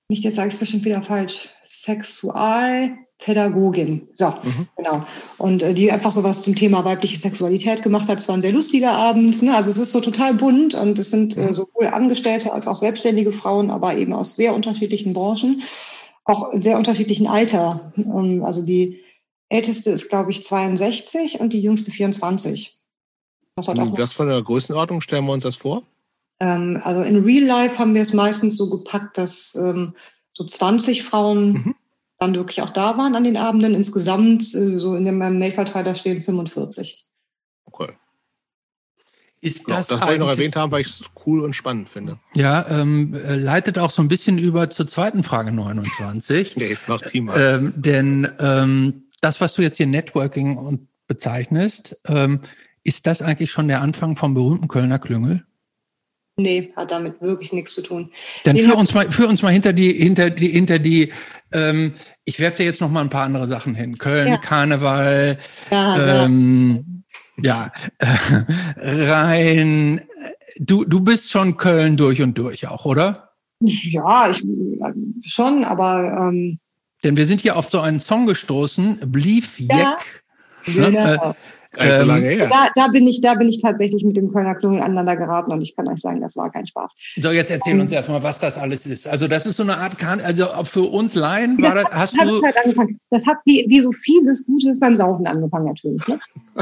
nicht 0.08 0.24
jetzt 0.24 0.36
sage 0.36 0.48
ich 0.48 0.54
es 0.54 0.60
bestimmt 0.60 0.84
wieder 0.84 1.02
falsch, 1.02 1.48
Sexualpädagogin. 1.72 4.08
So, 4.14 4.26
mhm. 4.26 4.68
genau. 4.76 5.06
Und 5.38 5.62
äh, 5.62 5.72
die 5.72 5.90
einfach 5.90 6.12
so 6.12 6.22
was 6.22 6.42
zum 6.42 6.54
Thema 6.54 6.84
weibliche 6.84 7.16
Sexualität 7.16 7.82
gemacht 7.82 8.08
hat. 8.08 8.18
Es 8.18 8.28
war 8.28 8.36
ein 8.36 8.42
sehr 8.42 8.52
lustiger 8.52 8.92
Abend. 8.92 9.40
Ne? 9.40 9.56
Also 9.56 9.70
es 9.70 9.78
ist 9.78 9.92
so 9.92 10.02
total 10.02 10.34
bunt 10.34 10.74
und 10.74 10.98
es 10.98 11.10
sind 11.10 11.38
äh, 11.38 11.54
sowohl 11.54 11.86
Angestellte 11.86 12.52
als 12.52 12.68
auch 12.68 12.74
selbstständige 12.74 13.32
Frauen, 13.32 13.70
aber 13.70 13.96
eben 13.96 14.12
aus 14.12 14.36
sehr 14.36 14.54
unterschiedlichen 14.54 15.14
Branchen, 15.14 15.62
auch 16.24 16.50
sehr 16.52 16.76
unterschiedlichen 16.76 17.26
Alter. 17.26 17.94
Ähm, 17.96 18.44
also 18.44 18.66
die 18.66 19.00
älteste 19.48 19.90
ist, 19.90 20.10
glaube 20.10 20.30
ich, 20.30 20.44
62 20.44 21.40
und 21.40 21.54
die 21.54 21.62
jüngste 21.62 21.90
24. 21.90 22.76
Das, 23.56 23.68
hat 23.68 23.78
auch 23.78 23.94
das 23.94 24.12
von 24.12 24.28
der 24.28 24.42
Größenordnung 24.42 25.00
stellen 25.00 25.24
wir 25.24 25.32
uns 25.32 25.44
das 25.44 25.56
vor? 25.56 25.84
Ähm, 26.38 26.82
also 26.84 27.00
in 27.00 27.24
Real 27.24 27.44
Life 27.44 27.78
haben 27.78 27.94
wir 27.94 28.02
es 28.02 28.12
meistens 28.12 28.58
so 28.58 28.68
gepackt, 28.68 29.16
dass 29.16 29.54
ähm, 29.54 29.94
so 30.32 30.44
20 30.44 31.02
Frauen 31.02 31.52
mhm. 31.52 31.74
dann 32.18 32.34
wirklich 32.34 32.62
auch 32.62 32.70
da 32.70 32.96
waren 32.96 33.14
an 33.14 33.24
den 33.24 33.36
Abenden. 33.36 33.74
Insgesamt, 33.74 34.54
äh, 34.54 34.78
so 34.78 34.94
in 34.96 35.04
meinem 35.16 35.38
Mailverteiler 35.38 35.94
stehen 35.94 36.22
45. 36.22 37.06
Okay. 37.64 37.92
Ist 39.40 39.68
das, 39.68 39.88
ja, 39.88 39.96
das 39.96 40.00
wollte 40.02 40.14
ich 40.14 40.20
noch 40.20 40.28
erwähnt 40.28 40.54
haben, 40.54 40.70
weil 40.70 40.82
ich 40.82 40.86
es 40.86 41.02
cool 41.26 41.40
und 41.40 41.54
spannend 41.54 41.88
finde. 41.88 42.16
Ja, 42.34 42.64
ähm, 42.68 43.12
äh, 43.12 43.34
leitet 43.34 43.76
auch 43.76 43.90
so 43.90 44.00
ein 44.00 44.06
bisschen 44.06 44.38
über 44.38 44.70
zur 44.70 44.86
zweiten 44.86 45.24
Frage 45.24 45.50
29. 45.50 46.54
ja, 46.56 46.66
jetzt 46.66 46.86
macht 46.86 47.08
Team. 47.08 47.28
Ähm, 47.36 47.72
denn 47.74 48.30
ähm, 48.38 49.08
das, 49.20 49.40
was 49.40 49.54
du 49.54 49.62
jetzt 49.62 49.78
hier 49.78 49.88
Networking 49.88 50.56
und 50.56 50.86
bezeichnest, 51.08 51.98
ähm, 52.06 52.42
ist 52.84 53.08
das 53.08 53.20
eigentlich 53.20 53.50
schon 53.50 53.66
der 53.66 53.80
Anfang 53.80 54.16
vom 54.16 54.32
berühmten 54.32 54.68
Kölner 54.68 55.00
Klüngel? 55.00 55.44
Nee, 56.36 56.72
hat 56.76 56.90
damit 56.90 57.20
wirklich 57.20 57.52
nichts 57.52 57.74
zu 57.74 57.82
tun. 57.82 58.10
Dann 58.44 58.56
Den 58.56 58.64
führ 58.66 58.78
uns 58.78 58.94
mal, 58.94 59.10
führ 59.10 59.28
uns 59.28 59.42
mal 59.42 59.52
hinter 59.52 59.72
die, 59.72 59.92
hinter 59.92 60.30
die, 60.30 60.48
hinter 60.48 60.78
die. 60.78 61.12
Ähm, 61.52 61.94
ich 62.24 62.40
werfe 62.40 62.58
dir 62.58 62.64
jetzt 62.64 62.80
noch 62.80 62.90
mal 62.90 63.02
ein 63.02 63.10
paar 63.10 63.24
andere 63.24 63.46
Sachen 63.46 63.74
hin. 63.74 63.98
Köln, 63.98 64.28
Ja. 64.28 64.36
Karneval, 64.38 65.38
Ja, 65.70 65.96
ja. 65.98 66.24
ähm, 66.24 67.04
ja, 67.42 67.70
rein. 68.76 70.00
Du, 70.58 70.84
du 70.84 71.00
bist 71.00 71.30
schon 71.30 71.56
Köln 71.56 71.96
durch 71.96 72.22
und 72.22 72.36
durch 72.38 72.66
auch, 72.68 72.84
oder? 72.84 73.30
ja, 73.60 74.28
ich 74.30 74.42
äh, 74.42 74.92
schon, 75.24 75.64
aber 75.64 76.28
ähm, 76.30 76.58
Denn 77.04 77.16
wir 77.16 77.26
sind 77.26 77.40
hier 77.40 77.56
auf 77.56 77.70
so 77.70 77.80
einen 77.80 78.00
Song 78.00 78.26
gestoßen, 78.26 78.98
Blief 79.10 79.58
Ja. 79.60 79.96
Jeck. 80.66 80.76
Ne? 80.76 80.90
genau. 80.92 81.36
Gar 81.72 81.90
so 81.92 82.02
Ähm, 82.02 82.08
lange 82.08 82.26
her. 82.26 82.48
da, 82.50 82.68
da 82.74 82.88
bin 82.88 83.06
ich, 83.06 83.20
da 83.22 83.34
bin 83.34 83.48
ich 83.48 83.60
tatsächlich 83.62 84.04
mit 84.04 84.16
dem 84.16 84.30
Kölner 84.32 84.54
Knubbel 84.54 84.80
aneinander 84.82 85.16
geraten 85.16 85.52
und 85.52 85.62
ich 85.62 85.74
kann 85.74 85.88
euch 85.88 86.00
sagen, 86.00 86.20
das 86.20 86.36
war 86.36 86.50
kein 86.50 86.66
Spaß. 86.66 86.94
So, 87.16 87.30
jetzt 87.30 87.50
erzähl 87.50 87.80
uns 87.80 87.90
erstmal, 87.92 88.22
was 88.22 88.38
das 88.38 88.58
alles 88.58 88.84
ist. 88.86 89.06
Also, 89.08 89.26
das 89.26 89.46
ist 89.46 89.56
so 89.56 89.62
eine 89.62 89.78
Art, 89.78 89.98
Kan 89.98 90.20
also 90.20 90.46
für 90.64 90.82
uns 90.82 91.14
Laien, 91.14 91.60
war 91.62 91.74
das, 91.74 91.84
hast 91.90 92.18
hat 92.18 92.28
du, 92.28 92.36
es 92.36 92.42
halt 92.42 92.56
angefangen. 92.62 93.00
Das 93.10 93.26
hat 93.26 93.36
wie, 93.46 93.64
wie 93.68 93.80
so 93.80 93.90
vieles 93.92 94.44
Gutes 94.46 94.78
beim 94.80 94.94
Saufen 94.94 95.26
angefangen 95.26 95.66
natürlich. 95.66 96.06
Ne? 96.08 96.18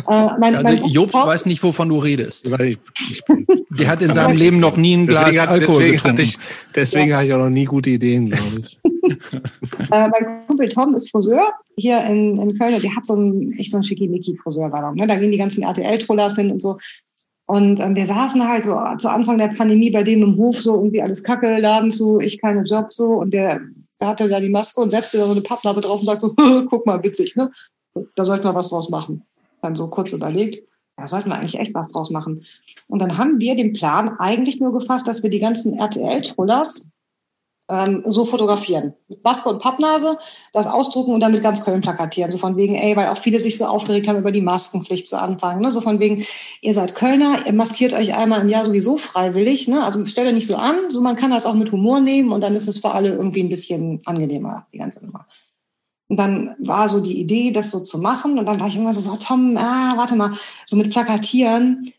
Äh, 0.08 0.26
mein, 0.38 0.54
also 0.54 0.62
mein 0.62 0.84
Jobs 0.90 1.12
Opa- 1.14 1.26
weiß 1.26 1.46
nicht, 1.46 1.62
wovon 1.62 1.88
du 1.88 1.98
redest. 1.98 2.48
Weil 2.50 2.62
ich, 2.68 2.78
ich 3.10 3.24
bin, 3.24 3.46
Der 3.70 3.88
hat 3.88 4.02
in 4.02 4.12
seinem 4.14 4.36
Leben 4.36 4.60
noch 4.60 4.76
nie 4.76 4.96
ein 4.96 5.06
Glas 5.06 5.24
deswegen, 5.24 5.42
hat, 5.42 5.48
Alkohol 5.48 5.78
deswegen, 5.82 5.92
getrunken. 5.96 6.18
hatte 6.18 6.22
ich, 6.22 6.38
deswegen 6.74 7.14
hatte 7.14 7.26
ich 7.26 7.32
auch 7.32 7.38
noch 7.38 7.50
nie 7.50 7.64
gute 7.64 7.90
Ideen, 7.90 8.30
glaube 8.30 8.60
ich. 8.60 8.78
Äh, 9.90 10.08
mein 10.08 10.46
Kumpel 10.46 10.68
Tom 10.68 10.94
ist 10.94 11.10
Friseur 11.10 11.52
hier 11.76 12.04
in, 12.04 12.38
in 12.38 12.58
Köln 12.58 12.74
und 12.74 12.82
der 12.82 12.94
hat 12.94 13.06
so 13.06 13.14
einen 13.14 13.52
echt 13.58 13.70
so 13.70 13.78
einen 13.78 13.84
schickimicki-Friseursalon. 13.84 14.94
Ne? 14.94 15.06
Da 15.06 15.16
gehen 15.16 15.32
die 15.32 15.38
ganzen 15.38 15.62
RTL-Trollers 15.62 16.36
hin 16.36 16.50
und 16.50 16.60
so. 16.60 16.78
Und 17.46 17.80
ähm, 17.80 17.96
wir 17.96 18.06
saßen 18.06 18.46
halt 18.46 18.64
so 18.64 18.78
zu 18.96 19.10
Anfang 19.10 19.38
der 19.38 19.48
Pandemie 19.48 19.90
bei 19.90 20.02
dem 20.02 20.22
im 20.22 20.36
Hof 20.36 20.60
so 20.60 20.76
irgendwie 20.76 21.02
alles 21.02 21.24
Kacke, 21.24 21.58
Laden 21.58 21.90
zu, 21.90 22.20
ich 22.20 22.40
keine 22.40 22.62
Job 22.62 22.92
so. 22.92 23.14
Und 23.14 23.32
der, 23.32 23.60
hatte 24.00 24.28
da 24.28 24.40
die 24.40 24.48
Maske 24.48 24.80
und 24.80 24.90
setzte 24.90 25.18
da 25.18 25.26
so 25.26 25.32
eine 25.32 25.42
Pappnappe 25.42 25.80
drauf 25.80 26.00
und 26.00 26.06
sagte, 26.06 26.32
guck 26.70 26.86
mal, 26.86 27.02
witzig, 27.02 27.36
ne? 27.36 27.50
Da 28.14 28.24
sollten 28.24 28.44
wir 28.44 28.54
was 28.54 28.70
draus 28.70 28.88
machen. 28.88 29.24
Dann 29.62 29.76
so 29.76 29.90
kurz 29.90 30.12
überlegt, 30.12 30.66
da 30.96 31.06
sollten 31.06 31.30
wir 31.30 31.36
eigentlich 31.36 31.58
echt 31.58 31.74
was 31.74 31.92
draus 31.92 32.10
machen. 32.10 32.44
Und 32.86 33.00
dann 33.00 33.18
haben 33.18 33.40
wir 33.40 33.56
den 33.56 33.72
Plan 33.72 34.10
eigentlich 34.18 34.60
nur 34.60 34.72
gefasst, 34.78 35.08
dass 35.08 35.22
wir 35.22 35.30
die 35.30 35.40
ganzen 35.40 35.78
RTL-Trollers 35.78 36.90
ähm, 37.70 38.02
so 38.06 38.24
fotografieren. 38.24 38.94
Mit 39.09 39.22
Maske 39.24 39.48
und 39.48 39.62
Pappnase, 39.62 40.18
das 40.52 40.66
ausdrucken 40.66 41.14
und 41.14 41.20
dann 41.20 41.32
mit 41.32 41.42
ganz 41.42 41.64
Köln 41.64 41.80
plakatieren. 41.80 42.30
So 42.30 42.38
von 42.38 42.56
wegen, 42.56 42.74
ey, 42.74 42.97
weil 42.97 43.09
auch 43.09 43.18
viele 43.18 43.38
sich 43.38 43.56
so 43.56 43.66
aufgeregt 43.66 44.09
haben 44.09 44.18
über 44.18 44.32
die 44.32 44.42
Maskenpflicht 44.42 45.06
zu 45.09 45.20
Anfang. 45.20 45.60
Ne? 45.60 45.70
So 45.70 45.80
von 45.80 46.01
wegen, 46.01 46.26
ihr 46.60 46.74
seid 46.74 46.94
Kölner, 46.94 47.47
ihr 47.47 47.52
maskiert 47.52 47.92
euch 47.92 48.14
einmal 48.14 48.40
im 48.40 48.48
Jahr 48.48 48.64
sowieso 48.64 48.97
freiwillig. 48.97 49.68
Ne? 49.68 49.84
Also 49.84 50.05
stellt 50.06 50.28
euch 50.28 50.34
nicht 50.34 50.47
so 50.47 50.56
an, 50.56 50.90
so 50.90 51.01
man 51.01 51.16
kann 51.16 51.30
das 51.30 51.47
auch 51.47 51.55
mit 51.55 51.72
Humor 51.72 52.01
nehmen 52.01 52.32
und 52.32 52.42
dann 52.42 52.55
ist 52.55 52.68
es 52.68 52.78
für 52.78 52.90
alle 52.90 53.10
irgendwie 53.10 53.42
ein 53.42 53.48
bisschen 53.48 54.01
angenehmer, 54.05 54.66
die 54.72 54.78
ganze 54.78 55.05
Nummer. 55.05 55.26
Und 56.10 56.16
dann 56.16 56.56
war 56.59 56.88
so 56.88 57.01
die 57.01 57.20
Idee, 57.20 57.52
das 57.52 57.70
so 57.70 57.78
zu 57.78 57.98
machen. 57.98 58.36
Und 58.36 58.47
dann 58.47 58.59
war 58.59 58.66
ich 58.66 58.74
irgendwann 58.74 58.94
so, 58.94 59.02
boah, 59.02 59.18
Tom, 59.20 59.56
ah, 59.56 59.92
warte 59.97 60.16
mal, 60.16 60.32
so 60.66 60.74
mit 60.74 60.90
Plakatieren, 60.90 61.92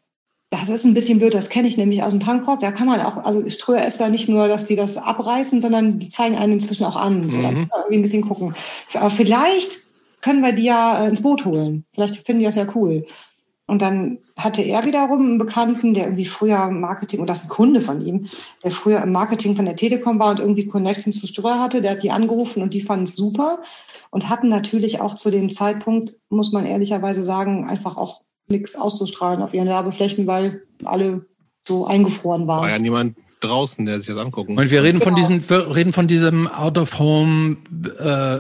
das 0.52 0.68
ist 0.68 0.84
ein 0.86 0.94
bisschen 0.94 1.18
blöd, 1.18 1.34
das 1.34 1.48
kenne 1.50 1.68
ich 1.70 1.78
nämlich 1.78 2.04
aus 2.04 2.12
dem 2.12 2.20
Punkrock. 2.20 2.60
Da 2.60 2.72
kann 2.72 2.86
man 2.86 3.00
auch, 3.00 3.24
also 3.24 3.50
Ströer 3.50 3.86
ist 3.86 4.00
da 4.02 4.10
nicht 4.10 4.28
nur, 4.30 4.48
dass 4.50 4.66
die 4.66 4.76
das 4.76 4.98
abreißen, 4.98 5.60
sondern 5.62 5.98
die 5.98 6.10
zeigen 6.10 6.36
einen 6.38 6.54
inzwischen 6.54 6.86
auch 6.86 6.98
an. 6.98 7.30
So, 7.30 7.42
da 7.42 7.52
Mhm. 7.52 7.62
muss 7.62 7.70
man 7.72 7.80
irgendwie 7.80 7.96
ein 7.96 8.02
bisschen 8.02 8.28
gucken. 8.28 8.54
Aber 8.94 9.10
vielleicht 9.10 9.72
können 10.20 10.44
wir 10.44 10.52
die 10.52 10.66
ja 10.66 11.04
äh, 11.06 11.08
ins 11.08 11.24
Boot 11.24 11.46
holen. 11.46 11.86
Vielleicht 11.94 12.18
finden 12.26 12.42
die 12.42 12.46
das 12.46 12.56
ja 12.56 12.68
cool. 12.76 13.06
Und 13.66 13.82
dann 13.82 14.18
hatte 14.36 14.62
er 14.62 14.84
wiederum 14.84 15.22
einen 15.22 15.38
Bekannten, 15.38 15.94
der 15.94 16.04
irgendwie 16.04 16.26
früher 16.26 16.66
im 16.66 16.82
Marketing, 16.82 17.22
und 17.22 17.28
das 17.28 17.44
ist 17.44 17.46
ein 17.46 17.56
Kunde 17.56 17.82
von 17.82 18.02
ihm, 18.02 18.28
der 18.66 18.72
früher 18.72 19.02
im 19.02 19.14
Marketing 19.14 19.56
von 19.56 19.64
der 19.64 19.78
Telekom 19.78 20.20
war 20.20 20.32
und 20.32 20.40
irgendwie 20.42 20.68
Connections 20.68 21.22
zu 21.22 21.28
Ströer 21.28 21.60
hatte. 21.62 21.82
Der 21.82 21.92
hat 21.92 22.04
die 22.04 22.12
angerufen 22.12 22.62
und 22.62 22.74
die 22.74 22.82
fanden 22.82 23.06
es 23.06 23.16
super 23.16 23.60
und 24.10 24.28
hatten 24.28 24.50
natürlich 24.50 25.00
auch 25.00 25.16
zu 25.16 25.32
dem 25.32 25.50
Zeitpunkt, 25.50 26.14
muss 26.30 26.52
man 26.52 26.66
ehrlicherweise 26.66 27.24
sagen, 27.24 27.66
einfach 27.70 27.96
auch 27.96 28.20
nichts 28.52 28.76
auszustrahlen 28.76 29.42
auf 29.42 29.54
ihren 29.54 29.68
Werbeflächen, 29.68 30.28
weil 30.28 30.64
alle 30.84 31.26
so 31.68 31.86
eingefroren 31.86 32.48
War 32.48 32.68
ja 32.68 32.74
waren. 32.74 32.82
niemand 32.82 33.18
draußen, 33.40 33.84
der 33.88 33.98
sich 34.00 34.08
das 34.10 34.18
angucken 34.18 34.56
Und 34.56 34.70
wir 34.70 34.84
reden 34.84 35.02
von 35.02 35.16
Genau. 35.16 35.28
diesen, 35.28 35.50
wir 35.50 35.76
reden 35.76 35.94
von 35.94 36.06
diesem 36.08 36.48
Out 36.48 36.78
of 36.78 37.00
Home, 37.00 37.58
äh, 38.00 38.40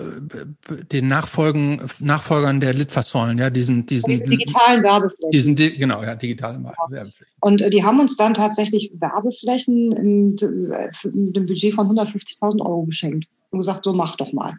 den 0.91 1.07
Nachfolgen, 1.07 1.81
Nachfolgern 1.99 2.59
der 2.59 2.75
Litfaßsäulen, 2.75 3.39
ja, 3.39 3.49
diesen, 3.49 3.87
Diese 3.87 4.07
diesen, 4.07 4.29
digitalen 4.29 4.83
Werbeflächen. 4.83 5.31
diesen, 5.31 5.55
di- 5.55 5.75
genau, 5.75 6.03
ja, 6.03 6.13
digitale 6.13 6.63
Werbeflächen. 6.63 7.13
Und 7.39 7.61
äh, 7.61 7.71
die 7.71 7.83
haben 7.83 7.99
uns 7.99 8.15
dann 8.15 8.35
tatsächlich 8.35 8.91
Werbeflächen 8.99 9.91
im, 9.91 10.35
äh, 10.71 10.89
mit 11.11 11.35
einem 11.35 11.45
Budget 11.47 11.73
von 11.73 11.87
150.000 11.97 12.61
Euro 12.61 12.83
geschenkt 12.83 13.25
und 13.49 13.57
gesagt, 13.59 13.83
so 13.83 13.93
mach 13.93 14.17
doch 14.17 14.31
mal. 14.33 14.53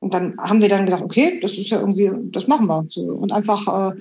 Und 0.00 0.12
dann 0.14 0.36
haben 0.38 0.60
wir 0.60 0.68
dann 0.68 0.86
gedacht, 0.86 1.02
okay, 1.04 1.38
das 1.40 1.54
ist 1.58 1.70
ja 1.70 1.78
irgendwie, 1.80 2.10
das 2.32 2.48
machen 2.48 2.66
wir. 2.66 2.84
So. 2.88 3.02
Und 3.02 3.32
einfach 3.32 3.92
äh, 3.92 4.00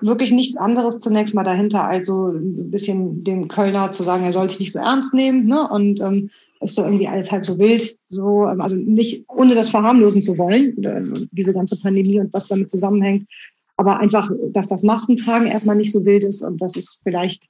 wirklich 0.00 0.32
nichts 0.32 0.56
anderes 0.56 1.00
zunächst 1.00 1.34
mal 1.34 1.44
dahinter, 1.44 1.84
also 1.84 2.28
ein 2.28 2.70
bisschen 2.70 3.22
dem 3.24 3.48
Kölner 3.48 3.92
zu 3.92 4.02
sagen, 4.02 4.24
er 4.24 4.32
soll 4.32 4.50
sich 4.50 4.60
nicht 4.60 4.72
so 4.72 4.80
ernst 4.80 5.14
nehmen, 5.14 5.46
ne? 5.46 5.68
Und 5.68 6.00
ähm, 6.00 6.30
ist 6.60 6.76
so 6.76 6.82
irgendwie 6.82 7.08
alles 7.08 7.30
halb 7.30 7.44
so 7.44 7.58
wild, 7.58 7.96
so, 8.08 8.46
ähm, 8.46 8.60
also 8.60 8.76
nicht, 8.76 9.24
ohne 9.28 9.54
das 9.54 9.68
verharmlosen 9.68 10.22
zu 10.22 10.38
wollen, 10.38 10.82
äh, 10.82 11.26
diese 11.32 11.52
ganze 11.52 11.78
Pandemie 11.78 12.18
und 12.20 12.32
was 12.32 12.48
damit 12.48 12.70
zusammenhängt. 12.70 13.28
Aber 13.76 13.98
einfach, 13.98 14.30
dass 14.52 14.68
das 14.68 14.82
Maskentragen 14.82 15.46
erstmal 15.46 15.76
nicht 15.76 15.92
so 15.92 16.04
wild 16.04 16.24
ist 16.24 16.42
und 16.42 16.60
dass 16.62 16.76
es 16.76 17.00
vielleicht 17.02 17.44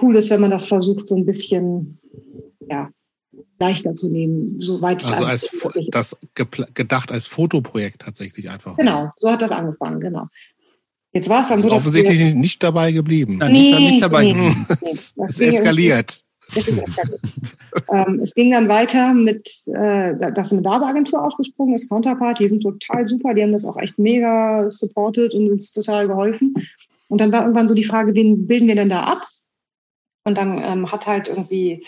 cool 0.00 0.16
ist, 0.16 0.30
wenn 0.30 0.40
man 0.40 0.50
das 0.50 0.64
versucht, 0.64 1.08
so 1.08 1.16
ein 1.16 1.26
bisschen, 1.26 1.98
ja, 2.68 2.88
leichter 3.60 3.94
zu 3.94 4.10
nehmen, 4.10 4.60
soweit 4.60 5.02
es 5.02 5.12
Also 5.12 5.24
als 5.24 5.68
das 5.90 6.20
gedacht 6.74 7.10
als 7.12 7.26
Fotoprojekt 7.26 8.02
tatsächlich 8.02 8.48
einfach. 8.48 8.76
Genau, 8.76 9.10
so 9.16 9.30
hat 9.30 9.42
das 9.42 9.50
angefangen, 9.50 10.00
genau. 10.00 10.28
Jetzt 11.12 11.28
war 11.28 11.40
es 11.40 11.48
dann 11.48 11.62
so, 11.62 11.68
dass 11.68 11.82
offensichtlich 11.82 12.18
wir, 12.18 12.34
nicht, 12.34 12.62
dabei 12.62 12.92
geblieben. 12.92 13.38
Nein, 13.38 13.52
nicht, 13.52 13.78
nicht 13.78 14.02
dabei 14.02 14.24
nee, 14.24 14.32
geblieben. 14.32 14.66
Es, 14.82 15.14
das 15.16 15.30
es 15.30 15.40
eskaliert. 15.40 16.22
Ist 16.54 16.68
eskaliert. 16.68 17.20
ähm, 17.92 18.20
es 18.22 18.34
ging 18.34 18.50
dann 18.50 18.68
weiter 18.68 19.14
mit, 19.14 19.48
äh, 19.66 20.16
dass 20.16 20.52
eine 20.52 20.64
Werbeagentur 20.64 21.24
aufgesprungen 21.24 21.74
ist, 21.74 21.88
Counterpart, 21.88 22.40
die 22.40 22.48
sind 22.48 22.62
total 22.62 23.06
super, 23.06 23.34
die 23.34 23.42
haben 23.42 23.52
das 23.52 23.64
auch 23.64 23.76
echt 23.78 23.98
mega 23.98 24.68
supported 24.68 25.34
und 25.34 25.50
uns 25.50 25.72
total 25.72 26.08
geholfen. 26.08 26.54
Und 27.08 27.20
dann 27.20 27.32
war 27.32 27.42
irgendwann 27.42 27.68
so 27.68 27.74
die 27.74 27.84
Frage, 27.84 28.14
wen 28.14 28.46
bilden 28.46 28.68
wir 28.68 28.74
denn 28.74 28.90
da 28.90 29.04
ab? 29.04 29.26
Und 30.24 30.36
dann 30.36 30.62
ähm, 30.62 30.92
hat 30.92 31.06
halt 31.06 31.28
irgendwie 31.28 31.84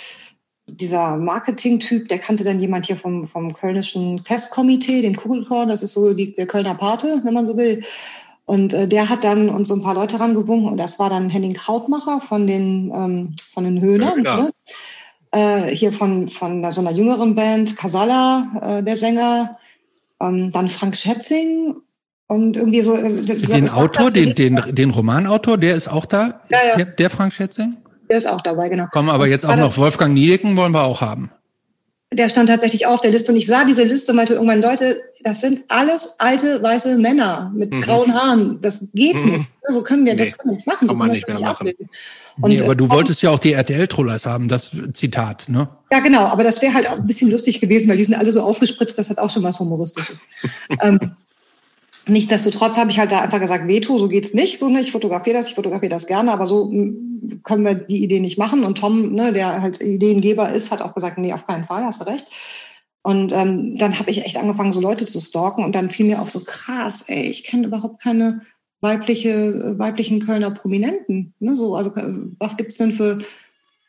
dieser 0.66 1.16
Marketing-Typ, 1.16 2.08
der 2.08 2.18
kannte 2.18 2.44
dann 2.44 2.60
jemand 2.60 2.86
hier 2.86 2.96
vom, 2.96 3.26
vom 3.26 3.52
kölnischen 3.52 4.24
Testkomitee, 4.24 5.02
den 5.02 5.16
Kugelkorn, 5.16 5.68
das 5.68 5.82
ist 5.82 5.92
so 5.92 6.14
die, 6.14 6.34
der 6.34 6.46
Kölner 6.46 6.74
Pate, 6.74 7.20
wenn 7.24 7.34
man 7.34 7.46
so 7.46 7.56
will. 7.56 7.82
Und 8.50 8.72
äh, 8.74 8.88
der 8.88 9.08
hat 9.08 9.22
dann 9.22 9.48
uns 9.48 9.68
so 9.68 9.76
ein 9.76 9.82
paar 9.84 9.94
Leute 9.94 10.18
rangewunken 10.18 10.70
und 10.72 10.76
das 10.76 10.98
war 10.98 11.08
dann 11.08 11.30
Henning 11.30 11.54
Krautmacher 11.54 12.20
von 12.20 12.48
den, 12.48 12.90
ähm, 12.92 13.36
von 13.40 13.62
den 13.62 13.80
Höhnern. 13.80 14.16
Höhner. 14.16 14.36
Ne? 14.42 14.50
Äh, 15.30 15.76
hier 15.76 15.92
von, 15.92 16.26
von 16.26 16.68
so 16.72 16.80
einer 16.80 16.90
jüngeren 16.90 17.36
Band, 17.36 17.76
Casalla, 17.76 18.78
äh, 18.78 18.82
der 18.82 18.96
Sänger, 18.96 19.56
ähm, 20.20 20.50
dann 20.50 20.68
Frank 20.68 20.96
Schätzing 20.96 21.76
und 22.26 22.56
irgendwie 22.56 22.82
so. 22.82 22.94
Also, 22.94 23.22
Den 23.22 23.70
Autor, 23.70 24.10
das- 24.10 24.14
den, 24.14 24.34
den, 24.34 24.60
den 24.74 24.90
Romanautor, 24.90 25.56
der 25.56 25.76
ist 25.76 25.86
auch 25.86 26.04
da? 26.04 26.40
Ja, 26.48 26.58
ja. 26.70 26.76
Der, 26.76 26.86
der 26.86 27.10
Frank 27.10 27.32
Schätzing? 27.32 27.76
Der 28.08 28.16
ist 28.16 28.26
auch 28.28 28.40
dabei, 28.40 28.68
genau. 28.68 28.86
Komm, 28.90 29.10
aber 29.10 29.28
jetzt 29.28 29.46
auch 29.46 29.54
noch 29.54 29.76
Wolfgang 29.76 30.12
Niedecken 30.12 30.56
wollen 30.56 30.72
wir 30.72 30.82
auch 30.82 31.00
haben. 31.00 31.30
Der 32.12 32.28
stand 32.28 32.48
tatsächlich 32.48 32.86
auf 32.86 33.00
der 33.00 33.12
Liste 33.12 33.30
und 33.30 33.38
ich 33.38 33.46
sah 33.46 33.64
diese 33.64 33.84
Liste 33.84 34.10
und 34.10 34.16
meinte 34.16 34.34
irgendwann, 34.34 34.60
Leute, 34.60 35.00
das 35.22 35.40
sind 35.40 35.62
alles 35.68 36.16
alte 36.18 36.60
weiße 36.60 36.98
Männer 36.98 37.52
mit 37.54 37.72
Mhm. 37.72 37.80
grauen 37.82 38.14
Haaren. 38.14 38.58
Das 38.60 38.88
geht 38.92 39.14
Mhm. 39.14 39.30
nicht. 39.30 39.44
So 39.68 39.82
können 39.84 40.04
wir, 40.04 40.16
das 40.16 40.26
Nee, 40.28 40.34
können 40.36 40.50
wir 40.50 40.56
nicht 40.56 40.66
machen. 40.66 40.88
So 40.88 40.94
kann 40.94 40.98
man 40.98 41.10
nicht 41.12 41.28
mehr 41.28 41.36
das 41.36 41.42
machen. 41.44 41.68
abbilden. 41.68 41.88
Nee, 42.38 42.56
Und, 42.56 42.62
aber 42.62 42.74
du 42.74 42.86
äh, 42.86 42.90
wolltest 42.90 43.22
ja 43.22 43.30
auch 43.30 43.38
die 43.38 43.52
RTL-Trollers 43.52 44.26
haben, 44.26 44.48
das 44.48 44.72
Zitat, 44.92 45.48
ne? 45.48 45.68
Ja, 45.92 46.00
genau, 46.00 46.24
aber 46.24 46.42
das 46.42 46.60
wäre 46.62 46.74
halt 46.74 46.88
auch 46.88 46.96
ein 46.96 47.06
bisschen 47.06 47.30
lustig 47.30 47.60
gewesen, 47.60 47.88
weil 47.88 47.96
die 47.96 48.04
sind 48.04 48.14
alle 48.14 48.32
so 48.32 48.42
aufgespritzt, 48.42 48.98
das 48.98 49.08
hat 49.08 49.18
auch 49.18 49.30
schon 49.30 49.44
was 49.44 49.60
Humoristisches. 49.60 50.16
ähm, 50.82 50.98
nichtsdestotrotz 52.06 52.76
habe 52.76 52.90
ich 52.90 52.98
halt 52.98 53.12
da 53.12 53.20
einfach 53.20 53.40
gesagt, 53.40 53.68
Veto, 53.68 53.98
so 53.98 54.08
geht's 54.08 54.34
nicht. 54.34 54.58
So, 54.58 54.68
ne, 54.68 54.80
ich 54.80 54.92
fotografiere 54.92 55.36
das, 55.36 55.48
ich 55.48 55.54
fotografiere 55.54 55.90
das 55.90 56.06
gerne, 56.06 56.32
aber 56.32 56.46
so 56.46 56.70
mm, 56.70 57.42
können 57.42 57.64
wir 57.64 57.74
die 57.74 58.02
Idee 58.02 58.20
nicht 58.20 58.38
machen. 58.38 58.64
Und 58.64 58.78
Tom, 58.78 59.12
ne, 59.12 59.32
der 59.32 59.62
halt 59.62 59.80
Ideengeber 59.80 60.52
ist, 60.52 60.70
hat 60.70 60.82
auch 60.82 60.94
gesagt, 60.94 61.18
nee, 61.18 61.32
auf 61.32 61.46
keinen 61.46 61.64
Fall, 61.64 61.84
hast 61.84 62.00
du 62.00 62.06
recht. 62.06 62.26
Und 63.02 63.32
ähm, 63.32 63.76
dann 63.76 63.98
habe 63.98 64.10
ich 64.10 64.24
echt 64.24 64.36
angefangen, 64.36 64.72
so 64.72 64.80
Leute 64.80 65.06
zu 65.06 65.20
stalken 65.20 65.64
und 65.64 65.74
dann 65.74 65.90
fiel 65.90 66.06
mir 66.06 66.20
auf 66.20 66.30
so 66.30 66.40
krass, 66.40 67.04
ey, 67.08 67.22
ich 67.22 67.44
kenne 67.44 67.66
überhaupt 67.66 68.02
keine 68.02 68.42
weibliche, 68.80 69.30
äh, 69.30 69.78
weiblichen 69.78 70.20
Kölner 70.20 70.50
Prominenten. 70.50 71.34
Ne, 71.38 71.56
so, 71.56 71.76
also 71.76 71.94
äh, 71.96 72.12
was 72.38 72.56
gibt's 72.56 72.76
denn 72.76 72.92
für 72.92 73.18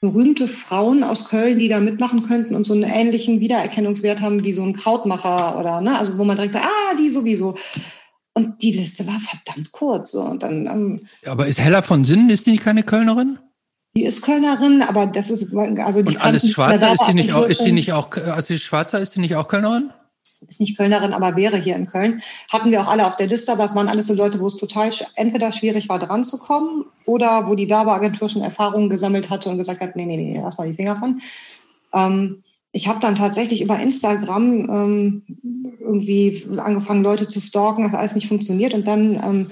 berühmte 0.02 0.48
Frauen 0.48 1.04
aus 1.04 1.30
Köln, 1.30 1.60
die 1.60 1.68
da 1.68 1.80
mitmachen 1.80 2.24
könnten 2.24 2.56
und 2.56 2.66
so 2.66 2.74
einen 2.74 2.84
ähnlichen 2.84 3.40
Wiedererkennungswert 3.40 4.22
haben 4.22 4.44
wie 4.44 4.54
so 4.54 4.64
ein 4.64 4.74
Krautmacher 4.74 5.60
oder, 5.60 5.82
ne, 5.82 5.98
also 5.98 6.18
wo 6.18 6.24
man 6.24 6.38
direkt 6.38 6.56
ah, 6.56 6.96
die 6.98 7.10
sowieso. 7.10 7.56
Und 8.34 8.62
die 8.62 8.72
Liste 8.72 9.06
war 9.08 9.20
verdammt 9.20 9.72
kurz. 9.72 10.12
So. 10.12 10.22
Und 10.22 10.44
dann, 10.44 10.66
ähm, 10.68 11.08
Aber 11.26 11.48
ist 11.48 11.60
Hella 11.60 11.82
von 11.82 12.06
Sinnen, 12.06 12.30
ist 12.30 12.46
die 12.46 12.52
nicht 12.52 12.64
keine 12.64 12.84
Kölnerin? 12.84 13.40
Die 13.96 14.06
ist 14.06 14.22
Kölnerin, 14.22 14.82
aber 14.82 15.06
das 15.06 15.30
ist, 15.30 15.54
also 15.54 16.02
die 16.02 16.16
Und 16.16 16.24
alles 16.24 16.50
Schwarzer, 16.50 16.94
ist 16.94 17.04
die 17.10 17.14
nicht 17.14 17.34
auch, 17.34 17.46
ist 17.46 17.62
die 17.62 17.74
nicht 17.74 17.92
auch, 17.92 18.10
also 18.16 18.56
Schwarzer, 18.56 19.00
ist 19.00 19.16
die 19.16 19.20
nicht 19.20 19.36
auch 19.36 19.50
Kölnerin? 19.50 19.92
ist 20.48 20.60
nicht 20.60 20.78
Kölnerin, 20.78 21.14
aber 21.14 21.36
wäre 21.36 21.58
hier 21.58 21.76
in 21.76 21.88
Köln. 21.88 22.22
Hatten 22.50 22.72
wir 22.72 22.82
auch 22.82 22.88
alle 22.88 23.06
auf 23.08 23.16
der 23.16 23.28
Liste, 23.28 23.52
aber 23.52 23.64
es 23.64 23.76
waren 23.76 23.90
alles 23.90 24.08
so 24.08 24.14
Leute, 24.14 24.40
wo 24.40 24.48
es 24.48 24.58
total 24.58 24.92
entweder 25.16 25.52
schwierig 25.52 25.90
war, 25.90 26.00
dran 26.00 26.24
zu 26.24 26.38
kommen 26.38 26.86
oder 27.06 27.48
wo 27.48 27.56
die 27.56 27.70
Werbeagentur 27.70 28.30
schon 28.30 28.42
Erfahrungen 28.42 28.90
gesammelt 28.90 29.30
hatte 29.30 29.50
und 29.50 29.58
gesagt 29.58 29.82
hat, 29.82 29.96
nee, 29.96 30.06
nee, 30.06 30.18
nee, 30.18 30.40
lass 30.42 30.58
mal 30.58 30.70
die 30.70 30.76
Finger 30.76 30.96
von. 30.96 31.22
Ähm, 31.94 32.44
ich 32.72 32.88
habe 32.88 33.00
dann 33.00 33.16
tatsächlich 33.16 33.62
über 33.62 33.80
Instagram 33.80 34.70
ähm, 34.70 35.24
irgendwie 35.80 36.48
angefangen, 36.58 37.04
Leute 37.04 37.28
zu 37.28 37.42
stalken, 37.42 37.92
hat 37.92 38.00
alles 38.00 38.16
nicht 38.16 38.28
funktioniert. 38.28 38.74
Und 38.74 38.88
dann 38.88 39.16
ähm, 39.16 39.52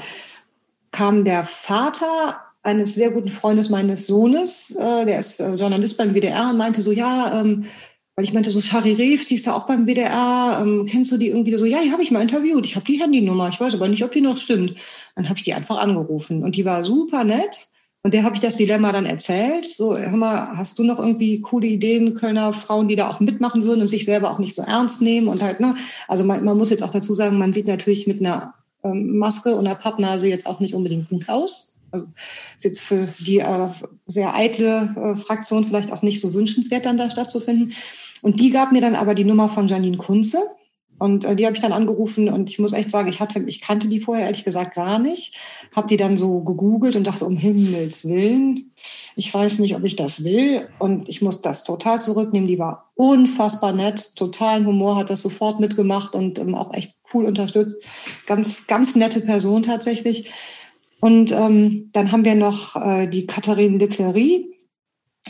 kam 0.91 1.25
der 1.25 1.45
Vater 1.45 2.37
eines 2.61 2.95
sehr 2.95 3.11
guten 3.11 3.29
Freundes 3.29 3.69
meines 3.69 4.07
Sohnes, 4.07 4.75
äh, 4.75 5.05
der 5.05 5.19
ist 5.19 5.39
äh, 5.39 5.55
Journalist 5.55 5.97
beim 5.97 6.13
WDR 6.13 6.49
und 6.49 6.57
meinte 6.57 6.81
so, 6.81 6.91
ja, 6.91 7.39
ähm, 7.39 7.65
weil 8.15 8.25
ich 8.25 8.33
meinte 8.33 8.51
so, 8.51 8.59
Shari 8.59 8.93
Reeves, 8.93 9.27
die 9.27 9.35
ist 9.35 9.47
da 9.47 9.53
auch 9.53 9.65
beim 9.65 9.85
WDR, 9.85 10.59
ähm, 10.61 10.85
kennst 10.89 11.11
du 11.11 11.17
die 11.17 11.29
irgendwie 11.29 11.57
so? 11.57 11.63
Ja, 11.63 11.81
die 11.81 11.91
habe 11.93 12.03
ich 12.03 12.11
mal 12.11 12.21
interviewt, 12.21 12.65
ich 12.65 12.75
habe 12.75 12.85
die 12.85 12.99
Handynummer, 12.99 13.47
ich 13.47 13.59
weiß 13.59 13.75
aber 13.75 13.87
nicht, 13.87 14.03
ob 14.03 14.11
die 14.11 14.19
noch 14.19 14.37
stimmt. 14.37 14.75
Dann 15.15 15.29
habe 15.29 15.39
ich 15.39 15.45
die 15.45 15.53
einfach 15.53 15.77
angerufen 15.77 16.43
und 16.43 16.55
die 16.57 16.65
war 16.65 16.83
super 16.83 17.23
nett. 17.23 17.68
Und 18.01 18.13
der 18.13 18.23
habe 18.23 18.33
ich 18.35 18.41
das 18.41 18.55
Dilemma 18.55 18.93
dann 18.93 19.05
erzählt. 19.05 19.65
So, 19.65 19.97
hör 19.97 20.15
mal, 20.15 20.57
hast 20.57 20.79
du 20.79 20.83
noch 20.83 20.99
irgendwie 20.99 21.41
coole 21.41 21.67
Ideen, 21.67 22.15
Kölner 22.15 22.53
Frauen, 22.53 22.87
die 22.87 22.95
da 22.95 23.09
auch 23.09 23.19
mitmachen 23.19 23.65
würden 23.65 23.81
und 23.81 23.87
sich 23.87 24.05
selber 24.05 24.31
auch 24.31 24.39
nicht 24.39 24.55
so 24.55 24.61
ernst 24.61 25.01
nehmen 25.01 25.27
und 25.27 25.43
halt, 25.43 25.59
ne? 25.59 25.75
Also 26.07 26.23
man, 26.23 26.43
man 26.45 26.57
muss 26.57 26.69
jetzt 26.69 26.81
auch 26.81 26.91
dazu 26.91 27.13
sagen, 27.13 27.37
man 27.37 27.51
sieht 27.51 27.67
natürlich 27.67 28.07
mit 28.07 28.21
einer 28.21 28.53
ähm, 28.83 29.17
Maske 29.17 29.53
und 29.53 29.67
einer 29.67 29.75
Pappnase 29.75 30.29
jetzt 30.29 30.47
auch 30.47 30.61
nicht 30.61 30.73
unbedingt 30.73 31.09
gut 31.09 31.27
aus. 31.27 31.73
Also 31.91 32.07
ist 32.55 32.63
jetzt 32.63 32.79
für 32.79 33.07
die 33.19 33.39
äh, 33.39 33.69
sehr 34.05 34.33
eitle 34.33 34.95
äh, 34.95 35.19
Fraktion 35.19 35.65
vielleicht 35.65 35.91
auch 35.91 36.01
nicht 36.01 36.21
so 36.21 36.33
wünschenswert, 36.33 36.85
dann 36.85 36.97
da 36.97 37.09
stattzufinden. 37.09 37.73
Und 38.21 38.39
die 38.39 38.51
gab 38.51 38.71
mir 38.71 38.81
dann 38.81 38.95
aber 38.95 39.15
die 39.15 39.23
Nummer 39.25 39.49
von 39.49 39.67
Janine 39.67 39.97
Kunze. 39.97 40.39
Und 40.99 41.23
äh, 41.23 41.35
die 41.35 41.45
habe 41.45 41.55
ich 41.55 41.61
dann 41.61 41.71
angerufen 41.71 42.29
und 42.29 42.49
ich 42.49 42.59
muss 42.59 42.73
echt 42.73 42.91
sagen, 42.91 43.07
ich 43.07 43.19
hatte, 43.19 43.39
ich 43.39 43.61
kannte 43.61 43.87
die 43.87 44.01
vorher 44.01 44.25
ehrlich 44.25 44.43
gesagt 44.43 44.75
gar 44.75 44.99
nicht. 44.99 45.35
Habe 45.75 45.87
die 45.87 45.97
dann 45.97 46.17
so 46.17 46.43
gegoogelt 46.43 46.95
und 46.95 47.07
dachte, 47.07 47.25
um 47.25 47.37
Himmels 47.37 48.05
Willen, 48.05 48.71
ich 49.15 49.33
weiß 49.33 49.59
nicht, 49.59 49.75
ob 49.75 49.83
ich 49.85 49.95
das 49.95 50.23
will. 50.23 50.67
Und 50.77 51.07
ich 51.09 51.21
muss 51.21 51.41
das 51.41 51.63
total 51.63 52.01
zurücknehmen. 52.01 52.47
Die 52.47 52.59
war 52.59 52.91
unfassbar 52.95 53.71
nett, 53.73 54.15
totalen 54.15 54.65
Humor, 54.65 54.97
hat 54.97 55.09
das 55.09 55.21
sofort 55.21 55.59
mitgemacht 55.59 56.15
und 56.15 56.37
ähm, 56.37 56.53
auch 56.53 56.73
echt 56.73 56.95
cool 57.13 57.25
unterstützt. 57.25 57.77
Ganz, 58.27 58.67
ganz 58.67 58.95
nette 58.95 59.21
Person 59.21 59.63
tatsächlich. 59.63 60.29
Und 60.99 61.31
ähm, 61.31 61.89
dann 61.93 62.11
haben 62.11 62.25
wir 62.25 62.35
noch 62.35 62.75
äh, 62.75 63.07
die 63.07 63.25
Katharine 63.25 63.77
Leclerc, 63.77 64.43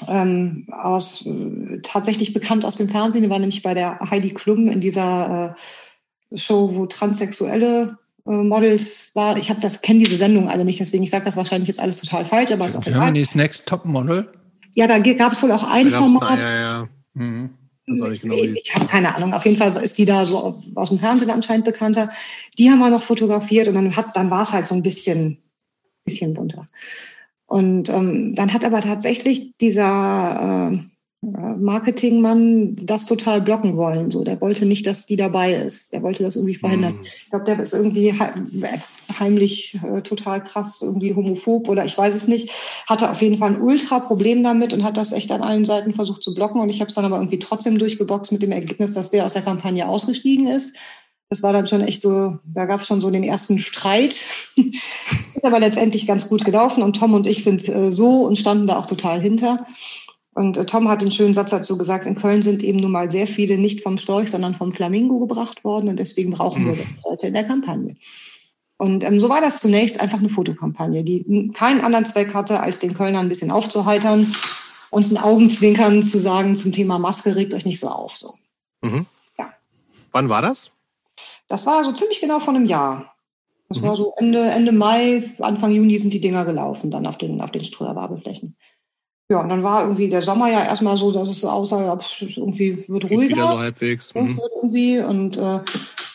ähm, 0.07 0.67
aus, 0.71 1.25
äh, 1.25 1.79
tatsächlich 1.83 2.33
bekannt 2.33 2.65
aus 2.65 2.77
dem 2.77 2.89
Fernsehen. 2.89 3.23
Die 3.23 3.29
war 3.29 3.39
nämlich 3.39 3.63
bei 3.63 3.73
der 3.73 3.99
Heidi 3.99 4.29
Klum 4.29 4.69
in 4.69 4.81
dieser 4.81 5.55
äh, 6.31 6.37
Show, 6.37 6.75
wo 6.75 6.85
transsexuelle 6.85 7.97
äh, 8.25 8.31
Models 8.31 9.11
war. 9.15 9.37
Ich 9.37 9.49
habe 9.49 9.61
das 9.61 9.81
kenne 9.81 9.99
diese 9.99 10.17
Sendung 10.17 10.49
alle 10.49 10.65
nicht, 10.65 10.79
deswegen 10.79 11.03
ich 11.03 11.09
sage 11.09 11.25
das 11.25 11.37
wahrscheinlich 11.37 11.67
jetzt 11.67 11.79
alles 11.79 11.99
total 11.99 12.25
falsch, 12.25 12.51
aber 12.51 12.65
es 12.65 12.73
ist 12.73 12.79
auch 12.79 12.83
Germany's 12.83 13.35
Next 13.35 13.65
Top 13.65 13.85
Model. 13.85 14.31
Ja, 14.75 14.87
da 14.87 14.99
gab 14.99 15.33
es 15.33 15.41
wohl 15.41 15.51
auch 15.51 15.63
ein 15.63 15.89
Format. 15.89 16.37
Na, 16.37 16.41
ja, 16.41 16.59
ja. 16.59 16.89
Mhm. 17.13 17.49
Genau 17.85 18.07
ich, 18.07 18.23
ich 18.23 18.75
habe 18.75 18.85
keine 18.85 19.15
Ahnung. 19.15 19.33
Auf 19.33 19.45
jeden 19.45 19.57
Fall 19.57 19.75
ist 19.77 19.97
die 19.97 20.05
da 20.05 20.25
so 20.25 20.61
aus 20.75 20.89
dem 20.89 20.99
Fernsehen 20.99 21.31
anscheinend 21.31 21.65
bekannter. 21.65 22.09
Die 22.57 22.69
haben 22.69 22.79
wir 22.79 22.89
noch 22.89 23.01
fotografiert 23.01 23.67
und 23.67 23.73
dann 23.73 23.95
hat, 23.95 24.15
dann 24.15 24.29
war 24.29 24.41
es 24.41 24.53
halt 24.53 24.67
so 24.67 24.75
ein 24.75 24.83
bisschen, 24.83 25.39
bisschen 26.05 26.33
bunter. 26.33 26.67
Und 27.49 27.89
ähm, 27.89 28.35
dann 28.35 28.53
hat 28.53 28.63
aber 28.63 28.79
tatsächlich 28.79 29.53
dieser 29.59 30.71
äh, 30.71 30.77
Marketingmann 31.21 32.75
das 32.83 33.07
total 33.07 33.41
blocken 33.41 33.75
wollen. 33.75 34.11
So, 34.11 34.23
der 34.23 34.39
wollte 34.39 34.67
nicht, 34.67 34.85
dass 34.85 35.07
die 35.07 35.15
dabei 35.15 35.53
ist. 35.53 35.91
Der 35.91 36.03
wollte 36.03 36.21
das 36.21 36.35
irgendwie 36.35 36.55
verhindern. 36.55 36.93
Mhm. 36.93 37.03
Ich 37.03 37.29
glaube, 37.31 37.45
der 37.45 37.59
ist 37.59 37.73
irgendwie 37.73 38.13
heimlich 39.19 39.79
äh, 39.83 40.01
total 40.01 40.43
krass, 40.43 40.79
irgendwie 40.83 41.15
homophob 41.15 41.67
oder 41.67 41.83
ich 41.85 41.97
weiß 41.97 42.13
es 42.13 42.27
nicht. 42.27 42.51
Hatte 42.87 43.09
auf 43.09 43.21
jeden 43.21 43.37
Fall 43.37 43.55
ein 43.55 43.61
Ultra-Problem 43.61 44.43
damit 44.43 44.71
und 44.71 44.83
hat 44.83 44.95
das 44.95 45.11
echt 45.11 45.31
an 45.31 45.41
allen 45.41 45.65
Seiten 45.65 45.93
versucht 45.93 46.21
zu 46.21 46.35
blocken. 46.35 46.61
Und 46.61 46.69
ich 46.69 46.81
habe 46.81 46.89
es 46.89 46.95
dann 46.95 47.05
aber 47.05 47.17
irgendwie 47.17 47.39
trotzdem 47.39 47.79
durchgeboxt 47.79 48.31
mit 48.31 48.43
dem 48.43 48.51
Ergebnis, 48.51 48.93
dass 48.93 49.09
der 49.09 49.25
aus 49.25 49.33
der 49.33 49.41
Kampagne 49.41 49.89
ausgestiegen 49.89 50.45
ist 50.45 50.77
das 51.29 51.43
war 51.43 51.53
dann 51.53 51.67
schon 51.67 51.81
echt 51.81 52.01
so, 52.01 52.39
da 52.43 52.65
gab 52.65 52.81
es 52.81 52.87
schon 52.87 53.01
so 53.01 53.11
den 53.11 53.23
ersten 53.23 53.59
Streit. 53.59 54.19
ist 55.35 55.45
aber 55.45 55.59
letztendlich 55.59 56.07
ganz 56.07 56.27
gut 56.27 56.43
gelaufen 56.43 56.81
und 56.81 56.97
Tom 56.97 57.13
und 57.13 57.27
ich 57.27 57.43
sind 57.43 57.67
äh, 57.69 57.91
so 57.91 58.23
und 58.23 58.37
standen 58.37 58.67
da 58.67 58.77
auch 58.77 58.87
total 58.87 59.21
hinter. 59.21 59.67
Und 60.33 60.57
äh, 60.57 60.65
Tom 60.65 60.89
hat 60.89 61.01
einen 61.01 61.11
schönen 61.11 61.35
Satz 61.35 61.51
dazu 61.51 61.77
gesagt, 61.77 62.07
in 62.07 62.15
Köln 62.15 62.41
sind 62.41 62.63
eben 62.63 62.79
nun 62.79 62.91
mal 62.91 63.11
sehr 63.11 63.27
viele 63.27 63.59
nicht 63.59 63.81
vom 63.81 63.97
Storch, 63.99 64.29
sondern 64.29 64.55
vom 64.55 64.71
Flamingo 64.71 65.19
gebracht 65.19 65.63
worden 65.63 65.89
und 65.89 65.99
deswegen 65.99 66.31
brauchen 66.31 66.65
wir 66.65 66.73
mhm. 66.73 66.97
Leute 67.07 67.27
in 67.27 67.33
der 67.33 67.43
Kampagne. 67.43 67.95
Und 68.77 69.03
ähm, 69.03 69.19
so 69.19 69.29
war 69.29 69.41
das 69.41 69.59
zunächst 69.59 69.99
einfach 69.99 70.19
eine 70.19 70.29
Fotokampagne, 70.29 71.03
die 71.03 71.51
keinen 71.53 71.81
anderen 71.81 72.05
Zweck 72.05 72.33
hatte, 72.33 72.59
als 72.59 72.79
den 72.79 72.95
Kölnern 72.95 73.25
ein 73.25 73.29
bisschen 73.29 73.51
aufzuheitern 73.51 74.33
und 74.89 75.11
ein 75.11 75.17
Augenzwinkern 75.17 76.01
zu 76.01 76.17
sagen 76.17 76.55
zum 76.55 76.71
Thema 76.71 76.97
Maske, 76.97 77.35
regt 77.35 77.53
euch 77.53 77.65
nicht 77.65 77.79
so 77.79 77.89
auf. 77.89 78.17
So. 78.17 78.33
Mhm. 78.81 79.05
Ja. 79.37 79.53
Wann 80.11 80.29
war 80.29 80.41
das? 80.41 80.71
Das 81.49 81.65
war 81.65 81.83
so 81.83 81.91
ziemlich 81.91 82.21
genau 82.21 82.39
vor 82.39 82.53
einem 82.53 82.65
Jahr. 82.65 83.15
Das 83.67 83.79
mhm. 83.79 83.87
war 83.87 83.97
so 83.97 84.13
Ende, 84.17 84.39
Ende 84.39 84.71
Mai, 84.71 85.31
Anfang 85.39 85.71
Juni 85.71 85.97
sind 85.97 86.13
die 86.13 86.21
Dinger 86.21 86.45
gelaufen, 86.45 86.91
dann 86.91 87.05
auf 87.05 87.17
den, 87.17 87.41
auf 87.41 87.51
den 87.51 87.63
Streuerwerbeflächen. 87.63 88.55
Ja, 89.31 89.41
und 89.41 89.49
dann 89.49 89.61
war 89.61 89.81
irgendwie 89.81 90.09
der 90.09 90.23
Sommer 90.23 90.49
ja 90.49 90.63
erstmal 90.63 90.97
so, 90.97 91.11
dass 91.11 91.29
es 91.29 91.41
so 91.41 91.49
aussah, 91.49 91.83
ja, 91.83 91.97
irgendwie 92.19 92.83
wird 92.87 93.05
ruhiger. 93.05 93.19
Geht 93.19 93.29
wieder 93.29 93.47
so 93.47 93.59
halbwegs. 93.59 94.15
Mhm. 94.15 94.39
Irgendwie. 94.55 94.99
Und 94.99 95.37
äh, 95.37 95.59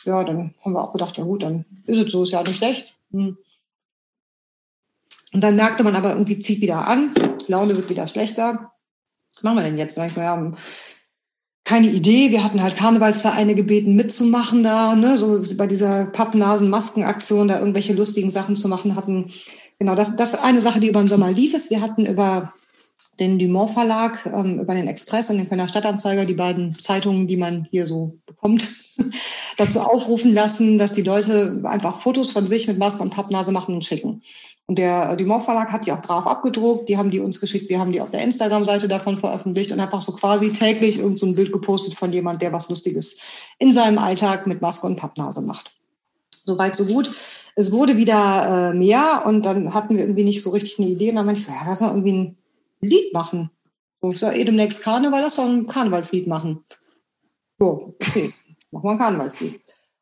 ja, 0.05 0.25
dann 0.25 0.55
haben 0.65 0.73
wir 0.73 0.83
auch 0.83 0.93
gedacht, 0.93 1.17
ja 1.17 1.25
gut, 1.25 1.43
dann 1.43 1.65
ist 1.87 1.99
es 1.99 2.13
so, 2.13 2.25
ist 2.25 2.33
ja 2.33 2.43
nicht 2.43 2.57
schlecht. 2.57 2.97
Mhm. 3.11 3.39
Und 5.33 5.41
dann 5.41 5.57
merkte 5.57 5.85
man 5.85 5.97
aber 5.97 6.11
irgendwie, 6.11 6.39
zieht 6.39 6.61
wieder 6.61 6.87
an, 6.87 7.15
Laune 7.47 7.77
wird 7.77 7.89
wieder 7.89 8.07
schlechter. 8.07 8.73
Was 9.35 9.43
machen 9.43 9.57
wir 9.57 9.65
denn 9.65 9.79
jetzt? 9.79 9.97
Dann 9.97 10.07
ich 10.07 10.13
so, 10.13 10.21
ja, 10.21 10.53
keine 11.65 11.89
Idee. 11.89 12.31
Wir 12.31 12.45
hatten 12.45 12.63
halt 12.63 12.77
Karnevalsvereine 12.77 13.55
gebeten, 13.55 13.95
mitzumachen 13.95 14.63
da, 14.63 14.95
ne, 14.95 15.17
so 15.19 15.43
bei 15.57 15.67
dieser 15.67 16.07
Pappnasen-Maskenaktion, 16.07 17.49
da 17.49 17.59
irgendwelche 17.59 17.95
lustigen 17.95 18.31
Sachen 18.31 18.55
zu 18.55 18.69
machen 18.69 18.97
hatten. 18.97 19.31
Genau, 19.79 19.95
das, 19.95 20.17
das 20.17 20.35
eine 20.35 20.61
Sache, 20.61 20.81
die 20.81 20.89
über 20.89 21.01
den 21.01 21.09
Sommer 21.09 21.33
lief 21.33 21.55
ist. 21.55 21.71
Wir 21.71 21.81
hatten 21.81 22.07
über 22.07 22.53
den 23.19 23.39
Dumont 23.39 23.71
Verlag, 23.71 24.27
ähm, 24.27 24.61
über 24.61 24.75
den 24.75 24.89
Express 24.89 25.31
und 25.31 25.39
den 25.39 25.49
Kölner 25.49 25.69
Stadtanzeiger, 25.69 26.27
die 26.27 26.35
beiden 26.35 26.79
Zeitungen, 26.79 27.27
die 27.27 27.37
man 27.37 27.67
hier 27.71 27.87
so 27.87 28.19
bekommt, 28.27 28.69
dazu 29.57 29.81
aufrufen 29.81 30.33
lassen, 30.33 30.79
dass 30.79 30.95
die 30.95 31.03
Leute 31.03 31.63
einfach 31.65 32.01
Fotos 32.01 32.31
von 32.31 32.47
sich 32.47 32.69
mit 32.69 32.79
Maske 32.79 33.03
und 33.03 33.11
Pappnase 33.11 33.53
machen 33.53 33.75
und 33.75 33.85
schicken. 33.85 34.21
Und 34.67 34.79
der 34.79 35.11
äh, 35.11 35.17
Dumont 35.17 35.45
Verlag 35.45 35.71
hat 35.73 35.87
die 35.87 35.93
auch 35.93 36.01
brav 36.01 36.27
abgedruckt, 36.27 36.89
die 36.89 36.97
haben 36.97 37.11
die 37.11 37.21
uns 37.21 37.41
geschickt, 37.41 37.69
wir 37.69 37.79
haben 37.79 37.93
die 37.93 38.01
auf 38.01 38.11
der 38.11 38.23
Instagram-Seite 38.23 38.89
davon 38.89 39.19
veröffentlicht 39.19 39.73
und 39.73 39.81
einfach 39.81 40.01
so 40.01 40.13
quasi 40.13 40.53
täglich 40.53 40.99
irgend 40.99 41.19
so 41.19 41.27
ein 41.27 41.35
Bild 41.35 41.53
gepostet 41.53 41.95
von 41.95 42.13
jemand, 42.13 42.41
der 42.41 42.53
was 42.53 42.71
Lustiges 42.71 43.21
in 43.59 43.73
seinem 43.73 43.99
Alltag 43.99 44.47
mit 44.47 44.63
Maske 44.63 44.87
und 44.87 44.97
Pappnase 44.97 45.43
macht. 45.43 45.73
Soweit, 46.31 46.77
so 46.77 46.87
gut. 46.87 47.11
Es 47.57 47.73
wurde 47.73 47.97
wieder 47.97 48.71
äh, 48.73 48.77
mehr 48.77 49.25
und 49.27 49.45
dann 49.45 49.75
hatten 49.75 49.97
wir 49.97 50.05
irgendwie 50.05 50.25
nicht 50.25 50.43
so 50.43 50.51
richtig 50.51 50.79
eine 50.79 50.89
Idee 50.89 51.11
und 51.11 51.17
dann 51.17 51.27
meinte 51.27 51.41
ich 51.41 51.47
so, 51.47 51.53
ja, 51.53 51.63
lass 51.67 51.81
mal 51.81 51.91
irgendwie 51.91 52.13
ein 52.13 52.39
Lied 52.81 53.13
machen. 53.13 53.51
So, 54.01 54.11
ich 54.11 54.19
sag, 54.19 54.37
eh 54.37 54.45
demnächst 54.45 54.83
Karneval, 54.83 55.21
lass 55.21 55.37
doch 55.37 55.45
ein 55.45 55.67
Karnevalslied 55.67 56.27
machen. 56.27 56.65
So, 57.59 57.97
okay, 58.01 58.33
machen 58.71 58.85
wir 58.85 58.91
ein 58.91 58.99
Karnevalslied. 58.99 59.61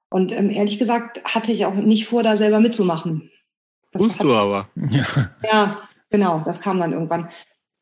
Und 0.08 0.32
ähm, 0.32 0.50
ehrlich 0.50 0.78
gesagt 0.78 1.22
hatte 1.24 1.52
ich 1.52 1.66
auch 1.66 1.74
nicht 1.74 2.06
vor, 2.06 2.22
da 2.22 2.36
selber 2.36 2.60
mitzumachen. 2.60 3.30
Tust 3.96 4.22
du 4.22 4.34
aber. 4.34 4.68
Ja. 4.90 5.04
ja, 5.50 5.76
genau, 6.10 6.42
das 6.44 6.60
kam 6.60 6.80
dann 6.80 6.92
irgendwann. 6.92 7.28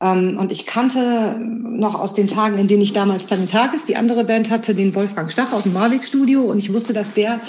Ähm, 0.00 0.38
und 0.38 0.50
ich 0.50 0.66
kannte 0.66 1.38
noch 1.38 1.94
aus 1.94 2.14
den 2.14 2.26
Tagen, 2.26 2.58
in 2.58 2.68
denen 2.68 2.82
ich 2.82 2.92
damals 2.92 3.26
Planetakis, 3.26 3.86
die 3.86 3.96
andere 3.96 4.24
Band 4.24 4.50
hatte, 4.50 4.74
den 4.74 4.94
Wolfgang 4.94 5.30
Stach 5.30 5.52
aus 5.52 5.64
dem 5.64 5.74
Marwig-Studio. 5.74 6.42
Und 6.42 6.58
ich 6.58 6.72
wusste, 6.72 6.92
dass 6.92 7.12
der 7.12 7.40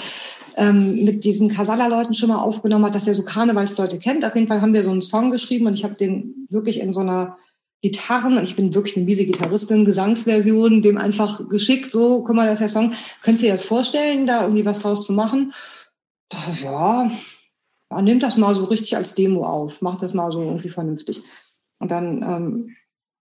ähm, 0.56 1.04
mit 1.04 1.24
diesen 1.24 1.48
Casala-Leuten 1.48 2.14
schon 2.14 2.28
mal 2.28 2.40
aufgenommen 2.40 2.84
hat, 2.84 2.94
dass 2.94 3.08
er 3.08 3.14
so 3.14 3.24
Karnevalsleute 3.24 3.98
kennt. 3.98 4.24
Auf 4.24 4.34
jeden 4.34 4.48
Fall 4.48 4.60
haben 4.60 4.74
wir 4.74 4.84
so 4.84 4.90
einen 4.90 5.02
Song 5.02 5.30
geschrieben 5.30 5.66
und 5.66 5.74
ich 5.74 5.84
habe 5.84 5.94
den 5.94 6.46
wirklich 6.50 6.80
in 6.80 6.92
so 6.92 7.00
einer 7.00 7.36
Gitarren, 7.80 8.36
und 8.36 8.44
ich 8.44 8.54
bin 8.54 8.74
wirklich 8.74 8.96
eine 8.96 9.06
miese 9.06 9.26
Gitarristin, 9.26 9.84
Gesangsversion, 9.84 10.82
dem 10.82 10.98
einfach 10.98 11.48
geschickt, 11.48 11.90
so, 11.90 12.22
guck 12.22 12.36
mal, 12.36 12.46
das 12.46 12.54
ist 12.54 12.60
der 12.60 12.68
Song. 12.68 12.92
Könntest 13.22 13.42
du 13.42 13.46
dir 13.46 13.52
das 13.52 13.64
vorstellen, 13.64 14.26
da 14.26 14.42
irgendwie 14.42 14.64
was 14.64 14.78
draus 14.78 15.04
zu 15.04 15.12
machen? 15.12 15.52
Ja, 16.62 17.10
ja, 17.92 18.02
nimm 18.02 18.20
das 18.20 18.36
mal 18.36 18.54
so 18.54 18.64
richtig 18.64 18.96
als 18.96 19.14
Demo 19.14 19.44
auf, 19.44 19.82
mach 19.82 19.98
das 19.98 20.14
mal 20.14 20.32
so 20.32 20.42
irgendwie 20.42 20.70
vernünftig. 20.70 21.22
Und 21.78 21.90
dann 21.90 22.22
ähm, 22.22 22.76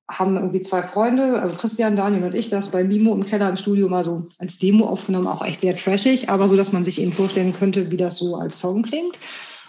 haben 0.10 0.35
irgendwie 0.35 0.61
zwei 0.61 0.84
Freunde, 0.84 1.41
also 1.41 1.56
Christian, 1.56 1.95
Daniel 1.95 2.26
und 2.26 2.35
ich, 2.35 2.49
das 2.49 2.72
bei 2.72 2.84
Mimo 2.84 3.14
im 3.14 3.26
Keller 3.26 3.49
im 3.49 3.57
Studio 3.57 3.88
mal 3.89 4.03
so 4.03 4.27
als 4.38 4.60
Demo 4.60 4.85
aufgenommen, 4.85 5.27
auch 5.27 5.43
echt 5.43 5.61
sehr 5.61 5.76
trashig, 5.76 6.30
aber 6.30 6.48
so, 6.48 6.57
dass 6.57 6.72
man 6.72 6.84
sich 6.84 7.02
eben 7.02 7.14
vorstellen 7.14 7.53
könnte, 7.53 7.91
wie 7.91 7.98
das 7.98 8.18
so 8.18 8.35
als 8.35 8.60
Song 8.60 8.84
klingt. 8.84 9.18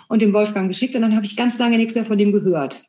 Und 0.08 0.20
dem 0.20 0.34
Wolfgang 0.34 0.68
geschickt 0.68 0.94
und 0.94 1.00
dann 1.00 1.16
habe 1.16 1.24
ich 1.24 1.36
ganz 1.36 1.58
lange 1.58 1.78
nichts 1.78 1.94
mehr 1.94 2.04
von 2.04 2.18
dem 2.18 2.32
gehört. 2.32 2.82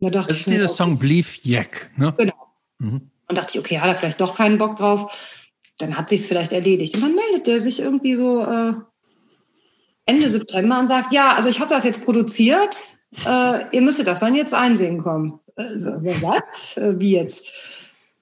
Da 0.00 0.10
dachte 0.10 0.28
Das 0.28 0.38
ich 0.38 0.46
ist 0.46 0.52
dieser 0.52 0.64
okay, 0.64 0.74
Song 0.74 0.98
Believe 0.98 1.28
Jack, 1.42 1.90
ne? 1.96 2.12
Genau. 2.16 2.34
Mhm. 2.78 3.10
Und 3.28 3.38
dachte 3.38 3.52
ich, 3.54 3.60
okay, 3.60 3.78
hat 3.78 3.88
er 3.88 3.94
vielleicht 3.94 4.20
doch 4.20 4.34
keinen 4.34 4.58
Bock 4.58 4.76
drauf, 4.76 5.12
dann 5.78 5.96
hat 5.96 6.08
sich's 6.08 6.26
vielleicht 6.26 6.52
erledigt. 6.52 6.94
Und 6.94 7.02
dann 7.02 7.14
meldet 7.14 7.46
der 7.46 7.60
sich 7.60 7.80
irgendwie 7.80 8.14
so 8.14 8.42
äh, 8.42 8.74
Ende 10.08 10.28
September 10.28 10.78
und 10.78 10.86
sagt, 10.86 11.12
ja, 11.12 11.34
also 11.34 11.48
ich 11.48 11.60
habe 11.60 11.74
das 11.74 11.84
jetzt 11.84 12.04
produziert, 12.04 12.78
äh, 13.26 13.76
ihr 13.76 13.82
müsstet 13.82 14.06
das 14.06 14.20
dann 14.20 14.34
jetzt 14.34 14.54
einsingen 14.54 15.02
kommen. 15.02 15.38
Äh, 15.56 15.62
was? 16.22 16.76
Äh, 16.76 16.98
wie 16.98 17.12
jetzt? 17.12 17.46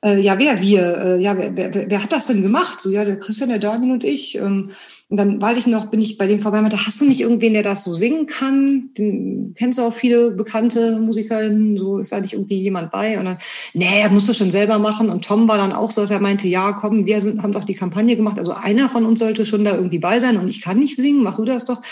Äh, 0.05 0.19
ja, 0.21 0.39
wer, 0.39 0.61
wir? 0.61 0.97
Äh, 0.97 1.21
ja, 1.21 1.39
wer, 1.39 1.57
wer, 1.57 1.91
wer 1.91 2.03
hat 2.03 2.13
das 2.13 2.27
denn 2.27 2.43
gemacht? 2.43 2.81
So, 2.81 2.91
ja, 2.91 3.05
der 3.05 3.19
Christian, 3.19 3.51
der 3.51 3.61
Daniel 3.61 3.93
und 3.93 4.05
ich. 4.05 4.35
Ähm, 4.35 4.73
und 5.09 5.19
dann 5.19 5.41
weiß 5.41 5.57
ich 5.57 5.69
noch, 5.69 5.87
bin 5.87 6.01
ich 6.01 6.19
bei 6.19 6.27
dem 6.27 6.41
vorbei 6.41 6.59
und 6.59 6.65
meinte, 6.65 6.85
hast 6.85 7.01
du 7.01 7.05
nicht 7.05 7.21
irgendwen, 7.21 7.53
der 7.53 7.63
das 7.63 7.85
so 7.85 7.95
singen 7.95 8.27
kann? 8.27 8.91
Den 8.99 9.55
kennst 9.57 9.79
du 9.79 9.83
auch 9.83 9.93
viele 9.93 10.33
bekannte 10.33 10.99
Musikerinnen, 10.99 11.79
so 11.79 11.99
ist 11.99 12.11
da 12.11 12.21
nicht 12.21 12.33
irgendwie 12.33 12.61
jemand 12.61 12.91
bei? 12.91 13.17
Und 13.17 13.27
dann, 13.27 13.39
nee, 13.73 14.09
musst 14.09 14.29
du 14.29 14.35
schon 14.35 14.51
selber 14.51 14.81
machen. 14.81 15.09
Und 15.09 15.25
Tom 15.25 15.47
war 15.47 15.59
dann 15.59 15.73
auch 15.73 15.93
so, 15.93 16.01
dass 16.01 16.11
er 16.11 16.19
meinte, 16.19 16.49
ja, 16.49 16.73
komm, 16.73 17.07
wir 17.07 17.21
sind, 17.21 17.41
haben 17.41 17.53
doch 17.53 17.63
die 17.63 17.75
Kampagne 17.75 18.17
gemacht. 18.17 18.41
Also 18.41 18.53
einer 18.53 18.91
von 18.91 19.07
uns 19.07 19.21
sollte 19.21 19.47
schon 19.47 19.65
da 19.65 19.77
irgendwie 19.77 20.01
bei 20.01 20.19
sein 20.19 20.39
und 20.39 20.49
ich 20.49 20.61
kann 20.61 20.81
nicht 20.81 20.97
singen, 20.97 21.23
mach 21.23 21.37
du 21.37 21.45
das 21.45 21.67
doch. 21.67 21.83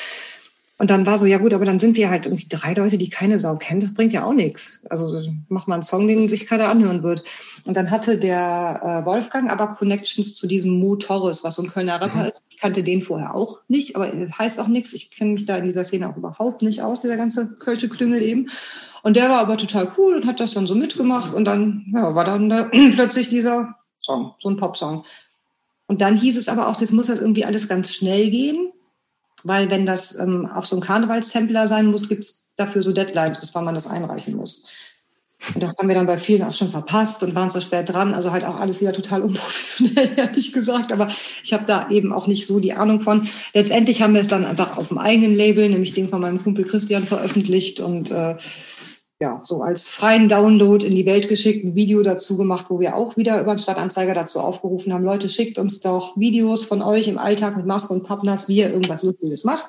Und 0.85 0.91
dann 0.91 1.07
war 1.07 1.17
so, 1.17 1.25
ja 1.25 1.39
gut, 1.39 1.55
aber 1.55 1.65
dann 1.65 1.81
sind 1.81 1.97
wir 1.97 2.11
halt 2.11 2.27
irgendwie 2.27 2.45
drei 2.47 2.75
Leute, 2.75 2.99
die 2.99 3.09
keine 3.09 3.39
Sau 3.39 3.57
kennen. 3.57 3.81
Das 3.81 3.95
bringt 3.95 4.13
ja 4.13 4.23
auch 4.27 4.35
nichts. 4.35 4.83
Also 4.91 5.19
mach 5.49 5.67
mal 5.67 5.77
einen 5.77 5.83
Song, 5.83 6.07
den 6.07 6.29
sich 6.29 6.47
keiner 6.47 6.69
anhören 6.69 7.03
wird. 7.03 7.25
Und 7.65 7.75
dann 7.79 7.91
hatte 7.91 8.19
der 8.19 8.83
äh, 9.03 9.07
Wolfgang 9.07 9.51
aber 9.51 9.77
Connections 9.77 10.37
zu 10.37 10.47
diesem 10.47 10.79
Mo 10.79 10.97
Torres, 10.97 11.43
was 11.43 11.55
so 11.55 11.63
ein 11.63 11.71
Kölner 11.71 12.03
Rapper 12.03 12.29
ist. 12.29 12.43
Ich 12.51 12.59
kannte 12.59 12.83
den 12.83 13.01
vorher 13.01 13.35
auch 13.35 13.61
nicht, 13.67 13.97
aber 13.97 14.13
heißt 14.39 14.61
auch 14.61 14.69
nichts. 14.69 14.93
Ich 14.93 15.11
kenne 15.11 15.33
mich 15.33 15.47
da 15.47 15.57
in 15.57 15.65
dieser 15.65 15.85
Szene 15.85 16.07
auch 16.07 16.19
überhaupt 16.19 16.61
nicht 16.61 16.83
aus, 16.83 17.01
dieser 17.01 17.17
ganze 17.17 17.57
Kölsche 17.61 17.89
Klüngel 17.89 18.21
eben. 18.21 18.51
Und 19.03 19.17
der 19.17 19.31
war 19.31 19.39
aber 19.39 19.57
total 19.57 19.91
cool 19.97 20.17
und 20.17 20.27
hat 20.27 20.39
das 20.39 20.53
dann 20.53 20.67
so 20.67 20.75
mitgemacht. 20.75 21.33
Und 21.33 21.47
dann 21.47 21.87
ja, 21.95 22.15
war 22.15 22.27
dann 22.27 22.51
da 22.51 22.65
plötzlich 22.93 23.31
dieser 23.31 23.75
Song, 24.03 24.35
so 24.37 24.51
ein 24.51 24.59
Popsong. 24.59 25.07
Und 25.87 26.03
dann 26.03 26.15
hieß 26.15 26.37
es 26.37 26.51
aber 26.51 26.69
auch, 26.69 26.79
jetzt 26.79 26.93
muss 26.93 27.07
das 27.07 27.21
irgendwie 27.21 27.47
alles 27.47 27.69
ganz 27.69 27.91
schnell 27.91 28.29
gehen 28.29 28.71
weil 29.45 29.71
wenn 29.71 29.87
das 29.87 30.19
ähm, 30.19 30.47
auf 30.47 30.67
so 30.67 30.77
einem 30.77 30.83
Karnevalssampler 30.83 31.69
sein 31.69 31.87
muss, 31.87 32.09
gibt 32.09 32.25
es 32.25 32.49
dafür 32.57 32.83
so 32.83 32.93
Deadlines, 32.93 33.41
bis 33.41 33.55
wann 33.55 33.65
man 33.65 33.75
das 33.75 33.87
einreichen 33.87 34.37
muss. 34.37 34.69
Und 35.53 35.63
das 35.63 35.77
haben 35.77 35.89
wir 35.89 35.95
dann 35.95 36.07
bei 36.07 36.17
vielen 36.17 36.43
auch 36.43 36.55
schon 36.55 36.69
verpasst 36.69 37.23
und 37.23 37.35
waren 37.35 37.51
so 37.51 37.61
spät 37.61 37.93
dran. 37.93 38.15
Also 38.15 38.33
halt 38.33 38.45
auch 38.45 38.59
alles 38.59 38.81
wieder 38.81 38.95
total 38.95 39.23
unprofessionell, 39.23 40.13
ehrlich 40.17 40.53
gesagt. 40.53 40.91
Aber 40.91 41.09
ich 41.43 41.53
habe 41.53 41.65
da 41.67 41.91
eben 41.91 42.13
auch 42.13 42.27
nicht 42.27 42.47
so 42.47 42.61
die 42.61 42.73
Ahnung 42.73 43.01
von. 43.01 43.29
Letztendlich 43.53 44.01
haben 44.01 44.15
wir 44.15 44.23
es 44.23 44.29
dann 44.29 44.47
einfach 44.47 44.79
auf 44.79 44.89
dem 44.89 44.99
eigenen 44.99 45.35
Label, 45.35 45.69
nämlich 45.69 45.93
den 45.93 46.09
von 46.09 46.23
meinem 46.23 46.43
Kumpel 46.43 46.65
Christian, 46.65 47.05
veröffentlicht 47.05 47.81
und 47.81 48.11
äh, 48.11 48.37
ja, 49.21 49.41
so 49.45 49.63
als 49.63 49.89
freien 49.89 50.29
Download 50.29 50.85
in 50.85 50.95
die 50.95 51.07
Welt 51.07 51.29
geschickt, 51.29 51.65
ein 51.65 51.75
Video 51.75 52.03
dazu 52.03 52.37
gemacht, 52.37 52.67
wo 52.69 52.81
wir 52.81 52.97
auch 52.97 53.17
wieder 53.17 53.41
über 53.41 53.55
den 53.55 53.59
Stadtanzeiger 53.59 54.15
dazu 54.15 54.41
aufgerufen 54.41 54.93
haben, 54.93 55.05
Leute, 55.05 55.29
schickt 55.29 55.59
uns 55.59 55.81
doch 55.81 56.17
Videos 56.17 56.65
von 56.65 56.83
euch 56.83 57.09
im 57.09 57.19
Alltag 57.19 57.57
mit 57.57 57.67
Maske 57.67 57.93
und 57.93 58.05
Pappnass, 58.05 58.49
wie 58.49 58.59
ihr 58.59 58.71
irgendwas 58.71 59.03
Lustiges 59.03 59.45
macht. 59.45 59.67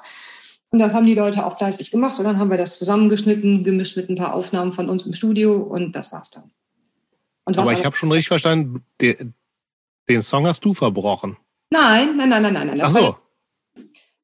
Und 0.69 0.80
das 0.80 0.93
haben 0.93 1.05
die 1.05 1.13
Leute 1.13 1.45
auch 1.45 1.57
fleißig 1.57 1.91
gemacht. 1.91 2.17
Und 2.19 2.26
dann 2.26 2.39
haben 2.39 2.49
wir 2.49 2.57
das 2.57 2.77
zusammengeschnitten, 2.77 3.63
gemischt 3.63 3.95
mit 3.95 4.09
ein 4.09 4.15
paar 4.15 4.34
Aufnahmen 4.34 4.72
von 4.72 4.89
uns 4.89 5.05
im 5.05 5.13
Studio 5.13 5.55
und 5.57 5.95
das 5.95 6.11
war's 6.11 6.31
dann. 6.31 6.51
Aber 7.45 7.72
ich 7.72 7.85
habe 7.85 7.95
schon 7.95 8.11
richtig 8.11 8.30
verstanden, 8.30 8.84
den, 8.99 9.35
den 10.09 10.22
Song 10.23 10.47
hast 10.47 10.65
du 10.65 10.73
verbrochen. 10.73 11.38
Nein, 11.69 12.17
nein, 12.17 12.30
nein, 12.30 12.41
nein, 12.41 12.53
nein. 12.53 12.67
nein. 12.67 12.81
Ach 12.81 12.89
so. 12.89 13.15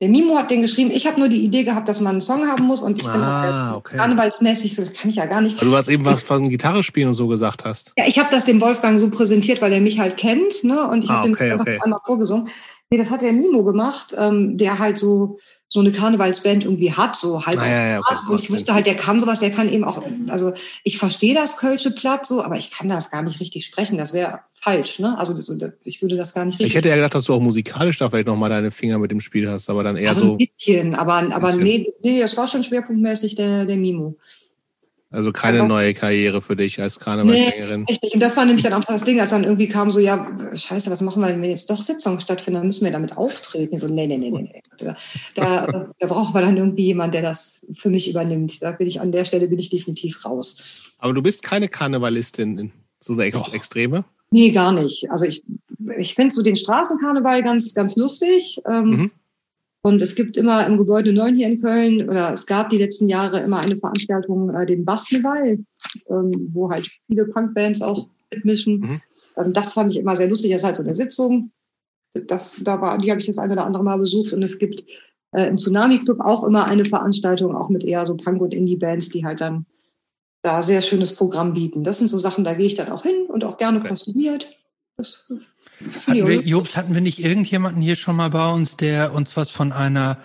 Der 0.01 0.09
Mimo 0.09 0.35
hat 0.35 0.49
den 0.49 0.61
geschrieben. 0.61 0.89
Ich 0.89 1.05
habe 1.05 1.19
nur 1.19 1.29
die 1.29 1.43
Idee 1.45 1.63
gehabt, 1.63 1.87
dass 1.87 2.01
man 2.01 2.13
einen 2.13 2.21
Song 2.21 2.47
haben 2.47 2.63
muss 2.65 2.81
und 2.81 2.97
ich 2.97 3.03
bin 3.03 3.21
Ah, 3.21 3.73
auch 3.73 3.77
okay. 3.77 3.97
karnevalsmäßig, 3.97 4.75
so 4.75 4.81
das 4.81 4.93
kann 4.93 5.11
ich 5.11 5.17
ja 5.17 5.27
gar 5.27 5.41
nicht. 5.41 5.61
Weil 5.61 5.67
du 5.69 5.73
was 5.73 5.87
eben 5.89 6.03
was 6.05 6.23
von 6.23 6.49
Gitarre 6.49 6.81
spielen 6.81 7.09
und 7.09 7.13
so 7.13 7.27
gesagt 7.27 7.65
hast. 7.65 7.93
Ja, 7.97 8.05
ich 8.07 8.17
habe 8.17 8.29
das 8.31 8.45
dem 8.45 8.59
Wolfgang 8.61 8.99
so 8.99 9.11
präsentiert, 9.11 9.61
weil 9.61 9.71
er 9.71 9.79
mich 9.79 9.99
halt 9.99 10.17
kennt, 10.17 10.63
ne? 10.63 10.87
Und 10.87 11.03
ich 11.03 11.09
Ah, 11.11 11.17
habe 11.17 11.27
ihm 11.27 11.33
okay, 11.33 11.51
einfach 11.51 11.65
okay. 11.67 11.79
einmal 11.83 11.99
vorgesungen. 12.03 12.49
Nee, 12.89 12.97
das 12.97 13.11
hat 13.11 13.21
der 13.21 13.31
Mimo 13.31 13.63
gemacht, 13.63 14.15
ähm, 14.17 14.57
der 14.57 14.79
halt 14.79 14.97
so 14.97 15.37
so 15.73 15.79
eine 15.79 15.93
Karnevalsband 15.93 16.65
irgendwie 16.65 16.91
hat, 16.91 17.15
so 17.15 17.45
halb 17.45 17.57
Ah, 17.57 17.65
ja, 17.65 17.87
ja, 17.91 17.99
okay. 17.99 18.15
Und 18.29 18.41
ich 18.41 18.51
wusste 18.51 18.73
halt, 18.73 18.87
der 18.87 18.95
kann 18.95 19.21
sowas, 19.21 19.39
der 19.39 19.51
kann 19.51 19.71
eben 19.71 19.85
auch, 19.85 20.03
also 20.27 20.51
ich 20.83 20.97
verstehe 20.97 21.33
das 21.33 21.55
Kölsche 21.55 21.91
Platt 21.91 22.25
so, 22.25 22.43
aber 22.43 22.57
ich 22.57 22.71
kann 22.71 22.89
das 22.89 23.09
gar 23.09 23.21
nicht 23.21 23.39
richtig 23.39 23.65
sprechen. 23.65 23.97
Das 23.97 24.11
wäre 24.11 24.41
falsch, 24.59 24.99
ne? 24.99 25.17
Also 25.17 25.33
das, 25.33 25.49
ich 25.85 26.01
würde 26.01 26.17
das 26.17 26.33
gar 26.33 26.43
nicht 26.43 26.55
richtig. 26.55 26.67
Ich 26.67 26.75
hätte 26.75 26.89
ja 26.89 26.95
gedacht, 26.95 27.15
dass 27.15 27.23
du 27.23 27.33
auch 27.33 27.39
musikalisch 27.39 27.97
da 27.99 28.09
vielleicht 28.09 28.27
nochmal 28.27 28.49
deine 28.49 28.69
Finger 28.69 28.99
mit 28.99 29.11
dem 29.11 29.21
Spiel 29.21 29.49
hast, 29.49 29.69
aber 29.69 29.81
dann 29.81 29.95
eher 29.95 30.09
also 30.09 30.25
so, 30.25 30.31
ein 30.33 30.37
bisschen, 30.39 30.93
aber, 30.93 31.33
aber 31.33 31.47
Bisschen. 31.47 31.63
nee, 31.63 31.93
nee, 32.03 32.19
das 32.19 32.35
war 32.35 32.49
schon 32.49 32.65
schwerpunktmäßig 32.65 33.37
der, 33.37 33.63
der 33.63 33.77
Mimo. 33.77 34.17
Also 35.11 35.31
keine 35.31 35.59
aber- 35.59 35.67
neue 35.67 35.93
Karriere 35.93 36.41
für 36.41 36.55
dich 36.55 36.81
als 36.81 36.99
Karnevalssängerin. 36.99 37.85
Richtig. 37.87 38.13
Und 38.13 38.19
das 38.21 38.35
war 38.37 38.45
nämlich 38.45 38.63
dann 38.63 38.73
auch 38.73 38.85
das 38.85 39.03
Ding, 39.03 39.19
als 39.19 39.29
dann 39.31 39.43
irgendwie 39.43 39.67
kam 39.67 39.91
so, 39.91 39.99
ja, 39.99 40.27
scheiße, 40.55 40.89
was 40.89 41.01
machen 41.01 41.21
wir, 41.21 41.27
wenn 41.29 41.43
jetzt 41.43 41.69
doch 41.69 41.81
Sitzungen 41.81 42.19
stattfinden, 42.21 42.59
dann 42.59 42.67
müssen 42.67 42.85
wir 42.85 42.91
damit 42.91 43.17
auftreten. 43.17 43.77
So, 43.77 43.87
nee, 43.87 44.07
nee, 44.07 44.17
nee, 44.17 44.31
nee, 44.31 44.41
nee. 44.53 44.61
Da, 44.79 44.95
da, 45.35 45.89
da 45.99 46.07
brauchen 46.07 46.33
wir 46.33 46.41
dann 46.41 46.57
irgendwie 46.57 46.85
jemand, 46.85 47.13
der 47.13 47.21
das 47.21 47.65
für 47.77 47.89
mich 47.89 48.09
übernimmt. 48.09 48.61
Da 48.61 48.71
bin 48.71 48.87
ich 48.87 48.99
an 49.01 49.11
der 49.11 49.25
Stelle 49.25 49.47
bin 49.47 49.59
ich 49.59 49.69
definitiv 49.69 50.25
raus. 50.25 50.61
Aber 50.97 51.13
du 51.13 51.21
bist 51.21 51.43
keine 51.43 51.67
Karnevalistin, 51.67 52.71
so 52.99 53.13
eine 53.13 53.23
Ex 53.25 53.37
Doch. 53.37 53.53
Extreme. 53.53 54.05
Nee, 54.31 54.51
gar 54.51 54.71
nicht. 54.71 55.11
Also 55.11 55.25
ich, 55.25 55.43
ich 55.99 56.15
finde 56.15 56.33
so 56.33 56.41
den 56.41 56.55
Straßenkarneval 56.55 57.43
ganz, 57.43 57.73
ganz 57.73 57.95
lustig. 57.97 58.61
Ähm, 58.65 58.89
Mhm. 58.89 59.11
Und 59.83 60.01
es 60.01 60.13
gibt 60.15 60.37
immer 60.37 60.65
im 60.67 60.77
Gebäude 60.77 61.11
9 61.11 61.35
hier 61.35 61.47
in 61.47 61.59
Köln, 61.59 62.07
oder 62.07 62.31
es 62.31 62.45
gab 62.45 62.69
die 62.69 62.77
letzten 62.77 63.09
Jahre 63.09 63.39
immer 63.39 63.59
eine 63.59 63.75
Veranstaltung, 63.77 64.53
äh, 64.53 64.65
den 64.65 64.85
Bassneval, 64.85 65.57
ähm, 66.09 66.49
wo 66.53 66.69
halt 66.69 66.87
viele 67.07 67.25
Punkbands 67.25 67.81
auch 67.81 68.07
mitmischen. 68.31 68.79
Mhm. 68.79 69.01
Ähm, 69.37 69.53
das 69.53 69.73
fand 69.73 69.91
ich 69.91 69.97
immer 69.97 70.15
sehr 70.15 70.27
lustig. 70.27 70.51
Das 70.51 70.61
ist 70.61 70.65
halt 70.65 70.75
so 70.75 70.83
eine 70.83 70.93
Sitzung. 70.93 71.51
Das, 72.13 72.61
da 72.63 72.79
war, 72.79 72.97
die 72.99 73.09
habe 73.09 73.19
ich 73.21 73.25
das 73.25 73.39
eine 73.39 73.53
oder 73.53 73.65
andere 73.65 73.83
Mal 73.83 73.97
besucht. 73.97 74.33
Und 74.33 74.43
es 74.43 74.59
gibt 74.59 74.85
äh, 75.31 75.47
im 75.47 75.57
Tsunami 75.57 76.03
Club 76.03 76.19
auch 76.19 76.43
immer 76.43 76.65
eine 76.65 76.85
Veranstaltung, 76.85 77.55
auch 77.55 77.69
mit 77.69 77.83
eher 77.83 78.05
so 78.05 78.17
Punk- 78.17 78.41
und 78.41 78.53
Indie-Bands, 78.53 79.09
die 79.09 79.25
halt 79.25 79.41
dann 79.41 79.65
da 80.43 80.61
sehr 80.61 80.81
schönes 80.81 81.15
Programm 81.15 81.53
bieten. 81.53 81.83
Das 81.83 81.99
sind 81.99 82.07
so 82.07 82.17
Sachen, 82.17 82.43
da 82.43 82.53
gehe 82.53 82.67
ich 82.67 82.75
dann 82.75 82.91
auch 82.91 83.03
hin 83.03 83.25
und 83.27 83.43
auch 83.43 83.57
gerne 83.57 83.79
Okay. 83.79 83.89
kostümiert. 83.89 84.47
Das, 84.97 85.23
Hatten 86.07 86.27
wir, 86.27 86.41
Jobs, 86.41 86.75
hatten 86.75 86.93
wir 86.93 87.01
nicht 87.01 87.19
irgendjemanden 87.19 87.81
hier 87.81 87.95
schon 87.95 88.15
mal 88.15 88.29
bei 88.29 88.49
uns, 88.51 88.77
der 88.77 89.13
uns 89.13 89.37
was 89.37 89.49
von 89.49 89.71
einer 89.71 90.17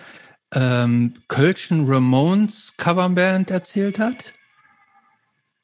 ähm, 0.53 1.13
Kölschen 1.27 1.85
Ramones 1.87 2.73
Coverband 2.77 3.51
erzählt 3.51 3.99
hat? 3.99 4.33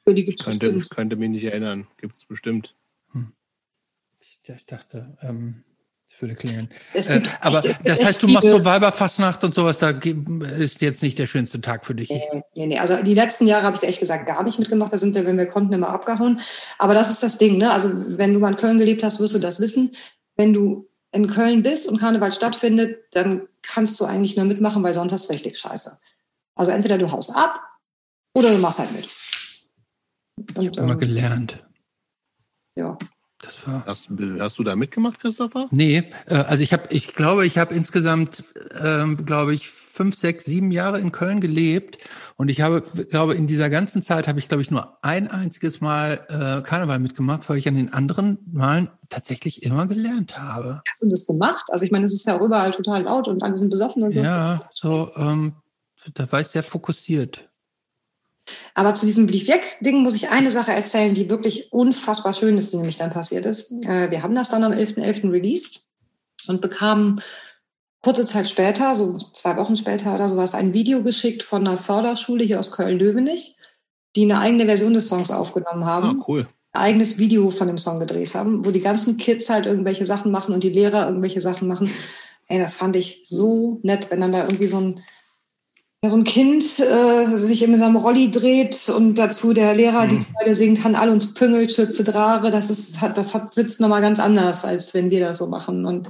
Für 0.06 0.14
die 0.14 0.26
gibt's 0.26 0.44
Könnte, 0.44 0.68
bestimmt. 0.68 0.90
könnte 0.90 1.15
mich 1.15 1.30
nicht 1.30 1.44
erinnern. 1.45 1.88
Gibt 1.98 2.18
es 2.18 2.26
bestimmt. 2.26 2.76
Ich, 4.20 4.40
ich 4.44 4.65
dachte, 4.65 5.18
ähm, 5.22 5.64
würde 6.24 6.36
klingeln. 6.36 6.70
Es 6.94 7.08
Äh, 7.08 7.22
aber 7.41 7.62
das 7.84 8.04
heißt, 8.04 8.24
du 8.24 8.28
machst 8.28 8.50
so 8.50 8.64
Weiberfastnacht 8.64 9.44
und 9.44 9.54
sowas, 9.54 9.78
da 9.78 9.90
ist 10.58 10.82
jetzt 10.82 11.04
nicht 11.04 11.20
der 11.20 11.28
schönste 11.28 11.62
Tag 11.62 11.86
für 11.86 11.94
dich. 11.94 12.10
Nee, 12.10 12.44
nee, 12.56 12.68
nee. 12.68 12.80
Also 12.80 13.04
die 13.04 13.14
letzten 13.14 13.45
Jahre 13.45 13.66
habe 13.66 13.76
ich 13.76 13.84
ehrlich 13.84 14.00
gesagt 14.00 14.26
gar 14.26 14.44
nicht 14.44 14.58
mitgemacht. 14.58 14.91
Da 14.94 14.98
sind 14.98 15.14
wir, 15.14 15.26
wenn 15.26 15.38
wir 15.38 15.45
konnten, 15.45 15.74
immer 15.74 15.90
abgehauen. 15.90 16.41
Aber 16.80 16.94
das 16.94 17.10
ist 17.10 17.22
das 17.22 17.38
Ding, 17.38 17.58
ne? 17.58 17.72
Also 17.72 17.90
wenn 18.18 18.34
du 18.34 18.40
mal 18.40 18.54
in 18.54 18.58
Köln 18.58 18.80
gelebt 18.80 19.04
hast, 19.04 19.20
wirst 19.20 19.36
du 19.36 19.40
das 19.40 19.60
wissen. 19.60 19.91
Wenn 20.36 20.54
du 20.54 20.90
in 21.12 21.28
Köln 21.28 21.62
bist 21.62 21.88
und 21.88 22.00
Karneval 22.00 22.32
stattfindet, 22.32 23.04
dann 23.12 23.48
kannst 23.62 24.00
du 24.00 24.06
eigentlich 24.06 24.36
nur 24.36 24.45
mitmachen, 24.45 24.82
weil 24.84 24.94
sonst 24.94 25.14
ist 25.14 25.26
es 25.26 25.30
richtig 25.30 25.58
scheiße. 25.58 26.00
Also 26.56 26.72
entweder 26.72 26.98
du 26.98 27.12
haust 27.12 27.36
ab 27.36 27.62
oder 28.36 28.50
du 28.50 28.58
machst 28.58 28.80
halt 28.80 28.91
mit. 28.91 29.10
Und, 30.56 30.78
Immer 30.78 30.94
ähm, 30.94 31.00
gelernt. 31.00 31.64
ja. 32.76 32.98
Das 33.44 33.68
war. 33.68 33.86
Hast, 33.86 34.10
hast 34.40 34.57
du 34.57 34.64
da 34.64 34.76
mitgemacht, 34.76 35.20
Christopher? 35.20 35.68
Nee, 35.72 36.03
äh, 36.28 36.36
also 36.36 36.64
ich 36.64 36.74
habe, 36.74 36.84
ich 36.90 37.14
glaube, 37.14 37.45
ich 37.45 37.57
habe 37.57 37.76
insgesamt, 37.76 38.44
ähm, 38.82 39.26
glaube 39.26 39.53
ich, 39.53 39.70
fünf, 39.70 40.18
sechs, 40.18 40.45
sieben 40.45 40.72
Jahre 40.72 40.99
in 40.99 41.11
Köln 41.11 41.40
gelebt 41.40 41.99
und 42.36 42.49
ich 42.49 42.61
habe, 42.61 42.82
glaube, 42.82 43.36
in 43.36 43.45
dieser 43.45 43.70
ganzen 43.70 44.02
Zeit 44.02 44.28
habe 44.28 44.40
ich, 44.40 44.48
glaube 44.48 44.64
ich, 44.64 44.72
nur 44.72 44.98
ein 45.03 45.30
einziges 45.30 45.82
Mal 45.82 46.26
äh, 46.30 46.64
Karneval 46.64 46.98
mitgemacht, 46.98 47.48
weil 47.48 47.57
ich 47.57 47.68
an 47.68 47.76
den 47.76 47.94
anderen 47.94 48.40
Malen 48.52 48.90
tatsächlich 49.10 49.61
immer 49.61 49.86
gelernt 49.86 50.38
habe. 50.38 50.82
Hast 50.90 51.03
du 51.03 51.10
das 51.10 51.28
gemacht? 51.28 51.65
Also 51.70 51.86
ich 51.86 51.91
meine, 51.91 52.06
es 52.06 52.14
ist 52.14 52.26
ja 52.26 52.38
auch 52.38 52.41
überall 52.41 52.72
total 52.72 53.03
laut 53.03 53.28
und 53.28 53.44
alle 53.44 53.56
sind 53.56 53.70
besoffen 53.70 54.02
und 54.02 54.14
so. 54.14 54.22
Ja, 54.22 54.68
so, 54.74 55.11
ähm, 55.15 55.53
da 56.15 56.32
war 56.32 56.41
ich 56.41 56.48
sehr 56.48 56.64
fokussiert. 56.64 57.49
Aber 58.76 58.94
zu 58.94 59.06
diesem 59.06 59.26
Bliefjek-Ding 59.28 60.02
muss 60.03 60.15
ich 60.15 60.30
eine 60.30 60.52
Sache 60.52 60.72
erzählen, 60.74 61.14
die 61.14 61.30
wirklich 61.30 61.72
unfassbar 61.72 62.34
schön 62.34 62.57
ist, 62.57 62.74
die 62.74 62.78
nämlich 62.78 62.98
dann 62.98 63.11
passiert 63.11 63.45
ist. 63.45 63.72
Äh, 63.86 64.11
Wir 64.11 64.24
haben 64.24 64.36
das 64.36 64.49
dann 64.49 64.64
am 64.64 64.74
11.11. 64.74 65.32
released 65.32 65.82
und 66.48 66.61
bekamen 66.61 67.22
kurze 68.02 68.26
Zeit 68.26 68.49
später, 68.49 68.95
so 68.95 69.18
zwei 69.32 69.56
Wochen 69.56 69.78
später 69.78 70.14
oder 70.14 70.28
sowas, 70.28 70.56
ein 70.56 70.74
Video 70.74 71.02
geschickt 71.03 71.41
von 71.41 71.65
einer 71.65 71.78
Förderschule 71.78 72.44
hier 72.44 72.60
aus 72.60 72.72
Köln-Löwenich, 72.74 73.56
die 74.18 74.24
eine 74.24 74.40
eigene 74.40 74.65
Version 74.65 74.94
des 74.94 75.07
Songs 75.07 75.32
aufgenommen 75.32 75.86
haben 75.86 76.20
Ah, 76.20 76.26
cool. 76.28 76.48
ein 76.74 76.82
eigenes 76.82 77.18
Video 77.18 77.49
von 77.49 77.68
dem 77.68 77.78
Song 77.78 77.99
gedreht 78.02 78.34
haben, 78.36 78.65
wo 78.65 78.72
die 78.72 78.82
ganzen 78.82 79.15
Kids 79.15 79.49
halt 79.49 79.65
irgendwelche 79.65 80.06
Sachen 80.06 80.32
machen 80.32 80.53
und 80.53 80.64
die 80.65 80.70
Lehrer 80.70 81.07
irgendwelche 81.07 81.40
Sachen 81.40 81.68
machen. 81.70 81.90
Ey, 82.49 82.60
das 82.60 82.76
fand 82.76 82.98
ich 82.98 83.24
so 83.26 83.80
nett, 83.84 84.11
wenn 84.11 84.20
dann 84.20 84.34
da 84.34 84.44
irgendwie 84.44 84.68
so 84.68 84.78
ein 84.82 84.99
ja, 86.04 86.10
so 86.10 86.18
ein 86.18 86.26
Kind 86.26 86.64
äh, 86.80 87.38
sich 87.38 87.64
in 87.64 87.78
seinem 87.78 87.96
Rolli 87.96 88.30
dreht 88.30 88.90
und 88.90 89.16
dazu 89.16 89.54
der 89.54 89.74
Lehrer 89.74 90.06
mhm. 90.06 90.10
die 90.10 90.20
Zeile 90.20 90.56
singt, 90.56 90.84
Han 90.84 90.96
all 90.96 91.10
uns 91.10 91.34
Püngel, 91.34 91.70
Schütze, 91.70 92.04
Drare, 92.04 92.52
das 92.52 92.70
ist, 92.70 93.00
hat, 93.00 93.18
das 93.18 93.34
hat, 93.34 93.56
sitzt 93.56 93.80
nochmal 93.80 94.02
ganz 94.02 94.20
anders, 94.20 94.66
als 94.66 94.94
wenn 94.94 95.10
wir 95.10 95.22
das 95.22 95.38
so 95.38 95.48
machen. 95.48 95.86
Und 95.86 96.10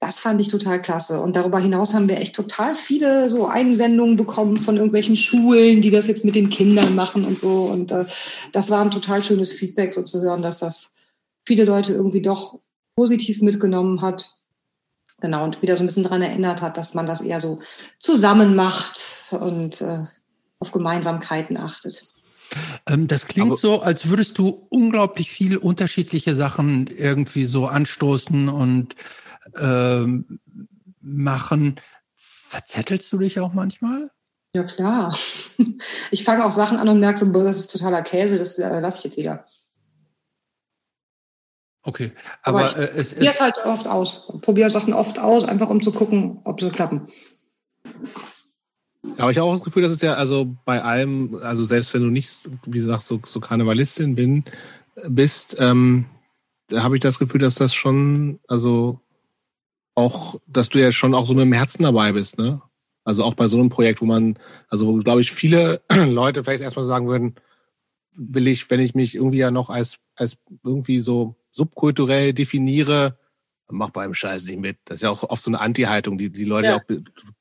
das 0.00 0.18
fand 0.18 0.40
ich 0.40 0.48
total 0.48 0.82
klasse. 0.82 1.20
Und 1.20 1.36
darüber 1.36 1.60
hinaus 1.60 1.94
haben 1.94 2.08
wir 2.08 2.18
echt 2.18 2.34
total 2.34 2.74
viele 2.74 3.30
so 3.30 3.46
Einsendungen 3.46 4.16
bekommen 4.16 4.58
von 4.58 4.76
irgendwelchen 4.76 5.16
Schulen, 5.16 5.82
die 5.82 5.90
das 5.90 6.08
jetzt 6.08 6.24
mit 6.24 6.34
den 6.34 6.50
Kindern 6.50 6.96
machen 6.96 7.24
und 7.24 7.38
so. 7.38 7.64
Und 7.66 7.92
äh, 7.92 8.06
das 8.52 8.70
war 8.70 8.80
ein 8.80 8.90
total 8.90 9.22
schönes 9.22 9.52
Feedback, 9.52 9.94
so 9.94 10.02
zu 10.02 10.20
hören, 10.20 10.42
dass 10.42 10.60
das 10.60 10.96
viele 11.46 11.64
Leute 11.64 11.92
irgendwie 11.92 12.22
doch 12.22 12.58
positiv 12.96 13.40
mitgenommen 13.42 14.02
hat. 14.02 14.37
Genau, 15.20 15.44
und 15.44 15.62
wieder 15.62 15.76
so 15.76 15.82
ein 15.82 15.86
bisschen 15.86 16.04
daran 16.04 16.22
erinnert 16.22 16.62
hat, 16.62 16.76
dass 16.76 16.94
man 16.94 17.06
das 17.06 17.20
eher 17.20 17.40
so 17.40 17.60
zusammen 17.98 18.54
macht 18.54 19.00
und 19.30 19.80
äh, 19.80 20.04
auf 20.60 20.70
Gemeinsamkeiten 20.72 21.56
achtet. 21.56 22.08
Ähm, 22.86 23.08
das 23.08 23.26
klingt 23.26 23.50
Aber 23.50 23.56
so, 23.56 23.82
als 23.82 24.08
würdest 24.08 24.38
du 24.38 24.66
unglaublich 24.68 25.30
viele 25.30 25.60
unterschiedliche 25.60 26.34
Sachen 26.34 26.86
irgendwie 26.86 27.46
so 27.46 27.66
anstoßen 27.66 28.48
und 28.48 28.94
ähm, 29.56 30.38
machen. 31.00 31.80
Verzettelst 32.14 33.12
du 33.12 33.18
dich 33.18 33.40
auch 33.40 33.52
manchmal? 33.52 34.10
Ja, 34.54 34.62
klar. 34.64 35.16
Ich 36.10 36.24
fange 36.24 36.44
auch 36.44 36.50
Sachen 36.50 36.78
an 36.78 36.88
und 36.88 37.00
merke 37.00 37.18
so, 37.18 37.30
das 37.32 37.56
ist 37.56 37.70
totaler 37.70 38.02
Käse, 38.02 38.38
das 38.38 38.58
äh, 38.58 38.80
lasse 38.80 38.98
ich 38.98 39.04
jetzt 39.04 39.16
wieder. 39.16 39.44
Okay, 41.82 42.12
aber, 42.42 42.70
aber 42.70 42.70
ich 42.70 42.76
äh, 42.76 43.00
es, 43.00 43.10
probiere 43.10 43.32
es 43.32 43.40
halt 43.40 43.54
oft 43.64 43.86
aus. 43.86 44.32
Probiere 44.42 44.70
Sachen 44.70 44.92
oft 44.92 45.18
aus, 45.18 45.44
einfach 45.44 45.68
um 45.68 45.80
zu 45.80 45.92
gucken, 45.92 46.40
ob 46.44 46.60
sie 46.60 46.70
klappen. 46.70 47.08
Aber 49.16 49.30
ich 49.30 49.38
habe 49.38 49.48
auch 49.48 49.54
das 49.54 49.64
Gefühl, 49.64 49.82
dass 49.82 49.92
es 49.92 50.02
ja 50.02 50.14
also 50.14 50.56
bei 50.64 50.82
allem, 50.82 51.36
also 51.42 51.64
selbst 51.64 51.94
wenn 51.94 52.02
du 52.02 52.10
nicht, 52.10 52.50
wie 52.66 52.78
gesagt, 52.78 53.04
so, 53.04 53.20
so 53.24 53.40
Karnevalistin 53.40 54.14
bin, 54.14 54.44
bist, 55.08 55.56
ähm, 55.60 56.06
da 56.68 56.82
habe 56.82 56.96
ich 56.96 57.00
das 57.00 57.18
Gefühl, 57.18 57.40
dass 57.40 57.54
das 57.54 57.74
schon, 57.74 58.40
also 58.48 59.00
auch, 59.94 60.40
dass 60.46 60.68
du 60.68 60.78
ja 60.78 60.92
schon 60.92 61.14
auch 61.14 61.26
so 61.26 61.34
mit 61.34 61.42
dem 61.42 61.52
Herzen 61.52 61.82
dabei 61.82 62.12
bist, 62.12 62.38
ne? 62.38 62.60
Also 63.04 63.24
auch 63.24 63.34
bei 63.34 63.48
so 63.48 63.58
einem 63.58 63.70
Projekt, 63.70 64.02
wo 64.02 64.04
man, 64.04 64.38
also 64.68 64.96
glaube 64.98 65.22
ich, 65.22 65.32
viele 65.32 65.80
Leute 65.90 66.44
vielleicht 66.44 66.62
erstmal 66.62 66.84
sagen 66.84 67.08
würden, 67.08 67.36
will 68.14 68.46
ich, 68.46 68.68
wenn 68.70 68.80
ich 68.80 68.94
mich 68.94 69.14
irgendwie 69.14 69.38
ja 69.38 69.50
noch 69.50 69.70
als, 69.70 69.98
als 70.14 70.36
irgendwie 70.62 71.00
so 71.00 71.34
subkulturell 71.50 72.32
definiere, 72.32 73.18
mach 73.68 73.90
beim 73.90 74.14
Scheiß 74.14 74.44
nicht 74.44 74.60
mit. 74.60 74.78
Das 74.84 74.96
ist 74.96 75.02
ja 75.02 75.10
auch 75.10 75.22
oft 75.24 75.42
so 75.42 75.50
eine 75.50 75.60
Anti-Haltung, 75.60 76.18
die 76.18 76.30
die 76.30 76.44
Leute 76.44 76.68
ja. 76.68 76.76
auch 76.76 76.82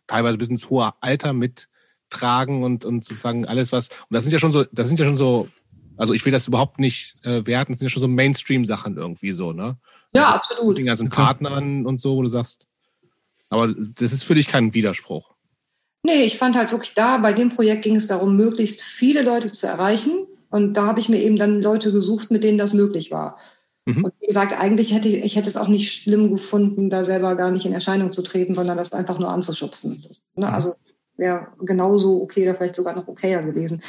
teilweise 0.07 0.37
bis 0.37 0.49
ins 0.49 0.69
hohe 0.69 0.93
Alter 1.01 1.33
mittragen 1.33 2.63
und, 2.63 2.85
und 2.85 3.05
sozusagen 3.05 3.45
alles, 3.45 3.71
was, 3.71 3.89
und 3.89 4.11
das 4.11 4.23
sind 4.23 4.33
ja 4.33 4.39
schon 4.39 4.51
so, 4.51 4.65
das 4.71 4.87
sind 4.87 4.99
ja 4.99 5.05
schon 5.05 5.17
so, 5.17 5.47
also 5.95 6.13
ich 6.13 6.23
will 6.25 6.31
das 6.31 6.47
überhaupt 6.47 6.79
nicht 6.79 7.15
äh, 7.25 7.45
werten, 7.45 7.73
das 7.73 7.79
sind 7.79 7.87
ja 7.87 7.89
schon 7.89 8.01
so 8.01 8.07
Mainstream-Sachen 8.07 8.97
irgendwie 8.97 9.31
so, 9.31 9.53
ne? 9.53 9.77
Ja, 10.13 10.27
also, 10.27 10.37
absolut. 10.37 10.67
Mit 10.69 10.77
den 10.79 10.85
ganzen 10.85 11.09
Partnern 11.09 11.85
und 11.85 11.99
so, 11.99 12.15
wo 12.15 12.21
du 12.21 12.29
sagst, 12.29 12.67
aber 13.49 13.73
das 13.73 14.13
ist 14.13 14.23
für 14.23 14.35
dich 14.35 14.47
kein 14.47 14.73
Widerspruch. 14.73 15.31
Nee, 16.03 16.23
ich 16.23 16.37
fand 16.37 16.55
halt 16.55 16.71
wirklich 16.71 16.93
da, 16.93 17.17
bei 17.17 17.33
dem 17.33 17.49
Projekt 17.49 17.81
ging 17.83 17.95
es 17.95 18.07
darum, 18.07 18.35
möglichst 18.35 18.81
viele 18.81 19.21
Leute 19.23 19.51
zu 19.51 19.67
erreichen. 19.67 20.27
Und 20.49 20.75
da 20.75 20.85
habe 20.85 20.99
ich 20.99 21.09
mir 21.09 21.21
eben 21.21 21.35
dann 21.35 21.61
Leute 21.61 21.91
gesucht, 21.91 22.31
mit 22.31 22.43
denen 22.43 22.57
das 22.57 22.73
möglich 22.73 23.11
war. 23.11 23.37
Mhm. 23.87 24.03
Und 24.03 24.13
wie 24.19 24.27
gesagt, 24.27 24.59
eigentlich 24.59 24.93
hätte 24.93 25.07
ich, 25.07 25.23
ich 25.23 25.35
hätte 25.37 25.49
es 25.49 25.57
auch 25.57 25.69
nicht 25.69 25.91
schlimm 25.91 26.31
gefunden, 26.31 26.89
da 26.89 27.03
selber 27.03 27.35
gar 27.35 27.51
nicht 27.51 27.65
in 27.65 27.73
Erscheinung 27.73 28.11
zu 28.11 28.21
treten, 28.21 28.53
sondern 28.53 28.77
das 28.77 28.91
einfach 28.91 29.17
nur 29.17 29.29
anzuschubsen. 29.29 30.03
Ne? 30.35 30.47
Mhm. 30.47 30.53
Also 30.53 30.73
wäre 31.15 31.47
genauso 31.61 32.21
okay 32.21 32.43
oder 32.43 32.55
vielleicht 32.55 32.75
sogar 32.75 32.95
noch 32.95 33.07
okayer 33.07 33.41
gewesen. 33.41 33.81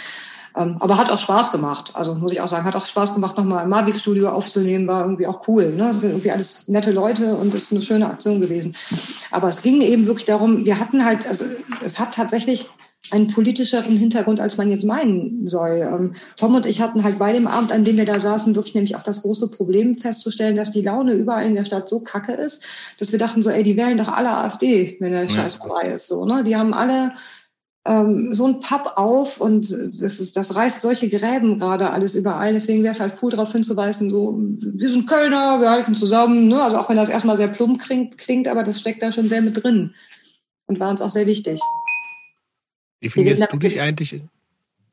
Ähm, 0.56 0.76
aber 0.80 0.96
hat 0.96 1.10
auch 1.10 1.18
Spaß 1.18 1.52
gemacht. 1.52 1.90
Also 1.94 2.14
muss 2.14 2.32
ich 2.32 2.40
auch 2.40 2.48
sagen, 2.48 2.64
hat 2.64 2.76
auch 2.76 2.86
Spaß 2.86 3.14
gemacht, 3.14 3.36
nochmal 3.36 3.64
im 3.64 3.70
Mavic-Studio 3.70 4.30
aufzunehmen, 4.30 4.86
war 4.86 5.02
irgendwie 5.02 5.26
auch 5.26 5.46
cool. 5.48 5.72
Ne? 5.72 5.90
Das 5.92 6.00
sind 6.00 6.10
irgendwie 6.10 6.30
alles 6.30 6.68
nette 6.68 6.92
Leute 6.92 7.36
und 7.36 7.52
ist 7.54 7.72
eine 7.72 7.82
schöne 7.82 8.08
Aktion 8.08 8.40
gewesen. 8.40 8.74
Aber 9.30 9.48
es 9.48 9.62
ging 9.62 9.80
eben 9.80 10.06
wirklich 10.06 10.26
darum, 10.26 10.64
wir 10.64 10.78
hatten 10.78 11.04
halt, 11.04 11.26
also 11.26 11.44
es 11.84 11.98
hat 11.98 12.14
tatsächlich 12.14 12.68
einen 13.10 13.28
politischeren 13.28 13.96
Hintergrund, 13.96 14.40
als 14.40 14.56
man 14.56 14.70
jetzt 14.70 14.84
meinen 14.84 15.46
soll. 15.46 15.80
Ähm, 15.80 16.14
Tom 16.36 16.54
und 16.54 16.66
ich 16.66 16.80
hatten 16.80 17.04
halt 17.04 17.18
bei 17.18 17.32
dem 17.32 17.46
Abend, 17.46 17.72
an 17.72 17.84
dem 17.84 17.96
wir 17.96 18.04
da 18.04 18.20
saßen, 18.20 18.54
wirklich 18.54 18.74
nämlich 18.74 18.96
auch 18.96 19.02
das 19.02 19.22
große 19.22 19.50
Problem 19.50 19.98
festzustellen, 19.98 20.56
dass 20.56 20.72
die 20.72 20.82
Laune 20.82 21.14
überall 21.14 21.46
in 21.46 21.54
der 21.54 21.64
Stadt 21.64 21.88
so 21.88 22.00
kacke 22.00 22.32
ist, 22.32 22.66
dass 22.98 23.12
wir 23.12 23.18
dachten 23.18 23.42
so, 23.42 23.50
ey, 23.50 23.62
die 23.62 23.76
wählen 23.76 23.98
doch 23.98 24.08
alle 24.08 24.36
AfD, 24.36 24.96
wenn 25.00 25.12
der 25.12 25.24
ja. 25.24 25.30
Scheiß 25.30 25.54
vorbei 25.54 25.88
ist. 25.88 26.08
So, 26.08 26.26
ne? 26.26 26.44
Die 26.44 26.56
haben 26.56 26.74
alle 26.74 27.12
ähm, 27.86 28.34
so 28.34 28.46
ein 28.46 28.60
Papp 28.60 28.92
auf 28.96 29.40
und 29.40 29.70
das, 30.00 30.20
ist, 30.20 30.36
das 30.36 30.54
reißt 30.54 30.82
solche 30.82 31.08
Gräben 31.08 31.58
gerade 31.58 31.90
alles 31.90 32.14
überall. 32.14 32.52
Deswegen 32.52 32.82
wäre 32.82 32.92
es 32.92 33.00
halt 33.00 33.14
cool, 33.22 33.30
darauf 33.30 33.52
hinzuweisen, 33.52 34.10
so, 34.10 34.38
wir 34.38 34.90
sind 34.90 35.08
Kölner, 35.08 35.60
wir 35.60 35.70
halten 35.70 35.94
zusammen. 35.94 36.48
Ne? 36.48 36.62
Also 36.62 36.76
auch 36.76 36.90
wenn 36.90 36.96
das 36.96 37.08
erstmal 37.08 37.38
sehr 37.38 37.48
plump 37.48 37.80
klingt, 37.80 38.18
klingt, 38.18 38.48
aber 38.48 38.64
das 38.64 38.80
steckt 38.80 39.02
da 39.02 39.12
schon 39.12 39.28
sehr 39.28 39.40
mit 39.40 39.62
drin 39.62 39.94
und 40.66 40.78
war 40.78 40.90
uns 40.90 41.00
auch 41.00 41.10
sehr 41.10 41.26
wichtig. 41.26 41.58
Definierst 43.02 43.46
du 43.50 43.56
dich 43.58 43.80
eigentlich? 43.80 44.22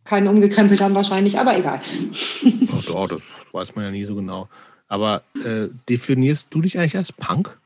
Keinen 0.04 0.28
umgekrempelt 0.28 0.82
haben 0.82 0.94
wahrscheinlich, 0.94 1.40
aber 1.40 1.58
egal. 1.58 1.82
Oh, 2.94 3.08
das 3.08 3.22
weiß 3.52 3.76
man 3.76 3.86
ja 3.86 3.92
nie 3.92 4.06
so 4.06 4.16
genau. 4.16 4.48
Aber 4.88 5.24
äh, 5.44 5.68
definierst 5.90 6.50
du 6.52 6.62
dich 6.62 6.78
eigentlich 6.78 6.96
als 6.96 7.12
Punk? 7.12 7.60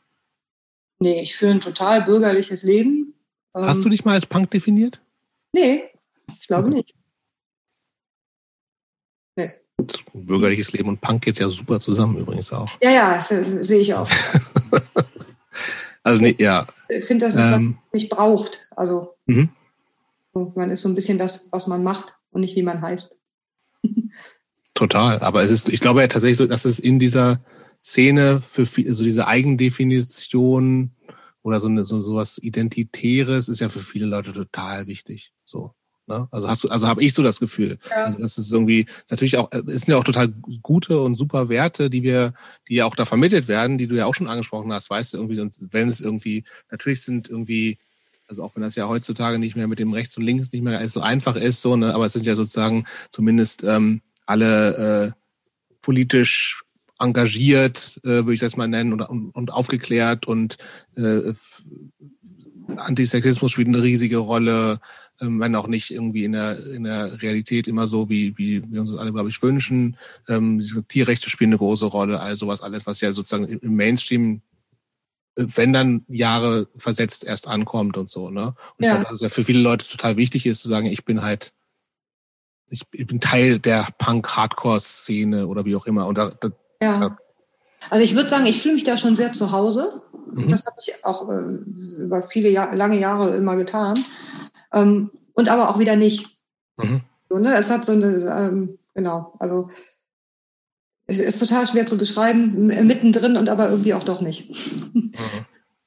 Nee, 0.99 1.21
ich 1.21 1.35
führe 1.35 1.51
ein 1.51 1.61
total 1.61 2.03
bürgerliches 2.03 2.63
Leben. 2.63 3.13
Hast 3.53 3.77
ähm, 3.77 3.83
du 3.83 3.89
dich 3.89 4.05
mal 4.05 4.13
als 4.13 4.25
Punk 4.25 4.51
definiert? 4.51 5.01
Nee, 5.53 5.89
ich 6.39 6.47
glaube 6.47 6.69
nicht. 6.69 6.93
Nee. 9.35 9.51
Bürgerliches 10.13 10.71
Leben 10.71 10.89
und 10.89 11.01
Punk 11.01 11.23
geht 11.23 11.39
ja 11.39 11.49
super 11.49 11.79
zusammen 11.79 12.17
übrigens 12.17 12.51
auch. 12.53 12.69
Ja, 12.81 12.91
ja, 12.91 13.21
sehe 13.21 13.79
ich 13.79 13.93
auch. 13.93 14.09
also 16.03 16.21
nee, 16.21 16.35
ja. 16.39 16.67
Ich 16.89 17.05
finde, 17.05 17.25
dass 17.25 17.35
es 17.35 17.45
ähm, 17.53 17.77
das 17.91 18.01
nicht 18.01 18.09
braucht. 18.09 18.67
Also 18.75 19.15
mhm. 19.25 19.49
Man 20.33 20.69
ist 20.69 20.81
so 20.81 20.89
ein 20.89 20.95
bisschen 20.95 21.17
das, 21.17 21.49
was 21.51 21.67
man 21.67 21.83
macht 21.83 22.13
und 22.31 22.41
nicht 22.41 22.55
wie 22.55 22.63
man 22.63 22.81
heißt. 22.81 23.15
Total. 24.73 25.19
Aber 25.19 25.43
es 25.43 25.51
ist, 25.51 25.69
ich 25.69 25.81
glaube 25.81 26.01
ja 26.01 26.07
tatsächlich 26.07 26.37
so, 26.37 26.47
dass 26.47 26.65
es 26.65 26.79
in 26.79 26.99
dieser 26.99 27.43
Szene 27.83 28.41
für 28.41 28.61
also 28.61 29.03
diese 29.03 29.27
Eigendefinition 29.27 30.91
oder 31.41 31.59
so, 31.59 31.67
eine, 31.67 31.85
so 31.85 32.01
sowas 32.01 32.37
Identitäres 32.37 33.49
ist 33.49 33.59
ja 33.59 33.69
für 33.69 33.79
viele 33.79 34.05
Leute 34.05 34.33
total 34.33 34.87
wichtig. 34.87 35.33
So. 35.45 35.73
Ne? 36.09 36.27
Also 36.31 36.49
hast 36.49 36.63
du, 36.63 36.69
also 36.69 36.87
habe 36.87 37.03
ich 37.03 37.13
so 37.13 37.23
das 37.23 37.39
Gefühl. 37.39 37.77
Ja. 37.89 38.05
Also 38.05 38.17
das 38.17 38.37
ist 38.37 38.51
irgendwie, 38.51 38.81
ist 38.81 39.11
natürlich 39.11 39.37
auch, 39.37 39.51
äh, 39.51 39.61
es 39.67 39.81
sind 39.81 39.89
ja 39.89 39.97
auch 39.97 40.03
total 40.03 40.29
gute 40.61 41.01
und 41.01 41.15
super 41.15 41.49
Werte, 41.49 41.89
die 41.89 42.03
wir, 42.03 42.33
die 42.67 42.75
ja 42.75 42.85
auch 42.85 42.95
da 42.95 43.05
vermittelt 43.05 43.47
werden, 43.47 43.77
die 43.77 43.87
du 43.87 43.95
ja 43.95 44.07
auch 44.07 44.15
schon 44.15 44.27
angesprochen 44.27 44.73
hast, 44.73 44.89
weißt 44.89 45.13
du, 45.13 45.17
irgendwie, 45.17 45.37
wenn 45.71 45.87
es 45.87 46.01
irgendwie, 46.01 46.43
natürlich 46.71 47.03
sind 47.03 47.29
irgendwie, 47.29 47.77
also 48.29 48.43
auch 48.43 48.55
wenn 48.55 48.63
das 48.63 48.75
ja 48.75 48.87
heutzutage 48.87 49.39
nicht 49.39 49.55
mehr 49.55 49.67
mit 49.67 49.79
dem 49.79 49.91
Rechts 49.91 50.15
und 50.15 50.23
Links 50.23 50.51
nicht 50.51 50.61
mehr 50.61 50.87
so 50.87 51.01
einfach 51.01 51.35
ist, 51.35 51.61
so, 51.61 51.75
ne, 51.75 51.93
aber 51.93 52.05
es 52.05 52.13
sind 52.13 52.25
ja 52.25 52.35
sozusagen 52.35 52.85
zumindest 53.11 53.63
ähm, 53.63 54.01
alle 54.25 55.07
äh, 55.07 55.11
politisch 55.81 56.61
engagiert, 56.99 57.99
äh, 58.03 58.07
würde 58.09 58.33
ich 58.33 58.39
das 58.39 58.55
mal 58.55 58.67
nennen, 58.67 58.93
und, 58.93 59.01
und, 59.01 59.51
aufgeklärt 59.51 60.27
und 60.27 60.57
äh, 60.95 61.33
Antisexismus 62.77 63.51
spielt 63.51 63.69
eine 63.69 63.81
riesige 63.81 64.17
Rolle, 64.17 64.79
ähm, 65.21 65.39
wenn 65.39 65.55
auch 65.55 65.67
nicht 65.67 65.89
irgendwie 65.89 66.25
in 66.25 66.33
der, 66.33 66.63
in 66.67 66.83
der 66.83 67.21
Realität 67.21 67.67
immer 67.67 67.87
so, 67.87 68.09
wie, 68.09 68.37
wie 68.37 68.61
wir 68.71 68.81
uns 68.81 68.91
das 68.91 68.99
alle, 68.99 69.11
glaube 69.11 69.29
ich, 69.29 69.41
wünschen. 69.41 69.97
Ähm, 70.27 70.63
Tierrechte 70.87 71.31
spielen 71.31 71.49
eine 71.49 71.57
große 71.57 71.87
Rolle, 71.87 72.19
all 72.19 72.35
sowas, 72.35 72.61
alles, 72.61 72.85
was 72.85 73.01
ja 73.01 73.11
sozusagen 73.11 73.45
im 73.47 73.75
Mainstream, 73.75 74.41
wenn 75.55 75.73
dann 75.73 76.05
Jahre 76.07 76.67
versetzt 76.75 77.23
erst 77.23 77.47
ankommt 77.47 77.97
und 77.97 78.09
so. 78.09 78.29
Ne? 78.29 78.47
Und 78.47 78.55
ja. 78.55 78.55
ich 78.75 78.89
glaube, 78.89 79.03
dass 79.03 79.13
es 79.13 79.21
ja 79.21 79.29
für 79.29 79.43
viele 79.43 79.61
Leute 79.61 79.87
total 79.87 80.17
wichtig 80.17 80.45
ist, 80.45 80.61
zu 80.61 80.67
sagen, 80.67 80.87
ich 80.87 81.05
bin 81.05 81.21
halt 81.21 81.53
ich, 82.69 82.83
ich 82.91 83.07
bin 83.07 83.19
Teil 83.19 83.59
der 83.59 83.87
Punk-Hardcore-Szene 83.97 85.47
oder 85.47 85.65
wie 85.65 85.75
auch 85.75 85.85
immer. 85.85 86.07
Und 86.07 86.17
da, 86.17 86.29
da, 86.39 86.49
ja. 86.81 87.17
Also 87.89 88.03
ich 88.03 88.15
würde 88.15 88.29
sagen, 88.29 88.45
ich 88.45 88.61
fühle 88.61 88.75
mich 88.75 88.83
da 88.83 88.97
schon 88.97 89.15
sehr 89.15 89.33
zu 89.33 89.51
Hause. 89.51 90.01
Mhm. 90.33 90.49
Das 90.49 90.65
habe 90.65 90.75
ich 90.79 91.05
auch 91.05 91.29
äh, 91.29 92.01
über 92.01 92.21
viele 92.21 92.49
Jahr, 92.49 92.75
lange 92.75 92.99
Jahre 92.99 93.35
immer 93.35 93.55
getan. 93.55 94.03
Ähm, 94.73 95.11
und 95.33 95.49
aber 95.49 95.69
auch 95.69 95.79
wieder 95.79 95.95
nicht. 95.95 96.37
Mhm. 96.77 97.01
So, 97.29 97.39
ne? 97.39 97.55
Es 97.55 97.69
hat 97.69 97.85
so 97.85 97.93
eine, 97.93 98.07
ähm, 98.07 98.79
genau, 98.93 99.33
also 99.39 99.69
ist 101.17 101.39
total 101.39 101.67
schwer 101.67 101.87
zu 101.87 101.97
beschreiben, 101.97 102.67
mittendrin 102.67 103.37
und 103.37 103.49
aber 103.49 103.69
irgendwie 103.69 103.93
auch 103.93 104.03
doch 104.03 104.21
nicht. 104.21 104.51
Mhm. 104.93 105.11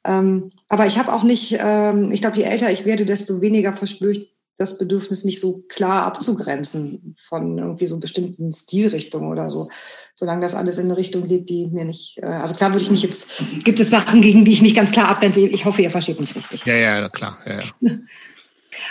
ähm, 0.05 0.51
aber 0.69 0.86
ich 0.86 0.99
habe 0.99 1.12
auch 1.12 1.23
nicht, 1.23 1.57
ähm, 1.59 2.11
ich 2.11 2.20
glaube, 2.20 2.36
je 2.36 2.43
älter 2.43 2.70
ich 2.70 2.85
werde, 2.85 3.05
desto 3.05 3.40
weniger 3.40 3.73
verspüre 3.73 4.12
ich 4.12 4.32
das 4.59 4.78
Bedürfnis, 4.78 5.24
mich 5.24 5.40
so 5.40 5.62
klar 5.69 6.05
abzugrenzen 6.05 7.16
von 7.28 7.59
irgendwie 7.59 7.86
so 7.86 7.99
bestimmten 7.99 8.53
Stilrichtungen 8.53 9.31
oder 9.31 9.51
so. 9.51 9.69
Solange 10.15 10.43
das 10.43 10.55
alles 10.55 10.78
in 10.78 10.86
eine 10.86 10.97
Richtung 10.97 11.27
geht, 11.27 11.49
die 11.49 11.66
mir 11.66 11.85
nicht, 11.85 12.19
äh, 12.19 12.27
also 12.27 12.55
klar 12.55 12.73
würde 12.73 12.85
ich 12.85 12.90
mich 12.90 13.03
jetzt, 13.03 13.28
gibt 13.65 13.81
es 13.81 13.90
Sachen, 13.90 14.20
gegen 14.20 14.44
die 14.44 14.53
ich 14.53 14.62
mich 14.62 14.74
ganz 14.74 14.93
klar 14.93 15.09
abgrenze. 15.09 15.40
Ich 15.40 15.65
hoffe, 15.65 15.82
ihr 15.82 15.90
versteht 15.90 16.20
mich 16.20 16.35
richtig. 16.36 16.65
Ja, 16.65 16.74
ja, 16.74 17.09
klar. 17.09 17.39
Ja, 17.47 17.59
ja. 17.81 17.90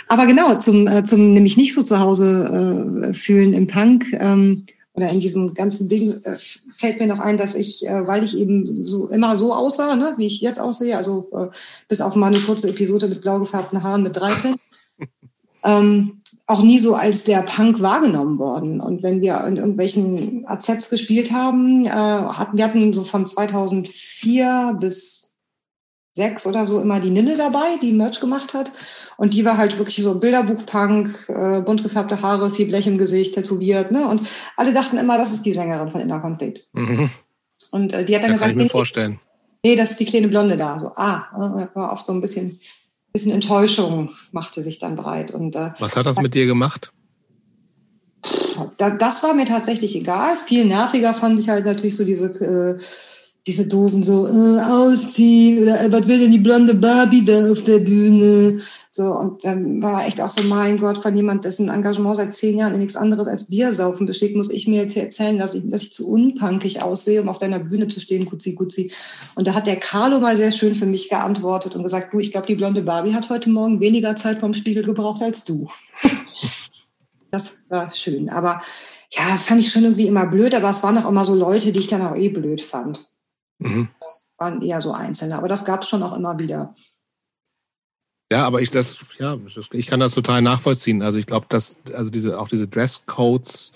Aber 0.08 0.26
genau, 0.26 0.56
zum, 0.58 0.86
äh, 0.86 1.04
zum 1.04 1.32
nämlich 1.32 1.56
nicht 1.56 1.74
so 1.74 1.82
zu 1.82 1.98
Hause 1.98 3.10
äh, 3.10 3.14
fühlen 3.14 3.52
im 3.52 3.66
Punk 3.66 4.06
ähm, 4.12 4.66
oder 4.94 5.08
in 5.08 5.20
diesem 5.20 5.54
ganzen 5.54 5.88
Ding 5.88 6.20
äh, 6.22 6.36
fällt 6.68 7.00
mir 7.00 7.06
noch 7.06 7.18
ein, 7.18 7.36
dass 7.36 7.54
ich, 7.54 7.86
äh, 7.86 8.06
weil 8.06 8.24
ich 8.24 8.36
eben 8.36 8.84
so 8.84 9.08
immer 9.08 9.36
so 9.36 9.54
aussah, 9.54 9.96
ne, 9.96 10.14
wie 10.18 10.26
ich 10.26 10.40
jetzt 10.40 10.60
aussehe, 10.60 10.96
also 10.96 11.28
äh, 11.32 11.48
bis 11.88 12.00
auf 12.00 12.14
mal 12.14 12.26
eine 12.26 12.40
kurze 12.40 12.68
Episode 12.68 13.08
mit 13.08 13.22
blau 13.22 13.38
gefärbten 13.38 13.82
Haaren 13.82 14.02
mit 14.02 14.16
13, 14.16 14.56
ähm, 15.64 16.22
auch 16.46 16.62
nie 16.62 16.78
so 16.78 16.94
als 16.94 17.24
der 17.24 17.42
Punk 17.42 17.80
wahrgenommen 17.80 18.38
worden. 18.38 18.80
Und 18.80 19.02
wenn 19.02 19.22
wir 19.22 19.42
in 19.46 19.56
irgendwelchen 19.56 20.44
AZs 20.46 20.90
gespielt 20.90 21.32
haben, 21.32 21.86
äh, 21.86 21.90
hatten 21.90 22.58
wir 22.58 22.64
hatten 22.64 22.92
so 22.92 23.04
von 23.04 23.26
2004 23.26 24.76
bis 24.78 25.22
sechs 26.14 26.46
oder 26.46 26.66
so 26.66 26.80
immer 26.80 27.00
die 27.00 27.10
Nille 27.10 27.36
dabei, 27.36 27.78
die 27.80 27.92
Merch 27.92 28.20
gemacht 28.20 28.52
hat. 28.52 28.70
Und 29.16 29.34
die 29.34 29.44
war 29.44 29.56
halt 29.56 29.78
wirklich 29.78 30.02
so 30.02 30.18
Bilderbuch-Punk, 30.18 31.28
äh, 31.28 31.60
bunt 31.62 31.82
gefärbte 31.82 32.22
Haare, 32.22 32.50
viel 32.50 32.66
Blech 32.66 32.86
im 32.86 32.98
Gesicht, 32.98 33.34
tätowiert. 33.34 33.90
Ne? 33.90 34.06
Und 34.06 34.22
alle 34.56 34.72
dachten 34.72 34.98
immer, 34.98 35.18
das 35.18 35.32
ist 35.32 35.44
die 35.44 35.52
Sängerin 35.52 35.90
von 35.90 36.00
Inner 36.00 36.20
Conflict. 36.20 36.66
Mhm. 36.72 37.10
Und 37.70 37.92
äh, 37.92 38.04
die 38.04 38.14
hat 38.14 38.22
dann 38.22 38.30
ja, 38.30 38.34
gesagt, 38.34 38.50
kann 38.52 38.58
ich 38.58 38.64
mir 38.64 38.70
vorstellen. 38.70 39.20
nee, 39.64 39.76
das 39.76 39.92
ist 39.92 40.00
die 40.00 40.06
kleine 40.06 40.28
Blonde 40.28 40.56
da. 40.56 40.78
So, 40.78 40.92
ah, 40.96 41.26
äh, 41.34 41.76
war 41.76 41.92
oft 41.92 42.06
so 42.06 42.12
ein 42.12 42.20
bisschen, 42.20 42.60
bisschen 43.12 43.32
Enttäuschung 43.32 44.10
machte 44.32 44.62
sich 44.62 44.78
dann 44.78 44.96
breit. 44.96 45.30
Und, 45.30 45.56
äh, 45.56 45.70
Was 45.78 45.96
hat 45.96 46.06
das 46.06 46.18
mit 46.18 46.34
dir 46.34 46.46
gemacht? 46.46 46.92
das 48.78 49.22
war 49.22 49.34
mir 49.34 49.46
tatsächlich 49.46 49.96
egal. 49.96 50.36
Viel 50.46 50.64
nerviger 50.64 51.14
fand 51.14 51.40
ich 51.40 51.48
halt 51.48 51.64
natürlich 51.64 51.96
so 51.96 52.04
diese 52.04 52.26
äh, 52.26 52.78
diese 53.46 53.66
doofen 53.66 54.02
so 54.02 54.28
äh, 54.28 54.60
ausziehen 54.60 55.62
oder 55.62 55.80
äh, 55.80 55.90
was 55.90 56.06
will 56.06 56.20
denn 56.20 56.30
die 56.30 56.38
blonde 56.38 56.74
Barbie 56.74 57.24
da 57.24 57.50
auf 57.50 57.62
der 57.64 57.78
Bühne? 57.78 58.60
So, 58.94 59.04
und 59.04 59.42
dann 59.42 59.80
war 59.80 60.06
echt 60.06 60.20
auch 60.20 60.28
so, 60.28 60.42
mein 60.42 60.76
Gott, 60.76 60.98
von 60.98 61.16
jemand, 61.16 61.46
dessen 61.46 61.70
Engagement 61.70 62.14
seit 62.14 62.34
zehn 62.34 62.58
Jahren 62.58 62.74
in 62.74 62.80
nichts 62.80 62.94
anderes 62.94 63.26
als 63.26 63.48
Biersaufen 63.48 64.06
besteht, 64.06 64.36
muss 64.36 64.50
ich 64.50 64.68
mir 64.68 64.82
jetzt 64.82 64.94
erzählen, 64.94 65.38
dass 65.38 65.54
ich, 65.54 65.62
dass 65.70 65.80
ich 65.80 65.94
zu 65.94 66.10
unpunkig 66.10 66.82
aussehe, 66.82 67.22
um 67.22 67.30
auf 67.30 67.38
deiner 67.38 67.58
Bühne 67.58 67.88
zu 67.88 68.00
stehen, 68.00 68.26
Gutzi, 68.26 68.52
Gutzi. 68.52 68.92
Und 69.34 69.46
da 69.46 69.54
hat 69.54 69.66
der 69.66 69.80
Carlo 69.80 70.20
mal 70.20 70.36
sehr 70.36 70.52
schön 70.52 70.74
für 70.74 70.84
mich 70.84 71.08
geantwortet 71.08 71.74
und 71.74 71.84
gesagt, 71.84 72.12
du, 72.12 72.18
ich 72.18 72.32
glaube, 72.32 72.46
die 72.46 72.54
blonde 72.54 72.82
Barbie 72.82 73.14
hat 73.14 73.30
heute 73.30 73.48
Morgen 73.48 73.80
weniger 73.80 74.14
Zeit 74.14 74.40
vom 74.40 74.52
Spiegel 74.52 74.84
gebraucht 74.84 75.22
als 75.22 75.46
du. 75.46 75.70
das 77.30 77.62
war 77.70 77.94
schön. 77.94 78.28
Aber 78.28 78.60
ja, 79.10 79.22
das 79.30 79.44
fand 79.44 79.62
ich 79.62 79.72
schon 79.72 79.84
irgendwie 79.84 80.06
immer 80.06 80.26
blöd, 80.26 80.54
aber 80.54 80.68
es 80.68 80.82
waren 80.82 80.98
auch 80.98 81.08
immer 81.08 81.24
so 81.24 81.34
Leute, 81.34 81.72
die 81.72 81.80
ich 81.80 81.88
dann 81.88 82.02
auch 82.02 82.14
eh 82.14 82.28
blöd 82.28 82.60
fand. 82.60 83.08
Mhm. 83.58 83.88
Waren 84.36 84.60
eher 84.60 84.82
so 84.82 84.92
Einzelne, 84.92 85.38
aber 85.38 85.48
das 85.48 85.64
gab 85.64 85.80
es 85.80 85.88
schon 85.88 86.02
auch 86.02 86.14
immer 86.14 86.38
wieder. 86.38 86.74
Ja, 88.32 88.46
aber 88.46 88.62
ich 88.62 88.70
das, 88.70 88.98
ja, 89.18 89.36
ich 89.72 89.86
kann 89.86 90.00
das 90.00 90.14
total 90.14 90.40
nachvollziehen. 90.40 91.02
Also 91.02 91.18
ich 91.18 91.26
glaube, 91.26 91.44
dass 91.50 91.76
also 91.92 92.08
diese 92.08 92.40
auch 92.40 92.48
diese 92.48 92.66
Dresscodes 92.66 93.72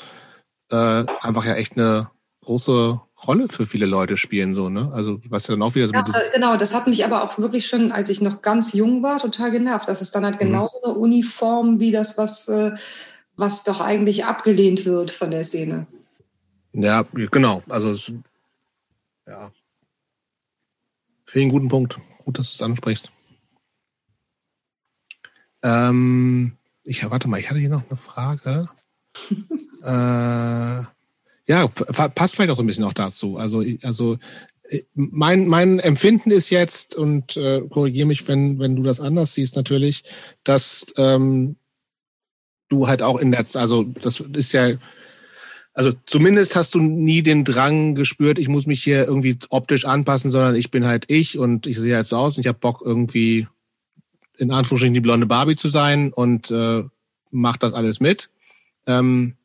äh, 0.71 1.05
einfach 1.21 1.45
ja 1.45 1.55
echt 1.57 1.77
eine 1.77 2.11
große 2.43 2.99
Rolle 3.27 3.49
für 3.49 3.67
viele 3.67 3.85
Leute 3.85 4.17
spielen 4.17 4.55
so, 4.55 4.71
ne? 4.71 4.91
Also 4.95 5.21
was 5.29 5.47
ja 5.47 5.55
dann 5.55 5.63
auch 5.63 5.75
wieder 5.75 5.89
so 5.89 5.93
ja, 5.93 6.05
genau, 6.33 6.57
das 6.57 6.75
hat 6.75 6.87
mich 6.87 7.05
aber 7.05 7.23
auch 7.23 7.37
wirklich 7.37 7.67
schon, 7.67 7.93
als 7.93 8.09
ich 8.09 8.23
noch 8.23 8.41
ganz 8.41 8.73
jung 8.73 9.03
war, 9.03 9.19
total 9.19 9.51
genervt. 9.51 9.89
Das 9.89 10.01
ist 10.01 10.15
dann 10.15 10.25
halt 10.25 10.37
mhm. 10.37 10.47
genauso 10.47 10.83
eine 10.83 10.95
Uniform 10.95 11.79
wie 11.79 11.93
das, 11.93 12.17
was 12.17 12.49
äh, 12.49 12.73
was 13.37 13.63
doch 13.63 13.83
eigentlich 13.83 14.25
abgelehnt 14.25 14.87
wird 14.87 15.11
von 15.11 15.31
der 15.31 15.45
Szene. 15.45 15.87
Ja, 16.73 17.05
genau. 17.13 17.63
Also 17.69 17.95
ja, 19.29 19.51
Finde 21.27 21.43
einen 21.43 21.51
guten 21.51 21.69
Punkt. 21.69 22.01
Gut, 22.25 22.39
dass 22.39 22.51
du 22.51 22.55
es 22.55 22.63
ansprichst. 22.63 23.13
Ähm, 25.67 26.53
ich 26.85 27.09
warte 27.11 27.29
mal, 27.29 27.41
ich 27.41 27.51
hatte 27.51 27.59
hier 27.59 27.69
noch 27.69 27.89
eine 27.89 27.97
Frage. 27.97 28.69
äh, 29.83 30.87
ja, 31.49 31.69
passt 31.69 32.37
vielleicht 32.37 32.51
auch 32.51 32.57
so 32.57 32.63
ein 32.63 32.67
bisschen 32.67 32.85
auch 32.85 32.93
dazu. 32.93 33.37
Also, 33.37 33.65
also 33.83 34.17
äh, 34.69 34.83
mein, 34.95 35.49
mein 35.49 35.81
Empfinden 35.81 36.31
ist 36.31 36.51
jetzt, 36.51 36.95
und 36.95 37.37
äh, 37.37 37.63
korrigiere 37.69 38.07
mich, 38.07 38.29
wenn, 38.29 38.61
wenn 38.61 38.77
du 38.77 38.85
das 38.85 39.01
anders 39.01 39.35
siehst, 39.35 39.57
natürlich, 39.57 40.05
dass 40.45 40.87
ähm, 40.99 41.57
du 42.69 42.87
halt 42.87 43.03
auch 43.03 43.19
in 43.19 43.33
der, 43.33 43.45
also 43.55 43.83
das 43.83 44.21
ist 44.21 44.53
ja 44.53 44.77
also 45.75 45.93
zumindest 46.07 46.57
hast 46.57 46.75
du 46.75 46.81
nie 46.81 47.23
den 47.23 47.45
Drang 47.45 47.95
gespürt, 47.95 48.39
ich 48.39 48.49
muss 48.49 48.67
mich 48.67 48.83
hier 48.83 49.05
irgendwie 49.05 49.39
optisch 49.51 49.85
anpassen, 49.85 50.31
sondern 50.31 50.55
ich 50.55 50.71
bin 50.71 50.87
halt 50.87 51.05
ich 51.09 51.37
und 51.37 51.67
ich 51.67 51.79
sehe 51.79 51.97
halt 51.97 52.07
so 52.07 52.17
aus 52.17 52.37
und 52.37 52.41
ich 52.41 52.47
habe 52.47 52.59
Bock 52.59 52.81
irgendwie 52.83 53.47
in 54.39 54.51
Anführungsstrichen 54.51 54.95
die 54.95 55.01
blonde 55.01 55.27
Barbie 55.27 55.57
zu 55.57 55.69
sein 55.69 56.13
und 56.13 56.51
äh, 56.51 56.85
mach 57.31 57.57
das 57.57 57.73
alles 57.73 58.01
mit. 58.01 58.31
Ähm, 58.87 59.37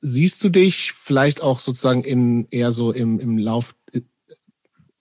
siehst 0.00 0.42
du 0.44 0.48
dich 0.48 0.92
vielleicht 0.92 1.42
auch 1.42 1.58
sozusagen 1.58 2.04
in 2.04 2.46
eher 2.50 2.72
so 2.72 2.92
im, 2.92 3.18
im 3.20 3.38
Lauf, 3.38 3.74
äh, 3.92 4.00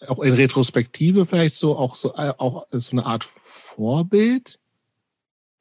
auch 0.08 0.20
in 0.20 0.34
Retrospektive 0.34 1.26
vielleicht 1.26 1.56
so 1.56 1.78
auch 1.78 1.96
so 1.96 2.14
äh, 2.16 2.34
auch 2.38 2.68
so 2.72 2.92
eine 2.92 3.06
Art 3.06 3.24
Vorbild? 3.24 4.60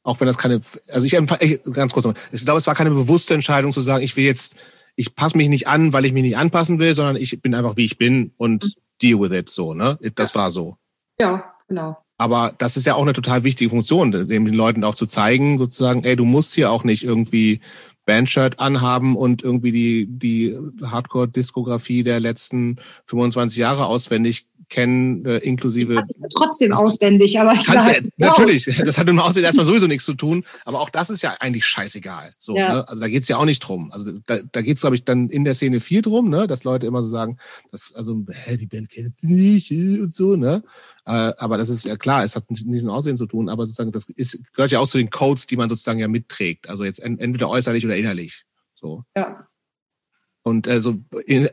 Auch 0.02 0.20
wenn 0.20 0.28
das 0.28 0.39
keine, 0.39 0.60
also 0.89 1.05
ich 1.05 1.15
ich, 1.15 1.62
ganz 1.73 1.93
kurz 1.93 2.07
noch, 2.07 2.15
ich 2.31 2.44
glaube, 2.44 2.59
es 2.59 2.67
war 2.67 2.76
keine 2.76 2.91
bewusste 2.91 3.35
Entscheidung 3.35 3.73
zu 3.73 3.81
sagen, 3.81 4.05
ich 4.05 4.17
will 4.17 4.25
jetzt, 4.25 4.55
ich 4.94 5.17
passe 5.17 5.36
mich 5.36 5.49
nicht 5.49 5.67
an, 5.67 5.93
weil 5.93 6.05
ich 6.05 6.12
mich 6.12 6.23
nicht 6.23 6.36
anpassen 6.36 6.78
will, 6.78 6.94
sondern 6.94 7.17
ich 7.17 7.43
bin 7.43 7.57
einfach 7.57 7.76
wie 7.76 7.85
ich 7.85 7.99
bin 7.99 8.33
und 8.36 8.65
mhm. 8.65 8.70
deal 9.02 9.20
with 9.20 9.33
it 9.33 9.51
so, 9.51 9.75
ne? 9.75 9.99
Das 10.15 10.35
ja. 10.35 10.41
war 10.41 10.51
so. 10.52 10.76
Ja, 11.20 11.57
genau. 11.67 11.97
Aber 12.19 12.55
das 12.59 12.77
ist 12.77 12.86
ja 12.86 12.95
auch 12.95 13.03
eine 13.03 13.12
total 13.12 13.45
wichtige 13.45 13.70
Funktion, 13.70 14.11
den 14.11 14.47
Leuten 14.47 14.85
auch 14.85 14.95
zu 14.95 15.07
zeigen, 15.07 15.59
sozusagen, 15.59 16.05
ey, 16.05 16.17
du 16.17 16.25
musst 16.25 16.55
hier 16.55 16.70
auch 16.70 16.83
nicht 16.83 17.05
irgendwie 17.05 17.61
Bandshirt 18.07 18.61
anhaben 18.61 19.17
und 19.17 19.43
irgendwie 19.43 19.73
die, 19.73 20.07
die 20.09 20.57
Hardcore-Diskografie 20.83 22.05
der 22.05 22.20
letzten 22.20 22.77
25 23.07 23.59
Jahre 23.59 23.86
auswendig 23.86 24.47
kennen, 24.69 25.25
äh, 25.25 25.39
inklusive. 25.39 26.03
Trotzdem 26.35 26.73
auswendig, 26.73 27.39
aber 27.39 27.53
ich 27.53 27.65
kannst 27.65 27.86
ja, 27.86 28.01
natürlich. 28.17 28.65
Das 28.85 28.99
hat 28.99 29.07
mit 29.07 29.19
Aussehen 29.19 29.45
erstmal 29.45 29.67
sowieso 29.67 29.86
nichts 29.86 30.05
zu 30.05 30.15
tun, 30.15 30.45
aber 30.65 30.81
auch 30.81 30.91
das 30.91 31.11
ist 31.11 31.23
ja 31.23 31.36
eigentlich 31.41 31.65
scheißegal. 31.65 32.35
So, 32.39 32.57
ja. 32.57 32.73
ne? 32.73 32.89
Also 32.89 33.01
da 33.01 33.09
geht's 33.09 33.28
ja 33.28 33.36
auch 33.36 33.45
nicht 33.45 33.61
drum. 33.61 33.93
Also 33.93 34.12
da, 34.27 34.39
da 34.51 34.62
geht's, 34.62 34.81
glaube 34.81 34.97
ich, 34.97 35.05
dann 35.05 35.28
in 35.28 35.45
der 35.45 35.55
Szene 35.55 35.81
viel 35.81 36.03
drum, 36.03 36.28
ne, 36.28 36.47
dass 36.47 36.65
Leute 36.65 36.86
immer 36.86 37.03
so 37.03 37.09
sagen, 37.09 37.39
dass, 37.70 37.93
also, 37.95 38.25
hä, 38.28 38.57
die 38.57 38.67
Band 38.67 38.91
kennt 38.91 39.23
nicht 39.23 39.70
äh, 39.70 40.01
und 40.01 40.12
so, 40.12 40.36
ne? 40.36 40.62
Äh, 41.05 41.33
aber 41.39 41.57
das 41.57 41.69
ist 41.69 41.85
ja 41.85 41.97
klar, 41.97 42.25
es 42.25 42.35
hat 42.35 42.51
nichts 42.51 42.67
mit 42.67 42.86
Aussehen 42.89 43.17
zu 43.17 43.27
tun, 43.27 43.49
aber 43.49 43.67
sozusagen, 43.67 43.93
das 43.93 44.09
ist, 44.09 44.53
gehört 44.53 44.73
ja 44.73 44.81
auch 44.81 44.89
zu 44.89 44.99
den 44.99 45.11
Codes, 45.11 45.47
die 45.47 45.57
man 45.57 45.69
sozusagen 45.69 46.01
ja 46.01 46.09
mitträgt. 46.09 46.69
Also 46.69 46.85
jetzt 46.85 46.99
entweder 46.99 47.49
äußerlich 47.49 47.85
oder 47.85 47.97
innerlich. 47.97 48.45
So. 48.75 49.05
Ja. 49.17 49.47
Und 50.47 50.68
also, 50.68 51.00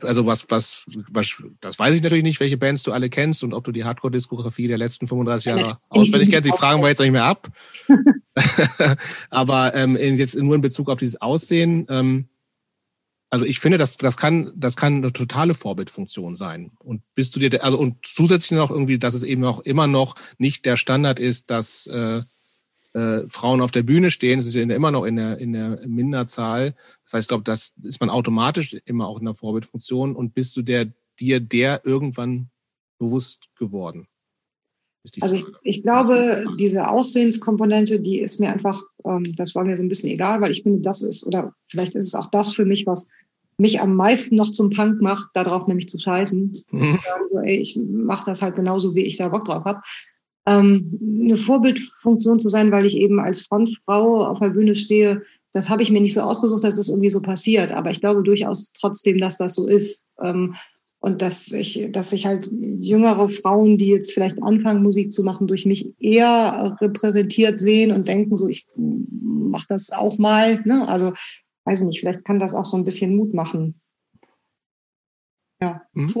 also 0.02 0.24
was, 0.24 0.46
was, 0.50 0.86
was, 1.10 1.42
das 1.60 1.80
weiß 1.80 1.96
ich 1.96 2.02
natürlich 2.04 2.22
nicht, 2.22 2.38
welche 2.38 2.56
Bands 2.56 2.84
du 2.84 2.92
alle 2.92 3.10
kennst 3.10 3.42
und 3.42 3.52
ob 3.52 3.64
du 3.64 3.72
die 3.72 3.82
Hardcore-Diskografie 3.82 4.68
der 4.68 4.78
letzten 4.78 5.08
35 5.08 5.46
Jahre 5.46 5.60
ja, 5.62 5.80
auswendig 5.88 6.30
kennst. 6.30 6.48
Die 6.48 6.52
fragen 6.52 6.80
wir 6.80 6.90
jetzt 6.90 7.00
nicht 7.00 7.10
mehr 7.10 7.24
ab. 7.24 7.48
Aber 9.30 9.74
ähm, 9.74 9.96
jetzt 9.96 10.36
nur 10.36 10.54
in 10.54 10.60
Bezug 10.60 10.88
auf 10.90 10.98
dieses 11.00 11.20
Aussehen, 11.20 11.86
ähm, 11.90 12.28
also 13.30 13.44
ich 13.44 13.58
finde, 13.58 13.78
das, 13.78 13.96
das 13.96 14.16
kann, 14.16 14.52
das 14.54 14.76
kann 14.76 14.98
eine 14.98 15.12
totale 15.12 15.54
Vorbildfunktion 15.54 16.36
sein. 16.36 16.70
Und 16.78 17.02
bist 17.16 17.34
du 17.34 17.40
dir, 17.40 17.64
also 17.64 17.76
und 17.76 17.96
zusätzlich 18.06 18.56
noch 18.56 18.70
irgendwie, 18.70 19.00
dass 19.00 19.14
es 19.14 19.24
eben 19.24 19.42
auch 19.44 19.58
immer 19.58 19.88
noch 19.88 20.14
nicht 20.38 20.66
der 20.66 20.76
Standard 20.76 21.18
ist, 21.18 21.50
dass 21.50 21.88
äh, 21.88 22.22
äh, 22.94 23.28
Frauen 23.28 23.60
auf 23.60 23.72
der 23.72 23.82
Bühne 23.82 24.10
stehen. 24.10 24.38
Es 24.38 24.46
ist 24.46 24.54
ja 24.54 24.62
immer 24.62 24.90
noch 24.90 25.04
in 25.04 25.16
der, 25.16 25.38
in 25.38 25.52
der 25.52 25.80
Minderzahl. 25.86 26.74
Das 27.04 27.14
heißt, 27.14 27.24
ich 27.24 27.28
glaube, 27.28 27.44
das 27.44 27.74
ist 27.82 28.00
man 28.00 28.08
automatisch 28.08 28.76
immer 28.84 29.08
auch 29.08 29.18
in 29.18 29.24
der 29.24 29.34
Vorbildfunktion. 29.34 30.14
Und 30.14 30.34
bist 30.34 30.56
du 30.56 30.62
der, 30.62 30.92
dir 31.18 31.40
der 31.40 31.82
irgendwann 31.84 32.50
bewusst 32.98 33.48
geworden? 33.56 34.06
Also 35.20 35.36
ich, 35.36 35.44
ich, 35.62 35.82
glaube, 35.82 36.46
diese 36.58 36.88
Aussehenskomponente, 36.88 38.00
die 38.00 38.20
ist 38.20 38.40
mir 38.40 38.50
einfach, 38.50 38.82
ähm, 39.04 39.36
das 39.36 39.54
war 39.54 39.64
mir 39.64 39.76
so 39.76 39.82
ein 39.82 39.88
bisschen 39.88 40.08
egal, 40.08 40.40
weil 40.40 40.50
ich 40.50 40.62
finde, 40.62 40.80
das 40.80 41.02
ist, 41.02 41.26
oder 41.26 41.52
vielleicht 41.68 41.94
ist 41.94 42.06
es 42.06 42.14
auch 42.14 42.30
das 42.30 42.54
für 42.54 42.64
mich, 42.64 42.86
was 42.86 43.10
mich 43.58 43.80
am 43.80 43.96
meisten 43.96 44.36
noch 44.36 44.52
zum 44.52 44.70
Punk 44.70 45.02
macht, 45.02 45.28
darauf 45.34 45.66
nämlich 45.66 45.90
zu 45.90 45.98
scheißen. 45.98 46.64
Mhm. 46.70 46.86
Zu 46.86 46.92
sagen, 46.94 47.24
so, 47.30 47.38
ey, 47.40 47.56
ich 47.56 47.76
mache 47.76 48.24
das 48.26 48.40
halt 48.40 48.56
genauso, 48.56 48.94
wie 48.94 49.04
ich 49.04 49.18
da 49.18 49.28
Bock 49.28 49.44
drauf 49.44 49.64
habe 49.64 49.82
ähm, 50.46 50.98
eine 51.22 51.36
Vorbildfunktion 51.36 52.38
zu 52.38 52.48
sein, 52.48 52.70
weil 52.70 52.86
ich 52.86 52.96
eben 52.96 53.20
als 53.20 53.46
Frontfrau 53.46 54.26
auf 54.26 54.38
der 54.40 54.50
Bühne 54.50 54.74
stehe. 54.74 55.22
Das 55.52 55.70
habe 55.70 55.82
ich 55.82 55.90
mir 55.90 56.00
nicht 56.00 56.14
so 56.14 56.20
ausgesucht, 56.20 56.64
dass 56.64 56.74
es 56.74 56.86
das 56.86 56.88
irgendwie 56.88 57.10
so 57.10 57.22
passiert. 57.22 57.72
Aber 57.72 57.90
ich 57.90 58.00
glaube 58.00 58.22
durchaus 58.22 58.72
trotzdem, 58.72 59.18
dass 59.18 59.36
das 59.36 59.54
so 59.54 59.68
ist. 59.68 60.06
Ähm, 60.22 60.54
und 61.04 61.20
dass 61.20 61.52
ich, 61.52 61.90
dass 61.92 62.12
ich 62.12 62.24
halt 62.24 62.50
jüngere 62.50 63.28
Frauen, 63.28 63.76
die 63.76 63.88
jetzt 63.88 64.12
vielleicht 64.12 64.42
anfangen, 64.42 64.82
Musik 64.82 65.12
zu 65.12 65.22
machen, 65.22 65.46
durch 65.46 65.66
mich 65.66 65.92
eher 66.00 66.78
repräsentiert 66.80 67.60
sehen 67.60 67.92
und 67.92 68.08
denken, 68.08 68.38
so 68.38 68.48
ich 68.48 68.66
mache 68.74 69.66
das 69.68 69.90
auch 69.90 70.16
mal. 70.16 70.62
Ne? 70.64 70.88
Also 70.88 71.12
weiß 71.66 71.80
ich 71.80 71.86
nicht, 71.86 72.00
vielleicht 72.00 72.24
kann 72.24 72.38
das 72.38 72.54
auch 72.54 72.64
so 72.64 72.78
ein 72.78 72.86
bisschen 72.86 73.16
Mut 73.16 73.34
machen. 73.34 73.80
Ja. 75.60 75.82
Mhm. 75.92 76.14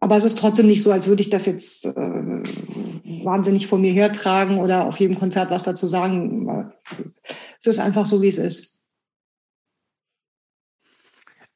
Aber 0.00 0.16
es 0.16 0.24
ist 0.24 0.38
trotzdem 0.38 0.66
nicht 0.66 0.82
so, 0.82 0.90
als 0.92 1.06
würde 1.08 1.20
ich 1.20 1.28
das 1.28 1.44
jetzt 1.44 1.84
äh, 1.84 1.90
wahnsinnig 1.90 3.66
vor 3.66 3.78
mir 3.78 3.92
hertragen 3.92 4.58
oder 4.58 4.86
auf 4.86 4.98
jedem 4.98 5.18
Konzert 5.18 5.50
was 5.50 5.64
dazu 5.64 5.86
sagen. 5.86 6.72
Es 7.60 7.66
ist 7.66 7.78
einfach 7.78 8.06
so, 8.06 8.22
wie 8.22 8.28
es 8.28 8.38
ist. 8.38 8.80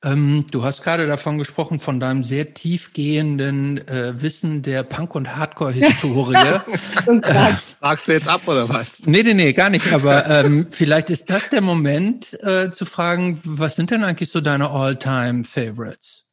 Ähm, 0.05 0.45
du 0.51 0.63
hast 0.63 0.83
gerade 0.83 1.07
davon 1.07 1.39
gesprochen, 1.39 1.81
von 1.81 1.99
deinem 1.99 2.23
sehr 2.23 2.53
tiefgehenden 2.53 3.89
äh, 3.89 4.21
Wissen 4.21 4.61
der 4.61 4.83
Punk- 4.83 5.15
und 5.15 5.35
Hardcore-Historie. 5.35 6.35
äh, 7.07 7.53
Fragst 7.81 8.09
du 8.09 8.13
jetzt 8.13 8.29
ab 8.29 8.47
oder 8.47 8.69
was? 8.69 9.07
Nee, 9.07 9.23
nee, 9.23 9.33
nee, 9.33 9.55
gar 9.55 9.71
nicht. 9.71 9.91
Aber 9.95 10.29
ähm, 10.29 10.67
vielleicht 10.71 11.09
ist 11.09 11.31
das 11.31 11.49
der 11.49 11.63
Moment 11.63 12.39
äh, 12.43 12.71
zu 12.71 12.85
fragen, 12.85 13.41
was 13.45 13.77
sind 13.77 13.91
denn 13.91 14.05
eigentlich 14.05 14.29
so 14.29 14.43
deine 14.43 14.69
All-Time-Favorites? 14.69 16.24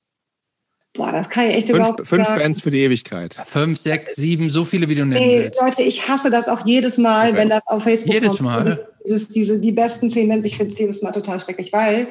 Boah, 0.93 1.11
das 1.11 1.29
kann 1.29 1.49
ich 1.49 1.55
echt 1.55 1.67
fünf, 1.67 1.79
überhaupt 1.79 2.07
Fünf 2.07 2.27
sagen. 2.27 2.41
Bands 2.41 2.61
für 2.61 2.71
die 2.71 2.79
Ewigkeit. 2.79 3.33
Fünf, 3.45 3.79
sechs, 3.79 4.15
sieben, 4.15 4.49
so 4.49 4.65
viele, 4.65 4.89
wie 4.89 4.95
du 4.95 5.05
nennen 5.05 5.21
Ey, 5.21 5.43
willst. 5.45 5.61
Leute, 5.61 5.83
ich 5.83 6.09
hasse 6.09 6.29
das 6.29 6.49
auch 6.49 6.65
jedes 6.65 6.97
Mal, 6.97 7.29
Okay. 7.29 7.37
wenn 7.37 7.49
das 7.49 7.65
auf 7.67 7.83
Facebook 7.83 8.13
Jedes 8.13 8.29
kommt. 8.29 8.41
Mal? 8.41 8.85
Dieses, 9.05 9.29
diese, 9.29 9.61
die 9.61 9.71
besten 9.71 10.09
zehn 10.09 10.27
Bands, 10.27 10.45
ich 10.45 10.57
finde 10.57 10.73
es 10.73 10.79
jedes 10.79 11.01
Mal 11.01 11.13
total 11.13 11.39
schrecklich, 11.39 11.71
weil 11.71 12.09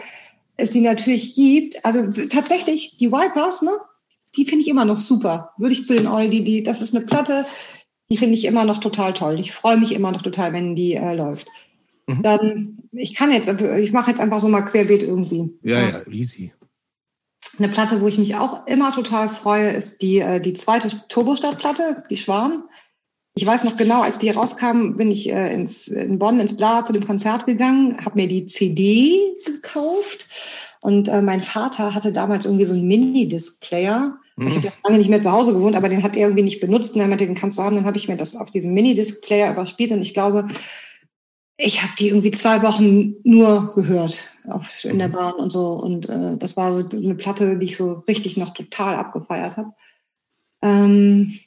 es 0.57 0.71
die 0.71 0.81
natürlich 0.81 1.35
gibt. 1.35 1.85
Also 1.85 2.11
tatsächlich, 2.29 2.97
die 2.99 3.13
Wipers, 3.13 3.63
ne? 3.63 3.73
Die 4.37 4.45
finde 4.47 4.63
ich 4.63 4.69
immer 4.69 4.85
noch 4.85 4.97
super. 4.97 5.51
Würde 5.59 5.75
ich 5.75 5.85
zu 5.85 5.95
den 5.95 6.07
All, 6.07 6.31
die, 6.31 6.45
die, 6.45 6.63
das 6.63 6.81
ist 6.81 6.95
eine 6.95 7.05
Platte, 7.05 7.45
die 8.11 8.17
finde 8.17 8.35
ich 8.35 8.45
immer 8.45 8.65
noch 8.65 8.79
total 8.79 9.13
toll. 9.13 9.39
Ich 9.41 9.53
freue 9.53 9.77
mich 9.77 9.93
immer 9.93 10.11
noch 10.11 10.23
total, 10.23 10.53
wenn 10.53 10.75
die 10.75 10.95
äh, 10.95 11.15
läuft. 11.15 11.49
Mhm. 12.07 12.23
Dann, 12.23 12.79
ich 12.93 13.15
kann 13.15 13.31
jetzt, 13.31 13.49
ich 13.79 13.93
mache 13.93 14.11
jetzt 14.11 14.21
einfach 14.21 14.41
so 14.41 14.49
mal 14.49 14.63
querbeet 14.63 15.03
irgendwie. 15.03 15.53
Ja, 15.63 15.81
ja, 15.81 16.07
easy. 16.11 16.53
Eine 17.59 17.69
Platte, 17.69 18.01
wo 18.01 18.09
ich 18.09 18.19
mich 18.19 18.37
auch 18.37 18.67
immer 18.67 18.93
total 18.93 19.29
freue, 19.29 19.71
ist 19.71 20.03
die, 20.03 20.21
äh, 20.21 20.41
die 20.41 20.55
zweite 20.55 20.91
Turbostadt-Platte, 21.09 22.05
die 22.09 22.17
Schwan. 22.17 22.65
Ich 23.35 23.47
weiß 23.47 23.65
noch 23.65 23.77
genau, 23.77 24.03
als 24.03 24.19
die 24.19 24.31
rauskam, 24.31 24.97
bin 24.97 25.11
ich 25.11 25.31
äh, 25.31 25.53
ins, 25.55 25.89
in 25.89 26.19
Bonn 26.19 26.41
ins 26.41 26.57
Bla 26.57 26.85
zu 26.85 26.93
dem 26.93 27.07
Konzert 27.07 27.47
gegangen, 27.47 28.05
habe 28.05 28.19
mir 28.19 28.29
die 28.29 28.47
CD 28.47 29.19
gekauft 29.47 30.27
und 30.81 31.09
äh, 31.09 31.23
mein 31.23 31.41
Vater 31.41 31.95
hatte 31.95 32.13
damals 32.13 32.47
irgendwie 32.47 32.65
so 32.65 32.73
einen 32.73 32.89
Mini-Disc-Player. 32.89 34.17
Ich 34.43 34.57
habe 34.57 34.67
ja 34.69 34.73
lange 34.85 34.97
nicht 34.97 35.11
mehr 35.11 35.21
zu 35.21 35.31
Hause 35.31 35.53
gewohnt, 35.53 35.77
aber 35.77 35.91
den 35.91 36.03
hat 36.03 36.17
er 36.17 36.23
irgendwie 36.23 36.45
nicht 36.45 36.61
benutzt 36.61 36.95
und 36.95 37.03
er 37.03 37.09
meinte, 37.09 37.27
den 37.27 37.35
kannst 37.35 37.59
du 37.59 37.63
haben. 37.63 37.77
Dann 37.77 37.85
habe 37.85 37.99
ich 37.99 38.09
mir 38.09 38.17
das 38.17 38.37
auf 38.37 38.51
diesem 38.51 38.73
Mini-Disc-Player 38.73 39.53
überspielt 39.53 39.91
und 39.91 40.01
ich 40.01 40.15
glaube, 40.15 40.49
ich 41.63 41.83
habe 41.83 41.93
die 41.99 42.09
irgendwie 42.09 42.31
zwei 42.31 42.63
Wochen 42.63 43.17
nur 43.23 43.75
gehört 43.75 44.31
auf, 44.45 44.85
in 44.85 44.99
der 44.99 45.09
Bahn 45.09 45.35
und 45.35 45.51
so. 45.51 45.73
Und 45.73 46.09
äh, 46.09 46.37
das 46.37 46.57
war 46.57 46.73
so 46.73 46.97
eine 46.97 47.15
Platte, 47.15 47.59
die 47.59 47.67
ich 47.67 47.77
so 47.77 48.03
richtig 48.09 48.37
noch 48.37 48.55
total 48.55 48.95
abgefeiert 48.97 49.57
habe. 49.57 49.73
Ähm, 50.63 51.39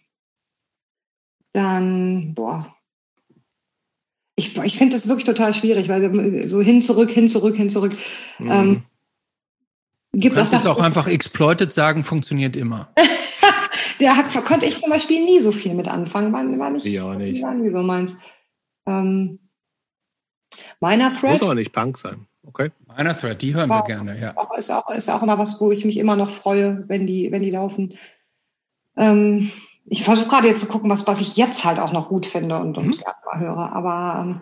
dann, 1.51 2.33
boah. 2.35 2.74
Ich, 4.35 4.58
ich 4.58 4.77
finde 4.77 4.95
das 4.95 5.08
wirklich 5.08 5.25
total 5.25 5.53
schwierig, 5.53 5.90
weil 5.90 6.48
so 6.48 6.61
hin, 6.61 6.82
zurück, 6.82 7.11
hin, 7.11 7.27
zurück, 7.27 7.56
hin, 7.56 7.69
zurück. 7.69 7.95
Mhm. 8.40 8.51
Ähm, 8.51 8.83
Du 10.16 10.19
gibt 10.19 10.35
kannst 10.35 10.53
auch 10.53 10.58
jetzt 10.59 10.67
auch 10.67 10.80
einfach 10.80 11.08
exploited 11.08 11.74
sagen, 11.74 12.03
funktioniert 12.03 12.56
immer. 12.56 12.93
hat, 14.00 14.45
konnte 14.45 14.67
ich 14.67 14.77
zum 14.77 14.92
Beispiel 14.92 15.24
nie 15.24 15.40
so 15.40 15.51
viel 15.51 15.74
mit 15.74 15.88
anfangen. 15.88 16.32
War, 16.32 16.45
war 16.59 16.69
nicht, 16.69 16.85
Ich 16.85 17.01
auch 17.01 17.16
nicht. 17.16 17.42
War 17.42 17.56
nie 17.56 17.72
so 17.72 17.82
meins. 17.82 18.22
Ähm, 18.85 19.40
meiner 20.84 21.12
Thread 21.14 21.32
Muss 21.32 21.42
aber 21.44 21.56
nicht 21.56 21.72
Punk 21.72 21.98
sein. 21.98 22.28
Okay. 22.45 22.72
Meiner 22.88 23.18
Thread, 23.18 23.42
die 23.42 23.56
hören 23.56 23.70
wir 23.70 23.80
Wow. 23.80 23.86
gerne, 23.88 24.20
ja. 24.20 24.36
auch, 24.36 24.56
ist, 24.58 24.70
auch, 24.70 24.90
ist 24.90 25.10
auch 25.10 25.24
immer 25.24 25.38
was, 25.40 25.60
wo 25.62 25.72
ich 25.72 25.86
mich 25.86 25.98
immer 25.98 26.16
noch 26.18 26.30
freue, 26.30 26.84
wenn 26.90 27.08
die, 27.08 27.32
wenn 27.32 27.42
die 27.42 27.52
laufen. 27.52 27.98
Ähm, 28.98 29.50
ich 29.86 30.03
versuche 30.03 30.28
gerade 30.28 30.48
jetzt 30.50 30.60
zu 30.60 30.68
gucken, 30.68 30.90
was, 30.90 31.08
was 31.08 31.22
ich 31.22 31.38
jetzt 31.38 31.64
halt 31.64 31.80
auch 31.80 31.94
noch 31.94 32.10
gut 32.10 32.26
finde 32.26 32.58
und, 32.60 32.78
und 32.78 32.88
Mhm. 32.88 32.92
gerne 32.98 33.16
mal 33.26 33.40
höre. 33.40 33.74
Aber 33.74 34.22
ähm, 34.22 34.42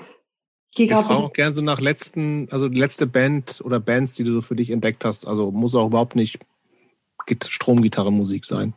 ich 0.72 0.78
gehe 0.78 0.86
Ich 0.88 0.92
gerade 0.92 1.08
so. 1.08 1.14
auch 1.14 1.34
gerne 1.34 1.54
so 1.54 1.62
nach 1.62 1.80
letzten, 1.80 2.48
also 2.52 2.70
die 2.70 2.80
letzte 2.80 3.06
Band 3.06 3.62
oder 3.64 3.80
Bands, 3.80 4.14
die 4.14 4.24
du 4.24 4.34
so 4.34 4.42
für 4.42 4.56
dich 4.56 4.72
entdeckt 4.72 5.06
hast. 5.06 5.28
Also 5.28 5.52
muss 5.52 5.76
auch 5.76 5.88
überhaupt 5.88 6.16
nicht 6.16 6.40
Git- 7.28 7.46
Stromgitarrenmusik 7.48 8.46
sein. 8.46 8.74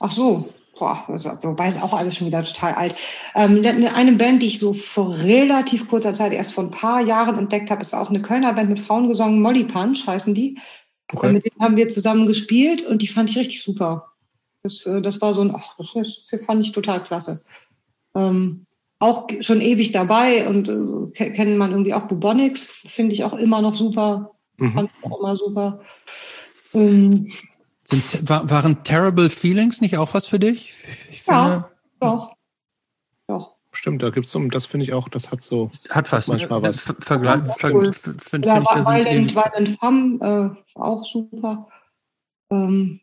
Ach 0.00 0.10
so. 0.10 0.52
Boah, 0.76 1.04
wobei 1.42 1.68
ist 1.68 1.82
auch 1.82 1.94
alles 1.94 2.16
schon 2.16 2.26
wieder 2.26 2.42
total 2.42 2.74
alt. 2.74 2.94
Ähm, 3.36 3.62
eine 3.64 3.94
eine 3.94 4.12
Band, 4.12 4.42
die 4.42 4.48
ich 4.48 4.58
so 4.58 4.74
vor 4.74 5.14
relativ 5.22 5.88
kurzer 5.88 6.14
Zeit 6.14 6.32
erst 6.32 6.52
vor 6.52 6.64
ein 6.64 6.70
paar 6.72 7.00
Jahren 7.00 7.38
entdeckt 7.38 7.70
habe, 7.70 7.80
ist 7.80 7.94
auch 7.94 8.10
eine 8.10 8.22
Kölner 8.22 8.52
Band 8.54 8.70
mit 8.70 8.80
Frauengesang, 8.80 9.40
Molly 9.40 9.64
Punch 9.64 10.06
heißen 10.06 10.34
die. 10.34 10.56
Äh, 10.56 10.60
Okay. 11.12 11.32
Mit 11.32 11.44
denen 11.44 11.60
haben 11.62 11.76
wir 11.76 11.88
zusammen 11.90 12.26
gespielt 12.26 12.84
und 12.86 13.02
die 13.02 13.06
fand 13.06 13.30
ich 13.30 13.36
richtig 13.36 13.62
super. 13.62 14.06
Das, 14.64 14.84
äh, 14.86 15.00
das 15.02 15.20
war 15.20 15.34
so 15.34 15.42
ein, 15.42 15.54
ach, 15.54 15.76
das, 15.94 16.26
das 16.30 16.44
fand 16.46 16.62
ich 16.64 16.72
total 16.72 17.04
klasse. 17.04 17.44
Ähm, 18.16 18.64
auch 18.98 19.28
schon 19.40 19.60
ewig 19.60 19.92
dabei 19.92 20.48
und 20.48 20.68
äh, 20.68 21.10
ke- 21.12 21.32
kennen 21.32 21.58
man 21.58 21.70
irgendwie 21.72 21.92
auch 21.94 22.08
Bubonics, 22.08 22.64
finde 22.86 23.12
ich 23.12 23.22
auch 23.22 23.34
immer 23.34 23.60
noch 23.60 23.74
super. 23.74 24.32
Mhm. 24.56 24.72
Fand 24.72 24.90
ich 24.98 25.04
auch 25.10 25.20
immer 25.20 25.36
super. 25.36 25.80
Ähm, 26.72 27.30
Sind, 27.90 28.28
wa- 28.28 28.44
waren 28.48 28.82
Terrible 28.84 29.30
Feelings 29.30 29.80
nicht 29.80 29.98
auch 29.98 30.14
was 30.14 30.26
für 30.26 30.38
dich? 30.38 30.72
Ich 31.10 31.24
Ja. 31.26 31.70
doch. 32.00 32.34
Doch. 33.26 33.54
Stimmt, 33.72 34.02
da 34.02 34.10
gibt's 34.10 34.30
so, 34.30 34.40
das 34.46 34.66
finde 34.66 34.84
ich 34.84 34.92
auch, 34.92 35.08
das 35.08 35.30
hat 35.32 35.42
so. 35.42 35.70
Hat 35.90 36.12
was. 36.12 36.28
Manchmal 36.28 36.60
ne? 36.60 36.68
was. 36.68 36.80
Ver 36.82 36.94
Vergleich, 37.00 37.40
Ja, 37.46 37.52
ver 37.54 37.74
cool. 37.74 37.88
f- 37.88 38.14
find, 38.18 38.46
Ja, 38.46 38.54
find 38.56 38.68
sind 38.68 38.86
Violent. 38.86 39.34
Violent 39.34 39.78
Femme, 39.80 40.54
äh, 40.56 40.78
auch 40.80 41.04
super. 41.04 41.68
Ähm, 42.52 43.00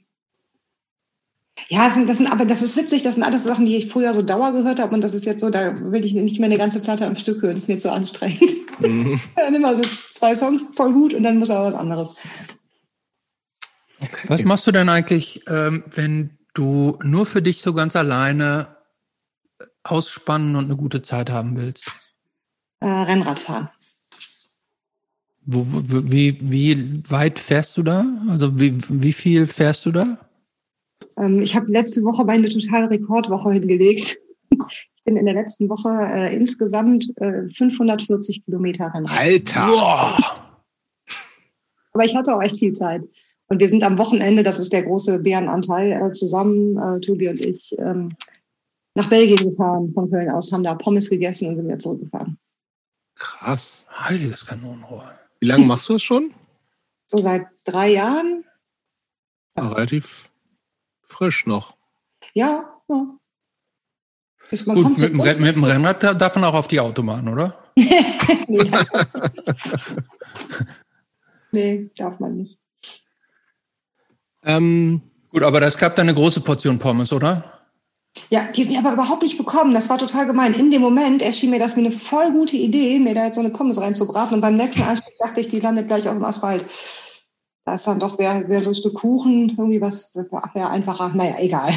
ja, 1.67 1.85
das 1.85 1.93
sind, 1.95 2.07
das 2.09 2.17
sind, 2.17 2.31
aber 2.31 2.45
das 2.45 2.61
ist 2.61 2.75
witzig, 2.77 3.03
das 3.03 3.15
sind 3.15 3.23
alles 3.23 3.43
Sachen, 3.43 3.65
die 3.65 3.75
ich 3.75 3.89
früher 3.91 4.13
so 4.13 4.21
Dauer 4.21 4.51
gehört 4.53 4.79
habe 4.79 4.95
und 4.95 5.01
das 5.01 5.13
ist 5.13 5.25
jetzt 5.25 5.41
so, 5.41 5.49
da 5.49 5.77
will 5.91 6.03
ich 6.05 6.13
nicht 6.13 6.39
mehr 6.39 6.47
eine 6.47 6.57
ganze 6.57 6.79
Platte 6.81 7.05
am 7.05 7.15
Stück 7.15 7.41
hören, 7.41 7.53
das 7.53 7.63
ist 7.63 7.69
mir 7.69 7.77
zu 7.77 7.91
anstrengend. 7.91 8.51
Mhm. 8.79 9.19
Dann 9.35 9.53
immer 9.53 9.75
so 9.75 9.81
zwei 10.09 10.33
Songs 10.33 10.63
voll 10.75 10.93
gut 10.93 11.13
und 11.13 11.23
dann 11.23 11.37
muss 11.37 11.51
aber 11.51 11.67
was 11.67 11.75
anderes. 11.75 12.15
Was 14.27 14.43
machst 14.43 14.67
du 14.67 14.71
denn 14.71 14.89
eigentlich, 14.89 15.43
ähm, 15.47 15.83
wenn 15.93 16.37
du 16.53 16.99
nur 17.03 17.25
für 17.25 17.41
dich 17.41 17.61
so 17.61 17.73
ganz 17.73 17.95
alleine 17.95 18.77
ausspannen 19.83 20.55
und 20.55 20.65
eine 20.65 20.75
gute 20.75 21.01
Zeit 21.01 21.29
haben 21.29 21.57
willst? 21.57 21.91
Äh, 22.79 22.87
Rennrad 22.87 23.39
fahren. 23.39 23.69
Wo, 25.43 25.65
wie, 25.67 26.37
wie 26.41 27.03
weit 27.09 27.39
fährst 27.39 27.75
du 27.77 27.83
da? 27.83 28.05
Also 28.29 28.59
wie, 28.59 28.77
wie 28.89 29.13
viel 29.13 29.47
fährst 29.47 29.85
du 29.85 29.91
da? 29.91 30.17
Ähm, 31.17 31.41
ich 31.41 31.55
habe 31.55 31.71
letzte 31.71 32.01
Woche 32.03 32.23
meine 32.25 32.47
totale 32.49 32.89
Rekordwoche 32.89 33.53
hingelegt. 33.53 34.17
Ich 35.03 35.05
bin 35.05 35.17
in 35.17 35.25
der 35.25 35.33
letzten 35.33 35.67
Woche 35.67 35.89
äh, 35.89 36.35
insgesamt 36.35 37.11
äh, 37.17 37.49
540 37.49 38.45
Kilometer 38.45 38.93
Rennrad. 38.93 39.19
Alter! 39.19 39.67
Aber 41.93 42.05
ich 42.05 42.15
hatte 42.15 42.35
auch 42.35 42.41
echt 42.43 42.59
viel 42.59 42.71
Zeit. 42.71 43.01
Und 43.51 43.59
wir 43.59 43.67
sind 43.67 43.83
am 43.83 43.97
Wochenende, 43.97 44.43
das 44.43 44.59
ist 44.59 44.71
der 44.71 44.83
große 44.83 45.19
Bärenanteil, 45.19 45.91
äh, 45.91 46.13
zusammen, 46.13 46.77
äh, 46.77 47.01
Tobi 47.01 47.27
und 47.27 47.45
ich, 47.45 47.75
ähm, 47.79 48.15
nach 48.95 49.09
Belgien 49.09 49.49
gefahren 49.49 49.91
von 49.93 50.09
Köln 50.09 50.31
aus, 50.31 50.53
haben 50.53 50.63
da 50.63 50.73
Pommes 50.73 51.09
gegessen 51.09 51.49
und 51.49 51.57
sind 51.57 51.65
wieder 51.65 51.77
zurückgefahren. 51.77 52.39
Krass. 53.15 53.85
Heiliges 53.93 54.45
Kanonenrohr. 54.45 55.11
Wie 55.41 55.47
lange 55.47 55.65
machst 55.65 55.89
du 55.89 55.93
das 55.93 56.01
schon? 56.01 56.33
So 57.07 57.17
seit 57.17 57.45
drei 57.65 57.91
Jahren. 57.91 58.45
Ah, 59.55 59.67
relativ 59.67 60.31
frisch 61.01 61.45
noch. 61.45 61.75
Ja, 62.33 62.81
ja. 62.87 63.17
Gut, 64.49 64.65
kommt 64.65 64.97
so 64.97 65.09
mit, 65.09 65.25
dem 65.25 65.41
mit 65.41 65.55
dem 65.57 65.63
Rennrad 65.65 66.01
da- 66.01 66.13
darf 66.13 66.35
man 66.35 66.45
auch 66.45 66.53
auf 66.53 66.69
die 66.69 66.79
Autobahn, 66.79 67.27
oder? 67.27 67.65
nee, 71.51 71.89
darf 71.97 72.17
man 72.21 72.37
nicht. 72.37 72.60
Ähm, 74.45 75.01
Gut, 75.29 75.43
aber 75.43 75.61
es 75.61 75.77
gab 75.77 75.95
da 75.95 76.01
eine 76.01 76.13
große 76.13 76.41
Portion 76.41 76.77
Pommes, 76.79 77.13
oder? 77.13 77.61
Ja, 78.29 78.51
die 78.51 78.63
sind 78.63 78.73
mir 78.73 78.79
aber 78.79 78.91
überhaupt 78.93 79.23
nicht 79.23 79.37
bekommen. 79.37 79.73
Das 79.73 79.89
war 79.89 79.97
total 79.97 80.25
gemein. 80.27 80.53
In 80.53 80.69
dem 80.71 80.81
Moment 80.81 81.21
erschien 81.21 81.49
mir 81.49 81.59
das 81.59 81.77
wie 81.77 81.85
eine 81.85 81.91
voll 81.91 82.31
gute 82.33 82.57
Idee, 82.57 82.99
mir 82.99 83.15
da 83.15 83.25
jetzt 83.25 83.35
so 83.35 83.41
eine 83.41 83.51
Pommes 83.51 83.79
reinzubraten. 83.79 84.35
Und 84.35 84.41
beim 84.41 84.57
nächsten 84.57 84.83
Anstieg 84.83 85.13
dachte 85.19 85.39
ich, 85.39 85.47
die 85.47 85.61
landet 85.61 85.87
gleich 85.87 86.07
auf 86.09 86.15
dem 86.15 86.25
Asphalt. 86.25 86.65
Da 87.63 87.75
ist 87.75 87.87
dann 87.87 87.99
doch 87.99 88.19
wär, 88.19 88.49
wär 88.49 88.63
so 88.63 88.71
ein 88.71 88.75
Stück 88.75 88.95
Kuchen, 88.95 89.49
irgendwie 89.51 89.79
was, 89.79 90.13
wäre 90.13 90.69
einfacher. 90.69 91.09
Naja, 91.15 91.35
egal. 91.39 91.71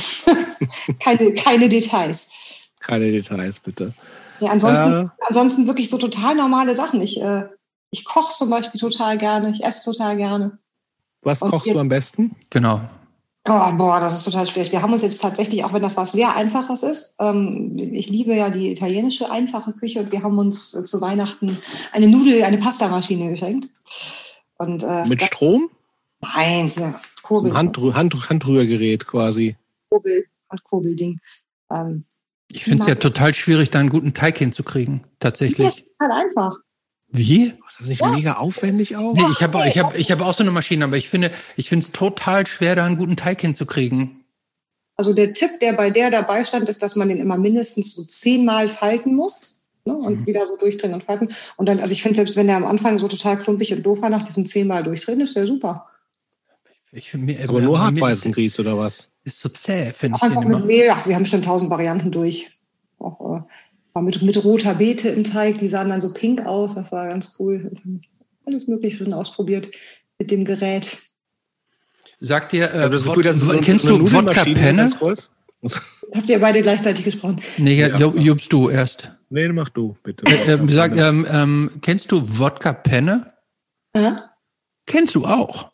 keine, 0.98 1.34
keine 1.34 1.68
Details. 1.68 2.32
keine 2.80 3.12
Details, 3.12 3.60
bitte. 3.60 3.94
Ja, 4.40 4.50
ansonsten, 4.50 4.92
Äh. 4.92 5.08
ansonsten 5.28 5.66
wirklich 5.68 5.88
so 5.88 5.98
total 5.98 6.34
normale 6.34 6.74
Sachen. 6.74 7.00
Ich, 7.00 7.20
äh, 7.20 7.44
ich 7.90 8.04
koche 8.04 8.34
zum 8.34 8.50
Beispiel 8.50 8.80
total 8.80 9.18
gerne. 9.18 9.50
Ich 9.50 9.62
esse 9.62 9.84
total 9.84 10.16
gerne. 10.16 10.58
Was 11.24 11.42
Und 11.42 11.50
kochst 11.50 11.68
du 11.68 11.78
am 11.78 11.88
besten? 11.88 12.36
Genau. 12.50 12.80
Oh, 13.46 13.72
boah, 13.76 14.00
das 14.00 14.16
ist 14.16 14.24
total 14.24 14.46
schwierig. 14.46 14.72
Wir 14.72 14.80
haben 14.80 14.92
uns 14.92 15.02
jetzt 15.02 15.20
tatsächlich, 15.20 15.64
auch 15.64 15.72
wenn 15.74 15.82
das 15.82 15.98
was 15.98 16.12
sehr 16.12 16.34
Einfaches 16.34 16.82
ist, 16.82 17.16
ähm, 17.20 17.76
ich 17.76 18.08
liebe 18.08 18.34
ja 18.34 18.48
die 18.48 18.72
italienische 18.72 19.30
einfache 19.30 19.74
Küche 19.74 20.00
und 20.00 20.12
wir 20.12 20.22
haben 20.22 20.38
uns 20.38 20.74
äh, 20.74 20.84
zu 20.84 21.00
Weihnachten 21.02 21.58
eine 21.92 22.08
Nudel, 22.08 22.42
eine 22.44 22.56
Pastamaschine 22.56 23.30
geschenkt. 23.30 23.68
Und, 24.56 24.82
äh, 24.82 25.06
Mit 25.06 25.22
Strom? 25.22 25.68
nein, 26.20 26.72
ja, 26.78 26.98
Kurbel, 27.22 27.50
Ein 27.50 27.56
Handrü 27.56 27.92
Hand 27.92 28.14
Handrührgerät 28.30 29.06
quasi. 29.06 29.56
Kurbel, 29.90 30.24
Handkurbelding. 30.50 31.20
Ähm, 31.70 32.04
Ich 32.50 32.64
finde 32.64 32.84
es 32.84 32.88
ja 32.88 32.94
total 32.94 33.34
schwierig, 33.34 33.70
da 33.70 33.80
einen 33.80 33.90
guten 33.90 34.14
Teig 34.14 34.38
hinzukriegen, 34.38 35.02
tatsächlich. 35.20 35.66
das 35.66 35.78
ist 35.80 35.92
halt 36.00 36.12
einfach. 36.12 36.56
Wie? 37.14 37.54
Ist 37.68 37.80
das 37.80 37.86
nicht 37.86 38.04
mega 38.04 38.34
aufwendig 38.34 38.96
auch? 38.96 39.14
Nee, 39.14 39.24
ich 39.30 39.42
habe 39.42 39.68
ich 39.68 39.78
hab, 39.78 39.96
ich 39.96 40.10
hab 40.10 40.20
auch 40.20 40.34
so 40.34 40.42
eine 40.42 40.50
Maschine, 40.50 40.84
aber 40.84 40.96
ich 40.96 41.08
finde 41.08 41.30
ich 41.56 41.68
finde 41.68 41.86
es 41.86 41.92
total 41.92 42.44
schwer, 42.46 42.74
da 42.74 42.84
einen 42.84 42.96
guten 42.96 43.16
Teig 43.16 43.40
hinzukriegen. 43.40 44.24
Also 44.96 45.12
der 45.12 45.32
Tipp, 45.32 45.60
der 45.60 45.74
bei 45.74 45.90
der 45.90 46.10
dabei 46.10 46.44
stand, 46.44 46.68
ist, 46.68 46.82
dass 46.82 46.96
man 46.96 47.08
den 47.08 47.18
immer 47.18 47.38
mindestens 47.38 47.94
so 47.94 48.02
zehnmal 48.04 48.68
falten 48.68 49.14
muss 49.14 49.62
ne, 49.84 49.94
und 49.94 50.20
Mhm. 50.20 50.26
wieder 50.26 50.46
so 50.46 50.56
durchdrehen 50.56 50.92
und 50.92 51.04
falten. 51.04 51.28
Und 51.56 51.68
dann, 51.68 51.78
also 51.80 51.92
ich 51.92 52.02
finde, 52.02 52.16
selbst 52.16 52.36
wenn 52.36 52.48
der 52.48 52.56
am 52.56 52.66
Anfang 52.66 52.98
so 52.98 53.06
total 53.08 53.38
klumpig 53.38 53.72
und 53.72 53.84
doof 53.84 54.02
war, 54.02 54.10
nach 54.10 54.24
diesem 54.24 54.44
zehnmal 54.44 54.82
durchdrehen, 54.82 55.20
ist 55.20 55.36
der 55.36 55.46
super. 55.46 55.86
Ich 56.90 57.10
find 57.10 57.24
mir, 57.24 57.48
Aber 57.48 57.60
nur 57.60 57.78
mir 57.78 57.84
Hartweizengrieß 57.84 58.60
oder 58.60 58.76
was? 58.78 59.08
Ist, 59.24 59.40
so 59.40 59.48
zäh, 59.48 59.92
finde 59.92 60.16
ich 60.16 60.22
den 60.22 60.30
einfach 60.30 60.48
mit 60.48 60.58
immer. 60.58 60.66
Mehl, 60.66 60.90
ach, 60.90 61.06
wir 61.06 61.14
haben 61.14 61.26
schon 61.26 61.42
tausend 61.42 61.70
Varianten 61.70 62.10
durch. 62.12 62.52
Auch 63.00 63.36
äh, 63.36 63.42
mit, 64.02 64.22
mit 64.22 64.42
roter 64.44 64.74
Beete 64.74 65.08
im 65.08 65.24
Teig, 65.24 65.58
die 65.58 65.68
sahen 65.68 65.88
dann 65.88 66.00
so 66.00 66.12
pink 66.12 66.44
aus, 66.46 66.74
das 66.74 66.90
war 66.90 67.08
ganz 67.08 67.36
cool. 67.38 67.70
Alles 68.44 68.66
Mögliche 68.66 68.98
schon 68.98 69.12
ausprobiert 69.12 69.68
mit 70.18 70.30
dem 70.30 70.44
Gerät. 70.44 70.98
Sagt 72.20 72.52
ihr, 72.52 72.72
äh, 72.72 72.90
das 72.90 73.04
Gefühl, 73.04 73.22
das 73.22 73.38
so 73.38 73.52
Wod- 73.52 73.62
kennst 73.62 73.84
du 73.88 74.12
Wodka-Penne? 74.12 74.90
Habt 76.14 76.28
ihr 76.28 76.38
beide 76.40 76.62
gleichzeitig 76.62 77.04
gesprochen? 77.04 77.40
Nee, 77.56 77.76
ja, 77.78 77.98
Ja. 77.98 78.08
Jubst 78.14 78.52
du 78.52 78.68
erst. 78.68 79.10
Nee, 79.30 79.48
mach 79.48 79.68
du, 79.70 79.96
bitte. 80.02 80.26
Äh, 80.26 80.52
ähm, 80.54 80.68
sag, 80.68 80.96
ähm, 80.96 81.26
ähm, 81.30 81.70
kennst 81.80 82.12
du 82.12 82.38
Wodka-Penne? 82.38 83.32
Äh? 83.94 84.12
Kennst 84.86 85.14
du 85.14 85.24
auch. 85.24 85.70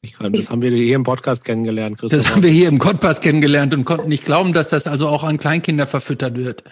Ich 0.00 0.12
kann, 0.12 0.32
das 0.32 0.50
haben 0.50 0.62
wir 0.62 0.70
hier 0.70 0.94
im 0.94 1.02
Podcast 1.02 1.42
kennengelernt, 1.44 1.98
Christoph. 1.98 2.22
Das 2.22 2.30
haben 2.30 2.42
wir 2.42 2.50
hier 2.50 2.68
im 2.68 2.78
Kottpass 2.78 3.20
kennengelernt 3.20 3.74
und 3.74 3.84
konnten 3.84 4.08
nicht 4.08 4.24
glauben, 4.24 4.52
dass 4.52 4.68
das 4.68 4.86
also 4.86 5.08
auch 5.08 5.24
an 5.24 5.38
Kleinkinder 5.38 5.86
verfüttert 5.88 6.36
wird. 6.36 6.62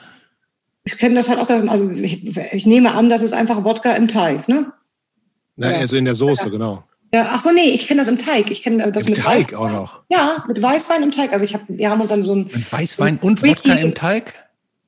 Ich 0.87 0.97
kenne 0.99 1.17
das 1.17 1.29
halt 1.29 1.39
auch, 1.41 1.47
dass, 1.47 1.67
also 1.69 1.91
ich, 1.91 2.37
ich 2.53 2.65
nehme 2.65 2.95
an, 2.95 3.09
das 3.11 3.21
ist 3.23 3.33
einfach 3.35 3.65
Wodka 3.65 3.93
im 3.93 4.07
Teig, 4.09 4.49
ne? 4.49 4.73
Na, 5.57 5.69
also 5.69 5.97
in 5.97 6.05
der 6.05 6.15
Soße, 6.15 6.49
genau. 6.51 6.85
Ja, 7.13 7.29
ach 7.33 7.41
so, 7.41 7.51
nee, 7.51 7.71
ich 7.75 7.87
kenne 7.87 8.01
das 8.01 8.09
im 8.09 8.19
Teig. 8.19 8.51
Ich 8.51 8.63
kenne 8.63 8.91
das 8.93 9.05
Im 9.05 9.11
mit 9.11 9.21
Teig 9.21 9.53
Weißwein. 9.53 9.59
auch 9.59 9.71
noch. 9.71 10.01
Ja, 10.11 10.45
mit 10.49 10.63
Weißwein 10.63 11.03
im 11.03 11.11
Teig. 11.11 11.33
Also 11.33 11.45
ich 11.45 11.55
habe, 11.55 11.65
wir 11.69 11.91
haben 11.91 12.01
uns 12.01 12.11
dann 12.11 12.23
so 12.23 12.35
ein, 12.35 12.45
Mit 12.53 12.73
Weißwein 12.73 13.19
und 13.19 13.43
Wodka 13.43 13.73
im 13.75 13.95
Teig? 13.95 14.35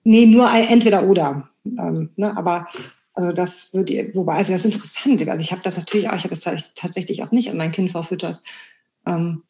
nee, 0.05 0.27
nur 0.27 0.49
ein, 0.49 0.69
entweder 0.69 1.03
oder. 1.05 1.49
Ähm, 1.65 2.11
ne, 2.17 2.37
aber 2.37 2.69
also 3.15 3.33
das 3.33 3.75
würde, 3.75 3.93
ihr- 3.93 4.15
wobei, 4.15 4.35
also 4.37 4.53
das 4.53 4.65
ist 4.65 4.75
interessant. 4.75 5.29
Also 5.29 5.41
ich 5.41 5.51
habe 5.53 5.63
das 5.63 5.77
natürlich 5.77 6.09
auch, 6.09 6.15
ich 6.17 6.25
habe 6.25 6.31
das 6.35 6.43
tats- 6.45 6.75
tatsächlich 6.75 7.23
auch 7.25 7.33
nicht 7.33 7.51
an 7.51 7.57
mein 7.57 7.73
Kind 7.73 7.91
verfüttert. 7.93 8.41
Ähm, 9.07 9.43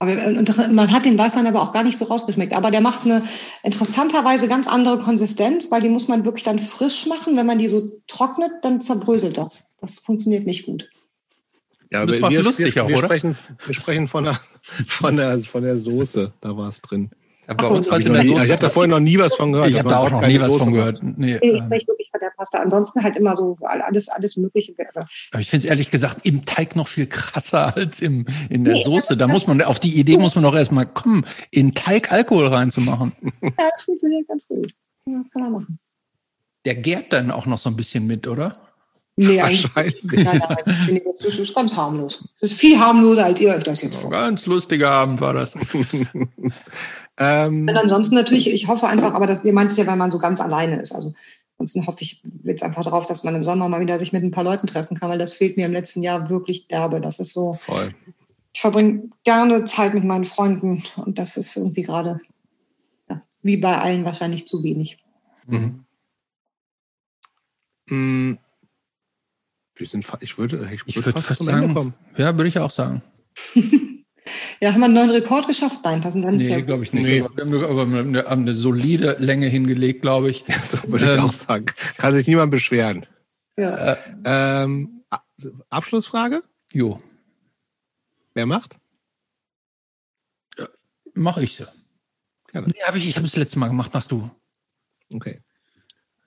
aber 0.00 0.26
und 0.26 0.72
man 0.72 0.90
hat 0.90 1.04
den 1.04 1.18
Weißwein 1.18 1.46
aber 1.46 1.60
auch 1.60 1.72
gar 1.72 1.84
nicht 1.84 1.98
so 1.98 2.06
rausgeschmeckt. 2.06 2.54
Aber 2.54 2.70
der 2.70 2.80
macht 2.80 3.04
eine 3.04 3.22
interessanterweise 3.62 4.48
ganz 4.48 4.66
andere 4.66 4.96
Konsistenz, 4.98 5.70
weil 5.70 5.82
die 5.82 5.90
muss 5.90 6.08
man 6.08 6.24
wirklich 6.24 6.42
dann 6.42 6.58
frisch 6.58 7.06
machen. 7.06 7.36
Wenn 7.36 7.44
man 7.44 7.58
die 7.58 7.68
so 7.68 8.00
trocknet, 8.06 8.50
dann 8.62 8.80
zerbröselt 8.80 9.36
das. 9.36 9.76
Das 9.82 9.98
funktioniert 9.98 10.46
nicht 10.46 10.64
gut. 10.64 10.88
Ja, 11.92 12.06
Das 12.06 12.16
aber 12.16 12.22
war 12.22 12.30
wir, 12.30 12.42
lustig 12.42 12.74
wir, 12.74 12.84
auch, 12.84 12.88
wir 12.88 12.96
oder? 12.96 13.08
Sprechen, 13.08 13.36
wir 13.66 13.74
sprechen 13.74 14.08
von 14.08 14.24
der, 14.24 14.40
von 14.86 15.16
der, 15.16 15.38
von 15.40 15.62
der 15.62 15.76
Soße. 15.76 16.32
Da 16.40 16.56
war 16.56 16.70
es 16.70 16.80
drin. 16.80 17.10
Bei 17.56 17.64
so, 17.64 17.74
uns 17.74 17.90
war 17.90 17.98
Ich, 17.98 18.06
es 18.06 18.12
der 18.12 18.22
nie, 18.22 18.28
Soße. 18.30 18.44
ich 18.46 18.52
habe 18.52 18.62
da 18.62 18.68
vorher 18.68 18.90
noch 18.90 19.00
nie 19.00 19.18
was 19.18 19.34
von 19.34 19.52
gehört. 19.52 19.70
ich 19.70 19.78
habe 19.78 19.88
da 19.88 19.98
auch 19.98 20.10
noch 20.10 20.26
nie 20.26 20.38
was 20.40 20.48
Soße 20.48 20.64
von 20.64 20.72
gehört. 20.72 21.02
Nee, 21.02 21.12
Nee, 21.16 21.50
ich 21.50 21.62
spreche 21.62 21.86
wirklich 21.88 22.08
von 22.10 22.20
der 22.20 22.30
Pasta. 22.36 22.58
Ansonsten 22.58 23.02
halt 23.02 23.16
immer 23.16 23.36
so 23.36 23.56
alles, 23.62 24.08
alles 24.08 24.36
Mögliche. 24.36 24.74
Also, 24.78 25.00
aber 25.32 25.40
ich 25.40 25.50
finde 25.50 25.66
es 25.66 25.70
ehrlich 25.70 25.90
gesagt 25.90 26.24
im 26.24 26.44
Teig 26.44 26.76
noch 26.76 26.88
viel 26.88 27.06
krasser 27.06 27.76
als 27.76 28.00
im, 28.00 28.26
in 28.48 28.64
der 28.64 28.74
Nee, 28.74 28.84
Soße. 28.84 29.16
Da 29.16 29.26
muss 29.28 29.46
man, 29.46 29.60
auf 29.62 29.80
die 29.80 29.98
Idee 29.98 30.16
muss 30.18 30.34
man 30.34 30.44
doch 30.44 30.54
erstmal 30.54 30.86
kommen, 30.86 31.24
in 31.50 31.74
Teig 31.74 32.12
Alkohol 32.12 32.46
reinzumachen. 32.46 33.12
ja, 33.42 33.50
das 33.70 33.82
funktioniert 33.82 34.28
ganz 34.28 34.46
gut. 34.46 34.72
Ja, 35.06 35.22
kann 35.32 35.42
man 35.42 35.52
machen. 35.52 35.78
Der 36.64 36.74
gärt 36.76 37.12
dann 37.12 37.30
auch 37.30 37.46
noch 37.46 37.58
so 37.58 37.70
ein 37.70 37.76
bisschen 37.76 38.06
mit, 38.06 38.28
oder? 38.28 38.60
Nee, 39.16 39.40
eigentlich. 39.40 39.64
Wahrscheinlich. 39.74 40.02
Nein, 40.04 40.42
nein, 40.48 40.86
nee, 40.88 41.02
das 41.04 41.18
ist- 41.20 41.26
das 41.26 41.38
ist 41.38 41.54
ganz 41.54 41.76
harmlos. 41.76 42.24
Das 42.40 42.52
ist 42.52 42.60
viel 42.60 42.78
harmloser, 42.78 43.24
als 43.24 43.40
ihr 43.40 43.54
euch 43.54 43.64
das 43.64 43.82
jetzt 43.82 43.96
vorstellt. 43.96 44.24
Ganz 44.24 44.46
lustiger 44.46 44.90
Abend 44.90 45.20
war 45.20 45.34
das. 45.34 45.54
Ähm, 47.22 47.68
Und 47.68 47.76
ansonsten 47.76 48.14
natürlich, 48.14 48.50
ich 48.50 48.66
hoffe 48.66 48.88
einfach, 48.88 49.12
aber 49.14 49.26
das, 49.26 49.44
ihr 49.44 49.52
meint 49.52 49.70
es 49.70 49.76
ja, 49.76 49.86
weil 49.86 49.96
man 49.96 50.10
so 50.10 50.18
ganz 50.18 50.40
alleine 50.40 50.80
ist. 50.80 50.92
Also 50.94 51.12
ansonsten 51.58 51.86
hoffe 51.86 51.98
ich 52.02 52.22
jetzt 52.44 52.62
einfach 52.62 52.82
darauf, 52.82 53.06
dass 53.06 53.24
man 53.24 53.34
im 53.34 53.44
Sommer 53.44 53.68
mal 53.68 53.80
wieder 53.80 53.98
sich 53.98 54.12
mit 54.14 54.22
ein 54.24 54.30
paar 54.30 54.44
Leuten 54.44 54.66
treffen 54.66 54.98
kann, 54.98 55.10
weil 55.10 55.18
das 55.18 55.34
fehlt 55.34 55.56
mir 55.58 55.66
im 55.66 55.72
letzten 55.72 56.02
Jahr 56.02 56.30
wirklich 56.30 56.66
derbe. 56.68 57.00
Das 57.00 57.20
ist 57.20 57.34
so, 57.34 57.52
voll. 57.52 57.94
ich 58.54 58.60
verbringe 58.62 59.10
gerne 59.24 59.64
Zeit 59.64 59.92
mit 59.92 60.04
meinen 60.04 60.24
Freunden 60.24 60.82
und 60.96 61.18
das 61.18 61.36
ist 61.36 61.54
irgendwie 61.56 61.82
gerade, 61.82 62.20
ja, 63.10 63.20
wie 63.42 63.58
bei 63.58 63.76
allen 63.78 64.06
wahrscheinlich 64.06 64.48
zu 64.48 64.62
wenig. 64.62 64.96
Mhm. 65.46 65.84
Mm, 67.90 68.38
Wir 69.74 69.86
sind, 69.86 70.06
ich 70.20 70.38
würde, 70.38 70.66
ich 70.72 70.82
Ich 70.86 70.96
würde 70.96 71.06
würd 71.06 71.14
fast, 71.16 71.26
fast 71.26 71.44
sagen- 71.44 71.74
kommen. 71.74 71.94
Ja, 72.16 72.34
würde 72.36 72.48
ich 72.48 72.58
auch 72.58 72.70
sagen. 72.70 73.02
Ja, 74.62 74.72
haben 74.72 74.80
wir 74.80 74.84
einen 74.86 74.94
neuen 74.94 75.10
Rekord 75.10 75.48
geschafft? 75.48 75.80
Nein, 75.84 76.02
das 76.02 76.12
sind 76.12 76.22
dann 76.22 76.34
Nee, 76.34 76.48
ja 76.48 76.60
glaube 76.60 76.82
ich 76.84 76.92
nicht. 76.92 77.02
Nee. 77.04 77.20
Aber 77.22 77.34
wir 77.34 77.42
haben, 77.44 77.50
nur- 77.50 77.64
aber 77.64 77.86
wir 77.86 77.98
haben 77.98 78.08
eine, 78.08 78.24
haben 78.24 78.42
eine 78.42 78.54
solide 78.54 79.16
Länge 79.18 79.46
hingelegt, 79.46 80.02
glaube 80.02 80.30
ich. 80.30 80.44
So 80.64 80.82
würde 80.90 81.04
ich 81.06 81.10
Ähm, 81.12 81.20
auch 81.20 81.32
sagen. 81.32 81.66
Kann 81.96 82.12
sich 82.14 82.26
niemand 82.26 82.50
beschweren. 82.50 83.06
ja. 83.56 83.96
Ähm, 84.24 85.02
A- 85.10 85.22
Abschlussfrage? 85.70 86.42
Jo, 86.72 87.00
Wer 88.34 88.46
macht? 88.46 88.76
mache 91.14 91.42
ich 91.42 91.56
so. 91.56 91.64
Gerne. 92.52 92.68
Nee, 92.68 92.80
hab 92.86 92.94
ich, 92.96 93.06
ich 93.08 93.16
habe 93.16 93.24
das 93.26 93.36
letzte 93.36 93.58
Mal 93.58 93.68
gemacht, 93.68 93.92
machst 93.94 94.12
du. 94.12 94.30
Okay. 95.12 95.40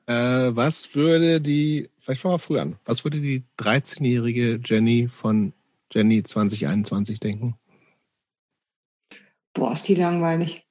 Äh, 0.06 0.14
was 0.56 0.94
würde 0.96 1.40
die, 1.40 1.90
vielleicht 2.00 2.22
fangen 2.22 2.34
wir 2.36 2.40
früh 2.40 2.60
an, 2.60 2.78
was 2.86 3.04
würde 3.06 3.20
die 3.22 3.44
13-jährige 3.58 4.60
Jenny 4.64 5.08
von 5.08 5.54
Jenny 5.94 6.24
2021 6.24 7.20
denken? 7.22 7.56
Boah, 9.54 9.74
ist 9.74 9.88
die 9.88 9.96
langweilig. 9.96 10.66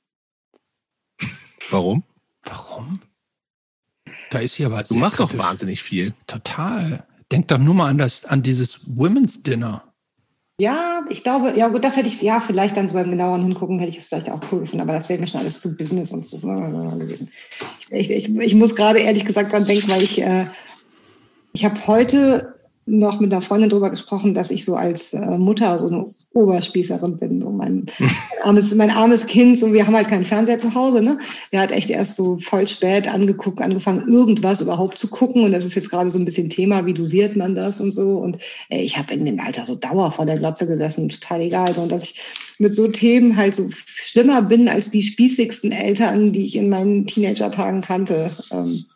Warum? 1.71 2.03
Warum? 2.43 3.01
Da 4.31 4.41
ist 4.41 4.55
sie 4.55 4.65
aber 4.65 4.83
Du 4.83 4.95
machst 4.95 5.21
doch 5.21 5.37
wahnsinnig 5.37 5.83
viel. 5.83 6.15
Total. 6.27 7.07
Denk 7.31 7.49
doch 7.49 7.59
nur 7.59 7.75
mal 7.75 7.89
an 7.89 7.99
das, 7.99 8.25
an 8.25 8.43
dieses 8.43 8.81
Women's 8.87 9.43
Dinner. 9.43 9.93
Ja, 10.61 11.05
ich 11.09 11.23
glaube, 11.23 11.55
ja 11.57 11.69
gut, 11.69 11.83
das 11.83 11.97
hätte 11.97 12.09
ich, 12.09 12.21
ja, 12.21 12.41
vielleicht 12.41 12.77
dann 12.77 12.87
so 12.87 12.95
beim 12.95 13.11
genaueren 13.11 13.43
Hingucken 13.43 13.79
hätte 13.79 13.91
ich 13.91 13.99
es 13.99 14.07
vielleicht 14.07 14.31
auch 14.31 14.41
cool 14.53 14.61
gefunden, 14.61 14.83
aber 14.83 14.93
das 14.93 15.09
wäre 15.09 15.19
mir 15.19 15.27
schon 15.27 15.41
alles 15.41 15.59
zu 15.59 15.77
Business 15.77 16.13
und 16.13 16.27
so 16.27 16.37
äh, 16.37 16.99
gewesen. 16.99 17.31
Ich, 17.89 18.11
ich, 18.11 18.37
ich 18.37 18.55
muss 18.55 18.77
gerade 18.77 19.01
ehrlich 19.01 19.25
gesagt 19.25 19.53
dran 19.53 19.65
denken, 19.65 19.91
weil 19.91 20.03
ich, 20.03 20.21
äh, 20.21 20.47
ich 21.53 21.65
habe 21.65 21.87
heute 21.87 22.52
noch 22.85 23.21
mit 23.21 23.33
einer 23.33 23.43
Freundin 23.43 23.71
drüber 23.71 23.91
gesprochen, 23.91 24.35
dass 24.35 24.51
ich 24.51 24.65
so 24.65 24.75
als 24.75 25.15
äh, 25.15 25.39
Mutter 25.39 25.79
so 25.79 25.87
eine 25.87 26.07
Oberspießerin 26.33 27.17
bin. 27.17 27.41
So 27.41 27.51
mein, 27.51 27.87
mein, 27.99 28.11
armes, 28.43 28.75
mein 28.75 28.91
armes 28.91 29.27
Kind, 29.27 29.59
so 29.59 29.73
wir 29.73 29.87
haben 29.87 29.95
halt 29.95 30.09
keinen 30.09 30.25
Fernseher 30.25 30.59
zu 30.59 30.75
Hause, 30.75 31.01
ne? 31.01 31.19
Der 31.53 31.61
hat 31.61 31.71
echt 31.71 31.91
erst 31.91 32.17
so 32.17 32.39
voll 32.39 32.67
spät 32.67 33.07
angeguckt, 33.07 33.61
angefangen, 33.61 34.09
irgendwas 34.09 34.61
überhaupt 34.61 34.99
zu 34.99 35.09
gucken. 35.09 35.45
Und 35.45 35.53
das 35.53 35.65
ist 35.65 35.77
jetzt 35.77 35.91
gerade 35.91 36.11
so 36.11 36.19
ein 36.19 36.25
bisschen 36.25 36.51
Thema, 36.51 36.85
wie 36.85 36.95
dosiert 36.95 37.37
man 37.37 37.55
das 37.55 37.81
und 37.81 37.93
so. 37.93 38.19
Und 38.19 38.39
äh, 38.69 38.83
ich 38.83 38.99
habe 38.99 39.15
in 39.15 39.25
dem 39.25 39.39
Alter 39.39 39.65
so 39.65 39.77
Dauer 39.77 40.11
vor 40.11 40.27
der 40.27 40.39
Glotze 40.39 40.67
gesessen, 40.67 41.09
total 41.09 41.43
egal. 41.43 41.73
So, 41.75 41.83
und 41.83 41.93
dass 41.93 42.03
ich 42.03 42.21
mit 42.59 42.75
so 42.75 42.89
Themen 42.89 43.37
halt 43.37 43.55
so 43.55 43.71
schlimmer 43.85 44.43
bin 44.43 44.69
als 44.69 44.91
die 44.91 45.05
spießigsten 45.05 45.71
Eltern, 45.71 46.33
die 46.33 46.45
ich 46.45 46.57
in 46.57 46.69
meinen 46.69 47.07
Teenager-Tagen 47.07 47.81
kannte. 47.81 48.33
Ähm, 48.51 48.87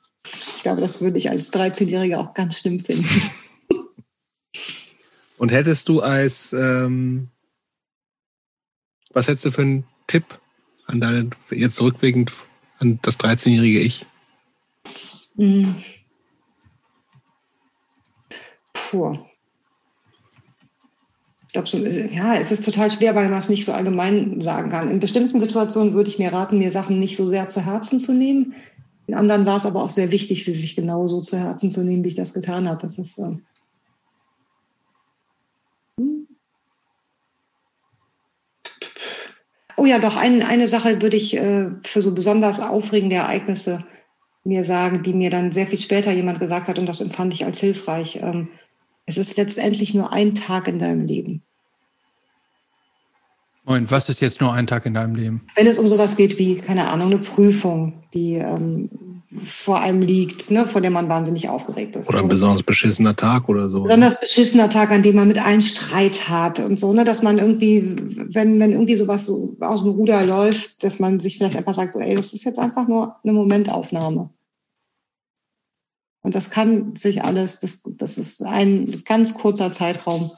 ich 0.56 0.62
glaube, 0.64 0.80
das 0.80 1.00
würde 1.00 1.18
ich 1.18 1.30
als 1.30 1.52
13-Jährige 1.52 2.18
auch 2.18 2.34
ganz 2.34 2.58
schlimm 2.58 2.80
finden. 2.80 3.06
Und 5.38 5.52
hättest 5.52 5.88
du 5.88 6.00
als, 6.00 6.52
ähm, 6.52 7.28
was 9.12 9.28
hättest 9.28 9.44
du 9.44 9.50
für 9.50 9.62
einen 9.62 9.84
Tipp 10.06 10.38
an 10.86 11.00
deine, 11.00 11.30
jetzt 11.50 11.76
zurückblickend 11.76 12.32
an 12.78 12.98
das 13.02 13.18
13-jährige 13.18 13.80
Ich? 13.80 14.06
Hm. 15.36 15.74
Puh. 18.72 19.18
Ich 21.46 21.52
glaube, 21.52 21.68
so, 21.68 21.78
ja, 21.78 22.34
es 22.34 22.52
ist 22.52 22.64
total 22.64 22.90
schwer, 22.90 23.14
weil 23.14 23.28
man 23.28 23.38
es 23.38 23.48
nicht 23.48 23.64
so 23.64 23.72
allgemein 23.72 24.40
sagen 24.42 24.70
kann. 24.70 24.90
In 24.90 25.00
bestimmten 25.00 25.40
Situationen 25.40 25.94
würde 25.94 26.10
ich 26.10 26.18
mir 26.18 26.32
raten, 26.32 26.58
mir 26.58 26.70
Sachen 26.70 26.98
nicht 26.98 27.16
so 27.16 27.26
sehr 27.28 27.48
zu 27.48 27.64
Herzen 27.64 27.98
zu 27.98 28.12
nehmen. 28.12 28.54
In 29.06 29.14
anderen 29.14 29.46
war 29.46 29.56
es 29.56 29.66
aber 29.66 29.82
auch 29.82 29.90
sehr 29.90 30.10
wichtig, 30.10 30.44
sie 30.44 30.52
sich 30.52 30.76
genauso 30.76 31.20
zu 31.22 31.38
Herzen 31.38 31.70
zu 31.70 31.84
nehmen, 31.84 32.04
wie 32.04 32.08
ich 32.08 32.14
das 32.14 32.34
getan 32.34 32.68
habe. 32.68 32.82
Das 32.82 32.98
ist, 32.98 33.18
ähm, 33.18 33.42
Oh 39.76 39.84
ja, 39.84 39.98
doch, 39.98 40.16
ein, 40.16 40.42
eine 40.42 40.68
Sache 40.68 41.02
würde 41.02 41.16
ich 41.16 41.36
äh, 41.36 41.70
für 41.82 42.00
so 42.00 42.14
besonders 42.14 42.60
aufregende 42.60 43.16
Ereignisse 43.16 43.84
mir 44.44 44.64
sagen, 44.64 45.02
die 45.02 45.12
mir 45.12 45.30
dann 45.30 45.52
sehr 45.52 45.66
viel 45.66 45.80
später 45.80 46.12
jemand 46.12 46.40
gesagt 46.40 46.68
hat 46.68 46.78
und 46.78 46.86
das 46.86 47.00
empfand 47.00 47.34
ich 47.34 47.44
als 47.44 47.58
hilfreich. 47.58 48.20
Ähm, 48.22 48.48
es 49.04 49.18
ist 49.18 49.36
letztendlich 49.36 49.94
nur 49.94 50.12
ein 50.12 50.34
Tag 50.34 50.68
in 50.68 50.78
deinem 50.78 51.04
Leben. 51.04 51.42
Und 53.64 53.90
was 53.90 54.08
ist 54.08 54.20
jetzt 54.20 54.40
nur 54.40 54.52
ein 54.52 54.68
Tag 54.68 54.86
in 54.86 54.94
deinem 54.94 55.16
Leben? 55.16 55.46
Wenn 55.56 55.66
es 55.66 55.78
um 55.78 55.88
sowas 55.88 56.16
geht 56.16 56.38
wie, 56.38 56.56
keine 56.56 56.88
Ahnung, 56.88 57.08
eine 57.08 57.18
Prüfung, 57.18 58.04
die 58.14 58.34
ähm, 58.34 58.88
vor 59.44 59.80
einem 59.80 60.02
liegt, 60.02 60.50
ne, 60.50 60.66
vor 60.66 60.80
der 60.80 60.90
man 60.90 61.08
wahnsinnig 61.08 61.48
aufgeregt 61.48 61.96
ist. 61.96 62.08
Oder 62.08 62.18
ein 62.18 62.28
besonders 62.28 62.62
beschissener 62.62 63.16
Tag 63.16 63.48
oder 63.48 63.68
so. 63.68 63.82
Besonders 63.82 64.20
beschissener 64.20 64.68
Tag, 64.68 64.90
an 64.90 65.02
dem 65.02 65.16
man 65.16 65.28
mit 65.28 65.44
allen 65.44 65.62
Streit 65.62 66.28
hat 66.28 66.60
und 66.60 66.78
so, 66.78 66.92
ne, 66.92 67.04
dass 67.04 67.22
man 67.22 67.38
irgendwie, 67.38 67.96
wenn, 68.32 68.60
wenn 68.60 68.72
irgendwie 68.72 68.96
sowas 68.96 69.26
so 69.26 69.56
aus 69.60 69.82
dem 69.82 69.92
Ruder 69.92 70.24
läuft, 70.24 70.82
dass 70.82 70.98
man 70.98 71.20
sich 71.20 71.38
vielleicht 71.38 71.56
einfach 71.56 71.74
sagt, 71.74 71.92
so, 71.92 72.00
ey, 72.00 72.14
das 72.14 72.32
ist 72.32 72.44
jetzt 72.44 72.58
einfach 72.58 72.88
nur 72.88 73.16
eine 73.22 73.32
Momentaufnahme. 73.32 74.30
Und 76.22 76.34
das 76.34 76.50
kann 76.50 76.96
sich 76.96 77.22
alles, 77.22 77.60
das, 77.60 77.82
das 77.84 78.18
ist 78.18 78.42
ein 78.42 79.04
ganz 79.04 79.34
kurzer 79.34 79.70
Zeitraum 79.72 80.32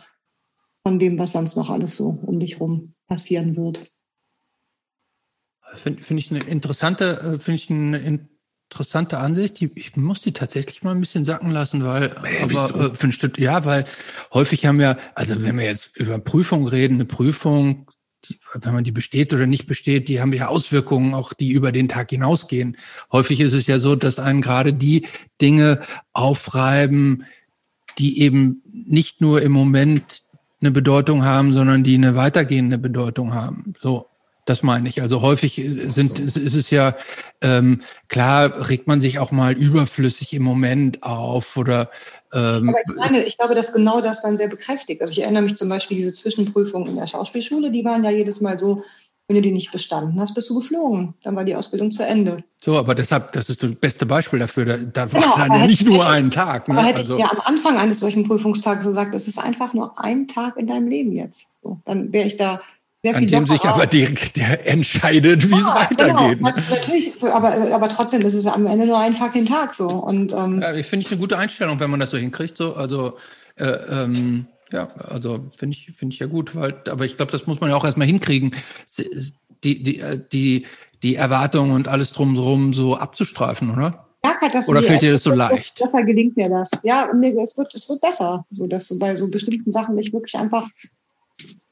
von 0.83 0.99
dem, 0.99 1.19
was 1.19 1.33
sonst 1.33 1.57
noch 1.57 1.71
alles 1.71 1.97
so 1.97 2.19
um 2.27 2.41
dich 2.41 2.61
rum 2.61 2.95
passieren 3.07 3.57
wird. 3.57 3.91
Finde 5.75 6.03
find 6.03 6.21
ich 6.21 6.31
eine 6.31 6.41
interessante, 6.41 7.21
äh, 7.21 7.39
finde 7.39 7.55
ich 7.57 7.71
eine 7.71 8.29
interessante 8.71 9.19
Ansicht. 9.19 9.63
Ich 9.63 9.97
muss 9.97 10.21
die 10.21 10.33
tatsächlich 10.33 10.83
mal 10.83 10.91
ein 10.91 11.01
bisschen 11.01 11.25
sacken 11.25 11.51
lassen, 11.51 11.85
weil, 11.85 12.15
Hey, 12.23 12.43
aber 12.43 12.93
äh, 12.93 12.97
für 12.97 13.07
ein 13.07 13.13
Stück, 13.13 13.39
ja, 13.39 13.65
weil 13.65 13.87
häufig 14.33 14.67
haben 14.67 14.79
wir, 14.79 14.99
also 15.15 15.43
wenn 15.43 15.57
wir 15.57 15.65
jetzt 15.65 15.97
über 15.97 16.19
Prüfung 16.19 16.69
reden, 16.69 16.95
eine 16.95 17.07
Prüfung, 17.07 17.87
die, 18.27 18.39
wenn 18.61 18.75
man 18.75 18.85
die 18.85 18.93
besteht 18.93 19.33
oder 19.33 19.47
nicht 19.47 19.67
besteht, 19.67 20.09
die 20.09 20.21
haben 20.21 20.35
ja 20.35 20.49
Auswirkungen, 20.49 21.15
auch 21.15 21.33
die 21.33 21.53
über 21.53 21.73
den 21.73 21.89
Tag 21.89 22.11
hinausgehen. 22.11 22.77
Häufig 23.11 23.41
ist 23.41 23.55
es 23.55 23.67
ja 23.67 23.79
so, 23.79 23.97
dass 23.97 24.19
einen 24.19 24.43
gerade 24.43 24.75
die 24.75 25.07
Dinge 25.41 25.81
aufreiben, 26.13 27.25
die 27.97 28.21
eben 28.21 28.63
nicht 28.65 29.23
nur 29.23 29.41
im 29.41 29.53
Moment 29.53 30.25
eine 30.61 30.73
Bedeutung 30.73 31.25
haben, 31.25 31.55
sondern 31.55 31.85
die 31.85 31.95
eine 31.95 32.17
weitergehende 32.17 32.77
Bedeutung 32.77 33.33
haben. 33.33 33.73
So, 33.81 34.08
das 34.49 34.63
meine 34.63 34.89
ich. 34.89 35.03
Also 35.03 35.21
häufig 35.21 35.59
äh, 35.59 35.89
sind, 35.89 36.19
ist, 36.19 36.37
ist 36.37 36.55
es 36.55 36.71
ja 36.71 36.95
ähm, 37.43 37.83
klar, 38.09 38.69
regt 38.69 38.87
man 38.87 39.01
sich 39.01 39.19
auch 39.19 39.31
mal 39.31 39.53
überflüssig 39.53 40.33
im 40.33 40.43
Moment 40.43 41.03
auf 41.03 41.57
oder 41.57 41.91
ähm, 42.33 42.71
Aber 42.71 42.79
ich 42.81 42.97
meine, 42.97 43.25
ich 43.25 43.37
glaube, 43.37 43.55
dass 43.55 43.73
genau 43.73 44.01
das 44.01 44.23
dann 44.23 44.37
sehr 44.37 44.49
bekräftigt. 44.49 45.03
Also 45.03 45.13
ich 45.13 45.23
erinnere 45.23 45.43
mich 45.43 45.57
zum 45.57 45.69
Beispiel 45.69 45.99
diese 45.99 46.13
Zwischenprüfungen 46.13 46.89
in 46.89 46.97
der 46.97 47.07
Schauspielschule, 47.07 47.71
die 47.71 47.85
waren 47.85 48.05
ja 48.05 48.11
jedes 48.11 48.41
Mal 48.41 48.59
so, 48.59 48.83
wenn 49.29 49.37
du 49.37 49.43
die 49.43 49.53
nicht 49.53 49.71
bestanden 49.71 50.19
hast, 50.19 50.35
bist 50.35 50.49
du 50.49 50.55
geflogen. 50.55 51.13
Dann 51.23 51.37
war 51.37 51.45
die 51.45 51.55
Ausbildung 51.55 51.91
zu 51.91 52.03
Ende. 52.03 52.43
so, 52.65 52.79
aber 52.79 52.95
deshalb, 52.95 53.33
das 53.33 53.51
ist 53.51 53.63
das 53.63 53.75
beste 53.75 54.07
Beispiel 54.07 54.39
dafür. 54.39 54.65
Da, 54.65 54.77
da 54.79 55.13
war 55.13 55.21
Genau, 55.21 55.37
dann 55.37 55.51
aber 55.51 55.61
ja 55.61 55.67
nicht 55.67 55.87
nur 55.87 56.07
einen 56.07 56.31
Tag. 56.31 56.67
Ne? 56.67 56.79
Aber 56.79 56.87
hätte 56.87 57.01
Also, 57.01 57.15
ich 57.17 57.21
ja 57.21 57.31
am 57.31 57.41
Anfang 57.41 57.77
eines 57.77 58.01
solchen 58.01 58.27
Prüfungstages 58.27 58.87
gesagt, 58.87 59.15
es 59.15 59.29
ist 59.29 59.39
einfach 59.39 59.75
nur 59.75 60.03
ein 60.03 60.27
Tag 60.29 60.57
in 60.57 60.67
deinem 60.67 60.89
Leben 60.89 61.13
jetzt. 61.13 61.61
So, 61.63 61.79
dann 61.85 62.11
wäre 62.15 62.27
ich 62.27 62.39
da 62.39 62.63
sehr 63.03 63.15
an 63.15 63.21
viel 63.21 63.31
dem 63.31 63.47
sich 63.47 63.63
aber 63.63 63.87
der, 63.87 64.11
der 64.37 64.67
entscheidet, 64.67 65.49
wie 65.49 65.55
es 65.55 65.61
Ja, 65.67 65.75
weitergeht. 65.75 65.99
Genau, 65.99 66.29
ne? 66.29 66.37
nat- 66.41 66.71
natürlich, 66.71 67.23
aber, 67.23 67.53
aber 67.75 67.89
trotzdem 67.89 68.23
ist 68.23 68.35
es 68.35 68.47
am 68.47 68.67
Ende 68.67 68.87
nur 68.87 68.99
ein 68.99 69.15
fucking 69.15 69.47
Tag 69.47 69.75
so. 69.75 69.87
Und 69.89 70.33
ähm, 70.33 70.61
Ja, 70.61 70.75
ich 70.75 70.87
finde 70.87 71.07
ich 71.07 71.13
eine 71.13 71.21
gute 71.21 71.39
Einstellung, 71.39 71.79
wenn 71.81 71.91
man 71.91 72.01
das 72.01 72.11
so 72.11 72.17
hinkriegt. 72.17 72.57
So, 72.57 72.75
also 72.75 73.17
äh, 73.57 73.67
ähm, 73.67 74.47
ja, 74.73 74.89
also 75.09 75.47
finde 75.57 75.77
ich 75.77 75.93
finde 75.97 76.15
ich 76.15 76.21
ja 76.21 76.27
gut, 76.27 76.55
weil, 76.55 76.75
aber 76.91 77.05
ich 77.05 77.17
glaube, 77.17 77.33
das 77.33 77.47
muss 77.47 77.61
man 77.61 77.71
ja 77.71 77.77
auch 77.77 77.85
erstmal 77.85 78.07
hinkriegen, 78.07 78.55
die 79.65 79.83
die 79.83 79.99
äh, 80.01 80.21
die 80.33 80.67
die 81.03 81.15
Erwartungen 81.15 81.73
und 81.73 81.87
alles 81.89 82.13
drumherum 82.13 82.75
so 82.75 82.97
abzustreifen, 82.97 83.71
oder? 83.71 84.05
merk 84.23 84.41
halt, 84.41 84.55
dass 84.55 84.69
Oder 84.69 84.83
fällt 84.83 85.03
dir 85.03 85.13
das 85.13 85.23
so 85.23 85.31
leicht? 85.31 85.79
Besser 85.79 86.03
gelingt 86.05 86.37
mir 86.37 86.49
das. 86.49 86.71
Ja, 86.83 87.09
mir, 87.15 87.37
es 87.41 87.57
wird 87.57 87.73
es 87.75 87.89
wird 87.89 88.01
besser, 88.01 88.45
so 88.51 88.67
dass 88.67 88.89
du 88.89 88.99
bei 88.99 89.15
so 89.17 89.31
bestimmten 89.31 89.71
Sachen 89.71 89.95
nicht 89.95 90.13
wirklich 90.13 90.37
einfach 90.37 90.69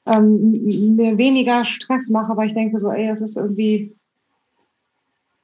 ähm, 0.07 0.97
mir 0.97 1.19
weniger 1.19 1.65
Stress 1.65 2.09
mache, 2.11 2.37
weil 2.37 2.49
ich 2.49 2.55
denke 2.55 2.79
so, 2.79 2.91
ey, 2.91 3.09
das 3.09 3.21
ist 3.21 3.37
irgendwie 3.37 3.95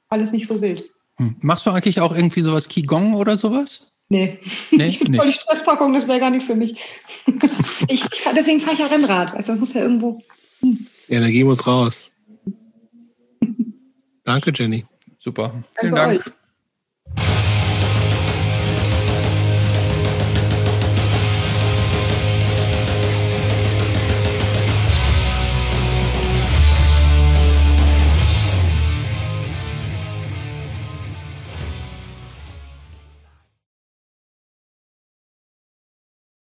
alles 0.09 0.31
nicht 0.31 0.47
so 0.47 0.61
wild. 0.61 0.85
Hm. 1.17 1.35
Machst 1.41 1.65
du 1.65 1.71
eigentlich 1.71 1.99
auch 1.99 2.15
irgendwie 2.15 2.41
sowas 2.41 2.67
Qigong 2.67 3.15
oder 3.15 3.37
sowas? 3.37 3.87
Nee. 4.09 4.37
Nee, 4.71 4.85
ich 4.89 4.99
bin 4.99 5.15
voll 5.15 5.27
die 5.27 5.33
Stresspackung, 5.33 5.93
das 5.93 6.07
wäre 6.07 6.19
gar 6.19 6.29
nichts 6.29 6.47
für 6.47 6.55
mich. 6.55 6.77
ich, 7.87 8.03
deswegen 8.35 8.59
fahre 8.59 8.73
ich 8.73 8.79
ja 8.79 8.87
Rennrad. 8.87 9.33
Weißt 9.33 9.49
du, 9.49 9.53
das 9.53 9.59
muss 9.59 9.73
ja 9.73 9.81
irgendwo. 9.81 10.21
Die 10.61 10.87
Energie 11.09 11.43
muss 11.43 11.65
raus. 11.65 12.11
Danke, 14.23 14.51
Jenny. 14.53 14.85
Super. 15.19 15.63
Vielen 15.79 15.95
Danke 15.95 16.19
Dank. 16.19 16.33